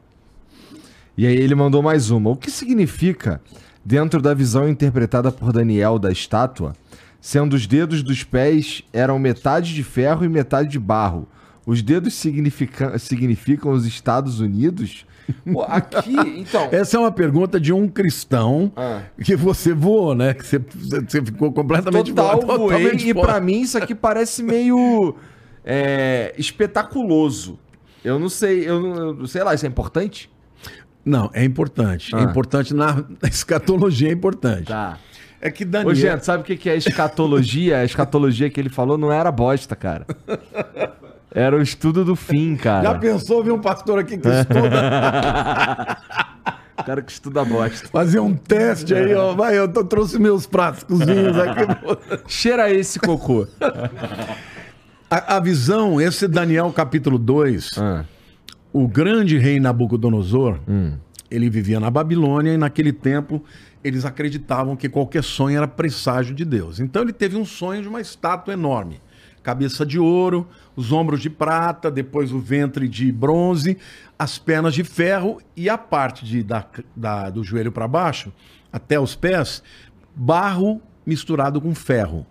E 1.16 1.26
aí 1.26 1.36
ele 1.36 1.54
mandou 1.54 1.82
mais 1.82 2.10
uma. 2.10 2.30
O 2.30 2.36
que 2.36 2.50
significa, 2.50 3.40
dentro 3.84 4.20
da 4.20 4.34
visão 4.34 4.68
interpretada 4.68 5.32
por 5.32 5.52
Daniel 5.52 5.98
da 5.98 6.10
estátua, 6.10 6.74
sendo 7.20 7.54
os 7.54 7.66
dedos 7.66 8.02
dos 8.02 8.22
pés 8.24 8.82
eram 8.92 9.18
metade 9.18 9.74
de 9.74 9.82
ferro 9.82 10.24
e 10.24 10.28
metade 10.28 10.68
de 10.68 10.78
barro? 10.78 11.26
Os 11.64 11.82
dedos 11.82 12.14
significa- 12.14 12.98
significam 12.98 13.72
os 13.72 13.86
Estados 13.86 14.40
Unidos? 14.40 15.06
Pô, 15.52 15.62
aqui, 15.62 16.14
então. 16.38 16.68
Essa 16.70 16.96
é 16.96 17.00
uma 17.00 17.10
pergunta 17.12 17.58
de 17.58 17.72
um 17.72 17.88
cristão 17.88 18.72
Ah. 18.76 19.02
que 19.22 19.34
você 19.36 19.72
voou, 19.72 20.14
né? 20.14 20.34
Que 20.34 20.46
você, 20.46 20.58
você 20.58 21.22
ficou 21.24 21.52
completamente 21.52 22.12
Total, 22.12 22.40
fora, 22.40 22.58
voei. 22.58 22.58
totalmente 22.78 23.08
E 23.08 23.14
pra 23.14 23.40
mim 23.40 23.60
isso 23.62 23.76
aqui 23.78 23.94
parece 23.94 24.42
meio 24.42 25.14
é, 25.64 26.32
espetaculoso. 26.38 27.58
Eu 28.04 28.18
não 28.18 28.28
sei, 28.28 28.68
eu 28.68 28.80
não, 28.80 29.20
eu- 29.20 29.26
sei 29.26 29.42
lá, 29.42 29.52
isso 29.54 29.66
é 29.66 29.68
importante? 29.68 30.30
Não, 31.04 31.30
é 31.34 31.44
importante. 31.44 32.14
É 32.14 32.18
Ah. 32.18 32.22
importante 32.22 32.72
na, 32.74 33.04
escatologia, 33.28 34.08
é 34.08 34.12
importante. 34.12 34.66
Tá. 34.66 34.98
É 35.40 35.50
que 35.50 35.64
Daniel... 35.64 35.90
Ô, 35.92 35.94
gente, 35.94 36.24
sabe 36.24 36.42
o 36.42 36.46
que 36.46 36.56
que 36.56 36.68
é 36.70 36.76
escatologia? 36.76 37.78
A 37.78 37.84
escatologia 37.84 38.48
que 38.48 38.58
ele 38.58 38.70
falou 38.70 38.96
não 38.96 39.12
era 39.12 39.30
bosta, 39.30 39.76
cara. 39.76 40.06
Era 41.36 41.54
o 41.54 41.60
estudo 41.60 42.02
do 42.02 42.16
fim, 42.16 42.56
Já 42.56 42.62
cara. 42.62 42.98
pensou 42.98 43.44
ver 43.44 43.50
um 43.52 43.60
pastor 43.60 43.98
aqui 43.98 44.16
que 44.16 44.26
estuda, 44.26 45.98
O 46.78 46.82
cara 46.84 47.02
que 47.02 47.12
estuda 47.12 47.44
bosta. 47.44 47.88
fazer 47.88 48.20
um 48.20 48.34
teste 48.34 48.94
aí, 48.94 49.14
ó. 49.14 49.34
Vai, 49.34 49.58
eu 49.58 49.68
tô- 49.68 49.84
trouxe 49.84 50.18
meus 50.18 50.46
pratos 50.46 50.82
cozinhos 50.84 51.36
aqui. 51.36 51.62
Cheira 52.26 52.72
esse 52.72 52.98
cocô. 52.98 53.46
A, 55.10 55.36
a 55.36 55.40
visão, 55.40 56.00
esse 56.00 56.26
Daniel 56.26 56.72
capítulo 56.72 57.18
2, 57.18 57.70
Ah, 57.78 58.04
o 58.72 58.88
grande 58.88 59.36
rei 59.38 59.60
Nabucodonosor, 59.60 60.58
hum. 60.68 60.92
ele 61.30 61.48
vivia 61.50 61.78
na 61.80 61.90
Babilônia 61.90 62.52
e 62.54 62.56
naquele 62.58 62.92
tempo 62.92 63.42
eles 63.84 64.04
acreditavam 64.04 64.74
que 64.74 64.88
qualquer 64.88 65.22
sonho 65.22 65.56
era 65.56 65.68
presságio 65.68 66.34
de 66.34 66.44
Deus. 66.44 66.80
Então 66.80 67.02
ele 67.02 67.12
teve 67.12 67.36
um 67.36 67.44
sonho 67.44 67.82
de 67.82 67.88
uma 67.88 68.00
estátua 68.00 68.52
enorme. 68.54 69.00
Cabeça 69.46 69.86
de 69.86 69.96
ouro, 69.96 70.48
os 70.74 70.90
ombros 70.90 71.20
de 71.20 71.30
prata, 71.30 71.88
depois 71.88 72.32
o 72.32 72.40
ventre 72.40 72.88
de 72.88 73.12
bronze, 73.12 73.78
as 74.18 74.38
pernas 74.40 74.74
de 74.74 74.82
ferro 74.82 75.40
e 75.56 75.68
a 75.70 75.78
parte 75.78 76.24
de, 76.24 76.42
da, 76.42 76.66
da- 76.96 77.30
do 77.30 77.44
joelho 77.44 77.70
para 77.70 77.86
baixo, 77.86 78.32
até 78.72 78.98
os 78.98 79.14
pés, 79.14 79.62
barro 80.16 80.82
misturado 81.06 81.60
com 81.60 81.72
ferro. 81.76 82.26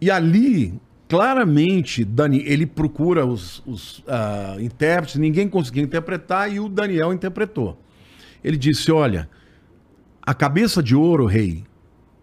E 0.00 0.10
ali, 0.10 0.80
claramente, 1.06 2.06
Dani, 2.06 2.42
ele 2.46 2.64
procura 2.64 3.26
os, 3.26 3.62
os, 3.66 4.02
ah, 4.08 4.56
intérpretes, 4.58 5.16
ninguém 5.16 5.46
conseguiu 5.46 5.84
interpretar 5.84 6.50
e 6.50 6.58
o 6.58 6.70
Daniel 6.70 7.12
interpretou. 7.12 7.78
Ele 8.42 8.56
disse: 8.56 8.90
Olha, 8.90 9.28
a 10.22 10.32
cabeça 10.32 10.82
de 10.82 10.96
ouro, 10.96 11.26
rei, 11.26 11.64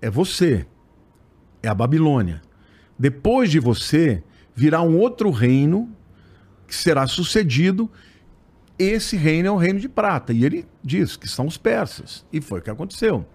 é 0.01 0.09
você, 0.09 0.65
é 1.61 1.67
a 1.67 1.75
Babilônia. 1.75 2.41
Depois 3.01 3.49
de 3.49 3.59
você, 3.59 4.23
virá 4.53 4.79
um 4.83 4.95
outro 4.95 5.31
reino 5.31 5.89
que 6.67 6.75
será 6.75 7.07
sucedido. 7.07 7.89
Esse 8.77 9.17
reino 9.17 9.47
é 9.47 9.51
o 9.51 9.55
reino 9.55 9.79
de 9.79 9.89
prata. 9.89 10.31
E 10.31 10.45
ele 10.45 10.67
diz 10.83 11.15
que 11.15 11.27
são 11.27 11.47
os 11.47 11.57
persas. 11.57 12.23
E 12.31 12.39
foi 12.39 12.59
o 12.59 12.61
que 12.61 12.69
aconteceu. 12.69 13.25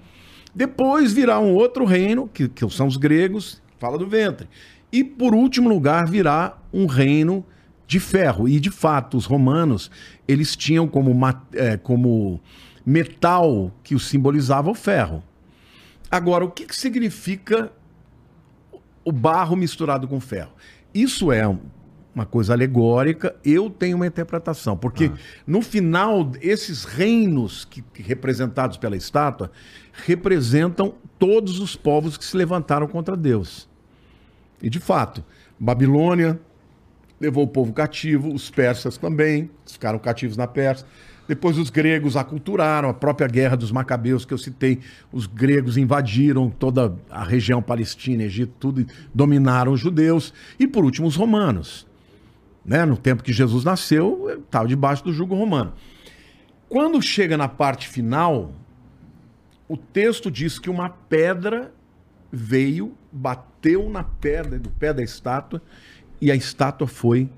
Depois 0.54 1.12
virá 1.12 1.40
um 1.40 1.52
outro 1.52 1.84
reino, 1.84 2.30
que, 2.32 2.48
que 2.48 2.70
são 2.70 2.86
os 2.86 2.96
gregos, 2.96 3.60
fala 3.76 3.98
do 3.98 4.06
ventre. 4.06 4.48
E 4.92 5.02
por 5.02 5.34
último 5.34 5.68
lugar 5.68 6.08
virá 6.08 6.56
um 6.72 6.86
reino 6.86 7.44
de 7.88 7.98
ferro. 7.98 8.48
E 8.48 8.60
de 8.60 8.70
fato, 8.70 9.16
os 9.16 9.24
romanos, 9.24 9.90
eles 10.28 10.54
tinham 10.54 10.86
como, 10.86 11.12
é, 11.52 11.76
como 11.76 12.40
metal 12.84 13.74
que 13.82 13.96
o 13.96 13.98
simbolizava 13.98 14.70
o 14.70 14.74
ferro. 14.74 15.24
Agora, 16.08 16.44
o 16.44 16.52
que, 16.52 16.66
que 16.66 16.76
significa 16.76 17.72
o 19.06 19.12
barro 19.12 19.56
misturado 19.56 20.06
com 20.06 20.20
ferro? 20.20 20.52
Isso 20.92 21.32
é 21.32 21.46
um- 21.48 21.60
uma 22.14 22.26
coisa 22.26 22.54
alegórica, 22.54 23.36
eu 23.44 23.68
tenho 23.68 23.96
uma 23.96 24.06
interpretação, 24.06 24.74
porque 24.76 25.12
no 25.46 25.60
final, 25.60 26.32
esses 26.40 26.84
reinos 26.84 27.64
que, 27.66 27.82
que 27.82 28.02
representados 28.02 28.78
pela 28.78 28.96
estátua 28.96 29.50
representam 29.92 30.94
todos 31.18 31.60
os 31.60 31.76
povos 31.76 32.16
que 32.16 32.24
se 32.24 32.36
levantaram 32.36 32.86
contra 32.88 33.14
Deus. 33.16 33.68
E 34.62 34.70
de 34.70 34.80
fato, 34.80 35.22
Babilônia 35.60 36.40
levou 37.20 37.44
o 37.44 37.48
povo 37.48 37.72
cativo, 37.72 38.32
os 38.32 38.50
persas 38.50 38.96
também 38.96 39.50
ficaram 39.66 39.98
cativos 39.98 40.36
na 40.38 40.46
Pérsia. 40.46 40.86
Depois 41.28 41.58
os 41.58 41.70
gregos 41.70 42.16
aculturaram, 42.16 42.88
a 42.88 42.94
própria 42.94 43.26
guerra 43.26 43.56
dos 43.56 43.72
macabeus 43.72 44.24
que 44.24 44.32
eu 44.32 44.38
citei, 44.38 44.78
os 45.12 45.26
gregos 45.26 45.76
invadiram 45.76 46.48
toda 46.48 46.96
a 47.10 47.24
região 47.24 47.60
palestina, 47.60 48.22
Egito, 48.22 48.52
tudo, 48.60 48.86
dominaram 49.14 49.72
os 49.72 49.80
judeus. 49.80 50.32
E 50.58 50.66
por 50.66 50.84
último 50.84 51.06
os 51.08 51.16
romanos. 51.16 51.86
Né? 52.64 52.84
No 52.84 52.96
tempo 52.96 53.22
que 53.22 53.32
Jesus 53.32 53.64
nasceu, 53.64 54.40
estava 54.44 54.68
debaixo 54.68 55.04
do 55.04 55.12
jugo 55.12 55.34
romano. 55.34 55.72
Quando 56.68 57.00
chega 57.00 57.36
na 57.36 57.48
parte 57.48 57.88
final, 57.88 58.52
o 59.68 59.76
texto 59.76 60.30
diz 60.30 60.58
que 60.58 60.70
uma 60.70 60.88
pedra 60.88 61.72
veio, 62.30 62.92
bateu 63.10 63.88
na 63.88 64.02
pedra 64.04 64.58
do 64.58 64.70
pé 64.70 64.92
da 64.92 65.02
estátua 65.02 65.62
e 66.20 66.30
a 66.30 66.34
estátua 66.34 66.86
foi 66.86 67.28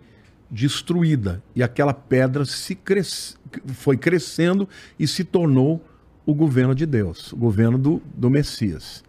destruída. 0.51 1.43
E 1.55 1.63
aquela 1.63 1.93
pedra 1.93 2.45
se 2.45 2.75
cres... 2.75 3.38
foi 3.67 3.97
crescendo 3.97 4.69
e 4.99 5.07
se 5.07 5.25
tornou 5.25 5.85
o 6.25 6.35
governo 6.35 6.75
de 6.75 6.85
Deus, 6.85 7.33
o 7.33 7.37
governo 7.37 7.79
do, 7.79 8.03
do 8.15 8.29
Messias. 8.29 9.03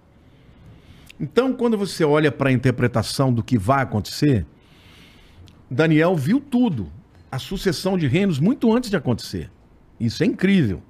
Então, 1.19 1.51
quando 1.53 1.77
você 1.77 2.03
olha 2.03 2.32
para 2.32 2.50
a 2.50 2.53
interpretação 2.53 3.34
do 3.34 3.43
que 3.43 3.58
vai 3.58 3.84
acontecer, 3.84 4.45
Daniel 5.69 6.16
viu 6.16 6.40
tudo, 6.40 6.90
a 7.32 7.38
sucessão 7.38 7.98
de 7.98 8.08
reinos 8.08 8.40
muito 8.40 8.74
antes 8.74 8.90
de 8.90 8.95
acontecer. 8.95 9.51
Isso 10.00 10.24
é 10.24 10.26
incrível. 10.26 10.82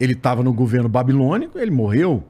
Ele 0.00 0.14
estava 0.14 0.42
no 0.42 0.52
governo 0.52 0.88
babilônico, 0.88 1.58
ele 1.58 1.70
morreu 1.70 2.24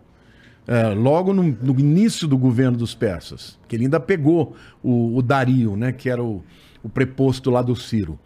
é, 0.67 0.89
logo 0.89 1.33
no, 1.33 1.43
no 1.43 1.79
início 1.79 2.27
do 2.27 2.37
governo 2.37 2.77
dos 2.77 2.95
persas, 2.95 3.59
que 3.69 3.77
ele 3.77 3.85
ainda 3.85 4.01
pegou 4.01 4.57
o, 4.83 5.17
o 5.17 5.23
Dario, 5.23 5.77
né, 5.77 5.93
que 5.93 6.11
era 6.11 6.23
o, 6.23 6.43
o 6.83 6.89
preposto 6.89 7.51
lá 7.51 7.63
do 7.63 7.77
Ciro. 7.77 8.19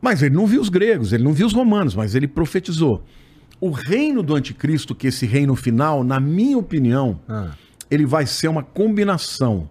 Mas 0.00 0.22
ele 0.22 0.34
não 0.34 0.46
viu 0.46 0.60
os 0.60 0.68
gregos, 0.68 1.12
ele 1.12 1.22
não 1.24 1.32
viu 1.32 1.46
os 1.46 1.52
romanos, 1.52 1.94
mas 1.94 2.14
ele 2.14 2.26
profetizou. 2.26 3.04
O 3.60 3.70
reino 3.70 4.22
do 4.22 4.34
anticristo, 4.34 4.94
que 4.94 5.06
é 5.06 5.10
esse 5.10 5.26
reino 5.26 5.54
final, 5.54 6.02
na 6.02 6.18
minha 6.18 6.56
opinião, 6.56 7.20
Ah. 7.28 7.50
ele 7.90 8.06
vai 8.06 8.24
ser 8.26 8.48
uma 8.48 8.62
combinação 8.62 9.68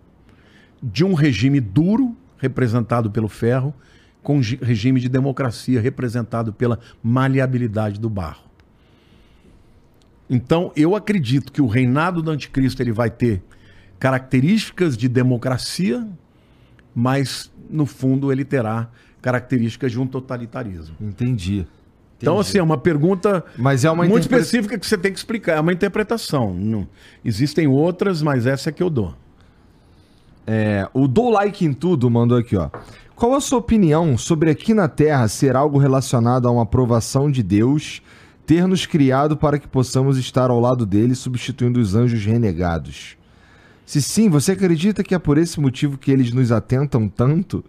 de 0.81 1.03
um 1.03 1.13
regime 1.13 1.59
duro, 1.59 2.15
representado 2.37 3.09
pelo 3.09 3.27
ferro, 3.27 3.73
com 4.21 4.37
um 4.37 4.43
gi- 4.43 4.59
regime 4.61 4.99
de 4.99 5.09
democracia, 5.09 5.81
representado 5.81 6.53
pela 6.53 6.79
maleabilidade 7.01 7.99
do 7.99 8.09
barro. 8.09 8.43
Então, 10.29 10.71
eu 10.75 10.95
acredito 10.95 11.51
que 11.51 11.61
o 11.61 11.65
reinado 11.67 12.21
do 12.21 12.29
anticristo 12.29 12.81
ele 12.83 12.91
vai 12.91 13.09
ter 13.09 13.41
características 13.97 14.95
de 14.95 15.09
democracia, 15.09 16.07
mas 16.93 17.51
no 17.69 17.85
fundo 17.85 18.31
ele 18.31 18.45
terá 18.45 18.89
características 19.21 19.91
de 19.91 19.99
um 19.99 20.07
totalitarismo. 20.07 20.95
Entendi. 21.01 21.65
Então, 22.17 22.33
Entendi. 22.35 22.49
assim, 22.49 22.57
é 22.59 22.63
uma 22.63 22.77
pergunta 22.77 23.43
Mas 23.57 23.85
é 23.85 23.91
uma 23.91 24.03
muito 24.03 24.25
interpre- 24.25 24.39
específica 24.39 24.77
que 24.77 24.85
você 24.85 24.97
tem 24.97 25.11
que 25.11 25.17
explicar. 25.17 25.53
É 25.57 25.59
uma 25.59 25.71
interpretação. 25.73 26.53
Não- 26.53 26.87
Existem 27.23 27.67
outras, 27.67 28.21
mas 28.21 28.45
essa 28.45 28.69
é 28.69 28.71
que 28.73 28.83
eu 28.83 28.89
dou. 28.89 29.13
É, 30.45 30.87
o 30.93 31.07
Dou 31.07 31.29
Like 31.29 31.63
em 31.63 31.73
Tudo 31.73 32.09
mandou 32.09 32.37
aqui, 32.37 32.55
ó. 32.55 32.69
Qual 33.15 33.33
a 33.35 33.41
sua 33.41 33.59
opinião 33.59 34.17
sobre 34.17 34.49
aqui 34.49 34.73
na 34.73 34.87
Terra 34.87 35.27
ser 35.27 35.55
algo 35.55 35.77
relacionado 35.77 36.47
a 36.47 36.51
uma 36.51 36.63
aprovação 36.63 37.29
de 37.29 37.43
Deus 37.43 38.01
ter 38.45 38.65
nos 38.67 38.85
criado 38.85 39.37
para 39.37 39.59
que 39.59 39.67
possamos 39.67 40.17
estar 40.17 40.49
ao 40.49 40.59
lado 40.59 40.85
dele, 40.85 41.13
substituindo 41.13 41.79
os 41.79 41.93
anjos 41.95 42.25
renegados? 42.25 43.15
Se 43.85 44.01
sim, 44.01 44.29
você 44.29 44.53
acredita 44.53 45.03
que 45.03 45.13
é 45.13 45.19
por 45.19 45.37
esse 45.37 45.59
motivo 45.59 45.97
que 45.97 46.11
eles 46.11 46.31
nos 46.31 46.51
atentam 46.51 47.07
tanto? 47.07 47.63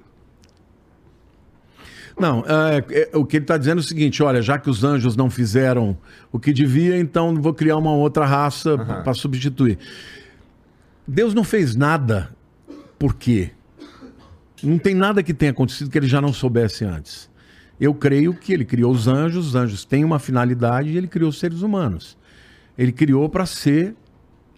Não, 2.21 2.45
é, 2.47 2.85
é, 2.91 3.17
o 3.17 3.25
que 3.25 3.39
ele 3.39 3.45
está 3.45 3.57
dizendo 3.57 3.79
é 3.79 3.81
o 3.81 3.85
seguinte: 3.85 4.23
olha, 4.23 4.43
já 4.43 4.59
que 4.59 4.69
os 4.69 4.85
anjos 4.85 5.17
não 5.17 5.31
fizeram 5.31 5.97
o 6.31 6.39
que 6.39 6.53
devia, 6.53 6.99
então 6.99 7.35
vou 7.41 7.55
criar 7.55 7.79
uma 7.79 7.93
outra 7.93 8.27
raça 8.27 8.77
para 8.77 9.15
substituir. 9.15 9.79
Deus 11.09 11.33
não 11.33 11.43
fez 11.43 11.75
nada 11.75 12.31
por 12.99 13.15
quê? 13.15 13.53
Não 14.63 14.79
tem 14.79 14.95
nada 14.95 15.23
que 15.23 15.33
tenha 15.33 15.51
acontecido 15.51 15.91
que 15.91 15.97
ele 15.97 16.07
já 16.07 16.21
não 16.21 16.33
soubesse 16.33 16.85
antes. 16.85 17.31
Eu 17.81 17.95
creio 17.95 18.35
que 18.35 18.53
ele 18.53 18.67
criou 18.67 18.93
os 18.93 19.09
anjos, 19.09 19.49
os 19.49 19.55
anjos 19.55 19.87
têm 19.87 20.05
uma 20.05 20.19
finalidade 20.19 20.91
e 20.91 20.99
ele 20.99 21.09
criou 21.09 21.31
os 21.31 21.39
seres 21.39 21.63
humanos. 21.63 22.19
Ele 22.77 22.93
criou 22.93 23.27
para 23.31 23.47
ser 23.47 23.97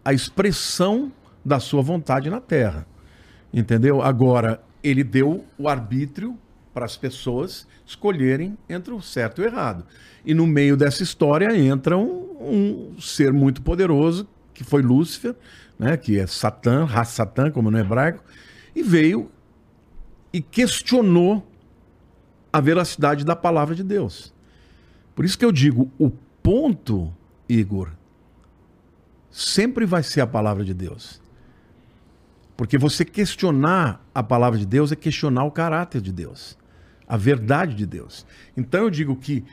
a 0.05 0.13
expressão 0.13 1.13
da 1.45 1.61
sua 1.61 1.83
vontade 1.83 2.29
na 2.29 2.41
Terra. 2.41 2.85
Entendeu? 3.55 4.03
Agora, 4.03 4.61
ele 4.83 5.05
deu 5.05 5.45
o 5.57 5.69
arbítrio 5.69 6.37
para 6.73 6.85
as 6.85 6.97
pessoas 6.97 7.67
escolherem 7.87 8.57
entre 8.69 8.93
o 8.93 9.01
certo 9.01 9.41
e 9.41 9.45
o 9.45 9.47
errado. 9.47 9.85
E 10.25 10.35
no 10.35 10.47
meio 10.47 10.77
dessa 10.77 11.03
história 11.03 11.57
entra 11.57 11.97
um, 11.97 12.95
um 12.95 13.01
ser 13.01 13.33
muito 13.33 13.63
poderoso, 13.63 14.27
que 14.55 14.65
foi 14.65 14.83
Lúcifer, 14.83 15.35
né, 15.79 15.97
que 15.97 16.19
é 16.19 16.27
Satã, 16.27 16.87
Satã, 17.05 17.51
como 17.51 17.71
no 17.71 17.79
hebraico, 17.79 18.23
e 18.75 18.83
veio 18.83 19.31
e 20.33 20.41
questionou 20.41 21.47
a 22.53 22.61
veracidade 22.61 23.25
da 23.25 23.35
palavra 23.35 23.75
de 23.75 23.83
Deus. 23.83 24.33
Por 25.15 25.25
isso 25.25 25.39
que 25.39 25.45
eu 25.45 25.53
digo, 25.53 25.91
o 25.99 26.11
ponto, 26.43 27.13
Igor, 27.49 27.91
sempre 29.31 29.85
vai 29.85 30.03
ser 30.03 30.21
a 30.21 30.27
palavra 30.27 30.65
de 30.65 30.75
Deus. 30.75 31.21
Porque 32.57 32.79
você 32.79 33.05
questionar 33.05 34.05
a 34.15 34.23
palavra 34.23 34.59
de 34.59 34.67
Deus 34.67 34.93
é 34.93 34.97
questionar 34.97 35.45
o 35.45 35.51
caráter 35.51 36.01
de 36.01 36.13
Deus, 36.13 36.57
a 37.13 37.17
verdade 37.19 37.75
de 37.75 37.85
Deus. 37.85 38.25
Então 38.57 38.85
eu 38.85 38.91
digo 38.91 39.15
que 39.15 39.45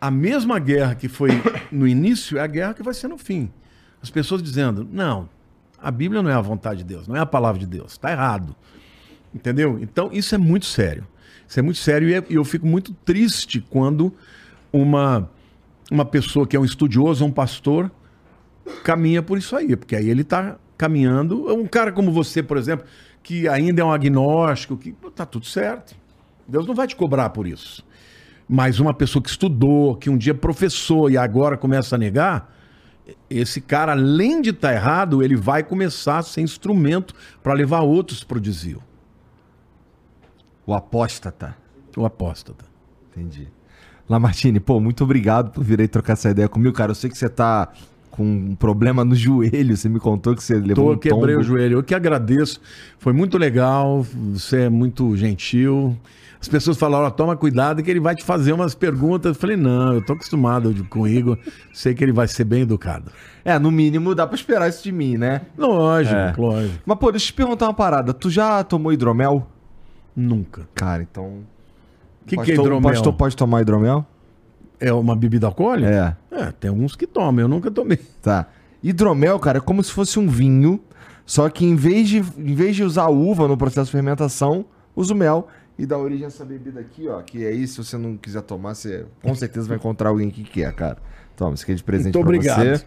a 0.00 0.12
mesma 0.12 0.60
guerra 0.60 0.94
que 0.94 1.08
foi 1.08 1.30
no 1.72 1.88
início 1.88 2.38
é 2.38 2.40
a 2.40 2.46
guerra 2.46 2.72
que 2.72 2.84
vai 2.84 2.94
ser 2.94 3.08
no 3.08 3.18
fim. 3.18 3.50
As 4.00 4.08
pessoas 4.10 4.40
dizendo: 4.40 4.88
não, 4.92 5.28
a 5.76 5.90
Bíblia 5.90 6.22
não 6.22 6.30
é 6.30 6.34
a 6.34 6.40
vontade 6.40 6.78
de 6.78 6.84
Deus, 6.84 7.08
não 7.08 7.16
é 7.16 7.18
a 7.18 7.26
palavra 7.26 7.58
de 7.58 7.66
Deus, 7.66 7.92
está 7.92 8.12
errado. 8.12 8.54
Entendeu? 9.34 9.76
Então 9.82 10.08
isso 10.12 10.36
é 10.36 10.38
muito 10.38 10.66
sério. 10.66 11.04
Isso 11.48 11.58
é 11.58 11.62
muito 11.62 11.78
sério 11.80 12.08
e 12.08 12.14
é- 12.14 12.24
e 12.30 12.34
eu 12.36 12.44
fico 12.44 12.64
muito 12.64 12.94
triste 13.04 13.60
quando 13.68 14.14
uma, 14.72 15.28
uma 15.90 16.04
pessoa 16.04 16.46
que 16.46 16.54
é 16.54 16.60
um 16.60 16.64
estudioso, 16.64 17.24
um 17.24 17.32
pastor, 17.32 17.90
caminha 18.84 19.20
por 19.20 19.36
isso 19.36 19.56
aí, 19.56 19.74
porque 19.74 19.96
aí 19.96 20.08
ele 20.08 20.22
está 20.22 20.56
caminhando. 20.78 21.52
Um 21.52 21.66
cara 21.66 21.90
como 21.90 22.12
você, 22.12 22.40
por 22.40 22.56
exemplo, 22.56 22.86
que 23.20 23.48
ainda 23.48 23.82
é 23.82 23.84
um 23.84 23.90
agnóstico, 23.90 24.76
que 24.76 24.92
tá 25.12 25.26
tudo 25.26 25.44
certo. 25.46 25.98
Deus 26.50 26.66
não 26.66 26.74
vai 26.74 26.86
te 26.86 26.96
cobrar 26.96 27.30
por 27.30 27.46
isso. 27.46 27.84
Mas 28.48 28.80
uma 28.80 28.92
pessoa 28.92 29.22
que 29.22 29.30
estudou, 29.30 29.94
que 29.94 30.10
um 30.10 30.18
dia 30.18 30.34
professou 30.34 31.08
e 31.08 31.16
agora 31.16 31.56
começa 31.56 31.94
a 31.94 31.98
negar, 31.98 32.52
esse 33.28 33.60
cara, 33.60 33.92
além 33.92 34.42
de 34.42 34.50
estar 34.50 34.72
errado, 34.72 35.22
ele 35.22 35.36
vai 35.36 35.62
começar 35.62 36.18
a 36.18 36.22
ser 36.22 36.40
instrumento 36.40 37.14
para 37.42 37.52
levar 37.52 37.80
outros 37.80 38.24
para 38.24 38.38
o 38.38 38.40
desvio. 38.40 38.82
O 40.66 40.74
apóstata. 40.74 41.56
O 41.96 42.04
apóstata. 42.04 42.64
Entendi. 43.10 43.48
Lamartine, 44.08 44.58
pô, 44.58 44.80
muito 44.80 45.04
obrigado 45.04 45.52
por 45.52 45.62
vir 45.62 45.80
aí 45.80 45.88
trocar 45.88 46.14
essa 46.14 46.30
ideia 46.30 46.48
comigo, 46.48 46.74
cara. 46.74 46.90
Eu 46.90 46.96
sei 46.96 47.08
que 47.08 47.16
você 47.16 47.28
tá 47.28 47.72
com 48.10 48.24
um 48.24 48.54
problema 48.56 49.04
no 49.04 49.14
joelho. 49.16 49.76
Você 49.76 49.88
me 49.88 50.00
contou 50.00 50.34
que 50.34 50.42
você 50.42 50.54
levou 50.54 50.86
Tô, 50.86 50.92
um 50.94 50.98
quebrei 50.98 51.36
tombo. 51.36 51.40
o 51.40 51.42
joelho. 51.42 51.78
Eu 51.78 51.82
que 51.84 51.94
agradeço. 51.94 52.60
Foi 52.98 53.12
muito 53.12 53.38
legal. 53.38 54.04
Você 54.32 54.62
é 54.62 54.68
muito 54.68 55.16
gentil. 55.16 55.96
As 56.40 56.48
pessoas 56.48 56.78
falaram, 56.78 57.04
ó, 57.04 57.10
toma 57.10 57.36
cuidado 57.36 57.82
que 57.82 57.90
ele 57.90 58.00
vai 58.00 58.14
te 58.14 58.24
fazer 58.24 58.52
umas 58.54 58.74
perguntas. 58.74 59.34
Eu 59.36 59.40
falei, 59.40 59.56
não, 59.56 59.92
eu 59.92 60.02
tô 60.04 60.14
acostumado 60.14 60.72
com 60.88 61.00
o 61.00 61.08
Igor. 61.08 61.36
Sei 61.72 61.94
que 61.94 62.02
ele 62.02 62.12
vai 62.12 62.26
ser 62.26 62.44
bem 62.44 62.62
educado. 62.62 63.12
É, 63.44 63.58
no 63.58 63.70
mínimo 63.70 64.14
dá 64.14 64.26
pra 64.26 64.36
esperar 64.36 64.68
isso 64.68 64.82
de 64.82 64.90
mim, 64.90 65.18
né? 65.18 65.42
Lógico, 65.58 66.16
É. 66.16 66.34
lógico. 66.38 66.78
Mas, 66.86 66.98
pô, 66.98 67.10
deixa 67.10 67.24
eu 67.24 67.26
te 67.28 67.32
perguntar 67.34 67.66
uma 67.66 67.74
parada. 67.74 68.14
Tu 68.14 68.30
já 68.30 68.64
tomou 68.64 68.90
hidromel? 68.90 69.46
Nunca. 70.16 70.66
Cara, 70.74 71.02
então... 71.02 71.40
O 72.22 72.26
que, 72.26 72.36
que 72.38 72.52
é 72.52 72.54
hidromel? 72.54 72.78
O 72.78 72.82
pastor 72.82 73.12
pode 73.12 73.36
tomar 73.36 73.60
hidromel? 73.60 74.06
É 74.78 74.92
uma 74.92 75.14
bebida 75.14 75.46
alcoólica? 75.46 76.16
É. 76.30 76.40
É, 76.42 76.52
tem 76.52 76.70
alguns 76.70 76.96
que 76.96 77.06
tomam, 77.06 77.42
eu 77.42 77.48
nunca 77.48 77.70
tomei. 77.70 77.98
Tá. 78.22 78.46
Hidromel, 78.82 79.38
cara, 79.38 79.58
é 79.58 79.60
como 79.60 79.82
se 79.84 79.92
fosse 79.92 80.18
um 80.18 80.26
vinho, 80.26 80.80
só 81.26 81.50
que 81.50 81.66
em 81.66 81.76
vez 81.76 82.08
de, 82.08 82.18
em 82.38 82.54
vez 82.54 82.74
de 82.76 82.82
usar 82.82 83.08
uva 83.08 83.46
no 83.46 83.58
processo 83.58 83.86
de 83.86 83.92
fermentação, 83.92 84.64
usa 84.96 85.12
o 85.12 85.16
mel 85.16 85.48
e 85.80 85.86
dá 85.86 85.96
origem 85.96 86.24
a 86.24 86.26
essa 86.26 86.44
bebida 86.44 86.78
aqui, 86.78 87.08
ó. 87.08 87.22
Que 87.22 87.46
aí, 87.46 87.66
se 87.66 87.78
você 87.78 87.96
não 87.96 88.14
quiser 88.14 88.42
tomar, 88.42 88.74
você 88.74 89.06
com 89.22 89.34
certeza 89.34 89.66
vai 89.66 89.78
encontrar 89.78 90.10
alguém 90.10 90.28
que 90.28 90.44
quer, 90.44 90.70
cara. 90.74 90.98
Toma, 91.34 91.54
isso 91.54 91.62
aqui 91.62 91.72
é 91.72 91.74
de 91.74 91.82
presente 91.82 92.14
Muito 92.14 92.20
obrigado. 92.20 92.58
você. 92.58 92.84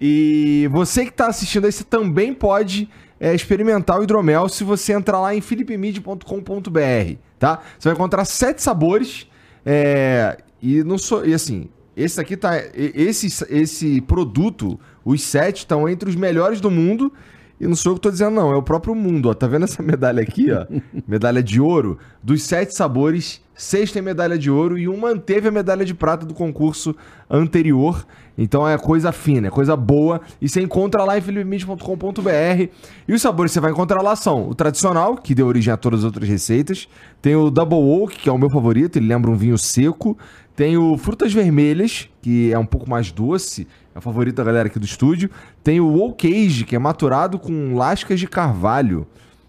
E 0.00 0.68
você 0.70 1.04
que 1.04 1.12
tá 1.12 1.26
assistindo 1.26 1.64
aí, 1.64 1.72
você 1.72 1.82
também 1.82 2.32
pode 2.32 2.88
é, 3.18 3.34
experimentar 3.34 3.98
o 3.98 4.04
hidromel 4.04 4.48
se 4.48 4.62
você 4.62 4.92
entrar 4.92 5.20
lá 5.20 5.34
em 5.34 5.40
philipmid.com.br, 5.40 7.16
tá? 7.40 7.60
Você 7.76 7.88
vai 7.88 7.94
encontrar 7.94 8.24
sete 8.24 8.62
sabores 8.62 9.28
é, 9.66 10.38
e 10.62 10.84
não 10.84 10.96
sou 10.96 11.26
e 11.26 11.34
assim, 11.34 11.68
esse 11.96 12.20
aqui 12.20 12.36
tá 12.36 12.52
esse 12.72 13.26
esse 13.50 14.00
produto, 14.02 14.78
os 15.04 15.22
sete 15.24 15.58
estão 15.58 15.88
entre 15.88 16.08
os 16.08 16.14
melhores 16.14 16.60
do 16.60 16.70
mundo. 16.70 17.12
E 17.60 17.66
não 17.66 17.76
sou 17.76 17.92
eu 17.92 17.96
que 17.96 18.00
tô 18.00 18.10
dizendo, 18.10 18.34
não, 18.34 18.50
é 18.50 18.56
o 18.56 18.62
próprio 18.62 18.94
mundo, 18.94 19.28
ó. 19.28 19.34
Tá 19.34 19.46
vendo 19.46 19.64
essa 19.64 19.82
medalha 19.84 20.22
aqui, 20.22 20.50
ó? 20.50 20.64
medalha 21.06 21.42
de 21.42 21.60
ouro. 21.60 21.98
Dos 22.22 22.42
sete 22.42 22.74
sabores, 22.74 23.42
seis 23.54 23.92
tem 23.92 24.00
medalha 24.00 24.38
de 24.38 24.50
ouro 24.50 24.78
e 24.78 24.88
um 24.88 24.96
manteve 24.96 25.48
a 25.48 25.50
medalha 25.50 25.84
de 25.84 25.92
prata 25.92 26.24
do 26.24 26.32
concurso 26.32 26.96
anterior. 27.28 28.06
Então 28.38 28.66
é 28.66 28.78
coisa 28.78 29.12
fina, 29.12 29.48
é 29.48 29.50
coisa 29.50 29.76
boa. 29.76 30.22
E 30.40 30.48
você 30.48 30.62
encontra 30.62 31.04
lá 31.04 31.18
em 31.18 31.20
philipmid.com.br. 31.20 32.68
E 33.06 33.12
os 33.12 33.20
sabores 33.20 33.50
que 33.50 33.54
você 33.54 33.60
vai 33.60 33.72
encontrar 33.72 34.00
lá 34.00 34.16
são 34.16 34.48
o 34.48 34.54
tradicional, 34.54 35.16
que 35.16 35.34
deu 35.34 35.46
origem 35.46 35.72
a 35.72 35.76
todas 35.76 36.00
as 36.00 36.04
outras 36.06 36.26
receitas. 36.26 36.88
Tem 37.20 37.36
o 37.36 37.50
Double 37.50 37.76
Oak, 37.76 38.16
que 38.16 38.28
é 38.30 38.32
o 38.32 38.38
meu 38.38 38.48
favorito, 38.48 38.96
ele 38.96 39.06
lembra 39.06 39.30
um 39.30 39.36
vinho 39.36 39.58
seco. 39.58 40.16
Tem 40.60 40.76
o 40.76 40.98
Frutas 40.98 41.32
Vermelhas, 41.32 42.06
que 42.20 42.52
é 42.52 42.58
um 42.58 42.66
pouco 42.66 42.86
mais 42.86 43.10
doce, 43.10 43.66
é 43.94 43.98
o 43.98 44.02
favorito 44.02 44.36
da 44.36 44.44
galera 44.44 44.68
aqui 44.68 44.78
do 44.78 44.84
estúdio. 44.84 45.30
Tem 45.64 45.80
o 45.80 45.98
Oak 45.98 46.28
Age, 46.28 46.66
que 46.66 46.76
é 46.76 46.78
maturado 46.78 47.38
com 47.38 47.74
lascas 47.74 48.20
de 48.20 48.28
carvalho. 48.28 49.06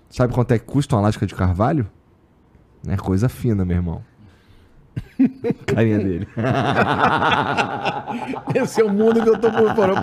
Sabe 0.10 0.34
quanto 0.34 0.54
é 0.54 0.58
que 0.58 0.64
custa 0.64 0.96
uma 0.96 1.02
lasca 1.02 1.28
de 1.28 1.36
carvalho? 1.36 1.86
É 2.88 2.96
coisa 2.96 3.28
fina, 3.28 3.66
meu 3.66 3.76
irmão. 3.76 4.02
Carinha 5.68 6.00
dele. 6.00 6.30
Esse 8.56 8.80
é 8.80 8.86
o 8.86 8.90
mundo 8.90 9.22
que 9.22 9.28
eu 9.28 9.38
tô 9.38 9.52
por 9.52 9.76
fora. 9.76 9.96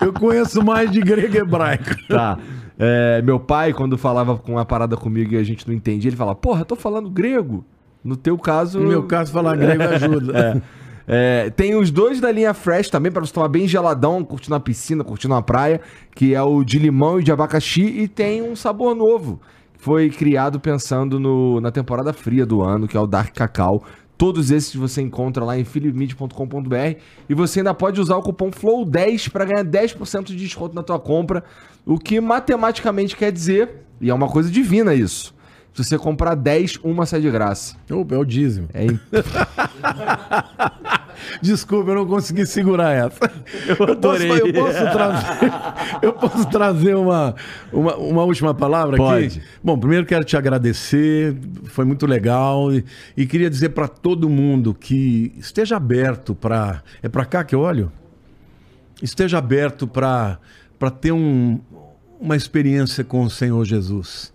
Eu 0.00 0.12
conheço 0.12 0.64
mais 0.64 0.92
de 0.92 1.00
grego 1.00 1.34
e 1.34 1.40
hebraico. 1.40 2.06
Tá. 2.06 2.38
É, 2.78 3.20
meu 3.22 3.40
pai, 3.40 3.72
quando 3.72 3.98
falava 3.98 4.38
com 4.38 4.52
uma 4.52 4.64
parada 4.64 4.96
comigo 4.96 5.34
e 5.34 5.38
a 5.38 5.42
gente 5.42 5.66
não 5.66 5.74
entendia, 5.74 6.08
ele 6.08 6.16
falava, 6.16 6.36
porra, 6.36 6.60
eu 6.60 6.66
tô 6.66 6.76
falando 6.76 7.10
grego. 7.10 7.64
No 8.04 8.16
teu 8.16 8.36
caso. 8.38 8.80
No 8.80 8.88
meu 8.88 9.02
caso, 9.04 9.32
falar 9.32 9.56
grego 9.56 9.82
ajuda. 9.94 10.62
É, 11.06 11.50
tem 11.50 11.74
os 11.74 11.90
dois 11.90 12.20
da 12.20 12.30
linha 12.30 12.54
Fresh 12.54 12.88
também, 12.88 13.10
pra 13.10 13.20
você 13.20 13.32
tomar 13.32 13.48
bem 13.48 13.66
geladão, 13.66 14.22
curtindo 14.24 14.54
uma 14.54 14.60
piscina, 14.60 15.02
curtindo 15.02 15.34
uma 15.34 15.42
praia, 15.42 15.80
que 16.14 16.34
é 16.34 16.42
o 16.42 16.62
de 16.64 16.78
limão 16.78 17.18
e 17.20 17.24
de 17.24 17.32
abacaxi, 17.32 17.82
e 17.82 18.06
tem 18.08 18.40
um 18.42 18.54
sabor 18.54 18.94
novo, 18.94 19.40
que 19.76 19.82
foi 19.84 20.10
criado 20.10 20.60
pensando 20.60 21.18
no- 21.18 21.60
na 21.60 21.70
temporada 21.72 22.12
fria 22.12 22.46
do 22.46 22.62
ano, 22.62 22.86
que 22.86 22.96
é 22.96 23.00
o 23.00 23.06
Dark 23.06 23.34
Cacau. 23.34 23.82
Todos 24.16 24.52
esses 24.52 24.76
você 24.76 25.02
encontra 25.02 25.44
lá 25.44 25.58
em 25.58 25.64
philipmid.com.br 25.64 26.96
e 27.28 27.34
você 27.34 27.58
ainda 27.60 27.74
pode 27.74 28.00
usar 28.00 28.16
o 28.16 28.22
cupom 28.22 28.50
FLOW10 28.52 29.28
para 29.30 29.44
ganhar 29.44 29.64
10% 29.64 30.26
de 30.26 30.36
desconto 30.36 30.74
na 30.74 30.82
tua 30.84 31.00
compra, 31.00 31.42
o 31.84 31.98
que 31.98 32.20
matematicamente 32.20 33.16
quer 33.16 33.32
dizer, 33.32 33.68
e 34.00 34.08
é 34.10 34.14
uma 34.14 34.28
coisa 34.28 34.48
divina 34.48 34.94
isso, 34.94 35.34
se 35.74 35.84
você 35.84 35.98
comprar 35.98 36.34
10, 36.34 36.78
uma 36.82 37.06
sai 37.06 37.20
de 37.20 37.30
graça. 37.30 37.76
Opa, 37.90 38.14
é 38.14 38.18
o 38.18 38.24
dízimo. 38.24 38.68
É 38.74 38.84
im- 38.86 39.00
Desculpa, 41.40 41.90
eu 41.90 41.94
não 41.94 42.06
consegui 42.06 42.44
segurar 42.46 42.92
essa. 42.92 43.18
Eu, 43.78 43.92
adorei. 43.92 44.28
Posso, 44.28 44.46
eu 44.46 44.52
posso 44.52 44.82
trazer, 44.92 45.52
eu 46.02 46.12
posso 46.12 46.48
trazer 46.50 46.96
uma, 46.96 47.34
uma, 47.72 47.96
uma 47.96 48.24
última 48.24 48.52
palavra 48.54 48.96
Pode. 48.96 49.26
aqui? 49.38 49.42
Bom, 49.62 49.78
primeiro 49.78 50.04
quero 50.04 50.24
te 50.24 50.36
agradecer, 50.36 51.36
foi 51.64 51.84
muito 51.84 52.06
legal. 52.06 52.72
E, 52.72 52.84
e 53.16 53.24
queria 53.26 53.48
dizer 53.48 53.70
para 53.70 53.86
todo 53.88 54.28
mundo 54.28 54.74
que 54.74 55.32
esteja 55.38 55.76
aberto 55.76 56.34
para. 56.34 56.82
É 57.02 57.08
para 57.08 57.24
cá 57.24 57.44
que 57.44 57.54
eu 57.54 57.60
olho? 57.60 57.90
Esteja 59.00 59.38
aberto 59.38 59.86
para 59.86 60.38
ter 61.00 61.12
um, 61.12 61.60
uma 62.20 62.36
experiência 62.36 63.04
com 63.04 63.22
o 63.22 63.30
Senhor 63.30 63.64
Jesus. 63.64 64.31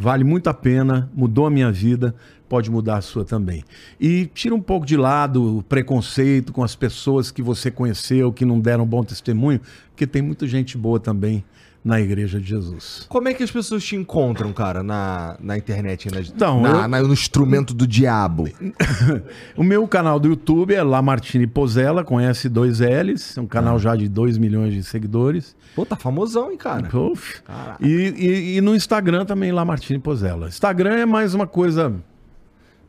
Vale 0.00 0.22
muito 0.22 0.46
a 0.48 0.54
pena, 0.54 1.10
mudou 1.12 1.44
a 1.44 1.50
minha 1.50 1.72
vida, 1.72 2.14
pode 2.48 2.70
mudar 2.70 2.98
a 2.98 3.00
sua 3.00 3.24
também. 3.24 3.64
E 4.00 4.26
tira 4.26 4.54
um 4.54 4.60
pouco 4.60 4.86
de 4.86 4.96
lado 4.96 5.58
o 5.58 5.62
preconceito 5.64 6.52
com 6.52 6.62
as 6.62 6.76
pessoas 6.76 7.32
que 7.32 7.42
você 7.42 7.68
conheceu, 7.68 8.32
que 8.32 8.44
não 8.44 8.60
deram 8.60 8.86
bom 8.86 9.02
testemunho, 9.02 9.60
porque 9.90 10.06
tem 10.06 10.22
muita 10.22 10.46
gente 10.46 10.78
boa 10.78 11.00
também 11.00 11.44
na 11.88 11.98
Igreja 12.00 12.38
de 12.38 12.46
Jesus. 12.46 13.06
Como 13.08 13.28
é 13.28 13.32
que 13.34 13.42
as 13.42 13.50
pessoas 13.50 13.82
te 13.82 13.96
encontram, 13.96 14.52
cara, 14.52 14.82
na, 14.82 15.36
na 15.40 15.56
internet? 15.56 16.10
Na, 16.12 16.20
Então, 16.20 16.60
na- 16.60 16.68
eu- 16.82 16.88
na- 16.88 17.02
no 17.02 17.12
instrumento 17.14 17.72
do 17.72 17.86
diabo. 17.86 18.44
O 19.56 19.62
meu 19.64 19.88
canal 19.88 20.20
do 20.20 20.28
YouTube 20.28 20.74
é 20.74 20.82
Lamartine 20.82 21.46
Pozella, 21.46 22.04
conhece 22.04 22.48
dois 22.48 22.80
L's, 22.80 23.36
é 23.36 23.40
um 23.40 23.46
canal 23.46 23.78
já 23.78 23.96
de 23.96 24.06
2 24.08 24.36
milhões 24.36 24.74
de 24.74 24.82
seguidores. 24.84 25.56
Pô, 25.74 25.86
tá 25.86 25.96
famosão, 25.96 26.50
hein, 26.52 26.58
cara? 26.58 26.94
Uf. 26.96 27.40
E, 27.80 27.86
e- 27.88 28.56
e 28.56 28.60
no 28.60 28.74
Instagram 28.76 29.24
também, 29.24 29.50
Lamartine 29.50 29.98
Pozella. 29.98 30.48
Instagram 30.48 30.94
é 30.96 31.06
mais 31.06 31.32
uma 31.34 31.46
coisa 31.46 31.94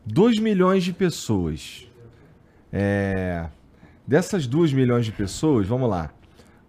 2 0.04 0.38
milhões 0.38 0.84
de 0.84 0.92
pessoas. 0.92 1.86
É. 2.72 3.46
Dessas 4.06 4.46
2 4.46 4.72
milhões 4.72 5.06
de 5.06 5.12
pessoas, 5.12 5.66
vamos 5.66 5.88
lá. 5.88 6.10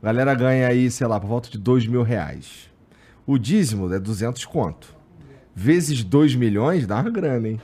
A 0.01 0.05
galera 0.05 0.33
ganha 0.33 0.67
aí, 0.67 0.89
sei 0.89 1.07
lá, 1.07 1.19
por 1.19 1.27
volta 1.27 1.49
de 1.49 1.57
2 1.57 1.85
mil 1.87 2.03
reais. 2.03 2.69
O 3.25 3.37
dízimo 3.37 3.91
é 3.93 3.99
200 3.99 4.45
conto. 4.45 4.95
Vezes 5.55 6.03
2 6.03 6.35
milhões 6.35 6.87
dá 6.87 6.99
uma 6.99 7.09
grana, 7.09 7.47
hein? 7.49 7.59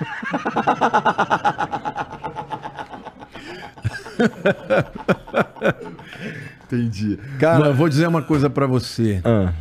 Entendi. 6.66 7.18
Cara, 7.38 7.66
eu 7.68 7.74
vou 7.74 7.88
dizer 7.88 8.06
uma 8.06 8.22
coisa 8.22 8.48
pra 8.48 8.66
você. 8.66 9.20
Ah, 9.24 9.52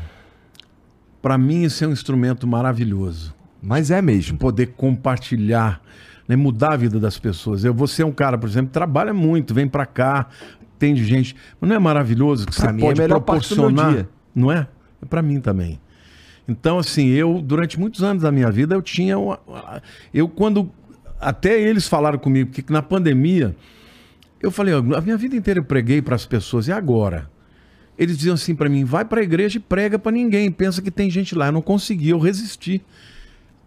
Pra 1.22 1.38
mim 1.38 1.64
isso 1.64 1.84
é 1.84 1.88
um 1.88 1.92
instrumento 1.92 2.48
maravilhoso. 2.48 3.34
mas 3.62 3.92
é 3.92 4.02
mesmo. 4.02 4.38
Poder 4.38 4.68
compartilhar, 4.68 5.82
né, 6.28 6.36
mudar 6.38 6.74
a 6.74 6.78
vida 6.78 6.98
das 6.98 7.20
pessoas. 7.20 7.66
Eu 7.66 7.74
você 7.74 8.04
é 8.04 8.06
um 8.06 8.12
cara, 8.12 8.38
por 8.38 8.48
exemplo, 8.48 8.68
que 8.70 8.74
trabalha 8.74 9.14
muito, 9.14 9.54
vem 9.54 9.68
pra 9.68 9.86
cá, 9.86 10.28
tem 10.80 10.94
de 10.94 11.04
gente, 11.04 11.36
mas 11.60 11.70
não 11.70 11.76
é 11.76 11.80
maravilhoso 11.80 12.48
que 12.48 12.56
Pra 12.56 12.72
você 12.72 12.78
é 12.78 12.80
a 12.80 12.80
pode 12.80 13.00
meu 13.00 13.08
proporcionar, 13.10 14.08
não 14.34 14.52
é? 14.52 14.68
É 15.02 15.06
para 15.06 15.22
mim 15.22 15.40
também. 15.40 15.80
Então 16.48 16.80
assim, 16.80 17.08
eu 17.10 17.42
durante 17.42 17.80
muitos 17.80 18.02
anos 18.04 18.24
da 18.24 18.32
minha 18.32 18.50
vida 18.50 18.74
eu 18.74 18.82
tinha 18.82 19.20
uma, 19.20 19.40
eu 20.14 20.28
quando 20.28 20.72
até 21.20 21.62
eles 21.62 21.88
falaram 21.88 22.18
comigo 22.18 22.50
que 22.50 22.64
na 22.72 22.82
pandemia 22.82 23.56
eu 24.42 24.50
falei, 24.50 24.74
ó, 24.74 24.80
a 24.80 25.02
minha 25.02 25.18
vida 25.18 25.36
inteira 25.36 25.60
eu 25.60 25.64
preguei 25.66 26.02
para 26.02 26.16
as 26.16 26.26
pessoas 26.26 26.68
e 26.68 26.72
agora? 26.72 27.30
Eles 28.00 28.18
diziam 28.18 28.36
assim 28.36 28.56
pra 28.56 28.70
mim: 28.70 28.86
vai 28.86 29.04
pra 29.04 29.22
igreja 29.22 29.58
e 29.58 29.60
prega 29.60 30.00
pra 30.00 30.10
ninguém. 30.10 30.50
Pensa 30.50 30.82
que 30.82 30.90
tem 30.90 31.10
gente 31.10 31.36
lá. 31.36 31.48
Eu 31.48 31.52
não 31.52 31.62
consegui, 31.62 32.10
eu 32.10 32.18
resisti. 32.18 32.82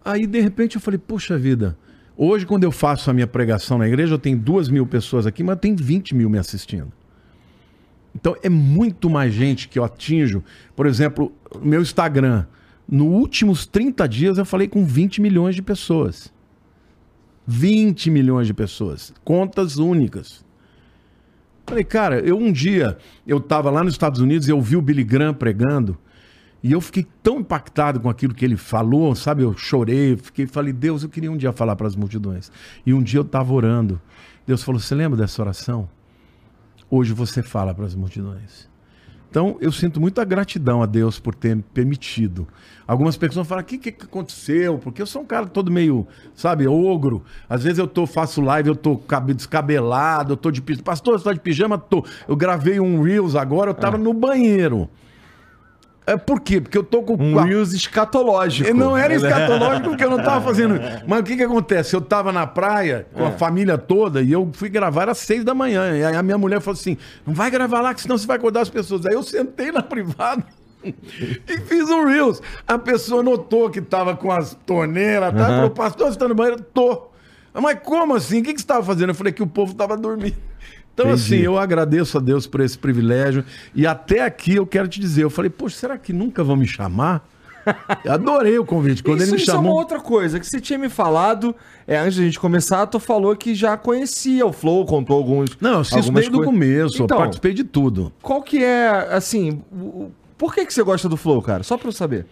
Aí, 0.03 0.25
de 0.25 0.41
repente, 0.41 0.75
eu 0.75 0.81
falei: 0.81 0.97
puxa 0.97 1.37
vida. 1.37 1.77
Hoje, 2.17 2.45
quando 2.45 2.63
eu 2.63 2.71
faço 2.71 3.11
a 3.11 3.13
minha 3.13 3.27
pregação 3.27 3.77
na 3.77 3.87
igreja, 3.87 4.15
eu 4.15 4.19
tenho 4.19 4.37
duas 4.37 4.69
mil 4.69 4.87
pessoas 4.87 5.27
aqui, 5.27 5.43
mas 5.43 5.59
tem 5.59 5.75
20 5.75 6.15
mil 6.15 6.29
me 6.29 6.39
assistindo. 6.39 6.91
Então, 8.15 8.35
é 8.43 8.49
muito 8.49 9.09
mais 9.09 9.33
gente 9.33 9.67
que 9.67 9.79
eu 9.79 9.83
atinjo. 9.83 10.43
Por 10.75 10.85
exemplo, 10.85 11.31
meu 11.61 11.81
Instagram, 11.81 12.45
nos 12.87 13.07
últimos 13.07 13.65
30 13.65 14.07
dias, 14.07 14.37
eu 14.37 14.45
falei 14.45 14.67
com 14.67 14.85
20 14.85 15.21
milhões 15.21 15.55
de 15.55 15.61
pessoas. 15.61 16.31
20 17.47 18.11
milhões 18.11 18.47
de 18.47 18.53
pessoas. 18.53 19.13
Contas 19.23 19.77
únicas. 19.77 20.45
Falei, 21.65 21.83
cara, 21.83 22.19
eu 22.19 22.37
um 22.37 22.51
dia, 22.51 22.97
eu 23.25 23.39
tava 23.39 23.69
lá 23.69 23.83
nos 23.83 23.93
Estados 23.93 24.19
Unidos 24.19 24.47
e 24.47 24.51
eu 24.51 24.61
vi 24.61 24.75
o 24.75 24.81
Billy 24.81 25.03
Graham 25.03 25.33
pregando 25.33 25.97
e 26.63 26.71
eu 26.71 26.79
fiquei 26.79 27.05
tão 27.21 27.39
impactado 27.39 27.99
com 27.99 28.09
aquilo 28.09 28.33
que 28.33 28.45
ele 28.45 28.55
falou, 28.55 29.13
sabe? 29.15 29.43
Eu 29.43 29.55
chorei, 29.57 30.15
fiquei, 30.15 30.47
falei, 30.47 30.71
Deus, 30.71 31.03
eu 31.03 31.09
queria 31.09 31.29
um 31.29 31.35
dia 31.35 31.51
falar 31.51 31.75
para 31.75 31.87
as 31.87 31.95
multidões. 31.95 32.49
E 32.85 32.93
um 32.93 33.03
dia 33.03 33.19
eu 33.19 33.25
tava 33.25 33.53
orando. 33.53 34.01
Deus 34.47 34.63
falou, 34.63 34.79
você 34.79 34.95
lembra 34.95 35.17
dessa 35.17 35.41
oração? 35.41 35.89
Hoje 36.95 37.11
você 37.11 37.41
fala 37.41 37.73
para 37.73 37.85
as 37.85 37.95
multidões. 37.95 38.69
Então, 39.27 39.57
eu 39.59 39.71
sinto 39.71 39.99
muita 39.99 40.23
gratidão 40.23 40.83
a 40.83 40.85
Deus 40.85 41.17
por 41.19 41.33
ter 41.33 41.55
me 41.55 41.63
permitido. 41.63 42.47
Algumas 42.85 43.17
pessoas 43.17 43.47
falam, 43.47 43.63
o 43.63 43.65
que, 43.65 43.79
que 43.79 43.89
aconteceu? 44.03 44.77
Porque 44.77 45.01
eu 45.01 45.07
sou 45.07 45.23
um 45.23 45.25
cara 45.25 45.47
todo 45.47 45.71
meio, 45.71 46.05
sabe, 46.35 46.67
ogro. 46.67 47.23
Às 47.49 47.63
vezes 47.63 47.79
eu 47.79 47.87
tô, 47.87 48.05
faço 48.05 48.41
live, 48.41 48.69
eu 48.69 48.75
tô 48.75 48.95
cabe- 48.95 49.33
descabelado, 49.33 50.33
eu 50.33 50.37
tô 50.37 50.51
de 50.51 50.61
pijama. 50.61 50.83
Pastor, 50.83 51.17
você 51.17 51.25
tá 51.25 51.33
de 51.33 51.39
pijama? 51.39 51.79
Tô. 51.79 52.05
Eu 52.27 52.35
gravei 52.35 52.79
um 52.79 53.01
Reels 53.01 53.35
agora, 53.35 53.71
eu 53.71 53.73
tava 53.73 53.97
no 53.97 54.13
banheiro. 54.13 54.87
É 56.05 56.17
por 56.17 56.41
quê? 56.41 56.59
Porque 56.59 56.77
eu 56.77 56.83
tô 56.83 57.01
com. 57.01 57.13
Um 57.13 57.35
Reels 57.41 57.73
escatológico. 57.73 58.69
Eu 58.69 58.75
Não 58.75 58.95
era 58.97 59.13
escatológico 59.13 59.89
porque 59.89 60.03
eu 60.03 60.09
não 60.09 60.21
tava 60.21 60.41
fazendo. 60.41 60.79
Mas 61.07 61.19
o 61.21 61.23
que 61.23 61.37
que 61.37 61.43
acontece? 61.43 61.95
Eu 61.95 62.01
tava 62.01 62.31
na 62.31 62.45
praia 62.45 63.07
com 63.13 63.25
a 63.25 63.31
família 63.31 63.77
toda 63.77 64.21
e 64.21 64.31
eu 64.31 64.49
fui 64.53 64.69
gravar 64.69 65.07
às 65.09 65.19
seis 65.19 65.43
da 65.43 65.53
manhã. 65.53 65.95
E 65.95 66.03
aí 66.03 66.15
a 66.15 66.21
minha 66.23 66.37
mulher 66.37 66.59
falou 66.61 66.77
assim: 66.77 66.97
não 67.25 67.33
vai 67.33 67.49
gravar 67.49 67.81
lá, 67.81 67.93
que 67.93 68.01
senão 68.01 68.17
você 68.17 68.27
vai 68.27 68.37
acordar 68.37 68.61
as 68.61 68.69
pessoas. 68.69 69.05
Aí 69.05 69.13
eu 69.13 69.23
sentei 69.23 69.71
na 69.71 69.81
privada. 69.81 70.43
E 71.47 71.57
fiz 71.61 71.89
um 71.89 72.05
Reels. 72.05 72.41
A 72.67 72.77
pessoa 72.77 73.23
notou 73.23 73.69
que 73.69 73.81
tava 73.81 74.17
com 74.17 74.29
as 74.29 74.53
torneiras, 74.65 75.33
tá? 75.33 75.47
Falou, 75.47 75.69
pastor, 75.69 76.11
você 76.11 76.19
tá 76.19 76.27
no 76.27 76.35
banheiro? 76.35 76.61
Tô. 76.73 77.07
Mas 77.53 77.79
como 77.81 78.15
assim? 78.15 78.41
O 78.41 78.43
que, 78.43 78.53
que 78.53 78.59
você 78.59 78.67
tava 78.67 78.83
fazendo? 78.83 79.11
Eu 79.11 79.15
falei 79.15 79.31
que 79.31 79.41
o 79.41 79.47
povo 79.47 79.73
tava 79.73 79.95
dormindo. 79.95 80.35
Então, 80.93 81.07
Entendi. 81.07 81.21
assim, 81.21 81.37
eu 81.37 81.57
agradeço 81.57 82.17
a 82.17 82.21
Deus 82.21 82.45
por 82.45 82.61
esse 82.61 82.77
privilégio. 82.77 83.43
E 83.73 83.87
até 83.87 84.21
aqui 84.23 84.55
eu 84.55 84.65
quero 84.67 84.87
te 84.87 84.99
dizer, 84.99 85.23
eu 85.23 85.29
falei, 85.29 85.49
poxa, 85.49 85.75
será 85.75 85.97
que 85.97 86.13
nunca 86.13 86.43
vão 86.43 86.55
me 86.55 86.67
chamar? 86.67 87.27
Eu 88.03 88.11
adorei 88.11 88.59
o 88.59 88.65
convite. 88.65 89.01
Quando 89.01 89.19
isso, 89.21 89.29
ele 89.29 89.37
me 89.37 89.41
isso 89.41 89.49
é 89.51 89.53
uma 89.53 89.63
chamou. 89.63 89.77
outra 89.79 89.97
coisa 90.01 90.37
que 90.37 90.45
você 90.45 90.59
tinha 90.59 90.77
me 90.77 90.89
falado, 90.89 91.55
é, 91.87 91.97
antes 91.97 92.17
da 92.17 92.23
gente 92.25 92.37
começar, 92.37 92.85
tu 92.87 92.99
falou 92.99 93.33
que 93.37 93.55
já 93.55 93.77
conhecia 93.77 94.45
o 94.45 94.51
Flow, 94.51 94.85
contou 94.85 95.15
alguns. 95.15 95.57
Não, 95.61 95.75
eu 95.75 95.79
assisto 95.79 96.11
desde 96.11 96.29
o 96.29 96.39
coi- 96.39 96.45
começo, 96.45 97.01
Então, 97.03 97.15
eu 97.17 97.21
participei 97.21 97.53
de 97.53 97.63
tudo. 97.63 98.11
Qual 98.21 98.41
que 98.41 98.61
é, 98.61 99.07
assim, 99.11 99.61
o- 99.71 99.75
o- 99.77 100.11
por 100.37 100.53
que, 100.53 100.65
que 100.65 100.73
você 100.73 100.83
gosta 100.83 101.07
do 101.07 101.15
Flow, 101.15 101.41
cara? 101.41 101.63
Só 101.63 101.77
pra 101.77 101.87
eu 101.87 101.93
saber. 101.93 102.25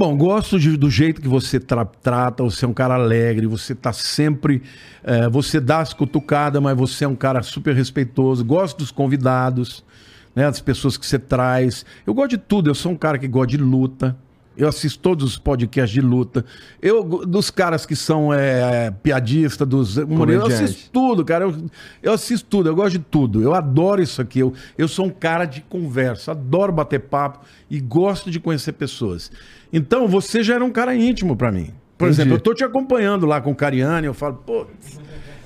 Bom, 0.00 0.16
gosto 0.16 0.58
de- 0.58 0.78
do 0.78 0.88
jeito 0.88 1.20
que 1.20 1.28
você 1.28 1.60
tra- 1.60 1.84
trata, 1.84 2.42
você 2.42 2.64
é 2.64 2.68
um 2.68 2.72
cara 2.72 2.94
alegre, 2.94 3.46
você 3.46 3.74
tá 3.74 3.92
sempre. 3.92 4.62
eh, 5.04 5.28
você 5.28 5.60
dá 5.60 5.80
as 5.80 5.92
cutucadas, 5.92 6.62
mas 6.62 6.74
você 6.74 7.04
é 7.04 7.08
um 7.08 7.14
cara 7.14 7.42
super 7.42 7.74
respeitoso. 7.74 8.42
Gosto 8.42 8.78
dos 8.78 8.90
convidados, 8.90 9.84
né, 10.34 10.44
das 10.44 10.58
pessoas 10.58 10.96
que 10.96 11.04
você 11.04 11.18
traz. 11.18 11.84
Eu 12.06 12.14
gosto 12.14 12.30
de 12.30 12.38
tudo, 12.38 12.70
eu 12.70 12.74
sou 12.74 12.92
um 12.92 12.96
cara 12.96 13.18
que 13.18 13.28
gosta 13.28 13.48
de 13.48 13.58
luta. 13.58 14.16
Eu 14.60 14.68
assisto 14.68 14.98
todos 14.98 15.24
os 15.24 15.38
podcasts 15.38 15.90
de 15.90 16.02
luta. 16.02 16.44
Eu, 16.82 17.02
dos 17.02 17.50
caras 17.50 17.86
que 17.86 17.96
são 17.96 18.32
eh, 18.32 18.92
piadistas, 19.02 19.66
dos. 19.66 19.96
Eu 19.96 20.46
assisto 20.46 20.90
tudo, 20.92 21.24
cara. 21.24 21.46
Eu, 21.46 21.56
eu 22.02 22.12
assisto 22.12 22.46
tudo, 22.46 22.68
eu 22.68 22.74
gosto 22.74 22.98
de 22.98 22.98
tudo. 22.98 23.42
Eu 23.42 23.54
adoro 23.54 24.02
isso 24.02 24.20
aqui. 24.20 24.40
Eu, 24.40 24.52
eu 24.76 24.86
sou 24.86 25.06
um 25.06 25.10
cara 25.10 25.46
de 25.46 25.62
conversa, 25.62 26.32
adoro 26.32 26.72
bater 26.72 27.00
papo 27.00 27.40
e 27.70 27.80
gosto 27.80 28.30
de 28.30 28.38
conhecer 28.38 28.72
pessoas. 28.72 29.32
Então, 29.72 30.06
você 30.06 30.42
já 30.42 30.56
era 30.56 30.64
um 30.64 30.70
cara 30.70 30.94
íntimo 30.94 31.34
pra 31.34 31.50
mim. 31.50 31.72
Por 31.96 32.06
Entendi. 32.06 32.20
exemplo, 32.20 32.34
eu 32.34 32.40
tô 32.40 32.54
te 32.54 32.62
acompanhando 32.62 33.24
lá 33.24 33.40
com 33.40 33.52
o 33.52 33.54
Cariani, 33.54 34.06
eu 34.06 34.14
falo, 34.14 34.34
pô, 34.44 34.66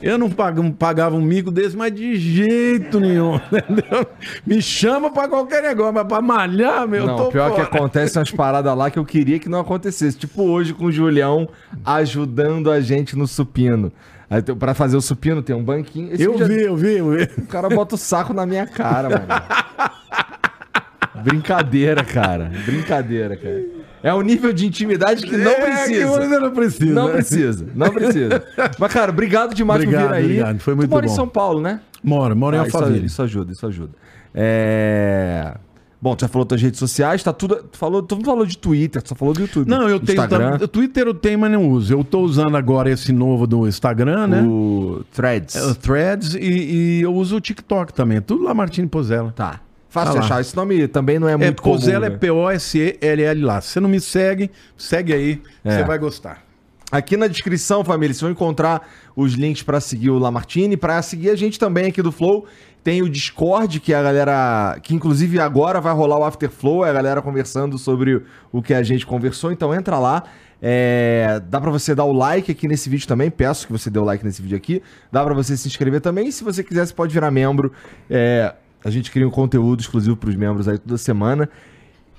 eu 0.04 0.18
não 0.18 0.28
pag- 0.30 0.72
pagava 0.78 1.16
um 1.16 1.20
mico 1.22 1.50
desse, 1.50 1.76
mas 1.76 1.92
de 1.94 2.16
jeito 2.16 3.00
nenhum, 3.00 3.36
entendeu? 3.52 4.06
Me 4.46 4.60
chama 4.60 5.10
pra 5.10 5.26
qualquer 5.28 5.62
negócio, 5.62 5.92
mas 5.94 6.06
pra 6.06 6.20
malhar, 6.20 6.86
meu, 6.86 7.00
eu 7.00 7.06
não, 7.06 7.16
tô 7.16 7.28
pior 7.28 7.46
é 7.48 7.50
que 7.50 7.56
fora. 7.56 7.68
acontece 7.68 8.18
umas 8.18 8.30
paradas 8.30 8.76
lá 8.76 8.90
que 8.90 8.98
eu 8.98 9.04
queria 9.04 9.38
que 9.38 9.48
não 9.48 9.60
acontecesse. 9.60 10.16
Tipo 10.18 10.42
hoje 10.42 10.72
com 10.74 10.86
o 10.86 10.92
Julião 10.92 11.48
ajudando 11.84 12.70
a 12.70 12.80
gente 12.80 13.16
no 13.16 13.26
supino. 13.26 13.90
Aí, 14.30 14.42
pra 14.42 14.74
fazer 14.74 14.96
o 14.96 15.00
supino 15.00 15.42
tem 15.42 15.54
um 15.54 15.62
banquinho. 15.62 16.12
Esse 16.12 16.22
Eu 16.24 16.36
vi, 16.38 16.62
eu 16.62 16.76
vi, 16.76 16.96
eu 16.98 17.10
vi. 17.10 17.24
O 17.38 17.46
cara 17.46 17.68
bota 17.68 17.94
o 17.94 17.98
saco 17.98 18.32
na 18.32 18.44
minha 18.46 18.66
cara, 18.66 19.08
mano. 19.10 19.26
Brincadeira, 21.22 22.02
cara. 22.04 22.50
Brincadeira, 22.66 23.36
cara. 23.36 23.62
É 24.04 24.12
um 24.14 24.20
nível 24.20 24.52
de 24.52 24.66
intimidade 24.66 25.26
que 25.26 25.34
não 25.36 25.50
É, 25.50 25.54
que 25.54 25.60
precisa. 25.62 26.06
você 26.08 26.38
não 26.38 26.50
precisa. 26.52 26.92
Não 26.94 27.10
precisa, 27.10 27.66
não 27.74 27.90
precisa. 27.90 28.44
Mas, 28.78 28.92
cara, 28.92 29.10
obrigado 29.10 29.54
demais 29.54 29.80
Obrigado, 29.82 30.02
por 30.02 30.10
vir 30.10 30.14
aí. 30.16 30.24
obrigado, 30.24 30.58
foi 30.60 30.74
muito 30.74 30.88
tu 30.90 30.92
mora 30.92 31.06
em 31.06 31.08
bom. 31.08 31.14
São 31.14 31.26
Paulo, 31.26 31.60
né? 31.62 31.80
Mora, 32.02 32.34
mora 32.34 32.58
em 32.58 32.60
Ah, 32.60 32.66
isso, 32.66 32.76
Alphaville. 32.76 33.06
isso 33.06 33.22
ajuda, 33.22 33.52
isso 33.52 33.66
ajuda. 33.66 33.92
É... 34.34 35.54
Bom, 36.02 36.14
tu 36.14 36.20
já 36.20 36.28
falou 36.28 36.44
das 36.44 36.60
redes 36.60 36.78
sociais, 36.78 37.22
tá 37.22 37.32
tudo. 37.32 37.56
Tu 37.72 37.78
falou, 37.78 38.02
tu 38.02 38.16
não 38.16 38.24
falou 38.26 38.44
de 38.44 38.58
Twitter, 38.58 39.00
tu 39.00 39.08
só 39.08 39.14
falou 39.14 39.32
do 39.32 39.40
YouTube. 39.40 39.66
Não, 39.70 39.88
eu 39.88 39.98
tenho 39.98 40.20
Instagram. 40.20 40.58
O 40.60 40.68
Twitter 40.68 41.06
eu 41.06 41.14
tenho, 41.14 41.38
mas 41.38 41.50
não 41.50 41.66
uso. 41.70 41.94
Eu 41.94 42.04
tô 42.04 42.20
usando 42.20 42.58
agora 42.58 42.90
esse 42.90 43.10
novo 43.10 43.46
do 43.46 43.66
Instagram, 43.66 44.26
né? 44.26 44.42
o 44.42 45.02
Threads. 45.14 45.56
É, 45.56 45.64
o 45.64 45.74
Threads 45.74 46.34
e, 46.34 46.40
e 46.40 47.00
eu 47.00 47.14
uso 47.14 47.36
o 47.36 47.40
TikTok 47.40 47.94
também. 47.94 48.20
Tudo 48.20 48.44
lá 48.44 48.52
Martini 48.52 48.86
Pozella. 48.86 49.32
Tá. 49.34 49.60
Fácil 49.94 50.20
achar. 50.20 50.40
Esse 50.40 50.56
nome 50.56 50.88
também 50.88 51.18
não 51.18 51.28
é 51.28 51.32
É, 51.32 51.36
muito 51.36 51.62
comum. 51.62 51.76
Pozella 51.76 52.06
é 52.06 52.10
né? 52.10 52.16
P-O-S-E-L-L 52.16 53.40
lá. 53.42 53.60
Se 53.60 53.68
você 53.68 53.80
não 53.80 53.88
me 53.88 54.00
segue, 54.00 54.50
segue 54.76 55.12
aí, 55.12 55.42
É. 55.64 55.78
você 55.78 55.84
vai 55.84 55.98
gostar. 55.98 56.42
Aqui 56.90 57.16
na 57.16 57.26
descrição, 57.26 57.82
família, 57.84 58.12
vocês 58.12 58.20
vão 58.20 58.30
encontrar 58.30 58.88
os 59.16 59.32
links 59.34 59.62
pra 59.62 59.80
seguir 59.80 60.10
o 60.10 60.18
Lamartine, 60.18 60.76
pra 60.76 61.00
seguir 61.02 61.30
a 61.30 61.36
gente 61.36 61.58
também 61.58 61.86
aqui 61.86 62.02
do 62.02 62.12
Flow. 62.12 62.46
Tem 62.84 63.02
o 63.02 63.08
Discord, 63.08 63.80
que 63.80 63.94
a 63.94 64.02
galera. 64.02 64.78
Que 64.82 64.94
inclusive 64.94 65.40
agora 65.40 65.80
vai 65.80 65.94
rolar 65.94 66.18
o 66.18 66.24
After 66.24 66.50
Flow, 66.50 66.84
é 66.84 66.90
a 66.90 66.92
galera 66.92 67.22
conversando 67.22 67.78
sobre 67.78 68.22
o 68.52 68.60
que 68.60 68.74
a 68.74 68.82
gente 68.82 69.06
conversou. 69.06 69.50
Então 69.52 69.74
entra 69.74 69.98
lá. 69.98 70.24
É, 70.66 71.42
dá 71.48 71.60
pra 71.60 71.70
você 71.70 71.94
dar 71.94 72.04
o 72.04 72.12
like 72.12 72.50
aqui 72.50 72.66
nesse 72.68 72.88
vídeo 72.88 73.06
também. 73.08 73.30
Peço 73.30 73.66
que 73.66 73.72
você 73.72 73.90
dê 73.90 73.98
o 73.98 74.04
like 74.04 74.24
nesse 74.24 74.40
vídeo 74.40 74.56
aqui. 74.56 74.82
Dá 75.10 75.22
pra 75.24 75.34
você 75.34 75.56
se 75.56 75.66
inscrever 75.68 76.00
também. 76.00 76.28
E 76.28 76.32
se 76.32 76.42
você 76.44 76.62
quiser, 76.62 76.86
você 76.86 76.94
pode 76.94 77.12
virar 77.12 77.30
membro. 77.30 77.72
É, 78.08 78.54
a 78.84 78.90
gente 78.90 79.10
cria 79.10 79.26
um 79.26 79.30
conteúdo 79.30 79.80
exclusivo 79.80 80.16
pros 80.16 80.36
membros 80.36 80.68
aí 80.68 80.78
toda 80.78 80.98
semana. 80.98 81.48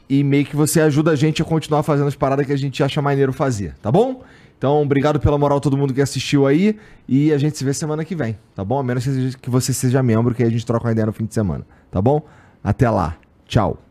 E 0.09 0.23
meio 0.23 0.45
que 0.45 0.55
você 0.55 0.81
ajuda 0.81 1.11
a 1.11 1.15
gente 1.15 1.41
a 1.41 1.45
continuar 1.45 1.83
fazendo 1.83 2.07
as 2.07 2.15
paradas 2.15 2.45
que 2.45 2.51
a 2.51 2.57
gente 2.57 2.83
acha 2.83 3.01
maneiro 3.01 3.31
fazer, 3.31 3.75
tá 3.81 3.91
bom? 3.91 4.23
Então, 4.57 4.81
obrigado 4.81 5.19
pela 5.19 5.37
moral 5.37 5.59
todo 5.59 5.77
mundo 5.77 5.93
que 5.93 6.01
assistiu 6.01 6.47
aí. 6.47 6.77
E 7.07 7.31
a 7.31 7.37
gente 7.37 7.57
se 7.57 7.63
vê 7.63 7.73
semana 7.73 8.03
que 8.03 8.15
vem, 8.15 8.37
tá 8.55 8.63
bom? 8.63 8.79
A 8.79 8.83
menos 8.83 9.05
que 9.37 9.49
você 9.49 9.73
seja 9.73 10.01
membro, 10.01 10.33
que 10.33 10.43
aí 10.43 10.49
a 10.49 10.51
gente 10.51 10.65
troca 10.65 10.85
uma 10.85 10.91
ideia 10.91 11.05
no 11.05 11.13
fim 11.13 11.25
de 11.25 11.33
semana, 11.33 11.65
tá 11.91 12.01
bom? 12.01 12.21
Até 12.63 12.89
lá. 12.89 13.17
Tchau. 13.47 13.84